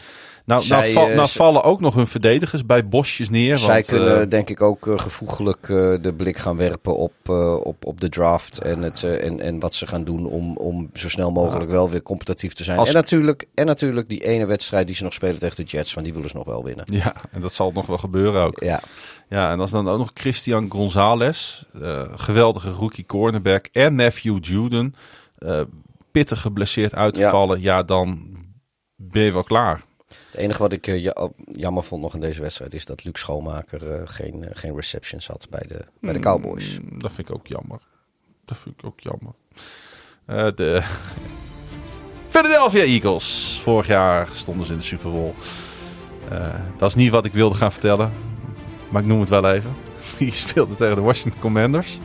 nou, 0.47 0.61
Zij, 0.61 0.79
nou, 0.79 0.93
val- 0.93 1.09
eh, 1.09 1.15
nou 1.15 1.29
vallen 1.29 1.63
ook 1.63 1.79
nog 1.81 1.93
hun 1.95 2.07
verdedigers 2.07 2.65
bij 2.65 2.87
bosjes 2.87 3.29
neer. 3.29 3.57
Zij 3.57 3.73
want, 3.73 3.85
kunnen 3.85 4.21
eh, 4.21 4.29
denk 4.29 4.49
ik 4.49 4.61
ook 4.61 4.87
eh, 4.87 4.99
gevoeglijk 4.99 5.61
eh, 5.69 5.77
de 6.01 6.13
blik 6.17 6.37
gaan 6.37 6.57
werpen 6.57 6.97
op, 6.97 7.29
op, 7.63 7.85
op 7.85 7.99
de 8.01 8.09
draft 8.09 8.61
en, 8.61 8.81
het, 8.81 9.03
en, 9.03 9.39
en 9.39 9.59
wat 9.59 9.73
ze 9.75 9.87
gaan 9.87 10.03
doen 10.03 10.25
om, 10.25 10.57
om 10.57 10.89
zo 10.93 11.09
snel 11.09 11.31
mogelijk 11.31 11.69
wel 11.71 11.89
weer 11.89 12.01
competitief 12.03 12.53
te 12.53 12.63
zijn. 12.63 12.77
Als- 12.79 12.87
En, 12.87 12.93
natuurlijk, 12.93 13.45
en 13.53 13.65
natuurlijk 13.65 14.09
die 14.09 14.23
ene 14.25 14.45
wedstrijd 14.45 14.87
die 14.87 14.95
ze 14.95 15.03
nog 15.03 15.13
spelen 15.13 15.39
tegen 15.39 15.55
de 15.55 15.63
Jets, 15.63 15.93
want 15.93 16.05
die 16.05 16.15
willen 16.15 16.29
ze 16.29 16.35
nog 16.37 16.45
wel 16.45 16.63
winnen. 16.63 16.85
ja, 16.91 17.15
en 17.31 17.41
dat 17.41 17.53
zal 17.53 17.71
nog 17.71 17.85
wel 17.85 17.97
gebeuren 17.97 18.41
ook. 18.43 18.63
Ja, 18.63 18.79
Ja, 19.29 19.51
en 19.51 19.59
als 19.59 19.71
dan 19.71 19.87
ook 19.89 19.97
nog 19.97 20.11
Christian 20.13 20.71
Gonzalez, 20.71 21.63
geweldige 22.15 22.69
rookie 22.69 23.05
cornerback, 23.05 23.65
en 23.71 23.95
nephew 23.95 24.37
Juden, 24.45 24.95
pittig 26.11 26.41
geblesseerd 26.41 26.95
uit 26.95 27.13
te 27.13 27.19
Ja. 27.19 27.29
vallen, 27.29 27.61
ja, 27.61 27.83
dan 27.83 28.35
ben 28.95 29.23
je 29.23 29.31
wel 29.33 29.43
klaar. 29.43 29.85
Het 30.31 30.35
enige 30.35 30.61
wat 30.61 30.73
ik 30.73 30.87
eh, 30.87 31.09
oh, 31.13 31.31
jammer 31.51 31.83
vond 31.83 32.01
nog 32.01 32.13
in 32.13 32.19
deze 32.19 32.41
wedstrijd 32.41 32.73
is 32.73 32.85
dat 32.85 33.03
Luc 33.03 33.19
Schoonmaker 33.19 33.91
eh, 33.91 34.01
geen, 34.05 34.43
eh, 34.43 34.49
geen 34.53 34.75
receptions 34.75 35.27
had 35.27 35.47
bij 35.49 35.63
de, 35.67 35.85
bij 36.01 36.13
de 36.13 36.19
Cowboys. 36.19 36.79
Mm, 36.79 36.99
Dat 36.99 37.11
vind 37.11 37.29
ik 37.29 37.35
ook 37.35 37.47
jammer. 37.47 37.79
Dat 38.45 38.57
vind 38.57 38.75
ik 38.79 38.85
ook 38.85 38.99
jammer. 38.99 39.33
De 40.55 40.83
Philadelphia 42.29 42.83
Eagles. 42.83 43.59
Vorig 43.63 43.87
jaar 43.87 44.27
stonden 44.31 44.65
ze 44.65 44.71
in 44.71 44.77
de 44.77 44.83
Super 44.83 45.11
Bowl. 45.11 45.33
Dat 46.77 46.89
is 46.89 46.95
niet 46.95 47.11
wat 47.11 47.25
ik 47.25 47.33
wilde 47.33 47.55
gaan 47.55 47.71
vertellen. 47.71 48.13
Maar 48.89 49.01
ik 49.01 49.07
noem 49.07 49.19
het 49.19 49.29
wel 49.29 49.51
even. 49.51 49.75
Die 50.17 50.31
speelden 50.31 50.75
tegen 50.75 50.95
de 50.95 51.01
Washington 51.01 51.41
Commanders. 51.41 51.99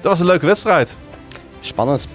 Dat 0.00 0.10
was 0.10 0.20
een 0.20 0.26
leuke 0.26 0.46
wedstrijd. 0.46 0.96
Spannend. 1.60 2.08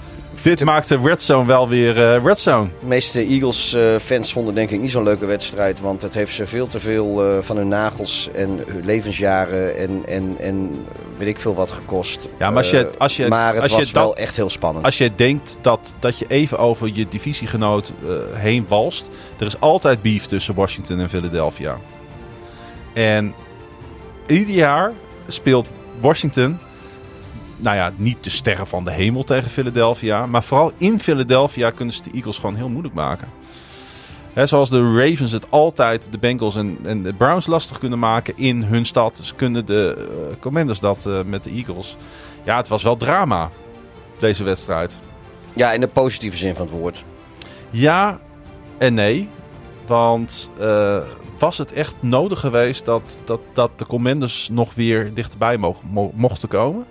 Dit 0.43 0.63
maakte 0.63 0.97
Red 1.03 1.21
Zone 1.21 1.45
wel 1.45 1.69
weer 1.69 1.97
eh, 2.13 2.23
Red 2.23 2.39
Zone. 2.39 2.69
De 2.79 2.85
meeste 2.85 3.25
Eagles-fans 3.25 4.33
vonden 4.33 4.55
denk 4.55 4.69
ik 4.69 4.79
niet 4.79 4.91
zo'n 4.91 5.03
leuke 5.03 5.25
wedstrijd. 5.25 5.79
Want 5.79 6.01
het 6.01 6.13
heeft 6.13 6.33
ze 6.33 6.45
veel 6.45 6.67
te 6.67 6.79
veel 6.79 7.23
eh, 7.23 7.37
van 7.41 7.57
hun 7.57 7.67
nagels 7.67 8.29
en 8.33 8.63
hun 8.67 8.85
levensjaren 8.85 9.77
en, 9.77 10.03
en, 10.07 10.35
en 10.39 10.85
weet 11.17 11.27
ik 11.27 11.39
veel 11.39 11.55
wat 11.55 11.71
gekost. 11.71 12.29
Ja, 12.39 12.47
maar 12.49 12.57
als 12.57 12.69
je- 12.69 12.87
Eh, 12.89 12.97
als 12.97 13.17
je- 13.17 13.27
maar 13.27 13.53
het 13.53 13.61
als 13.61 13.71
je 13.71 13.77
was 13.77 13.91
dat- 13.91 14.03
wel 14.03 14.15
echt 14.15 14.35
heel 14.35 14.49
spannend. 14.49 14.85
Als 14.85 14.97
je 14.97 15.15
denkt 15.15 15.57
dat, 15.61 15.93
dat 15.99 16.17
je 16.19 16.25
even 16.27 16.57
over 16.59 16.89
je 16.93 17.07
divisiegenoot 17.09 17.91
eh, 18.07 18.11
heen 18.39 18.65
walst. 18.67 19.07
Er 19.39 19.45
is 19.45 19.59
altijd 19.59 20.01
beef 20.01 20.25
tussen 20.25 20.55
Washington 20.55 20.99
en 20.99 21.09
Philadelphia. 21.09 21.77
En 22.93 23.33
ieder 24.27 24.55
jaar 24.55 24.91
speelt 25.27 25.67
Washington. 25.99 26.59
Nou 27.59 27.75
ja, 27.75 27.91
niet 27.95 28.23
de 28.23 28.29
sterren 28.29 28.67
van 28.67 28.83
de 28.83 28.91
hemel 28.91 29.23
tegen 29.23 29.49
Philadelphia. 29.49 30.25
Maar 30.25 30.43
vooral 30.43 30.71
in 30.77 30.99
Philadelphia 30.99 31.69
kunnen 31.69 31.93
ze 31.93 32.01
de 32.01 32.11
Eagles 32.13 32.37
gewoon 32.37 32.55
heel 32.55 32.69
moeilijk 32.69 32.93
maken. 32.93 33.27
Zoals 34.43 34.69
de 34.69 34.93
Ravens 34.93 35.31
het 35.31 35.51
altijd 35.51 36.07
de 36.11 36.17
Bengals 36.17 36.55
en, 36.55 36.77
en 36.83 37.03
de 37.03 37.13
Browns 37.13 37.47
lastig 37.47 37.77
kunnen 37.77 37.99
maken 37.99 38.37
in 38.37 38.63
hun 38.63 38.85
stad. 38.85 39.17
Dus 39.17 39.35
kunnen 39.35 39.65
de 39.65 40.07
eh, 40.29 40.35
Commanders 40.39 40.79
dat 40.79 41.05
eh, 41.05 41.19
met 41.25 41.43
de 41.43 41.49
Eagles. 41.49 41.97
Ja, 42.43 42.57
het 42.57 42.67
was 42.67 42.83
wel 42.83 42.97
drama, 42.97 43.49
deze 44.17 44.43
wedstrijd. 44.43 44.99
Ja, 45.53 45.71
in 45.71 45.79
de 45.81 45.87
positieve 45.87 46.37
zin 46.37 46.55
van 46.55 46.65
het 46.65 46.75
woord. 46.75 47.05
Ja 47.69 48.19
en 48.77 48.93
nee. 48.93 49.29
Want 49.87 50.49
eh, 50.59 50.99
was 51.39 51.57
het 51.57 51.73
echt 51.73 51.93
nodig 51.99 52.39
geweest 52.39 52.85
dat, 52.85 53.19
dat, 53.25 53.41
dat 53.53 53.71
de 53.79 53.85
Commanders 53.85 54.49
nog 54.51 54.73
weer 54.73 55.13
dichterbij 55.13 55.57
mo- 55.57 56.11
mochten 56.15 56.49
komen? 56.49 56.85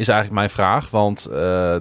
Is 0.00 0.08
eigenlijk 0.08 0.38
mijn 0.38 0.50
vraag. 0.50 0.90
Want 0.90 1.26
eh, 1.26 1.32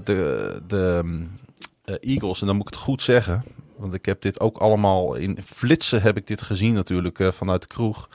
de, 0.03 0.61
de 0.67 1.01
mm, 1.03 1.39
eh, 1.85 1.95
Eagles, 1.99 2.41
en 2.41 2.47
dan 2.47 2.55
moet 2.55 2.67
ik 2.67 2.73
het 2.73 2.83
goed 2.83 3.01
zeggen. 3.01 3.43
Want 3.77 3.93
ik 3.93 4.05
heb 4.05 4.21
dit 4.21 4.39
ook 4.39 4.57
allemaal 4.57 5.15
in 5.15 5.37
flitsen 5.43 6.01
heb 6.01 6.17
ik 6.17 6.27
dit 6.27 6.41
gezien 6.41 6.73
natuurlijk 6.73 7.19
eh, 7.19 7.31
vanuit 7.31 7.61
de 7.61 7.67
kroeg. 7.67 8.09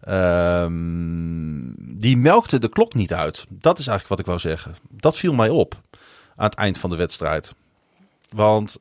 Ehm, 0.00 1.72
die 1.78 2.16
melkte 2.16 2.58
de 2.58 2.68
klok 2.68 2.94
niet 2.94 3.12
uit. 3.12 3.46
Dat 3.48 3.78
is 3.78 3.86
eigenlijk 3.86 4.08
wat 4.08 4.18
ik 4.18 4.26
wou 4.26 4.38
zeggen. 4.38 4.74
Dat 4.90 5.16
viel 5.16 5.32
mij 5.32 5.48
op 5.48 5.74
aan 6.36 6.48
het 6.48 6.58
eind 6.58 6.78
van 6.78 6.90
de 6.90 6.96
wedstrijd. 6.96 7.54
Want 8.34 8.78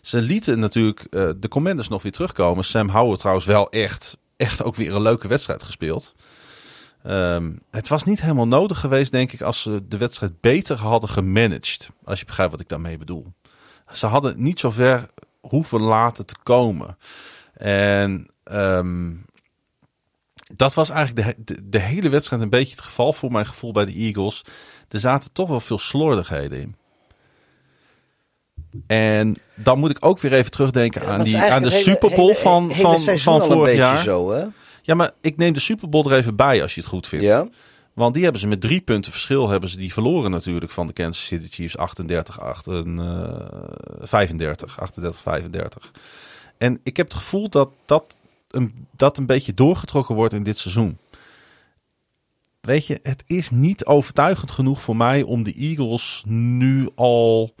ze 0.00 0.20
lieten 0.20 0.58
natuurlijk 0.58 1.06
de 1.40 1.48
Commanders 1.48 1.88
nog 1.88 2.02
weer 2.02 2.12
terugkomen. 2.12 2.64
Sam 2.64 2.88
Howard 2.88 3.18
trouwens 3.18 3.46
wel 3.46 3.70
echt, 3.70 4.16
echt 4.36 4.62
ook 4.62 4.76
weer 4.76 4.94
een 4.94 5.02
leuke 5.02 5.28
wedstrijd 5.28 5.62
gespeeld. 5.62 6.14
Ehm, 7.02 7.52
het 7.70 7.88
was 7.88 8.04
niet 8.04 8.20
helemaal 8.20 8.46
nodig 8.46 8.80
geweest, 8.80 9.12
denk 9.12 9.32
ik, 9.32 9.42
als 9.42 9.62
ze 9.62 9.88
de 9.88 9.96
wedstrijd 9.98 10.40
beter 10.40 10.76
hadden 10.76 11.08
gemanaged. 11.10 11.88
Als 12.04 12.18
je 12.18 12.24
begrijpt 12.24 12.52
wat 12.52 12.60
ik 12.60 12.68
daarmee 12.68 12.98
bedoel. 12.98 13.26
Ze 13.92 14.06
hadden 14.06 14.42
niet 14.42 14.60
zo 14.60 14.70
ver 14.70 15.08
hoeven 15.40 15.80
laten 15.80 16.26
te 16.26 16.34
komen. 16.42 16.96
En 17.52 18.28
ehm, 18.44 19.12
dat 20.56 20.74
was 20.74 20.90
eigenlijk 20.90 21.26
de, 21.26 21.54
de, 21.54 21.68
de 21.68 21.78
hele 21.78 22.08
wedstrijd 22.08 22.42
een 22.42 22.48
beetje 22.48 22.74
het 22.74 22.84
geval 22.84 23.12
voor 23.12 23.32
mijn 23.32 23.46
gevoel 23.46 23.72
bij 23.72 23.84
de 23.84 23.94
Eagles. 23.94 24.44
Er 24.88 25.00
zaten 25.00 25.32
toch 25.32 25.48
wel 25.48 25.60
veel 25.60 25.78
slordigheden 25.78 26.60
in. 26.60 26.74
En 28.86 29.36
dan 29.54 29.78
moet 29.78 29.90
ik 29.90 30.04
ook 30.04 30.20
weer 30.20 30.32
even 30.32 30.50
terugdenken 30.50 31.06
aan, 31.06 31.22
die, 31.22 31.38
aan 31.38 31.62
de 31.62 31.70
Super 31.70 32.10
Bowl 32.10 32.28
hele- 32.28 32.40
van, 32.40 32.70
hele 32.70 32.98
van, 32.98 33.18
van 33.18 33.42
vorig 33.42 33.64
beetje 33.64 33.76
jaar. 33.76 34.02
zo, 34.02 34.30
hè? 34.30 34.46
Ja, 34.90 34.96
maar 34.96 35.10
ik 35.20 35.36
neem 35.36 35.52
de 35.52 35.60
Super 35.60 35.88
Bowl 35.88 36.10
er 36.10 36.16
even 36.18 36.36
bij 36.36 36.62
als 36.62 36.74
je 36.74 36.80
het 36.80 36.90
goed 36.90 37.06
vindt. 37.06 37.24
Ja. 37.24 37.48
Want 37.92 38.14
die 38.14 38.22
hebben 38.22 38.40
ze 38.40 38.46
met 38.46 38.60
drie 38.60 38.80
punten 38.80 39.12
verschil 39.12 39.48
hebben 39.48 39.68
ze 39.68 39.76
die 39.76 39.92
verloren 39.92 40.30
natuurlijk 40.30 40.72
van 40.72 40.86
de 40.86 40.92
Kansas 40.92 41.26
City 41.26 41.48
Chiefs 41.48 41.76
38 41.76 42.40
8 42.40 42.66
en, 42.66 42.98
eh, 42.98 44.06
35 44.06 44.80
38 44.80 45.20
35. 45.20 45.90
En 46.58 46.80
ik 46.82 46.96
heb 46.96 47.08
het 47.08 47.16
gevoel 47.16 47.48
dat 47.48 47.70
dat 47.84 48.16
een, 48.50 48.86
dat 48.96 49.18
een 49.18 49.26
beetje 49.26 49.54
doorgetrokken 49.54 50.14
wordt 50.14 50.34
in 50.34 50.42
dit 50.42 50.58
seizoen. 50.58 50.98
Weet 52.60 52.86
je, 52.86 52.98
het 53.02 53.22
is 53.26 53.50
niet 53.50 53.84
overtuigend 53.84 54.50
genoeg 54.50 54.82
voor 54.82 54.96
mij 54.96 55.22
om 55.22 55.42
de 55.42 55.54
Eagles 55.54 56.22
nu 56.26 56.88
al 56.94 57.54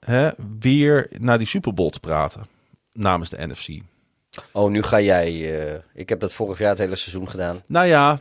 hè, 0.00 0.30
weer 0.58 1.08
naar 1.18 1.38
die 1.38 1.46
Super 1.46 1.74
Bowl 1.74 1.90
te 1.90 2.00
praten 2.00 2.46
namens 2.92 3.28
de 3.28 3.46
NFC. 3.46 3.82
Oh, 4.52 4.70
nu 4.70 4.82
ga 4.82 5.00
jij. 5.00 5.60
eh, 5.72 5.78
ik 5.94 6.08
heb 6.08 6.20
dat 6.20 6.32
vorig 6.32 6.58
jaar 6.58 6.68
het 6.68 6.78
hele 6.78 6.96
seizoen 6.96 7.30
gedaan. 7.30 7.62
Nou 7.66 7.86
ja, 7.86 8.18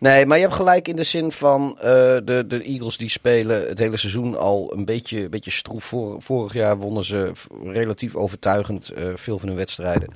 Nee, 0.00 0.26
maar 0.26 0.36
je 0.36 0.42
hebt 0.42 0.56
gelijk 0.56 0.88
in 0.88 0.96
de 0.96 1.02
zin 1.02 1.32
van 1.32 1.76
eh, 1.78 1.84
de, 2.24 2.44
de 2.48 2.62
Eagles 2.62 2.96
die 2.96 3.08
spelen 3.08 3.68
het 3.68 3.78
hele 3.78 3.96
seizoen 3.96 4.38
al 4.38 4.72
een 4.76 4.84
beetje, 4.84 5.22
een 5.22 5.30
beetje 5.30 5.50
stroef. 5.50 5.84
Vor, 5.84 6.22
vorig 6.22 6.52
jaar 6.52 6.76
wonnen 6.78 7.04
ze 7.04 7.30
relatief 7.64 8.14
overtuigend 8.14 8.90
eh, 8.90 9.06
veel 9.14 9.38
van 9.38 9.48
hun 9.48 9.56
wedstrijden. 9.56 10.08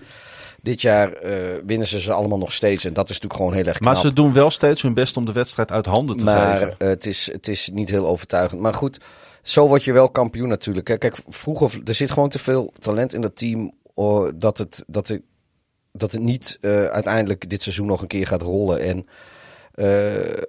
Dit 0.62 0.80
jaar 0.80 1.12
winnen 1.66 1.86
ze 1.86 2.00
ze 2.00 2.12
allemaal 2.12 2.38
nog 2.38 2.52
steeds. 2.52 2.84
En 2.84 2.92
dat 2.92 3.04
is 3.04 3.14
natuurlijk 3.20 3.40
gewoon 3.40 3.52
heel 3.54 3.64
erg 3.66 3.78
knap. 3.78 3.92
maar 3.92 4.02
ze 4.02 4.12
doen 4.12 4.32
wel 4.32 4.50
steeds 4.50 4.82
hun 4.82 4.94
best 4.94 5.16
om 5.16 5.24
de 5.24 5.32
wedstrijd 5.32 5.70
uit 5.72 5.86
handen 5.86 6.16
te 6.16 6.24
Maar 6.24 6.56
geven. 6.58 6.74
eh, 6.78 6.88
het, 6.88 7.06
is, 7.06 7.28
het 7.32 7.48
is 7.48 7.70
niet 7.72 7.90
heel 7.90 8.06
overtuigend. 8.06 8.60
Maar 8.60 8.74
goed, 8.74 8.98
zo 9.42 9.66
word 9.68 9.84
je 9.84 9.92
wel 9.92 10.10
kampioen 10.10 10.48
natuurlijk. 10.48 10.86
Kijk, 10.86 11.00
kijk 11.00 11.16
vroeger, 11.28 11.80
er 11.84 11.94
zit 11.94 12.10
gewoon 12.10 12.28
te 12.28 12.38
veel 12.38 12.72
talent 12.78 13.14
in 13.14 13.20
dat 13.20 13.36
team. 13.36 13.72
Dat, 14.34 14.58
het, 14.58 14.84
dat, 14.86 15.08
het, 15.08 15.22
dat 15.92 16.12
het 16.12 16.20
niet 16.20 16.58
eh, 16.60 16.84
uiteindelijk 16.84 17.48
dit 17.48 17.62
seizoen 17.62 17.86
nog 17.86 18.02
een 18.02 18.08
keer 18.08 18.26
gaat 18.26 18.42
rollen. 18.42 18.80
En 18.80 19.06
eh, 19.74 20.42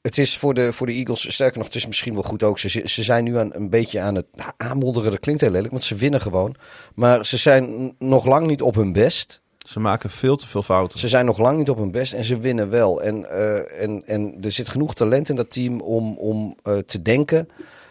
het 0.00 0.18
is 0.18 0.38
voor 0.38 0.54
de, 0.54 0.72
voor 0.72 0.86
de 0.86 0.92
Eagles, 0.92 1.32
sterker 1.32 1.56
nog, 1.58 1.66
het 1.66 1.76
is 1.76 1.86
misschien 1.86 2.14
wel 2.14 2.22
goed 2.22 2.42
ook. 2.42 2.58
Ze, 2.58 2.68
ze 2.68 3.02
zijn 3.02 3.24
nu 3.24 3.38
aan, 3.38 3.54
een 3.54 3.70
beetje 3.70 4.00
aan 4.00 4.14
het 4.14 4.26
nou, 4.34 4.50
aanmodderen. 4.56 5.10
Dat 5.10 5.20
klinkt 5.20 5.40
heel 5.40 5.50
lelijk, 5.50 5.70
want 5.70 5.84
ze 5.84 5.94
winnen 5.94 6.20
gewoon. 6.20 6.54
Maar 6.94 7.26
ze 7.26 7.36
zijn 7.36 7.94
nog 7.98 8.26
lang 8.26 8.46
niet 8.46 8.62
op 8.62 8.74
hun 8.74 8.92
best. 8.92 9.40
Ze 9.58 9.80
maken 9.80 10.10
veel 10.10 10.36
te 10.36 10.46
veel 10.46 10.62
fouten. 10.62 10.98
Ze 10.98 11.08
zijn 11.08 11.24
nog 11.24 11.38
lang 11.38 11.58
niet 11.58 11.70
op 11.70 11.76
hun 11.76 11.90
best 11.90 12.12
en 12.12 12.24
ze 12.24 12.38
winnen 12.38 12.70
wel. 12.70 13.02
En, 13.02 13.30
eh, 13.30 13.82
en, 13.82 14.02
en 14.06 14.36
er 14.40 14.52
zit 14.52 14.68
genoeg 14.68 14.94
talent 14.94 15.28
in 15.28 15.36
dat 15.36 15.50
team 15.50 15.80
om, 15.80 16.16
om 16.16 16.56
te 16.86 17.02
denken 17.02 17.48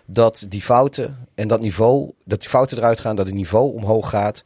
dat 0.09 0.45
die 0.49 0.61
fouten 0.61 1.27
en 1.35 1.47
dat 1.47 1.61
niveau, 1.61 2.11
dat 2.25 2.39
die 2.39 2.49
fouten 2.49 2.77
eruit 2.77 2.99
gaan, 2.99 3.15
dat 3.15 3.25
het 3.25 3.35
niveau 3.35 3.73
omhoog 3.73 4.09
gaat. 4.09 4.43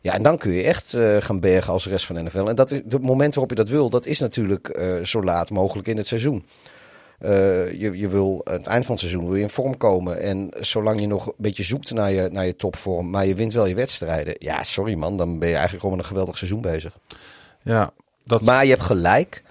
Ja, 0.00 0.12
en 0.12 0.22
dan 0.22 0.38
kun 0.38 0.52
je 0.52 0.62
echt 0.62 0.94
eh, 0.94 1.16
gaan 1.18 1.40
bergen 1.40 1.72
als 1.72 1.84
de 1.84 1.90
rest 1.90 2.06
van 2.06 2.14
de 2.14 2.22
NFL. 2.22 2.46
En 2.46 2.54
dat 2.54 2.70
is 2.70 2.82
het 2.88 3.02
moment 3.02 3.34
waarop 3.34 3.50
je 3.50 3.56
dat 3.56 3.68
wil, 3.68 3.90
dat 3.90 4.06
is 4.06 4.18
natuurlijk 4.18 4.68
eh, 4.68 5.04
zo 5.04 5.22
laat 5.22 5.50
mogelijk 5.50 5.88
in 5.88 5.96
het 5.96 6.06
seizoen. 6.06 6.44
Eh, 7.18 7.72
je, 7.72 7.98
je 7.98 8.08
wil 8.08 8.40
aan 8.44 8.52
het 8.52 8.66
eind 8.66 8.84
van 8.84 8.94
het 8.94 9.04
seizoen 9.04 9.26
wil 9.26 9.34
je 9.34 9.42
in 9.42 9.50
vorm 9.50 9.76
komen. 9.76 10.20
En 10.20 10.50
zolang 10.60 11.00
je 11.00 11.06
nog 11.06 11.26
een 11.26 11.34
beetje 11.36 11.62
zoekt 11.62 11.92
naar 11.92 12.12
je, 12.12 12.28
naar 12.32 12.46
je 12.46 12.56
topvorm, 12.56 13.10
maar 13.10 13.26
je 13.26 13.34
wint 13.34 13.52
wel 13.52 13.66
je 13.66 13.74
wedstrijden. 13.74 14.34
Ja, 14.38 14.62
sorry 14.62 14.94
man, 14.94 15.16
dan 15.16 15.38
ben 15.38 15.48
je 15.48 15.54
eigenlijk 15.54 15.82
gewoon 15.82 15.96
met 15.96 16.04
een 16.04 16.10
geweldig 16.10 16.38
seizoen 16.38 16.60
bezig. 16.60 16.98
Ja, 17.62 17.92
dat 18.24 18.40
Maar 18.40 18.64
je 18.64 18.70
hebt 18.70 18.82
gelijk. 18.82 19.42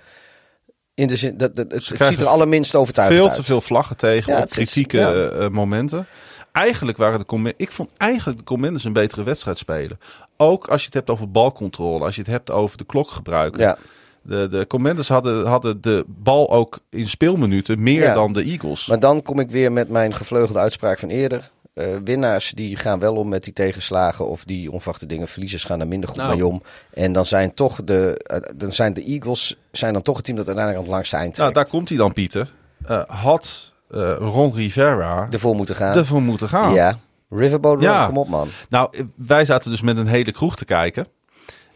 In 0.96 1.08
de 1.08 1.16
zin, 1.16 1.38
dat, 1.38 1.56
dat, 1.56 1.72
het, 1.72 1.84
ziet 1.84 2.22
er 2.22 2.28
allerminst 2.28 2.76
overtuigend 2.76 3.20
veel 3.20 3.30
uit. 3.30 3.38
te 3.40 3.44
veel 3.46 3.62
vlaggen 3.62 3.98
tegen 3.98 4.34
Ja, 4.34 4.40
op 4.40 4.46
is- 4.46 4.52
kritieke 4.54 4.98
ja. 4.98 5.14
eh, 5.14 5.46
eh, 5.46 5.52
momenten. 5.52 6.08
Eigenlijk 6.52 6.98
waren 6.98 7.20
de 7.20 7.26
Commanders... 7.26 7.64
Ik 7.64 7.72
vond 7.72 7.90
eigenlijk 7.98 8.40
de 8.40 8.46
Commanders 8.46 8.84
een 8.84 8.94
betere 8.94 9.24
wedstrijd 9.24 9.58
spelen. 9.58 10.00
Ook 10.38 10.68
als 10.68 10.80
je 10.80 10.86
het 10.86 10.94
hebt 10.94 11.10
over 11.10 11.32
balcontrole. 11.32 12.04
Als 12.06 12.16
je 12.16 12.22
het 12.22 12.30
hebt 12.30 12.52
over 12.52 12.78
de 12.78 12.86
klok 12.86 13.10
gebruiken. 13.10 13.62
Ja. 13.62 13.78
De, 14.22 14.48
de 14.50 14.68
Commanders 14.68 15.08
hadden, 15.08 15.46
hadden 15.46 15.82
de 15.82 16.06
bal 16.08 16.52
ook 16.52 16.80
in 16.90 17.08
speelminuten 17.08 17.84
meer 17.84 18.14
dan 18.14 18.34
de 18.34 18.44
Eagles. 18.44 18.88
Maar 18.88 19.00
dan 19.00 19.22
kom 19.22 19.40
ik 19.40 19.50
weer 19.52 19.72
met 19.72 19.90
mijn 19.90 20.16
gevleugelde 20.16 20.60
uitspraak 20.60 21.00
van 21.00 21.10
eerder. 21.10 21.52
Eh, 21.76 21.86
winnaars 22.04 22.52
die 22.52 22.78
gaan 22.78 23.00
wel 23.00 23.16
om 23.16 23.28
met 23.28 23.44
die 23.44 23.54
tegenslagen 23.54 24.28
of 24.28 24.44
die 24.44 24.72
onverwachte 24.72 25.06
dingen. 25.06 25.28
Verliezers 25.28 25.64
gaan 25.64 25.80
er 25.80 25.88
minder 25.88 26.10
goed 26.10 26.18
Nou. 26.18 26.34
mee 26.36 26.46
om. 26.46 26.62
En 26.94 27.12
dan 27.12 27.26
zijn 27.26 27.54
toch 27.54 27.84
de, 27.84 28.18
eh, 28.24 28.40
dan 28.56 28.72
zijn 28.72 28.94
de 28.94 29.04
Eagles 29.04 29.58
zijn 29.72 29.94
dan 29.94 30.02
toch 30.02 30.16
het 30.16 30.26
team 30.26 30.38
dat 30.38 30.48
uiteindelijk 30.48 30.86
aan 30.86 30.92
het 30.92 31.00
langste 31.00 31.18
eind 31.24 31.38
nou, 31.38 31.54
daar 31.54 31.68
komt 31.68 31.90
hij 31.90 31.98
dan, 31.98 32.14
Pieter. 32.14 32.52
Eh, 32.86 33.04
had 33.08 33.74
Ron 34.20 34.54
Rivera 34.54 35.28
ervoor 35.32 35.56
moeten 35.56 35.76
gaan. 35.76 35.98
ervoor 35.98 36.22
moeten 36.22 36.50
gaan. 36.50 36.74
Ja. 36.74 37.00
Riverboat 37.30 37.82
Ja. 37.82 38.06
kom 38.06 38.18
op 38.18 38.28
man. 38.28 38.48
Nou, 38.70 38.90
wij 39.16 39.46
zaten 39.46 39.72
dus 39.72 39.82
met 39.82 39.98
een 39.98 40.08
hele 40.08 40.32
kroeg 40.32 40.56
te 40.56 40.66
kijken. 40.66 41.08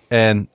En 0.07 0.49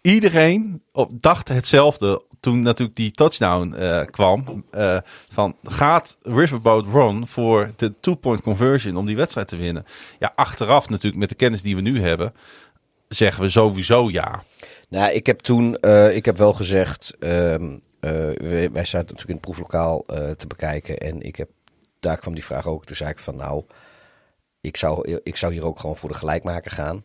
iedereen 0.00 0.82
op, 0.92 1.10
dacht 1.22 1.48
hetzelfde 1.48 2.22
toen 2.40 2.62
natuurlijk 2.62 2.96
die 2.96 3.10
touchdown 3.10 3.72
eh, 3.72 4.00
kwam. 4.04 4.64
eh, 4.70 4.98
van 5.28 5.56
gaat 5.62 6.16
Riverboat 6.22 6.86
Run 6.92 7.26
voor 7.26 7.72
de 7.76 7.94
two-point 8.00 8.42
conversion 8.42 8.96
om 8.96 9.06
die 9.06 9.16
wedstrijd 9.16 9.48
te 9.48 9.56
winnen? 9.56 9.86
Ja, 10.18 10.32
achteraf 10.34 10.88
natuurlijk 10.88 11.20
met 11.20 11.28
de 11.28 11.34
kennis 11.34 11.62
die 11.62 11.74
we 11.74 11.80
nu 11.80 12.00
hebben, 12.00 12.32
zeggen 13.08 13.42
we 13.42 13.50
sowieso 13.50 14.10
ja. 14.10 14.42
Nou, 14.88 15.12
ik 15.12 15.26
heb 15.26 15.38
toen, 15.38 15.76
eh, 15.76 16.16
ik 16.16 16.24
heb 16.24 16.36
wel 16.36 16.52
gezegd, 16.52 17.16
ehm, 17.18 17.76
eh, 18.00 18.10
wij, 18.34 18.70
wij 18.72 18.84
zaten 18.84 19.14
natuurlijk 19.14 19.28
in 19.28 19.34
het 19.34 19.40
proeflokaal 19.40 20.04
te 20.36 20.46
bekijken 20.46 20.98
en 20.98 21.22
ik 21.22 21.36
heb, 21.36 21.48
daar 22.00 22.18
kwam 22.18 22.34
die 22.34 22.44
vraag 22.44 22.66
ook. 22.66 22.84
Toen 22.84 22.96
zei 22.96 23.10
ik 23.10 23.18
van 23.18 23.36
nou, 23.36 23.64
ik 24.60 24.76
zou, 24.76 25.18
ik 25.22 25.36
zou 25.36 25.52
hier 25.52 25.64
ook 25.64 25.80
gewoon 25.80 25.96
voor 25.96 26.08
de 26.08 26.14
gelijkmaker 26.14 26.70
gaan. 26.70 27.04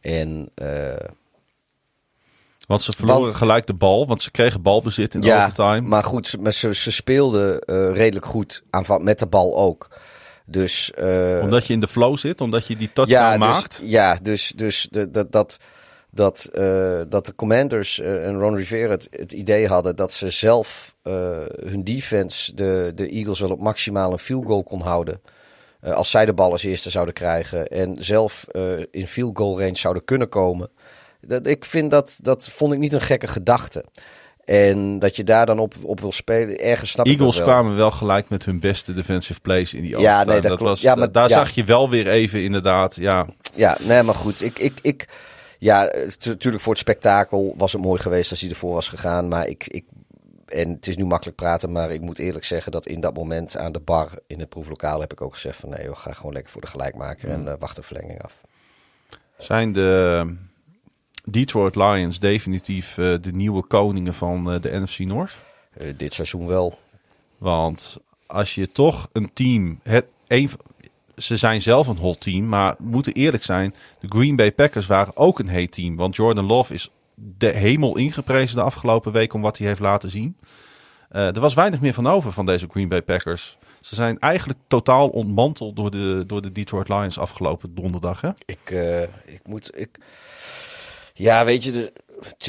En 0.00 0.48
Want 2.66 2.82
ze 2.82 2.92
verloren 2.96 3.22
Want- 3.22 3.34
gelijk 3.34 3.66
de 3.66 3.74
bal, 3.74 4.06
want 4.06 4.22
ze 4.22 4.30
kregen 4.30 4.62
balbezit 4.62 5.14
in 5.14 5.20
de 5.20 5.26
ja, 5.26 5.42
overtime. 5.42 5.80
maar 5.80 6.04
goed, 6.04 6.26
ze, 6.26 6.38
ze, 6.52 6.74
ze 6.74 6.90
speelden 6.90 7.60
eh, 7.60 7.92
redelijk 7.92 8.26
goed 8.26 8.62
aanval 8.70 8.98
met 8.98 9.18
de 9.18 9.26
bal 9.26 9.56
ook. 9.56 9.88
Dus, 10.46 10.90
eh, 10.90 11.40
omdat 11.42 11.66
je 11.66 11.72
in 11.72 11.80
de 11.80 11.88
flow 11.88 12.16
zit, 12.16 12.40
omdat 12.40 12.66
je 12.66 12.76
die 12.76 12.92
touchdown 12.92 13.32
ja, 13.32 13.36
maakt. 13.36 13.80
Dus, 13.80 13.90
ja, 13.90 14.18
dus, 14.22 14.52
dus 14.56 14.88
de, 14.90 15.10
dat, 15.10 15.32
dat, 15.32 15.58
dat, 16.10 16.48
eh, 16.52 17.00
dat 17.08 17.26
de 17.26 17.34
commanders 17.34 18.00
en 18.00 18.38
Ron 18.38 18.56
Rivera 18.56 18.90
het, 18.90 19.08
het 19.10 19.32
idee 19.32 19.68
hadden 19.68 19.96
dat 19.96 20.12
ze 20.12 20.30
zelf 20.30 20.94
hun 21.64 21.84
defense 21.84 22.54
de, 22.54 22.92
de 22.94 23.08
Eagles 23.08 23.40
wel 23.40 23.50
op 23.50 23.60
maximaal 23.60 24.12
een 24.12 24.18
field 24.18 24.46
goal 24.46 24.62
kon 24.62 24.80
houden. 24.80 25.20
Als 25.80 26.10
zij 26.10 26.26
de 26.26 26.32
bal 26.32 26.50
als 26.50 26.62
eerste 26.62 26.90
zouden 26.90 27.14
krijgen 27.14 27.66
en 27.66 27.96
zelf 28.04 28.46
in 28.90 29.06
field 29.06 29.36
goal 29.38 29.60
range 29.60 29.76
zouden 29.76 30.04
kunnen 30.04 30.28
komen. 30.28 30.68
Dat, 31.26 31.46
ik 31.46 31.64
vind 31.64 31.90
dat, 31.90 32.18
dat 32.22 32.48
vond 32.48 32.72
ik 32.72 32.78
niet 32.78 32.92
een 32.92 33.00
gekke 33.00 33.26
gedachte. 33.26 33.84
En 34.44 34.98
dat 34.98 35.16
je 35.16 35.24
daar 35.24 35.46
dan 35.46 35.58
op, 35.58 35.74
op 35.82 36.00
wil 36.00 36.12
spelen, 36.12 36.58
ergens 36.60 36.90
snap 36.90 37.06
ik 37.06 37.12
Eagles 37.12 37.36
dat 37.36 37.44
wel. 37.46 37.54
kwamen 37.54 37.76
wel 37.76 37.90
gelijk 37.90 38.28
met 38.28 38.44
hun 38.44 38.60
beste 38.60 38.92
defensive 38.92 39.40
plays 39.40 39.74
in 39.74 39.82
die 39.82 39.98
Ja, 39.98 40.24
nee, 40.24 40.40
dat 40.40 40.46
klopt. 40.46 40.62
was, 40.62 40.80
Ja, 40.80 40.94
maar- 40.94 41.12
daar 41.12 41.28
ja. 41.28 41.36
zag 41.36 41.50
je 41.50 41.64
wel 41.64 41.90
weer 41.90 42.08
even 42.08 42.42
inderdaad, 42.42 42.96
ja, 42.96 43.26
Ja, 43.54 43.76
nee, 43.80 44.02
maar 44.02 44.14
goed. 44.14 44.42
Ik, 44.42 44.58
ik, 44.58 44.78
ik, 44.82 45.08
ja, 45.58 45.92
natuurlijk 46.24 46.62
voor 46.62 46.72
het 46.72 46.82
spektakel 46.82 47.54
was 47.56 47.72
het 47.72 47.82
mooi 47.82 48.00
geweest 48.00 48.30
als 48.30 48.40
hij 48.40 48.50
ervoor 48.50 48.72
was 48.74 48.88
gegaan. 48.88 49.28
Maar 49.28 49.46
ik, 49.48 49.66
ik, 49.66 49.84
en 50.46 50.70
het 50.70 50.86
is 50.86 50.96
nu 50.96 51.04
makkelijk 51.04 51.36
praten, 51.36 51.72
maar 51.72 51.90
ik 51.90 52.00
moet 52.00 52.18
eerlijk 52.18 52.44
zeggen 52.44 52.72
dat 52.72 52.86
in 52.86 53.00
dat 53.00 53.14
moment 53.14 53.56
aan 53.56 53.72
de 53.72 53.80
bar 53.80 54.08
in 54.26 54.38
het 54.40 54.48
proeflokaal 54.48 55.00
heb 55.00 55.12
ik 55.12 55.20
ook 55.20 55.34
gezegd 55.34 55.56
van 55.60 55.68
nee, 55.68 55.88
we 55.88 55.94
gaan 55.94 56.14
gewoon 56.14 56.32
lekker 56.32 56.52
voor 56.52 56.60
de 56.60 56.66
gelijkmaker 56.66 57.28
en 57.28 57.44
uh, 57.46 57.52
wacht 57.58 57.76
de 57.76 57.82
verlenging 57.82 58.22
af. 58.22 58.40
Zijn 59.38 59.72
de 59.72 60.26
Detroit 61.24 61.76
Lions 61.76 62.18
definitief 62.18 62.96
uh, 62.96 63.14
de 63.20 63.32
nieuwe 63.32 63.62
koningen 63.62 64.14
van 64.14 64.54
uh, 64.54 64.60
de 64.60 64.80
NFC 64.80 64.98
North? 64.98 65.42
dit 65.96 66.14
seizoen 66.14 66.46
wel. 66.46 66.78
Want 67.38 67.98
als 68.26 68.54
je 68.54 68.72
toch 68.72 69.08
een 69.12 69.32
team, 69.32 69.80
het, 69.82 70.06
een, 70.26 70.50
ze 71.16 71.36
zijn 71.36 71.62
zelf 71.62 71.86
een 71.86 71.96
hot 71.96 72.20
team, 72.20 72.48
maar 72.48 72.74
moeten 72.78 73.12
eerlijk 73.12 73.44
zijn, 73.44 73.74
de 74.00 74.06
Green 74.08 74.36
Bay 74.36 74.52
Packers 74.52 74.86
waren 74.86 75.16
ook 75.16 75.38
een 75.38 75.48
heet 75.48 75.72
team. 75.72 75.96
Want 75.96 76.16
Jordan 76.16 76.44
Love 76.44 76.74
is 76.74 76.90
de 77.14 77.50
hemel 77.50 77.96
ingeprezen 77.96 78.56
de 78.56 78.62
afgelopen 78.62 79.12
week 79.12 79.32
om 79.32 79.40
wat 79.40 79.58
hij 79.58 79.66
heeft 79.66 79.80
laten 79.80 80.10
zien. 80.10 80.36
Er 81.08 81.40
was 81.40 81.54
weinig 81.54 81.80
meer 81.80 81.94
van 81.94 82.06
over 82.06 82.32
van 82.32 82.46
deze 82.46 82.66
Green 82.70 82.88
Bay 82.88 83.02
Packers. 83.02 83.56
Ze 83.80 83.94
zijn 83.94 84.18
eigenlijk 84.18 84.58
totaal 84.66 85.08
ontmanteld 85.08 85.76
door 85.76 85.90
de, 85.90 86.24
door 86.26 86.42
de 86.42 86.52
Detroit 86.52 86.88
Lions 86.88 87.18
afgelopen 87.18 87.74
donderdag. 87.74 88.20
Hè? 88.20 88.30
Ik, 88.46 88.70
ik 89.24 89.40
moet. 89.46 89.70
Ik... 89.80 89.98
Ja, 91.16 91.44
weet 91.44 91.64
je, 91.64 91.70
de, 91.70 91.92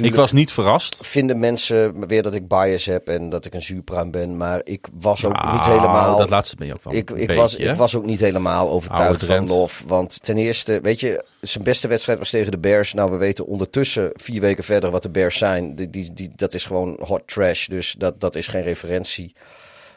ik 0.01 0.15
was 0.15 0.31
niet 0.31 0.51
verrast. 0.51 0.97
Vinden 1.01 1.39
mensen 1.39 2.07
weer 2.07 2.23
dat 2.23 2.33
ik 2.33 2.47
bias 2.47 2.85
heb 2.85 3.07
en 3.07 3.29
dat 3.29 3.45
ik 3.45 3.53
een 3.53 3.61
zuurpruim 3.61 4.11
ben. 4.11 4.37
Maar 4.37 4.61
ik 4.63 4.87
was 4.93 5.25
ook 5.25 5.51
niet 5.51 5.65
helemaal... 5.65 6.17
Dat 6.17 6.29
laatste 6.29 6.55
ben 6.55 6.67
je 6.67 6.73
ook 6.73 6.83
wel 6.83 6.93
ik, 6.93 7.11
ik, 7.11 7.31
was, 7.31 7.55
ik 7.55 7.75
was 7.75 7.95
ook 7.95 8.05
niet 8.05 8.19
helemaal 8.19 8.69
overtuigd 8.69 9.25
van 9.25 9.47
Lof. 9.47 9.83
Want 9.87 10.23
ten 10.23 10.37
eerste, 10.37 10.79
weet 10.81 10.99
je, 10.99 11.25
zijn 11.41 11.63
beste 11.63 11.87
wedstrijd 11.87 12.19
was 12.19 12.29
tegen 12.29 12.51
de 12.51 12.57
Bears. 12.57 12.93
Nou, 12.93 13.11
we 13.11 13.17
weten 13.17 13.45
ondertussen 13.45 14.09
vier 14.13 14.41
weken 14.41 14.63
verder 14.63 14.91
wat 14.91 15.03
de 15.03 15.09
Bears 15.09 15.37
zijn. 15.37 15.75
Die, 15.75 15.89
die, 15.89 16.13
die, 16.13 16.31
dat 16.35 16.53
is 16.53 16.65
gewoon 16.65 16.99
hot 17.01 17.27
trash. 17.27 17.67
Dus 17.67 17.95
dat, 17.97 18.19
dat 18.19 18.35
is 18.35 18.47
geen 18.47 18.63
referentie. 18.63 19.35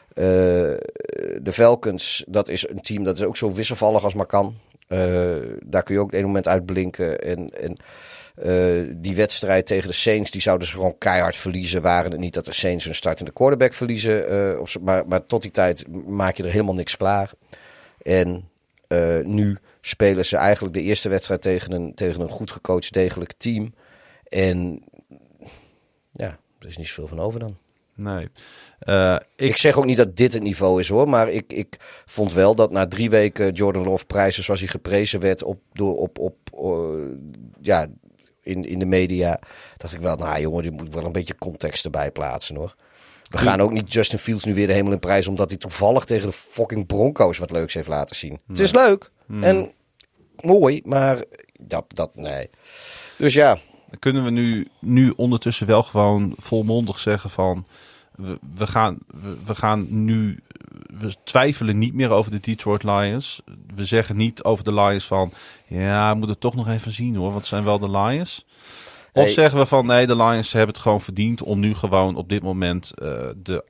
Uh, 0.09 0.25
de 1.41 1.51
Falcons, 1.51 2.23
dat 2.27 2.49
is 2.49 2.69
een 2.69 2.81
team 2.81 3.03
dat 3.03 3.15
is 3.15 3.23
ook 3.23 3.37
zo 3.37 3.53
wisselvallig 3.53 4.03
als 4.03 4.13
maar 4.13 4.25
kan. 4.25 4.55
Uh, 4.89 4.99
daar 5.65 5.83
kun 5.83 5.95
je 5.95 6.01
ook 6.01 6.07
op 6.07 6.13
een 6.13 6.25
moment 6.25 6.47
uitblinken. 6.47 7.21
En... 7.21 7.49
en 7.49 7.77
uh, 8.45 8.93
die 8.95 9.15
wedstrijd 9.15 9.65
tegen 9.65 9.87
de 9.87 9.93
Saints, 9.93 10.31
die 10.31 10.41
zouden 10.41 10.67
ze 10.67 10.73
gewoon 10.73 10.97
keihard 10.97 11.35
verliezen. 11.35 11.81
Waren 11.81 12.11
het 12.11 12.19
niet 12.19 12.33
dat 12.33 12.45
de 12.45 12.53
Saints 12.53 12.85
hun 12.85 12.95
startende 12.95 13.31
quarterback 13.31 13.73
verliezen. 13.73 14.33
Uh, 14.33 14.59
op, 14.59 14.69
maar, 14.81 15.07
maar 15.07 15.25
tot 15.25 15.41
die 15.41 15.51
tijd 15.51 15.87
maak 16.07 16.35
je 16.35 16.43
er 16.43 16.51
helemaal 16.51 16.73
niks 16.73 16.97
klaar. 16.97 17.31
En 18.01 18.49
uh, 18.87 19.19
nu 19.23 19.57
spelen 19.81 20.25
ze 20.25 20.37
eigenlijk 20.37 20.73
de 20.73 20.81
eerste 20.81 21.09
wedstrijd 21.09 21.41
tegen 21.41 21.71
een, 21.71 21.93
tegen 21.93 22.21
een 22.21 22.29
goed 22.29 22.51
gecoacht, 22.51 22.93
degelijk 22.93 23.33
team. 23.37 23.73
En 24.23 24.83
ja, 26.11 26.39
er 26.59 26.67
is 26.67 26.77
niet 26.77 26.87
zoveel 26.87 27.07
van 27.07 27.19
over 27.19 27.39
dan. 27.39 27.57
Nee. 27.95 28.29
ik... 29.35 29.49
ik... 29.49 29.57
zeg 29.57 29.77
ook 29.77 29.85
niet 29.85 29.97
dat 29.97 30.15
dit 30.17 30.33
het 30.33 30.43
niveau 30.43 30.79
is 30.79 30.89
hoor, 30.89 31.09
maar 31.09 31.29
ik, 31.29 31.53
ik 31.53 31.75
vond 32.05 32.33
wel 32.33 32.55
dat 32.55 32.71
na 32.71 32.87
drie 32.87 33.09
weken 33.09 33.53
Jordan 33.53 33.83
Love 33.83 34.05
prijzen 34.05 34.43
zoals 34.43 34.59
hij 34.59 34.69
geprezen 34.69 35.19
werd 35.19 35.43
op, 35.43 35.59
door, 35.73 35.97
op, 35.97 36.19
op 36.19 36.35
ja, 37.61 37.87
in, 38.49 38.63
in 38.63 38.79
de 38.79 38.85
media. 38.85 39.39
Dacht 39.77 39.93
ik 39.93 39.99
wel, 39.99 40.15
nou 40.15 40.41
jongen, 40.41 40.61
die 40.61 40.71
moet 40.71 40.93
wel 40.93 41.05
een 41.05 41.11
beetje 41.11 41.37
context 41.37 41.85
erbij 41.85 42.11
plaatsen 42.11 42.55
hoor. 42.55 42.75
We 43.29 43.37
gaan 43.37 43.61
ook 43.61 43.71
niet 43.71 43.93
Justin 43.93 44.19
Fields 44.19 44.43
nu 44.43 44.53
weer 44.53 44.67
de 44.67 44.73
hemel 44.73 44.91
in 44.91 44.99
prijs 44.99 45.27
omdat 45.27 45.49
hij 45.49 45.57
toevallig 45.57 46.05
tegen 46.05 46.27
de 46.27 46.33
fucking 46.33 46.85
Broncos 46.85 47.37
wat 47.37 47.51
leuks 47.51 47.73
heeft 47.73 47.87
laten 47.87 48.15
zien. 48.15 48.39
Het 48.47 48.59
is 48.59 48.73
leuk 48.73 49.11
hmm. 49.25 49.43
en 49.43 49.71
mooi, 50.39 50.81
maar 50.85 51.23
dat, 51.59 51.85
dat 51.87 52.15
nee. 52.15 52.49
Dus 53.17 53.33
ja. 53.33 53.57
Kunnen 53.99 54.23
we 54.23 54.29
nu, 54.29 54.67
nu 54.79 55.13
ondertussen 55.15 55.67
wel 55.67 55.83
gewoon 55.83 56.33
volmondig 56.37 56.99
zeggen 56.99 57.29
van 57.29 57.65
we, 58.19 58.39
we 58.55 58.67
gaan, 58.67 58.97
we, 59.21 59.35
we, 59.45 59.55
gaan 59.55 60.05
nu 60.05 60.39
we 60.99 61.15
twijfelen 61.23 61.77
niet 61.77 61.93
meer 61.93 62.09
over 62.09 62.31
de 62.31 62.39
Detroit 62.39 62.83
Lions. 62.83 63.41
We 63.75 63.85
zeggen 63.85 64.17
niet 64.17 64.43
over 64.43 64.63
de 64.63 64.73
Lions 64.73 65.05
van 65.05 65.31
ja, 65.67 66.11
we 66.11 66.17
moeten 66.17 66.39
toch 66.39 66.55
nog 66.55 66.67
even 66.67 66.91
zien 66.91 67.15
hoor, 67.15 67.25
want 67.25 67.37
het 67.37 67.45
zijn 67.45 67.63
wel 67.63 67.79
de 67.79 67.91
Lions. 67.91 68.45
Of 69.13 69.29
zeggen 69.29 69.59
we 69.59 69.65
van 69.65 69.85
nee, 69.85 70.07
de 70.07 70.15
Lions 70.15 70.51
hebben 70.51 70.73
het 70.73 70.83
gewoon 70.83 71.01
verdiend 71.01 71.41
om 71.41 71.59
nu 71.59 71.73
gewoon 71.75 72.15
op 72.15 72.29
dit 72.29 72.43
moment 72.43 72.91
uh, 73.01 73.29
de 73.37 73.65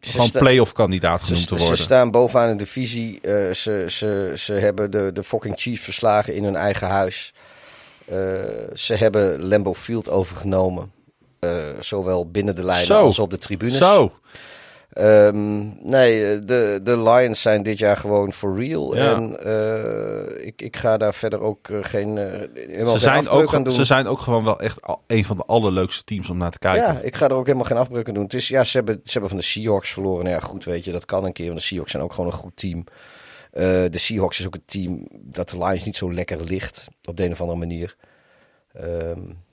gewoon 0.00 0.30
playoff 0.30 0.72
kandidaat 0.72 1.22
genoemd 1.22 1.48
te 1.48 1.56
worden. 1.56 1.76
Ze 1.76 1.82
staan 1.82 2.10
bovenaan 2.10 2.48
in 2.48 2.56
de 2.56 2.64
divisie. 2.64 3.18
Uh, 3.22 3.52
ze, 3.52 3.84
ze, 3.88 4.32
ze 4.36 4.52
hebben 4.52 4.90
de, 4.90 5.10
de 5.12 5.24
fucking 5.24 5.54
Chiefs 5.58 5.82
verslagen 5.82 6.34
in 6.34 6.44
hun 6.44 6.56
eigen 6.56 6.88
huis. 6.88 7.34
Uh, 8.08 8.16
ze 8.74 8.94
hebben 8.94 9.42
Lambeau 9.42 9.76
Field 9.76 10.10
overgenomen. 10.10 10.92
Zowel 11.80 12.30
binnen 12.30 12.54
de 12.54 12.64
lijnen 12.64 12.96
als 12.96 13.18
op 13.18 13.30
de 13.30 13.38
tribunes. 13.38 13.76
Zo. 13.76 14.12
Um, 14.98 15.76
nee, 15.82 16.38
de, 16.38 16.80
de 16.82 17.02
Lions 17.02 17.42
zijn 17.42 17.62
dit 17.62 17.78
jaar 17.78 17.96
gewoon 17.96 18.32
for 18.32 18.56
real. 18.58 18.96
Ja. 18.96 19.14
En 19.14 19.36
uh, 19.46 20.46
ik, 20.46 20.62
ik 20.62 20.76
ga 20.76 20.96
daar 20.96 21.14
verder 21.14 21.40
ook 21.40 21.68
geen. 21.80 22.16
Uh, 22.16 22.86
ze, 22.92 22.98
zijn 22.98 23.28
ook, 23.28 23.54
aan 23.54 23.62
doen. 23.62 23.72
ze 23.72 23.84
zijn 23.84 24.06
ook 24.06 24.20
gewoon 24.20 24.44
wel 24.44 24.60
echt 24.60 24.78
een 25.06 25.24
van 25.24 25.36
de 25.36 25.44
allerleukste 25.46 26.04
teams 26.04 26.30
om 26.30 26.36
naar 26.36 26.50
te 26.50 26.58
kijken. 26.58 26.92
Ja, 26.92 27.00
ik 27.00 27.16
ga 27.16 27.28
er 27.28 27.34
ook 27.34 27.46
helemaal 27.46 27.66
geen 27.66 27.76
afbreuk 27.76 28.08
aan 28.08 28.14
doen. 28.14 28.22
Het 28.22 28.34
is, 28.34 28.48
ja, 28.48 28.64
ze 28.64 28.76
hebben, 28.76 29.00
ze 29.04 29.12
hebben 29.12 29.30
van 29.30 29.38
de 29.38 29.44
Seahawks 29.44 29.92
verloren. 29.92 30.24
Nou 30.24 30.36
ja, 30.36 30.46
goed, 30.46 30.64
weet 30.64 30.84
je, 30.84 30.92
dat 30.92 31.04
kan 31.04 31.24
een 31.24 31.32
keer. 31.32 31.46
Want 31.46 31.58
de 31.58 31.64
Seahawks 31.64 31.90
zijn 31.90 32.02
ook 32.02 32.12
gewoon 32.12 32.30
een 32.30 32.38
goed 32.38 32.56
team. 32.56 32.84
de 33.90 33.98
Seahawks 33.98 34.38
is 34.38 34.46
ook 34.46 34.54
een 34.54 34.62
team 34.66 35.06
dat 35.10 35.50
de 35.50 35.58
Lions 35.58 35.84
niet 35.84 35.96
zo 35.96 36.12
lekker 36.12 36.44
ligt. 36.44 36.88
Op 37.04 37.16
de 37.16 37.24
een 37.24 37.32
of 37.32 37.40
andere 37.40 37.58
manier. 37.58 37.96
Um, 38.80 39.43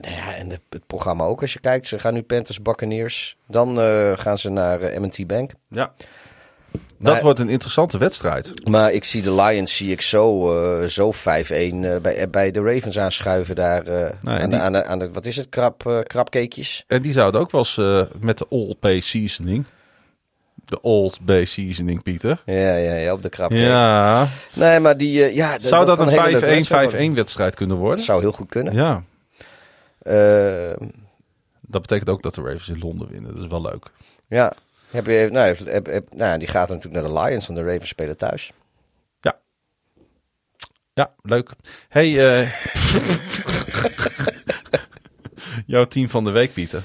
nou 0.00 0.14
ja, 0.14 0.34
en 0.34 0.50
het 0.50 0.86
programma 0.86 1.24
ook 1.24 1.40
als 1.40 1.52
je 1.52 1.60
kijkt. 1.60 1.86
Ze 1.86 1.98
gaan 1.98 2.14
nu 2.14 2.22
Panthers, 2.22 2.62
Buccaneers. 2.62 3.36
Dan 3.46 3.78
uh, 3.78 4.12
gaan 4.14 4.38
ze 4.38 4.48
naar 4.50 4.82
uh, 4.82 4.98
M&T 4.98 5.26
Bank. 5.26 5.52
Ja. 5.68 5.92
Dat 6.98 7.20
wordt 7.20 7.38
een 7.38 7.48
interessante 7.48 7.98
wedstrijd. 7.98 8.68
Maar 8.68 8.92
ik 8.92 9.04
zie 9.04 9.22
de 9.22 9.34
Lions 9.34 9.76
zie 9.76 9.90
ik 9.90 10.00
zo, 10.00 10.54
uh, 10.82 10.88
zo 10.88 11.12
5-1 11.12 11.16
bij, 12.02 12.30
bij 12.30 12.50
de 12.50 12.60
Ravens 12.60 12.98
aanschuiven 12.98 13.54
daar. 13.54 13.84
Nee, 13.84 14.40
aan, 14.40 14.50
die... 14.50 14.58
aan, 14.58 14.72
de, 14.72 14.84
aan, 14.84 14.98
de, 14.98 15.12
wat 15.12 15.24
is 15.24 15.36
het, 15.36 15.48
krab, 15.48 16.02
krabkeekjes. 16.06 16.84
En 16.86 17.02
die 17.02 17.12
zouden 17.12 17.40
ook 17.40 17.50
wel 17.50 17.60
eens 17.60 18.08
met 18.18 18.38
de 18.38 18.48
Old 18.48 18.80
Bay 18.80 19.00
Seasoning. 19.00 19.64
De 20.64 20.80
Old 20.80 21.18
Bay 21.20 21.44
Seasoning, 21.44 22.02
Pieter. 22.02 22.42
Ja, 22.44 22.76
ja, 22.76 22.94
ja 22.94 23.12
op 23.12 23.22
de 23.22 23.28
krabkeek. 23.28 23.60
Ja. 23.60 24.28
Nee, 24.52 24.80
maar 24.80 24.96
die... 24.96 25.34
ja, 25.34 25.58
zou 25.60 25.86
dat, 25.86 25.98
dat 25.98 26.12
een 26.12 27.10
5-1 27.10 27.14
wedstrijd 27.14 27.54
kunnen 27.54 27.76
worden? 27.76 27.96
Dat 27.96 28.06
zou 28.06 28.20
heel 28.20 28.32
goed 28.32 28.48
kunnen. 28.48 28.74
Ja. 28.74 29.02
Uh, 30.04 30.88
dat 31.60 31.82
betekent 31.82 32.08
ook 32.08 32.22
dat 32.22 32.34
de 32.34 32.42
Ravens 32.42 32.68
in 32.68 32.78
Londen 32.78 33.08
winnen. 33.08 33.34
Dat 33.34 33.42
is 33.42 33.48
wel 33.48 33.62
leuk. 33.62 33.90
Ja. 34.28 34.52
Heb 34.90 35.06
je, 35.06 35.28
nou, 35.32 35.56
heb, 35.64 35.86
heb, 35.86 36.06
nou, 36.14 36.38
die 36.38 36.48
gaat 36.48 36.68
natuurlijk 36.68 36.94
naar 36.94 37.12
de 37.12 37.20
Lions, 37.20 37.46
van 37.46 37.54
de 37.54 37.64
Ravens 37.64 37.88
spelen 37.88 38.16
thuis. 38.16 38.52
Ja. 39.20 39.38
Ja, 40.94 41.14
leuk. 41.22 41.50
Hey, 41.88 42.40
uh, 42.42 42.50
jouw 45.66 45.84
team 45.84 46.08
van 46.08 46.24
de 46.24 46.30
week, 46.30 46.52
Pieter. 46.52 46.82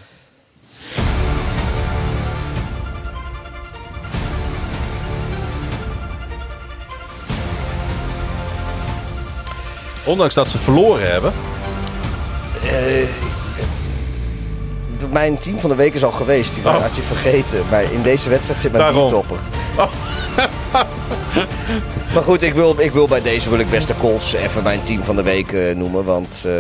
Ondanks 10.05 10.33
dat 10.33 10.47
ze 10.47 10.57
verloren 10.57 11.11
hebben, 11.11 11.33
mijn 15.11 15.37
team 15.37 15.59
van 15.59 15.69
de 15.69 15.75
week 15.75 15.93
is 15.93 16.03
al 16.03 16.11
geweest. 16.11 16.55
Die 16.55 16.65
oh. 16.65 16.81
had 16.81 16.95
je 16.95 17.01
vergeten. 17.01 17.63
Maar 17.69 17.91
in 17.91 18.01
deze 18.01 18.29
wedstrijd 18.29 18.59
zit 18.59 18.71
mijn 18.71 18.93
topper. 18.93 19.39
Oh. 19.77 19.91
maar 22.13 22.23
goed, 22.23 22.41
ik 22.41 22.53
wil, 22.53 22.75
ik 22.79 22.91
wil 22.91 23.07
bij 23.07 23.21
deze 23.21 23.49
wil 23.49 23.59
ik 23.59 23.69
best 23.69 23.87
de 23.87 23.97
Colts 23.97 24.33
even 24.33 24.63
mijn 24.63 24.81
team 24.81 25.03
van 25.03 25.15
de 25.15 25.23
week 25.23 25.51
uh, 25.51 25.75
noemen. 25.75 26.03
Want 26.03 26.43
uh, 26.45 26.53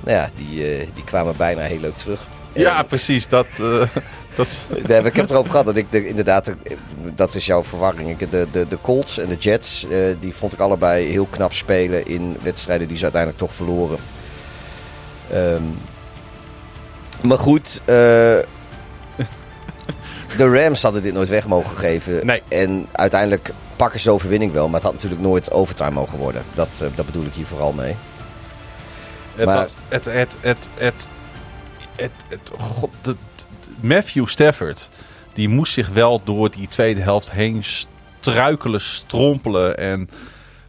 nou 0.00 0.16
ja, 0.16 0.28
die, 0.34 0.88
die 0.94 1.04
kwamen 1.04 1.36
bijna 1.36 1.60
heel 1.60 1.80
leuk 1.80 1.96
terug. 1.96 2.28
Ja, 2.52 2.82
precies. 2.82 3.28
Dat, 3.28 3.46
dat... 4.36 4.48
Nee, 4.86 4.98
ik 5.04 5.04
heb 5.04 5.14
het 5.14 5.30
erover 5.30 5.50
gehad 5.50 5.66
dat 5.66 5.76
ik 5.76 5.92
de, 5.92 6.08
inderdaad, 6.08 6.52
dat 7.14 7.34
is 7.34 7.46
jouw 7.46 7.64
verwarring. 7.64 8.18
De, 8.18 8.46
de, 8.52 8.68
de 8.68 8.78
Colts 8.82 9.18
en 9.18 9.28
de 9.28 9.36
Jets, 9.36 9.86
die 10.18 10.34
vond 10.34 10.52
ik 10.52 10.58
allebei 10.58 11.06
heel 11.06 11.26
knap 11.30 11.52
spelen 11.52 12.06
in 12.06 12.36
wedstrijden 12.42 12.88
die 12.88 12.96
ze 12.96 13.02
uiteindelijk 13.02 13.42
toch 13.42 13.54
verloren. 13.54 13.98
Um, 15.32 15.78
maar 17.22 17.38
goed, 17.38 17.80
uh, 17.80 17.86
de 20.36 20.62
Rams 20.62 20.82
hadden 20.82 21.02
dit 21.02 21.14
nooit 21.14 21.28
weg 21.28 21.46
mogen 21.46 21.76
geven. 21.76 22.26
Nee. 22.26 22.42
En 22.48 22.86
uiteindelijk 22.92 23.50
pakken 23.76 24.00
ze 24.00 24.06
de 24.06 24.12
overwinning 24.12 24.52
wel. 24.52 24.66
Maar 24.66 24.74
het 24.74 24.82
had 24.82 24.92
natuurlijk 24.92 25.20
nooit 25.20 25.50
overtime 25.50 25.90
mogen 25.90 26.18
worden. 26.18 26.42
Dat, 26.54 26.80
uh, 26.82 26.88
dat 26.94 27.06
bedoel 27.06 27.24
ik 27.24 27.32
hier 27.32 27.46
vooral 27.46 27.72
mee. 27.72 27.96
Het, 29.34 29.46
maar, 29.46 29.68
het, 29.88 30.04
het, 30.04 30.36
het, 30.40 30.68
het, 30.74 31.06
het, 31.96 32.12
het, 32.28 32.40
God, 32.58 32.90
de, 33.02 33.16
Matthew 33.80 34.26
Stafford, 34.26 34.90
die 35.32 35.48
moest 35.48 35.72
zich 35.72 35.88
wel 35.88 36.20
door 36.24 36.50
die 36.50 36.68
tweede 36.68 37.00
helft 37.00 37.30
heen 37.30 37.64
struikelen, 38.20 38.80
strompelen 38.80 39.78
en 39.78 40.08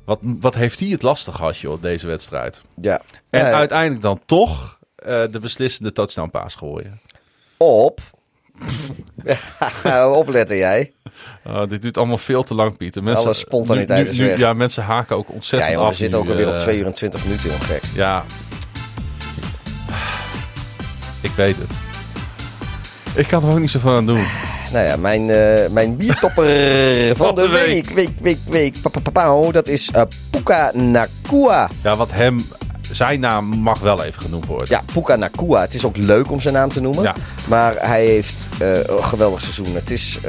wat, 0.06 0.19
wat 0.22 0.56
heeft 0.56 0.80
hij 0.80 0.90
het 0.90 1.01
lastig 1.01 1.35
gehad, 1.35 1.58
joh, 1.58 1.82
deze 1.82 2.08
wedstrijd. 2.08 2.61
Ja. 2.82 3.01
En 3.30 3.45
uiteindelijk 3.45 4.01
dan 4.01 4.19
toch 4.25 4.80
eh, 4.95 5.24
de 5.32 5.40
beslissende 5.40 5.92
touchdown 5.92 6.30
paas 6.30 6.56
gooien. 6.56 7.00
Op. 7.58 8.00
Ja, 9.84 10.09
opletten 10.22 10.58
jij. 10.58 10.93
Oh, 11.45 11.67
dit 11.69 11.82
duurt 11.82 11.98
allemaal 11.98 12.17
veel 12.17 12.43
te 12.43 12.53
lang, 12.53 12.77
Pieter. 12.77 13.03
Mensen, 13.03 13.25
Alle 13.25 13.34
spontaniteit 13.34 14.03
nu- 14.06 14.09
is 14.11 14.17
nu- 14.17 14.25
weg. 14.25 14.38
Ja, 14.38 14.53
mensen 14.53 14.84
haken 14.84 15.16
ook 15.16 15.27
Ja, 15.27 15.34
ontzettend 15.34 15.72
jongen, 15.72 15.85
af. 15.88 15.92
we 15.93 15.98
zitten 15.98 16.19
ook 16.19 16.27
alweer 16.30 16.48
op 16.48 16.53
eh, 16.53 16.59
2 16.59 16.77
uur 16.80 16.85
en 16.85 16.93
20 16.93 17.24
minuten, 17.24 17.50
joh, 17.50 17.59
gek. 17.61 17.82
Ja. 17.93 18.25
Ik 21.22 21.32
weet 21.32 21.56
het. 21.58 21.72
Ik 23.16 23.27
kan 23.27 23.43
er 23.43 23.50
ook 23.51 23.59
niet 23.59 23.69
zoveel 23.72 23.95
aan 23.95 24.06
doen. 24.06 24.25
Nou 24.75 24.87
ja, 24.87 24.95
mijn, 24.95 25.29
eh, 25.29 25.69
mijn 25.71 25.97
biertopper 25.97 26.45
van 27.15 27.35
de 27.35 27.47
week, 27.47 27.89
week, 27.89 28.09
week, 28.21 28.37
week, 28.47 28.75
pauw, 29.13 29.51
dat 29.51 29.67
is 29.67 29.89
eh, 29.91 30.01
Puka 30.29 30.71
Nakua. 30.73 31.69
Ja, 31.83 31.95
wat 31.95 32.11
hem... 32.11 32.47
Zijn 32.91 33.19
naam 33.19 33.45
mag 33.45 33.79
wel 33.79 34.03
even 34.03 34.21
genoemd 34.21 34.45
worden. 34.45 34.67
Ja, 34.69 34.81
Puka 34.93 35.15
Nakua. 35.15 35.61
Het 35.61 35.73
is 35.73 35.85
ook 35.85 35.97
leuk 35.97 36.31
om 36.31 36.39
zijn 36.39 36.53
naam 36.53 36.69
te 36.69 36.81
noemen. 36.81 37.03
Ja. 37.03 37.15
Maar 37.47 37.75
hij 37.77 38.05
heeft 38.05 38.47
eh, 38.59 38.83
een 38.83 39.03
geweldig 39.03 39.41
seizoen. 39.41 39.75
Het 39.75 39.91
is... 39.91 40.19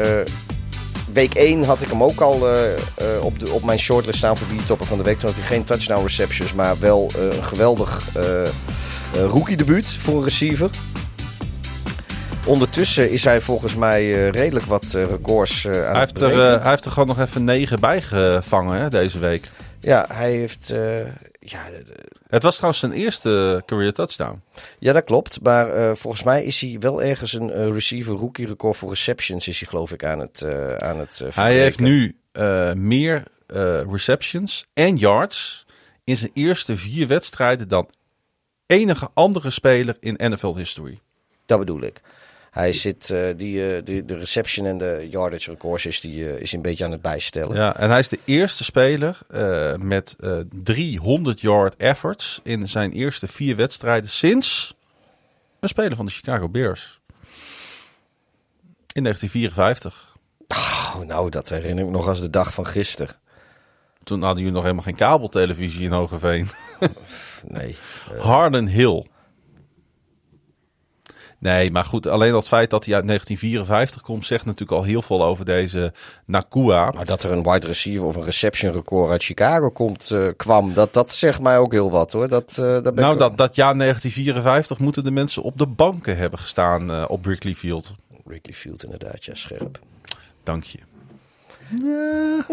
week 1.13 1.35
1 1.35 1.65
had 1.65 1.83
ik 1.83 1.89
hem 1.89 2.03
ook 2.03 2.21
al 2.21 2.47
op, 3.21 3.39
de, 3.41 3.53
op 3.53 3.65
mijn 3.65 3.79
shortlist 3.79 4.19
staan 4.19 4.37
voor 4.37 4.47
biertopper 4.47 4.87
van 4.87 4.99
de 4.99 5.05
week. 5.05 5.19
Toen 5.19 5.29
had 5.29 5.39
hij 5.39 5.47
geen 5.47 5.65
touchdown 5.65 6.03
receptions, 6.03 6.55
maar 6.55 6.79
wel 6.79 7.11
een 7.19 7.45
geweldig 7.45 8.09
rookie 9.13 9.57
debuut 9.57 9.89
voor 10.01 10.17
een 10.17 10.25
receiver. 10.25 10.71
Ondertussen 12.47 13.11
is 13.11 13.25
hij 13.25 13.41
volgens 13.41 13.75
mij 13.75 14.03
eh, 14.03 14.29
redelijk 14.29 14.67
wat 14.67 14.95
eh, 14.95 15.05
records 15.05 15.65
eh, 15.65 15.87
aan 15.87 15.93
Hij 15.93 16.01
het 16.01 16.21
heeft, 16.21 16.35
er, 16.35 16.61
hij 16.61 16.71
heeft 16.71 16.85
er 16.85 16.91
gewoon 16.91 17.09
nog 17.09 17.21
even 17.21 17.45
negen 17.45 17.81
bij 17.81 18.03
gevangen 18.03 18.81
hè, 18.81 18.89
deze 18.89 19.19
week. 19.19 19.51
Ja, 19.81 20.07
hij 20.13 20.33
heeft... 20.33 20.75
ja, 21.41 21.65
Het 22.29 22.43
was 22.43 22.55
trouwens 22.55 22.81
zijn 22.81 22.93
eerste 22.93 23.63
career 23.67 23.93
touchdown. 23.93 24.43
Ja, 24.79 24.93
dat 24.93 25.05
klopt. 25.05 25.41
Maar 25.43 25.97
volgens 25.97 26.23
mij 26.23 26.45
is 26.45 26.61
hij 26.61 26.77
wel 26.81 27.03
ergens 27.03 27.33
een 27.33 27.73
receiver 27.73 28.15
rookie 28.15 28.47
record 28.47 28.77
voor 28.77 28.89
receptions 28.89 29.49
is 29.49 29.59
hij 29.59 29.69
geloof 29.69 29.93
ik 29.93 30.05
aan 30.05 30.19
het 30.19 30.45
aan 30.79 30.99
het 30.99 31.23
Hij 31.35 31.59
heeft 31.59 31.79
nu 31.79 32.17
meer 32.75 33.23
receptions 33.91 34.65
en 34.75 34.97
yards 34.97 35.67
in 36.05 36.17
zijn 36.17 36.31
eerste 36.35 36.77
vier 36.77 37.07
wedstrijden 37.07 37.69
dan 37.69 37.91
enige 38.67 39.09
andere 39.15 39.51
speler 39.51 39.97
in 40.01 40.31
NFL 40.31 40.57
history. 40.57 41.01
Dat 41.47 41.59
bedoel 41.59 41.83
ik. 41.83 42.03
Hij 42.57 42.73
zit 42.73 43.09
uh, 43.09 43.21
die, 43.37 43.83
die, 43.83 44.05
de 44.05 44.19
reception 44.19 44.67
en 44.67 44.79
de 44.79 45.07
yardage 45.11 45.51
records 45.51 45.87
is, 45.87 46.01
die, 46.01 46.41
is 46.41 46.53
een 46.53 46.63
beetje 46.63 46.85
aan 46.85 46.91
het 46.91 47.03
bijstellen. 47.03 47.57
Ja, 47.57 47.77
en 47.77 47.91
hij 47.91 47.99
is 47.99 48.09
de 48.09 48.19
eerste 48.25 48.65
speler 48.65 49.19
met 49.79 50.17
300 50.63 51.41
yard 51.41 51.77
efforts 51.77 52.41
in 52.43 52.69
zijn 52.69 52.93
eerste 52.93 53.29
vier 53.29 53.57
wedstrijden 53.57 54.11
sinds 54.11 54.75
een 55.61 55.69
speler 55.69 55.97
van 55.97 56.07
de 56.07 56.13
Chicago 56.13 56.49
Bears. 56.49 57.01
In 58.93 59.03
1954. 59.03 60.17
Oh, 60.49 61.07
nou, 61.07 61.31
dat 61.31 61.49
herinner 61.49 61.79
ik 61.79 61.91
me 61.91 61.97
nog 61.97 62.09
als 62.09 62.21
de 62.21 62.31
dag 62.31 62.55
van 62.55 62.67
gisteren. 62.67 63.17
Toen 64.03 64.21
hadden 64.21 64.39
jullie 64.39 64.53
nog 64.53 64.63
helemaal 64.63 64.85
geen 64.85 64.95
kabeltelevisie 64.95 65.85
in 65.85 65.93
Hogeveen. 65.93 66.49
nee. 67.47 67.77
Harden 68.21 68.67
Hill. 68.67 69.07
Nee, 71.47 71.71
maar 71.71 71.85
goed, 71.85 72.07
alleen 72.07 72.33
dat 72.33 72.49
feit 72.49 72.71
dat 72.71 72.85
hij 72.85 72.95
uit 72.95 73.07
1954 73.07 74.03
komt, 74.03 74.27
zegt 74.27 74.45
natuurlijk 74.45 74.79
al 74.79 74.85
heel 74.85 75.03
veel 75.03 75.25
over 75.25 75.45
deze 75.45 75.93
Nakua. 76.25 76.91
Maar 76.91 77.05
dat 77.05 77.23
er 77.23 77.33
een 77.33 77.43
wide 77.43 77.67
receiver 77.67 78.07
of 78.07 78.17
een 78.17 78.25
reception 78.25 78.73
record 78.73 79.11
uit 79.11 79.25
Chicago 79.25 79.71
komt, 79.71 80.11
uh, 80.13 80.29
kwam, 80.37 80.75
dat, 80.75 80.93
dat 80.93 81.11
zegt 81.11 81.41
mij 81.41 81.59
ook 81.59 81.73
heel 81.73 81.91
wat 81.91 82.13
hoor. 82.13 82.29
Dat, 82.29 82.57
uh, 82.61 82.83
dat 82.83 82.95
nou, 82.95 83.13
ik... 83.13 83.19
dat, 83.19 83.37
dat 83.37 83.55
jaar 83.55 83.79
1954 83.79 84.79
moeten 84.79 85.05
de 85.05 85.11
mensen 85.11 85.43
op 85.43 85.59
de 85.59 85.67
banken 85.67 86.17
hebben 86.17 86.39
gestaan 86.39 86.91
uh, 86.91 87.05
op 87.09 87.25
Wrigley 87.25 87.55
Field. 87.55 87.95
Wrigley 88.25 88.55
Field 88.55 88.85
inderdaad, 88.85 89.25
ja, 89.25 89.35
scherp. 89.35 89.79
Dank 90.43 90.65
je. 90.65 90.79
Ja. 91.69 92.45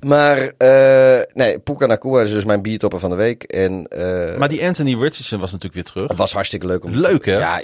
Maar, 0.00 0.38
uh, 0.38 1.22
nee, 1.34 1.58
Puka 1.58 1.86
Nakua 1.86 2.22
is 2.22 2.30
dus 2.30 2.44
mijn 2.44 2.62
biertopper 2.62 3.00
van 3.00 3.10
de 3.10 3.16
week. 3.16 3.42
En, 3.42 3.86
uh, 3.96 4.36
maar 4.36 4.48
die 4.48 4.66
Anthony 4.66 4.90
Richardson 4.90 5.40
was 5.40 5.52
natuurlijk 5.52 5.74
weer 5.74 5.94
terug. 5.94 6.16
Was 6.16 6.32
hartstikke 6.32 6.66
leuk 6.66 6.84
om 6.84 6.94
Leuk, 6.94 7.24
hè? 7.24 7.38
Ja, 7.38 7.62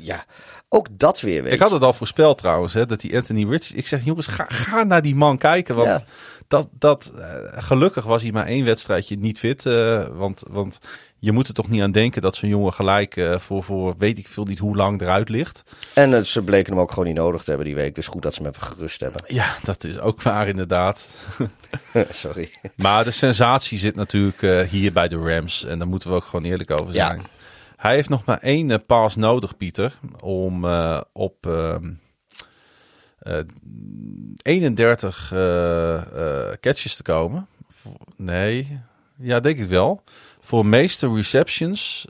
ja, 0.00 0.24
ook 0.68 0.86
dat 0.90 1.20
weer, 1.20 1.42
weet 1.42 1.52
Ik 1.52 1.58
had 1.58 1.70
het 1.70 1.82
al 1.82 1.92
voorspeld 1.92 2.38
trouwens, 2.38 2.74
hè, 2.74 2.86
dat 2.86 3.00
die 3.00 3.16
Anthony 3.16 3.42
Richardson... 3.42 3.76
Ik 3.76 3.86
zeg, 3.86 4.04
jongens, 4.04 4.26
ga, 4.26 4.46
ga 4.48 4.82
naar 4.82 5.02
die 5.02 5.14
man 5.14 5.38
kijken, 5.38 5.74
want... 5.74 5.88
Ja. 5.88 6.02
Dat, 6.48 6.68
dat, 6.72 7.12
uh, 7.16 7.24
gelukkig 7.50 8.04
was 8.04 8.22
hij 8.22 8.32
maar 8.32 8.46
één 8.46 8.64
wedstrijdje 8.64 9.16
niet 9.16 9.38
fit. 9.38 9.64
Uh, 9.64 10.06
want, 10.06 10.42
want 10.50 10.78
je 11.18 11.32
moet 11.32 11.48
er 11.48 11.54
toch 11.54 11.68
niet 11.68 11.82
aan 11.82 11.92
denken 11.92 12.22
dat 12.22 12.36
zo'n 12.36 12.48
jongen 12.48 12.72
gelijk 12.72 13.16
uh, 13.16 13.38
voor, 13.38 13.64
voor 13.64 13.94
weet 13.98 14.18
ik 14.18 14.28
veel 14.28 14.44
niet 14.44 14.58
hoe 14.58 14.76
lang 14.76 15.00
eruit 15.00 15.28
ligt. 15.28 15.62
En 15.94 16.26
ze 16.26 16.42
bleken 16.42 16.72
hem 16.72 16.82
ook 16.82 16.90
gewoon 16.90 17.06
niet 17.06 17.16
nodig 17.16 17.42
te 17.42 17.50
hebben 17.50 17.66
die 17.66 17.76
week. 17.76 17.94
Dus 17.94 18.06
goed 18.06 18.22
dat 18.22 18.34
ze 18.34 18.42
hem 18.42 18.50
even 18.50 18.66
gerust 18.66 19.00
hebben. 19.00 19.22
Ja, 19.26 19.56
dat 19.62 19.84
is 19.84 19.98
ook 19.98 20.22
waar 20.22 20.48
inderdaad. 20.48 21.16
Sorry. 22.10 22.50
Maar 22.76 23.04
de 23.04 23.10
sensatie 23.10 23.78
zit 23.78 23.94
natuurlijk 23.94 24.70
hier 24.70 24.92
bij 24.92 25.08
de 25.08 25.16
Rams. 25.16 25.64
En 25.64 25.78
daar 25.78 25.88
moeten 25.88 26.10
we 26.10 26.16
ook 26.16 26.24
gewoon 26.24 26.44
eerlijk 26.44 26.70
over 26.70 26.92
zijn. 26.92 27.18
Ja. 27.18 27.26
Hij 27.76 27.94
heeft 27.94 28.08
nog 28.08 28.24
maar 28.24 28.38
één 28.38 28.86
pass 28.86 29.16
nodig, 29.16 29.56
Pieter. 29.56 29.98
Om 30.20 30.64
op... 31.12 31.46
ehm, 31.46 31.90
31 34.42 35.32
uh, 35.32 35.38
uh, 35.38 36.52
catches 36.60 36.94
te 36.96 37.02
komen. 37.02 37.46
Nee, 38.16 38.80
ja, 39.16 39.40
denk 39.40 39.58
ik 39.58 39.68
wel. 39.68 40.02
Voor 40.40 40.66
meeste 40.66 41.14
receptions 41.14 42.06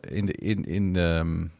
in 0.00 0.26
de. 0.26 0.32
In, 0.32 0.64
in, 0.64 0.96
um, 0.96 1.52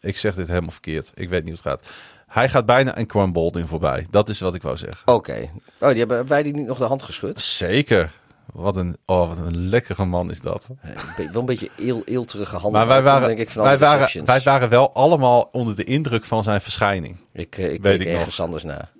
ik 0.00 0.16
zeg 0.16 0.34
dit 0.34 0.48
helemaal 0.48 0.70
verkeerd. 0.70 1.12
Ik 1.14 1.28
weet 1.28 1.44
niet 1.44 1.60
hoe 1.60 1.72
het 1.72 1.80
gaat. 1.80 1.92
Hij 2.26 2.48
gaat 2.48 2.66
bijna 2.66 2.98
een 2.98 3.06
Quan 3.06 3.32
Baldwin 3.32 3.66
voorbij. 3.66 4.06
Dat 4.10 4.28
is 4.28 4.40
wat 4.40 4.54
ik 4.54 4.62
wou 4.62 4.76
zeggen. 4.76 5.02
Oké. 5.06 5.30
Okay. 5.30 5.50
Oh, 5.78 5.88
die 5.88 5.98
hebben 5.98 6.26
wij 6.26 6.42
die 6.42 6.54
niet 6.54 6.66
nog 6.66 6.78
de 6.78 6.84
hand 6.84 7.02
geschud? 7.02 7.38
Zeker. 7.38 8.12
Wat 8.52 8.76
een, 8.76 8.96
oh, 9.06 9.28
wat 9.28 9.38
een 9.38 9.68
lekkere 9.68 10.04
man 10.04 10.30
is 10.30 10.40
dat. 10.40 10.68
Wel 11.16 11.40
een 11.40 11.46
beetje 11.46 11.68
eel, 11.78 12.02
eelterige 12.04 12.56
handen. 12.56 12.72
Maar 12.72 12.86
wij 12.86 13.02
waren, 13.02 13.26
denk 13.28 13.40
ik, 13.40 13.50
van 13.50 13.62
wij, 13.62 13.78
waren, 13.78 14.24
wij 14.24 14.40
waren 14.44 14.68
wel 14.68 14.92
allemaal 14.94 15.48
onder 15.52 15.76
de 15.76 15.84
indruk 15.84 16.24
van 16.24 16.42
zijn 16.42 16.60
verschijning. 16.60 17.16
Ik, 17.32 17.56
ik 17.56 17.82
Weet 17.82 18.00
ik 18.00 18.06
ergens 18.06 18.36
nog. 18.36 18.46
anders 18.46 18.64
naar. 18.64 18.90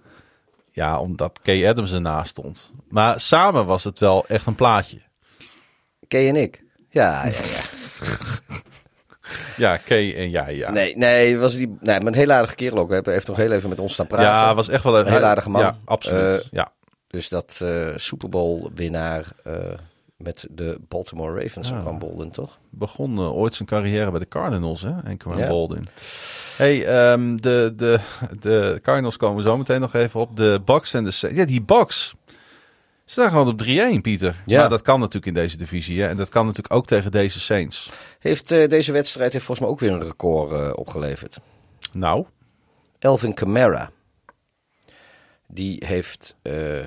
Ja, 0.70 0.98
omdat 0.98 1.38
Kay 1.42 1.68
Adams 1.68 1.92
ernaast 1.92 2.30
stond. 2.30 2.70
Maar 2.88 3.20
samen 3.20 3.66
was 3.66 3.84
het 3.84 3.98
wel 3.98 4.26
echt 4.26 4.46
een 4.46 4.54
plaatje. 4.54 5.00
Kay 6.08 6.28
en 6.28 6.36
ik. 6.36 6.62
Ja, 6.88 7.26
ja, 7.26 7.30
ja. 7.30 7.60
ja, 9.56 9.76
Kay 9.76 10.14
en 10.16 10.30
jij, 10.30 10.56
ja. 10.56 10.70
Nee, 10.70 10.96
nee, 10.96 11.38
was 11.38 11.54
die, 11.56 11.76
nee, 11.80 11.98
maar 11.98 12.06
een 12.06 12.14
hele 12.14 12.32
aardige 12.32 12.54
kerel 12.54 12.78
ook. 12.78 12.90
Hij 12.90 13.02
heeft 13.04 13.26
nog 13.26 13.36
heel 13.36 13.52
even 13.52 13.68
met 13.68 13.80
ons 13.80 13.92
staan 13.92 14.06
praten. 14.06 14.26
Ja, 14.26 14.54
was 14.54 14.68
echt 14.68 14.84
wel 14.84 14.98
een, 14.98 15.06
een 15.06 15.12
heel 15.12 15.24
aardige 15.24 15.50
man. 15.50 15.60
Ja, 15.60 15.76
absoluut. 15.84 16.40
Uh, 16.42 16.50
ja. 16.50 16.72
Dus 17.12 17.28
dat 17.28 17.60
uh, 17.62 17.88
Super 17.96 18.28
Bowl 18.28 18.70
winnaar 18.74 19.32
uh, 19.46 19.54
met 20.16 20.46
de 20.50 20.78
Baltimore 20.88 21.42
Ravens, 21.42 21.68
ja. 21.68 21.80
Quan 21.80 21.98
Bolden, 21.98 22.30
toch? 22.30 22.58
Begon 22.70 23.18
uh, 23.18 23.36
ooit 23.36 23.54
zijn 23.54 23.68
carrière 23.68 24.10
bij 24.10 24.20
de 24.20 24.28
Cardinals, 24.28 24.82
hè? 24.82 24.92
En 25.04 25.18
ja. 25.36 25.48
Bolden. 25.48 25.84
Hey, 26.56 27.10
um, 27.12 27.40
de, 27.40 27.72
de, 27.76 28.00
de 28.40 28.78
Cardinals 28.82 29.16
komen 29.16 29.42
zo 29.42 29.56
meteen 29.56 29.80
nog 29.80 29.94
even 29.94 30.20
op. 30.20 30.36
De 30.36 30.60
Bucks 30.64 30.94
en 30.94 31.04
de 31.04 31.10
Saints. 31.10 31.38
Ja, 31.38 31.44
die 31.44 31.62
Bucks. 31.62 32.14
Ze 32.24 32.34
staan 33.04 33.28
gewoon 33.28 33.48
op 33.48 33.62
3-1, 33.98 34.00
Pieter. 34.00 34.42
Ja. 34.46 34.60
Maar 34.60 34.70
dat 34.70 34.82
kan 34.82 34.98
natuurlijk 34.98 35.26
in 35.26 35.42
deze 35.42 35.56
divisie. 35.56 36.02
Hè? 36.02 36.08
En 36.08 36.16
dat 36.16 36.28
kan 36.28 36.46
natuurlijk 36.46 36.74
ook 36.74 36.86
tegen 36.86 37.10
deze 37.10 37.40
Saints. 37.40 37.90
Heeft 38.18 38.48
deze 38.48 38.92
wedstrijd 38.92 39.32
heeft 39.32 39.44
volgens 39.44 39.66
mij 39.66 39.76
ook 39.76 39.80
weer 39.80 39.92
een 39.92 40.08
record 40.08 40.74
opgeleverd. 40.74 41.38
Nou? 41.92 42.26
Elvin 42.98 43.34
Kamara. 43.34 43.90
Die 45.54 45.82
heeft, 45.86 46.36
uh, 46.42 46.78
uh, 46.78 46.86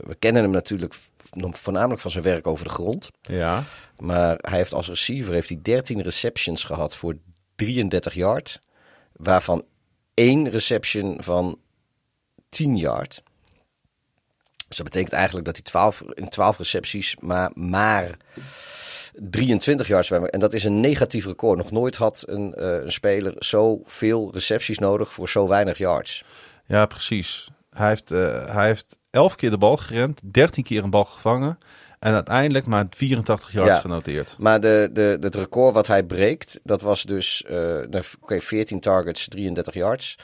we 0.00 0.16
kennen 0.18 0.42
hem 0.42 0.50
natuurlijk 0.50 0.94
voornamelijk 1.40 2.00
van 2.00 2.10
zijn 2.10 2.24
werk 2.24 2.46
over 2.46 2.64
de 2.64 2.70
grond. 2.70 3.10
Ja. 3.22 3.64
Maar 3.98 4.38
hij 4.40 4.58
heeft 4.58 4.72
als 4.72 4.88
receiver 4.88 5.32
heeft 5.32 5.48
hij 5.48 5.58
13 5.62 6.02
receptions 6.02 6.64
gehad 6.64 6.96
voor 6.96 7.16
33 7.56 8.14
yard. 8.14 8.60
Waarvan 9.12 9.64
één 10.14 10.50
reception 10.50 11.16
van 11.22 11.58
10 12.48 12.76
yard. 12.76 13.22
Dus 14.68 14.76
dat 14.76 14.92
betekent 14.92 15.12
eigenlijk 15.12 15.46
dat 15.46 15.54
hij 15.54 15.64
12, 15.64 16.02
in 16.14 16.28
12 16.28 16.58
recepties 16.58 17.16
maar, 17.20 17.50
maar 17.54 18.16
23 19.14 19.88
yards 19.88 20.08
bij 20.08 20.20
En 20.20 20.40
dat 20.40 20.52
is 20.52 20.64
een 20.64 20.80
negatief 20.80 21.26
record. 21.26 21.58
Nog 21.58 21.70
nooit 21.70 21.96
had 21.96 22.24
een, 22.26 22.54
uh, 22.58 22.82
een 22.82 22.92
speler 22.92 23.34
zoveel 23.38 24.30
recepties 24.32 24.78
nodig 24.78 25.12
voor 25.12 25.28
zo 25.28 25.48
weinig 25.48 25.78
yards. 25.78 26.24
Ja, 26.66 26.86
precies. 26.86 27.48
Hij 27.74 27.88
heeft, 27.88 28.12
uh, 28.12 28.54
hij 28.54 28.66
heeft 28.66 28.98
11 29.10 29.34
keer 29.34 29.50
de 29.50 29.58
bal 29.58 29.76
gerend, 29.76 30.20
13 30.22 30.64
keer 30.64 30.82
een 30.82 30.90
bal 30.90 31.04
gevangen. 31.04 31.58
En 31.98 32.14
uiteindelijk 32.14 32.66
maar 32.66 32.86
84 32.90 33.52
yards 33.52 33.70
ja, 33.70 33.80
genoteerd. 33.80 34.36
Maar 34.38 34.60
de, 34.60 34.90
de, 34.92 35.18
het 35.20 35.34
record 35.34 35.74
wat 35.74 35.86
hij 35.86 36.04
breekt, 36.04 36.60
dat 36.62 36.80
was 36.80 37.02
dus 37.02 37.44
uh, 37.50 37.78
oké, 37.78 38.02
okay, 38.20 38.40
14 38.40 38.80
targets, 38.80 39.28
33 39.28 39.74
yards. 39.74 40.18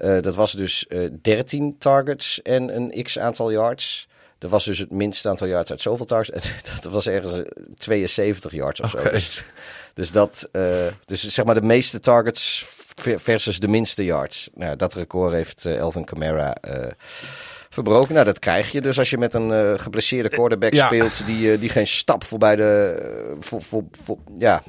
Uh, 0.00 0.20
dat 0.20 0.34
was 0.34 0.52
dus 0.52 0.86
13 1.22 1.78
targets 1.78 2.42
en 2.42 2.76
een 2.76 3.02
x 3.02 3.18
aantal 3.18 3.50
yards. 3.50 4.08
Dat 4.42 4.50
was 4.50 4.64
dus 4.64 4.78
het 4.78 4.90
minste 4.90 5.28
aantal 5.28 5.46
yards 5.46 5.70
uit 5.70 5.80
zoveel 5.80 6.06
targets. 6.06 6.50
Dat 6.80 6.92
was 6.92 7.06
ergens 7.06 7.32
eh, 7.32 7.40
72 7.74 8.52
yards 8.52 8.80
of 8.80 8.90
zo. 8.90 9.10
Dus, 9.10 9.44
dus 9.94 10.12
dat, 10.12 10.48
eh, 10.52 10.86
dus 11.04 11.28
zeg 11.28 11.44
maar 11.44 11.54
de 11.54 11.62
meeste 11.62 12.00
targets 12.00 12.66
versus 13.00 13.60
de 13.60 13.68
minste 13.68 14.04
yards. 14.04 14.50
Nou, 14.54 14.76
dat 14.76 14.94
record 14.94 15.32
heeft 15.32 15.64
eh, 15.64 15.76
Elvin 15.76 16.04
Kamara 16.04 16.54
eh, 16.54 16.90
verbroken. 17.70 18.14
Nou, 18.14 18.26
dat 18.26 18.38
krijg 18.38 18.72
je 18.72 18.80
dus 18.80 18.98
als 18.98 19.10
je 19.10 19.18
met 19.18 19.34
een 19.34 19.50
eh, 19.50 19.72
geblesseerde 19.76 20.28
quarterback 20.28 20.72
Ja. 20.74 20.86
speelt 20.86 21.26
die, 21.26 21.58
die 21.58 21.68
geen 21.68 21.86
stap 21.86 22.24
voorbij 22.24 22.56
de, 22.56 23.36
voor, 23.40 23.62
voor, 23.62 23.84
voor, 24.04 24.18
ja, 24.38 24.62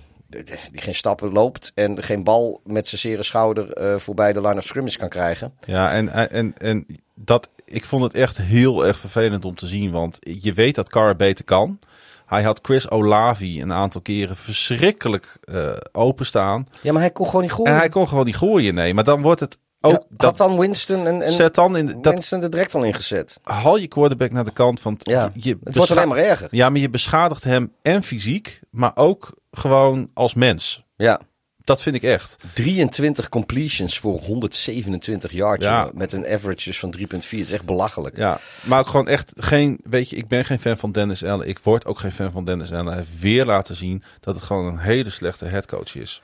die 0.72 0.82
geen 0.82 0.96
stappen 0.96 1.32
loopt 1.32 1.72
en 1.76 2.04
geen 2.04 2.24
bal 2.24 2.62
met 2.64 2.88
zijn 2.88 3.02
zere 3.02 3.24
schouder 3.24 4.00
voorbij 4.02 4.34
de 4.34 4.42
line 4.42 4.58
of 4.58 4.66
scrimmage 4.66 4.98
kan 4.98 5.10
krijgen. 5.10 5.54
Ja, 5.66 5.92
en, 5.92 6.30
en, 6.30 6.54
en 6.58 6.86
dat, 7.16 7.50
ik 7.66 7.86
vond 7.86 8.04
het 8.04 8.14
echt 8.14 8.38
heel 8.38 8.86
erg 8.86 9.00
vervelend 9.00 9.46
om 9.46 9.56
te 9.56 9.68
zien. 9.68 9.92
Want 9.92 10.20
je 10.22 10.54
weet 10.54 10.76
dat 10.76 10.90
Carr 10.90 11.16
beter 11.16 11.46
kan. 11.46 11.80
Hij 12.26 12.44
had 12.44 12.60
Chris 12.62 12.90
Olavi 12.90 13.62
een 13.62 13.74
aantal 13.74 14.02
keren 14.02 14.36
verschrikkelijk 14.36 15.38
eh, 15.42 15.70
openstaan. 15.92 16.68
Ja, 16.82 16.92
maar 16.92 17.02
hij 17.02 17.12
kon 17.12 17.26
gewoon 17.26 17.42
niet 17.42 17.52
gooien. 17.52 17.72
En 17.72 17.78
hij 17.78 17.90
kon 17.90 18.08
gewoon 18.08 18.26
niet 18.26 18.36
gooien, 18.36 18.74
nee. 18.74 18.94
Maar 18.94 19.04
dan 19.04 19.22
wordt 19.22 19.40
het 19.40 19.58
ook... 19.82 19.92
Ja, 19.92 20.04
dat, 20.10 20.22
had 20.22 20.38
dan 20.38 20.60
Winston 20.60 21.08
en, 21.08 21.22
en 21.22 21.32
zet 21.32 21.56
dan 21.56 21.78
in... 21.78 22.02
Dat, 22.02 22.14
Winston 22.14 22.42
er 22.42 22.50
direct 22.50 22.76
al 22.76 22.84
ingezet. 22.84 23.40
haal 23.44 23.78
je 23.78 23.88
quarterback 23.88 24.32
naar 24.32 24.46
de 24.46 24.54
kant. 24.54 24.82
Ja, 24.98 25.32
je 25.34 25.58
het 25.64 25.76
wordt 25.76 25.92
alleen 25.92 26.08
maar 26.08 26.18
erger. 26.18 26.48
Ja, 26.52 26.70
maar 26.70 26.80
je 26.80 26.90
beschadigt 26.90 27.44
hem 27.44 27.74
en 27.82 28.04
fysiek, 28.04 28.62
maar 28.70 28.92
ook 28.96 29.34
gewoon 29.52 30.10
als 30.14 30.34
mens. 30.34 30.84
Ja. 30.96 31.20
Dat 31.64 31.82
vind 31.82 31.96
ik 31.96 32.04
echt. 32.04 32.36
23 32.54 33.30
completions 33.30 34.00
voor 34.00 34.20
127 34.20 35.32
yards. 35.32 35.66
Ja. 35.66 35.90
Met 35.94 36.12
een 36.12 36.28
average 36.28 36.64
dus 36.70 36.80
van 36.80 36.96
3,4. 37.00 37.08
Dat 37.08 37.24
is 37.32 37.52
echt 37.52 37.66
belachelijk. 37.66 38.18
Ja, 38.18 38.40
maar 38.64 38.80
ook 38.80 38.88
gewoon 38.88 39.08
echt 39.08 39.32
geen... 39.36 39.80
Weet 39.84 40.10
je, 40.10 40.16
ik 40.16 40.28
ben 40.28 40.46
geen 40.46 40.60
fan 40.60 40.78
van 40.78 40.92
Dennis 40.92 41.24
Allen. 41.24 41.48
Ik 41.48 41.60
word 41.60 41.86
ook 41.86 42.00
geen 42.00 42.12
fan 42.12 42.32
van 42.32 42.46
Dennis 42.46 42.72
Allen. 42.72 42.88
Hij 42.88 42.96
heeft 42.98 43.20
weer 43.20 43.46
laten 43.46 43.76
zien 43.76 44.04
dat 44.20 44.36
het 44.36 44.44
gewoon 44.44 44.66
een 44.66 44.78
hele 44.80 45.10
slechte 45.10 45.46
headcoach 45.46 45.96
is. 45.96 46.22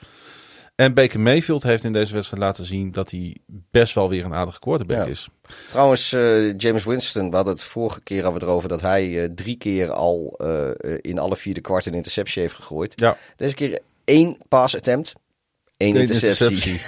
En 0.76 0.94
Baker 0.94 1.20
Mayfield 1.20 1.64
heeft 1.64 1.84
in 1.84 1.94
deze 1.94 2.14
wedstrijd 2.14 2.44
laten 2.44 2.66
zien 2.66 2.92
dat 2.92 3.12
hij 3.12 3.38
best 3.72 3.94
wel 3.94 4.10
weer 4.10 4.26
een 4.26 4.34
aardige 4.34 4.60
quarterback 4.60 4.98
Ja. 5.06 5.06
is. 5.12 5.28
Trouwens, 5.68 6.14
eh, 6.14 6.58
James 6.58 6.84
Winston, 6.84 7.30
we 7.30 7.36
hadden 7.36 7.54
het 7.54 7.64
vorige 7.64 8.02
keer 8.02 8.34
het 8.34 8.42
erover 8.42 8.70
dat 8.70 8.82
hij 8.82 9.24
eh, 9.24 9.30
drie 9.36 9.56
keer 9.58 9.92
al 9.92 10.34
eh, 10.38 10.70
in 11.02 11.20
alle 11.20 11.36
vier 11.36 11.54
de 11.54 11.62
kwart 11.62 11.86
een 11.86 11.94
interceptie 11.94 12.42
heeft 12.42 12.56
gegooid. 12.56 12.94
Ja, 12.96 13.18
Deze 13.36 13.56
keer 13.56 13.80
één 14.06 14.38
pass 14.48 14.76
attempt, 14.76 15.14
Eén 15.80 15.96
interceptie. 15.96 16.48
interceptie. 16.48 16.80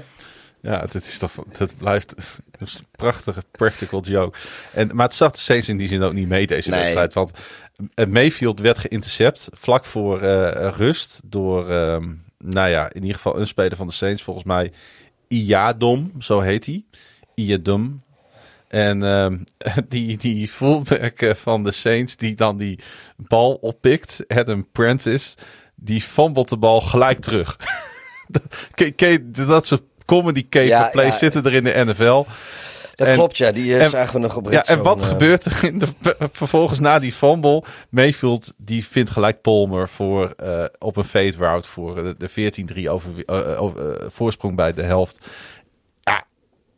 ja, 0.70 0.80
dat 0.80 0.94
is 0.94 1.18
toch, 1.18 1.32
dat 1.58 1.76
blijft 1.76 2.14
een 2.58 2.68
prachtige 2.90 3.42
practical 3.50 4.00
joke. 4.02 4.38
En, 4.72 4.90
maar 4.94 5.06
het 5.06 5.14
zag 5.14 5.32
de 5.32 5.38
Saints 5.38 5.68
in 5.68 5.76
die 5.76 5.88
zin 5.88 6.02
ook 6.02 6.12
niet 6.12 6.28
mee 6.28 6.46
deze 6.46 6.70
Nee. 6.70 6.80
wedstrijd. 6.80 7.12
Want 7.12 7.30
eh, 7.94 8.06
Mayfield 8.06 8.60
werd 8.60 8.78
geïntercept 8.78 9.48
vlak 9.52 9.84
voor 9.84 10.20
eh, 10.20 10.68
rust 10.76 11.20
door, 11.24 11.70
ehm, 11.70 12.12
nou 12.38 12.68
ja, 12.68 12.92
in 12.92 13.00
ieder 13.00 13.16
geval 13.16 13.38
een 13.38 13.46
speler 13.46 13.76
van 13.76 13.86
de 13.86 13.92
Saints, 13.92 14.22
volgens 14.22 14.46
mij 14.46 14.72
Iadom, 15.28 16.12
zo 16.18 16.40
heet 16.40 16.66
hij. 16.66 16.84
Iadom. 17.34 18.02
En 18.68 19.02
ehm, 19.02 19.38
die, 19.88 20.16
die 20.16 20.48
fullback 20.48 21.32
van 21.36 21.62
de 21.64 21.72
Saints 21.72 22.16
die 22.16 22.34
dan 22.36 22.56
die 22.56 22.78
bal 23.16 23.52
oppikt, 23.54 24.24
Adam 24.28 24.68
Prentice, 24.72 25.34
die 25.74 26.00
fumbled 26.00 26.48
de 26.48 26.56
bal 26.56 26.80
gelijk 26.80 27.20
terug. 27.20 27.56
Dat 29.46 29.66
soort 29.66 29.82
comedy 30.04 30.46
caper 30.48 31.12
zitten 31.12 31.44
er 31.44 31.54
in 31.54 31.64
de 31.64 31.84
NFL. 31.84 32.24
Dat 32.94 33.08
En- 33.08 33.14
klopt, 33.14 33.36
ja. 33.36 33.52
Die 33.52 33.76
eh, 33.76 33.84
en- 33.84 33.90
zagen 33.90 34.14
we 34.14 34.20
nog 34.20 34.36
op 34.36 34.50
Ja, 34.50 34.64
en 34.64 34.82
wat 34.82 35.00
eh, 35.00 35.08
gebeurt 35.08 35.44
er 35.44 35.64
in 35.64 35.78
de, 35.78 35.86
vervolgens 36.32 36.78
na 36.78 36.98
die 36.98 37.12
fumble? 37.12 37.62
Mayfield 37.88 38.52
die 38.56 38.86
vindt 38.86 39.10
gelijk 39.10 39.40
Palmer 39.40 39.88
voor, 39.88 40.30
eh, 40.30 40.64
op 40.78 40.96
een 40.96 41.04
fade 41.04 41.34
route 41.38 41.68
voor 41.68 41.94
de, 41.94 42.14
de 42.18 42.30
14-3 42.84 42.88
over, 42.88 43.12
voorsprong 44.12 44.56
bij 44.56 44.72
de 44.72 44.82
helft. 44.82 45.26
Ja, 46.00 46.24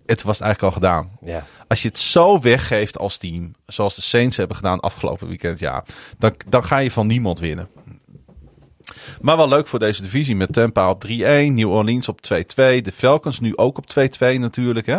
het 0.07 0.23
was 0.23 0.41
eigenlijk 0.41 0.75
al 0.75 0.81
gedaan. 0.81 1.10
Ja. 1.20 1.47
Als 1.68 1.83
je 1.83 1.89
het 1.89 1.99
zo 1.99 2.41
weggeeft 2.41 2.99
als 2.99 3.17
team, 3.17 3.55
zoals 3.67 3.94
de 3.94 4.02
Saints 4.02 4.36
hebben 4.36 4.57
gedaan 4.57 4.81
afgelopen 4.81 5.28
weekend, 5.28 5.59
ja, 5.59 5.85
dan, 6.18 6.35
dan 6.49 6.65
ga 6.65 6.78
je 6.78 6.91
van 6.91 7.07
niemand 7.07 7.39
winnen. 7.39 7.68
Maar 9.20 9.36
wel 9.36 9.49
leuk 9.49 9.67
voor 9.67 9.78
deze 9.78 10.02
divisie 10.02 10.36
met 10.36 10.52
Tampa 10.52 10.91
op 10.91 11.05
3-1, 11.07 11.08
New 11.08 11.70
Orleans 11.70 12.08
op 12.08 12.20
2-2, 12.33 12.36
de 12.55 12.92
Falcons 12.94 13.41
nu 13.41 13.57
ook 13.57 13.78
op 13.78 13.84
2-2 13.91 14.39
natuurlijk, 14.39 14.86
hè. 14.86 14.99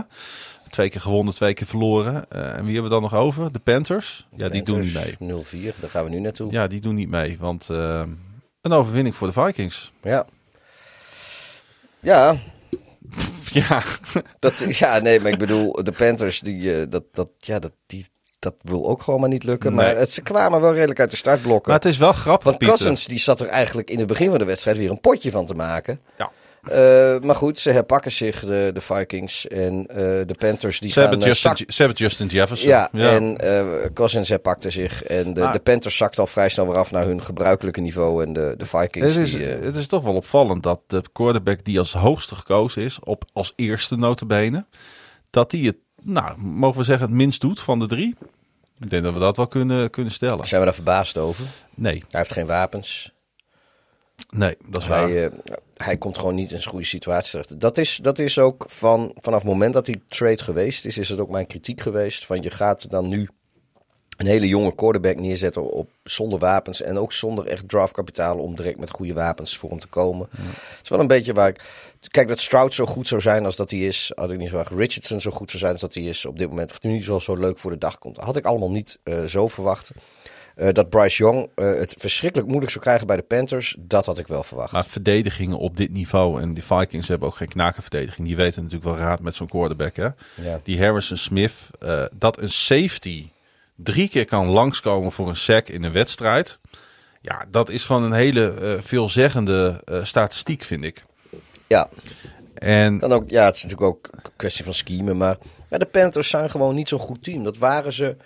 Twee 0.69 0.89
keer 0.89 1.01
gewonnen, 1.01 1.33
twee 1.33 1.53
keer 1.53 1.67
verloren. 1.67 2.25
Eh, 2.29 2.41
en 2.41 2.63
wie 2.65 2.73
hebben 2.73 2.83
we 2.83 2.89
dan 2.89 3.01
nog 3.01 3.15
over? 3.15 3.51
De 3.51 3.59
Panthers? 3.59 4.27
Ja, 4.35 4.49
die 4.49 4.63
doen 4.63 4.79
niet 4.79 4.93
mee. 4.93 5.17
Panthers 5.17 5.75
0-4, 5.75 5.79
daar 5.79 5.89
gaan 5.89 6.03
we 6.03 6.09
nu 6.09 6.19
naartoe. 6.19 6.51
Ja, 6.51 6.67
die 6.67 6.81
doen 6.81 6.95
niet 6.95 7.09
mee, 7.09 7.37
want 7.39 7.69
eh, 7.69 8.03
een 8.61 8.71
overwinning 8.71 9.15
voor 9.15 9.27
de 9.27 9.33
Vikings. 9.33 9.91
Ja. 10.01 10.25
Ja, 11.99 12.39
Ja, 13.51 13.83
dat, 14.39 14.77
ja, 14.77 14.99
nee, 14.99 15.19
maar 15.19 15.31
ik 15.31 15.37
bedoel, 15.37 15.83
de 15.83 15.91
Panthers, 15.91 16.39
die, 16.39 16.75
eh, 16.75 16.85
dat, 16.89 17.03
dat, 17.11 17.29
ja, 17.37 17.59
dat, 17.59 17.73
die, 17.85 18.05
dat 18.39 18.55
wil 18.61 18.87
ook 18.87 19.01
gewoon 19.01 19.19
maar 19.19 19.29
niet 19.29 19.43
lukken. 19.43 19.75
Nee. 19.75 19.85
Maar 19.85 19.95
het, 19.95 20.11
ze 20.11 20.21
kwamen 20.21 20.61
wel 20.61 20.73
redelijk 20.73 20.99
uit 20.99 21.11
de 21.11 21.17
startblokken. 21.17 21.71
maar 21.71 21.81
het 21.81 21.89
is 21.91 21.97
wel 21.97 22.13
grappig, 22.13 22.43
Want 22.43 22.57
Pieter. 22.57 22.77
Cousins 22.77 23.05
die 23.05 23.19
zat 23.19 23.39
er 23.39 23.47
eigenlijk 23.47 23.89
in 23.89 23.99
het 23.99 24.07
begin 24.07 24.29
van 24.29 24.39
de 24.39 24.45
wedstrijd 24.45 24.77
weer 24.77 24.89
een 24.89 25.01
potje 25.01 25.31
van 25.31 25.45
te 25.45 25.53
maken. 25.53 25.99
Ja. 26.17 26.31
Eh, 26.63 27.19
maar 27.19 27.35
goed, 27.35 27.57
ze 27.57 27.71
herpakken 27.71 28.11
zich, 28.11 28.39
de, 28.39 28.69
de 28.73 28.81
Vikings. 28.81 29.47
En 29.47 29.85
eh, 29.87 29.95
de 29.97 30.35
Panthers 30.37 30.79
die 30.79 30.89
Ze 30.91 30.99
gaan... 30.99 31.09
hebben, 31.09 31.27
eh, 31.27 31.33
Justin, 31.33 31.73
ze 31.73 31.81
hebben 31.81 31.97
Justin 31.97 32.27
Jefferson. 32.27 32.69
ja, 32.69 32.91
en 32.91 33.37
eh 33.37 33.65
Cousins 33.93 34.29
herpakte 34.29 34.69
zich. 34.69 35.03
En 35.03 35.33
de, 35.33 35.49
de 35.51 35.59
Panthers 35.59 35.97
zakt 35.97 36.19
al 36.19 36.27
vrij 36.27 36.49
snel 36.49 36.67
weer 36.67 36.77
af 36.77 36.91
naar 36.91 37.05
hun 37.05 37.23
gebruikelijke 37.23 37.81
niveau. 37.81 38.23
En 38.23 38.33
de, 38.33 38.53
de 38.57 38.65
Vikings 38.65 39.13
Het 39.13 39.25
is, 39.25 39.31
die... 39.31 39.45
het 39.45 39.75
is 39.75 39.87
toch 39.87 40.03
wel 40.03 40.15
opvallend 40.15 40.63
dat 40.63 40.81
de 40.87 41.01
quarterback 41.11 41.63
die 41.63 41.79
als 41.79 41.93
hoogste 41.93 42.35
gekozen 42.35 42.81
is, 42.81 42.99
op, 43.03 43.23
als 43.33 43.53
eerste 43.55 43.95
notabene, 43.95 44.65
dat 45.29 45.51
die 45.51 45.67
het, 45.67 45.77
nou, 46.01 46.37
mogen 46.39 46.77
we 46.79 46.83
zeggen, 46.85 47.07
het 47.07 47.15
minst 47.15 47.41
doet 47.41 47.59
van 47.59 47.79
de 47.79 47.87
drie. 47.87 48.15
Ik 48.79 48.89
denk 48.89 49.03
dat 49.03 49.13
we 49.13 49.19
dat 49.19 49.37
wel 49.37 49.47
kunnen, 49.47 49.89
kunnen 49.89 50.11
stellen. 50.13 50.47
zijn 50.47 50.59
we 50.59 50.65
daar 50.65 50.75
verbaasd 50.75 51.17
over? 51.17 51.45
Nee, 51.75 52.03
Hij 52.09 52.19
heeft 52.19 52.31
geen 52.31 52.45
wapens. 52.45 53.13
nee, 54.29 54.57
dat 54.67 54.81
is 54.81 54.87
waar. 54.87 55.01
Hij, 55.01 55.25
eh, 55.25 55.31
hij 55.75 55.97
komt 55.97 56.17
gewoon 56.17 56.35
niet 56.35 56.51
in 56.51 56.57
zijn 56.59 56.69
goede 56.69 56.85
situatie 56.85 57.31
terecht. 57.31 57.59
Dat 57.59 57.77
is, 57.77 57.99
dat 58.01 58.19
is 58.19 58.39
ook 58.39 58.65
van, 58.67 59.11
vanaf 59.15 59.39
het 59.39 59.51
moment 59.51 59.73
dat 59.73 59.85
die 59.85 60.03
trade 60.07 60.43
geweest 60.43 60.85
is, 60.85 60.97
is 60.97 61.09
het 61.09 61.19
ook 61.19 61.29
mijn 61.29 61.47
kritiek 61.47 61.81
geweest. 61.81 62.25
Van 62.25 62.41
je 62.41 62.49
gaat 62.49 62.89
dan 62.89 63.07
nu 63.07 63.29
een 64.19 64.25
hele 64.25 64.47
jonge 64.47 64.75
quarterback 64.75 65.19
neerzetten 65.19 65.71
op, 65.71 65.89
zonder 66.03 66.39
wapens. 66.39 66.81
En 66.81 66.97
ook 66.97 67.11
zonder 67.11 67.45
echt 67.45 67.69
draftkapitaal 67.69 68.37
om 68.37 68.55
direct 68.55 68.79
met 68.79 68.89
goede 68.89 69.13
wapens 69.13 69.57
voor 69.57 69.69
hem 69.69 69.79
te 69.79 69.87
komen. 69.87 70.27
Het 70.31 70.83
is 70.83 70.89
wel 70.89 70.99
een 70.99 71.07
beetje 71.07 71.33
waar 71.33 71.47
ik... 71.47 71.63
Kijk, 72.07 72.27
dat 72.27 72.39
Stroud 72.39 72.73
zo 72.73 72.85
goed 72.85 73.07
zou 73.07 73.21
zijn 73.21 73.45
als 73.45 73.55
dat 73.55 73.69
hij 73.69 73.79
is. 73.79 74.11
Had 74.15 74.31
ik 74.31 74.37
niet 74.37 74.47
verwacht. 74.47 74.71
Richardson 74.71 75.21
zo 75.21 75.31
goed 75.31 75.49
zou 75.49 75.61
zijn 75.61 75.71
als 75.71 75.81
dat 75.81 75.93
hij 75.93 76.03
is 76.03 76.25
op 76.25 76.37
dit 76.37 76.49
moment. 76.49 76.71
Of 76.71 76.77
hij 76.81 76.91
niet 76.91 77.05
wel 77.05 77.19
zo 77.19 77.35
leuk 77.35 77.59
voor 77.59 77.71
de 77.71 77.77
dag 77.77 77.97
komt. 77.99 78.17
Had 78.17 78.35
ik 78.35 78.45
allemaal 78.45 78.71
niet 78.71 78.99
eh, 79.03 79.23
zo 79.23 79.47
verwacht. 79.47 79.91
Eh, 80.55 80.69
dat 80.71 80.89
Bryce 80.89 81.23
Young 81.23 81.49
eh, 81.55 81.65
het 81.65 81.95
verschrikkelijk 81.97 82.47
moeilijk 82.47 82.71
zou 82.71 82.83
krijgen 82.83 83.07
bij 83.07 83.15
de 83.15 83.23
Panthers. 83.23 83.75
Dat 83.79 84.05
had 84.05 84.19
ik 84.19 84.27
wel 84.27 84.43
verwacht. 84.43 84.71
Maar 84.71 84.85
verdedigingen 84.85 85.57
op 85.57 85.77
dit 85.77 85.91
niveau, 85.91 86.41
en 86.41 86.53
die 86.53 86.63
Vikings 86.63 87.07
hebben 87.07 87.27
ook 87.27 87.35
geen 87.35 87.47
knakenverdediging, 87.47 88.27
die 88.27 88.35
weten 88.35 88.63
natuurlijk 88.63 88.89
wel 88.89 88.99
raad 89.05 89.21
met 89.21 89.35
zo'n 89.35 89.47
quarterback. 89.47 89.95
Hè? 89.95 90.07
Ja. 90.35 90.59
Die 90.63 90.83
Harrison 90.83 91.17
Smith, 91.17 91.53
dat 92.11 92.41
een 92.41 92.51
safety 92.51 93.29
drie 93.83 94.09
keer 94.09 94.25
kan 94.25 94.47
langskomen 94.47 95.11
voor 95.11 95.29
een 95.29 95.35
sack 95.35 95.67
in 95.67 95.83
een 95.83 95.91
wedstrijd. 95.91 96.59
Ja, 97.21 97.45
dat 97.51 97.69
is 97.69 97.83
gewoon 97.83 98.03
een 98.03 98.11
hele 98.11 98.53
eh, 98.53 98.81
veelzeggende 98.81 99.81
eh, 99.85 100.03
statistiek, 100.03 100.63
vind 100.63 100.83
ik. 100.83 101.05
Ja, 101.67 101.89
En 102.53 102.99
dan 102.99 103.11
ook, 103.11 103.29
ja, 103.29 103.45
het 103.45 103.55
is 103.55 103.63
natuurlijk 103.63 103.89
ook 103.89 104.09
een 104.11 104.31
kwestie 104.35 104.65
van 104.65 104.73
schemen. 104.73 105.17
Maar 105.17 105.37
ja, 105.69 105.77
de 105.77 105.85
Panthers 105.85 106.29
zijn 106.29 106.49
gewoon 106.49 106.75
niet 106.75 106.89
zo'n 106.89 106.99
goed 106.99 107.23
team. 107.23 107.43
Dat 107.43 107.57
waren 107.57 107.93
ze 107.93 108.17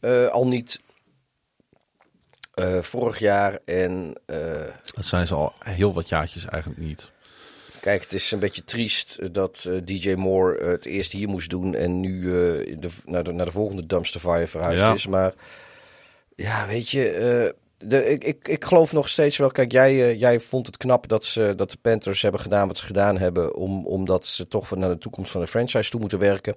eh, 0.00 0.26
al 0.26 0.46
niet 0.46 0.80
vorig 2.80 3.18
jaar. 3.18 3.58
En 3.64 4.20
dat 4.94 5.04
zijn 5.04 5.26
ze 5.26 5.34
al 5.34 5.52
heel 5.58 5.94
wat 5.94 6.08
jaartjes 6.08 6.44
eigenlijk 6.44 6.80
niet. 6.80 7.10
Kijk, 7.82 8.02
het 8.02 8.12
is 8.12 8.30
een 8.30 8.38
beetje 8.38 8.64
triest 8.64 9.34
dat 9.34 9.66
eh, 9.68 9.76
DJ 9.84 10.14
Moore 10.14 10.58
eh, 10.58 10.68
het 10.68 10.84
eerst 10.84 11.12
hier 11.12 11.28
moest 11.28 11.50
doen. 11.50 11.74
En 11.74 12.00
nu 12.00 12.20
eh, 12.26 12.76
de, 12.78 12.88
naar, 13.04 13.24
de, 13.24 13.32
naar 13.32 13.46
de 13.46 13.52
volgende 13.52 13.86
dumpster 13.86 14.20
fire 14.20 14.46
verhuisd 14.46 14.80
Ja. 14.80 14.92
is. 14.92 15.06
Maar 15.06 15.32
ja, 16.36 16.66
weet 16.66 16.88
je... 16.88 17.08
eh, 17.10 17.60
de, 17.88 18.08
ik, 18.08 18.24
ik, 18.24 18.48
ik 18.48 18.64
geloof 18.64 18.92
nog 18.92 19.08
steeds 19.08 19.36
wel. 19.36 19.50
Kijk, 19.50 19.72
jij, 19.72 19.90
eh, 20.08 20.20
jij 20.20 20.40
vond 20.40 20.66
het 20.66 20.76
knap 20.76 21.08
dat, 21.08 21.24
ze, 21.24 21.52
dat 21.56 21.70
de 21.70 21.76
Panthers 21.82 22.22
hebben 22.22 22.40
gedaan 22.40 22.66
wat 22.68 22.76
ze 22.76 22.84
gedaan 22.84 23.18
hebben. 23.18 23.54
Om, 23.54 23.86
omdat 23.86 24.26
ze 24.26 24.48
toch 24.48 24.76
naar 24.76 24.88
de 24.90 24.98
toekomst 24.98 25.30
van 25.32 25.40
de 25.40 25.46
franchise 25.46 25.90
toe 25.90 26.00
moeten 26.00 26.18
werken. 26.18 26.56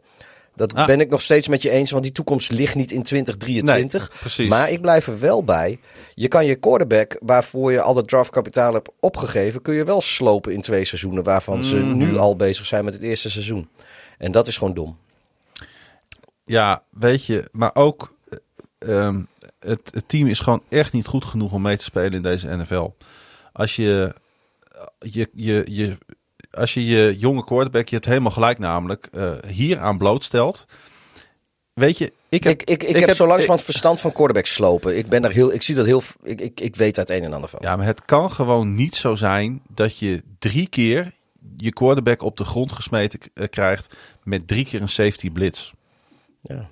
Dat 0.55 0.73
Ah. 0.73 0.85
ben 0.85 0.99
ik 0.99 1.09
nog 1.09 1.21
steeds 1.21 1.47
met 1.47 1.61
je 1.61 1.69
eens, 1.69 1.91
want 1.91 2.03
die 2.03 2.11
toekomst 2.11 2.51
ligt 2.51 2.75
niet 2.75 2.91
in 2.91 3.03
2023. 3.03 4.09
Nee, 4.09 4.19
precies. 4.19 4.49
Maar 4.49 4.69
ik 4.69 4.81
blijf 4.81 5.07
er 5.07 5.19
wel 5.19 5.43
bij. 5.43 5.79
Je 6.13 6.27
kan 6.27 6.45
je 6.45 6.55
quarterback, 6.55 7.17
waarvoor 7.19 7.71
je 7.71 7.81
al 7.81 7.93
dat 7.93 8.07
draftkapitaal 8.07 8.73
hebt 8.73 8.89
opgegeven, 8.99 9.61
kun 9.61 9.73
je 9.73 9.83
wel 9.83 10.01
slopen 10.01 10.53
in 10.53 10.61
twee 10.61 10.85
seizoenen, 10.85 11.23
waarvan 11.23 11.63
ze 11.63 11.75
Mhm. 11.77 11.97
nu 11.97 12.17
al 12.17 12.35
bezig 12.35 12.65
zijn 12.65 12.85
met 12.85 12.93
het 12.93 13.03
eerste 13.03 13.29
seizoen. 13.29 13.69
En 14.17 14.31
dat 14.31 14.47
is 14.47 14.57
gewoon 14.57 14.73
dom. 14.73 14.97
Ja, 16.45 16.83
weet 16.89 17.25
je, 17.25 17.43
maar 17.51 17.71
ook. 17.73 18.13
eh, 18.79 18.97
ehm, 19.05 19.21
het, 19.59 19.79
het 19.93 20.03
team 20.09 20.27
is 20.27 20.39
gewoon 20.39 20.63
echt 20.69 20.93
niet 20.93 21.05
goed 21.05 21.25
genoeg 21.25 21.51
om 21.53 21.61
mee 21.61 21.77
te 21.77 21.83
spelen 21.83 22.13
in 22.13 22.21
deze 22.21 22.55
NFL. 22.55 22.89
Als 23.53 23.75
je 23.75 24.13
je, 24.99 25.29
je, 25.33 25.63
je, 25.65 25.97
als 26.55 26.73
je 26.73 26.85
je 26.85 27.17
jonge 27.17 27.43
quarterback, 27.43 27.87
je 27.87 27.95
hebt 27.95 28.07
helemaal 28.07 28.31
gelijk 28.31 28.59
namelijk, 28.59 29.07
eh, 29.11 29.31
hier 29.47 29.79
aan 29.79 29.97
blootstelt. 29.97 30.65
Weet 31.73 31.97
je, 31.97 32.13
ik 32.29 32.43
heb, 32.43 32.61
ik, 32.61 32.69
ik, 32.69 32.83
ik, 32.83 33.05
heb, 33.05 33.15
zo 33.15 33.25
langzamerhand 33.25 33.61
verstand 33.61 33.99
van 33.99 34.11
quarterbacks 34.11 34.53
slopen. 34.53 34.97
Ik 34.97 35.07
ben 35.07 35.21
daar 35.21 35.31
heel, 35.31 35.53
ik 35.53 35.61
zie 35.61 35.75
dat 35.75 35.85
heel, 35.85 36.01
ik, 36.23 36.41
ik, 36.41 36.59
ik 36.59 36.75
weet 36.75 36.95
daar 36.95 37.05
het 37.05 37.15
een 37.15 37.23
en 37.23 37.33
ander 37.33 37.49
van. 37.49 37.59
Ja, 37.63 37.75
maar 37.75 37.85
het 37.85 38.05
kan 38.05 38.31
gewoon 38.31 38.73
niet 38.73 38.95
zo 38.95 39.15
zijn 39.15 39.61
dat 39.67 39.97
je 39.97 40.23
drie 40.39 40.67
keer 40.67 41.13
je 41.57 41.73
quarterback 41.73 42.21
op 42.21 42.37
de 42.37 42.45
grond 42.45 42.71
gesmeten 42.71 43.19
eh, 43.33 43.47
krijgt 43.49 43.95
met 44.23 44.47
drie 44.47 44.65
keer 44.65 44.81
een 44.81 44.89
safety 44.89 45.31
blitz. 45.31 45.71
Ja. 46.41 46.69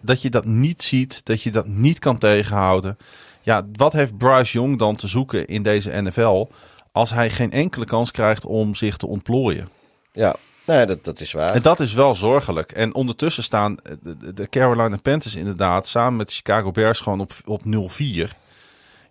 Dat 0.00 0.22
je 0.22 0.30
dat 0.30 0.44
niet 0.44 0.82
ziet, 0.82 1.24
dat 1.24 1.42
je 1.42 1.50
dat 1.50 1.66
niet 1.66 1.98
kan 1.98 2.18
tegenhouden. 2.18 2.96
Ja, 3.42 3.66
wat 3.72 3.92
heeft 3.92 4.18
Bryce 4.18 4.58
Young 4.58 4.78
dan 4.78 4.96
te 4.96 5.06
zoeken 5.06 5.46
in 5.46 5.62
deze 5.62 6.02
NFL 6.02 6.46
als 6.92 7.10
hij 7.10 7.30
geen 7.30 7.52
enkele 7.52 7.84
kans 7.84 8.10
krijgt 8.10 8.44
om 8.44 8.74
zich 8.74 8.96
te 8.96 9.06
ontplooien? 9.06 9.68
Ja, 10.12 10.34
nee, 10.64 10.86
dat, 10.86 11.04
dat 11.04 11.20
is 11.20 11.32
waar. 11.32 11.54
En 11.54 11.62
dat 11.62 11.80
is 11.80 11.92
wel 11.92 12.14
zorgelijk. 12.14 12.72
En 12.72 12.94
ondertussen 12.94 13.42
staan 13.42 13.76
de, 14.02 14.34
de 14.34 14.48
Carolina 14.48 14.96
Panthers 14.96 15.34
inderdaad 15.36 15.86
samen 15.86 16.16
met 16.16 16.28
de 16.28 16.34
Chicago 16.34 16.70
Bears 16.70 17.00
gewoon 17.00 17.20
op, 17.20 17.32
op 17.44 17.62
0-4. 17.64 18.30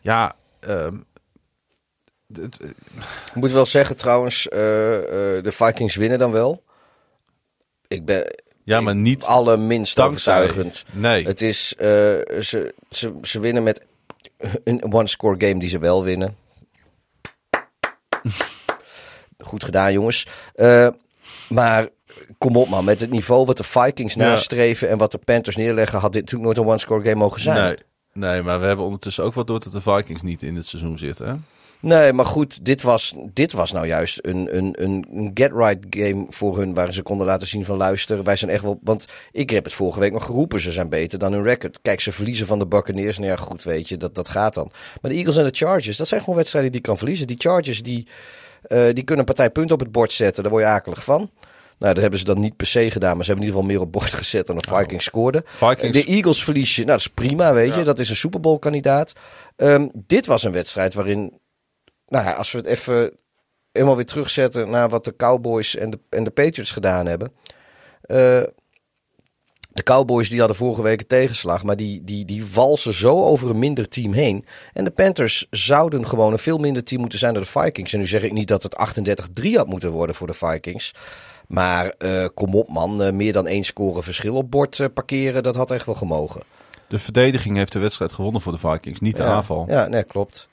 Ja, 0.02 0.36
ehm, 0.60 0.96
het- 2.34 2.60
Ik 3.30 3.36
moet 3.36 3.52
wel 3.52 3.66
zeggen 3.66 3.96
trouwens, 3.96 4.48
eh, 4.48 4.98
eh, 5.38 5.44
de 5.44 5.52
Vikings 5.52 5.96
winnen 5.96 6.20
dan 6.20 6.32
wel. 6.32 6.64
Ik 7.88 8.06
ben 8.06 8.36
ja 8.64 8.80
maar 8.82 8.96
niet 8.96 9.24
allerminst 9.24 9.96
dankzij. 9.96 10.34
overtuigend. 10.42 10.86
Nee. 10.92 11.26
Het 11.26 11.42
is, 11.42 11.76
eh, 11.76 11.88
ze, 12.42 12.74
ze, 12.90 13.14
ze 13.22 13.40
winnen 13.40 13.64
met 13.64 13.86
een 14.64 14.94
one-score 14.94 15.48
game 15.48 15.60
die 15.60 15.70
ze 15.70 15.80
wel 15.80 16.04
winnen. 16.04 16.36
Goed 19.38 19.64
gedaan, 19.64 19.94
jongens. 19.94 20.28
Eh, 20.56 20.88
maar 21.50 21.88
kom 22.38 22.56
op 22.56 22.70
man, 22.70 22.86
met 22.86 23.00
het 23.00 23.10
niveau 23.10 23.46
wat 23.46 23.58
de 23.58 23.64
Vikings 23.64 24.14
Ja. 24.14 24.24
nastreven 24.30 24.90
en 24.90 24.98
wat 24.98 25.12
de 25.12 25.18
Panthers 25.18 25.56
neerleggen, 25.56 26.00
had 26.00 26.12
dit 26.14 26.22
natuurlijk 26.22 26.46
nooit 26.46 26.58
een 26.68 26.72
one-score 26.74 27.04
game 27.04 27.16
mogen 27.16 27.42
zijn. 27.42 27.62
Nee, 27.64 27.78
nee, 28.14 28.42
maar 28.42 28.60
we 28.60 28.66
hebben 28.66 28.86
ondertussen 28.86 29.24
ook 29.24 29.34
wat 29.34 29.48
door 29.48 29.60
dat 29.60 29.72
de 29.74 29.82
Vikings 29.82 30.22
niet 30.22 30.44
in 30.44 30.56
het 30.56 30.66
seizoen 30.66 30.98
zitten. 30.98 31.28
Hè? 31.28 31.34
Nee, 31.82 32.14
maar 32.14 32.26
goed, 32.26 32.66
dit 32.66 32.82
was, 32.82 33.14
dit 33.34 33.52
was 33.52 33.72
nou 33.72 33.88
juist 33.88 34.20
een, 34.22 34.58
een, 34.58 34.76
een, 34.84 35.32
get-right 35.34 35.86
game 35.90 36.26
voor 36.30 36.58
hun. 36.58 36.74
Waar 36.74 36.94
ze 36.94 37.02
konden 37.02 37.26
laten 37.26 37.48
zien 37.48 37.66
van 37.66 37.78
luisteren. 37.78 38.24
Wij 38.24 38.36
zijn 38.36 38.52
echt 38.52 38.64
wel. 38.64 38.80
Want 38.84 39.08
ik 39.32 39.50
heb 39.50 39.64
het 39.64 39.74
vorige 39.74 40.00
week 40.00 40.12
nog 40.12 40.26
geroepen. 40.26 40.60
Ze 40.60 40.72
zijn 40.72 40.90
beter 40.90 41.20
dan 41.20 41.34
hun 41.34 41.44
record. 41.44 41.80
Kijk, 41.82 42.00
ze 42.00 42.12
verliezen 42.12 42.48
van 42.48 42.60
de 42.60 42.68
Buccaneers. 42.68 43.18
Nou 43.18 43.30
ja, 43.30 43.36
goed, 43.36 43.64
weet 43.64 43.90
je, 43.90 43.98
dat, 43.98 44.16
dat 44.16 44.30
gaat 44.30 44.54
dan. 44.54 44.72
Maar 45.02 45.12
de 45.12 45.18
Eagles 45.18 45.38
en 45.38 45.44
de 45.44 45.56
Chargers, 45.56 45.98
dat 45.98 46.08
zijn 46.08 46.20
gewoon 46.20 46.36
wedstrijden 46.36 46.72
die 46.72 46.82
je 46.82 46.88
kan 46.88 46.98
verliezen. 46.98 47.28
Die 47.28 47.40
Chargers, 47.40 47.84
die, 47.84 48.08
eh, 48.62 48.84
die 48.84 49.04
kunnen 49.04 49.20
een 49.20 49.34
partij 49.34 49.50
punten 49.50 49.74
op 49.76 49.82
het 49.82 49.92
bord 49.92 50.12
zetten. 50.12 50.44
Daar 50.44 50.52
word 50.52 50.64
je 50.64 50.70
akelig 50.70 51.04
van. 51.04 51.32
Nou, 51.78 51.94
dat 51.94 52.02
hebben 52.02 52.20
ze 52.20 52.26
dan 52.26 52.40
niet 52.40 52.56
per 52.56 52.68
se 52.68 52.92
gedaan. 52.92 53.16
Maar 53.16 53.26
ze 53.26 53.32
hebben 53.32 53.48
in 53.48 53.54
ieder 53.54 53.68
geval 53.70 53.78
meer 53.78 53.88
op 53.88 53.92
bord 53.92 54.14
gezet 54.24 54.48
dan 54.48 54.58
de 54.58 54.68
Vikings 54.76 55.06
scoorden. 55.06 55.44
Vikings- 55.46 55.98
De 55.98 56.04
Eagles 56.04 56.44
verliezen. 56.44 56.86
Nou, 56.86 56.98
dat 56.98 57.08
is 57.08 57.14
prima, 57.14 57.54
weet 57.54 57.74
je. 57.74 57.80
Ja. 57.80 57.86
Dat 57.86 58.00
is 58.00 58.10
een 58.10 58.16
Super 58.16 58.40
Bowl 58.40 58.60
kandidaat. 58.60 59.14
Ehm, 59.56 59.88
dit 59.94 60.26
was 60.26 60.44
een 60.44 60.52
wedstrijd 60.52 60.94
waarin 60.94 61.40
nou 62.10 62.26
ja, 62.26 62.32
als 62.32 62.52
we 62.52 62.58
het 62.58 62.68
even 62.68 63.14
helemaal 63.72 63.96
weer 63.96 64.06
terugzetten 64.06 64.70
naar 64.70 64.90
wat 64.90 65.06
de 65.06 65.16
Cowboys 65.16 65.76
en 65.76 65.90
de, 65.90 66.00
en 66.10 66.24
de 66.24 66.30
Patriots 66.30 66.72
gedaan 66.72 67.06
hebben. 67.06 67.32
Eh, 68.02 68.44
de 69.72 69.84
Cowboys 69.84 70.30
die 70.30 70.40
hadden 70.40 70.58
vorige 70.58 70.82
week 70.82 71.00
een 71.00 71.08
tegenslag, 71.08 71.64
maar 71.64 71.76
die, 71.76 72.04
die, 72.04 72.26
die 72.26 72.46
walsen 72.54 72.94
zo 72.94 73.24
over 73.24 73.50
een 73.50 73.60
minder 73.60 73.88
team 73.88 74.14
heen. 74.14 74.46
En 74.74 74.84
de 74.84 74.92
Panthers 74.92 75.48
zouden 75.50 76.08
gewoon 76.08 76.32
een 76.32 76.40
veel 76.40 76.58
minder 76.58 76.84
team 76.84 77.02
moeten 77.02 77.20
zijn 77.20 77.34
dan 77.34 77.44
de 77.44 77.50
Vikings. 77.50 77.94
En 77.94 78.00
nu 78.00 78.08
zeg 78.08 78.24
ik 78.24 78.32
niet 78.32 78.48
dat 78.48 78.64
het 78.64 78.76
38-3 79.44 79.52
had 79.52 79.68
moeten 79.68 79.92
worden 79.92 80.16
voor 80.16 80.28
de 80.28 80.34
Vikings. 80.34 80.94
Maar 81.48 81.94
eh, 81.98 82.26
kom 82.34 82.56
op 82.56 82.70
man, 82.70 83.04
eh, 83.04 83.12
meer 83.12 83.34
dan 83.34 83.48
één 83.48 83.64
score 83.64 84.04
verschil 84.04 84.36
op 84.36 84.52
bord 84.52 84.94
parkeren, 84.94 85.44
dat 85.44 85.56
had 85.56 85.72
echt 85.72 85.86
wel 85.86 85.96
gemogen. 85.96 86.42
De 86.88 87.00
verdediging 87.00 87.58
heeft 87.58 87.72
de 87.72 87.80
wedstrijd 87.80 88.14
gewonnen 88.14 88.42
voor 88.42 88.52
de 88.52 88.58
Vikings, 88.58 89.00
niet 89.00 89.18
de 89.18 89.24
ja. 89.24 89.30
aanval. 89.30 89.66
Ja, 89.68 89.88
nee, 89.88 90.04
klopt. 90.04 90.50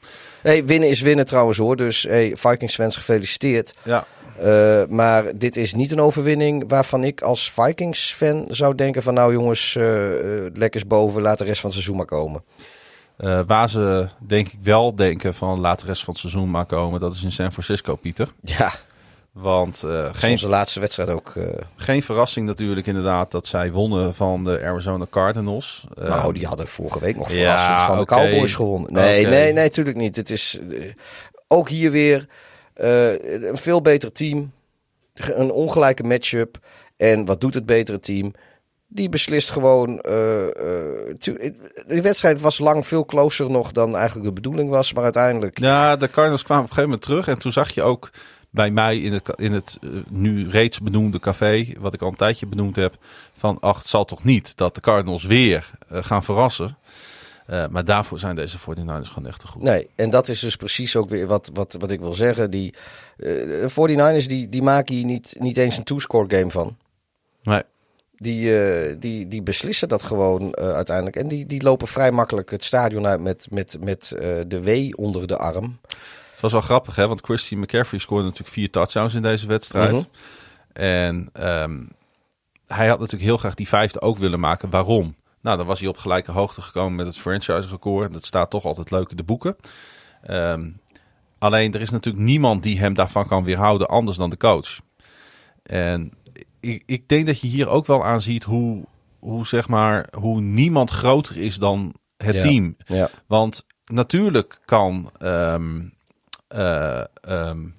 Hey, 0.47 0.65
winnen 0.65 0.89
is 0.89 1.01
winnen 1.01 1.27
trouwens 1.27 1.59
hoor, 1.59 1.77
dus 1.77 2.03
hey, 2.03 2.33
Vikings 2.37 2.75
fans 2.75 2.97
gefeliciteerd. 2.97 3.75
Ja. 3.83 4.07
Uh, 4.43 4.83
maar 4.89 5.39
dit 5.39 5.57
is 5.57 5.75
niet 5.75 5.93
een 5.93 6.01
overwinning 6.01 6.65
waarvan 6.69 7.05
ik 7.05 7.21
als 7.21 7.51
Vikings-fan 7.51 8.45
zou 8.49 8.75
denken 8.75 9.03
van 9.03 9.15
nou 9.15 9.33
jongens, 9.33 9.75
uh, 9.75 10.09
uh, 10.09 10.47
lekkers 10.55 10.87
boven, 10.87 11.23
laat 11.23 11.39
de 11.39 11.45
rest 11.45 11.61
van 11.61 11.71
het 11.71 11.79
seizoen 11.79 11.97
maar 11.97 12.07
komen. 12.07 12.43
Uh, 13.19 13.41
waar 13.47 13.69
ze 13.69 14.09
denk 14.27 14.47
ik 14.47 14.59
wel 14.63 14.95
denken 14.95 15.35
van 15.35 15.61
laat 15.61 15.81
de 15.81 15.87
rest 15.87 16.05
van 16.05 16.13
het 16.13 16.23
seizoen 16.23 16.51
maar 16.51 16.67
komen, 16.67 17.01
dat 17.01 17.15
is 17.15 17.23
in 17.23 17.33
San 17.33 17.53
Francisco, 17.53 17.97
Pieter. 17.97 18.29
Ja, 18.41 18.73
Want 19.37 19.83
uh, 19.85 20.09
geen, 20.13 20.31
onze 20.31 20.49
laatste 20.49 20.81
wedstrijd 20.81 21.09
ook. 21.09 21.35
Uh... 21.35 21.47
geen 21.77 22.03
verrassing 22.03 22.47
natuurlijk 22.47 22.87
inderdaad 22.87 23.31
dat 23.31 23.47
zij 23.47 23.73
wonnen 23.73 24.15
van 24.15 24.45
de 24.45 24.63
Arizona 24.63 25.07
Cardinals. 25.11 25.87
Uh, 25.99 26.09
nou, 26.09 26.33
die 26.33 26.47
hadden 26.47 26.69
vorige 26.69 27.01
week 27.01 27.17
nog 27.17 27.31
verrassend 27.31 27.79
ja, 27.79 27.87
van 27.87 27.97
de 27.97 28.03
okay. 28.03 28.31
Cowboys 28.31 28.55
gewonnen. 28.55 28.93
Nee, 28.93 29.21
okay. 29.21 29.33
nee, 29.33 29.53
nee, 29.53 29.65
natuurlijk 29.65 29.97
niet. 29.97 30.17
Het 30.17 30.31
is 30.31 30.59
ook 31.49 31.69
hier 31.69 31.91
weer 31.91 32.27
een 32.75 33.57
veel 33.57 33.83
beter 33.83 34.13
team. 34.13 34.53
Een 35.15 35.51
ongelijke 35.51 36.03
matchup. 36.03 36.59
En 36.97 37.25
wat 37.25 37.41
doet 37.41 37.55
het 37.55 37.67
betere 37.67 37.99
team? 37.99 38.33
Die 38.89 39.09
beslist 39.09 39.51
gewoon. 39.51 39.97
De 39.97 42.01
wedstrijd 42.03 42.41
was 42.41 42.59
lang 42.59 42.87
veel 42.87 43.05
closer 43.05 43.51
nog 43.51 43.73
dan 43.73 43.97
eigenlijk 43.97 44.27
de 44.27 44.33
bedoeling 44.33 44.71
was. 44.71 44.93
Maar 44.93 45.05
uiteindelijk. 45.05 45.59
Ja, 45.59 45.97
de 45.97 46.11
Cardinals 46.11 46.43
kwamen 46.43 46.65
op 46.65 46.71
een 46.71 46.77
gegeven 46.77 46.99
moment 46.99 47.09
terug. 47.09 47.29
En 47.29 47.39
toen 47.39 47.53
zag 47.53 47.71
je 47.71 47.83
ook 47.83 48.11
bij 48.57 48.71
mij 48.71 48.99
in 48.99 49.13
het, 49.13 49.29
in 49.35 49.53
het 49.53 49.79
uh, 49.81 50.03
nu 50.09 50.49
reeds 50.49 50.81
benoemde 50.81 51.19
café, 51.19 51.67
wat 51.79 51.95
ik 51.95 52.03
al 52.03 52.09
een 52.09 52.17
tijdje 52.17 52.47
benoemd 52.47 52.77
heb, 52.77 52.97
van 53.37 53.61
ach, 53.61 53.79
het 53.79 53.87
zal 53.87 54.05
toch 54.05 54.25
niet 54.25 54.57
dat 54.57 54.75
de 54.75 54.81
Cardinals 54.81 55.25
weer 55.25 55.71
uh, 55.93 56.05
gaan 56.05 56.25
verrassen. 56.25 56.79
Uh, 57.51 57.67
maar 57.71 57.85
daarvoor 57.85 58.19
zijn 58.19 58.37
deze 58.37 58.59
49ers 58.59 59.11
gewoon 59.13 59.27
echt 59.27 59.41
te 59.41 59.47
goed. 59.47 59.63
Nee, 59.63 59.89
en 59.95 60.11
dat 60.11 60.29
is 60.29 60.41
dus 60.41 60.57
precies 60.57 60.97
ook 60.97 61.09
weer 61.09 61.27
wat, 61.27 61.51
wat, 61.53 61.77
wat 61.79 61.91
ik 61.91 62.01
wil 62.01 62.13
zeggen. 62.13 62.51
Die 62.51 62.75
uh, 63.17 63.69
49ers 63.71 64.27
die, 64.27 64.49
die 64.49 64.63
maken 64.63 64.95
hier 64.95 65.05
niet, 65.05 65.37
niet 65.39 65.57
eens 65.57 65.77
een 65.77 65.85
two-score 65.85 66.37
game 66.37 66.51
van. 66.51 66.77
Nee. 67.43 67.63
Die, 68.17 68.51
uh, 68.51 68.97
die, 68.99 69.29
die 69.29 69.43
beslissen 69.43 69.89
dat 69.89 70.03
gewoon 70.03 70.57
uiteindelijk. 70.57 71.17
En 71.17 71.29
die, 71.29 71.47
die 71.47 71.63
lopen 71.63 71.89
vrij 71.89 72.13
makkelijk 72.13 72.51
het 72.51 72.65
stadion 72.65 73.07
uit 73.07 73.21
met, 73.21 73.47
met, 73.51 73.77
met 73.81 74.09
de 74.49 74.63
W 74.63 75.01
onder 75.01 75.27
de 75.27 75.37
arm. 75.37 75.79
Het 76.37 76.45
was 76.45 76.53
wel 76.53 76.61
grappig, 76.61 76.97
hè? 76.97 77.09
Want 77.09 77.25
Christian 77.25 77.61
McCaffrey 77.61 78.01
scoorde 78.01 78.25
natuurlijk 78.25 78.53
vier 78.53 78.71
touchdowns 78.71 79.15
in 79.15 79.23
deze 79.23 79.47
wedstrijd. 79.47 79.93
Mhm. 79.93 80.03
En 80.73 81.31
um, 81.41 81.89
hij 82.67 82.89
had 82.89 82.99
natuurlijk 82.99 83.29
heel 83.29 83.37
graag 83.37 83.55
die 83.55 83.69
vijfde 83.69 84.01
ook 84.01 84.19
willen 84.19 84.41
maken. 84.41 84.71
Waarom? 84.71 85.17
Nou, 85.41 85.57
dan 85.57 85.67
was 85.67 85.81
hij 85.81 85.89
op 85.89 85.97
gelijke 85.97 86.33
hoogte 86.33 86.63
gekomen 86.63 86.95
met 86.95 87.07
het 87.07 87.19
franchise-record. 87.19 88.13
Dat 88.13 88.25
staat 88.25 88.51
toch 88.51 88.65
altijd 88.65 88.91
leuk 88.91 89.11
in 89.11 89.17
de 89.17 89.23
boeken. 89.23 89.57
Um, 90.31 90.81
alleen, 91.39 91.75
er 91.75 91.81
is 91.81 91.91
natuurlijk 91.91 92.25
niemand 92.25 92.63
die 92.63 92.79
hem 92.79 92.95
daarvan 92.95 93.27
kan 93.27 93.45
weerhouden, 93.45 93.89
anders 93.89 94.17
dan 94.17 94.31
de 94.31 94.37
coach. 94.37 94.81
En 95.63 96.13
ik, 96.61 96.83
ik 96.87 97.09
denk 97.09 97.27
dat 97.27 97.41
je 97.41 97.47
hier 97.47 97.69
ook 97.69 97.87
wel 97.87 98.05
aan 98.05 98.21
ziet 98.21 98.45
hoe, 98.45 98.85
hoe, 99.19 99.47
zeg 99.47 99.69
maar, 99.69 100.09
hoe 100.19 100.41
niemand 100.41 100.91
groter 100.91 101.37
is 101.37 101.57
dan 101.59 101.95
het 102.17 102.35
ja. 102.35 102.43
team. 102.43 102.77
Ja. 102.87 103.11
Want 103.27 103.67
natuurlijk 103.85 104.59
kan, 104.65 105.11
um, 105.23 105.81
uh, 105.83 105.91
um, 106.49 107.75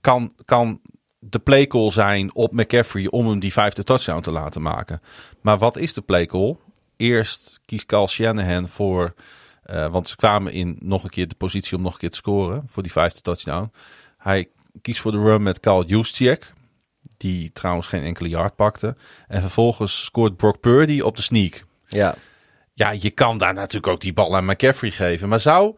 kan, 0.00 0.32
kan 0.44 0.80
de 1.18 1.38
playcall 1.38 1.90
zijn 1.90 2.34
op 2.34 2.52
McCaffrey 2.52 3.06
om 3.06 3.28
hem 3.28 3.38
die 3.38 3.52
vijfde 3.52 3.84
touchdown 3.84 4.20
te 4.20 4.30
laten 4.30 4.62
maken. 4.62 5.02
Maar 5.40 5.58
wat 5.58 5.76
is 5.76 5.92
de 5.92 6.00
playcall? 6.00 6.56
Eerst 6.96 7.60
kiest 7.64 7.86
Carl 7.86 8.08
Shanahan 8.08 8.68
voor, 8.68 9.14
uh, 9.66 9.86
want 9.86 10.08
ze 10.08 10.16
kwamen 10.16 10.52
in 10.52 10.76
nog 10.80 11.04
een 11.04 11.10
keer 11.10 11.28
de 11.28 11.34
positie 11.34 11.76
om 11.76 11.82
nog 11.82 11.92
een 11.92 11.98
keer 11.98 12.10
te 12.10 12.16
scoren 12.16 12.64
voor 12.66 12.82
die 12.82 12.92
vijfde 12.92 13.20
touchdown. 13.20 13.72
Hij 14.18 14.48
kiest 14.80 15.00
voor 15.00 15.12
de 15.12 15.18
run 15.18 15.42
met 15.42 15.60
Carl 15.60 15.84
Juszczyk, 15.84 16.52
die 17.16 17.52
trouwens 17.52 17.86
geen 17.86 18.02
enkele 18.02 18.28
yard 18.28 18.56
pakte. 18.56 18.96
En 19.28 19.40
vervolgens 19.40 20.04
scoort 20.04 20.36
Brock 20.36 20.60
Purdy 20.60 21.00
op 21.00 21.16
de 21.16 21.22
sneak. 21.22 21.64
Ja. 21.86 22.14
Ja, 22.72 22.90
je 22.90 23.10
kan 23.10 23.38
daar 23.38 23.54
natuurlijk 23.54 23.92
ook 23.92 24.00
die 24.00 24.12
bal 24.12 24.36
aan 24.36 24.44
McCaffrey 24.44 24.90
geven. 24.90 25.28
Maar 25.28 25.40
zou, 25.40 25.76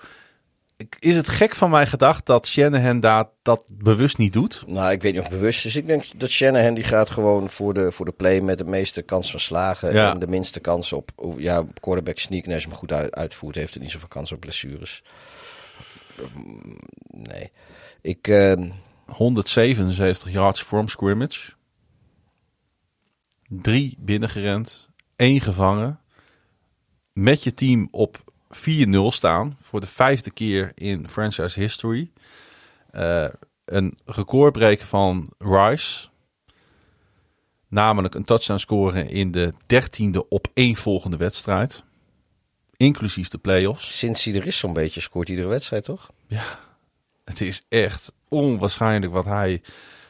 is 0.98 1.16
het 1.16 1.28
gek 1.28 1.54
van 1.54 1.70
mij 1.70 1.86
gedacht 1.86 2.26
dat 2.26 2.46
Shanahan 2.46 3.00
daar 3.00 3.28
dat 3.42 3.62
bewust 3.68 4.18
niet 4.18 4.32
doet? 4.32 4.64
Nou, 4.66 4.90
ik 4.90 5.02
weet 5.02 5.12
niet 5.12 5.20
of 5.20 5.28
het 5.28 5.38
bewust 5.38 5.66
is. 5.66 5.76
Ik 5.76 5.86
denk 5.86 6.20
dat 6.20 6.30
Shanahan 6.30 6.74
die 6.74 6.84
gaat 6.84 7.10
gewoon 7.10 7.50
voor 7.50 7.74
de, 7.74 7.92
voor 7.92 8.04
de 8.04 8.12
play 8.12 8.40
met 8.40 8.58
de 8.58 8.64
meeste 8.64 9.02
kans 9.02 9.30
van 9.30 9.40
slagen. 9.40 9.92
Ja. 9.92 10.12
En 10.12 10.18
de 10.18 10.26
minste 10.26 10.60
kans 10.60 10.92
op, 10.92 11.10
ja, 11.36 11.64
quarterback 11.80 12.18
sneak. 12.18 12.44
En 12.44 12.52
als 12.52 12.62
je 12.62 12.68
hem 12.68 12.78
goed 12.78 12.92
uit, 12.92 13.14
uitvoert, 13.14 13.54
heeft 13.54 13.74
hij 13.74 13.82
niet 13.82 13.92
zoveel 13.92 14.08
kans 14.08 14.32
op 14.32 14.40
blessures. 14.40 15.02
Nee. 17.06 17.50
Ik... 18.00 18.28
Uh, 18.28 18.70
177 19.08 20.32
yards 20.32 20.62
from 20.62 20.88
scrimmage. 20.88 21.52
Drie 23.48 23.96
binnengerend. 23.98 24.88
één 25.16 25.40
gevangen. 25.40 26.00
met 27.12 27.42
je 27.42 27.54
team 27.54 27.88
op 27.90 28.27
4-0 28.50 28.90
staan. 29.08 29.56
Voor 29.62 29.80
de 29.80 29.86
vijfde 29.86 30.30
keer 30.30 30.72
in 30.74 31.08
franchise 31.08 31.60
history. 31.60 32.10
Eh, 32.90 33.28
een 33.64 33.98
record 34.04 34.52
breken 34.52 34.86
van 34.86 35.30
Rice. 35.38 36.08
Namelijk 37.68 38.14
een 38.14 38.24
touchdown 38.24 38.58
scoren 38.58 39.08
in 39.08 39.30
de 39.30 39.52
dertiende 39.66 40.28
op 40.28 40.46
één 40.54 40.76
volgende 40.76 41.16
wedstrijd. 41.16 41.82
Inclusief 42.76 43.28
de 43.28 43.38
playoffs. 43.38 43.98
Sinds 43.98 44.24
hij 44.24 44.34
er 44.34 44.46
is 44.46 44.58
zo'n 44.58 44.72
beetje 44.72 45.00
scoort 45.00 45.28
iedere 45.28 45.48
wedstrijd, 45.48 45.84
toch? 45.84 46.10
Het 47.24 47.40
is 47.40 47.64
echt 47.68 48.12
onwaarschijnlijk 48.28 49.12
wat 49.12 49.24
hij. 49.24 49.62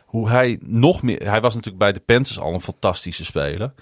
Hoe 0.05 0.29
hij 0.29 0.59
nog 0.63 1.03
meer. 1.03 1.31
Hij 1.31 1.41
was 1.41 1.55
natuurlijk 1.55 1.83
bij 1.83 1.93
de 1.93 2.01
Panthers 2.01 2.39
al 2.39 2.55
een 2.55 2.61
fantastische 2.61 3.25
speler. 3.25 3.73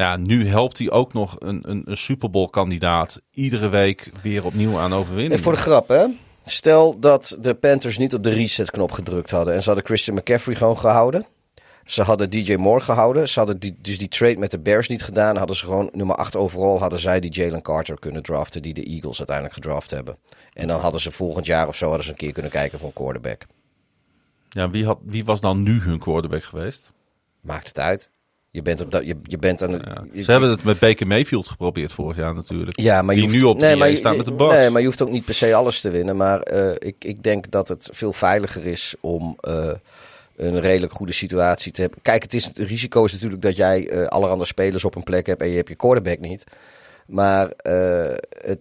Ja, 0.00 0.16
nu 0.16 0.48
helpt 0.48 0.78
hij 0.78 0.90
ook 0.90 1.12
nog 1.12 1.36
een, 1.38 1.70
een, 1.70 1.82
een 1.84 1.96
Super 1.96 2.30
Bowl 2.30 2.48
kandidaat 2.48 3.20
iedere 3.30 3.68
week 3.68 4.10
weer 4.22 4.44
opnieuw 4.44 4.78
aan 4.78 4.94
overwinning. 4.94 5.32
En 5.32 5.42
voor 5.42 5.52
de 5.52 5.58
grap, 5.58 5.88
hè? 5.88 6.06
Stel 6.44 7.00
dat 7.00 7.36
de 7.40 7.54
Panthers 7.54 7.98
niet 7.98 8.14
op 8.14 8.22
de 8.22 8.30
reset-knop 8.30 8.92
gedrukt 8.92 9.30
hadden 9.30 9.54
en 9.54 9.60
ze 9.60 9.66
hadden 9.66 9.86
Christian 9.86 10.16
McCaffrey 10.16 10.54
gewoon 10.54 10.78
gehouden. 10.78 11.26
Ze 11.84 12.02
hadden 12.02 12.30
DJ 12.30 12.54
Moore 12.54 12.80
gehouden. 12.80 13.28
Ze 13.28 13.38
hadden 13.38 13.58
die, 13.58 13.76
dus 13.80 13.98
die 13.98 14.08
trade 14.08 14.36
met 14.36 14.50
de 14.50 14.58
Bears 14.58 14.88
niet 14.88 15.02
gedaan. 15.02 15.36
Hadden 15.36 15.56
ze 15.56 15.64
gewoon 15.64 15.90
nummer 15.92 16.16
8 16.16 16.36
overal. 16.36 16.78
Hadden 16.78 17.00
zij 17.00 17.20
die 17.20 17.32
Jalen 17.32 17.62
Carter 17.62 17.98
kunnen 17.98 18.22
draften. 18.22 18.62
Die 18.62 18.74
de 18.74 18.84
Eagles 18.84 19.18
uiteindelijk 19.18 19.56
gedraft 19.56 19.90
hebben. 19.90 20.16
En 20.52 20.68
dan 20.68 20.80
hadden 20.80 21.00
ze 21.00 21.10
volgend 21.10 21.46
jaar 21.46 21.68
of 21.68 21.76
zo 21.76 21.86
hadden 21.86 22.04
ze 22.04 22.10
een 22.10 22.16
keer 22.16 22.32
kunnen 22.32 22.50
kijken 22.50 22.78
voor 22.78 22.88
een 22.88 22.94
quarterback. 22.94 23.46
Ja, 24.48 24.70
wie, 24.70 24.84
had, 24.84 24.98
wie 25.02 25.24
was 25.24 25.40
dan 25.40 25.62
nu 25.62 25.80
hun 25.80 25.98
quarterback 25.98 26.44
geweest? 26.44 26.92
Maakt 27.40 27.66
het 27.66 27.78
uit. 27.78 28.10
Je 28.52 28.62
bent, 28.62 28.80
op 28.80 28.90
dat, 28.90 29.06
je, 29.06 29.16
je 29.22 29.38
bent 29.38 29.62
aan 29.62 29.72
het. 29.72 29.82
Ja. 29.84 30.04
je- 30.12 30.22
Ze 30.22 30.30
hebben 30.30 30.50
het 30.50 30.64
met 30.64 30.78
Baker 30.78 31.06
Mayfield 31.06 31.48
geprobeerd 31.48 31.92
vorig 31.92 32.16
jaar 32.16 32.34
natuurlijk. 32.34 32.80
Ja, 32.80 33.02
maar 33.02 33.14
je 33.14 33.20
die 33.20 33.30
hoeft, 33.30 33.42
nu 33.42 33.48
op 33.48 33.58
nee, 33.58 33.70
de 33.72 33.76
maar 33.76 33.90
je- 33.90 33.96
staat 33.96 34.16
met 34.16 34.26
de 34.26 34.32
Bucks. 34.32 34.54
Nee, 34.54 34.70
maar 34.70 34.80
je 34.80 34.86
hoeft 34.86 35.02
ook 35.02 35.10
niet 35.10 35.24
per 35.24 35.34
se 35.34 35.54
alles 35.54 35.80
te 35.80 35.90
winnen. 35.90 36.16
Maar 36.16 36.40
eh, 36.40 36.70
ik, 36.78 36.94
ik 36.98 37.22
denk 37.22 37.50
dat 37.50 37.68
het 37.68 37.88
veel 37.92 38.12
veiliger 38.12 38.66
is 38.66 38.94
om 39.00 39.36
eh, 39.40 39.70
een 40.36 40.60
redelijk 40.60 40.92
goede 40.92 41.12
situatie 41.12 41.72
te 41.72 41.80
hebben. 41.80 41.98
Kijk, 42.02 42.22
het, 42.22 42.34
is, 42.34 42.44
het 42.44 42.56
risico 42.58 43.04
is 43.04 43.12
natuurlijk 43.12 43.42
dat 43.42 43.56
jij 43.56 43.88
eh 43.88 44.06
allerhande 44.06 44.44
spelers 44.44 44.84
op 44.84 44.94
een 44.94 45.02
plek 45.02 45.26
hebt 45.26 45.42
en 45.42 45.48
je 45.50 45.56
hebt 45.56 45.68
je 45.68 45.74
quarterback 45.74 46.18
niet. 46.18 46.44
Maar 47.06 47.50
het, 48.42 48.58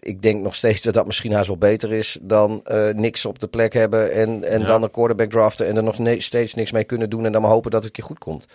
ik 0.00 0.22
denk 0.22 0.42
nog 0.42 0.54
steeds 0.54 0.82
dat 0.82 0.94
dat 0.94 1.06
misschien 1.06 1.32
haast 1.32 1.46
wel 1.46 1.56
beter 1.56 1.92
is 1.92 2.18
dan 2.22 2.62
niks 2.94 3.24
op 3.26 3.38
de 3.38 3.46
plek 3.48 3.72
hebben 3.72 4.12
en, 4.12 4.44
en 4.44 4.60
Ja. 4.60 4.66
dan 4.66 4.82
een 4.82 4.90
quarterback 4.90 5.30
draften 5.30 5.66
en 5.66 5.76
er 5.76 5.82
nog 5.82 5.96
steeds 6.18 6.54
niks 6.54 6.72
mee 6.72 6.84
kunnen 6.84 7.10
doen 7.10 7.24
en 7.26 7.32
dan 7.32 7.42
maar 7.42 7.50
hopen 7.50 7.70
dat 7.70 7.84
het 7.84 7.96
je 7.96 8.02
goed 8.02 8.18
komt. 8.18 8.46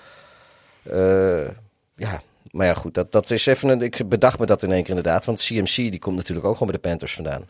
Eh, 0.84 1.48
ja, 1.96 2.22
maar 2.52 2.66
ja, 2.66 2.74
goed, 2.74 2.94
dat, 2.94 3.12
dat 3.12 3.32
is 3.32 3.46
even 3.46 3.70
een. 3.70 3.82
Ik 3.82 4.10
bedacht 4.10 4.40
me 4.40 4.46
dat 4.46 4.64
in 4.64 4.72
één 4.72 4.82
keer 4.84 4.96
inderdaad. 4.96 5.26
Want 5.26 5.42
CMC 5.42 5.76
die 5.76 6.00
komt 6.00 6.16
natuurlijk 6.16 6.48
ook 6.48 6.54
gewoon 6.58 6.72
bij 6.72 6.82
de 6.82 6.88
Panthers 6.88 7.14
vandaan. 7.14 7.48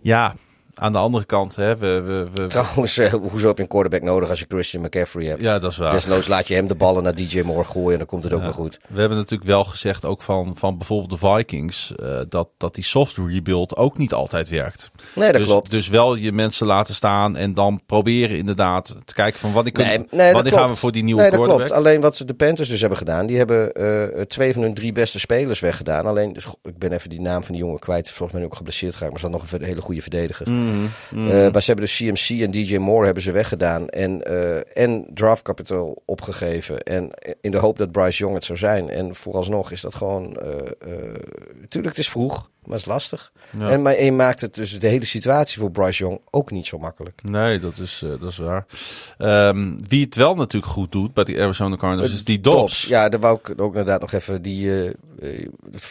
Ja, 0.00 0.34
aan 0.74 0.92
de 0.92 0.98
andere 0.98 1.24
kant, 1.24 1.56
hè, 1.56 1.76
we, 1.76 2.00
we, 2.00 2.26
we, 2.34 2.46
Trouwens, 2.46 2.98
eh, 2.98 3.12
hoezo 3.12 3.46
heb 3.46 3.56
je 3.56 3.62
een 3.62 3.68
quarterback 3.68 4.02
nodig 4.02 4.28
als 4.30 4.38
je 4.40 4.44
Christian 4.48 4.82
McCaffrey 4.82 5.26
hebt? 5.26 5.40
ja, 5.40 5.58
dat 5.58 5.70
is 5.70 5.76
waar. 5.76 5.92
Desnoods 5.92 6.26
laat 6.26 6.48
je 6.48 6.54
hem 6.54 6.66
de 6.66 6.74
ballen 6.74 7.02
naar 7.02 7.14
DJ 7.14 7.40
Moore 7.44 7.64
gooien 7.64 7.92
en 7.92 7.98
dan 7.98 8.06
komt 8.06 8.22
het 8.24 8.32
ook 8.32 8.38
Ja. 8.38 8.44
wel 8.44 8.54
goed. 8.54 8.78
We 8.88 9.00
hebben 9.00 9.18
natuurlijk 9.18 9.48
wel 9.50 9.64
gezegd, 9.64 10.04
ook 10.04 10.22
van, 10.22 10.52
van 10.58 10.78
bijvoorbeeld 10.78 11.20
de 11.20 11.26
Vikings, 11.36 11.94
eh, 11.96 12.18
dat, 12.28 12.48
dat 12.58 12.74
die 12.74 12.84
soft 12.84 13.16
rebuild 13.16 13.76
ook 13.76 13.98
niet 13.98 14.12
altijd 14.12 14.48
werkt. 14.48 14.90
Nee, 15.14 15.32
dat 15.32 15.40
dus, 15.40 15.46
klopt. 15.50 15.70
Dus 15.70 15.88
wel 15.88 16.14
je 16.14 16.32
mensen 16.32 16.66
laten 16.66 16.94
staan 16.94 17.36
en 17.36 17.54
dan 17.54 17.80
proberen 17.86 18.36
inderdaad 18.36 18.94
te 19.04 19.14
kijken 19.14 19.40
van 19.40 19.52
wanneer, 19.52 19.72
kunnen, 19.72 19.92
nee, 19.98 20.06
nee, 20.10 20.32
wanneer 20.32 20.42
klopt. 20.52 20.56
gaan 20.64 20.68
we 20.74 20.78
voor 20.80 20.92
die 20.92 21.02
nieuwe 21.04 21.20
Nee, 21.20 21.30
dat 21.30 21.38
quarterback. 21.38 21.68
klopt. 21.68 21.84
Alleen 21.86 22.00
wat 22.00 22.16
ze 22.16 22.24
de 22.24 22.34
Panthers 22.34 22.68
dus 22.68 22.80
hebben 22.80 22.98
gedaan, 22.98 23.26
die 23.26 23.36
hebben 23.36 23.72
eh, 23.72 24.20
twee 24.22 24.52
van 24.52 24.62
hun 24.62 24.74
drie 24.74 24.92
beste 24.92 25.18
spelers 25.18 25.60
weggedaan. 25.60 26.06
Alleen, 26.06 26.32
dus, 26.32 26.46
ik 26.62 26.78
ben 26.78 26.92
even 26.92 27.10
die 27.10 27.20
naam 27.20 27.42
van 27.44 27.54
die 27.54 27.62
jongen 27.64 27.78
kwijt. 27.78 28.10
Volgens 28.10 28.38
mij 28.38 28.46
ook 28.46 28.54
geblesseerd 28.56 28.92
geraakt, 28.94 29.10
maar 29.12 29.20
ze 29.20 29.26
had 29.26 29.40
nog 29.40 29.52
een 29.52 29.62
hele 29.66 29.80
goede 29.80 30.02
verdediger. 30.02 30.46
Mhm, 30.64 31.30
Eh, 31.30 31.52
maar 31.52 31.62
ze 31.62 31.70
hebben 31.72 31.84
dus 31.84 31.96
CMC 31.96 32.40
en 32.40 32.50
DJ 32.50 32.76
Moore 32.76 33.04
hebben 33.04 33.22
ze 33.22 33.32
weggedaan. 33.32 33.88
En, 33.88 34.22
eh, 34.22 34.82
en 34.84 35.06
draft 35.14 35.42
capital 35.42 36.02
opgegeven. 36.04 36.82
En 36.82 37.10
in 37.40 37.50
de 37.50 37.58
hoop 37.58 37.78
dat 37.78 37.92
Bryce 37.92 38.18
Young 38.18 38.34
het 38.34 38.44
zou 38.44 38.58
zijn. 38.58 38.90
En 38.90 39.14
vooralsnog 39.14 39.70
is 39.70 39.80
dat 39.80 39.94
gewoon... 39.94 40.36
eh 40.36 40.52
eh, 40.78 41.82
het 41.82 41.98
is 41.98 42.08
vroeg, 42.08 42.50
maar 42.66 42.76
het 42.76 42.86
is 42.86 42.92
lastig. 42.92 43.32
Ja. 43.58 43.68
En, 43.68 43.82
maar 43.82 44.02
je 44.02 44.12
maakt 44.12 44.40
het 44.40 44.54
dus 44.54 44.78
de 44.78 44.86
hele 44.86 45.04
situatie 45.04 45.58
voor 45.58 45.70
Bryce 45.70 46.02
Young 46.02 46.20
ook 46.30 46.50
niet 46.50 46.66
zo 46.66 46.78
makkelijk. 46.78 47.22
Nee, 47.22 47.60
dat 47.60 47.78
is, 47.78 48.00
eh, 48.04 48.10
dat 48.20 48.30
is 48.30 48.36
waar. 48.36 48.66
Ehm, 49.18 49.72
wie 49.88 50.04
het 50.04 50.14
wel 50.14 50.34
natuurlijk 50.34 50.72
goed 50.72 50.92
doet 50.92 51.14
bij 51.14 51.24
die 51.24 51.40
Arizona 51.40 51.76
Cardinals 51.76 52.12
is 52.12 52.24
die 52.24 52.40
Dobbs. 52.40 52.86
Ja, 52.86 53.08
daar 53.08 53.20
wou 53.20 53.38
ik 53.42 53.60
ook 53.60 53.70
inderdaad 53.70 54.00
nog 54.00 54.12
even. 54.12 54.42
Die, 54.42 54.70
eh, 54.70 54.86
eh, 54.86 55.46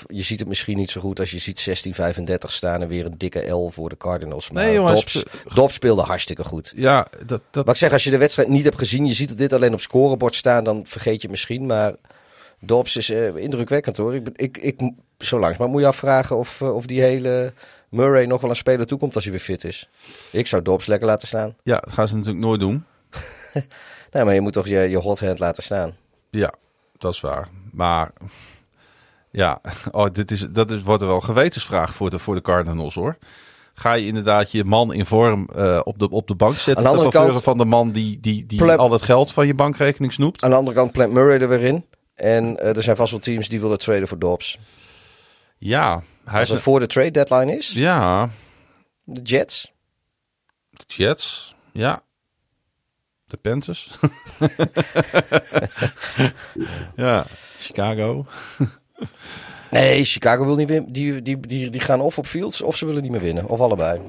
je 0.07 0.23
ziet 0.23 0.39
het 0.39 0.47
misschien 0.47 0.77
niet 0.77 0.91
zo 0.91 1.01
goed 1.01 1.19
als 1.19 1.31
je 1.31 1.39
ziet 1.39 1.59
16-35 1.59 2.51
staan 2.51 2.81
en 2.81 2.87
weer 2.87 3.05
een 3.05 3.17
dikke 3.17 3.49
L 3.49 3.69
voor 3.69 3.89
de 3.89 3.97
Cardinals. 3.97 4.51
Maar 4.51 4.63
Nee, 4.63 4.73
jongens, 4.73 5.13
Dobbs, 5.13 5.23
Dobbs 5.55 5.73
speelde 5.73 6.01
hartstikke 6.01 6.43
goed. 6.43 6.73
Ja, 6.75 7.07
dat, 7.25 7.41
dat, 7.51 7.65
Wat 7.65 7.73
ik 7.73 7.79
zeg, 7.79 7.91
als 7.91 8.03
je 8.03 8.09
de 8.09 8.17
wedstrijd 8.17 8.49
niet 8.49 8.63
hebt 8.63 8.77
gezien, 8.77 9.05
je 9.05 9.13
ziet 9.13 9.37
dit 9.37 9.53
alleen 9.53 9.73
op 9.73 9.81
scorebord 9.81 10.35
staan, 10.35 10.63
dan 10.63 10.81
vergeet 10.85 11.15
je 11.15 11.21
het 11.21 11.31
misschien. 11.31 11.65
Maar 11.65 11.93
Dobbs 12.65 12.95
is 12.95 13.09
eh, 13.09 13.35
indrukwekkend 13.35 13.97
hoor. 13.97 14.15
Ik, 14.15 14.27
ik, 14.35 14.57
ik, 14.57 14.81
zo 15.25 15.39
langs, 15.39 15.57
maar 15.57 15.67
moet 15.69 15.81
je 15.81 15.87
afvragen 15.87 16.37
of, 16.37 16.61
eh, 16.61 16.75
of 16.75 16.85
die 16.85 17.01
hele 17.01 17.53
Murray 17.89 18.25
nog 18.25 18.41
wel 18.41 18.49
een 18.49 18.55
speler 18.55 18.87
toekomt 18.87 19.15
als 19.15 19.23
hij 19.23 19.33
weer 19.33 19.41
fit 19.41 19.63
is. 19.63 19.89
Ik 20.31 20.47
zou 20.47 20.61
Dobbs 20.61 20.85
lekker 20.85 21.07
laten 21.07 21.27
staan. 21.27 21.55
ja, 21.63 21.77
dat 21.79 21.93
gaan 21.93 22.07
ze 22.07 22.15
natuurlijk 22.15 22.45
nooit 22.45 22.59
doen. 22.59 22.85
Nee, 24.11 24.23
maar 24.23 24.33
je 24.33 24.41
moet 24.41 24.53
toch 24.53 24.67
je, 24.67 24.79
je 24.79 24.97
hot 24.97 25.19
hand 25.19 25.39
laten 25.39 25.63
staan. 25.63 25.95
Ja, 26.29 26.53
dat 26.97 27.13
is 27.13 27.21
waar. 27.21 27.49
Maar 27.71 28.11
ja, 29.31 29.61
oh, 29.91 30.05
dit 30.11 30.31
is, 30.31 30.47
dat 30.49 30.71
is, 30.71 30.81
wordt 30.81 31.01
er 31.01 31.07
wel 31.07 31.15
een 31.17 31.23
gewetensvraag 31.23 31.93
voor 31.93 32.09
de, 32.09 32.19
voor 32.19 32.35
de 32.35 32.41
Cardinals 32.41 32.95
hoor. 32.95 33.17
Ga 33.73 33.93
je 33.93 34.05
inderdaad 34.05 34.51
je 34.51 34.63
man 34.63 34.93
in 34.93 35.05
vorm 35.05 35.49
eh, 35.55 35.79
op, 35.83 35.99
de, 35.99 36.09
op 36.09 36.27
de 36.27 36.35
bank 36.35 36.55
zetten? 36.55 36.75
Aan 36.77 36.83
de 36.91 36.97
andere 36.97 37.09
kant- 37.09 37.43
van 37.43 37.57
de 37.57 37.65
man 37.65 37.91
die, 37.91 38.19
die, 38.19 38.45
die 38.45 38.63
al 38.63 38.91
het 38.91 39.01
geld 39.01 39.31
van 39.31 39.47
je 39.47 39.53
bankrekening 39.53 40.13
snoept? 40.13 40.43
Aan 40.43 40.49
de 40.49 40.55
andere 40.55 40.77
kant 40.77 40.91
plant 40.91 41.13
Murray 41.13 41.39
er 41.39 41.47
weer 41.49 41.61
in. 41.61 41.85
En 42.15 42.59
eh, 42.59 42.75
er 42.75 42.83
zijn 42.83 42.95
vast 42.95 43.11
wel 43.11 43.19
teams 43.19 43.49
die 43.49 43.61
willen 43.61 43.77
traden 43.77 44.07
voor 44.07 44.19
Dobbs. 44.19 44.57
Ja, 45.66 46.03
hij 46.25 46.40
Als 46.40 46.50
het 46.50 46.61
voor 46.61 46.80
de 46.80 46.88
trade 46.88 47.11
deadline 47.11 47.56
is, 47.58 47.72
ja, 47.74 48.30
de 49.03 49.22
Jets. 49.22 49.72
de 50.69 50.83
Jets, 50.88 51.56
ja. 51.72 52.01
De 53.25 53.38
Panthers. 53.38 53.98
ja, 56.95 57.25
Chicago. 57.59 58.25
Nee, 59.72 60.06
Chicago 60.06 60.45
wil 60.45 60.56
niet 60.56 60.69
winnen. 60.69 60.92
Die, 60.92 61.22
die, 61.22 61.40
die, 61.40 61.69
die 61.69 61.82
gaan 61.82 62.01
of 62.01 62.17
op 62.17 62.25
Fields 62.25 62.61
of 62.61 62.77
ze 62.77 62.85
willen 62.85 63.01
niet 63.01 63.11
meer 63.11 63.22
winnen. 63.22 63.48
Of 63.48 63.59
allebei. 63.59 64.01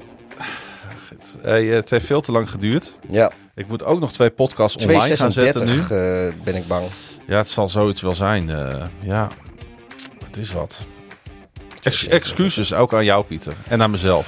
Hey, 1.41 1.65
het 1.65 1.89
heeft 1.89 2.05
veel 2.05 2.21
te 2.21 2.31
lang 2.31 2.49
geduurd. 2.49 2.95
Ja, 3.09 3.31
Ik 3.55 3.67
moet 3.67 3.83
ook 3.83 3.99
nog 3.99 4.11
twee 4.11 4.29
podcasts 4.29 4.85
online 4.85 5.15
gaan 5.17 5.31
zetten 5.31 5.65
nu. 5.65 5.79
2,36 5.79 5.81
eh, 5.81 5.87
ben 6.43 6.55
ik 6.55 6.67
bang. 6.67 6.87
Ja, 7.27 7.37
het 7.37 7.49
zal 7.49 7.67
zoiets 7.67 8.01
wel 8.01 8.15
zijn. 8.15 8.49
eh, 8.49 8.85
ja, 9.01 9.29
het 10.25 10.37
is 10.37 10.51
wat. 10.51 10.85
Ex- 11.85 12.07
excuses 12.07 12.73
ook 12.73 12.93
aan 12.93 13.05
jou, 13.05 13.23
Pieter. 13.23 13.53
En 13.67 13.81
aan 13.81 13.91
mezelf. 13.91 14.27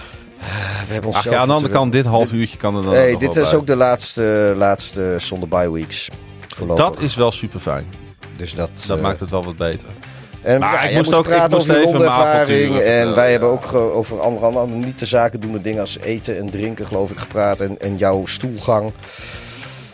We 0.87 0.93
hebben 0.93 1.09
Ach 1.09 1.15
onszelf 1.15 1.35
ja, 1.35 1.41
aan 1.41 1.47
de 1.47 1.53
andere 1.53 1.73
kant, 1.73 1.91
dit 1.91 2.05
half 2.05 2.31
uurtje 2.31 2.57
kan 2.57 2.75
er 2.75 2.83
dan 2.83 2.93
Hey, 2.93 3.17
dit 3.17 3.35
is 3.35 3.49
bij. 3.49 3.59
ook 3.59 3.67
de 3.67 3.75
laatste, 3.75 4.53
laatste 4.57 5.15
zonder 5.17 5.49
bye 5.49 5.71
weeks. 5.71 6.09
Voorlopig. 6.55 6.85
Dat 6.85 7.01
is 7.01 7.15
wel 7.15 7.31
super 7.31 7.59
fijn. 7.59 7.85
dus 8.35 8.53
dat, 8.53 8.69
Dat 8.87 8.97
eh, 8.97 9.03
maakt 9.03 9.19
het 9.19 9.29
wel 9.29 9.43
wat 9.43 9.57
beter. 9.57 9.87
En 10.41 10.59
Maar 10.59 10.73
ja, 10.73 10.81
ik 10.81 10.95
moest 10.95 11.13
ook- 11.13 11.23
praten 11.23 11.57
moest 11.57 11.69
over 11.69 11.99
mijn 11.99 12.11
ervaring. 12.11 12.65
En 12.67 12.73
vertellen, 12.73 13.15
wij 13.15 13.31
hebben 13.31 13.49
ook 13.49 13.73
over 13.73 14.19
andere, 14.19 14.45
andere 14.45 14.67
niet 14.67 14.97
te 14.97 15.05
zaken 15.05 15.39
doende 15.39 15.61
dingen 15.61 15.79
als 15.81 15.97
eten 15.99 16.37
en 16.37 16.49
drinken, 16.49 16.87
geloof 16.87 17.11
ik, 17.11 17.19
gepraat. 17.19 17.59
En, 17.59 17.79
en 17.79 17.97
jouw 17.97 18.25
stoelgang. 18.25 18.91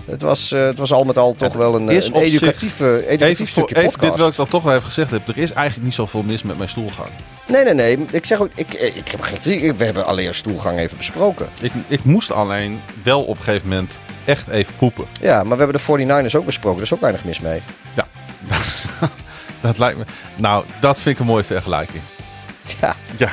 Het 0.05 0.21
was, 0.21 0.51
eh, 0.51 0.65
het 0.65 0.77
was 0.77 0.91
al 0.91 1.03
met 1.03 1.17
al 1.17 1.33
toch 1.33 1.53
wel 1.53 1.75
een, 1.75 1.89
is 1.89 2.07
een 2.07 2.13
zich- 2.13 2.21
educatieve, 2.23 3.07
educatief 3.07 3.29
Even, 3.39 3.47
stukje 3.47 3.75
even 3.75 3.89
podcast. 3.89 4.09
dit 4.09 4.19
wil 4.19 4.27
ik 4.27 4.35
dan 4.35 4.47
toch 4.47 4.63
wel 4.63 4.73
even 4.75 4.85
gezegd 4.87 5.09
hebben. 5.11 5.35
Er 5.35 5.41
is 5.41 5.51
eigenlijk 5.51 5.85
niet 5.85 5.93
zoveel 5.95 6.23
mis 6.23 6.43
met 6.43 6.57
mijn 6.57 6.69
stoelgang. 6.69 7.09
Nee, 7.47 7.63
nee, 7.63 7.73
nee. 7.73 8.05
Ik 8.11 8.25
zeg 8.25 8.39
ook, 8.41 8.49
ik, 8.55 8.73
ik 8.73 9.07
heb 9.07 9.21
geen 9.21 9.77
We 9.77 9.83
hebben 9.83 10.05
alleen 10.05 10.33
stoelgang 10.33 10.79
even 10.79 10.97
besproken. 10.97 11.49
Ik, 11.61 11.71
ik 11.87 12.03
moest 12.03 12.31
alleen 12.31 12.79
wel 13.03 13.23
op 13.23 13.37
een 13.37 13.43
gegeven 13.43 13.69
moment 13.69 13.99
echt 14.25 14.47
even 14.47 14.73
poepen. 14.77 15.05
Ja, 15.21 15.43
maar 15.43 15.57
we 15.57 15.63
hebben 15.63 15.81
de 15.97 16.27
49ers 16.29 16.35
ook 16.35 16.45
besproken. 16.45 16.77
Er 16.77 16.83
is 16.85 16.93
ook 16.93 17.01
weinig 17.01 17.23
mis 17.23 17.39
mee. 17.39 17.61
Ja, 17.93 18.07
dat 19.61 19.77
lijkt 19.77 19.97
me... 19.97 20.03
Nou, 20.37 20.65
dat 20.79 20.99
vind 20.99 21.15
ik 21.15 21.21
een 21.21 21.27
mooie 21.27 21.43
vergelijking. 21.43 22.01
Ja, 22.81 22.95
Ja. 23.17 23.29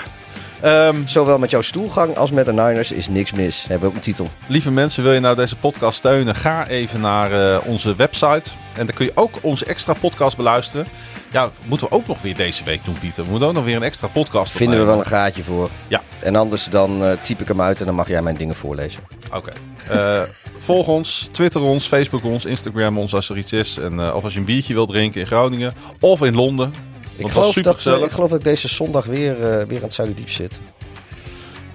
Ehm, 0.60 1.06
zowel 1.06 1.38
met 1.38 1.50
jouw 1.50 1.62
stoelgang 1.62 2.16
als 2.16 2.30
met 2.30 2.46
de 2.46 2.52
Niners 2.52 2.92
is 2.92 3.08
niks 3.08 3.32
mis. 3.32 3.62
Hebben 3.62 3.80
we 3.80 3.86
ook 3.86 3.94
een 3.94 4.00
titel. 4.00 4.28
Lieve 4.46 4.70
mensen, 4.70 5.02
wil 5.02 5.12
je 5.12 5.20
nou 5.20 5.36
deze 5.36 5.56
podcast 5.56 5.98
steunen? 5.98 6.34
Ga 6.34 6.66
even 6.66 7.00
naar 7.00 7.32
eh, 7.32 7.66
onze 7.66 7.94
website. 7.96 8.50
En 8.76 8.86
dan 8.86 8.94
kun 8.94 9.04
je 9.04 9.12
ook 9.14 9.34
onze 9.40 9.64
extra 9.64 9.92
podcast 9.92 10.36
beluisteren. 10.36 10.86
Ja, 11.30 11.50
moeten 11.64 11.88
we 11.88 11.94
ook 11.94 12.06
nog 12.06 12.22
weer 12.22 12.36
deze 12.36 12.64
week 12.64 12.84
doen, 12.84 12.98
Pieter. 13.00 13.24
We 13.24 13.30
moeten 13.30 13.48
ook 13.48 13.54
nog 13.54 13.64
weer 13.64 13.76
een 13.76 13.82
extra 13.82 14.08
podcast 14.08 14.52
Vinden 14.52 14.78
we 14.78 14.84
wel 14.84 14.98
een 14.98 15.06
gaatje 15.06 15.42
voor. 15.42 15.70
Ja. 15.88 16.00
En 16.18 16.36
anders 16.36 16.64
dan 16.64 17.04
eh, 17.04 17.12
typ 17.20 17.40
ik 17.40 17.48
hem 17.48 17.60
uit 17.60 17.80
en 17.80 17.86
dan 17.86 17.94
mag 17.94 18.08
jij 18.08 18.22
mijn 18.22 18.36
dingen 18.36 18.56
voorlezen. 18.56 19.02
Oké. 19.34 19.52
Eh, 19.88 20.22
volg 20.66 20.86
ons, 20.86 21.28
Twitter 21.30 21.60
ons, 21.60 21.86
Facebook 21.86 22.24
ons, 22.24 22.44
Instagram 22.44 22.98
ons 22.98 23.14
als 23.14 23.30
er 23.30 23.36
iets 23.36 23.52
is. 23.52 23.78
En, 23.78 24.14
of 24.14 24.24
als 24.24 24.32
je 24.32 24.38
een 24.38 24.44
biertje 24.44 24.74
wilt 24.74 24.88
drinken 24.88 25.20
in 25.20 25.26
Groningen. 25.26 25.74
Of 26.00 26.22
in 26.22 26.34
Londen. 26.34 26.89
Ik 27.20 27.30
geloof, 27.30 27.54
dat, 27.54 27.86
eh, 27.86 28.02
ik 28.02 28.10
geloof 28.10 28.28
dat 28.28 28.38
ik 28.38 28.44
deze 28.44 28.68
zondag 28.68 29.04
weer, 29.04 29.32
eh, 29.32 29.66
weer 29.66 29.76
aan 29.76 29.82
het 29.82 29.94
Zuiderdiep 29.94 30.30
zit. 30.30 30.60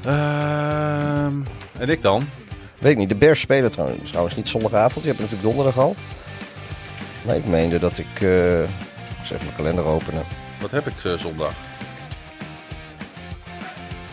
Ehm, 0.03 1.33
en 1.77 1.89
ik 1.89 2.01
dan? 2.01 2.29
Weet 2.79 2.91
ik 2.91 2.97
niet. 2.97 3.09
De 3.09 3.15
Bears 3.15 3.39
spelen 3.39 3.71
trouwens, 3.71 4.09
trouwens 4.09 4.35
niet 4.35 4.47
zondagavond. 4.47 5.05
Die 5.05 5.13
hebben 5.13 5.23
natuurlijk 5.23 5.55
donderdag 5.55 5.83
al. 5.83 5.95
Maar 7.25 7.35
ik 7.35 7.45
meende 7.45 7.79
dat 7.79 7.97
ik... 7.97 8.21
eh 8.21 8.61
ik 8.63 8.69
eens 9.19 9.31
even 9.31 9.45
mijn 9.45 9.55
kalender 9.55 9.85
openen. 9.85 10.23
Wat 10.61 10.71
heb 10.71 10.87
ik 10.87 10.93
zondag? 11.17 11.53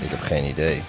Ik 0.03 0.11
heb 0.11 0.21
geen 0.21 0.45
idee. 0.45 0.83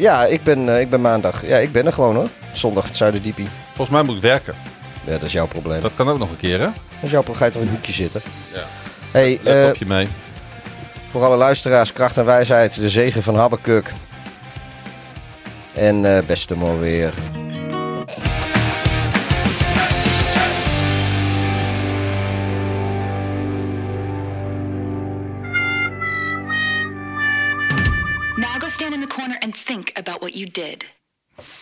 Ja, 0.00 0.24
ik 0.26 0.42
ben, 0.42 0.80
ik 0.80 0.90
ben 0.90 1.00
maandag. 1.00 1.46
Ja, 1.46 1.56
ik 1.56 1.72
ben 1.72 1.86
er 1.86 1.92
gewoon 1.92 2.14
hoor. 2.14 2.28
Zondag 2.52 2.84
het 2.86 2.96
Zuiderdiepie. 2.96 3.48
Volgens 3.66 3.90
mij 3.90 4.02
moet 4.02 4.16
ik 4.16 4.22
werken. 4.22 4.54
Ja, 5.04 5.12
dat 5.12 5.22
is 5.22 5.32
jouw 5.32 5.46
probleem. 5.46 5.80
Dat 5.80 5.94
kan 5.94 6.08
ook 6.08 6.18
nog 6.18 6.30
een 6.30 6.36
keer, 6.36 6.58
hè? 6.58 6.64
Dat 6.64 6.74
is 7.00 7.10
jouw 7.10 7.22
probleem. 7.22 7.36
Ga 7.36 7.44
je 7.44 7.52
toch 7.52 7.62
in 7.62 7.68
een 7.68 7.74
hoekje 7.74 7.92
zitten. 7.92 8.20
Ja. 8.52 8.64
Hey, 9.12 9.38
Let 9.42 9.64
eh, 9.64 9.68
op 9.68 9.76
je 9.76 9.86
mee. 9.86 10.08
voor 11.10 11.24
alle 11.24 11.36
luisteraars, 11.36 11.92
kracht 11.92 12.16
en 12.16 12.24
wijsheid. 12.24 12.74
De 12.74 12.88
zegen 12.88 13.22
van 13.22 13.34
Habakkuk. 13.34 13.92
En 15.74 16.16
eh 16.16 16.26
beste 16.26 16.56
mooi 16.56 16.78
weer. 16.78 17.12
Now 28.36 28.58
go 28.58 28.68
stand 28.68 28.94
in 28.94 29.00
the 29.00 29.06
corner 29.06 29.36
and 29.42 29.54
think 29.54 29.92
about 29.96 30.20
what 30.20 30.34
you 30.34 30.46
did. 30.46 30.86